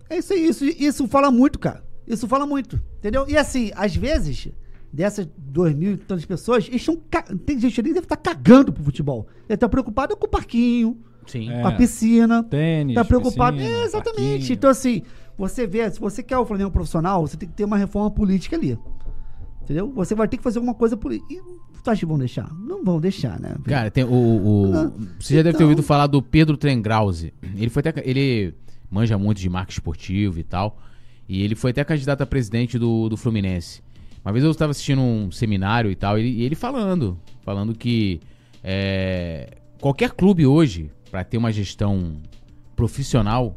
É 0.10 0.18
isso 0.18 0.34
aí, 0.34 0.45
isso, 0.45 0.66
isso 0.66 1.08
fala 1.08 1.32
muito, 1.32 1.58
cara. 1.58 1.82
Isso 2.06 2.28
fala 2.28 2.45
muito, 2.45 2.82
entendeu? 2.98 3.26
E 3.30 3.38
assim, 3.38 3.72
às 3.74 3.95
vezes, 3.95 4.49
dessas 4.91 5.26
duas 5.38 5.74
mil 5.74 5.94
e 5.94 5.98
tantas 5.98 6.26
pessoas, 6.26 6.68
eles 6.68 6.82
estão. 6.82 6.98
Tem 7.45 7.58
gente 7.58 7.80
ali 7.80 7.90
que 7.90 7.94
deve 7.95 8.06
estar 8.06 8.18
cagando 8.18 8.74
pro 8.74 8.84
futebol. 8.84 9.28
Ele 9.48 9.58
tá 9.58 9.70
preocupado 9.70 10.18
com 10.18 10.26
o 10.26 10.30
parquinho, 10.30 10.98
Sim. 11.26 11.49
É. 11.49 11.62
com 11.62 11.68
a 11.70 11.72
piscina. 11.72 12.44
Tênis. 12.44 12.95
tá 12.95 13.06
preocupado. 13.06 13.58
piscina, 13.58 13.78
é, 13.78 13.84
exatamente. 13.84 14.30
parquinho. 14.32 14.54
Então, 14.54 14.70
assim, 14.70 15.04
você 15.38 15.66
vê, 15.66 15.90
se 15.90 15.99
você 15.99 16.22
quer 16.22 16.38
o 16.38 16.45
Flamengo 16.45 16.72
profissional, 16.72 17.26
você 17.26 17.38
tem 17.38 17.48
que 17.48 17.56
ter 17.56 17.64
uma 17.64 17.78
reforma 17.78 18.12
política 18.12 18.58
ali. 18.58 18.78
Entendeu? 19.62 19.91
Você 19.94 20.14
vai 20.14 20.28
ter 20.28 20.38
que 20.38 20.44
fazer 20.44 20.60
alguma 20.60 20.74
coisa 20.76 20.95
política. 20.98 21.41
Tu 21.88 21.92
acha 21.92 22.00
que 22.02 22.06
vão 22.06 22.18
deixar? 22.20 22.54
Não 22.54 22.84
vão 22.84 23.00
deixar, 23.00 23.40
né? 23.40 23.56
Cara, 23.64 23.90
tem 23.90 24.04
o. 24.04 24.10
o- 24.10 24.72
Ah, 24.76 24.92
você 25.18 25.36
já 25.36 25.42
deve 25.42 25.54
ter 25.54 25.64
então- 25.64 25.68
ouvido 25.68 25.82
falar 25.82 26.08
do 26.08 26.22
Pedro 26.22 26.58
Trengrause. 26.58 27.34
Ele 27.56 27.70
foi 27.70 27.80
até. 27.80 28.02
Ele 28.06 28.54
manja 28.92 29.18
muito 29.18 29.40
de 29.40 29.50
marca 29.50 29.72
esportivo 29.72 30.38
e 30.38 30.44
tal. 30.44 30.78
E 31.30 31.42
ele 31.42 31.56
foi 31.56 31.72
até 31.72 31.84
candidato 31.86 32.22
a 32.22 32.26
presidente 32.26 32.78
do, 32.78 33.08
do 33.08 33.16
Fluminense. 33.16 33.82
Uma 34.24 34.34
vez 34.34 34.44
eu 34.44 34.52
estava 34.52 34.72
assistindo 34.72 35.02
um 35.02 35.32
seminário 35.32 35.90
e 35.90 35.96
tal, 35.96 36.18
e 36.20 36.22
ele, 36.28 36.44
ele 36.44 36.56
falando. 36.56 37.18
Falando 37.42 37.74
que 37.74 38.20
é, 38.62 39.52
qualquer 39.80 40.12
clube 40.12 40.46
hoje, 40.46 40.92
para 41.10 41.24
ter 41.24 41.38
uma 41.38 41.52
gestão 41.54 42.18
profissional, 42.76 43.56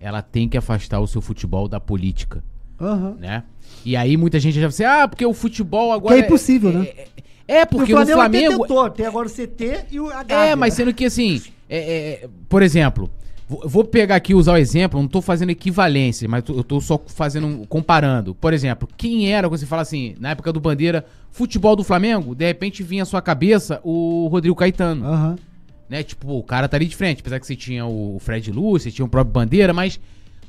ela 0.00 0.22
tem 0.22 0.48
que 0.48 0.56
afastar 0.56 0.98
o 1.00 1.06
seu 1.06 1.20
futebol 1.20 1.68
da 1.68 1.78
política 1.80 2.42
Aham. 2.80 3.16
né? 3.18 3.44
E 3.84 3.96
aí 3.96 4.16
muita 4.16 4.40
gente 4.40 4.54
já 4.54 4.62
vai 4.62 4.68
assim, 4.68 4.84
ah, 4.84 5.06
porque 5.08 5.24
o 5.26 5.34
futebol 5.34 5.88
Que 5.90 5.94
agora. 5.96 6.16
é 6.16 6.20
impossível, 6.20 6.72
né? 6.72 6.86
É, 6.86 7.08
é, 7.48 7.64
porque 7.64 7.92
o 7.92 7.96
Flamengo, 7.96 8.20
até 8.20 8.38
Flamengo. 8.38 8.66
tentou. 8.66 8.90
Tem 8.90 9.06
agora 9.06 9.28
o 9.28 9.30
CT 9.30 9.86
e 9.90 10.00
o 10.00 10.10
H. 10.10 10.34
É, 10.34 10.56
mas 10.56 10.74
sendo 10.74 10.92
que 10.92 11.04
assim, 11.04 11.40
é, 11.68 11.78
é, 12.24 12.28
por 12.48 12.62
exemplo, 12.62 13.10
vou, 13.48 13.84
pegar 13.84 14.16
aqui 14.16 14.32
e 14.32 14.34
usar 14.34 14.54
o 14.54 14.56
exemplo, 14.56 15.00
não 15.00 15.08
tô 15.08 15.22
fazendo 15.22 15.50
equivalência, 15.50 16.28
mas 16.28 16.42
eu 16.48 16.64
tô 16.64 16.80
só 16.80 17.00
fazendo, 17.06 17.66
comparando. 17.68 18.34
Por 18.34 18.52
exemplo, 18.52 18.88
quem 18.96 19.32
era, 19.32 19.48
quando 19.48 19.60
você 19.60 19.66
fala 19.66 19.82
assim, 19.82 20.16
na 20.18 20.30
época 20.30 20.52
do 20.52 20.60
Bandeira, 20.60 21.04
futebol 21.30 21.76
do 21.76 21.84
Flamengo, 21.84 22.34
de 22.34 22.46
repente 22.46 22.82
vinha 22.82 23.04
à 23.04 23.06
sua 23.06 23.22
cabeça 23.22 23.80
o 23.84 24.26
Rodrigo 24.28 24.56
Caetano, 24.56 25.06
Aham. 25.06 25.36
né? 25.88 26.02
Tipo, 26.02 26.38
o 26.38 26.42
cara 26.42 26.68
tá 26.68 26.76
ali 26.76 26.86
de 26.86 26.96
frente, 26.96 27.20
apesar 27.20 27.38
que 27.38 27.46
você 27.46 27.54
tinha 27.54 27.86
o 27.86 28.18
Fred 28.20 28.50
Lúcio, 28.50 28.90
você 28.90 28.94
tinha 28.96 29.06
o 29.06 29.08
próprio 29.08 29.32
Bandeira, 29.32 29.72
mas 29.72 30.00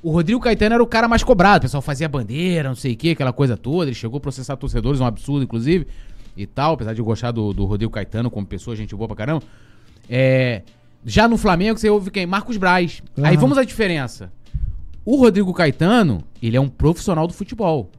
o 0.02 0.12
Rodrigo 0.12 0.40
Caetano 0.40 0.76
era 0.76 0.84
o 0.84 0.88
cara 0.88 1.08
mais 1.08 1.24
cobrado, 1.24 1.60
o 1.60 1.62
pessoal 1.64 1.82
fazia 1.82 2.08
bandeira, 2.08 2.70
não 2.70 2.76
sei 2.76 2.94
o 2.94 2.96
que, 2.96 3.12
aquela 3.12 3.34
coisa 3.34 3.58
toda, 3.58 3.90
ele 3.90 3.96
chegou 3.96 4.18
a 4.18 4.22
processar 4.22 4.56
torcedores, 4.56 5.02
um 5.02 5.06
absurdo, 5.06 5.44
inclusive, 5.44 5.88
e 6.38 6.46
tal, 6.46 6.74
apesar 6.74 6.94
de 6.94 7.00
eu 7.00 7.06
gostar 7.06 7.32
do, 7.32 7.52
do 7.52 7.66
Rodrigo 7.66 7.92
Caetano 7.92 8.30
como 8.30 8.46
pessoa, 8.46 8.76
gente 8.76 8.96
boa 8.96 9.08
pra 9.08 9.18
caramba. 9.18 9.44
É, 10.10 10.62
já 11.06 11.28
no 11.28 11.38
Flamengo, 11.38 11.80
você 11.80 11.90
ouve 11.90 12.12
quem? 12.12 12.26
Marcos 12.26 12.58
Braz. 12.58 13.02
Aí 13.18 13.34
Aham. 13.36 13.42
vamos 13.42 13.58
à 13.58 13.64
diferença. 13.64 14.32
O 15.04 15.16
Rodrigo 15.16 15.54
Caetano, 15.54 16.24
ele 16.42 16.58
é 16.58 16.62
um 16.62 16.70
profissional 16.70 17.28
do 17.28 17.34
futebol. 17.34 17.90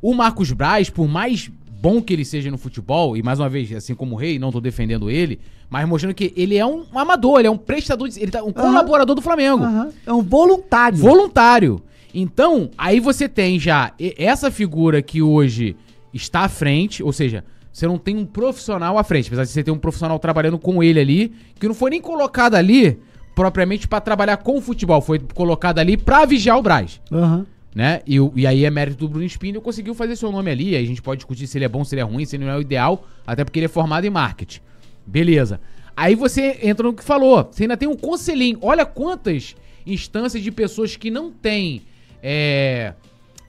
O 0.00 0.14
Marcos 0.14 0.52
Braz, 0.52 0.90
por 0.90 1.08
mais 1.08 1.50
bom 1.80 2.02
que 2.02 2.12
ele 2.12 2.24
seja 2.24 2.50
no 2.50 2.58
futebol, 2.58 3.16
e 3.16 3.22
mais 3.22 3.40
uma 3.40 3.48
vez, 3.48 3.72
assim 3.72 3.94
como 3.94 4.14
o 4.14 4.18
Rei, 4.18 4.38
não 4.38 4.52
tô 4.52 4.60
defendendo 4.60 5.10
ele, 5.10 5.40
mas 5.70 5.88
mostrando 5.88 6.14
que 6.14 6.32
ele 6.36 6.56
é 6.56 6.66
um, 6.66 6.84
amador, 6.94 7.38
ele 7.38 7.48
é 7.48 7.50
um 7.50 7.56
prestador, 7.56 8.08
de, 8.08 8.20
ele 8.20 8.30
tá 8.30 8.42
um 8.42 8.52
colaborador 8.52 9.14
do 9.14 9.22
Flamengo. 9.22 9.64
Aham. 9.64 9.90
É 10.06 10.12
um 10.12 10.22
voluntário. 10.22 10.98
Voluntário. 10.98 11.82
Então, 12.12 12.70
aí 12.76 13.00
você 13.00 13.28
tem 13.28 13.58
já 13.58 13.92
essa 13.98 14.50
figura 14.50 15.00
que 15.02 15.22
hoje 15.22 15.76
está 16.12 16.40
à 16.40 16.48
frente, 16.48 17.02
ou 17.02 17.12
seja, 17.12 17.44
você 17.72 17.86
não 17.86 17.98
tem 17.98 18.16
um 18.16 18.26
profissional 18.26 18.98
à 18.98 19.04
frente, 19.04 19.26
apesar 19.28 19.44
de 19.44 19.50
você 19.50 19.62
ter 19.62 19.70
um 19.70 19.78
profissional 19.78 20.18
trabalhando 20.18 20.58
com 20.58 20.82
ele 20.82 20.98
ali, 20.98 21.32
que 21.58 21.68
não 21.68 21.74
foi 21.74 21.90
nem 21.90 22.00
colocado 22.00 22.54
ali 22.54 22.98
propriamente 23.34 23.86
pra 23.86 24.00
trabalhar 24.00 24.38
com 24.38 24.58
o 24.58 24.60
futebol, 24.60 25.00
foi 25.00 25.20
colocado 25.20 25.78
ali 25.78 25.96
pra 25.96 26.24
vigiar 26.24 26.58
o 26.58 26.62
Braz, 26.62 27.00
Aham. 27.12 27.46
né? 27.74 28.00
E, 28.06 28.16
e 28.34 28.46
aí 28.46 28.64
é 28.64 28.70
mérito 28.70 28.98
do 28.98 29.08
Bruno 29.08 29.24
Spindle, 29.26 29.62
conseguiu 29.62 29.94
fazer 29.94 30.16
seu 30.16 30.32
nome 30.32 30.50
ali, 30.50 30.74
aí 30.74 30.82
a 30.82 30.86
gente 30.86 31.00
pode 31.00 31.18
discutir 31.18 31.46
se 31.46 31.56
ele 31.56 31.64
é 31.64 31.68
bom, 31.68 31.84
se 31.84 31.94
ele 31.94 32.00
é 32.00 32.04
ruim, 32.04 32.24
se 32.24 32.34
ele 32.34 32.44
não 32.44 32.52
é 32.52 32.56
o 32.56 32.60
ideal, 32.60 33.06
até 33.26 33.44
porque 33.44 33.58
ele 33.60 33.66
é 33.66 33.68
formado 33.68 34.04
em 34.04 34.10
marketing. 34.10 34.60
Beleza. 35.06 35.60
Aí 35.96 36.14
você 36.14 36.58
entra 36.62 36.86
no 36.86 36.92
que 36.94 37.02
falou. 37.02 37.48
Você 37.50 37.64
ainda 37.64 37.76
tem 37.76 37.88
um 37.88 37.96
conselhinho. 37.96 38.58
Olha 38.62 38.86
quantas 38.86 39.56
instâncias 39.84 40.42
de 40.42 40.52
pessoas 40.52 40.94
que 40.96 41.10
não 41.10 41.32
têm. 41.32 41.82
É. 42.22 42.94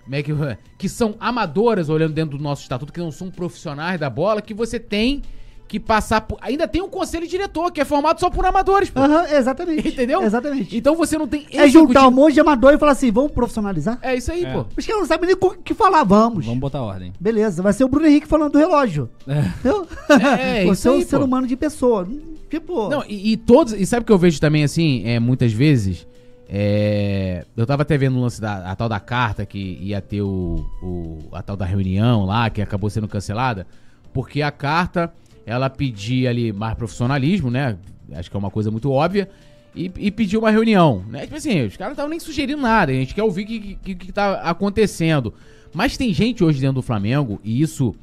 Como 0.10 0.16
é 0.16 0.24
que. 0.24 0.58
Que 0.78 0.90
são 0.90 1.16
amadoras, 1.20 1.88
olhando 1.90 2.14
dentro 2.14 2.38
do 2.38 2.44
nosso 2.44 2.64
estatuto, 2.64 2.92
que 2.92 3.00
não 3.00 3.12
são 3.12 3.30
profissionais 3.30 4.00
da 4.00 4.10
bola, 4.10 4.42
que 4.42 4.54
você 4.54 4.80
tem 4.80 5.22
que 5.68 5.80
passar 5.80 6.22
por. 6.22 6.40
Ainda 6.42 6.68
tem 6.68 6.82
um 6.82 6.90
conselho 6.90 7.28
diretor, 7.28 7.72
que 7.72 7.80
é 7.80 7.86
formado 7.86 8.20
só 8.20 8.28
por 8.28 8.44
amadores, 8.44 8.90
pô. 8.90 9.02
Aham, 9.02 9.26
exatamente. 9.32 9.88
Entendeu? 9.88 10.24
Exatamente. 10.24 10.76
Então 10.76 10.96
você 10.96 11.16
não 11.16 11.28
tem. 11.28 11.46
é 11.54 11.68
juntar 11.68 12.08
um 12.08 12.12
monte 12.12 12.34
de 12.34 12.40
amador 12.40 12.74
e 12.74 12.80
falar 12.80 12.94
assim, 12.94 13.12
vamos 13.12 13.32
profissionalizar? 13.34 14.00
É 14.02 14.16
isso 14.16 14.32
aí, 14.32 14.46
É. 14.46 14.52
pô. 14.52 14.66
Os 14.76 14.84
caras 14.84 15.02
não 15.02 15.08
sabem 15.08 15.28
nem 15.28 15.36
o 15.40 15.50
que 15.64 15.76
falar, 15.76 16.04
vamos. 16.04 16.44
Vamos 16.44 16.60
botar 16.60 16.82
ordem. 16.82 17.14
Beleza, 17.20 17.62
vai 17.62 17.72
ser 17.72 17.84
o 17.84 17.88
Bruno 17.88 18.08
Henrique 18.08 18.28
falando 18.28 18.54
do 18.54 18.58
relógio. 18.58 19.12
É. 19.28 19.40
Entendeu? 19.42 19.88
É, 20.10 20.66
Você 20.66 20.72
isso 20.74 20.88
é 20.88 20.92
um 20.92 20.96
aí, 20.96 21.04
ser 21.06 21.20
pô. 21.20 21.26
humano 21.26 21.46
de 21.46 21.56
pessoa. 21.56 22.08
Tipo. 22.50 22.90
Não, 22.90 23.04
e, 23.08 23.34
e 23.34 23.38
todos. 23.38 23.74
E 23.74 23.86
sabe 23.86 24.02
o 24.02 24.06
que 24.08 24.12
eu 24.12 24.18
vejo 24.18 24.42
também, 24.42 24.64
assim, 24.64 25.04
é, 25.06 25.20
muitas 25.20 25.54
vezes? 25.54 26.08
É, 26.52 27.46
eu 27.56 27.64
tava 27.68 27.84
até 27.84 27.96
vendo 27.96 28.18
o 28.18 28.22
lance 28.22 28.42
da 28.42 28.76
tal 28.76 28.90
da 28.90 29.00
carta 29.00 29.46
que 29.46 29.78
ia 29.82 30.02
ter 30.02 30.24
o, 30.24 30.66
o- 30.82 31.20
a 31.32 31.44
tal 31.44 31.56
da 31.56 31.64
reunião 31.64 32.26
lá, 32.26 32.50
que 32.50 32.60
acabou 32.60 32.90
sendo 32.90 33.08
cancelada, 33.08 33.68
porque 34.12 34.42
a 34.42 34.50
carta 34.52 35.14
ela 35.46 35.70
pedia 35.70 36.30
ali 36.32 36.52
mais 36.52 36.74
profissionalismo, 36.74 37.52
né? 37.52 37.78
Acho 38.14 38.32
que 38.32 38.36
é 38.36 38.40
uma 38.40 38.50
coisa 38.50 38.72
muito 38.72 38.92
óbvia. 38.92 39.30
E, 39.76 39.92
e 40.00 40.10
pediu 40.10 40.40
uma 40.40 40.50
reunião, 40.50 41.04
né? 41.08 41.22
Tipo 41.22 41.36
assim, 41.36 41.66
os 41.68 41.78
caras 41.78 41.90
não 41.90 41.94
estavam 41.94 42.10
nem 42.10 42.20
sugerindo 42.20 42.60
nada, 42.62 42.92
a 42.92 42.96
gente 42.96 43.14
quer 43.14 43.22
ouvir 43.22 43.44
o 43.44 43.46
que, 43.48 43.76
que, 43.76 43.96
que 43.96 44.12
tá 44.12 44.42
acontecendo. 44.42 45.32
Mas 45.72 45.96
tem 45.98 46.12
gente 46.12 46.44
hoje 46.44 46.60
dentro 46.60 46.76
do 46.76 46.82
Flamengo, 46.82 47.40
e 47.44 47.62
isso 47.62 47.94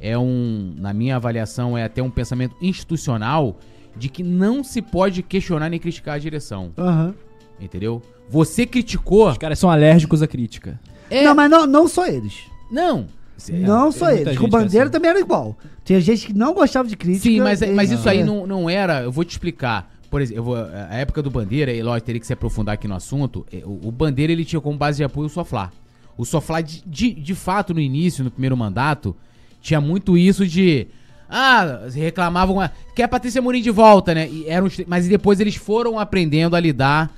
é 0.00 0.16
um, 0.16 0.74
na 0.78 0.92
minha 0.92 1.16
avaliação, 1.16 1.76
é 1.76 1.82
até 1.82 2.00
um 2.00 2.10
pensamento 2.10 2.54
institucional 2.62 3.58
de 3.96 4.08
que 4.08 4.22
não 4.22 4.62
se 4.62 4.80
pode 4.80 5.24
questionar 5.24 5.68
nem 5.68 5.80
criticar 5.80 6.14
a 6.14 6.18
direção. 6.18 6.70
Aham. 6.78 7.12
Entendeu? 7.60 8.02
Você 8.28 8.66
criticou. 8.66 9.28
Os 9.30 9.38
caras 9.38 9.58
são 9.58 9.70
alérgicos 9.70 10.22
à 10.22 10.26
crítica. 10.26 10.78
É, 11.10 11.24
Não, 11.24 11.34
mas 11.34 11.50
não, 11.50 11.66
não 11.66 11.88
só 11.88 12.06
eles. 12.06 12.34
não. 12.70 13.06
não 13.50 13.90
tem 13.90 13.98
só 13.98 14.10
eles. 14.10 14.28
gente 14.34 14.44
O 14.44 14.48
Bandeira 14.48 14.84
assim. 14.86 14.92
também 14.92 15.10
era 15.10 15.20
igual. 15.20 15.56
Tinha 15.84 16.00
gente 16.00 16.26
que 16.26 16.32
não 16.32 16.52
gostava 16.52 16.88
de 16.88 16.96
crítica. 16.96 17.22
Sim, 17.22 17.40
mas, 17.40 17.60
mas 17.72 17.90
e- 17.90 17.94
isso 17.94 18.08
aí 18.08 18.20
é. 18.20 18.24
não, 18.24 18.46
não 18.46 18.68
era. 18.68 19.02
Eu 19.02 19.12
vou 19.12 19.24
te 19.24 19.30
explicar. 19.30 19.92
Por 20.10 20.20
exemplo, 20.20 20.40
eu 20.40 20.44
vou- 20.44 20.56
a 20.56 20.94
época 20.96 21.22
do 21.22 21.30
Bandeira, 21.30 21.72
e 21.72 21.82
lógico, 21.82 22.06
teria 22.06 22.20
que 22.20 22.26
se 22.26 22.32
aprofundar 22.32 22.74
aqui 22.74 22.88
no 22.88 22.94
assunto. 22.94 23.46
é, 23.52 23.58
O, 23.64 23.88
o 23.88 23.92
Bandeira 23.92 24.32
ele 24.32 24.44
tinha 24.44 24.60
como 24.60 24.76
base 24.76 24.96
de 24.98 25.04
apoio 25.04 25.26
o 25.26 25.30
Soflá. 25.30 25.70
O 26.18 26.24
Soflá, 26.24 26.60
de, 26.60 26.82
de, 26.86 27.12
de 27.12 27.34
fato, 27.34 27.72
no 27.74 27.80
início, 27.80 28.24
no 28.24 28.30
primeiro 28.30 28.56
mandato, 28.56 29.14
tinha 29.60 29.80
muito 29.80 30.16
isso 30.18 30.46
de. 30.46 30.88
Ah, 31.28 31.80
reclamavam. 31.92 32.60
ah, 32.60 32.70
Quer 32.94 33.04
a 33.04 33.08
Patrícia 33.08 33.42
Mourinho 33.42 33.64
de 33.64 33.70
volta, 33.70 34.14
né? 34.14 34.28
E 34.28 34.46
eram, 34.48 34.68
mas 34.86 35.06
depois 35.08 35.38
eles 35.40 35.56
foram 35.56 35.98
aprendendo 35.98 36.54
a 36.56 36.60
lidar 36.60 37.12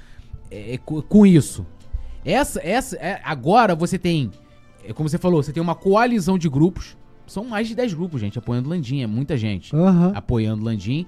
é, 0.50 0.78
co- 0.78 1.02
com 1.02 1.26
isso. 1.26 1.66
Essa, 2.24 2.60
essa, 2.66 2.96
é, 2.96 3.20
agora 3.24 3.74
você 3.74 3.98
tem, 3.98 4.30
é, 4.84 4.92
como 4.92 5.08
você 5.08 5.18
falou, 5.18 5.42
você 5.42 5.52
tem 5.52 5.62
uma 5.62 5.74
coalizão 5.74 6.36
de 6.38 6.48
grupos. 6.48 6.96
São 7.26 7.44
mais 7.44 7.68
de 7.68 7.74
10 7.74 7.92
grupos, 7.94 8.20
gente, 8.20 8.38
apoiando 8.38 8.68
Landim, 8.70 9.02
é 9.02 9.06
muita 9.06 9.36
gente 9.36 9.74
Aham. 9.76 10.12
apoiando 10.14 10.64
Landim. 10.64 11.06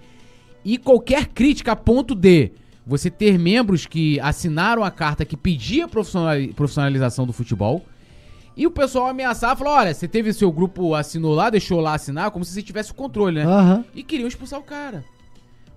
E 0.64 0.76
qualquer 0.76 1.26
crítica 1.28 1.72
a 1.72 1.76
ponto 1.76 2.14
de 2.14 2.52
você 2.86 3.10
ter 3.10 3.38
membros 3.38 3.86
que 3.86 4.20
assinaram 4.20 4.84
a 4.84 4.90
carta 4.90 5.24
que 5.24 5.36
pedia 5.36 5.88
profissionali- 5.88 6.52
profissionalização 6.52 7.26
do 7.26 7.32
futebol. 7.32 7.84
E 8.56 8.66
o 8.66 8.70
pessoal 8.70 9.06
ameaçar, 9.06 9.56
falou: 9.56 9.72
olha, 9.72 9.94
você 9.94 10.06
teve 10.06 10.32
seu 10.34 10.52
grupo, 10.52 10.94
assinou 10.94 11.34
lá, 11.34 11.48
deixou 11.48 11.80
lá 11.80 11.94
assinar, 11.94 12.30
como 12.30 12.44
se 12.44 12.52
você 12.52 12.60
tivesse 12.62 12.90
o 12.90 12.94
controle, 12.94 13.36
né? 13.36 13.44
Aham. 13.46 13.84
E 13.94 14.02
queriam 14.02 14.28
expulsar 14.28 14.60
o 14.60 14.62
cara. 14.62 15.02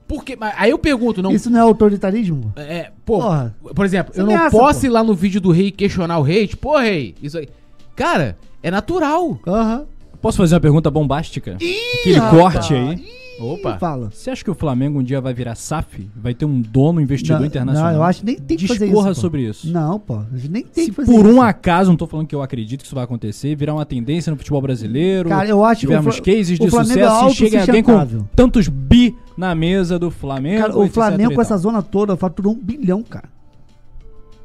Por 0.07 0.23
quê? 0.23 0.35
Mas 0.39 0.53
Aí 0.57 0.69
eu 0.71 0.77
pergunto, 0.77 1.21
não. 1.21 1.31
Isso 1.31 1.49
não 1.49 1.59
é 1.59 1.61
autoritarismo? 1.61 2.53
É, 2.55 2.91
pô, 3.05 3.19
Porra. 3.19 3.55
por 3.73 3.85
exemplo, 3.85 4.13
eu 4.15 4.25
não 4.25 4.33
ameaça, 4.35 4.57
posso 4.57 4.81
pô. 4.81 4.85
ir 4.85 4.89
lá 4.89 5.03
no 5.03 5.13
vídeo 5.15 5.39
do 5.41 5.51
rei 5.51 5.71
questionar 5.71 6.17
o 6.19 6.21
rei, 6.21 6.47
tipo, 6.47 6.69
pô, 6.69 6.77
rei, 6.79 7.15
isso 7.21 7.37
aí. 7.37 7.47
Cara, 7.95 8.37
é 8.61 8.69
natural. 8.69 9.39
Aham. 9.47 9.85
Posso 10.21 10.37
fazer 10.37 10.55
uma 10.55 10.61
pergunta 10.61 10.89
bombástica? 10.89 11.55
Aquele 11.55 12.17
rapaz. 12.17 12.41
corte 12.41 12.73
aí. 12.73 13.22
Opa. 13.39 13.77
Fala. 13.79 14.09
Você 14.11 14.29
acha 14.29 14.43
que 14.43 14.51
o 14.51 14.53
Flamengo 14.53 14.99
um 14.99 15.03
dia 15.03 15.19
vai 15.19 15.33
virar 15.33 15.55
SAF? 15.55 16.09
Vai 16.15 16.33
ter 16.33 16.45
um 16.45 16.61
dono 16.61 17.01
investidor 17.01 17.39
Não, 17.39 17.47
internacional? 17.47 17.91
Não, 17.91 17.97
eu 17.99 18.03
acho 18.03 18.19
que 18.19 18.25
nem 18.27 18.35
tem 18.37 18.55
que 18.57 18.67
fazer 18.67 18.85
isso. 18.85 18.93
Discorra 18.93 19.09
pô. 19.09 19.15
sobre 19.21 19.41
isso. 19.49 19.69
Não, 19.71 19.99
pô. 19.99 20.17
a 20.17 20.37
gente 20.37 20.49
Nem 20.51 20.63
tem 20.63 20.85
Se 20.85 20.89
que 20.91 20.95
fazer 20.95 21.11
por 21.11 21.25
isso. 21.25 21.35
um 21.35 21.41
acaso, 21.41 21.89
não 21.89 21.97
tô 21.97 22.05
falando 22.07 22.27
que 22.27 22.35
eu 22.35 22.41
acredito 22.43 22.81
que 22.81 22.85
isso 22.85 22.95
vai 22.95 23.03
acontecer, 23.03 23.55
virar 23.55 23.73
uma 23.73 23.85
tendência 23.85 24.29
no 24.29 24.37
futebol 24.37 24.61
brasileiro, 24.61 25.29
Cara, 25.29 25.47
eu 25.49 25.63
acho 25.65 25.81
que 25.81 25.87
tivermos 25.87 26.15
Fla- 26.17 26.25
cases 26.25 26.59
o 26.59 26.63
de 26.63 26.69
Flamengo 26.69 26.99
é 26.99 27.09
sucesso 27.09 27.31
e 27.31 27.35
chega 27.49 27.61
alguém 27.61 27.83
com 27.83 28.23
tantos 28.35 28.67
bi 28.67 29.15
na 29.35 29.55
mesa 29.55 29.97
do 29.97 30.11
Flamengo. 30.11 30.61
Cara, 30.61 30.77
o 30.77 30.87
Flamengo 30.87 31.33
com 31.33 31.41
essa 31.41 31.57
zona 31.57 31.81
toda 31.81 32.15
faturou 32.15 32.53
um 32.53 32.59
bilhão, 32.59 33.01
cara. 33.01 33.29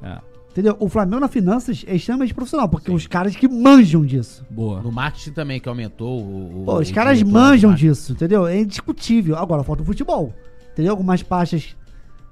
É, 0.03 0.17
Entendeu? 0.59 0.77
O 0.81 0.89
Flamengo 0.89 1.21
na 1.21 1.29
finanças 1.29 1.85
é 1.87 1.95
extremamente 1.95 2.35
profissional, 2.35 2.69
porque 2.69 2.91
os 2.91 3.07
caras 3.07 3.37
que 3.37 3.47
manjam 3.47 4.05
disso. 4.05 4.45
boa. 4.51 4.83
No 4.83 4.91
marketing 4.91 5.31
também, 5.31 5.61
que 5.61 5.69
aumentou 5.69 6.21
o. 6.21 6.63
o- 6.63 6.65
Pô, 6.65 6.81
os 6.81 6.91
o 6.91 6.95
caras 6.95 7.23
manjam 7.23 7.73
disso, 7.73 8.11
entendeu? 8.11 8.45
É 8.45 8.59
indiscutível. 8.59 9.37
Agora, 9.37 9.63
falta 9.63 9.83
o 9.83 9.87
futebol. 9.87 10.35
Entendeu? 10.73 10.91
Algumas 10.95 11.23
pastas 11.23 11.77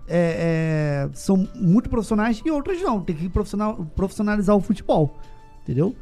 é, 0.09 1.07
é, 1.07 1.09
são 1.15 1.49
muito 1.55 1.89
profissionais 1.89 2.43
e 2.45 2.51
outras 2.51 2.83
não. 2.83 3.01
Tem 3.01 3.15
que 3.15 3.29
profissional- 3.29 3.87
profissionalizar 3.95 4.57
o 4.57 4.61
futebol. 4.61 5.17
Entendeu? 5.63 5.95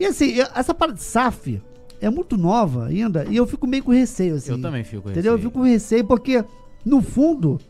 E 0.00 0.04
assim, 0.06 0.30
eu- 0.32 0.48
essa 0.56 0.74
parte 0.74 0.94
de 0.94 1.02
SAF 1.04 1.62
é 2.00 2.10
muito 2.10 2.36
nova 2.36 2.86
ainda 2.86 3.24
e 3.30 3.36
eu 3.36 3.46
fico 3.46 3.68
meio 3.68 3.84
com 3.84 3.92
receio, 3.92 4.34
assim. 4.34 4.50
Eu 4.50 4.60
também 4.60 4.82
fico 4.82 5.02
com 5.02 5.10
Entendeu? 5.10 5.30
Eu 5.34 5.36
receio. 5.36 5.48
fico 5.50 5.60
com 5.60 5.64
receio 5.64 6.04
porque, 6.04 6.44
no 6.84 7.00
fundo, 7.00 7.60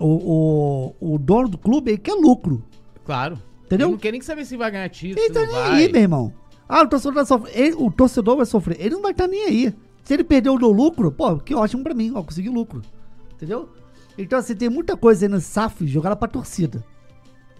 o, 0.00 0.94
o, 1.00 1.14
o 1.14 1.18
dono 1.18 1.48
do 1.50 1.58
clube 1.58 1.90
ele 1.90 1.98
quer 1.98 2.14
lucro. 2.14 2.64
Claro. 3.04 3.38
Entendeu? 3.66 3.86
Ele 3.88 3.92
não 3.92 3.98
quer 4.00 4.12
nem 4.12 4.20
saber 4.20 4.44
se 4.44 4.56
vai 4.56 4.70
ganhar 4.70 4.88
título. 4.88 5.24
Ele 5.24 5.32
tá 5.34 5.40
nem 5.40 5.50
vai. 5.50 5.70
aí, 5.84 5.92
meu 5.92 6.02
irmão. 6.02 6.32
Ah, 6.68 6.82
o 6.82 6.88
torcedor 6.88 7.14
vai 7.14 7.24
sofrer. 7.26 7.58
Ele- 7.58 7.74
o 7.78 7.90
torcedor 7.90 8.36
vai 8.36 8.46
sofrer. 8.46 8.76
Ele 8.80 8.94
não 8.94 9.02
vai 9.02 9.12
estar 9.12 9.26
nem 9.26 9.44
aí. 9.44 9.74
Se 10.04 10.14
ele 10.14 10.24
perdeu 10.24 10.58
no 10.58 10.68
lucro, 10.70 11.10
pô, 11.12 11.36
que 11.38 11.54
ótimo 11.54 11.82
pra 11.82 11.94
mim. 11.94 12.12
Ó, 12.14 12.22
consegui 12.22 12.48
lucro. 12.48 12.82
Entendeu? 13.34 13.68
Então, 14.18 14.38
assim, 14.38 14.54
tem 14.54 14.68
muita 14.68 14.96
coisa 14.96 15.24
aí 15.26 15.28
no 15.28 15.40
SAF 15.40 15.86
jogada 15.86 16.14
pra 16.16 16.28
torcida. 16.28 16.84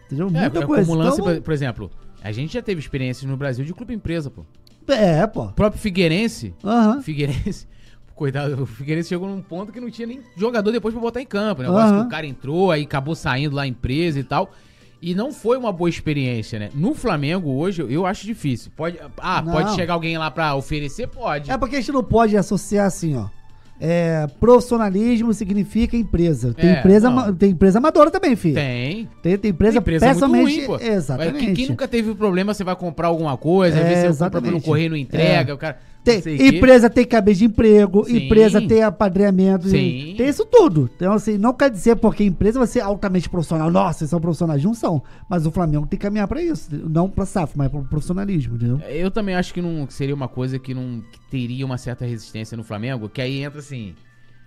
Entendeu? 0.06 0.26
É, 0.28 0.30
muita 0.30 0.58
é 0.60 0.66
coisa. 0.66 0.86
como 0.86 0.98
lance, 0.98 1.20
Então, 1.20 1.40
por, 1.42 1.52
exemplo, 1.52 1.90
a 2.22 2.30
gente 2.32 2.52
já 2.54 2.62
teve 2.62 2.80
experiências 2.80 3.28
no 3.30 3.36
Brasil 3.36 3.64
de 3.64 3.72
clube 3.72 3.94
empresa, 3.94 4.30
pô. 4.30 4.44
é, 4.88 5.26
pô. 5.26 5.44
O 5.44 5.52
próprio 5.52 5.80
Figueirense, 5.80 6.54
Aham. 6.62 7.00
Figueirense, 7.00 7.66
coitado, 8.14 8.62
o 8.62 8.66
Figueirense 8.66 9.08
chegou 9.08 9.28
num 9.28 9.40
ponto 9.40 9.72
que 9.72 9.80
não 9.80 9.90
tinha 9.90 10.06
nem 10.06 10.20
jogador 10.36 10.70
depois 10.70 10.92
pra 10.92 11.00
botar 11.00 11.22
em 11.22 11.26
campo. 11.26 11.62
O 11.62 11.64
negócio 11.64 11.88
Aham. 11.94 12.00
que 12.02 12.06
o 12.06 12.10
cara 12.10 12.26
entrou, 12.26 12.70
aí 12.70 12.82
acabou 12.82 13.14
saindo 13.14 13.56
lá 13.56 13.62
a 13.62 13.66
empresa 13.66 14.18
e 14.20 14.24
tal. 14.24 14.50
E 15.02 15.16
não 15.16 15.32
foi 15.32 15.56
uma 15.58 15.72
boa 15.72 15.90
experiência, 15.90 16.60
né? 16.60 16.70
No 16.72 16.94
Flamengo 16.94 17.50
hoje, 17.50 17.84
eu 17.88 18.06
acho 18.06 18.24
difícil. 18.24 18.70
Pode, 18.76 18.98
ah, 19.18 19.42
Não. 19.42 19.52
pode 19.52 19.74
chegar 19.74 19.94
alguém 19.94 20.16
lá 20.16 20.30
pra 20.30 20.54
oferecer? 20.54 21.08
Pode. 21.08 21.50
É 21.50 21.58
porque 21.58 21.74
a 21.74 21.80
gente 21.80 21.90
não 21.90 22.04
pode 22.04 22.36
associar 22.36 22.86
assim, 22.86 23.16
ó. 23.16 23.26
É, 23.84 24.28
profissionalismo 24.38 25.34
significa 25.34 25.96
empresa. 25.96 26.54
Tem, 26.54 26.70
É, 26.70 26.78
empresa, 26.78 27.10
não. 27.10 27.34
tem 27.34 27.50
empresa 27.50 27.78
amadora 27.80 28.12
também, 28.12 28.36
filho. 28.36 28.54
Tem. 28.54 29.08
Tem, 29.20 29.36
tem 29.36 29.50
empresa, 29.50 29.78
empresa 29.78 30.06
é 30.06 30.08
muito 30.10 30.20
pessoalmente. 30.20 30.56
ruim, 30.58 30.66
pô. 30.66 30.84
Exatamente. 30.84 31.44
Quem, 31.46 31.54
quem 31.54 31.68
nunca 31.68 31.88
teve 31.88 32.14
problema, 32.14 32.54
você 32.54 32.62
vai 32.62 32.76
comprar 32.76 33.08
alguma 33.08 33.36
coisa, 33.36 33.78
às 33.80 33.84
É, 33.84 33.88
vezes 33.88 33.98
você 34.02 34.06
compra 34.06 34.14
exatamente. 34.38 34.50
pelo 34.52 34.62
correio 34.62 34.90
não 34.90 34.96
entrega, 34.96 35.50
É. 35.50 35.54
o 35.54 35.58
cara. 35.58 35.78
Tem, 36.04 36.18
empresa 36.48 36.90
tem 36.90 37.04
cabeça 37.04 37.38
de 37.38 37.44
emprego, 37.44 38.04
Sim. 38.04 38.24
empresa 38.26 38.60
tem 38.60 38.82
apadreamento, 38.82 39.68
Sim. 39.68 40.14
tem 40.16 40.28
isso 40.28 40.44
tudo. 40.44 40.90
Então, 40.96 41.12
assim, 41.12 41.38
não 41.38 41.54
quer 41.54 41.70
dizer 41.70 41.94
porque 41.96 42.24
a 42.24 42.26
empresa 42.26 42.58
vai 42.58 42.66
ser 42.66 42.80
altamente 42.80 43.28
profissional. 43.28 43.70
Nossa, 43.70 44.04
são 44.06 44.20
profissionais, 44.20 44.64
não 44.64 44.74
são. 44.74 45.00
Mas 45.28 45.46
o 45.46 45.52
Flamengo 45.52 45.86
tem 45.86 45.96
que 45.96 46.02
caminhar 46.02 46.26
pra 46.26 46.42
isso. 46.42 46.68
Não 46.72 47.08
pra 47.08 47.24
SAF, 47.24 47.56
mas 47.56 47.68
pro 47.68 47.84
profissionalismo, 47.84 48.56
entendeu? 48.56 48.80
Eu 48.88 49.12
também 49.12 49.36
acho 49.36 49.54
que 49.54 49.62
não 49.62 49.86
que 49.86 49.94
seria 49.94 50.14
uma 50.14 50.28
coisa 50.28 50.58
que 50.58 50.74
não 50.74 51.04
que 51.12 51.20
teria 51.30 51.64
uma 51.64 51.78
certa 51.78 52.04
resistência 52.04 52.56
no 52.56 52.64
Flamengo, 52.64 53.08
que 53.08 53.20
aí 53.20 53.40
entra 53.40 53.60
assim. 53.60 53.94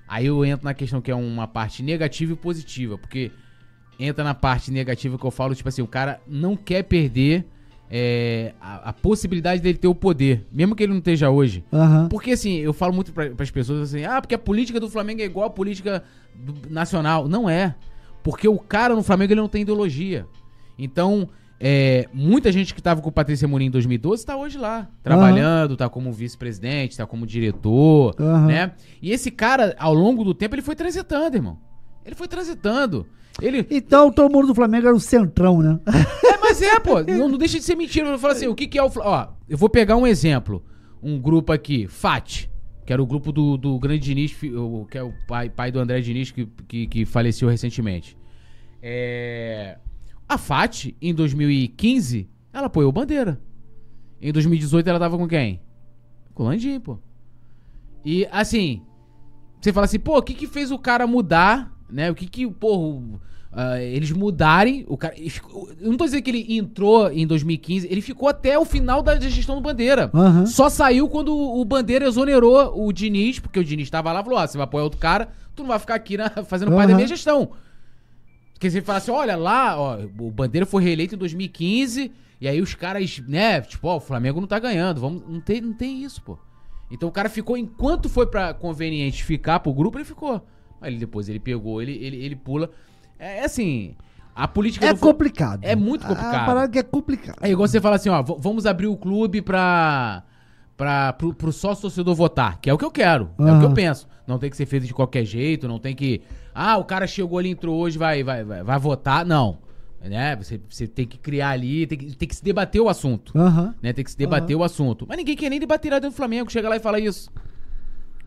Aí 0.08 0.26
eu 0.26 0.44
entro 0.44 0.66
na 0.66 0.74
questão 0.74 1.02
que 1.02 1.10
é 1.10 1.16
uma 1.16 1.48
parte 1.48 1.82
negativa 1.82 2.34
e 2.34 2.36
positiva, 2.36 2.98
porque 2.98 3.32
entra 3.98 4.24
na 4.24 4.34
parte 4.34 4.72
negativa 4.72 5.18
que 5.18 5.26
eu 5.26 5.32
falo, 5.32 5.56
tipo 5.56 5.70
assim, 5.70 5.82
o 5.82 5.88
cara 5.88 6.20
não 6.28 6.56
quer 6.56 6.84
perder 6.84 7.46
é, 7.90 8.54
a, 8.60 8.90
a 8.90 8.94
possibilidade 8.94 9.62
dele 9.62 9.78
ter 9.78 9.88
o 9.88 9.96
poder, 9.96 10.46
mesmo 10.52 10.76
que 10.76 10.84
ele 10.84 10.92
não 10.92 11.00
esteja 11.00 11.30
hoje. 11.30 11.64
Aham. 11.72 12.08
Porque 12.10 12.32
assim, 12.32 12.56
eu 12.58 12.74
falo 12.74 12.94
muito 12.94 13.14
para 13.14 13.32
as 13.40 13.52
pessoas 13.52 13.90
assim, 13.90 14.04
ah, 14.06 14.20
porque 14.22 14.36
a 14.36 14.40
política 14.40 14.80
do 14.80 14.90
Flamengo 14.90 15.22
é 15.22 15.26
igual 15.26 15.46
a 15.48 15.50
política 15.50 16.04
do- 16.36 16.70
nacional. 16.70 17.28
Não 17.28 17.50
é. 17.50 17.76
Porque 18.24 18.48
o 18.48 18.58
cara 18.58 18.96
no 18.96 19.04
Flamengo 19.04 19.34
ele 19.34 19.42
não 19.42 19.48
tem 19.48 19.62
ideologia. 19.62 20.26
Então, 20.80 21.30
é, 21.60 22.10
muita 22.12 22.52
gente 22.52 22.74
que 22.74 22.82
tava 22.82 23.02
com 23.02 23.10
o 23.10 23.12
Patrícia 23.12 23.48
Mourinho 23.48 23.70
em 23.70 23.72
2012 23.72 24.26
tá 24.26 24.36
hoje 24.36 24.58
lá, 24.58 24.90
trabalhando, 25.04 25.78
tá 25.78 25.88
como 25.88 26.12
vice-presidente, 26.12 26.98
tá 26.98 27.06
como 27.06 27.26
diretor, 27.26 28.16
Aham. 28.20 28.48
né? 28.48 28.72
E 29.02 29.12
esse 29.12 29.30
cara, 29.32 29.76
ao 29.80 29.94
longo 29.94 30.24
do 30.24 30.34
tempo, 30.34 30.56
ele 30.56 30.62
foi 30.64 30.76
transitando, 30.76 31.38
irmão. 31.38 31.58
Ele 32.06 32.16
foi 32.16 32.28
transitando. 32.28 33.06
Ele, 33.42 33.66
Então, 33.70 34.12
todo 34.12 34.32
mundo 34.32 34.48
do 34.48 34.56
Flamengo 34.56 34.88
era 34.88 34.96
o 34.96 35.00
centrão, 35.00 35.62
né? 35.62 35.80
é, 36.24 36.38
mas 36.38 36.62
é, 36.62 36.80
pô. 36.80 37.02
Não, 37.02 37.28
não 37.28 37.38
deixa 37.38 37.58
de 37.58 37.66
ser 37.66 37.76
mentira. 37.76 38.08
Eu 38.08 38.20
falo 38.20 38.34
assim, 38.34 38.48
o 38.48 38.56
que, 38.56 38.68
que 38.68 38.78
é 38.78 38.84
o. 38.84 38.92
Ó, 38.98 39.28
eu 39.50 39.58
vou 39.58 39.70
pegar 39.70 39.98
um 39.98 40.08
exemplo. 40.08 40.64
Um 41.02 41.20
grupo 41.20 41.52
aqui, 41.52 41.88
FAT, 41.88 42.50
que 42.86 42.94
era 42.94 43.02
o 43.02 43.06
grupo 43.06 43.32
do, 43.32 43.58
do 43.58 43.78
grande 43.78 44.00
Diniz, 44.00 44.34
que 44.34 44.98
é 44.98 45.04
o 45.04 45.14
pai, 45.28 45.50
pai 45.50 45.72
do 45.72 45.80
André 45.80 46.00
Diniz, 46.02 46.32
que, 46.32 46.48
que, 46.68 46.88
que 46.88 47.06
faleceu 47.06 47.50
recentemente. 47.50 48.18
É, 48.82 49.78
a 50.28 50.38
FAT, 50.38 50.96
em 51.02 51.14
2015, 51.14 52.30
ela 52.54 52.68
apoiou 52.68 52.90
o 52.90 52.94
Bandeira. 52.94 53.40
Em 54.22 54.32
2018, 54.32 54.88
ela 54.90 55.00
tava 55.00 55.18
com 55.18 55.28
quem? 55.28 55.62
Com 56.34 56.44
o 56.44 56.46
Landim, 56.48 56.80
pô. 56.80 56.98
E, 58.04 58.28
assim, 58.32 58.82
você 59.60 59.74
fala 59.74 59.86
assim, 59.86 60.00
pô, 60.00 60.18
o 60.18 60.22
que 60.22 60.34
que 60.34 60.48
fez 60.48 60.72
o 60.72 60.80
cara 60.80 61.06
mudar, 61.06 61.75
né? 61.90 62.10
O 62.12 62.16
que 62.16 62.28
que, 62.28 62.46
o- 62.46 63.20
ah, 63.52 63.82
eles 63.82 64.12
mudarem, 64.12 64.86
o 64.88 64.98
cara... 64.98 65.14
ele 65.18 65.30
ficou- 65.30 65.70
Eu 65.80 65.90
não 65.92 65.98
tô 65.98 66.04
dizendo 66.06 66.24
que 66.24 66.30
ele 66.30 66.58
entrou 66.58 67.10
em 67.12 67.26
2015, 67.26 67.88
ele 67.90 68.02
ficou 68.02 68.28
até 68.28 68.60
o 68.60 68.66
final 68.66 69.02
da 69.02 69.18
gestão 69.20 69.56
do 69.56 69.62
Bandeira. 69.62 70.10
Aham. 70.14 70.46
Só 70.46 70.70
saiu 70.70 71.08
quando 71.08 71.36
o 71.36 71.64
Bandeira 71.64 72.06
exonerou 72.06 72.74
o 72.86 72.92
Diniz, 72.92 73.40
porque 73.40 73.60
o 73.60 73.64
Diniz 73.64 73.90
tava 73.90 74.12
lá 74.12 74.20
e 74.20 74.24
falou, 74.24 74.40
ó, 74.40 74.46
você 74.48 74.58
vai 74.58 74.66
apoiar 74.66 74.84
outro 74.84 75.00
cara, 75.00 75.30
tu 75.56 75.64
não 75.64 75.70
vai 75.70 75.80
ficar 75.80 75.96
aqui 75.96 76.18
na- 76.18 76.30
fazendo 76.46 76.72
parte 76.76 76.90
da 76.90 76.96
minha 76.96 77.08
gestão. 77.08 77.50
Porque 78.54 78.70
você 78.70 78.82
fala 78.82 78.98
assim, 78.98 79.12
olha 79.12 79.36
lá, 79.36 79.78
ó, 79.80 79.98
o 80.20 80.32
Bandeira 80.32 80.66
foi 80.66 80.84
reeleito 80.84 81.16
em 81.16 81.18
2015, 81.18 82.12
e 82.42 82.48
aí 82.48 82.62
os 82.62 82.74
caras, 82.74 83.20
né, 83.28 83.62
tipo, 83.62 83.88
ó, 83.88 83.98
o 83.98 84.00
Flamengo 84.02 84.40
não 84.42 84.48
tá 84.48 84.60
ganhando, 84.60 85.00
vamos, 85.02 85.24
não 85.28 85.40
tem, 85.40 85.62
não 85.62 85.74
tem 85.74 86.04
isso, 86.04 86.22
pô. 86.22 86.38
Então 86.92 87.10
o 87.10 87.12
cara 87.12 87.30
ficou, 87.30 87.58
enquanto 87.58 88.08
foi 88.08 88.28
pra 88.28 88.54
conveniente 88.54 89.24
ficar 89.24 89.60
pro 89.60 89.74
grupo, 89.74 89.98
ele 89.98 90.06
ficou. 90.06 90.46
Aí 90.86 90.98
depois 90.98 91.28
ele 91.30 91.40
pegou, 91.40 91.82
ele, 91.82 91.94
ele, 91.94 92.18
ele 92.24 92.36
pula. 92.36 92.70
É, 93.20 93.40
é 93.40 93.46
assim, 93.46 93.96
a 94.36 94.48
política 94.48 94.86
É 94.86 94.94
do 94.94 95.00
complicado. 95.00 95.64
É 95.64 95.76
muito 95.76 96.06
complicado. 96.06 96.36
A 96.36 96.46
parada 96.46 96.70
que 96.70 96.80
é 96.80 96.84
complicado. 96.84 97.38
é 97.42 97.50
igual 97.50 97.68
você 97.68 97.80
fala 97.80 97.96
assim, 97.96 98.10
ó, 98.10 98.22
vamos 98.22 98.66
abrir 98.66 98.88
o 98.88 98.98
clube 98.98 99.42
pra, 99.42 100.24
pra, 100.76 101.14
pro, 101.14 101.34
pro 101.34 101.52
sócio 101.54 101.84
torcedor 101.84 102.14
votar, 102.14 102.60
que 102.60 102.70
é 102.70 102.74
o 102.74 102.78
que 102.78 102.86
eu 102.86 102.92
quero, 102.92 103.30
é 103.40 103.52
o 103.52 103.60
que 103.60 103.66
eu 103.66 103.74
penso. 103.74 104.08
Não 104.28 104.38
tem 104.38 104.50
que 104.50 104.58
ser 104.58 104.66
feito 104.66 104.86
de 104.86 104.94
qualquer 104.94 105.24
jeito, 105.24 105.68
não 105.68 105.80
tem 105.80 105.96
que. 105.96 106.22
Ah, 106.54 106.78
o 106.78 106.84
cara 106.84 107.08
chegou 107.08 107.40
ali, 107.40 107.50
entrou 107.50 107.78
hoje, 107.78 107.98
vai, 107.98 108.24
vai, 108.24 108.44
vai, 108.44 108.64
vai 108.64 108.80
votar. 108.80 109.26
Não. 109.26 109.58
Né? 110.02 110.36
Você, 110.36 110.62
você 110.70 110.88
tem 110.88 111.06
que 111.08 111.18
criar 111.18 111.50
ali, 111.50 111.88
tem 111.88 111.98
que, 111.98 112.16
tem 112.16 112.28
que 112.28 112.36
se 112.36 112.44
debater 112.44 112.82
o 112.82 112.90
assunto. 112.90 113.38
Aham. 113.38 113.74
Né? 113.82 113.94
Tem 113.94 114.04
que 114.04 114.12
se 114.12 114.18
debater 114.18 114.56
o 114.56 114.64
assunto. 114.64 115.06
Mas 115.08 115.18
ninguém 115.18 115.36
quer 115.36 115.50
nem 115.50 115.60
debater 115.60 115.92
lá 115.92 116.00
dentro 116.00 116.14
do 116.14 116.18
Flamengo. 116.18 116.52
Chega 116.52 116.70
lá 116.70 116.76
e 116.76 116.80
fala 116.80 117.00
isso. 117.00 117.30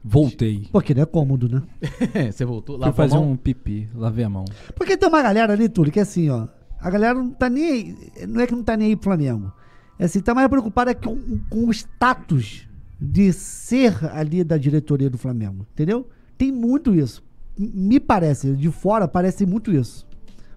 Voltei. 0.09 0.67
Porque 0.73 0.95
não 0.95 1.03
é 1.03 1.07
cômodo, 1.07 1.49
né? 1.49 1.63
Você 2.33 2.45
voltou 2.45 2.77
lá 2.77 2.87
Fui 2.93 2.97
fazer 2.97 3.19
um 3.19 3.37
pipi, 3.37 3.89
lavei 3.95 4.25
a 4.25 4.29
mão. 4.29 4.45
Porque 4.75 4.97
tem 4.97 5.09
uma 5.09 5.23
galera 5.23 5.53
ali, 5.53 5.69
Túlio, 5.69 5.93
que 5.93 5.99
é 5.99 6.03
assim, 6.03 6.31
ó. 6.31 6.49
A 6.81 6.91
galera 6.91 7.15
não 7.15 7.31
tá 7.31 7.49
nem 7.51 7.65
aí. 7.71 8.27
Não 8.27 8.41
é 8.41 8.47
que 8.47 8.55
não 8.55 8.63
tá 8.63 8.77
nem 8.77 8.89
aí 8.89 8.97
pro 8.97 9.05
Flamengo. 9.05 9.53
É 9.99 10.05
assim, 10.05 10.21
tá 10.21 10.35
mais 10.35 10.49
preocupada 10.49 10.95
com, 10.95 11.19
com 11.51 11.67
o 11.67 11.71
status 11.73 12.67
de 13.01 13.33
ser 13.33 13.95
ali 14.13 14.43
da 14.45 14.57
diretoria 14.57 15.11
do 15.11 15.19
Flamengo. 15.19 15.67
Entendeu? 15.73 16.09
Tem 16.37 16.51
muito 16.53 16.95
isso. 16.95 17.23
Me 17.59 17.99
parece, 17.99 18.53
de 18.55 18.71
fora 18.71 19.09
parece 19.09 19.45
muito 19.45 19.73
isso. 19.73 20.07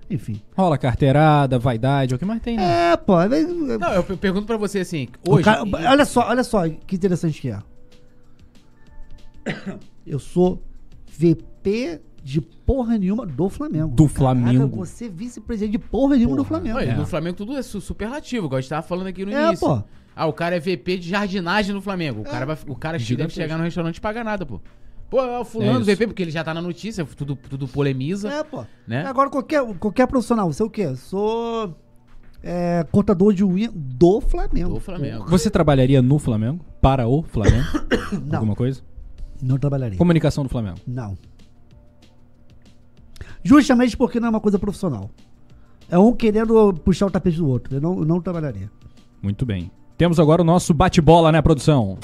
Enfim. 0.09 0.41
Rola 0.55 0.77
carteirada, 0.77 1.57
vaidade, 1.57 2.13
é 2.13 2.15
o 2.15 2.19
que 2.19 2.25
mais 2.25 2.41
tem, 2.41 2.57
né? 2.57 2.91
É, 2.91 2.97
pô. 2.97 3.19
é- 3.19 3.29
Não, 3.29 3.93
eu 3.93 4.03
per- 4.03 4.17
pergunto 4.17 4.45
pra 4.45 4.57
você 4.57 4.79
assim, 4.79 5.07
o 5.27 5.35
hoje. 5.35 5.43
cara- 5.45 5.63
olha 5.89 6.05
só, 6.05 6.27
olha 6.29 6.43
só 6.43 6.67
que 6.69 6.95
interessante 6.95 7.41
que 7.41 7.49
é. 7.49 7.57
Eu 10.05 10.19
sou 10.19 10.61
VP 11.17 12.01
de 12.23 12.39
porra 12.41 12.97
nenhuma 12.97 13.25
do 13.25 13.49
Flamengo. 13.49 13.95
Do 13.95 14.07
Flamengo. 14.07 14.77
você 14.77 15.05
é 15.05 15.09
vice-presidente 15.09 15.71
de 15.71 15.79
porra 15.79 16.15
nenhuma 16.15 16.35
do 16.35 16.43
Flamengo. 16.43 16.77
Olha, 16.77 16.91
É. 16.91 16.95
No 16.95 17.05
Flamengo 17.05 17.35
tudo 17.37 17.57
é 17.57 17.61
su- 17.61 17.81
superlativo, 17.81 18.45
igual 18.45 18.57
a 18.59 18.61
gente 18.61 18.69
tava 18.69 18.81
falando 18.83 19.07
aqui 19.07 19.25
no 19.25 19.31
É, 19.33 19.47
início. 19.47 19.67
pô. 19.67 19.83
Ah, 20.15 20.25
o 20.27 20.33
cara 20.33 20.55
é 20.55 20.59
VP 20.59 20.97
de 20.97 21.09
jardinagem 21.09 21.73
no 21.73 21.81
Flamengo. 21.81 22.21
O 22.21 22.23
cara, 22.23 22.45
vai, 22.45 22.57
o 22.67 22.75
cara 22.75 22.99
chega, 22.99 23.23
deve 23.23 23.33
chegar 23.33 23.57
no 23.57 23.63
restaurante 23.63 23.97
e 23.97 24.01
paga 24.01 24.23
nada, 24.23 24.45
pô. 24.45 24.59
Pô, 25.09 25.19
é 25.21 25.39
o 25.39 25.43
fulano 25.45 25.79
É. 25.81 25.83
VP, 25.83 26.07
porque 26.07 26.21
ele 26.21 26.31
já 26.31 26.43
tá 26.43 26.53
na 26.53 26.61
notícia, 26.61 27.03
tudo, 27.05 27.35
tudo 27.35 27.67
polemiza. 27.67 28.29
É, 28.29 28.43
pô. 28.43 28.63
Né? 28.87 29.03
Agora, 29.05 29.29
qualquer, 29.29 29.61
qualquer 29.77 30.07
profissional, 30.07 30.51
você 30.51 30.61
é 30.61 30.65
o 30.65 30.69
quê? 30.69 30.95
Sou 30.95 31.75
é, 32.43 32.85
cortador 32.91 33.33
de 33.33 33.43
unha 33.43 33.69
do 33.73 34.21
Flamengo. 34.21 34.75
Do 34.75 34.79
Flamengo. 34.79 35.25
Você 35.29 35.49
trabalharia 35.49 36.01
no 36.01 36.17
Flamengo? 36.19 36.63
Para 36.81 37.07
o 37.07 37.23
Flamengo? 37.23 37.65
Não, 38.25 38.37
Alguma 38.39 38.55
coisa? 38.55 38.81
Não 39.41 39.57
trabalharia. 39.57 39.97
Comunicação 39.97 40.43
do 40.43 40.49
Flamengo. 40.49 40.77
Não. 40.87 41.17
Justamente 43.43 43.97
porque 43.97 44.19
não 44.19 44.27
é 44.27 44.29
uma 44.29 44.39
coisa 44.39 44.59
profissional. 44.59 45.09
É 45.89 45.97
um 45.97 46.13
querendo 46.13 46.73
puxar 46.85 47.07
o 47.07 47.11
tapete 47.11 47.37
do 47.37 47.47
outro. 47.47 47.75
Eu 47.75 47.81
não, 47.81 47.99
eu 47.99 48.05
não 48.05 48.21
trabalharia. 48.21 48.71
Muito 49.21 49.45
bem. 49.45 49.71
Temos 49.97 50.19
agora 50.19 50.41
o 50.41 50.45
nosso 50.45 50.73
bate-bola, 50.73 51.31
né, 51.31 51.41
produção? 51.41 51.97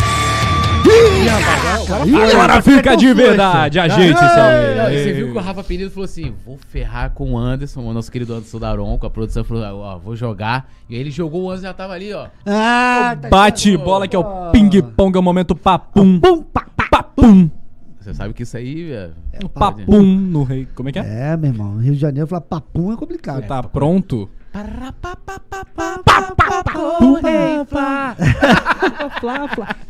Agora 2.32 2.62
fica 2.62 2.96
de 2.96 3.14
verdade, 3.14 3.80
isso 3.80 3.88
Não, 3.98 4.86
aí. 4.86 5.04
Você 5.04 5.14
viu 5.14 5.32
que 5.32 5.38
o 5.38 5.42
Rafa 5.42 5.64
Penido 5.64 5.92
falou 5.92 6.06
assim: 6.06 6.34
vou 6.46 6.58
ferrar 6.70 7.12
com 7.12 7.34
o 7.34 7.38
Anderson, 7.38 7.82
o 7.82 7.94
nosso 7.94 8.12
querido 8.12 8.34
Anderson 8.34 8.60
Daron, 8.60 8.98
com 8.98 9.06
a 9.06 9.10
produção 9.10 9.44
falou: 9.44 9.64
ó, 9.82 9.98
vou 9.98 10.16
jogar. 10.16 10.70
E 10.90 10.96
aí 10.96 11.02
ele 11.02 11.12
jogou, 11.12 11.44
o 11.44 11.50
Anderson 11.50 11.68
já 11.68 11.74
tava 11.74 11.94
ali, 11.94 12.14
ó. 12.14 12.28
Ah, 12.46 13.18
tá 13.20 13.30
Bate-bola 13.30 14.08
que 14.08 14.16
é 14.16 14.20
o 14.20 14.52
ping-pong, 14.52 15.16
é 15.16 15.20
o 15.20 15.24
momento 15.24 15.56
papum. 15.56 16.20
Pum, 16.20 16.42
pá. 16.42 16.68
Papum. 17.18 17.50
Você 18.00 18.14
sabe 18.14 18.34
que 18.34 18.44
isso 18.44 18.56
aí 18.56 18.92
é. 18.92 19.10
É 19.34 19.44
o 19.44 19.50
Papum 19.50 20.04
no 20.04 20.44
rei. 20.44 20.68
Como 20.76 20.88
é 20.88 20.92
que 20.92 21.00
é? 21.00 21.32
É, 21.34 21.38
meu 21.38 21.52
irmão. 21.52 21.78
Rio 21.78 21.94
de 21.94 22.00
Janeiro, 22.00 22.28
falar 22.28 22.42
papum 22.42 22.94
é 22.94 22.96
complicado. 22.96 23.46
Tá 23.46 23.62
pronto? 23.64 24.30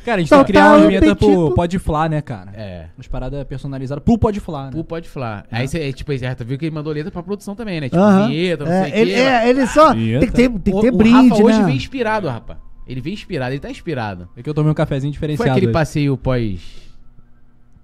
Cara, 0.05 0.17
a 0.17 0.19
gente 0.19 0.29
tem 0.29 0.39
que 0.39 0.45
criar 0.45 0.77
uma 0.77 0.87
vinheta 0.87 1.15
pro. 1.15 1.51
Pode 1.53 1.79
Flá, 1.79 2.09
né, 2.09 2.21
cara? 2.21 2.51
É. 2.55 2.85
Umas 2.97 3.07
paradas 3.07 3.43
personalizadas 3.45 4.03
pro 4.03 4.17
Pode 4.17 4.39
Flá, 4.39 4.65
né? 4.65 4.71
Pô, 4.71 4.83
pode 4.83 5.07
falar. 5.09 5.45
Aí 5.51 5.67
você, 5.67 5.91
tipo, 5.93 6.11
é, 6.11 6.35
tu 6.35 6.45
viu 6.45 6.57
que 6.57 6.65
ele 6.65 6.75
mandou 6.75 6.93
letra 6.93 7.11
pra 7.11 7.21
produção 7.23 7.55
também, 7.55 7.79
né? 7.81 7.89
Tipo, 7.89 8.27
vinheta, 8.27 8.65
não 8.65 8.71
É, 8.71 8.83
sei 8.83 8.91
o 8.91 8.95
ele, 8.95 9.13
quê. 9.13 9.19
é, 9.19 9.49
ele 9.49 9.67
só 9.67 9.93
Vinheta. 9.93 10.19
tem 10.21 10.29
que 10.29 10.35
ter, 10.35 10.49
tem 10.49 10.73
que 10.75 10.81
ter 10.81 10.93
o 10.93 10.97
brinde, 10.97 11.29
Rafa 11.29 11.43
hoje 11.43 11.59
né? 11.59 11.65
vem 11.65 11.75
inspirado, 11.75 12.27
rapaz. 12.27 12.59
Ele 12.87 13.01
vem 13.01 13.13
inspirado, 13.13 13.51
ele 13.51 13.59
tá 13.59 13.69
inspirado. 13.69 14.29
É 14.35 14.41
que 14.41 14.49
eu 14.49 14.53
tomei 14.53 14.71
um 14.71 14.75
cafezinho 14.75 15.11
Foi 15.11 15.17
diferenciado. 15.27 15.51
aquele 15.51 15.67
hoje. 15.67 15.73
passeio 15.73 16.17
pós. 16.17 16.86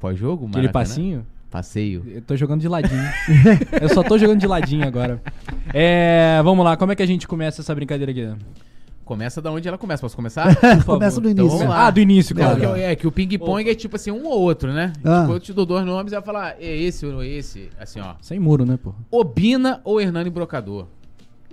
Pós-jogo? 0.04 0.48
Aquele 0.50 0.68
passinho? 0.68 1.26
Passeio. 1.50 2.04
Eu 2.06 2.22
tô 2.22 2.36
jogando 2.36 2.60
de 2.60 2.68
ladinho. 2.68 3.02
eu 3.82 3.88
só 3.88 4.04
tô 4.04 4.18
jogando 4.18 4.38
de 4.42 4.46
ladinho 4.46 4.86
agora. 4.86 5.22
É, 5.74 6.42
vamos 6.44 6.66
lá, 6.66 6.76
como 6.76 6.92
é 6.92 6.96
que 6.98 7.02
a 7.02 7.06
gente 7.06 7.26
começa 7.26 7.62
essa 7.62 7.74
brincadeira 7.74 8.12
aqui? 8.12 8.30
Começa 9.06 9.42
da 9.42 9.50
onde 9.50 9.66
ela 9.66 9.78
começa. 9.78 10.02
Posso 10.02 10.14
começar? 10.18 10.54
Começa 10.86 11.22
do 11.22 11.30
Então 11.30 11.46
início. 11.46 11.58
vamos 11.58 11.74
lá. 11.74 11.88
Ah, 11.88 11.90
do 11.90 12.02
início, 12.02 12.36
Não, 12.36 12.58
eu- 12.58 12.76
é 12.76 12.94
que 12.98 13.08
o 13.08 13.12
ping-pong 13.14 13.70
é 13.70 13.74
tipo 13.74 13.96
assim, 13.96 14.12
um 14.12 14.26
ou 14.26 14.42
outro, 14.42 14.74
né? 14.74 14.92
Ah. 15.06 15.22
Tipo, 15.22 15.34
eu 15.36 15.40
te 15.40 15.54
dou 15.54 15.66
dois 15.66 15.86
nomes 15.86 16.12
e 16.12 16.16
vai 16.16 16.22
falar, 16.26 16.58
é 16.60 16.76
esse 16.76 17.06
ou 17.06 17.24
esse, 17.24 17.70
assim, 17.80 18.02
ó. 18.02 18.16
Sem 18.22 18.38
muro, 18.40 18.66
né, 18.66 18.78
pô? 18.82 18.94
Obina 19.10 19.80
ou 19.86 20.02
Hernani 20.02 20.30
Brocador? 20.30 20.88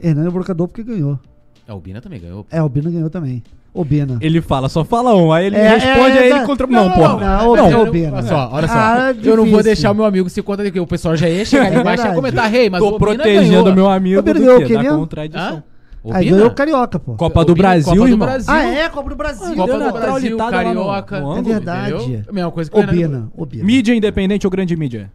Hernani 0.02 0.26
é 0.26 0.30
brocador 0.32 0.66
porque 0.66 0.82
ganhou. 0.82 1.20
A 1.68 1.74
Obina 1.74 2.00
também 2.00 2.18
ganhou. 2.20 2.44
É, 2.50 2.60
o 2.60 2.68
Bina 2.68 2.90
ganhou 2.90 3.10
também. 3.10 3.44
O 3.72 3.84
Bina. 3.84 4.18
Ele 4.20 4.40
fala, 4.40 4.68
só 4.68 4.84
fala 4.84 5.14
um, 5.14 5.32
aí 5.32 5.46
ele 5.46 5.56
É, 5.56 5.68
responde, 5.76 6.18
é, 6.18 6.22
aí 6.22 6.30
tá. 6.30 6.36
ele 6.38 6.46
contra... 6.46 6.66
Não, 6.66 6.88
Não, 6.88 6.94
porra. 6.96 7.12
não, 7.14 7.20
Não, 7.20 7.56
é 7.56 7.62
o 7.76 7.84
não-. 7.84 8.14
Olha 8.14 8.22
só, 8.24 8.50
olha 8.52 8.66
só. 8.66 8.74
Ah, 8.74 9.14
eu 9.22 9.36
não 9.36 9.46
vou 9.46 9.62
deixar 9.62 9.92
o 9.92 9.94
meu 9.94 10.04
amigo 10.04 10.28
se 10.28 10.42
conta 10.42 10.68
que 10.70 10.80
o 10.80 10.86
pessoal 10.86 11.14
já 11.16 11.28
ia 11.28 11.44
chegar 11.44 11.66
ali 11.66 11.76
É 11.76 11.80
embaixo 11.80 12.04
e 12.04 12.08
ia 12.08 12.14
comentar, 12.14 12.50
rei, 12.50 12.68
mas 12.68 12.82
o 12.82 12.88
Tô 12.90 12.96
Obina 12.96 13.14
protegendo 13.14 13.48
ganhou. 13.62 13.74
meu 13.74 13.88
amigo 13.88 14.22
Pedro, 14.24 14.42
do 14.42 14.68
ganhou 14.68 14.78
o 14.78 14.82
Da 14.82 14.96
contradição. 14.98 15.56
Hã? 15.56 15.62
Aí 16.02 16.10
Obina? 16.22 16.30
ganhou 16.36 16.48
o 16.48 16.54
Carioca, 16.54 16.98
pô. 16.98 17.14
Copa 17.14 17.44
do 17.44 17.52
Obina- 17.52 17.68
Brasil, 17.68 17.84
Copa 17.92 18.00
do 18.00 18.08
irmão. 18.08 18.26
Brasil. 18.28 18.52
Ah, 18.52 18.64
é? 18.64 18.88
Copa 18.88 19.10
do 19.10 19.16
Brasil. 19.16 19.54
Copa 19.54 19.66
Deu 19.66 19.78
do 19.78 19.84
uma 19.84 19.92
Brasil, 19.92 20.36
traulitada 20.36 20.50
lá 20.56 20.62
no- 20.74 20.80
Carioca. 20.86 21.20
no 21.20 21.36
É 21.38 21.42
verdade. 21.42 21.94
entendeu? 21.94 22.22
A 22.28 22.32
mesma 22.32 22.50
coisa 22.50 22.70
que 22.70 22.76
o 22.76 22.80
O 22.80 22.82
Hernani- 22.82 22.98
Bina. 23.02 23.28
O 23.36 23.46
Bina. 23.46 23.64
Mídia 23.64 23.94
independente 23.94 24.46
ou 24.46 24.50
grande 24.50 24.74
mídia? 24.76 25.12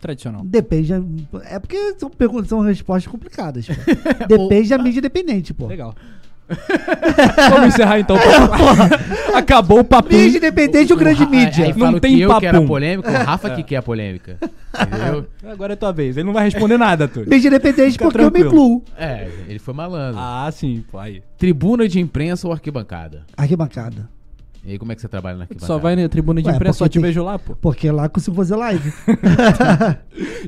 Tradicional. 0.00 0.42
Depende. 0.44 0.92
É 1.50 1.58
porque 1.58 1.94
são, 1.98 2.10
perguntas, 2.10 2.48
são 2.48 2.60
respostas 2.60 3.10
complicadas. 3.10 3.66
pô. 3.66 3.72
Depende 4.28 4.68
da 4.68 4.78
mídia 4.78 4.98
independente, 4.98 5.54
pô. 5.54 5.66
Legal. 5.66 5.94
Vamos 7.50 7.68
encerrar 7.74 7.98
então. 7.98 8.16
Acabou 9.34 9.80
o 9.80 9.84
papo. 9.84 10.12
Mídia 10.14 10.38
independente 10.38 10.92
ou 10.92 10.98
grande 10.98 11.24
Ra- 11.24 11.30
mídia? 11.30 11.64
Aí, 11.64 11.70
aí 11.72 11.76
Não 11.78 11.86
fala 11.86 12.00
tem 12.00 12.14
que 12.16 12.20
eu 12.22 12.38
que 12.38 12.46
era 12.46 12.54
papum. 12.58 12.66
polêmica, 12.68 13.10
o 13.10 13.24
Rafa 13.24 13.50
que 13.50 13.62
quer 13.62 13.76
a 13.76 13.82
polêmica. 13.82 14.38
Entendeu? 14.80 15.26
Agora 15.50 15.72
é 15.72 15.76
tua 15.76 15.92
vez. 15.92 16.16
Ele 16.16 16.26
não 16.26 16.32
vai 16.32 16.44
responder 16.44 16.78
nada, 16.78 17.08
Túlio. 17.08 17.28
Mídia 17.28 17.48
independente 17.48 17.92
Fica 17.92 18.04
porque 18.04 18.20
eu 18.20 18.24
me 18.26 18.30
tranquilo. 18.30 18.48
incluo. 18.54 18.84
É, 18.98 19.28
ele 19.48 19.58
foi 19.58 19.74
malandro. 19.74 20.20
Ah, 20.20 20.48
sim, 20.52 20.84
pô. 20.90 20.98
Aí. 20.98 21.22
Tribuna 21.38 21.88
de 21.88 22.00
imprensa 22.00 22.46
ou 22.46 22.52
arquibancada? 22.52 23.24
Arquibancada. 23.36 24.08
E 24.66 24.72
aí, 24.72 24.78
como 24.78 24.90
é 24.90 24.96
que 24.96 25.00
você 25.00 25.06
trabalha 25.08 25.36
na 25.36 25.42
arquibancada? 25.44 25.66
Só 25.72 25.78
vai 25.78 25.94
na 25.94 26.08
tribuna 26.08 26.42
de 26.42 26.48
Ué, 26.48 26.54
imprensa, 26.56 26.78
só 26.78 26.88
te 26.88 26.94
tem- 26.94 27.02
vejo 27.02 27.22
lá, 27.22 27.38
pô. 27.38 27.54
Porque 27.54 27.88
lá 27.88 28.06
eu 28.06 28.10
consigo 28.10 28.34
fazer 28.36 28.56
live. 28.56 28.92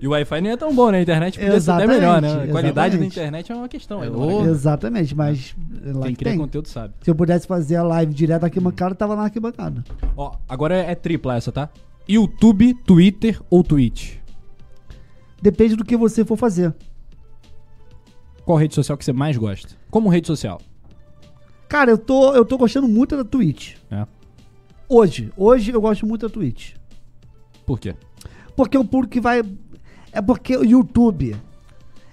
E 0.00 0.06
o 0.06 0.10
Wi-Fi 0.10 0.40
nem 0.40 0.52
é 0.52 0.56
tão 0.56 0.72
bom, 0.74 0.90
né? 0.92 0.98
A 0.98 1.02
internet 1.02 1.38
podia 1.38 1.60
ser 1.60 1.70
até 1.72 1.86
melhor, 1.86 2.22
né? 2.22 2.44
A 2.44 2.46
qualidade 2.48 2.96
da 2.96 3.04
internet 3.04 3.50
é 3.50 3.54
uma 3.54 3.68
questão. 3.68 4.02
É, 4.02 4.06
É. 4.06 4.50
Exatamente, 4.50 5.14
mas 5.14 5.56
lá 5.84 6.02
Quem 6.06 6.12
que 6.12 6.18
cria 6.18 6.32
tem. 6.32 6.38
conteúdo 6.38 6.68
sabe. 6.68 6.94
Se 7.02 7.10
eu 7.10 7.14
pudesse 7.16 7.46
fazer 7.48 7.76
a 7.76 7.82
live 7.82 8.14
direto 8.14 8.42
da 8.42 8.46
arquibancada, 8.46 8.92
eu 8.92 8.96
tava 8.96 9.16
na 9.16 9.22
arquibancada. 9.24 9.82
Ó, 10.16 10.32
agora 10.48 10.76
é, 10.76 10.92
é 10.92 10.94
tripla 10.94 11.36
essa, 11.36 11.50
tá? 11.50 11.68
YouTube, 12.08 12.74
Twitter 12.86 13.40
ou 13.50 13.64
Twitch? 13.64 14.16
Depende 15.42 15.74
do 15.74 15.84
que 15.84 15.96
você 15.96 16.24
for 16.24 16.36
fazer. 16.36 16.72
Qual 18.44 18.56
rede 18.56 18.74
social 18.74 18.96
que 18.96 19.04
você 19.04 19.12
mais 19.12 19.36
gosta? 19.36 19.74
Como 19.90 20.08
rede 20.08 20.26
social? 20.28 20.60
Cara, 21.68 21.90
eu 21.90 21.98
tô, 21.98 22.34
eu 22.34 22.44
tô 22.44 22.56
gostando 22.56 22.88
muito 22.88 23.16
da 23.16 23.24
Twitch. 23.24 23.76
É. 23.90 24.06
Hoje. 24.88 25.32
Hoje 25.36 25.70
eu 25.70 25.80
gosto 25.80 26.06
muito 26.06 26.26
da 26.26 26.32
Twitch. 26.32 26.74
Por 27.66 27.78
quê? 27.78 27.94
Porque 28.56 28.78
o 28.78 28.84
público 28.84 29.12
que 29.12 29.20
vai. 29.20 29.42
É 30.10 30.22
porque 30.22 30.56
o 30.56 30.64
YouTube. 30.64 31.36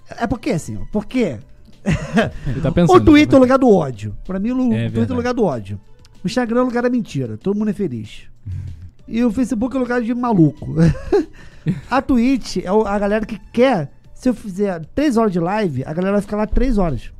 É 0.09 0.27
porque 0.27 0.51
assim, 0.51 0.77
ó. 0.77 0.85
Porque. 0.91 1.39
Tá 2.61 2.71
pensando. 2.73 2.97
o 2.97 3.05
Twitter 3.05 3.35
é 3.35 3.37
o 3.37 3.41
lugar 3.41 3.57
do 3.57 3.69
ódio. 3.69 4.17
Pra 4.25 4.39
mim, 4.39 4.51
o 4.51 4.57
Twitter 4.69 5.09
é 5.09 5.13
o 5.13 5.15
lugar 5.15 5.33
do 5.33 5.43
ódio. 5.43 5.79
O 6.23 6.27
Instagram 6.27 6.59
é 6.59 6.63
o 6.63 6.65
lugar 6.65 6.83
da 6.83 6.89
mentira. 6.89 7.37
Todo 7.37 7.57
mundo 7.57 7.69
é 7.69 7.73
feliz. 7.73 8.23
E 9.07 9.23
o 9.23 9.31
Facebook 9.31 9.75
é 9.75 9.77
o 9.77 9.83
lugar 9.83 10.01
de 10.01 10.11
maluco. 10.15 10.73
a 11.91 12.01
Twitch 12.01 12.57
é 12.57 12.67
a 12.67 12.97
galera 12.97 13.23
que 13.23 13.37
quer. 13.53 13.91
Se 14.15 14.27
eu 14.27 14.33
fizer 14.33 14.83
3 14.95 15.15
horas 15.15 15.31
de 15.31 15.39
live, 15.39 15.83
a 15.85 15.93
galera 15.93 16.13
vai 16.13 16.21
ficar 16.21 16.37
lá 16.37 16.47
3 16.47 16.79
horas. 16.79 17.11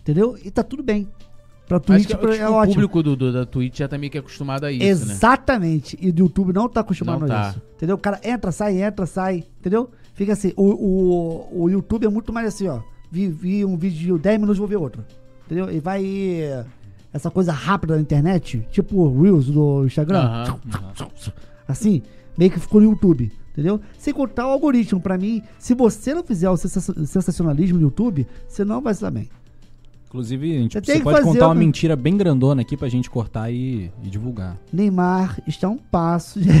Entendeu? 0.00 0.36
E 0.44 0.50
tá 0.50 0.62
tudo 0.62 0.82
bem. 0.82 1.08
Pra 1.66 1.78
Acho 1.78 1.86
Twitch 1.86 2.06
que, 2.08 2.16
pra- 2.16 2.28
acho 2.30 2.38
que 2.38 2.44
é 2.44 2.48
o 2.48 2.52
ótimo. 2.52 2.74
público 2.74 3.02
do, 3.02 3.16
do- 3.16 3.32
da 3.32 3.46
Twitch 3.46 3.78
já 3.78 3.88
tá 3.88 3.96
meio 3.96 4.12
que 4.12 4.18
acostumado 4.18 4.64
a 4.64 4.70
isso, 4.72 5.06
né? 5.06 5.12
Exatamente. 5.14 5.96
E 6.00 6.12
do 6.12 6.20
YouTube 6.24 6.52
não 6.52 6.68
tá 6.68 6.80
acostumado 6.80 7.20
Não 7.20 7.26
a 7.26 7.28
tá. 7.42 7.48
isso. 7.50 7.62
Entendeu? 7.76 7.96
O 7.96 7.98
cara 7.98 8.20
entra, 8.22 8.52
sai, 8.52 8.82
entra, 8.82 9.06
sai. 9.06 9.44
Entendeu? 9.60 9.90
Fica 10.14 10.34
assim. 10.34 10.52
O, 10.56 10.64
o, 10.64 11.62
o 11.64 11.70
YouTube 11.70 12.04
é 12.04 12.08
muito 12.10 12.32
mais 12.32 12.48
assim, 12.48 12.68
ó. 12.68 12.80
Vi, 13.10 13.28
vi 13.28 13.64
um 13.64 13.76
vídeo 13.78 14.16
de 14.16 14.22
10 14.22 14.40
minutos, 14.40 14.58
vou 14.58 14.68
ver 14.68 14.76
outro. 14.76 15.02
Entendeu? 15.46 15.70
E 15.70 15.80
vai. 15.80 16.04
Essa 17.12 17.30
coisa 17.30 17.52
rápida 17.52 17.94
da 17.94 18.00
internet, 18.00 18.66
tipo 18.72 18.96
o 18.96 19.22
Reels 19.22 19.46
do 19.46 19.84
Instagram. 19.86 20.18
Aham, 20.18 20.58
Assim, 21.66 22.02
meio 22.36 22.50
que 22.50 22.60
ficou 22.60 22.80
no 22.80 22.90
YouTube. 22.90 23.32
Entendeu? 23.52 23.80
Sem 23.98 24.12
contar 24.12 24.48
o 24.48 24.50
algoritmo. 24.50 25.00
Pra 25.00 25.16
mim, 25.16 25.40
se 25.58 25.74
você 25.74 26.12
não 26.12 26.24
fizer 26.24 26.50
o 26.50 26.56
sensa- 26.56 26.92
sensacionalismo 27.06 27.76
no 27.78 27.84
YouTube, 27.84 28.26
você 28.48 28.64
não 28.64 28.80
vai 28.82 28.92
se 28.94 29.00
dar 29.00 29.12
bem. 29.12 29.28
Inclusive, 30.14 30.56
a 30.56 30.60
gente, 30.60 30.80
Você 30.80 31.00
pode 31.00 31.22
contar 31.22 31.40
uma 31.40 31.48
uma- 31.48 31.54
mentira 31.56 31.96
bem 31.96 32.16
grandona 32.16 32.62
aqui 32.62 32.76
pra 32.76 32.88
gente 32.88 33.10
cortar 33.10 33.50
e, 33.50 33.90
e 34.00 34.08
divulgar. 34.08 34.56
Neymar 34.72 35.40
está 35.44 35.68
um 35.68 35.76
passo. 35.76 36.38
de- 36.40 36.48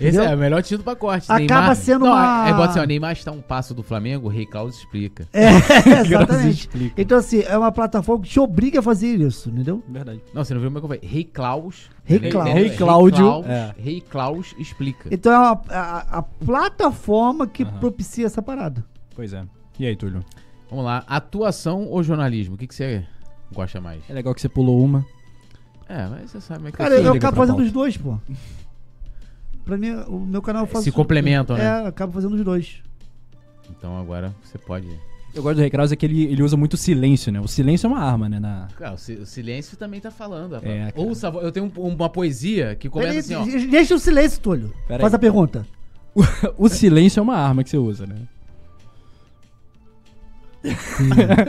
Esse 0.00 0.16
Entendeu? 0.16 0.22
é 0.24 0.34
o 0.34 0.38
melhor 0.38 0.62
título 0.62 0.82
pra 0.82 0.96
corte. 0.96 1.30
Acaba 1.30 1.74
sendo 1.74 2.06
não, 2.06 2.12
uma- 2.12 2.48
É, 2.48 2.52
bota 2.54 2.70
assim, 2.70 2.78
ó, 2.80 2.84
Neymar 2.84 3.12
está 3.12 3.30
um 3.32 3.42
passo 3.42 3.74
do 3.74 3.82
Flamengo, 3.82 4.28
o 4.28 4.30
Rei 4.30 4.46
Claus 4.46 4.78
explica. 4.78 5.28
É, 5.30 5.50
exatamente. 6.00 6.60
explica. 6.60 7.02
Então, 7.02 7.18
assim, 7.18 7.40
é 7.42 7.58
uma 7.58 7.70
plataforma 7.70 8.22
que 8.24 8.30
te 8.30 8.40
obriga 8.40 8.78
a 8.78 8.82
fazer 8.82 9.20
isso, 9.20 9.50
entendeu? 9.50 9.82
Verdade. 9.86 10.22
Não, 10.32 10.42
você 10.42 10.54
não 10.54 10.62
viu 10.62 10.70
como 10.70 10.78
é 10.78 10.80
que 10.80 10.84
eu 10.86 10.88
falei? 10.98 11.14
Rei 11.14 11.24
Klaus. 11.24 11.90
Rei 12.02 12.18
Rei- 12.18 12.30
Klaus. 12.30 12.48
Rei 12.50 12.70
Cláudio, 12.70 13.44
é. 13.46 13.74
Rei 13.78 14.00
Klaus 14.00 14.54
explica. 14.58 15.10
Então 15.12 15.30
é 15.30 15.36
uma- 15.38 15.60
a, 15.68 16.18
a 16.18 16.22
plataforma 16.22 17.46
que 17.46 17.62
Aham. 17.62 17.78
propicia 17.78 18.24
essa 18.24 18.40
parada. 18.40 18.82
Pois 19.14 19.34
é. 19.34 19.42
E 19.78 19.86
aí, 19.86 19.94
Túlio? 19.94 20.24
Vamos 20.70 20.84
lá. 20.84 21.04
Atuação 21.06 21.84
ou 21.86 22.02
jornalismo? 22.02 22.54
O 22.54 22.58
que, 22.58 22.66
que 22.66 22.74
você 22.74 23.04
gosta 23.52 23.80
mais? 23.80 24.02
É 24.08 24.12
legal 24.12 24.34
que 24.34 24.40
você 24.40 24.48
pulou 24.48 24.82
uma. 24.82 25.04
É, 25.88 26.06
mas 26.08 26.30
você 26.30 26.40
sabe 26.40 26.58
como 26.58 26.68
é 26.68 26.72
que 26.72 26.78
Cara, 26.78 26.94
eu 26.96 27.04
eu, 27.04 27.12
acabo 27.14 27.36
fazendo 27.36 27.56
pauta. 27.56 27.66
os 27.66 27.72
dois, 27.72 27.96
pô. 27.96 28.18
Pra 29.64 29.76
mim, 29.76 29.90
o 30.08 30.18
meu 30.20 30.42
canal 30.42 30.66
faz 30.66 30.84
Se 30.84 30.92
complementam, 30.92 31.56
né? 31.56 31.64
É, 31.64 31.80
eu 31.82 31.86
acabo 31.86 32.12
fazendo 32.12 32.34
os 32.34 32.44
dois. 32.44 32.82
Então 33.70 33.96
agora 33.98 34.34
você 34.42 34.58
pode. 34.58 34.86
Eu 35.34 35.42
gosto 35.42 35.56
do 35.56 35.60
Rei 35.62 35.70
Krause 35.70 35.92
é 35.92 35.96
que 35.96 36.06
ele, 36.06 36.24
ele 36.24 36.42
usa 36.42 36.56
muito 36.56 36.76
silêncio, 36.76 37.32
né? 37.32 37.40
O 37.40 37.48
silêncio 37.48 37.86
é 37.86 37.90
uma 37.90 37.98
arma, 38.00 38.28
né? 38.28 38.38
Na... 38.38 38.68
Cara, 38.76 38.94
o, 38.94 38.98
si- 38.98 39.14
o 39.14 39.26
silêncio 39.26 39.76
também 39.76 40.00
tá 40.00 40.10
falando. 40.10 40.56
É. 40.62 40.92
Ouça, 40.94 41.26
eu 41.28 41.50
tenho 41.50 41.72
um- 41.76 41.88
uma 41.88 42.08
poesia 42.08 42.76
que 42.76 42.88
começa 42.88 43.28
Peraí, 43.28 43.42
assim, 43.44 43.66
ó. 43.66 43.70
Deixa 43.70 43.94
o 43.94 43.98
silêncio, 43.98 44.40
Túlio. 44.40 44.72
Pera 44.86 45.00
Faz 45.00 45.12
aí. 45.12 45.16
a 45.16 45.18
pergunta. 45.18 45.66
o 46.56 46.68
silêncio 46.68 47.18
é 47.18 47.22
uma 47.22 47.36
arma 47.36 47.64
que 47.64 47.70
você 47.70 47.76
usa, 47.76 48.06
né? 48.06 48.16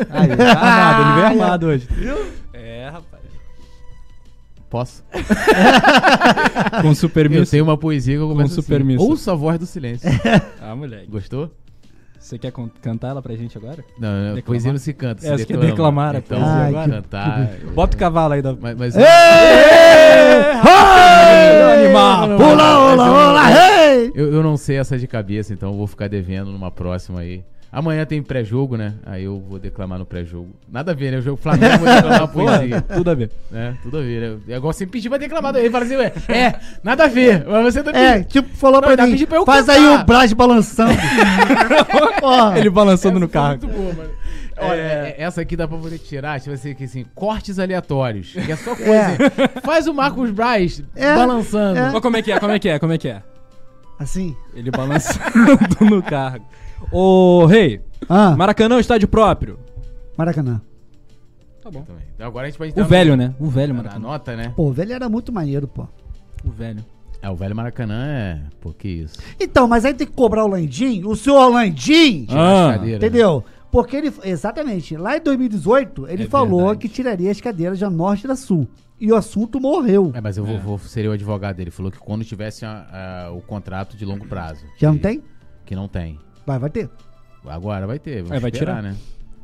Aí, 0.10 0.26
ele 0.28 0.38
tá 0.38 0.52
armado, 0.52 1.02
ele 1.02 1.14
veio 1.16 1.26
armado 1.44 1.66
hoje. 1.68 1.88
É, 2.54 2.90
rapaz. 2.90 3.24
Posso? 4.70 5.04
Com 6.82 6.94
super 6.96 7.32
Eu 7.32 7.46
tenho 7.46 7.64
uma 7.64 7.78
poesia 7.78 8.16
que 8.16 8.22
eu 8.22 8.28
começo 8.28 8.56
super 8.56 8.82
assim. 8.82 8.98
Ouça 8.98 9.32
a 9.32 9.36
voz 9.36 9.58
do 9.60 9.66
silêncio. 9.66 10.10
Ah, 10.62 10.76
moleque. 10.76 11.08
Gostou? 11.10 11.50
Você 12.20 12.40
quer 12.40 12.52
cantar 12.82 13.10
ela 13.10 13.22
pra 13.22 13.36
gente 13.36 13.56
agora? 13.56 13.86
Não, 14.00 14.10
não, 14.10 14.24
Declamar? 14.36 14.44
poesia 14.44 14.72
não 14.72 14.80
se 14.80 14.94
canta, 14.94 15.22
se 15.22 15.28
É, 15.28 15.32
você 15.38 15.46
quer 15.46 15.54
declama. 15.54 15.70
declamar 15.70 16.16
a 16.16 16.18
então, 16.18 16.40
poesia 16.40 16.56
Ai, 16.56 16.70
agora? 16.70 16.90
cantar. 16.90 17.50
Bota 17.76 17.96
o 17.96 18.00
cavalo 18.00 18.34
aí 18.34 18.42
da. 18.42 18.54
Mas, 18.60 18.76
mas 18.76 18.96
animal! 21.84 22.28
Não, 22.28 22.38
Pula, 22.38 22.96
mas 22.96 23.00
ola, 23.00 23.52
eu- 23.52 24.12
eu, 24.16 24.34
eu 24.34 24.44
não 24.44 24.58
sei 24.58 24.78
essa 24.78 24.98
de 24.98 25.08
cabeça, 25.08 25.54
então 25.54 25.70
eu 25.72 25.78
vou 25.78 25.88
ficar 25.88 26.08
devendo 26.08 26.52
numa 26.52 26.72
próxima 26.72 27.20
aí. 27.20 27.44
Amanhã 27.72 28.06
tem 28.06 28.24
pré-jogo, 28.24 28.78
né? 28.78 28.94
Aí 29.06 29.26
eu 29.26 29.38
vou 29.50 29.60
declamar 29.60 30.00
no 30.00 30.06
pré-jogo. 30.06 30.50
Nada 30.72 30.92
a 30.92 30.96
ver, 30.96 31.12
né? 31.12 31.18
O 31.18 31.22
jogo 31.22 31.36
Flamengo 31.36 31.74
eu 31.74 31.80
vou 31.80 31.88
declamar 31.94 32.22
uma 32.22 32.28
poesia. 32.30 32.82
Tudo 32.82 33.12
a 33.12 33.14
ver. 33.14 33.32
né? 33.52 33.78
Tudo 33.84 33.98
a 33.98 34.02
ver, 34.02 34.22
né? 34.22 34.38
É 34.48 34.56
igual 34.58 34.72
você 34.72 34.88
pedir 34.88 35.10
pra 35.10 35.18
declamar. 35.18 35.54
Ele 35.58 35.70
fala 35.70 35.84
assim, 35.84 35.98
ué, 35.98 36.14
é, 36.30 36.56
nada 36.82 37.04
a 37.04 37.08
ver. 37.08 37.46
Mas 37.46 37.74
você 37.74 37.84
tá 37.84 37.92
É, 37.92 38.24
tipo, 38.24 38.48
falou 38.56 38.76
Não, 38.82 38.94
pra 38.94 39.04
ainda 39.04 39.08
mim, 39.18 39.26
pra 39.26 39.38
eu 39.38 39.46
faz 39.46 39.66
cantar. 39.66 39.74
aí 39.80 40.02
o 40.02 40.06
Braz 40.06 40.32
balançando. 40.32 40.94
Ele 42.58 42.70
balançando 42.70 43.20
no 43.20 43.26
Essa 43.26 43.34
foi 43.34 43.42
carro. 43.42 43.58
Muito 43.62 43.68
boa, 43.68 43.94
mano. 43.94 44.10
Olha, 44.58 44.80
é- 44.80 45.16
essa 45.18 45.42
aqui 45.42 45.58
dá 45.58 45.68
pra 45.68 45.78
poder 45.78 45.98
tirar, 46.00 46.40
tipo 46.40 46.54
assim, 46.56 46.74
que 46.74 46.86
assim, 46.86 47.06
cortes 47.14 47.60
aleatórios. 47.60 48.32
Que 48.32 48.52
é 48.52 48.56
só 48.56 48.74
coisa. 48.74 48.92
É. 48.94 49.62
Faz 49.62 49.86
o 49.86 49.94
Marcos 49.94 50.32
Braz 50.32 50.82
É, 50.96 51.14
balançando. 51.14 51.78
é. 51.78 51.92
Mas 51.92 52.02
como 52.02 52.16
é 52.16 52.22
que 52.22 52.32
é? 52.32 52.40
Como 52.40 52.52
é 52.54 52.60
que 52.60 52.70
é? 52.70 52.80
Como 52.80 52.94
é 52.94 52.98
que 52.98 53.10
é? 53.10 53.22
Assim. 54.00 54.34
Ele 54.54 54.72
balançando 54.72 55.58
no 55.82 56.02
carro. 56.02 56.40
Ô, 56.92 57.46
Rei, 57.46 57.82
Ah, 58.08 58.36
Maracanã 58.36 58.76
é 58.76 58.78
um 58.78 58.82
estádio 58.82 59.08
próprio. 59.08 59.60
Maracanã. 60.18 60.62
Tá 61.62 61.72
bom. 61.72 61.82
Também. 61.82 62.04
Então 62.14 62.28
agora 62.28 62.46
a 62.46 62.50
gente 62.50 62.58
pode 62.58 62.70
O 62.70 62.74
entrar 62.74 62.84
velho, 62.86 63.16
né? 63.18 63.34
O 63.40 63.48
velho 63.50 63.70
no- 63.74 63.78
na 63.78 63.84
Maracanã. 63.84 64.08
nota, 64.08 64.36
né? 64.36 64.54
Pô, 64.56 64.68
o 64.68 64.72
velho 64.72 64.94
era 64.94 65.10
muito 65.10 65.32
maneiro, 65.34 65.68
pô. 65.68 65.88
O 66.46 66.52
velho. 66.52 66.86
É, 67.22 67.30
o 67.30 67.36
velho 67.36 67.56
Maracanã 67.56 68.06
é. 68.06 68.42
Pô, 68.62 68.72
que 68.72 68.88
isso. 68.88 69.18
Então, 69.40 69.68
mas 69.68 69.84
aí 69.84 69.94
tem 69.94 70.06
que 70.06 70.14
cobrar 70.14 70.46
o 70.46 70.48
Landim, 70.48 71.04
o 71.06 71.16
senhor 71.16 71.50
Landim, 71.50 72.28
Ah, 72.30 72.70
As 72.70 72.76
cadeiras, 72.76 73.02
né? 73.02 73.08
entendeu? 73.08 73.44
Porque 73.72 73.96
ele, 73.98 74.14
exatamente, 74.24 74.96
lá 74.96 75.18
em 75.18 75.22
2018, 75.22 76.08
ele 76.08 76.24
É 76.24 76.28
falou 76.28 76.60
verdade. 76.60 76.80
que 76.80 76.88
tiraria 76.90 77.32
as 77.32 77.42
cadeiras 77.42 77.80
da 77.80 77.90
norte 77.90 78.26
e 78.26 78.28
da 78.28 78.36
sul. 78.36 78.68
E 79.02 79.12
o 79.12 79.16
assunto 79.16 79.60
morreu. 79.60 80.12
É, 80.14 80.22
mas 80.22 80.38
eu 80.38 80.46
vou, 80.46 80.56
É. 80.56 80.60
vou 80.60 80.78
seria 80.80 81.10
o 81.10 81.14
advogado 81.14 81.56
dele. 81.58 81.72
Falou 81.72 81.92
que 81.92 81.98
quando 81.98 82.24
tivesse 82.24 82.64
a- 82.64 83.26
a- 83.28 83.32
o 83.32 83.42
contrato 83.42 83.98
de 83.98 84.06
longo 84.06 84.26
prazo. 84.28 84.64
Já 84.78 84.90
não 84.90 84.96
que- 84.98 85.04
tem? 85.04 85.24
Que 85.66 85.76
não 85.76 85.88
tem. 85.90 86.18
Vai, 86.46 86.60
vai 86.60 86.70
ter. 86.70 86.90
Agora 87.48 87.86
vai 87.88 88.00
ter. 88.00 88.24
Vamos 88.24 88.32
É, 88.38 88.40
vai 88.40 88.50
esperar, 88.52 88.78
tirar? 88.78 88.84
né? 88.84 88.96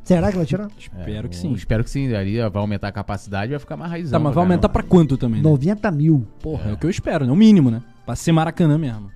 Será 0.04 0.30
que 0.32 0.36
vai 0.36 0.46
tirar? 0.46 0.68
Espero 0.78 1.26
É, 1.26 1.28
que 1.28 1.36
sim. 1.36 1.52
Espero 1.52 1.84
que 1.84 1.90
sim. 1.90 2.12
Ali 2.14 2.38
vai 2.38 2.50
aumentar 2.54 2.88
a 2.88 2.92
capacidade 2.92 3.46
e 3.46 3.54
vai 3.54 3.58
ficar 3.60 3.76
mais 3.76 3.90
raizão. 3.90 4.18
Tá, 4.18 4.24
mas 4.24 4.34
vai 4.34 4.42
aumentar 4.44 4.68
pra 4.68 4.82
caramba. 4.82 4.90
quanto 4.96 5.16
também? 5.16 5.40
Né? 5.42 5.48
90 5.48 5.90
mil. 5.92 6.26
Porra, 6.40 6.70
é. 6.70 6.72
o 6.72 6.76
que 6.76 6.86
eu 6.86 6.90
espero, 6.90 7.24
né? 7.26 7.32
O 7.32 7.36
mínimo, 7.36 7.70
né? 7.70 7.82
Pra 8.04 8.16
ser 8.16 8.32
Maracanã 8.32 8.76
mesmo. 8.78 9.10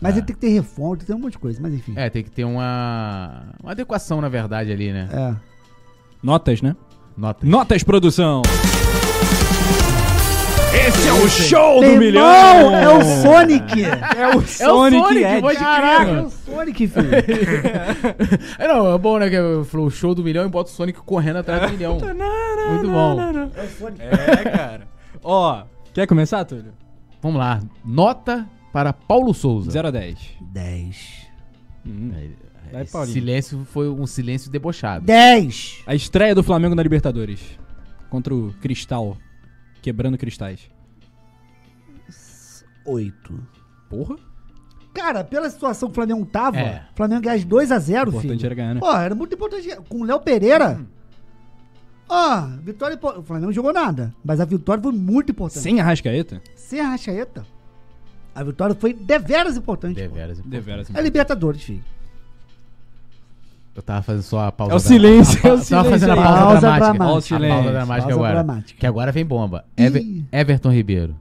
Mas 0.00 0.14
É. 0.14 0.18
ele 0.18 0.26
tem 0.26 0.34
que 0.34 0.40
ter 0.40 0.48
reforma, 0.48 0.96
tem 0.96 1.00
que 1.00 1.06
ter 1.06 1.14
um 1.14 1.18
monte 1.20 1.32
de 1.32 1.38
coisa, 1.38 1.60
mas 1.62 1.72
enfim. 1.72 1.92
É, 1.94 2.10
tem 2.10 2.24
que 2.24 2.30
ter 2.30 2.42
uma, 2.44 3.44
uma 3.62 3.70
adequação, 3.70 4.20
na 4.20 4.28
verdade, 4.28 4.72
ali, 4.72 4.92
né? 4.92 5.08
É. 5.12 5.34
Notas, 6.20 6.60
né? 6.60 6.74
Nota. 7.16 7.46
Notas, 7.46 7.84
produção! 7.84 8.42
Esse 10.86 11.08
é 11.08 11.12
o 11.12 11.28
show 11.28 11.80
Meu 11.80 11.92
do 11.94 11.98
milhão! 11.98 12.24
irmão, 12.72 12.76
é 12.76 12.88
o 12.88 13.02
Sonic! 13.22 13.84
É 13.84 14.36
o 14.36 14.40
Sonic, 14.42 15.16
Ed. 15.18 15.40
pode 15.40 15.56
crer, 15.58 15.68
Caraca, 15.68 16.10
é 16.10 16.22
o 16.22 16.30
Sonic, 16.30 16.88
filho. 16.88 17.08
É, 18.58 18.68
não, 18.68 18.92
é 18.94 18.98
bom, 18.98 19.18
né? 19.18 19.30
Que 19.30 19.38
o 19.38 19.90
show 19.90 20.14
do 20.14 20.24
milhão 20.24 20.44
e 20.44 20.48
bota 20.48 20.70
o 20.70 20.72
Sonic 20.72 20.98
correndo 21.00 21.36
atrás 21.36 21.62
do 21.70 21.76
milhão. 21.76 21.98
Muito 22.70 22.88
bom. 22.90 23.20
É 23.20 23.62
o 23.62 23.68
Sonic. 23.78 24.02
É, 24.02 24.50
cara. 24.50 24.88
Ó, 25.22 25.62
quer 25.94 26.06
começar, 26.06 26.44
Túlio? 26.44 26.72
Vamos 27.20 27.38
lá. 27.38 27.60
Nota 27.84 28.48
para 28.72 28.92
Paulo 28.92 29.32
Souza. 29.32 29.70
0 29.70 29.88
a 29.88 29.90
10. 29.90 30.18
10. 30.40 30.96
Hum. 31.86 32.10
É, 32.16 32.72
Vai, 32.72 32.84
Paulinho. 32.86 33.12
silêncio 33.12 33.66
foi 33.70 33.88
um 33.88 34.06
silêncio 34.06 34.50
debochado. 34.50 35.04
10. 35.04 35.82
A 35.86 35.94
estreia 35.94 36.34
do 36.34 36.42
Flamengo 36.42 36.74
na 36.74 36.82
Libertadores. 36.82 37.40
Contra 38.10 38.34
o 38.34 38.52
Cristal. 38.60 39.16
Quebrando 39.82 40.16
cristais. 40.16 40.70
8. 42.86 43.40
Porra. 43.88 44.16
Cara, 44.94 45.24
pela 45.24 45.48
situação 45.48 45.88
que 45.88 45.92
o 45.92 45.94
Flamengo 45.94 46.24
tava, 46.26 46.58
É. 46.58 46.86
o 46.92 46.96
Flamengo 46.96 47.22
ganhar 47.22 47.38
de 47.38 47.46
2x0, 47.46 48.08
Importante 48.08 48.32
filho. 48.32 48.46
era 48.46 48.54
ganhar, 48.54 48.74
né? 48.74 48.80
Pô, 48.80 48.92
era 48.92 49.14
muito 49.14 49.34
importante. 49.34 49.68
Com 49.88 50.00
o 50.00 50.04
Léo 50.04 50.20
Pereira. 50.20 50.80
Ó, 52.08 52.46
vitória. 52.62 52.94
impo- 52.94 53.18
O 53.20 53.22
Flamengo 53.22 53.46
não 53.46 53.52
jogou 53.52 53.72
nada. 53.72 54.14
Mas 54.22 54.38
a 54.40 54.44
vitória 54.44 54.82
foi 54.82 54.92
muito 54.92 55.30
importante. 55.32 55.62
Sem 55.62 55.80
Arrascaeta? 55.80 56.42
Sem 56.54 56.80
a 56.80 56.88
Rascaeta. 56.90 57.46
A 58.34 58.42
vitória 58.44 58.74
foi 58.74 58.92
deveras 58.92 59.56
importante. 59.56 59.94
pô. 59.94 60.00
Deveras. 60.00 60.40
Deveras. 60.40 60.94
É 60.94 61.00
Libertadores, 61.00 61.62
filho. 61.62 61.82
Eu 63.74 63.82
tava 63.82 64.02
fazendo 64.02 64.22
só 64.22 64.46
a 64.46 64.52
pausa. 64.52 64.74
É 64.74 64.76
o 64.76 64.80
silêncio, 64.80 65.40
a, 65.44 65.48
é 65.48 65.52
o 65.52 65.54
Tava 65.56 65.64
silêncio 65.64 65.90
fazendo 65.90 66.12
a 66.12 66.16
pausa, 66.16 66.36
Pausa 66.36 66.60
dramática. 66.60 66.78
dramática. 66.92 67.04
Ó 67.04 67.14
o 67.14 67.16
A 67.16 67.20
silêncio. 67.22 67.48
pausa 67.56 67.70
dramática 67.72 68.02
Pausa 68.08 68.14
agora. 68.14 68.32
dramática. 68.34 68.80
Que 68.80 68.86
agora 68.86 69.12
vem 69.12 69.24
bomba. 69.24 69.64
Ever- 69.76 70.02
Ih. 70.02 70.24
Everton 70.30 70.70
Ribeiro. 70.72 71.16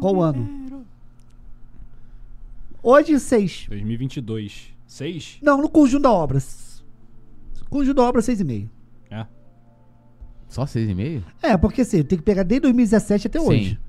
Qual 0.00 0.20
ano? 0.22 0.84
Hoje, 2.82 3.18
6. 3.18 3.66
2022. 3.68 4.74
6? 4.86 5.38
Não, 5.42 5.60
no 5.60 5.68
conjunto 5.68 6.02
da 6.02 6.12
obra. 6.12 6.38
Conjunto 7.68 7.96
da 7.96 8.02
obra, 8.02 8.20
6,5. 8.22 8.68
É. 9.10 9.26
Só 10.48 10.64
seis 10.64 10.88
e 10.88 10.94
meio? 10.94 11.22
É, 11.42 11.56
porque 11.58 11.82
assim, 11.82 12.02
tem 12.02 12.18
que 12.18 12.24
pegar 12.24 12.42
desde 12.42 12.62
2017 12.62 13.26
até 13.26 13.38
Sim. 13.38 13.46
hoje. 13.46 13.80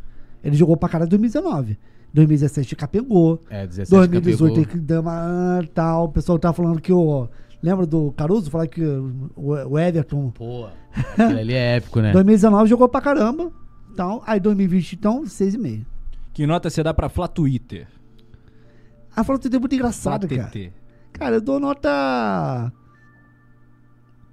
Ele 0.44 0.56
jogou 0.58 0.76
pra 0.76 0.90
caralho 0.90 1.08
em 1.08 1.10
2019. 1.12 1.78
2017 2.14 2.76
capengou. 2.76 3.42
É, 3.50 3.66
17 3.68 3.90
2018 3.92 4.40
capegou. 4.40 4.56
tem 4.56 4.66
que 4.66 4.80
dar 4.80 5.02
uma 5.02 5.64
tal. 5.74 6.06
O 6.06 6.10
pessoal 6.10 6.40
tá 6.40 6.52
falando 6.54 6.82
que 6.82 6.92
o. 6.92 7.28
Lembra 7.62 7.86
do 7.86 8.12
Caruso? 8.14 8.50
Falar 8.50 8.68
que 8.68 8.82
o, 9.36 9.78
Everton. 9.78 10.32
Pô, 10.32 10.68
ali 11.18 11.54
é 11.54 11.76
épico, 11.78 12.00
né? 12.00 12.12
2019 12.14 12.70
jogou 12.70 12.88
pra 12.88 13.02
caramba. 13.02 13.52
Então, 13.92 14.22
aí 14.26 14.40
2020, 14.40 14.94
então, 14.94 15.24
6,5. 15.24 15.86
Que 16.34 16.48
nota 16.48 16.70
você 16.70 16.82
dá 16.82 16.94
pra 16.94 17.10
Flá 17.10 17.28
Twitter? 17.28 17.86
A 19.14 19.24
foto 19.26 19.54
é 19.54 19.60
muito 19.60 19.76
engraçada, 19.76 20.26
Flá 20.26 20.38
cara. 20.46 20.72
Cara, 21.12 21.36
eu 21.36 21.42
dou 21.42 21.60
nota. 21.60 22.72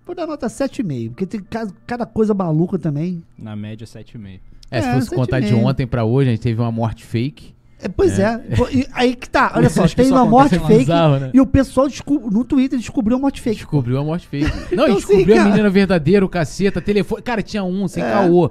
Vou 0.04 0.14
dar 0.14 0.24
nota 0.26 0.46
7,5. 0.46 1.08
Porque 1.08 1.26
tem 1.26 1.40
ca- 1.40 1.66
cada 1.84 2.06
coisa 2.06 2.32
maluca 2.32 2.78
também. 2.78 3.24
Na 3.36 3.56
média, 3.56 3.84
7,5. 3.84 4.40
É, 4.70 4.80
se 4.82 4.88
É, 4.88 4.94
fosse 4.94 5.10
contar 5.12 5.40
de 5.40 5.52
ontem 5.52 5.84
pra 5.84 6.04
hoje, 6.04 6.28
a 6.28 6.32
gente 6.32 6.42
teve 6.42 6.60
uma 6.60 6.70
morte 6.70 7.04
fake. 7.04 7.55
É, 7.82 7.88
pois 7.88 8.18
é. 8.18 8.40
E 8.72 8.86
aí 8.92 9.14
que 9.14 9.28
tá, 9.28 9.52
olha 9.54 9.68
só, 9.68 9.86
tem 9.86 10.10
uma 10.10 10.24
morte 10.24 10.58
fake 10.58 10.78
bizarro, 10.78 11.18
né? 11.18 11.30
e 11.34 11.40
o 11.40 11.46
pessoal 11.46 11.86
no 12.30 12.42
Twitter 12.44 12.78
descobriu 12.78 13.16
a 13.16 13.20
morte 13.20 13.40
fake. 13.40 13.56
Descobriu 13.58 13.98
a 13.98 14.04
morte 14.04 14.26
fake. 14.26 14.46
Não, 14.74 14.84
Então, 14.84 14.88
e 14.88 14.94
descobriu 14.96 15.40
a 15.40 15.44
menina 15.44 15.68
verdadeira, 15.68 16.24
o 16.24 16.28
caceta, 16.28 16.80
telefone. 16.80 17.20
Cara, 17.22 17.42
tinha 17.42 17.62
um, 17.64 17.86
sem 17.86 18.02
É. 18.02 18.10
caô. 18.10 18.50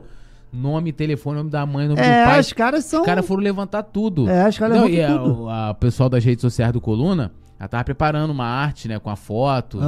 Nome, 0.54 0.94
telefone, 0.94 1.38
nome 1.40 1.50
da 1.50 1.66
mãe, 1.66 1.86
nome 1.88 2.00
É, 2.00 2.22
do 2.24 2.26
pai. 2.30 2.40
os 2.40 2.54
caras 2.54 2.86
são. 2.86 3.02
Os 3.02 3.06
caras 3.06 3.26
foram 3.26 3.42
levantar 3.44 3.84
tudo. 3.84 4.30
É, 4.30 4.48
os 4.48 4.58
caras 4.58 4.88
e 4.90 5.02
a- 5.02 5.18
tudo. 5.18 5.42
o 5.44 5.50
a 5.50 5.74
pessoal 5.74 6.08
das 6.08 6.24
redes 6.24 6.42
sociais 6.42 6.72
do 6.72 6.80
Coluna 6.80 7.32
Ela 7.60 7.68
tava 7.70 7.84
preparando 7.86 8.32
uma 8.32 8.46
arte, 8.46 8.88
né, 8.88 9.00
com 9.00 9.10
a 9.10 9.16
foto, 9.16 9.80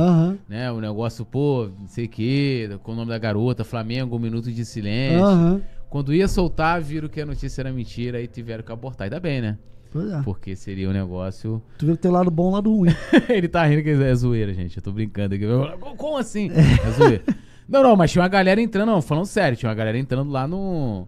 né, 0.47 0.71
o 0.71 0.79
negócio, 0.81 1.25
pô, 1.25 1.67
não 1.79 1.87
sei 1.87 2.05
o 2.05 2.09
quê, 2.09 2.69
com 2.81 2.93
o 2.93 2.95
nome 2.95 3.09
da 3.09 3.17
garota, 3.17 3.63
Flamengo, 3.65 4.15
um 4.15 4.19
minuto 4.19 4.49
de 4.51 4.63
silêncio. 4.65 5.23
Aham. 5.25 5.61
Quando 5.89 6.13
ia 6.13 6.27
soltar, 6.27 6.81
viram 6.81 7.07
que 7.07 7.21
a 7.21 7.25
notícia 7.25 7.61
era 7.61 7.71
mentira 7.71 8.21
e 8.21 8.27
tiveram 8.27 8.63
que 8.63 8.71
abortar. 8.71 9.05
Ainda 9.05 9.19
bem, 9.19 9.41
né? 9.41 9.57
Pois 9.91 10.11
é. 10.11 10.21
Porque 10.21 10.55
seria 10.55 10.89
um 10.89 10.93
negócio. 10.93 11.61
Tu 11.77 11.85
viu 11.85 11.95
que 11.95 12.01
tem 12.01 12.11
lado 12.11 12.29
bom 12.29 12.49
e 12.49 12.53
lado 12.53 12.75
ruim. 12.75 12.89
Ele 13.29 13.47
tá 13.47 13.65
rindo 13.65 13.81
que 13.83 13.89
é 13.91 14.15
zoeira, 14.15 14.53
gente. 14.53 14.75
Eu 14.77 14.83
tô 14.83 14.91
brincando 14.91 15.35
aqui. 15.35 15.43
Eu- 15.45 15.77
Como 15.97 16.17
assim? 16.17 16.51
É 16.51 16.91
zoeira. 16.91 17.23
Não, 17.69 17.83
não, 17.83 17.97
mas 17.97 18.09
tinha 18.13 18.21
uma 18.21 18.29
galera 18.29 18.61
entrando, 18.61 18.87
não, 18.87 19.01
falando 19.01 19.25
sério, 19.25 19.57
tinha 19.57 19.67
uma 19.67 19.75
galera 19.75 19.97
entrando 19.97 20.31
lá 20.31 20.47
no. 20.47 21.05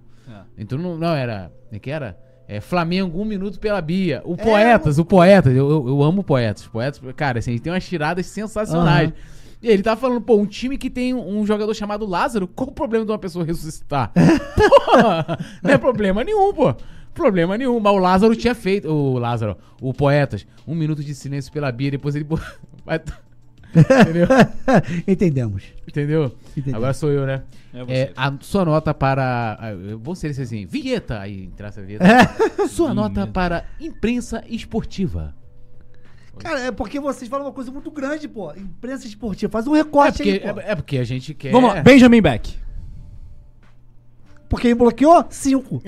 Entrou 0.57 0.81
no. 0.81 0.97
Não, 0.97 1.15
era. 1.15 1.49
O 1.71 1.79
que 1.79 1.89
era? 1.89 2.17
É 2.49 2.59
Flamengo, 2.59 3.17
um 3.21 3.23
minuto 3.23 3.61
pela 3.61 3.79
Bia. 3.79 4.21
O 4.25 4.35
Poetas, 4.35 4.99
o 4.99 5.05
Poetas, 5.05 5.55
eu, 5.55 5.69
eu, 5.71 5.87
eu 5.87 6.03
amo 6.03 6.21
Poetas. 6.21 6.67
Poetas, 6.67 6.99
cara, 7.15 7.39
assim, 7.39 7.57
tem 7.59 7.71
umas 7.71 7.87
tiradas 7.87 8.25
sensacionais. 8.25 9.07
Aham. 9.07 9.15
E 9.61 9.67
ele 9.67 9.83
tá 9.83 9.95
falando, 9.95 10.21
pô, 10.21 10.37
um 10.37 10.45
time 10.45 10.77
que 10.77 10.89
tem 10.89 11.13
um 11.13 11.45
jogador 11.45 11.73
chamado 11.73 12.05
Lázaro, 12.05 12.47
qual 12.47 12.69
o 12.69 12.73
problema 12.73 13.05
de 13.05 13.11
uma 13.11 13.19
pessoa 13.19 13.43
ressuscitar? 13.43 14.11
Porra, 14.55 15.37
não 15.61 15.71
é 15.71 15.77
problema 15.77 16.23
nenhum, 16.23 16.53
pô. 16.53 16.73
Problema 17.13 17.57
nenhum. 17.57 17.77
Mas 17.79 17.93
o 17.93 17.97
Lázaro 17.97 18.35
tinha 18.35 18.55
feito. 18.55 18.87
O 18.89 19.17
Lázaro, 19.17 19.57
o 19.81 19.93
Poetas, 19.93 20.47
um 20.65 20.73
minuto 20.75 21.03
de 21.03 21.13
silêncio 21.13 21.51
pela 21.51 21.71
Bia, 21.71 21.91
depois 21.91 22.15
ele. 22.15 22.25
vai- 22.85 23.01
Entendeu? 24.01 24.27
Entendemos. 25.07 25.63
Entendeu? 25.87 26.35
Entendi. 26.57 26.75
Agora 26.75 26.93
sou 26.93 27.11
eu, 27.11 27.25
né? 27.25 27.43
É 27.73 27.83
você. 27.83 27.91
É, 27.93 28.13
a 28.15 28.33
sua 28.41 28.65
nota 28.65 28.93
para. 28.93 29.59
Eu 29.87 29.99
vou 29.99 30.15
ser 30.15 30.29
esse 30.31 30.41
assim. 30.41 30.65
Vinheta! 30.65 31.19
Aí 31.19 31.43
entrasse 31.45 31.79
a 31.79 31.83
vinheta. 31.83 32.05
Sua 32.67 32.93
nota 32.93 33.27
para 33.27 33.65
imprensa 33.79 34.43
esportiva. 34.47 35.35
Cara, 36.39 36.59
é 36.61 36.71
porque 36.71 36.99
vocês 36.99 37.29
falam 37.29 37.45
uma 37.45 37.51
coisa 37.51 37.71
muito 37.71 37.91
grande, 37.91 38.27
pô. 38.27 38.51
Imprensa 38.53 39.05
esportiva. 39.07 39.51
Faz 39.51 39.67
um 39.67 39.75
É 39.75 39.79
recorte 39.79 40.17
porque, 40.17 40.29
aí, 40.31 40.39
pô. 40.53 40.59
é, 40.59 40.71
é 40.71 40.75
porque 40.75 40.97
a 40.97 41.03
gente 41.03 41.33
quer. 41.33 41.51
Vamos 41.51 41.73
lá, 41.73 41.81
Benjamin 41.81 42.21
Beck. 42.21 42.57
Porque 44.49 44.67
ele 44.67 44.75
bloqueou? 44.75 45.25
Cinco. 45.29 45.79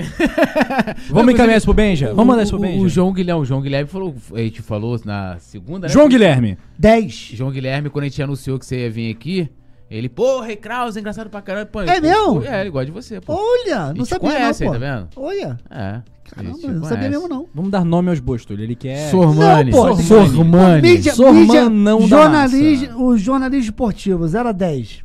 Vamos 1.09 1.33
encaminhar 1.33 1.57
isso 1.57 1.65
pro 1.65 1.73
Benja? 1.73 2.09
Vamos 2.09 2.27
mandar 2.27 2.43
isso 2.43 2.51
pro 2.51 2.61
Benja? 2.61 2.79
O 2.79 2.87
João 2.87 3.11
Guilherme, 3.11 3.41
o 3.41 3.45
João 3.45 3.59
Guilherme 3.59 3.89
falou, 3.89 4.15
a 4.33 4.37
gente 4.37 4.61
falou 4.61 5.01
na 5.03 5.37
segunda, 5.39 5.87
né? 5.87 5.93
João 5.93 6.07
Guilherme. 6.07 6.57
Dez. 6.77 7.31
João 7.33 7.49
Guilherme, 7.49 7.89
quando 7.89 8.03
a 8.03 8.07
gente 8.07 8.21
anunciou 8.21 8.59
que 8.59 8.65
você 8.65 8.81
ia 8.81 8.91
vir 8.91 9.09
aqui, 9.09 9.49
ele, 9.89 10.07
pô, 10.07 10.41
Rei 10.41 10.55
Kraus, 10.55 10.95
engraçado 10.95 11.27
pra 11.27 11.41
caralho. 11.41 11.65
Pô, 11.65 11.81
É 11.81 11.99
mesmo? 11.99 12.43
É, 12.45 12.61
ele 12.61 12.69
gosta 12.69 12.85
de 12.85 12.91
você, 12.91 13.19
pô. 13.19 13.33
Olha, 13.33 13.93
não 13.95 14.05
sabia 14.05 14.29
conhece 14.29 14.63
não, 14.63 14.71
aí, 14.73 14.79
pô. 14.79 14.85
tá 14.85 14.95
vendo? 14.95 15.09
Olha. 15.15 15.57
É. 15.69 16.01
Caramba, 16.33 16.57
não 16.57 16.83
sabia 16.83 16.87
conhece. 16.97 17.09
mesmo 17.09 17.27
não. 17.27 17.47
Vamos 17.53 17.71
dar 17.71 17.83
nome 17.83 18.09
aos 18.09 18.19
bois, 18.19 18.45
Túlio. 18.45 18.63
Ele 18.63 18.75
quer... 18.75 19.09
Sormani. 19.09 19.71
Não, 19.71 19.77
pô, 19.95 19.95
Sormani. 19.97 20.81
Mídia, 20.81 21.13
Sorman 21.13 21.41
mídia, 21.41 21.69
não 21.69 21.99
da 22.01 22.07
jornalismo, 22.07 23.03
o 23.05 23.17
jornalismo 23.17 23.65
esportivo, 23.71 24.27
0 24.27 24.49
a 24.49 24.51
10. 24.51 25.03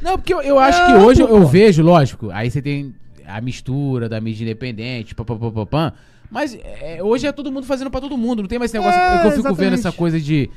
Não, 0.00 0.16
porque 0.16 0.32
eu, 0.32 0.40
eu 0.40 0.58
acho 0.58 0.80
É, 0.80 0.86
que 0.86 0.92
hoje 1.04 1.20
eu, 1.22 1.28
eu 1.28 1.46
vejo, 1.46 1.82
lógico, 1.82 2.30
aí 2.30 2.50
você 2.50 2.62
tem 2.62 2.94
a 3.26 3.40
mistura 3.40 4.08
da 4.08 4.20
mídia 4.20 4.44
independente, 4.44 5.14
papapá, 5.14 5.92
mas 6.30 6.56
é, 6.62 7.00
hoje 7.02 7.26
é 7.26 7.32
todo 7.32 7.50
mundo 7.52 7.66
fazendo 7.66 7.90
pra 7.90 8.00
todo 8.00 8.16
mundo, 8.16 8.40
não 8.42 8.48
tem 8.48 8.58
mais 8.58 8.70
esse 8.70 8.78
negócio 8.78 8.98
É, 9.00 9.20
que 9.20 9.26
eu 9.26 9.30
fico 9.32 9.42
vendo 9.42 9.52
exatamente. 9.74 9.78
essa 9.80 9.92
coisa 9.92 10.20
de... 10.20 10.48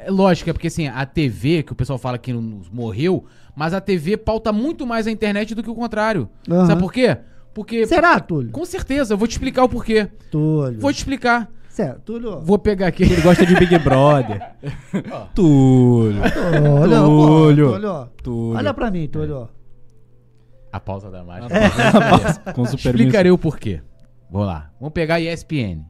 É 0.00 0.10
lógico, 0.10 0.48
é 0.48 0.52
porque 0.52 0.68
assim, 0.68 0.86
a 0.88 1.04
TV, 1.04 1.62
que 1.62 1.72
o 1.72 1.74
pessoal 1.74 1.98
fala 1.98 2.16
que 2.18 2.32
não 2.32 2.60
morreu, 2.72 3.24
mas 3.54 3.74
a 3.74 3.80
TV 3.80 4.16
pauta 4.16 4.52
muito 4.52 4.86
mais 4.86 5.06
a 5.06 5.10
internet 5.10 5.54
do 5.54 5.62
que 5.62 5.68
o 5.70 5.74
contrário. 5.74 6.28
Aham. 6.48 6.66
Sabe 6.66 6.80
por 6.80 6.92
quê? 6.92 7.16
Porque... 7.58 7.84
Será, 7.88 8.20
Túlio? 8.20 8.52
Com 8.52 8.64
certeza, 8.64 9.14
eu 9.14 9.18
vou 9.18 9.26
te 9.26 9.32
explicar 9.32 9.64
o 9.64 9.68
porquê. 9.68 10.08
Túlio. 10.30 10.78
Vou 10.78 10.92
te 10.92 10.98
explicar. 10.98 11.50
Certo, 11.68 12.02
Túlio. 12.02 12.40
Vou 12.40 12.56
pegar 12.56 12.86
aqui. 12.86 13.02
Ele 13.02 13.20
gosta 13.20 13.44
de 13.44 13.52
Big 13.56 13.76
Brother. 13.80 14.52
Túlio. 15.34 16.22
Túlio. 16.22 17.66
Túlio. 17.66 18.10
Túlio. 18.22 18.56
Olha 18.56 18.72
pra 18.72 18.92
mim, 18.92 19.08
Túlio. 19.08 19.48
A 20.72 20.78
pausa 20.78 21.10
da 21.10 21.24
mágica. 21.24 21.52
Com 22.54 22.64
super 22.64 22.90
Explicarei 22.90 23.32
o 23.32 23.36
porquê. 23.36 23.82
Vamos 24.30 24.46
lá. 24.46 24.70
Vamos 24.78 24.92
pegar 24.92 25.16
a 25.16 25.20
ESPN. 25.20 25.84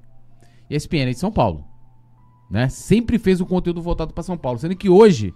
ESPN 0.71 1.03
é 1.03 1.11
de 1.11 1.19
São 1.19 1.31
Paulo. 1.31 1.67
Né? 2.51 2.71
Sempre 2.71 3.19
fez 3.19 3.43
o 3.43 3.47
conteúdo 3.47 3.83
voltado 3.83 4.15
para 4.15 4.23
São 4.23 4.39
Paulo. 4.39 4.59
Sendo 4.59 4.75
que 4.75 4.89
hoje 4.89 5.35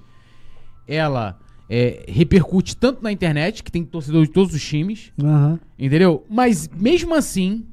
ela 0.89 1.39
é, 1.75 2.05
repercute 2.07 2.77
tanto 2.77 3.03
na 3.03 3.11
internet, 3.11 3.63
que 3.63 3.73
tem 3.73 3.83
torcedor 3.83 4.27
de 4.27 4.31
todos 4.31 4.55
os 4.55 4.63
times, 4.63 5.11
Aham. 5.19 5.59
entendeu? 5.79 6.23
Mas 6.29 6.69
mesmo 6.69 7.15
assim, 7.15 7.65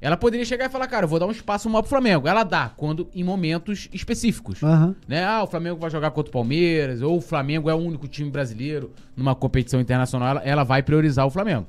ela 0.00 0.16
poderia 0.16 0.46
chegar 0.46 0.64
e 0.64 0.68
falar, 0.70 0.86
cara, 0.86 1.04
eu 1.04 1.08
vou 1.08 1.18
dar 1.18 1.26
um 1.26 1.30
espaço 1.30 1.68
maior 1.68 1.82
pro 1.82 1.90
Flamengo. 1.90 2.26
Ela 2.26 2.44
dá, 2.44 2.70
quando 2.74 3.10
em 3.14 3.22
momentos 3.22 3.90
específicos. 3.92 4.62
Aham. 4.62 4.96
Né? 5.06 5.22
Ah, 5.22 5.42
o 5.42 5.46
Flamengo 5.46 5.78
vai 5.78 5.90
jogar 5.90 6.12
contra 6.12 6.30
o 6.30 6.32
Palmeiras, 6.32 7.02
ou 7.02 7.18
o 7.18 7.20
Flamengo 7.20 7.68
é 7.68 7.74
o 7.74 7.76
único 7.76 8.08
time 8.08 8.30
brasileiro 8.30 8.90
numa 9.14 9.34
competição 9.34 9.82
internacional, 9.82 10.30
ela, 10.30 10.40
ela 10.42 10.64
vai 10.64 10.82
priorizar 10.82 11.26
o 11.26 11.30
Flamengo. 11.30 11.66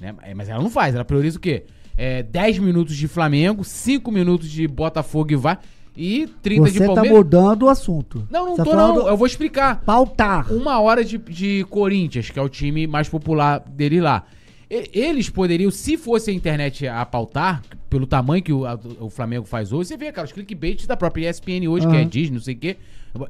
Né? 0.00 0.14
É, 0.22 0.32
Mas 0.34 0.48
ela 0.48 0.62
não 0.62 0.70
faz, 0.70 0.94
ela 0.94 1.04
prioriza 1.04 1.36
o 1.36 1.40
quê? 1.40 1.64
É, 1.96 2.22
10 2.22 2.60
minutos 2.60 2.94
de 2.94 3.08
Flamengo, 3.08 3.64
5 3.64 4.12
minutos 4.12 4.48
de 4.48 4.68
Botafogo 4.68 5.32
e 5.32 5.36
vai, 5.36 5.58
e 5.98 6.28
30 6.40 6.70
de 6.70 6.78
Você 6.78 6.78
tá 6.86 6.94
Palmeiras. 6.94 7.12
mudando 7.18 7.62
o 7.64 7.68
assunto. 7.68 8.26
não, 8.30 8.46
não 8.46 8.56
Você 8.56 8.62
tô 8.62 8.70
tá 8.70 8.76
não, 8.76 9.08
eu 9.08 9.16
vou 9.16 9.26
explicar. 9.26 9.82
Pautar. 9.84 10.50
Uma 10.52 10.78
hora 10.80 11.04
de, 11.04 11.18
de 11.18 11.66
Corinthians, 11.68 12.30
que 12.30 12.38
é 12.38 12.42
o 12.42 12.48
time 12.48 12.86
mais 12.86 13.08
popular 13.08 13.58
dele 13.58 14.00
lá. 14.00 14.22
Eles 14.70 15.30
poderiam, 15.30 15.70
se 15.70 15.96
fosse 15.96 16.30
a 16.30 16.34
internet 16.34 16.86
a 16.86 17.04
pautar, 17.06 17.62
pelo 17.88 18.06
tamanho 18.06 18.42
que 18.42 18.52
o, 18.52 18.66
a- 18.66 18.78
o 19.00 19.08
Flamengo 19.08 19.46
faz 19.46 19.72
hoje, 19.72 19.88
você 19.88 19.96
vê, 19.96 20.12
cara, 20.12 20.26
os 20.26 20.32
clickbaits 20.32 20.86
da 20.86 20.94
própria 20.96 21.30
ESPN 21.30 21.66
hoje, 21.68 21.86
que 21.88 21.96
é. 21.96 22.04
Disney, 22.04 22.34
não 22.36 22.42
sei 22.42 22.54
o 22.54 22.58
quê. 22.58 22.76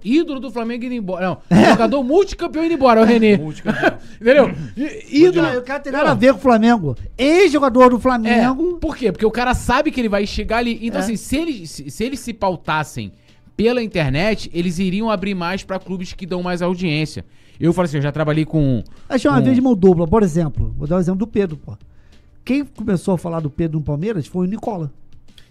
Ídolo 0.05 0.41
do 0.41 0.51
Flamengo 0.51 0.85
indo 0.85 0.95
embora. 0.95 1.29
Não, 1.49 1.65
jogador 1.71 2.03
multicampeão 2.03 2.65
indo 2.65 2.75
embora, 2.75 3.01
é 3.01 3.03
o 3.05 3.07
Renê. 3.07 3.35
Entendeu? 4.21 4.51
I- 4.77 5.25
Ídolo. 5.27 5.47
Eu 5.47 5.63
quero 5.63 5.83
ter 5.85 5.93
nada 5.93 6.11
a 6.11 6.15
ver 6.15 6.33
com 6.33 6.39
o 6.41 6.43
Flamengo. 6.43 6.97
Ex-jogador 7.17 7.91
do 7.91 7.97
É, 7.97 8.01
Flamengo. 8.01 8.79
por 8.81 8.97
quê? 8.97 9.13
Porque 9.13 9.25
o 9.25 9.31
cara 9.31 9.55
sabe 9.55 9.93
que 9.93 10.01
ele 10.01 10.09
vai 10.09 10.27
chegar 10.27 10.59
ali. 10.59 10.79
Então, 10.83 11.01
É. 11.01 11.05
assim, 11.05 11.15
se 11.17 11.37
eles, 11.37 11.71
se, 11.71 11.89
se 11.91 12.05
eles 12.05 12.19
se 12.19 12.35
pautassem 12.35 13.13
pela 13.57 13.81
internet, 13.81 14.51
eles 14.53 14.81
iriam 14.81 15.09
abrir 15.09 15.35
mais 15.37 15.63
pra 15.63 15.79
clubes 15.79 16.13
que 16.13 16.27
dão 16.27 16.43
mais 16.43 16.63
audiência. 16.63 17.25
Eu 17.61 17.73
falo 17.73 17.87
assim, 17.87 17.97
eu 17.97 18.03
já 18.03 18.13
trabalhei 18.13 18.45
com. 18.45 18.83
Achei 19.09 19.31
uma 19.31 19.39
com- 19.39 19.45
vez 19.45 19.57
de 19.57 19.61
mão 19.61 19.75
dupla. 19.75 20.07
Por 20.07 20.23
exemplo, 20.23 20.75
vou 20.79 20.87
dar 20.87 20.97
o 20.97 21.01
exemplo 21.01 21.19
do 21.19 21.27
Pedro, 21.27 21.57
pô. 21.57 21.77
Quem 22.45 22.65
começou 22.65 23.15
a 23.15 23.19
falar 23.19 23.41
do 23.41 23.51
Pedro 23.51 23.79
no 23.79 23.85
Palmeiras 23.85 24.27
foi 24.27 24.47
o 24.47 24.51
Nicola. 24.51 24.91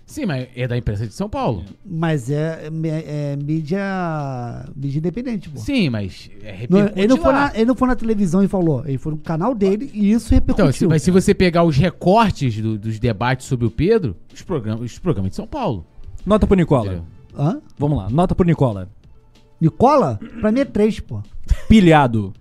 Sim, 0.06 0.26
mas 0.26 0.48
é 0.56 0.66
da 0.66 0.78
imprensa 0.78 1.06
de 1.06 1.14
São 1.14 1.30
Paulo. 1.30 1.66
Mas 1.86 2.30
é, 2.32 2.70
é, 2.86 3.34
é 3.34 3.36
mídia, 3.36 4.66
mídia 4.76 5.00
independente, 5.00 5.50
pô. 5.50 5.60
Sim, 5.60 5.90
mas 5.90 6.30
é 6.42 6.66
Não, 6.70 6.80
ele, 6.96 7.08
não 7.08 7.18
foi 7.18 7.34
na, 7.34 7.52
ele 7.54 7.66
não 7.66 7.76
foi 7.76 7.88
na 7.90 7.96
televisão 7.96 8.42
e 8.42 8.48
falou. 8.48 8.84
Ele 8.86 8.98
foi 8.98 9.12
no 9.12 9.18
canal 9.18 9.54
dele 9.54 9.92
e 9.94 10.12
isso 10.12 10.34
Então, 10.34 10.48
repercutiu. 10.56 10.74
se, 10.74 10.88
mas 10.88 11.02
se 11.04 11.12
você 11.12 11.34
pegar 11.34 11.64
os 11.66 11.76
recortes 11.76 12.60
do- 12.62 12.78
dos 12.78 13.00
debates 13.00 13.48
sobre 13.48 13.66
o 13.68 13.72
Pedro, 13.72 14.16
os 14.34 14.42
programas, 14.42 14.82
os 14.92 14.98
programas 14.98 15.32
de 15.32 15.36
São 15.36 15.46
Paulo. 15.46 15.86
Nota 16.26 16.48
pro 16.48 16.56
Nicola. 16.56 16.86
Entendeu? 16.86 17.06
Hã? 17.38 17.62
Vamos 17.78 17.98
lá, 17.98 18.10
nota 18.10 18.34
pro 18.34 18.46
Nicola. 18.46 18.88
Nicola? 19.60 20.20
Pra 20.40 20.52
mim 20.52 20.60
é 20.62 20.66
três, 20.66 21.00
pô. 21.00 21.22
Pilhado. 21.68 22.34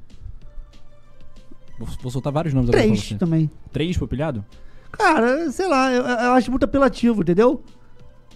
Vou, 1.79 1.89
vou 2.03 2.11
soltar 2.11 2.33
vários 2.33 2.55
nomes 2.55 2.71
agora 2.71 2.83
pra 2.85 2.93
Três 2.93 3.09
você. 3.09 3.15
também. 3.17 3.51
Três 3.73 3.97
pro 3.97 4.09
pilhado? 4.09 4.45
Cara, 4.93 5.51
sei 5.51 5.69
lá, 5.69 5.93
eu, 5.93 6.03
eu 6.05 6.33
acho 6.33 6.51
muito 6.51 6.65
apelativo, 6.65 7.21
entendeu? 7.23 7.63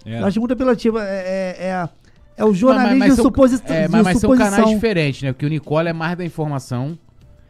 É. 0.04 0.20
Eu 0.20 0.26
acho 0.26 0.38
muito 0.40 0.52
apelativo. 0.52 0.98
É, 0.98 1.02
é, 1.04 1.56
é, 1.58 1.88
é 2.36 2.44
o 2.44 2.52
jornalismo 2.52 2.98
Mas- 2.98 3.08
mas 3.08 3.10
de 3.10 3.16
são- 3.16 3.24
suposi 3.24 3.62
É, 3.66 3.86
de 3.86 3.88
mas, 3.92 4.02
mas 4.04 4.18
são 4.20 4.36
canais 4.36 4.68
diferentes, 4.68 5.22
né? 5.22 5.32
Porque 5.32 5.46
o 5.46 5.48
Nicola 5.48 5.88
é 5.88 5.92
mais 5.92 6.16
da 6.18 6.24
informação, 6.24 6.98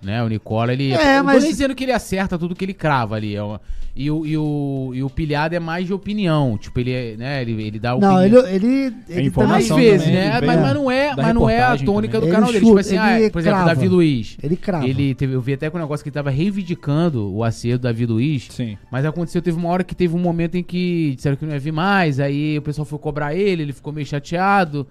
né? 0.03 0.23
O 0.23 0.29
Nicola, 0.29 0.73
ele... 0.73 0.93
É, 0.93 1.23
mas- 1.23 1.35
Não 1.35 1.41
tô 1.41 1.41
nem 1.41 1.51
dizendo 1.51 1.75
que 1.75 1.85
ele 1.85 1.93
acerta 1.93 2.39
tudo 2.39 2.55
que 2.55 2.65
ele 2.65 2.75
crava 2.75 3.17
ali. 3.17 3.35
é 3.37 3.43
uma- 3.43 3.61
e, 3.95 4.09
o, 4.09 4.25
e, 4.25 4.37
o, 4.39 4.93
e 4.95 5.03
o 5.03 5.11
Pilhado 5.11 5.53
é 5.55 5.59
mais 5.59 5.85
de 5.85 5.93
opinião. 5.93 6.57
Tipo, 6.57 6.79
ele 6.79 6.93
é, 6.93 7.17
né? 7.17 7.43
Ele, 7.43 7.61
ele 7.61 7.79
dá 7.79 7.91
Não, 7.99 8.17
opinião. 8.21 8.47
ele, 8.47 8.55
ele, 8.55 8.95
ele 9.09 9.27
Às 9.29 9.33
também- 9.35 9.59
vezes, 9.59 10.07
também, 10.07 10.13
né? 10.15 10.37
ele 10.39 10.47
Mas, 10.47 10.61
mas 10.61 10.75
não 10.75 10.91
é, 10.91 11.15
mas 11.17 11.35
não 11.35 11.51
é 11.51 11.61
a 11.61 11.77
tônica 11.77 12.13
também. 12.13 12.21
do 12.21 12.27
Ele 12.27 12.33
canal 12.33 12.53
dele. 12.53 12.65
chuta, 12.65 12.83
Tipo 12.83 12.97
assim, 12.99 13.15
ele 13.17 13.27
ah, 13.27 13.31
por 13.31 13.39
exemplo, 13.41 13.63
o. 13.63 13.65
Davi 13.67 13.89
Luiz. 13.89 14.37
Ele 14.43 14.57
crava. 14.57 14.87
Ele 14.89 15.15
teve, 15.15 15.35
eu 15.35 15.41
vi 15.41 15.55
até 15.55 15.69
com 15.69 15.77
um 15.77 15.81
negócio 15.81 16.05
que 16.05 16.09
ele 16.09 16.15
tava 16.15 16.31
reivindicando 16.31 17.35
o 17.35 17.43
acerto 17.43 17.79
do 17.79 17.83
Davi 17.83 18.07
Luiz. 18.07 18.47
Sim. 18.51 18.79
Mas 18.93 19.05
aconteceu, 19.05 19.43
teve 19.43 19.59
uma 19.59 19.69
hora 19.69 19.83
que 19.83 19.95
teve 19.95 20.15
um 20.15 20.21
momento 20.21 20.55
em 20.57 20.63
que 20.63 21.15
disseram 21.17 21.37
que 21.37 21.45
não 21.45 21.53
ia 21.53 21.59
vir 21.59 21.73
mais, 21.73 22.21
aí 22.21 22.59
o 22.59 22.63
pessoal 22.63 22.85
foi 22.85 22.99
cobrar 22.99 23.35
ele, 23.35 23.63
ele 23.63 23.73
ficou 23.73 23.93
meio 23.93 24.07
chateado. 24.07 24.87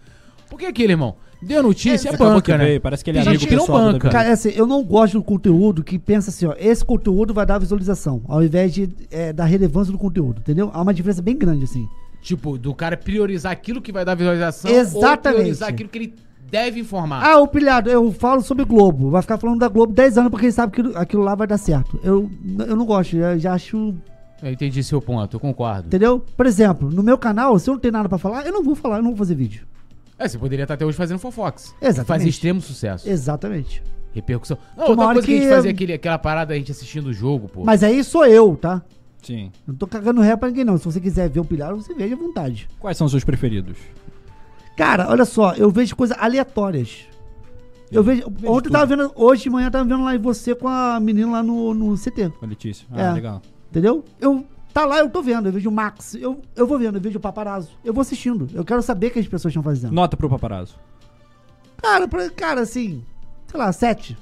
Por 0.49 0.59
que 0.59 0.65
aquele, 0.65 0.93
irmão? 0.93 1.15
Deu 1.41 1.63
notícia, 1.63 2.09
é, 2.09 2.13
Acabou 2.13 2.33
banca, 2.33 2.41
que 2.51 2.57
né? 2.57 2.65
veio, 2.65 2.81
parece 2.81 3.03
que 3.03 3.09
ele 3.09 3.19
é 3.19 3.21
Tem 3.21 3.29
amigo 3.29 3.41
gente 3.41 3.49
que 3.49 3.55
não 3.55 3.65
banca. 3.67 4.09
Cara, 4.09 4.27
é 4.29 4.31
assim, 4.33 4.49
eu 4.49 4.67
não 4.67 4.83
gosto 4.83 5.13
do 5.13 5.23
conteúdo 5.23 5.83
que 5.83 5.97
pensa 5.97 6.29
assim, 6.29 6.45
ó, 6.45 6.53
esse 6.59 6.83
conteúdo 6.83 7.33
vai 7.33 7.45
dar 7.45 7.57
visualização, 7.59 8.21
ao 8.27 8.43
invés 8.43 8.73
de 8.73 8.89
é, 9.09 9.31
dar 9.31 9.45
relevância 9.45 9.91
do 9.91 9.97
conteúdo, 9.97 10.39
entendeu? 10.39 10.69
Há 10.73 10.81
uma 10.81 10.93
diferença 10.93 11.21
bem 11.21 11.37
grande, 11.37 11.63
assim. 11.63 11.87
Tipo, 12.21 12.57
do 12.57 12.73
cara 12.75 12.97
priorizar 12.97 13.51
aquilo 13.53 13.81
que 13.81 13.91
vai 13.93 14.03
dar 14.03 14.15
visualização 14.15 14.69
Exatamente. 14.69 15.27
ou 15.27 15.33
priorizar 15.35 15.69
aquilo 15.69 15.87
que 15.87 15.97
ele 15.97 16.13
deve 16.51 16.81
informar. 16.81 17.23
Ah, 17.23 17.39
o 17.39 17.47
pilhado, 17.47 17.89
eu 17.89 18.11
falo 18.11 18.41
sobre 18.41 18.65
Globo, 18.65 19.09
vai 19.09 19.21
ficar 19.21 19.37
falando 19.37 19.59
da 19.59 19.69
Globo 19.69 19.93
10 19.93 20.17
anos 20.17 20.31
porque 20.31 20.47
ele 20.47 20.51
sabe 20.51 20.73
que 20.73 20.81
aquilo, 20.81 20.97
aquilo 20.97 21.23
lá 21.23 21.35
vai 21.35 21.47
dar 21.47 21.57
certo. 21.57 21.97
Eu, 22.03 22.29
eu 22.67 22.75
não 22.75 22.85
gosto, 22.85 23.15
eu 23.15 23.39
já 23.39 23.53
acho, 23.53 23.93
Eu 24.43 24.51
entendi 24.51 24.83
seu 24.83 25.01
ponto, 25.01 25.37
eu 25.37 25.39
concordo. 25.39 25.87
entendeu? 25.87 26.19
Por 26.35 26.45
exemplo, 26.45 26.89
no 26.91 27.01
meu 27.01 27.17
canal, 27.17 27.57
se 27.57 27.69
eu 27.69 27.75
não 27.75 27.79
tenho 27.79 27.93
nada 27.93 28.09
pra 28.09 28.17
falar, 28.17 28.45
eu 28.45 28.51
não 28.51 28.63
vou 28.63 28.75
falar, 28.75 28.97
eu 28.97 29.03
não 29.03 29.11
vou 29.11 29.17
fazer 29.17 29.35
vídeo. 29.35 29.65
É, 30.19 30.27
você 30.27 30.37
poderia 30.37 30.63
estar 30.63 30.73
até 30.75 30.85
hoje 30.85 30.97
fazendo 30.97 31.17
Fofox. 31.17 31.73
Exatamente. 31.81 32.05
Fazia 32.07 32.29
extremo 32.29 32.61
sucesso. 32.61 33.09
Exatamente. 33.09 33.81
Repercussão. 34.13 34.57
Não, 34.75 34.87
Uma 34.93 35.07
outra 35.07 35.13
coisa 35.13 35.25
que, 35.27 35.31
a 35.31 35.35
gente 35.37 35.47
que- 35.47 35.55
fazia 35.55 35.71
aquele, 35.71 35.93
aquela 35.93 36.17
parada, 36.19 36.53
a 36.53 36.57
gente 36.57 36.71
assistindo 36.71 37.07
o 37.07 37.13
jogo, 37.13 37.47
pô. 37.47 37.63
Mas 37.63 37.83
aí 37.83 38.03
sou 38.03 38.25
eu, 38.25 38.55
tá? 38.55 38.81
Sim. 39.23 39.51
Não 39.67 39.75
tô 39.75 39.87
cagando 39.87 40.19
ré 40.21 40.35
pra 40.35 40.49
ninguém, 40.49 40.65
não. 40.65 40.77
Se 40.77 40.85
você 40.85 40.99
quiser 40.99 41.29
ver 41.29 41.39
o 41.39 41.45
pilhar, 41.45 41.73
você 41.73 41.93
veja 41.93 42.15
à 42.15 42.17
vontade. 42.17 42.67
Quais 42.79 42.97
são 42.97 43.05
os 43.05 43.11
seus 43.11 43.23
preferidos? 43.23 43.77
Cara, 44.75 45.09
olha 45.09 45.25
só, 45.25 45.53
eu 45.53 45.69
vejo 45.69 45.95
coisas 45.95 46.17
aleatórias. 46.19 47.05
Eu 47.91 48.03
vejo. 48.03 48.23
vejo 48.29 48.29
ontem 48.29 48.47
eu 48.47 48.61
tudo. 48.61 48.71
tava 48.71 48.85
vendo. 48.85 49.11
Hoje 49.15 49.43
de 49.43 49.49
manhã 49.49 49.67
eu 49.67 49.71
tava 49.71 49.83
vendo 49.83 50.03
lá 50.03 50.17
você 50.17 50.53
com 50.55 50.67
a 50.67 50.99
menina 50.99 51.31
lá 51.31 51.43
no, 51.43 51.73
no 51.73 51.95
CT. 51.97 52.29
Com 52.39 52.45
a 52.45 52.47
Letícia. 52.47 52.87
Ah, 52.91 53.01
É. 53.01 53.13
legal. 53.13 53.41
Entendeu? 53.69 54.05
Eu. 54.21 54.45
Tá 54.73 54.85
lá, 54.85 54.99
eu 54.99 55.09
tô 55.09 55.21
vendo. 55.21 55.47
Eu 55.47 55.53
vejo 55.53 55.69
o 55.69 55.71
Max. 55.73 56.15
Eu, 56.15 56.41
eu 56.55 56.67
vou 56.67 56.77
vendo, 56.77 56.95
eu 56.97 57.01
vejo 57.01 57.17
o 57.17 57.21
paparazzo. 57.21 57.71
Eu 57.83 57.93
vou 57.93 58.01
assistindo. 58.01 58.47
Eu 58.53 58.63
quero 58.63 58.81
saber 58.81 59.07
o 59.07 59.11
que 59.11 59.19
as 59.19 59.27
pessoas 59.27 59.51
estão 59.51 59.63
fazendo. 59.63 59.91
Nota 59.93 60.15
pro 60.15 60.29
paparazzo. 60.29 60.75
Cara, 61.77 62.07
pra- 62.07 62.29
cara, 62.29 62.61
assim. 62.61 63.03
Sei 63.47 63.59
lá, 63.59 63.71
sete. 63.71 64.17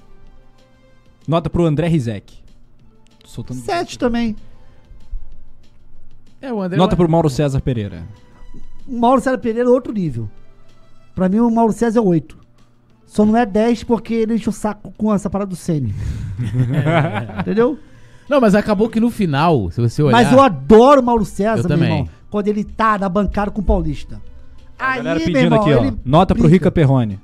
Nota 1.28 1.50
pro 1.50 1.66
André 1.66 1.88
Rizek. 1.88 2.40
Tô 3.22 3.28
Soltando 3.28 3.60
Sete 3.60 4.00
também. 4.00 4.36
É, 6.42 6.54
o 6.54 6.62
André. 6.62 6.78
Nota 6.78 6.96
pro 6.96 7.10
Mauro 7.10 7.30
César 7.30 7.60
Pereira. 7.62 8.08
O 8.88 8.98
Mauro 8.98 9.20
César 9.22 9.38
Pereira 9.38 9.68
é 9.68 9.72
outro 9.72 9.92
nível. 9.92 10.30
Pra 11.14 11.28
mim, 11.28 11.40
o 11.40 11.50
Mauro 11.52 11.74
César 11.74 12.00
é 12.00 12.02
oito. 12.02 12.38
Só 13.06 13.26
não 13.26 13.36
é 13.36 13.46
10 13.46 13.84
porque 13.84 14.14
ele 14.14 14.36
enche 14.36 14.48
o 14.48 14.52
saco 14.54 14.94
com 14.98 15.14
essa 15.14 15.30
parada 15.30 15.50
do 15.50 15.56
Sene. 15.56 15.94
Entendeu? 17.42 17.78
Não, 18.30 18.42
mas 18.42 18.54
acabou 18.56 18.90
que 18.90 19.00
no 19.00 19.10
final, 19.10 19.72
se 19.72 19.80
você 19.80 20.04
olhar. 20.04 20.12
Mas 20.12 20.32
eu 20.32 20.42
adoro 20.42 21.02
o 21.02 21.04
Mauro 21.04 21.24
César, 21.26 21.60
Eu 21.64 21.70
meu 21.70 21.78
também. 21.78 21.92
irmão. 22.00 22.10
Quando 22.30 22.48
ele 22.50 22.64
tá 22.64 22.98
na 22.98 23.08
bancada 23.08 23.52
com 23.52 23.62
o 23.62 23.64
Paulista. 23.64 24.22
A 24.78 24.92
Aí, 24.92 24.98
galera 24.98 25.16
meu 25.20 25.26
pedindo 25.28 25.56
irmão, 25.56 25.62
aqui, 25.62 25.74
ó. 25.74 25.94
Nota 26.06 26.34
pro 26.36 26.44
brinca. 26.44 26.54
Rica 26.56 26.72
Perrone. 26.72 27.20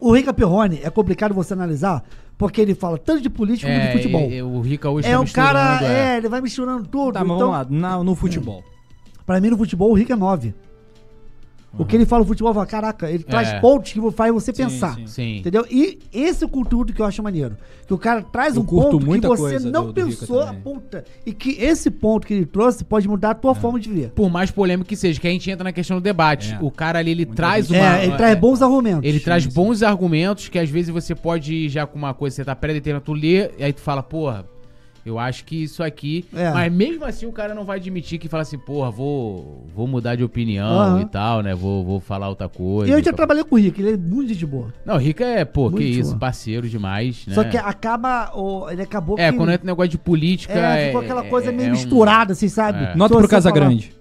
O 0.00 0.12
Rica 0.14 0.32
Perrone 0.32 0.80
é 0.82 0.90
complicado 0.90 1.32
você 1.34 1.52
analisar, 1.52 2.02
porque 2.36 2.60
ele 2.60 2.74
fala 2.74 2.98
tanto 2.98 3.20
de 3.22 3.30
política 3.30 3.70
como 3.70 3.80
de 3.80 3.86
É, 3.88 3.92
futebol. 3.92 4.20
e- 4.22 4.34
e 4.36 4.42
o 4.42 4.60
Rica 4.60 4.90
hoje 4.90 5.06
É 5.08 5.12
tá 5.12 5.20
um 5.20 5.24
cara, 5.26 5.70
misturando, 5.72 5.92
é, 5.94 6.16
ele 6.16 6.28
vai 6.28 6.40
misturando 6.40 6.86
tudo. 6.88 7.12
Tá, 7.14 7.20
mas 7.24 7.36
então, 7.36 7.50
vamos 7.52 7.52
lá. 7.52 7.66
Na- 7.98 8.02
no 8.04 8.14
futebol. 8.14 8.64
pra 9.24 9.40
mim, 9.40 9.50
no 9.50 9.56
futebol, 9.58 9.90
o 9.90 9.94
Rica 9.94 10.14
é 10.14 10.16
9. 10.16 10.54
O 11.78 11.86
que 11.86 11.96
ele 11.96 12.04
fala 12.04 12.20
no 12.22 12.26
futebol, 12.28 12.50
eu 12.50 12.54
falo, 12.54 12.66
caraca, 12.66 13.10
ele 13.10 13.22
traz 13.24 13.48
É. 13.48 13.58
pontos 13.60 13.92
que 13.92 14.10
faz 14.12 14.32
você 14.32 14.52
Sim, 14.54 14.64
pensar. 14.64 14.94
sim. 14.96 15.06
Sim. 15.06 15.36
Entendeu? 15.38 15.64
E 15.70 15.98
esse 16.12 16.44
é 16.44 16.46
o 16.46 16.50
conteúdo 16.50 16.92
que 16.92 17.00
eu 17.00 17.06
acho 17.06 17.22
maneiro. 17.22 17.56
Que 17.86 17.94
o 17.94 17.98
cara 17.98 18.22
traz 18.22 18.56
Eu 18.56 18.62
um 18.62 18.64
ponto 18.64 18.98
que 18.98 19.26
você 19.26 19.58
não 19.58 19.86
do- 19.86 19.92
do 19.92 20.04
pensou 20.04 20.40
a 20.42 20.46
também. 20.46 20.60
puta. 20.62 21.04
E 21.24 21.32
que 21.32 21.50
esse 21.62 21.90
ponto 21.90 22.26
que 22.26 22.34
ele 22.34 22.46
trouxe 22.46 22.84
pode 22.84 23.08
mudar 23.08 23.30
a 23.30 23.34
tua 23.34 23.54
forma 23.54 23.80
de 23.80 23.90
ver. 23.90 24.10
Por 24.10 24.30
mais 24.30 24.50
polêmico 24.50 24.88
que 24.88 24.96
seja, 24.96 25.18
que 25.20 25.26
a 25.26 25.30
gente 25.30 25.50
entra 25.50 25.64
na 25.64 25.72
questão 25.72 25.96
do 25.96 26.02
debate. 26.02 26.52
É. 26.52 26.58
O 26.60 26.70
cara 26.70 26.98
ali, 26.98 27.10
ele 27.10 27.24
Muita 27.24 27.36
traz 27.36 27.66
gente- 27.66 27.78
uma. 27.80 27.98
é, 27.98 28.04
ele 28.04 28.16
traz 28.16 28.38
bons 28.38 28.62
argumentos. 28.62 29.08
Ele 29.08 29.20
traz 29.20 29.46
bons 29.46 29.82
argumentos 29.82 30.48
que 30.48 30.58
às 30.58 30.68
vezes 30.70 30.90
você 30.90 31.14
pode 31.14 31.54
ir 31.54 31.68
já 31.70 31.86
com 31.86 31.98
uma 31.98 32.12
coisa, 32.14 32.36
você 32.36 32.44
tá 32.44 32.54
pré-determinado, 32.54 33.04
tu 33.04 33.12
lê, 33.14 33.50
e 33.58 33.64
aí 33.64 33.72
tu 33.72 33.80
fala, 33.80 34.02
porra, 34.02 34.44
eu 35.04 35.18
acho 35.18 35.44
que 35.44 35.62
isso 35.62 35.82
aqui. 35.82 36.24
É. 36.34 36.50
Mas 36.52 36.72
mesmo 36.72 37.04
assim 37.04 37.26
o 37.26 37.32
cara 37.32 37.54
não 37.54 37.64
vai 37.64 37.78
admitir 37.78 38.18
que 38.18 38.28
fala 38.28 38.42
assim, 38.42 38.58
porra, 38.58 38.90
vou, 38.90 39.66
vou 39.74 39.86
mudar 39.86 40.14
de 40.16 40.22
opinião 40.24 40.66
Aham. 40.80 41.00
e 41.00 41.04
tal, 41.06 41.42
né? 41.42 41.54
Vou, 41.54 41.84
vou 41.84 42.00
falar 42.00 42.28
outra 42.28 42.48
coisa. 42.48 42.90
E 42.90 42.94
eu 42.94 42.98
já 42.98 43.06
tal. 43.10 43.14
trabalhei 43.14 43.44
com 43.44 43.56
o 43.56 43.58
Rick, 43.58 43.80
ele 43.80 43.92
é 43.92 43.96
muito 43.96 44.34
de 44.34 44.46
boa. 44.46 44.72
Não, 44.84 44.96
Rica 44.96 45.24
é, 45.24 45.44
pô, 45.44 45.62
Muito 45.70 45.78
que 45.78 45.84
isso, 45.84 46.10
boa. 46.10 46.18
parceiro 46.20 46.68
demais, 46.68 47.26
né? 47.26 47.34
Só 47.34 47.44
que 47.44 47.56
acaba. 47.56 48.30
o- 48.34 48.68
ele 48.70 48.82
acabou 48.82 49.18
É, 49.18 49.30
que. 49.30 49.36
quando 49.36 49.52
entra 49.52 49.66
negócio 49.66 49.90
de 49.90 49.98
política. 49.98 50.52
é, 50.54 50.86
ficou 50.86 51.00
aquela 51.00 51.24
coisa 51.24 51.48
é- 51.48 51.52
meio 51.52 51.66
é 51.66 51.68
um- 51.70 51.72
misturada, 51.72 52.32
assim, 52.32 52.48
sabe? 52.48 52.84
É. 52.84 52.94
Nota 52.96 53.16
pro 53.16 53.28
Casa 53.28 53.48
falar- 53.50 53.60
Grande. 53.66 53.92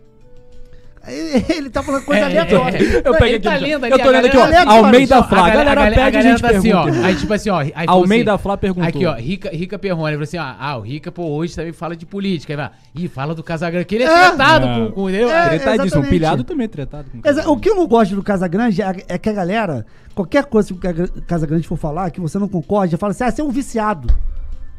Ele, 1.49 1.69
tá 1.69 1.81
falando 1.81 2.05
coisa 2.05 2.21
É, 2.21 2.25
aleatória. 2.25 2.77
é, 2.77 2.83
é. 2.83 3.01
Eu 3.03 3.13
peguei 3.13 3.29
ele 3.35 3.39
tá 3.39 3.53
aqui, 3.55 3.63
lendo 3.63 3.85
eu 3.87 3.97
tô 3.99 4.07
a 4.07 4.11
lendo 4.11 4.25
aqui, 4.27 4.37
ó. 4.37 4.41
galera- 4.41 4.71
Almeida 4.71 5.23
Flá. 5.23 5.45
A 5.47 5.49
galera 5.49 5.91
pede, 5.91 6.17
a 6.17 6.21
gente 6.21 6.41
tá 6.41 6.49
assim, 6.51 6.71
ó. 6.73 6.83
pergunta. 6.83 7.05
Aí, 7.07 7.15
tipo 7.15 7.33
assim, 7.33 7.49
ó. 7.49 7.59
Aí 7.59 7.71
Almeida 7.87 8.33
assim, 8.33 8.43
Flá 8.43 8.57
perguntou. 8.57 8.87
Aqui, 8.87 9.05
ó, 9.05 9.13
Rica, 9.15 9.49
Rica 9.49 9.79
Perrone. 9.79 10.11
Falou 10.13 10.23
assim, 10.23 10.37
ó. 10.37 10.53
Ah, 10.59 10.77
o 10.77 10.81
Rica, 10.81 11.11
pô, 11.11 11.23
hoje 11.23 11.55
também 11.55 11.73
fala 11.73 11.95
de 11.95 12.05
política. 12.05 12.53
Aí 12.53 12.57
vai, 12.57 12.69
ih, 12.95 13.07
fala 13.07 13.33
do 13.33 13.41
Casagrande. 13.43 13.85
Que 13.85 13.95
ele 13.95 14.03
é, 14.03 14.07
É. 14.07 14.27
tratado 14.29 14.67
É. 14.67 14.75
com, 14.75 14.91
com 14.91 15.09
ele. 15.09 15.23
É, 15.23 15.49
Tretadíssimo. 15.49 16.03
O 16.03 16.07
pilhado 16.07 16.43
também 16.43 16.65
é 16.65 16.67
tretado. 16.67 17.05
com 17.09 17.27
Exa- 17.27 17.49
O 17.49 17.57
que 17.57 17.69
eu 17.69 17.75
não 17.75 17.87
gosto 17.87 18.15
do 18.15 18.21
Casagrande 18.23 18.81
é, 18.81 18.95
é 19.07 19.17
que 19.17 19.29
a 19.29 19.33
galera, 19.33 19.85
qualquer 20.13 20.45
coisa 20.45 20.71
que 20.71 20.75
o 20.75 21.21
Casagrande 21.23 21.67
for 21.67 21.77
falar, 21.77 22.11
que 22.11 22.21
você 22.21 22.37
não 22.37 22.47
concorde, 22.47 22.95
fala 22.97 23.11
assim, 23.11 23.23
ah, 23.23 23.31
você 23.31 23.41
é 23.41 23.43
um 23.43 23.49
viciado. 23.49 24.13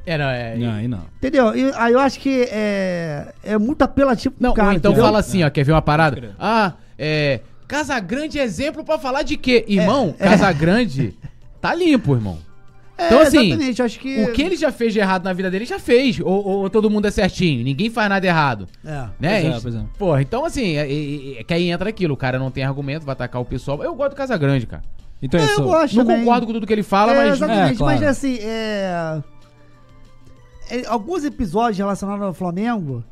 É, 0.04 0.18
não, 0.18 0.24
é. 0.30 0.56
Não, 0.56 0.72
aí 0.72 0.88
não. 0.88 1.00
Entendeu? 1.18 1.54
E 1.56 1.70
aí 1.76 1.92
eu 1.92 2.00
acho 2.00 2.18
que 2.18 2.42
é, 2.50 3.32
é 3.44 3.56
muito 3.58 3.82
apelativo 3.82 4.34
pro 4.34 4.42
Não, 4.48 4.54
cara. 4.54 4.68
ou 4.68 4.74
então 4.74 4.90
entendeu? 4.92 5.04
fala 5.06 5.18
assim, 5.20 5.42
ó, 5.44 5.50
quer 5.50 5.64
ver 5.64 5.72
uma 5.72 5.82
parada? 5.82 6.34
Ah, 6.38 6.72
é. 6.98 7.40
Casagrande 7.68 8.38
é 8.38 8.42
exemplo 8.42 8.84
pra 8.84 8.98
falar 8.98 9.22
de 9.22 9.36
quê? 9.36 9.64
Irmão, 9.68 10.12
Casagrande 10.18 11.14
tá 11.60 11.74
limpo, 11.74 12.14
irmão. 12.14 12.38
É, 12.98 13.06
então, 13.06 13.20
assim, 13.20 13.46
exatamente, 13.48 13.78
eu 13.80 13.86
acho 13.86 13.98
que... 13.98 14.22
O 14.24 14.32
que 14.32 14.42
ele 14.42 14.54
já 14.56 14.70
fez 14.70 14.92
de 14.92 14.98
errado 15.00 15.24
na 15.24 15.32
vida 15.32 15.50
dele, 15.50 15.64
já 15.64 15.78
fez. 15.78 16.20
Ou, 16.20 16.46
ou 16.46 16.70
todo 16.70 16.90
mundo 16.90 17.06
é 17.06 17.10
certinho. 17.10 17.64
Ninguém 17.64 17.88
faz 17.88 18.08
nada 18.08 18.24
errado. 18.26 18.68
É. 18.84 18.90
Né? 18.90 19.08
Pois 19.18 19.32
é, 19.32 19.40
Gente, 19.52 19.62
pois 19.62 19.74
é. 19.74 19.80
Porra, 19.98 20.22
então 20.22 20.44
assim, 20.44 20.76
é, 20.76 20.86
é- 20.92 21.40
é 21.40 21.44
que 21.44 21.54
aí 21.54 21.70
entra 21.70 21.88
aquilo. 21.88 22.12
O 22.14 22.16
cara 22.16 22.38
não 22.38 22.50
tem 22.50 22.62
argumento, 22.64 23.06
vai 23.06 23.14
atacar 23.14 23.40
o 23.40 23.44
pessoal. 23.44 23.82
Eu 23.82 23.94
gosto 23.94 24.10
do 24.10 24.16
Casagrande, 24.16 24.66
cara. 24.66 24.82
Então 25.22 25.40
é 25.40 25.42
É, 25.42 25.46
eu 25.46 25.50
isso. 25.52 25.62
gosto 25.62 25.96
Não 25.96 26.04
também. 26.04 26.20
concordo 26.20 26.46
com 26.46 26.52
tudo 26.52 26.66
que 26.66 26.72
ele 26.72 26.82
fala, 26.82 27.12
é, 27.12 27.16
mas. 27.16 27.32
Exatamente, 27.36 27.72
É, 27.74 27.76
claro. 27.76 27.98
mas 28.00 28.08
assim, 28.08 28.38
é... 28.42 29.22
é, 30.78 30.86
Alguns 30.86 31.24
episódios 31.24 31.78
relacionados 31.78 32.22
ao 32.24 32.34
Flamengo 32.34 33.04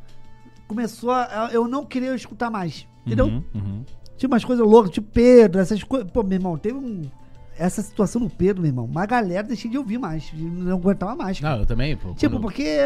começou 0.66 1.10
a 1.10 1.50
eu 1.52 1.66
não 1.68 1.84
queria 1.84 2.14
escutar 2.14 2.50
mais. 2.50 2.86
Entendeu? 3.06 3.26
Uhum, 3.26 3.42
uhum. 3.54 3.84
Tinha 4.16 4.28
umas 4.28 4.44
coisas 4.44 4.66
loucas, 4.66 4.90
tipo 4.92 5.08
Pedro, 5.12 5.60
essas 5.60 5.82
coisas. 5.82 6.10
Pô, 6.10 6.22
meu 6.22 6.34
irmão, 6.38 6.56
teve 6.58 6.76
um. 6.78 7.02
Essa 7.58 7.82
situação 7.82 8.20
do 8.22 8.30
Pedro, 8.30 8.62
meu 8.62 8.70
irmão, 8.70 8.84
uma 8.86 9.04
galera 9.06 9.42
deixei 9.46 9.70
de 9.70 9.76
ouvir 9.78 9.98
mais. 9.98 10.30
Não 10.34 10.76
aguentava 10.76 11.14
mais. 11.16 11.40
cara. 11.40 11.54
Não, 11.54 11.62
eu 11.62 11.66
também, 11.66 11.96
pô. 11.96 12.14
tipo, 12.14 12.34
quando- 12.36 12.42
porque. 12.42 12.78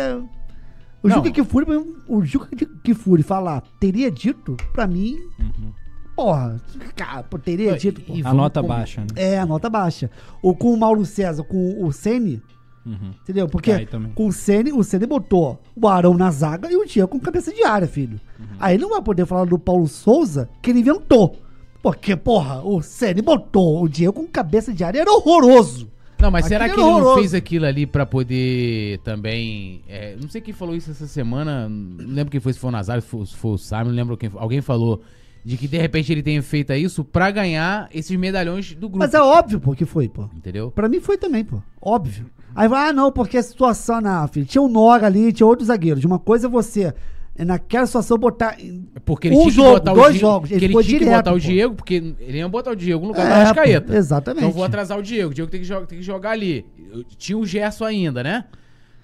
O. 1.02 1.10
Juca 1.10 1.30
Kifuri, 1.30 1.66
o 2.08 2.24
Juca 2.24 2.48
Kifuri 2.82 3.22
falar 3.22 3.62
teria 3.78 4.10
dito, 4.10 4.56
pra 4.72 4.86
mim, 4.86 5.16
Uhum. 5.38 5.72
porra, 6.16 6.58
cara, 6.96 7.22
teria 7.44 7.76
dito, 7.76 8.00
e- 8.08 8.22
A 8.24 8.32
nota 8.32 8.62
com- 8.62 8.68
baixa, 8.68 9.02
né? 9.02 9.06
É, 9.16 9.38
a 9.38 9.44
nota 9.44 9.68
baixa. 9.68 10.10
Ou 10.40 10.56
com 10.56 10.72
o 10.72 10.78
Mauro 10.78 11.04
César, 11.04 11.44
com 11.44 11.84
o 11.84 11.92
Sene, 11.92 12.40
Uhum. 12.86 13.12
entendeu? 13.22 13.48
Porque 13.48 13.86
com 14.14 14.26
o 14.26 14.32
Sene, 14.32 14.72
o 14.72 14.82
Sene 14.82 15.06
botou 15.06 15.58
o 15.74 15.88
Arão 15.88 16.14
na 16.14 16.30
zaga 16.30 16.70
e 16.70 16.76
o 16.76 16.84
Diego 16.84 17.08
com 17.08 17.18
cabeça 17.18 17.52
de 17.52 17.64
área, 17.64 17.88
filho. 17.88 18.20
Uhum. 18.38 18.46
Aí 18.60 18.76
não 18.76 18.90
vai 18.90 19.00
poder 19.02 19.24
falar 19.26 19.46
do 19.46 19.58
Paulo 19.58 19.86
Souza 19.88 20.48
que 20.60 20.70
ele 20.70 20.80
inventou. 20.80 21.36
Porque, 21.82 22.16
porra, 22.16 22.62
o 22.62 22.80
Sene 22.80 23.20
botou 23.20 23.82
o 23.82 23.88
Diego 23.88 24.12
com 24.12 24.26
cabeça 24.26 24.72
de 24.72 24.82
área, 24.84 25.00
era 25.00 25.12
horroroso. 25.12 25.90
Não, 26.20 26.30
mas 26.30 26.46
será 26.46 26.64
que 26.64 26.70
Aquilo 26.72 26.86
ele 26.86 26.90
era 26.90 26.98
não 26.98 27.04
horroroso. 27.04 27.20
fez 27.20 27.34
aquilo 27.34 27.66
ali 27.66 27.86
pra 27.86 28.06
poder 28.06 28.98
também. 29.00 29.82
é, 29.86 30.16
não 30.18 30.28
sei 30.28 30.40
quem 30.40 30.54
falou 30.54 30.74
isso 30.74 30.90
essa 30.90 31.06
semana. 31.06 31.68
Não 31.68 32.14
lembro 32.14 32.30
quem 32.30 32.40
foi, 32.40 32.52
se 32.54 32.58
foi 32.58 32.68
o 32.68 32.72
Nazário, 32.72 33.02
se 33.02 33.08
foi, 33.08 33.26
se 33.26 33.34
foi 33.34 33.50
o 33.52 33.58
Simon, 33.58 33.84
não 33.84 33.92
lembro 33.92 34.16
quem. 34.16 34.30
Alguém 34.36 34.62
falou 34.62 35.02
de 35.44 35.58
que 35.58 35.68
de 35.68 35.76
repente 35.76 36.10
ele 36.10 36.22
tenha 36.22 36.42
feito 36.42 36.72
isso 36.72 37.04
pra 37.04 37.30
ganhar 37.30 37.90
esses 37.92 38.16
medalhões 38.16 38.72
do 38.74 38.88
grupo. 38.88 38.98
Mas 38.98 39.12
é 39.12 39.20
óbvio, 39.20 39.60
pô, 39.60 39.74
que 39.74 39.84
foi, 39.84 40.08
pô. 40.08 40.24
Entendeu? 40.34 40.70
Pra 40.70 40.88
mim 40.88 41.00
foi 41.00 41.18
também, 41.18 41.44
pô. 41.44 41.60
Óbvio. 41.82 42.24
Aí 42.54 42.68
vai, 42.68 42.88
ah, 42.88 42.92
não, 42.92 43.10
porque 43.10 43.36
a 43.38 43.42
situação, 43.42 44.00
não, 44.00 44.28
filho. 44.28 44.46
Tinha 44.46 44.62
o 44.62 44.68
Nora 44.68 45.06
ali, 45.06 45.32
tinha 45.32 45.46
outros 45.46 45.68
zagueiros. 45.68 46.04
Uma 46.04 46.18
coisa 46.18 46.46
é 46.46 46.50
você, 46.50 46.92
naquela 47.38 47.86
situação, 47.86 48.16
botar. 48.16 48.56
Porque 49.04 49.28
ele 49.28 49.36
Um 49.36 49.40
tinha 49.42 49.50
jogo, 49.50 49.68
que 49.74 49.78
botar 49.80 49.92
o 49.92 49.94
dois 49.96 50.12
Diego. 50.12 50.26
jogos, 50.26 50.50
ele 50.50 50.60
Porque 50.60 50.64
ele 50.64 50.84
tinha 50.84 50.98
que 50.98 51.04
direto, 51.04 51.16
botar 51.16 51.30
o 51.30 51.34
pô. 51.34 51.40
Diego, 51.40 51.74
porque 51.74 51.94
ele 52.20 52.38
ia 52.38 52.48
botar 52.48 52.70
o 52.70 52.76
Diego 52.76 53.02
no 53.02 53.08
lugar 53.08 53.26
do 53.26 53.32
É, 53.32 53.34
Arrascaeta. 53.34 53.86
pô, 53.92 53.98
exatamente. 53.98 54.42
Então 54.44 54.52
vou 54.52 54.64
atrasar 54.64 54.98
o 54.98 55.02
Diego. 55.02 55.30
O 55.30 55.34
Diego 55.34 55.50
tem 55.50 55.60
que, 55.60 55.66
jogar, 55.66 55.86
tem 55.86 55.98
que 55.98 56.04
jogar 56.04 56.30
ali. 56.30 56.64
Eu- 56.92 57.04
Tinha 57.16 57.36
o 57.38 57.44
Gerson 57.44 57.84
ainda, 57.84 58.22
né? 58.22 58.44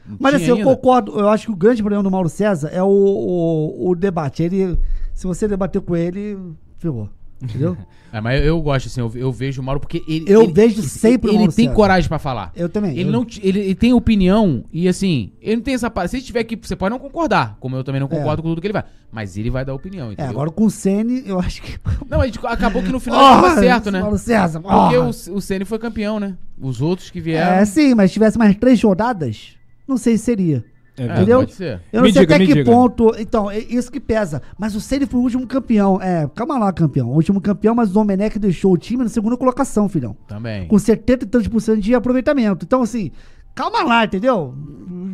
Não 0.07 0.17
Mas 0.21 0.35
assim, 0.35 0.47
eu 0.47 0.55
ainda? 0.57 0.65
concordo. 0.65 1.19
Eu 1.19 1.29
acho 1.29 1.47
que 1.47 1.53
o 1.53 1.57
grande 1.57 1.83
problema 1.83 2.03
do 2.03 2.11
Mauro 2.11 2.29
César 2.29 2.69
é 2.73 2.83
o, 2.83 2.87
o, 2.89 3.91
o 3.91 3.95
debate. 3.95 4.43
Ele, 4.43 4.79
se 5.15 5.27
você 5.27 5.47
debater 5.49 5.81
com 5.83 5.95
ele, 5.97 6.39
ferrou. 6.79 7.09
Entendeu? 7.43 7.77
É, 8.13 8.21
mas 8.21 8.41
eu, 8.41 8.47
eu 8.47 8.61
gosto, 8.61 8.87
assim, 8.89 8.99
eu, 9.01 9.13
eu 9.15 9.31
vejo 9.31 9.63
o 9.63 9.65
Mauro 9.65 9.79
porque 9.79 10.03
ele. 10.09 10.25
Eu 10.27 10.43
ele- 10.43 10.53
vejo 10.53 10.83
sempre 10.83 11.29
o 11.29 11.31
Ele 11.31 11.39
Mauro 11.39 11.53
tem 11.53 11.67
César. 11.67 11.77
coragem 11.77 12.09
pra 12.09 12.19
falar. 12.19 12.51
Eu 12.57 12.69
também. 12.69 12.91
Ele 12.99 13.05
eu- 13.09 13.13
não 13.13 13.25
ele, 13.41 13.61
ele 13.61 13.75
tem 13.77 13.93
opinião 13.93 14.65
e 14.73 14.89
assim, 14.89 15.31
ele 15.41 15.55
não 15.55 15.63
tem 15.63 15.75
essa. 15.75 15.93
Se 16.09 16.17
ele 16.17 16.25
tiver 16.25 16.43
que. 16.43 16.57
Você 16.61 16.75
pode 16.75 16.91
não 16.91 16.99
concordar, 16.99 17.57
como 17.61 17.77
eu 17.77 17.85
também 17.85 18.01
não 18.01 18.09
concordo 18.09 18.43
com 18.43 18.49
tudo 18.49 18.61
que 18.61 18.67
ele 18.67 18.73
vai. 18.73 18.83
Mas 19.13 19.37
ele 19.37 19.49
vai 19.49 19.65
dar 19.65 19.75
opinião, 19.75 20.09
É, 20.09 20.15
entendeu? 20.15 20.31
agora 20.33 20.51
com 20.51 20.65
o 20.65 20.71
Sene, 20.73 21.23
eu 21.25 21.39
acho 21.39 21.63
que. 21.63 21.79
Não, 22.11 22.21
gente 22.25 22.41
acabou 22.45 22.83
que 22.83 22.89
no 22.91 22.99
final 22.99 23.21
Porra, 23.23 23.43
tava 23.51 23.61
certo, 23.61 23.91
né? 23.93 24.01
Mauro 24.01 24.19
César, 24.19 24.59
Porque 24.61 24.97
porra. 24.97 25.07
o, 25.07 25.37
o 25.37 25.41
Ceni 25.41 25.65
foi 25.65 25.79
campeão, 25.79 26.19
né? 26.19 26.37
Os 26.61 26.81
outros 26.81 27.11
que 27.11 27.21
vieram. 27.21 27.53
É, 27.53 27.65
sim, 27.65 27.95
mas 27.95 28.11
se 28.11 28.15
tivesse 28.15 28.37
mais 28.37 28.57
três 28.57 28.83
rodadas, 28.83 29.57
não 29.87 29.97
sei 29.97 30.19
se 30.19 30.25
seria. 30.25 30.65
É, 31.01 31.05
entendeu? 31.07 31.39
Pode 31.39 31.53
ser. 31.55 31.81
Eu 31.93 32.01
não 32.01 32.07
Me 32.07 32.13
sei 32.13 32.23
diga, 32.23 32.35
até 32.35 32.45
que 32.47 32.55
diga. 32.55 32.71
ponto. 32.71 33.15
Então, 33.19 33.51
é 33.51 33.59
isso 33.59 33.91
que 33.91 33.99
pesa. 33.99 34.43
Mas 34.59 34.75
o 34.75 34.81
Ceni 34.81 35.07
foi 35.07 35.19
o 35.19 35.23
último 35.23 35.47
campeão. 35.47 36.01
É, 36.03 36.29
calma 36.35 36.59
lá, 36.59 36.73
campeão. 36.73 37.09
O 37.09 37.15
último 37.15 37.41
campeão, 37.41 37.75
mas 37.75 37.91
o 37.91 37.95
Domenech 37.95 38.39
deixou 38.39 38.73
o 38.73 38.77
time 38.79 39.03
na 39.03 39.09
segunda 39.09 39.37
colocação, 39.37 39.89
filhão. 39.89 40.15
Também. 40.27 40.67
Com 40.69 40.79
70 40.79 41.25
e 41.25 41.29
tantos 41.29 41.49
por 41.49 41.61
cento 41.61 41.81
de 41.81 41.95
aproveitamento. 41.95 42.67
Então, 42.67 42.83
assim, 42.83 43.11
calma 43.55 43.83
lá, 43.83 44.05
entendeu? 44.05 44.55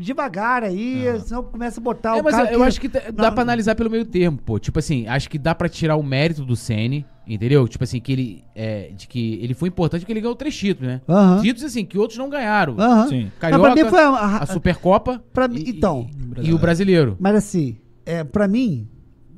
Devagar 0.00 0.62
aí, 0.62 1.04
senão 1.24 1.42
começa 1.42 1.80
a 1.80 1.82
botar 1.82 2.16
É, 2.16 2.20
o 2.20 2.24
mas 2.24 2.34
cara 2.34 2.52
eu, 2.52 2.58
eu 2.58 2.64
acho 2.64 2.80
que 2.80 2.88
dá 2.88 3.00
Não. 3.12 3.32
pra 3.32 3.42
analisar 3.42 3.74
pelo 3.74 3.90
meio 3.90 4.04
termo, 4.04 4.38
pô. 4.38 4.58
Tipo 4.58 4.78
assim, 4.78 5.06
acho 5.06 5.28
que 5.28 5.38
dá 5.38 5.54
pra 5.54 5.68
tirar 5.68 5.96
o 5.96 6.02
mérito 6.02 6.44
do 6.44 6.54
Ceni, 6.54 7.04
entendeu? 7.26 7.66
Tipo 7.66 7.82
assim, 7.84 7.98
que 8.00 8.12
ele. 8.12 8.44
É, 8.54 8.90
de 8.94 9.08
que 9.08 9.34
ele 9.42 9.54
foi 9.54 9.68
importante 9.68 10.00
porque 10.02 10.12
ele 10.12 10.20
ganhou 10.20 10.36
três 10.36 10.54
títulos, 10.56 10.88
né? 10.92 11.00
Títulos, 11.40 11.64
assim, 11.64 11.84
que 11.84 11.98
outros 11.98 12.18
não 12.18 12.28
ganharam. 12.28 12.76
Aham. 12.78 13.08
Sim. 13.08 13.22
Mas 13.24 13.32
Carioca, 13.38 13.62
pra 13.72 13.74
mim 13.84 13.90
foi 13.90 14.00
a, 14.00 14.08
a- 14.10 14.36
a 14.42 14.46
Supercopa. 14.46 15.22
pra 15.32 15.48
mim- 15.48 15.62
e- 15.66 15.70
então. 15.70 16.06
E, 16.42 16.48
e 16.50 16.52
o 16.54 16.58
brasileiro. 16.58 17.16
Mas 17.18 17.34
assim, 17.36 17.78
é, 18.04 18.22
pra 18.22 18.46
mim, 18.46 18.86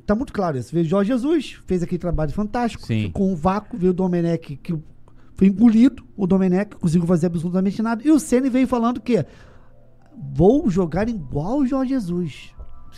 tá 0.05 0.13
muito 0.13 0.33
claro 0.33 0.57
isso. 0.57 0.73
Veio 0.73 0.85
o 0.85 0.89
Jorge 0.89 1.11
Jesus, 1.11 1.57
fez 1.65 1.81
aquele 1.81 1.99
trabalho 1.99 2.31
fantástico. 2.31 2.85
Sim. 2.85 3.03
Ficou 3.03 3.29
um 3.31 3.35
vácuo, 3.35 3.77
veio 3.79 3.91
o 3.91 3.95
Domenech, 3.95 4.57
que 4.57 4.75
foi 5.39 5.47
engolido. 5.47 6.03
O 6.17 6.27
Domenech 6.27 6.75
conseguiu 6.75 7.07
fazer 7.07 7.27
absolutamente 7.27 7.81
nada. 7.81 8.05
E 8.05 8.11
o 8.11 8.19
Ceni 8.19 8.49
veio 8.49 8.67
falando 8.67 8.99
que 8.99 9.25
vou 10.33 10.69
jogar 10.69 11.07
igual 11.07 11.59
o 11.59 11.65
Jorge 11.65 11.93
Jesus. 11.93 12.53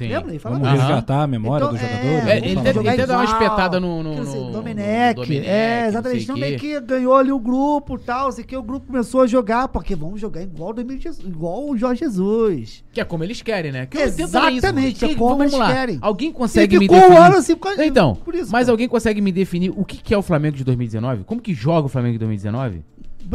Sim. 0.07 0.13
Lembra? 0.13 0.29
Ele 0.31 0.39
falava 0.39 0.63
Vamos 0.63 0.79
resgatar 0.79 1.23
a 1.23 1.27
memória 1.27 1.63
Então, 1.65 1.73
do 1.75 1.79
jogador. 1.79 2.29
É, 2.29 2.37
ele 2.37 2.55
deve, 2.55 2.73
jogar 2.73 2.89
ele 2.91 2.97
deve 2.97 3.07
dar 3.07 3.17
uma 3.17 3.23
igual. 3.23 3.41
espetada 3.41 3.79
no, 3.79 4.03
no, 4.03 4.13
Quer 4.15 4.21
dizer, 4.21 4.37
no- 4.39 4.51
Domenech, 4.51 5.15
no 5.19 5.23
Domenech, 5.25 5.47
é, 5.47 5.87
exatamente. 5.87 6.27
Não 6.27 6.35
o 6.35 6.39
bem 6.39 6.51
quê. 6.57 6.57
que 6.59 6.81
ganhou 6.81 7.15
ali 7.15 7.31
o 7.31 7.39
grupo 7.39 7.95
e 7.95 7.99
tal, 7.99 8.31
sei 8.31 8.43
que 8.43 8.55
o 8.57 8.63
grupo 8.63 8.87
começou 8.87 9.21
a 9.21 9.27
jogar, 9.27 9.67
porque 9.67 9.95
vamos 9.95 10.19
jogar 10.19 10.41
igual 10.41 10.69
o, 10.71 10.73
2000 10.73 10.99
Jesus- 10.99 11.27
igual 11.27 11.69
o 11.69 11.77
Jorge 11.77 11.99
Jesus. 12.05 12.83
Que 12.91 13.01
é 13.01 13.03
como 13.03 13.23
eles 13.23 13.41
querem, 13.41 13.71
né? 13.71 13.85
Que 13.85 13.97
eu 13.97 14.07
entendo 14.07 14.31
também 14.31 14.57
Exatamente, 14.57 14.95
isso. 14.95 15.05
é 15.05 15.07
Que- 15.09 15.15
como 15.15 15.29
vamos 15.37 15.53
eles 15.53 15.57
lá. 15.59 15.73
querem. 15.73 15.97
Alguém 16.01 16.31
consegue 16.31 16.77
me 16.79 16.85
ficou 16.85 16.97
um 16.97 17.01
definir... 17.01 17.21
ano 17.21 17.35
assim 17.37 17.55
por 17.55 17.61
causa- 17.67 17.85
Então, 17.85 18.15
por 18.15 18.35
isso, 18.35 18.51
mas 18.51 18.69
alguém 18.69 18.87
consegue 18.87 19.21
me 19.21 19.31
definir 19.31 19.71
o 19.75 19.85
que, 19.85 19.97
que 19.97 20.13
é 20.13 20.17
o 20.17 20.21
Flamengo 20.21 20.55
de 20.57 20.63
2019? 20.63 21.23
Como 21.23 21.39
que 21.41 21.53
joga 21.53 21.85
o 21.85 21.89
Flamengo 21.89 22.13
de 22.13 22.19
2019? 22.19 22.83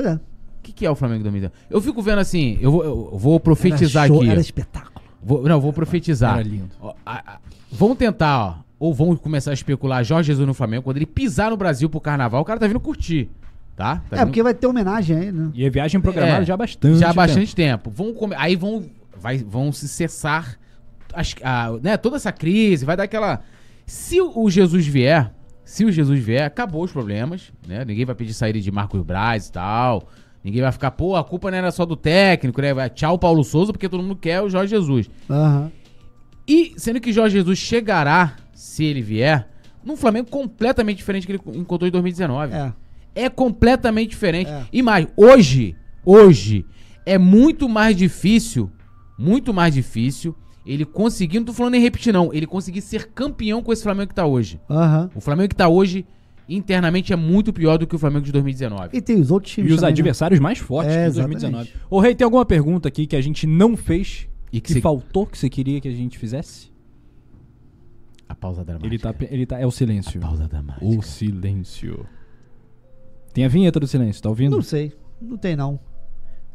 É. 0.05 0.13
O 0.15 0.21
que, 0.67 0.73
que 0.73 0.87
é 0.87 0.91
o 0.91 0.97
Flamengo 0.97 1.19
de 1.19 1.25
2019? 1.25 1.55
Eu 1.71 1.81
fico 1.81 2.03
vendo 2.03 2.19
assim, 2.19 2.59
eu 2.61 2.73
vou, 2.73 2.85
eu 2.85 3.11
vou 3.17 3.39
profetizar 3.39 4.05
era 4.05 4.09
show, 4.13 4.21
aqui. 4.23 4.31
Era 4.31 4.41
espetáculo. 4.41 4.96
Vou- 5.27 5.43
não, 5.49 5.61
vou 5.61 5.73
profetizar. 5.73 6.39
Era 6.39 6.49
lindo. 6.49 6.71
Ó, 6.81 6.95
a- 7.05 7.35
a- 7.35 7.39
vamos 7.73 7.99
tentar, 7.99 8.39
ó. 8.41 8.55
Ou 8.79 8.95
vamos 8.95 9.19
começar 9.19 9.51
a 9.51 9.55
especular 9.55 10.05
Jorge 10.05 10.29
Jesus 10.29 10.47
no 10.47 10.55
Flamengo. 10.55 10.83
Quando 10.85 10.99
ele 10.99 11.07
pisar 11.07 11.51
no 11.51 11.57
Brasil 11.57 11.89
pro 11.91 12.01
carnaval, 12.01 12.43
o 12.43 12.45
cara 12.45 12.61
tá 12.61 12.67
vindo 12.67 12.79
curtir. 12.79 13.29
Tá? 13.75 13.97
Tá 14.09 14.17
é, 14.17 14.19
vindo- 14.21 14.29
porque 14.29 14.43
vai 14.43 14.55
ter 14.55 14.67
homenagem 14.67 15.17
aí, 15.17 15.33
né? 15.33 15.51
E 15.55 15.67
a 15.67 15.71
viagem 15.71 16.01
programada 16.01 16.43
É, 16.43 16.47
já 16.47 16.55
há 16.55 16.57
bastante. 16.57 16.99
já 16.99 17.07
há 17.07 17.09
tempo. 17.09 17.17
bastante 17.17 17.55
tempo. 17.57 17.91
Vão 17.91 18.15
come- 18.15 18.35
Aí 18.39 18.55
vão, 18.57 18.85
vai, 19.19 19.39
vão 19.39 19.73
se 19.73 19.89
cessar 19.89 20.57
as- 21.13 21.35
a- 21.43 21.73
né, 21.83 21.97
toda 21.97 22.17
essa 22.17 22.31
crise, 22.33 22.85
vai 22.87 22.97
dar 22.97 23.03
aquela. 23.05 23.41
Se 23.85 24.21
o 24.21 24.49
Jesus 24.51 24.87
vier, 24.87 25.33
se 25.65 25.85
o 25.85 25.91
Jesus 25.93 26.21
vier, 26.23 26.45
acabou 26.45 26.85
os 26.85 26.93
problemas, 26.93 27.53
né? 27.67 27.85
Ninguém 27.85 28.05
vai 28.05 28.15
pedir 28.15 28.33
saída 28.35 28.61
de 28.61 28.71
Marcos 28.71 29.03
Braz 29.03 29.49
e 29.49 29.53
tal. 29.53 30.09
Ninguém 30.47 30.63
vai 30.63 30.71
ficar, 30.71 30.93
pô, 30.93 31.17
a 31.17 31.25
culpa 31.25 31.51
não 31.51 31.59
era 31.59 31.73
só 31.73 31.85
do 31.85 31.97
técnico, 31.97 32.63
né? 32.63 32.73
Vai, 32.73 32.89
tchau, 32.89 33.19
Paulo 33.19 33.43
Souza, 33.43 33.73
porque 33.73 33.89
todo 33.89 34.01
mundo 34.01 34.15
quer 34.15 34.41
o 34.41 34.49
Jorge 34.49 34.71
Jesus. 34.71 35.11
Aham. 35.29 35.73
E 36.47 36.73
sendo 36.77 37.01
que 37.01 37.13
Jorge 37.13 37.37
Jesus 37.37 37.59
chegará, 37.59 38.37
se 38.55 38.85
ele 38.85 39.03
vier, 39.03 39.49
num 39.85 39.97
Flamengo 39.97 40.31
completamente 40.31 40.99
diferente 40.99 41.27
que 41.27 41.33
ele 41.33 41.41
encontrou 41.59 41.89
em 41.89 41.91
2019. 41.91 42.55
É. 42.55 42.73
É 43.13 43.29
completamente 43.29 44.11
diferente. 44.11 44.49
É. 44.49 44.63
E 44.73 44.83
mais, 44.83 45.09
hoje, 45.17 45.75
hoje, 46.05 46.65
é 47.05 47.19
muito 47.19 47.69
mais 47.69 47.97
difícil, 47.97 48.71
muito 49.19 49.53
mais 49.53 49.75
difícil 49.75 50.33
ele 50.65 50.85
conseguir, 50.85 51.41
não 51.41 51.47
tô 51.47 51.53
falando 51.53 51.75
em 51.75 51.81
repetir 51.81 52.13
não, 52.13 52.33
ele 52.33 52.47
conseguir 52.47 52.83
ser 52.83 53.09
campeão 53.09 53.65
com 53.65 53.73
esse 53.73 53.83
Flamengo 53.83 54.11
que 54.11 54.15
tá 54.15 54.27
hoje. 54.27 54.61
Aham. 54.71 55.11
O 55.13 55.21
Flamengo 55.21 55.49
que 55.49 55.57
tá 55.57 55.67
hoje, 55.67 56.07
internamente, 56.49 57.13
é 57.13 57.17
muito 57.17 57.53
pior 57.53 57.77
do 57.79 57.87
que 57.87 57.95
o 57.97 57.99
Flamengo 57.99 58.25
de 58.25 58.33
2019. 58.33 58.97
E 58.97 59.01
tem 59.01 59.21
os 59.21 59.31
outros 59.31 59.53
E 59.53 59.57
times 59.57 59.71
os 59.73 59.77
também, 59.79 59.89
né? 59.89 59.93
adversários 59.95 60.41
mais 60.41 60.59
fortes 60.59 60.95
É, 60.95 61.09
de 61.09 61.15
2019. 61.17 61.63
exatamente. 61.65 61.87
Ô, 61.91 61.99
Rei, 62.01 62.15
tem 62.15 62.25
alguma 62.25 62.45
pergunta 62.47 62.89
aqui 62.89 63.07
que 63.07 63.17
a 63.17 63.21
gente 63.21 63.47
não 63.47 63.77
fez 63.77 64.29
E 64.53 64.59
e 64.59 64.61
que 64.61 64.69
que 64.69 64.73
você- 64.75 64.81
faltou 64.81 65.27
que 65.27 65.37
você 65.39 65.49
queria 65.51 65.81
que 65.81 65.89
a 65.89 65.93
gente 65.93 66.19
fizesse? 66.19 66.71
A 68.29 68.35
pausa 68.35 68.65
dramática. 68.65 68.89
Ele 68.89 68.99
tá, 68.99 69.15
ele 69.31 69.47
tá. 69.47 69.59
É 69.61 69.67
o 69.67 69.71
silêncio. 69.71 70.21
A 70.21 70.27
pausa 70.27 70.49
dramática. 70.49 70.85
O 70.85 71.01
silêncio. 71.03 72.05
Tem 73.33 73.45
a 73.45 73.49
vinheta 73.49 73.79
do 73.79 73.87
silêncio, 73.87 74.21
tá 74.23 74.29
ouvindo? 74.29 74.57
Não 74.57 74.63
sei. 74.63 74.93
Não 75.21 75.37
tem, 75.37 75.55
não. 75.55 75.79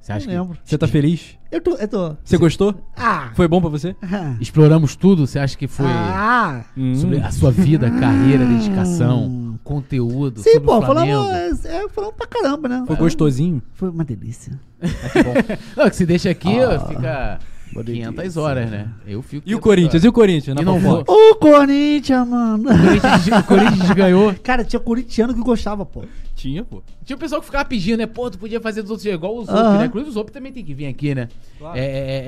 Você 0.02 0.12
acha 0.12 0.26
não 0.26 0.34
que 0.34 0.40
lembro. 0.40 0.58
Você 0.66 0.78
tá 0.78 0.88
feliz? 0.88 1.38
Eu 1.52 1.62
tô. 1.62 1.76
Eu 1.76 1.88
tô. 1.88 2.18
Você 2.24 2.38
gostou? 2.38 2.76
Ah! 2.98 3.32
Foi 3.36 3.48
bom 3.48 3.62
pra 3.62 3.70
você? 3.70 3.96
exploramos 4.42 4.96
tudo? 4.96 5.26
Você 5.28 5.38
acha 5.40 5.56
que 5.56 5.68
foi 5.68 5.86
Ah! 5.88 6.66
Hum. 6.76 6.96
sobre 6.96 7.20
a 7.20 7.32
sua 7.32 7.52
vida, 7.52 7.90
carreira, 7.92 8.44
dedicação, 8.46 9.30
conteúdo, 9.64 10.42
Sim, 10.42 10.54
sobre 10.54 10.68
pô, 10.68 10.78
o 10.78 10.82
Flamengo? 10.82 11.24
falamos, 11.24 11.66
é, 11.66 11.90
falamos 11.90 12.16
pra 12.16 12.28
caramba, 12.28 12.68
né? 12.70 12.84
Foi 12.88 12.96
gostosinho? 12.96 13.62
Foi 13.74 13.90
uma 13.90 14.04
delícia. 14.04 14.60
Não, 15.78 15.90
que 15.90 15.96
se 15.96 16.06
deixa 16.06 16.30
aqui, 16.30 16.60
ó, 16.60 16.72
Ah, 16.76 16.80
fica 16.80 17.40
uma 17.74 17.84
500 17.84 18.16
delícia. 18.16 18.42
horas, 18.42 18.70
né? 18.72 18.90
Eu 19.08 19.22
fico. 19.22 19.48
E 19.48 19.56
o 19.56 19.60
Corinthians? 19.60 20.04
E 20.04 20.08
o 20.08 20.12
Corinthians? 20.14 20.56
Na 20.56 20.62
E 20.62 20.66
não 20.66 20.80
fofoca? 20.80 21.12
O 21.12 21.36
Corinthians, 21.36 22.28
mano. 22.28 22.64
O 22.70 22.78
Corinthians, 22.78 23.28
o 23.40 23.44
Corinthians 23.44 23.92
ganhou. 23.92 24.34
Cara, 24.44 24.64
tinha 24.64 24.80
corintiano 24.80 25.34
que 25.34 25.42
gostava, 25.42 25.86
pô. 25.86 26.04
Tinha, 26.36 26.64
pô. 26.66 26.82
Tinha 27.06 27.16
o 27.16 27.20
pessoal 27.20 27.40
que 27.40 27.46
ficava 27.46 27.64
pedindo, 27.66 28.00
né? 28.00 28.08
Pô, 28.08 28.30
tu 28.30 28.40
podia 28.40 28.60
fazer 28.60 28.82
dos 28.82 28.90
outros 28.92 29.06
igual 29.06 29.38
os 29.38 29.48
Aham. 29.48 29.58
outros, 29.60 29.80
né? 29.80 29.86
Inclusive 29.86 30.10
os 30.10 30.16
outros 30.18 30.34
também 30.34 30.52
tem 30.52 30.66
que 30.66 30.74
vir 30.74 30.88
aqui, 30.88 31.14
né? 31.14 31.28
Claro. 31.60 31.78
É, 31.78 31.82
é, 31.82 31.86
é, 31.86 32.26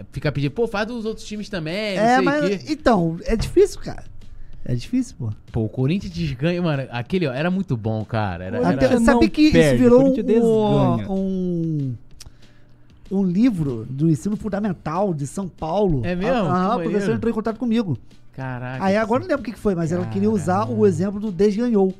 é, 0.00 0.04
ficar 0.12 0.30
pedindo, 0.32 0.50
pô, 0.52 0.68
faz 0.68 0.86
dos 0.86 1.04
outros 1.06 1.26
times 1.26 1.48
também, 1.48 1.96
não 1.96 2.04
É, 2.04 2.20
mas. 2.20 2.62
quê. 2.62 2.72
Então, 2.72 3.16
é 3.24 3.34
difícil, 3.34 3.80
cara. 3.80 4.04
É 4.64 4.74
difícil, 4.74 5.14
pô. 5.18 5.30
Pô, 5.52 5.60
o 5.64 5.68
Corinthians 5.68 6.12
desganha, 6.12 6.60
mano. 6.62 6.84
Aquele, 6.90 7.26
ó, 7.26 7.32
era 7.32 7.50
muito 7.50 7.76
bom, 7.76 8.04
cara. 8.04 8.44
Era, 8.44 8.58
Corinthians 8.58 8.82
era... 8.82 8.96
Até, 8.96 9.04
sabe 9.04 9.28
que 9.28 9.52
perde, 9.52 9.74
isso 9.74 9.82
virou 9.82 11.12
um, 11.12 11.12
um. 11.12 11.94
um 13.10 13.22
livro 13.24 13.86
do 13.90 14.08
ensino 14.08 14.36
fundamental 14.36 15.12
de 15.12 15.26
São 15.26 15.48
Paulo. 15.48 16.00
É 16.04 16.14
mesmo? 16.14 16.32
Ah, 16.32 16.40
Que 16.42 16.48
Aham, 16.48 16.64
o 16.64 16.68
maneiro. 16.68 16.90
professor 16.90 17.14
entrou 17.14 17.30
em 17.30 17.34
contato 17.34 17.58
comigo. 17.58 17.98
Caraca. 18.32 18.82
Aí 18.84 18.96
agora 18.96 19.22
eu 19.22 19.28
não 19.28 19.36
lembro 19.36 19.48
o 19.48 19.52
que 19.52 19.58
foi, 19.58 19.74
mas 19.74 19.92
ela 19.92 20.06
queria 20.06 20.30
usar 20.30 20.68
o 20.68 20.86
exemplo 20.86 21.20
do 21.20 21.30
desganhou. 21.30 21.94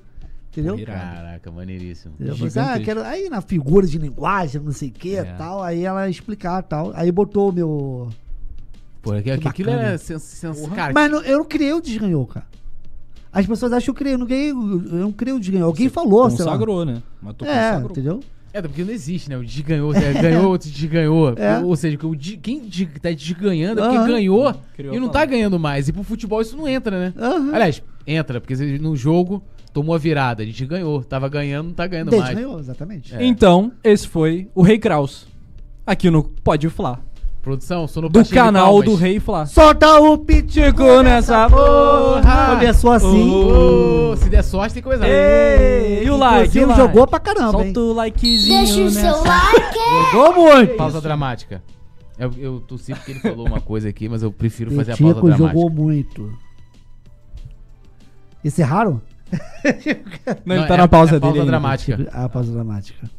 Entendeu? 0.50 0.78
Caraca, 0.86 1.50
maneiríssimo. 1.50 2.14
Eu 2.20 2.36
falei 2.36 2.52
ah, 2.56 2.80
quero, 2.80 3.02
aí 3.02 3.28
na 3.28 3.40
figura 3.40 3.86
de 3.86 3.98
linguagem, 3.98 4.60
não 4.62 4.70
sei 4.70 4.88
o 4.88 4.92
que 4.92 5.16
É. 5.16 5.24
tal, 5.24 5.60
aí 5.62 5.84
ela 5.84 6.08
explicar 6.08 6.62
tal. 6.62 6.92
Aí 6.94 7.10
botou 7.10 7.50
o 7.50 7.52
meu. 7.52 8.08
Pô, 9.04 9.12
aqu- 9.12 9.30
aqu- 9.30 9.48
aquilo 9.48 9.70
era 9.70 9.96
sens, 9.98 10.22
sens, 10.22 10.58
Mas 10.94 11.10
não- 11.10 11.20
eu 11.22 11.38
não 11.38 11.44
criei 11.44 11.72
o 11.72 11.80
desganhou, 11.80 12.26
cara. 12.26 12.46
As 13.32 13.46
pessoas 13.46 13.72
acham 13.72 13.84
que 13.86 13.90
eu 13.90 13.94
criei, 13.94 14.14
eu 14.14 14.18
não 14.18 14.26
criei, 14.26 14.50
eu 14.50 14.56
não 15.00 15.12
criei 15.12 15.34
o 15.34 15.40
desganhou. 15.40 15.66
Alguém 15.68 15.88
falou, 15.88 16.30
sei 16.30 16.44
lá. 16.44 16.52
Consagrou, 16.52 16.84
né? 16.84 17.02
Mas 17.20 17.34
tu 17.36 17.44
É, 17.44 17.48
consagrou. 17.68 17.90
entendeu? 17.90 18.20
É, 18.52 18.62
porque 18.62 18.84
não 18.84 18.92
existe, 18.92 19.28
né? 19.28 19.36
O 19.36 19.44
desganhou, 19.44 19.92
é, 19.92 20.12
ganhou, 20.22 20.50
outro 20.52 20.70
desganhou. 20.70 21.34
É. 21.36 21.58
Ou 21.58 21.74
seja, 21.74 21.98
de- 22.16 22.36
quem 22.36 22.60
de- 22.60 22.86
tá 22.86 23.10
desganhando 23.10 23.80
é 23.80 23.88
porque 23.88 24.06
ganhou 24.12 24.54
Criou 24.76 24.94
e 24.94 25.00
não 25.00 25.08
tá 25.08 25.24
ganhando 25.24 25.58
mais. 25.58 25.88
E 25.88 25.92
pro 25.92 26.04
futebol 26.04 26.40
isso 26.40 26.56
não 26.56 26.68
entra, 26.68 26.96
né? 26.98 27.12
Aliás, 27.52 27.82
entra, 28.06 28.40
porque 28.40 28.54
no 28.78 28.94
jogo 28.94 29.42
tomou 29.72 29.92
a 29.92 29.98
virada, 29.98 30.44
a 30.44 30.46
gente 30.46 30.64
ganhou. 30.64 31.02
Tava 31.02 31.28
ganhando, 31.28 31.66
não 31.66 31.74
tá 31.74 31.88
ganhando 31.88 32.12
mais. 32.16 32.26
Desganhou, 32.26 32.60
exatamente. 32.60 33.12
É. 33.16 33.24
Então, 33.26 33.72
esse 33.82 34.06
foi 34.06 34.48
o 34.54 34.62
Rei 34.62 34.78
Kraus. 34.78 35.26
Aqui 35.84 36.08
no 36.08 36.22
Pode 36.22 36.68
Flá. 36.68 37.00
Produção, 37.44 37.86
sono 37.86 38.08
Do 38.08 38.24
canal 38.24 38.82
do 38.82 38.94
Rei 38.94 39.20
Flá. 39.20 39.44
Solta 39.44 40.00
o 40.00 40.16
pitico 40.16 41.02
nessa 41.02 41.46
porra! 41.50 42.56
Começou 42.56 42.90
assim. 42.92 43.30
Ô, 43.30 44.16
se 44.16 44.30
der 44.30 44.42
sorte, 44.42 44.72
tem 44.72 44.82
coisa. 44.82 45.06
Ei, 45.06 46.04
e 46.04 46.10
o 46.10 46.16
like? 46.16 46.58
E 46.58 46.64
o 46.64 46.66
like? 46.68 46.80
jogou 46.80 47.06
pra 47.06 47.20
caramba, 47.20 47.58
hein? 47.58 47.74
Solta 47.74 47.80
o 47.80 47.92
likezinho 47.92 48.58
Deixa 48.64 48.80
o 48.80 48.84
nessa. 48.84 49.00
seu 49.00 49.22
like. 49.22 49.78
Jogou 50.10 50.34
muito. 50.54 50.74
Pausa 50.76 51.02
dramática. 51.02 51.62
Eu, 52.18 52.32
eu 52.38 52.60
tossi 52.60 52.94
porque 52.94 53.10
ele 53.12 53.20
falou 53.20 53.46
uma 53.46 53.60
coisa 53.60 53.90
aqui, 53.90 54.08
mas 54.08 54.22
eu 54.22 54.32
prefiro 54.32 54.70
fazer 54.74 54.92
a 54.92 54.96
pausa 54.96 55.14
dramática. 55.20 55.46
jogou 55.48 55.68
muito. 55.70 56.38
Encerraram? 58.42 59.02
Não, 60.46 60.54
ele 60.54 60.60
Não, 60.62 60.66
tá 60.66 60.74
é- 60.74 60.78
na 60.78 60.88
pausa 60.88 61.16
é 61.16 61.20
dele. 61.20 61.32
pausa 61.34 61.44
dramática. 61.44 62.08
A 62.10 62.26
pausa 62.26 62.52
dramática. 62.52 63.10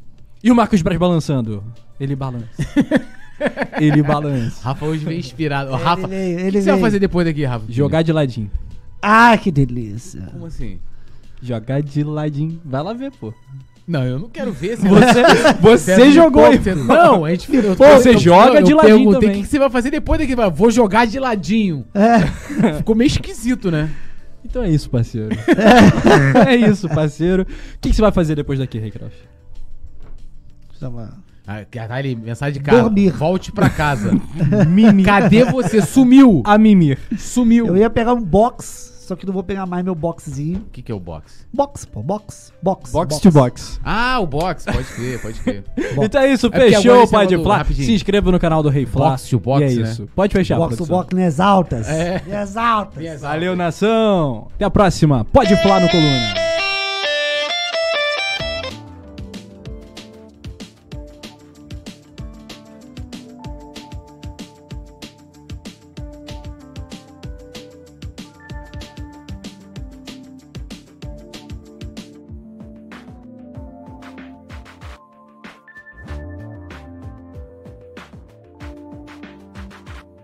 E 0.44 0.52
o 0.52 0.56
Marcos 0.56 0.82
Braz 0.82 1.00
balançando? 1.00 1.64
Ele 2.00 2.16
balança. 2.16 2.48
ele 3.80 4.02
balança. 4.04 4.62
Rafa 4.64 4.86
hoje 4.86 5.04
veio 5.06 5.20
inspirado. 5.20 5.72
Rafa, 5.72 6.02
Ele 6.04 6.08
veio, 6.08 6.38
o 6.38 6.40
ele 6.40 6.52
que 6.52 6.52
você 6.60 6.66
vai 6.66 6.74
veio. 6.76 6.86
fazer 6.86 7.00
depois 7.00 7.26
daqui, 7.28 7.44
Rafa? 7.46 7.66
Jogar 7.70 8.02
de 8.02 8.12
ladinho. 8.12 8.50
Ah, 9.02 9.38
que 9.38 9.52
delícia. 9.52 10.22
Como 10.32 10.46
assim? 10.46 10.80
Jogar 11.42 11.82
de 11.82 12.04
ladinho. 12.04 12.60
Vai 12.66 12.82
lá 12.84 12.94
ver, 12.94 13.12
pô. 13.12 13.34
Não, 13.88 14.04
eu 14.04 14.18
não 14.18 14.30
quero 14.30 14.52
ver. 14.52 14.78
Você, 14.78 14.88
Você, 15.62 15.96
você 15.96 16.12
jogou 16.12 16.44
aí. 16.46 16.60
Não, 16.88 17.24
a 17.24 17.30
gente 17.30 17.54
eu- 17.56 17.76
Pô, 17.76 17.86
eu- 17.86 17.98
você 17.98 18.10
eu- 18.16 18.18
joga 18.18 18.60
eu 18.60 18.64
de 18.64 18.74
ladinho 18.74 18.96
perguntei 18.98 19.20
também. 19.30 19.42
o 19.42 19.44
que 19.44 19.50
você 19.50 19.60
vai 19.60 19.70
fazer 19.70 19.92
depois 19.92 20.20
daqui. 20.20 20.36
Vou 20.56 20.72
jogar 20.72 21.06
de 21.06 21.20
ladinho. 21.20 21.86
É. 21.94 22.74
Ficou 22.78 22.96
meio 22.96 23.08
esquisito, 23.08 23.70
né? 23.70 23.90
Então 24.44 24.64
é 24.64 24.70
isso, 24.70 24.90
parceiro. 24.90 25.30
é 26.48 26.56
isso, 26.56 26.88
parceiro. 26.90 27.44
O 27.44 27.46
que, 27.80 27.90
que 27.90 27.96
você 27.96 28.02
vai 28.02 28.12
fazer 28.12 28.36
depois 28.36 28.58
daqui? 28.58 28.80
Chama- 30.80 31.14
Ah, 31.14 31.18
tá 31.46 31.56
mensagem 32.24 32.54
de 32.54 32.60
casa. 32.60 32.82
Dormir. 32.84 33.12
Volte 33.12 33.52
pra 33.52 33.70
casa. 33.70 34.12
Mimir. 34.68 35.06
Cadê 35.06 35.46
você? 35.46 35.82
Sumiu. 35.82 36.42
A 36.46 36.58
mimir. 36.58 36.98
Sumiu. 37.18 37.68
Eu 37.68 37.78
ia 37.78 37.90
pegar 37.90 38.14
um 38.14 38.22
box, 38.24 38.94
só 39.08 39.16
que 39.16 39.26
não 39.26 39.34
vou 39.34 39.44
pegar 39.44 39.66
mais 39.66 39.84
meu 39.84 39.94
boxzinho. 39.94 40.60
O 40.68 40.70
que, 40.72 40.82
que 40.82 40.92
é 40.92 40.96
o 40.96 41.00
box? 41.00 41.46
Box, 41.54 41.86
pô, 41.86 42.02
box, 42.02 42.52
box. 42.62 42.92
Box 42.92 43.20
to 43.20 43.32
box. 43.32 43.80
Ah, 43.84 44.20
o 44.20 44.26
box, 44.26 44.66
pode 44.66 44.84
crer, 44.86 45.22
pode 45.22 45.40
crer. 45.42 45.64
Então 46.04 46.22
é 46.22 46.34
isso, 46.34 46.48
É 46.52 46.60
fechou 46.60 47.04
o 47.04 47.06
do- 47.06 47.44
Flá. 47.44 47.58
rapidinho. 47.58 47.86
Se 47.86 47.94
inscreva 47.94 48.32
no 48.32 48.40
canal 48.40 48.62
do 48.64 48.70
Rei 48.70 48.86
Flá. 48.86 49.12
Box 49.12 49.30
to 49.30 49.40
box, 49.40 49.62
e 49.62 49.64
é 49.64 49.82
né? 49.84 49.90
isso. 49.92 50.10
Pode 50.16 50.34
fechar, 50.34 50.58
Box 50.58 50.78
to 50.78 50.86
box, 50.86 51.16
nas 51.16 51.40
altas. 51.40 51.88
É. 51.88 52.22
Nas 52.28 52.58
altas. 52.58 53.22
Valeu, 53.22 53.56
nação. 53.56 54.48
Até 54.56 54.66
a 54.66 54.70
próxima. 54.70 55.24
Pode 55.26 55.56
Flá 55.62 55.80
no 55.80 55.88
Coluna. 55.90 56.45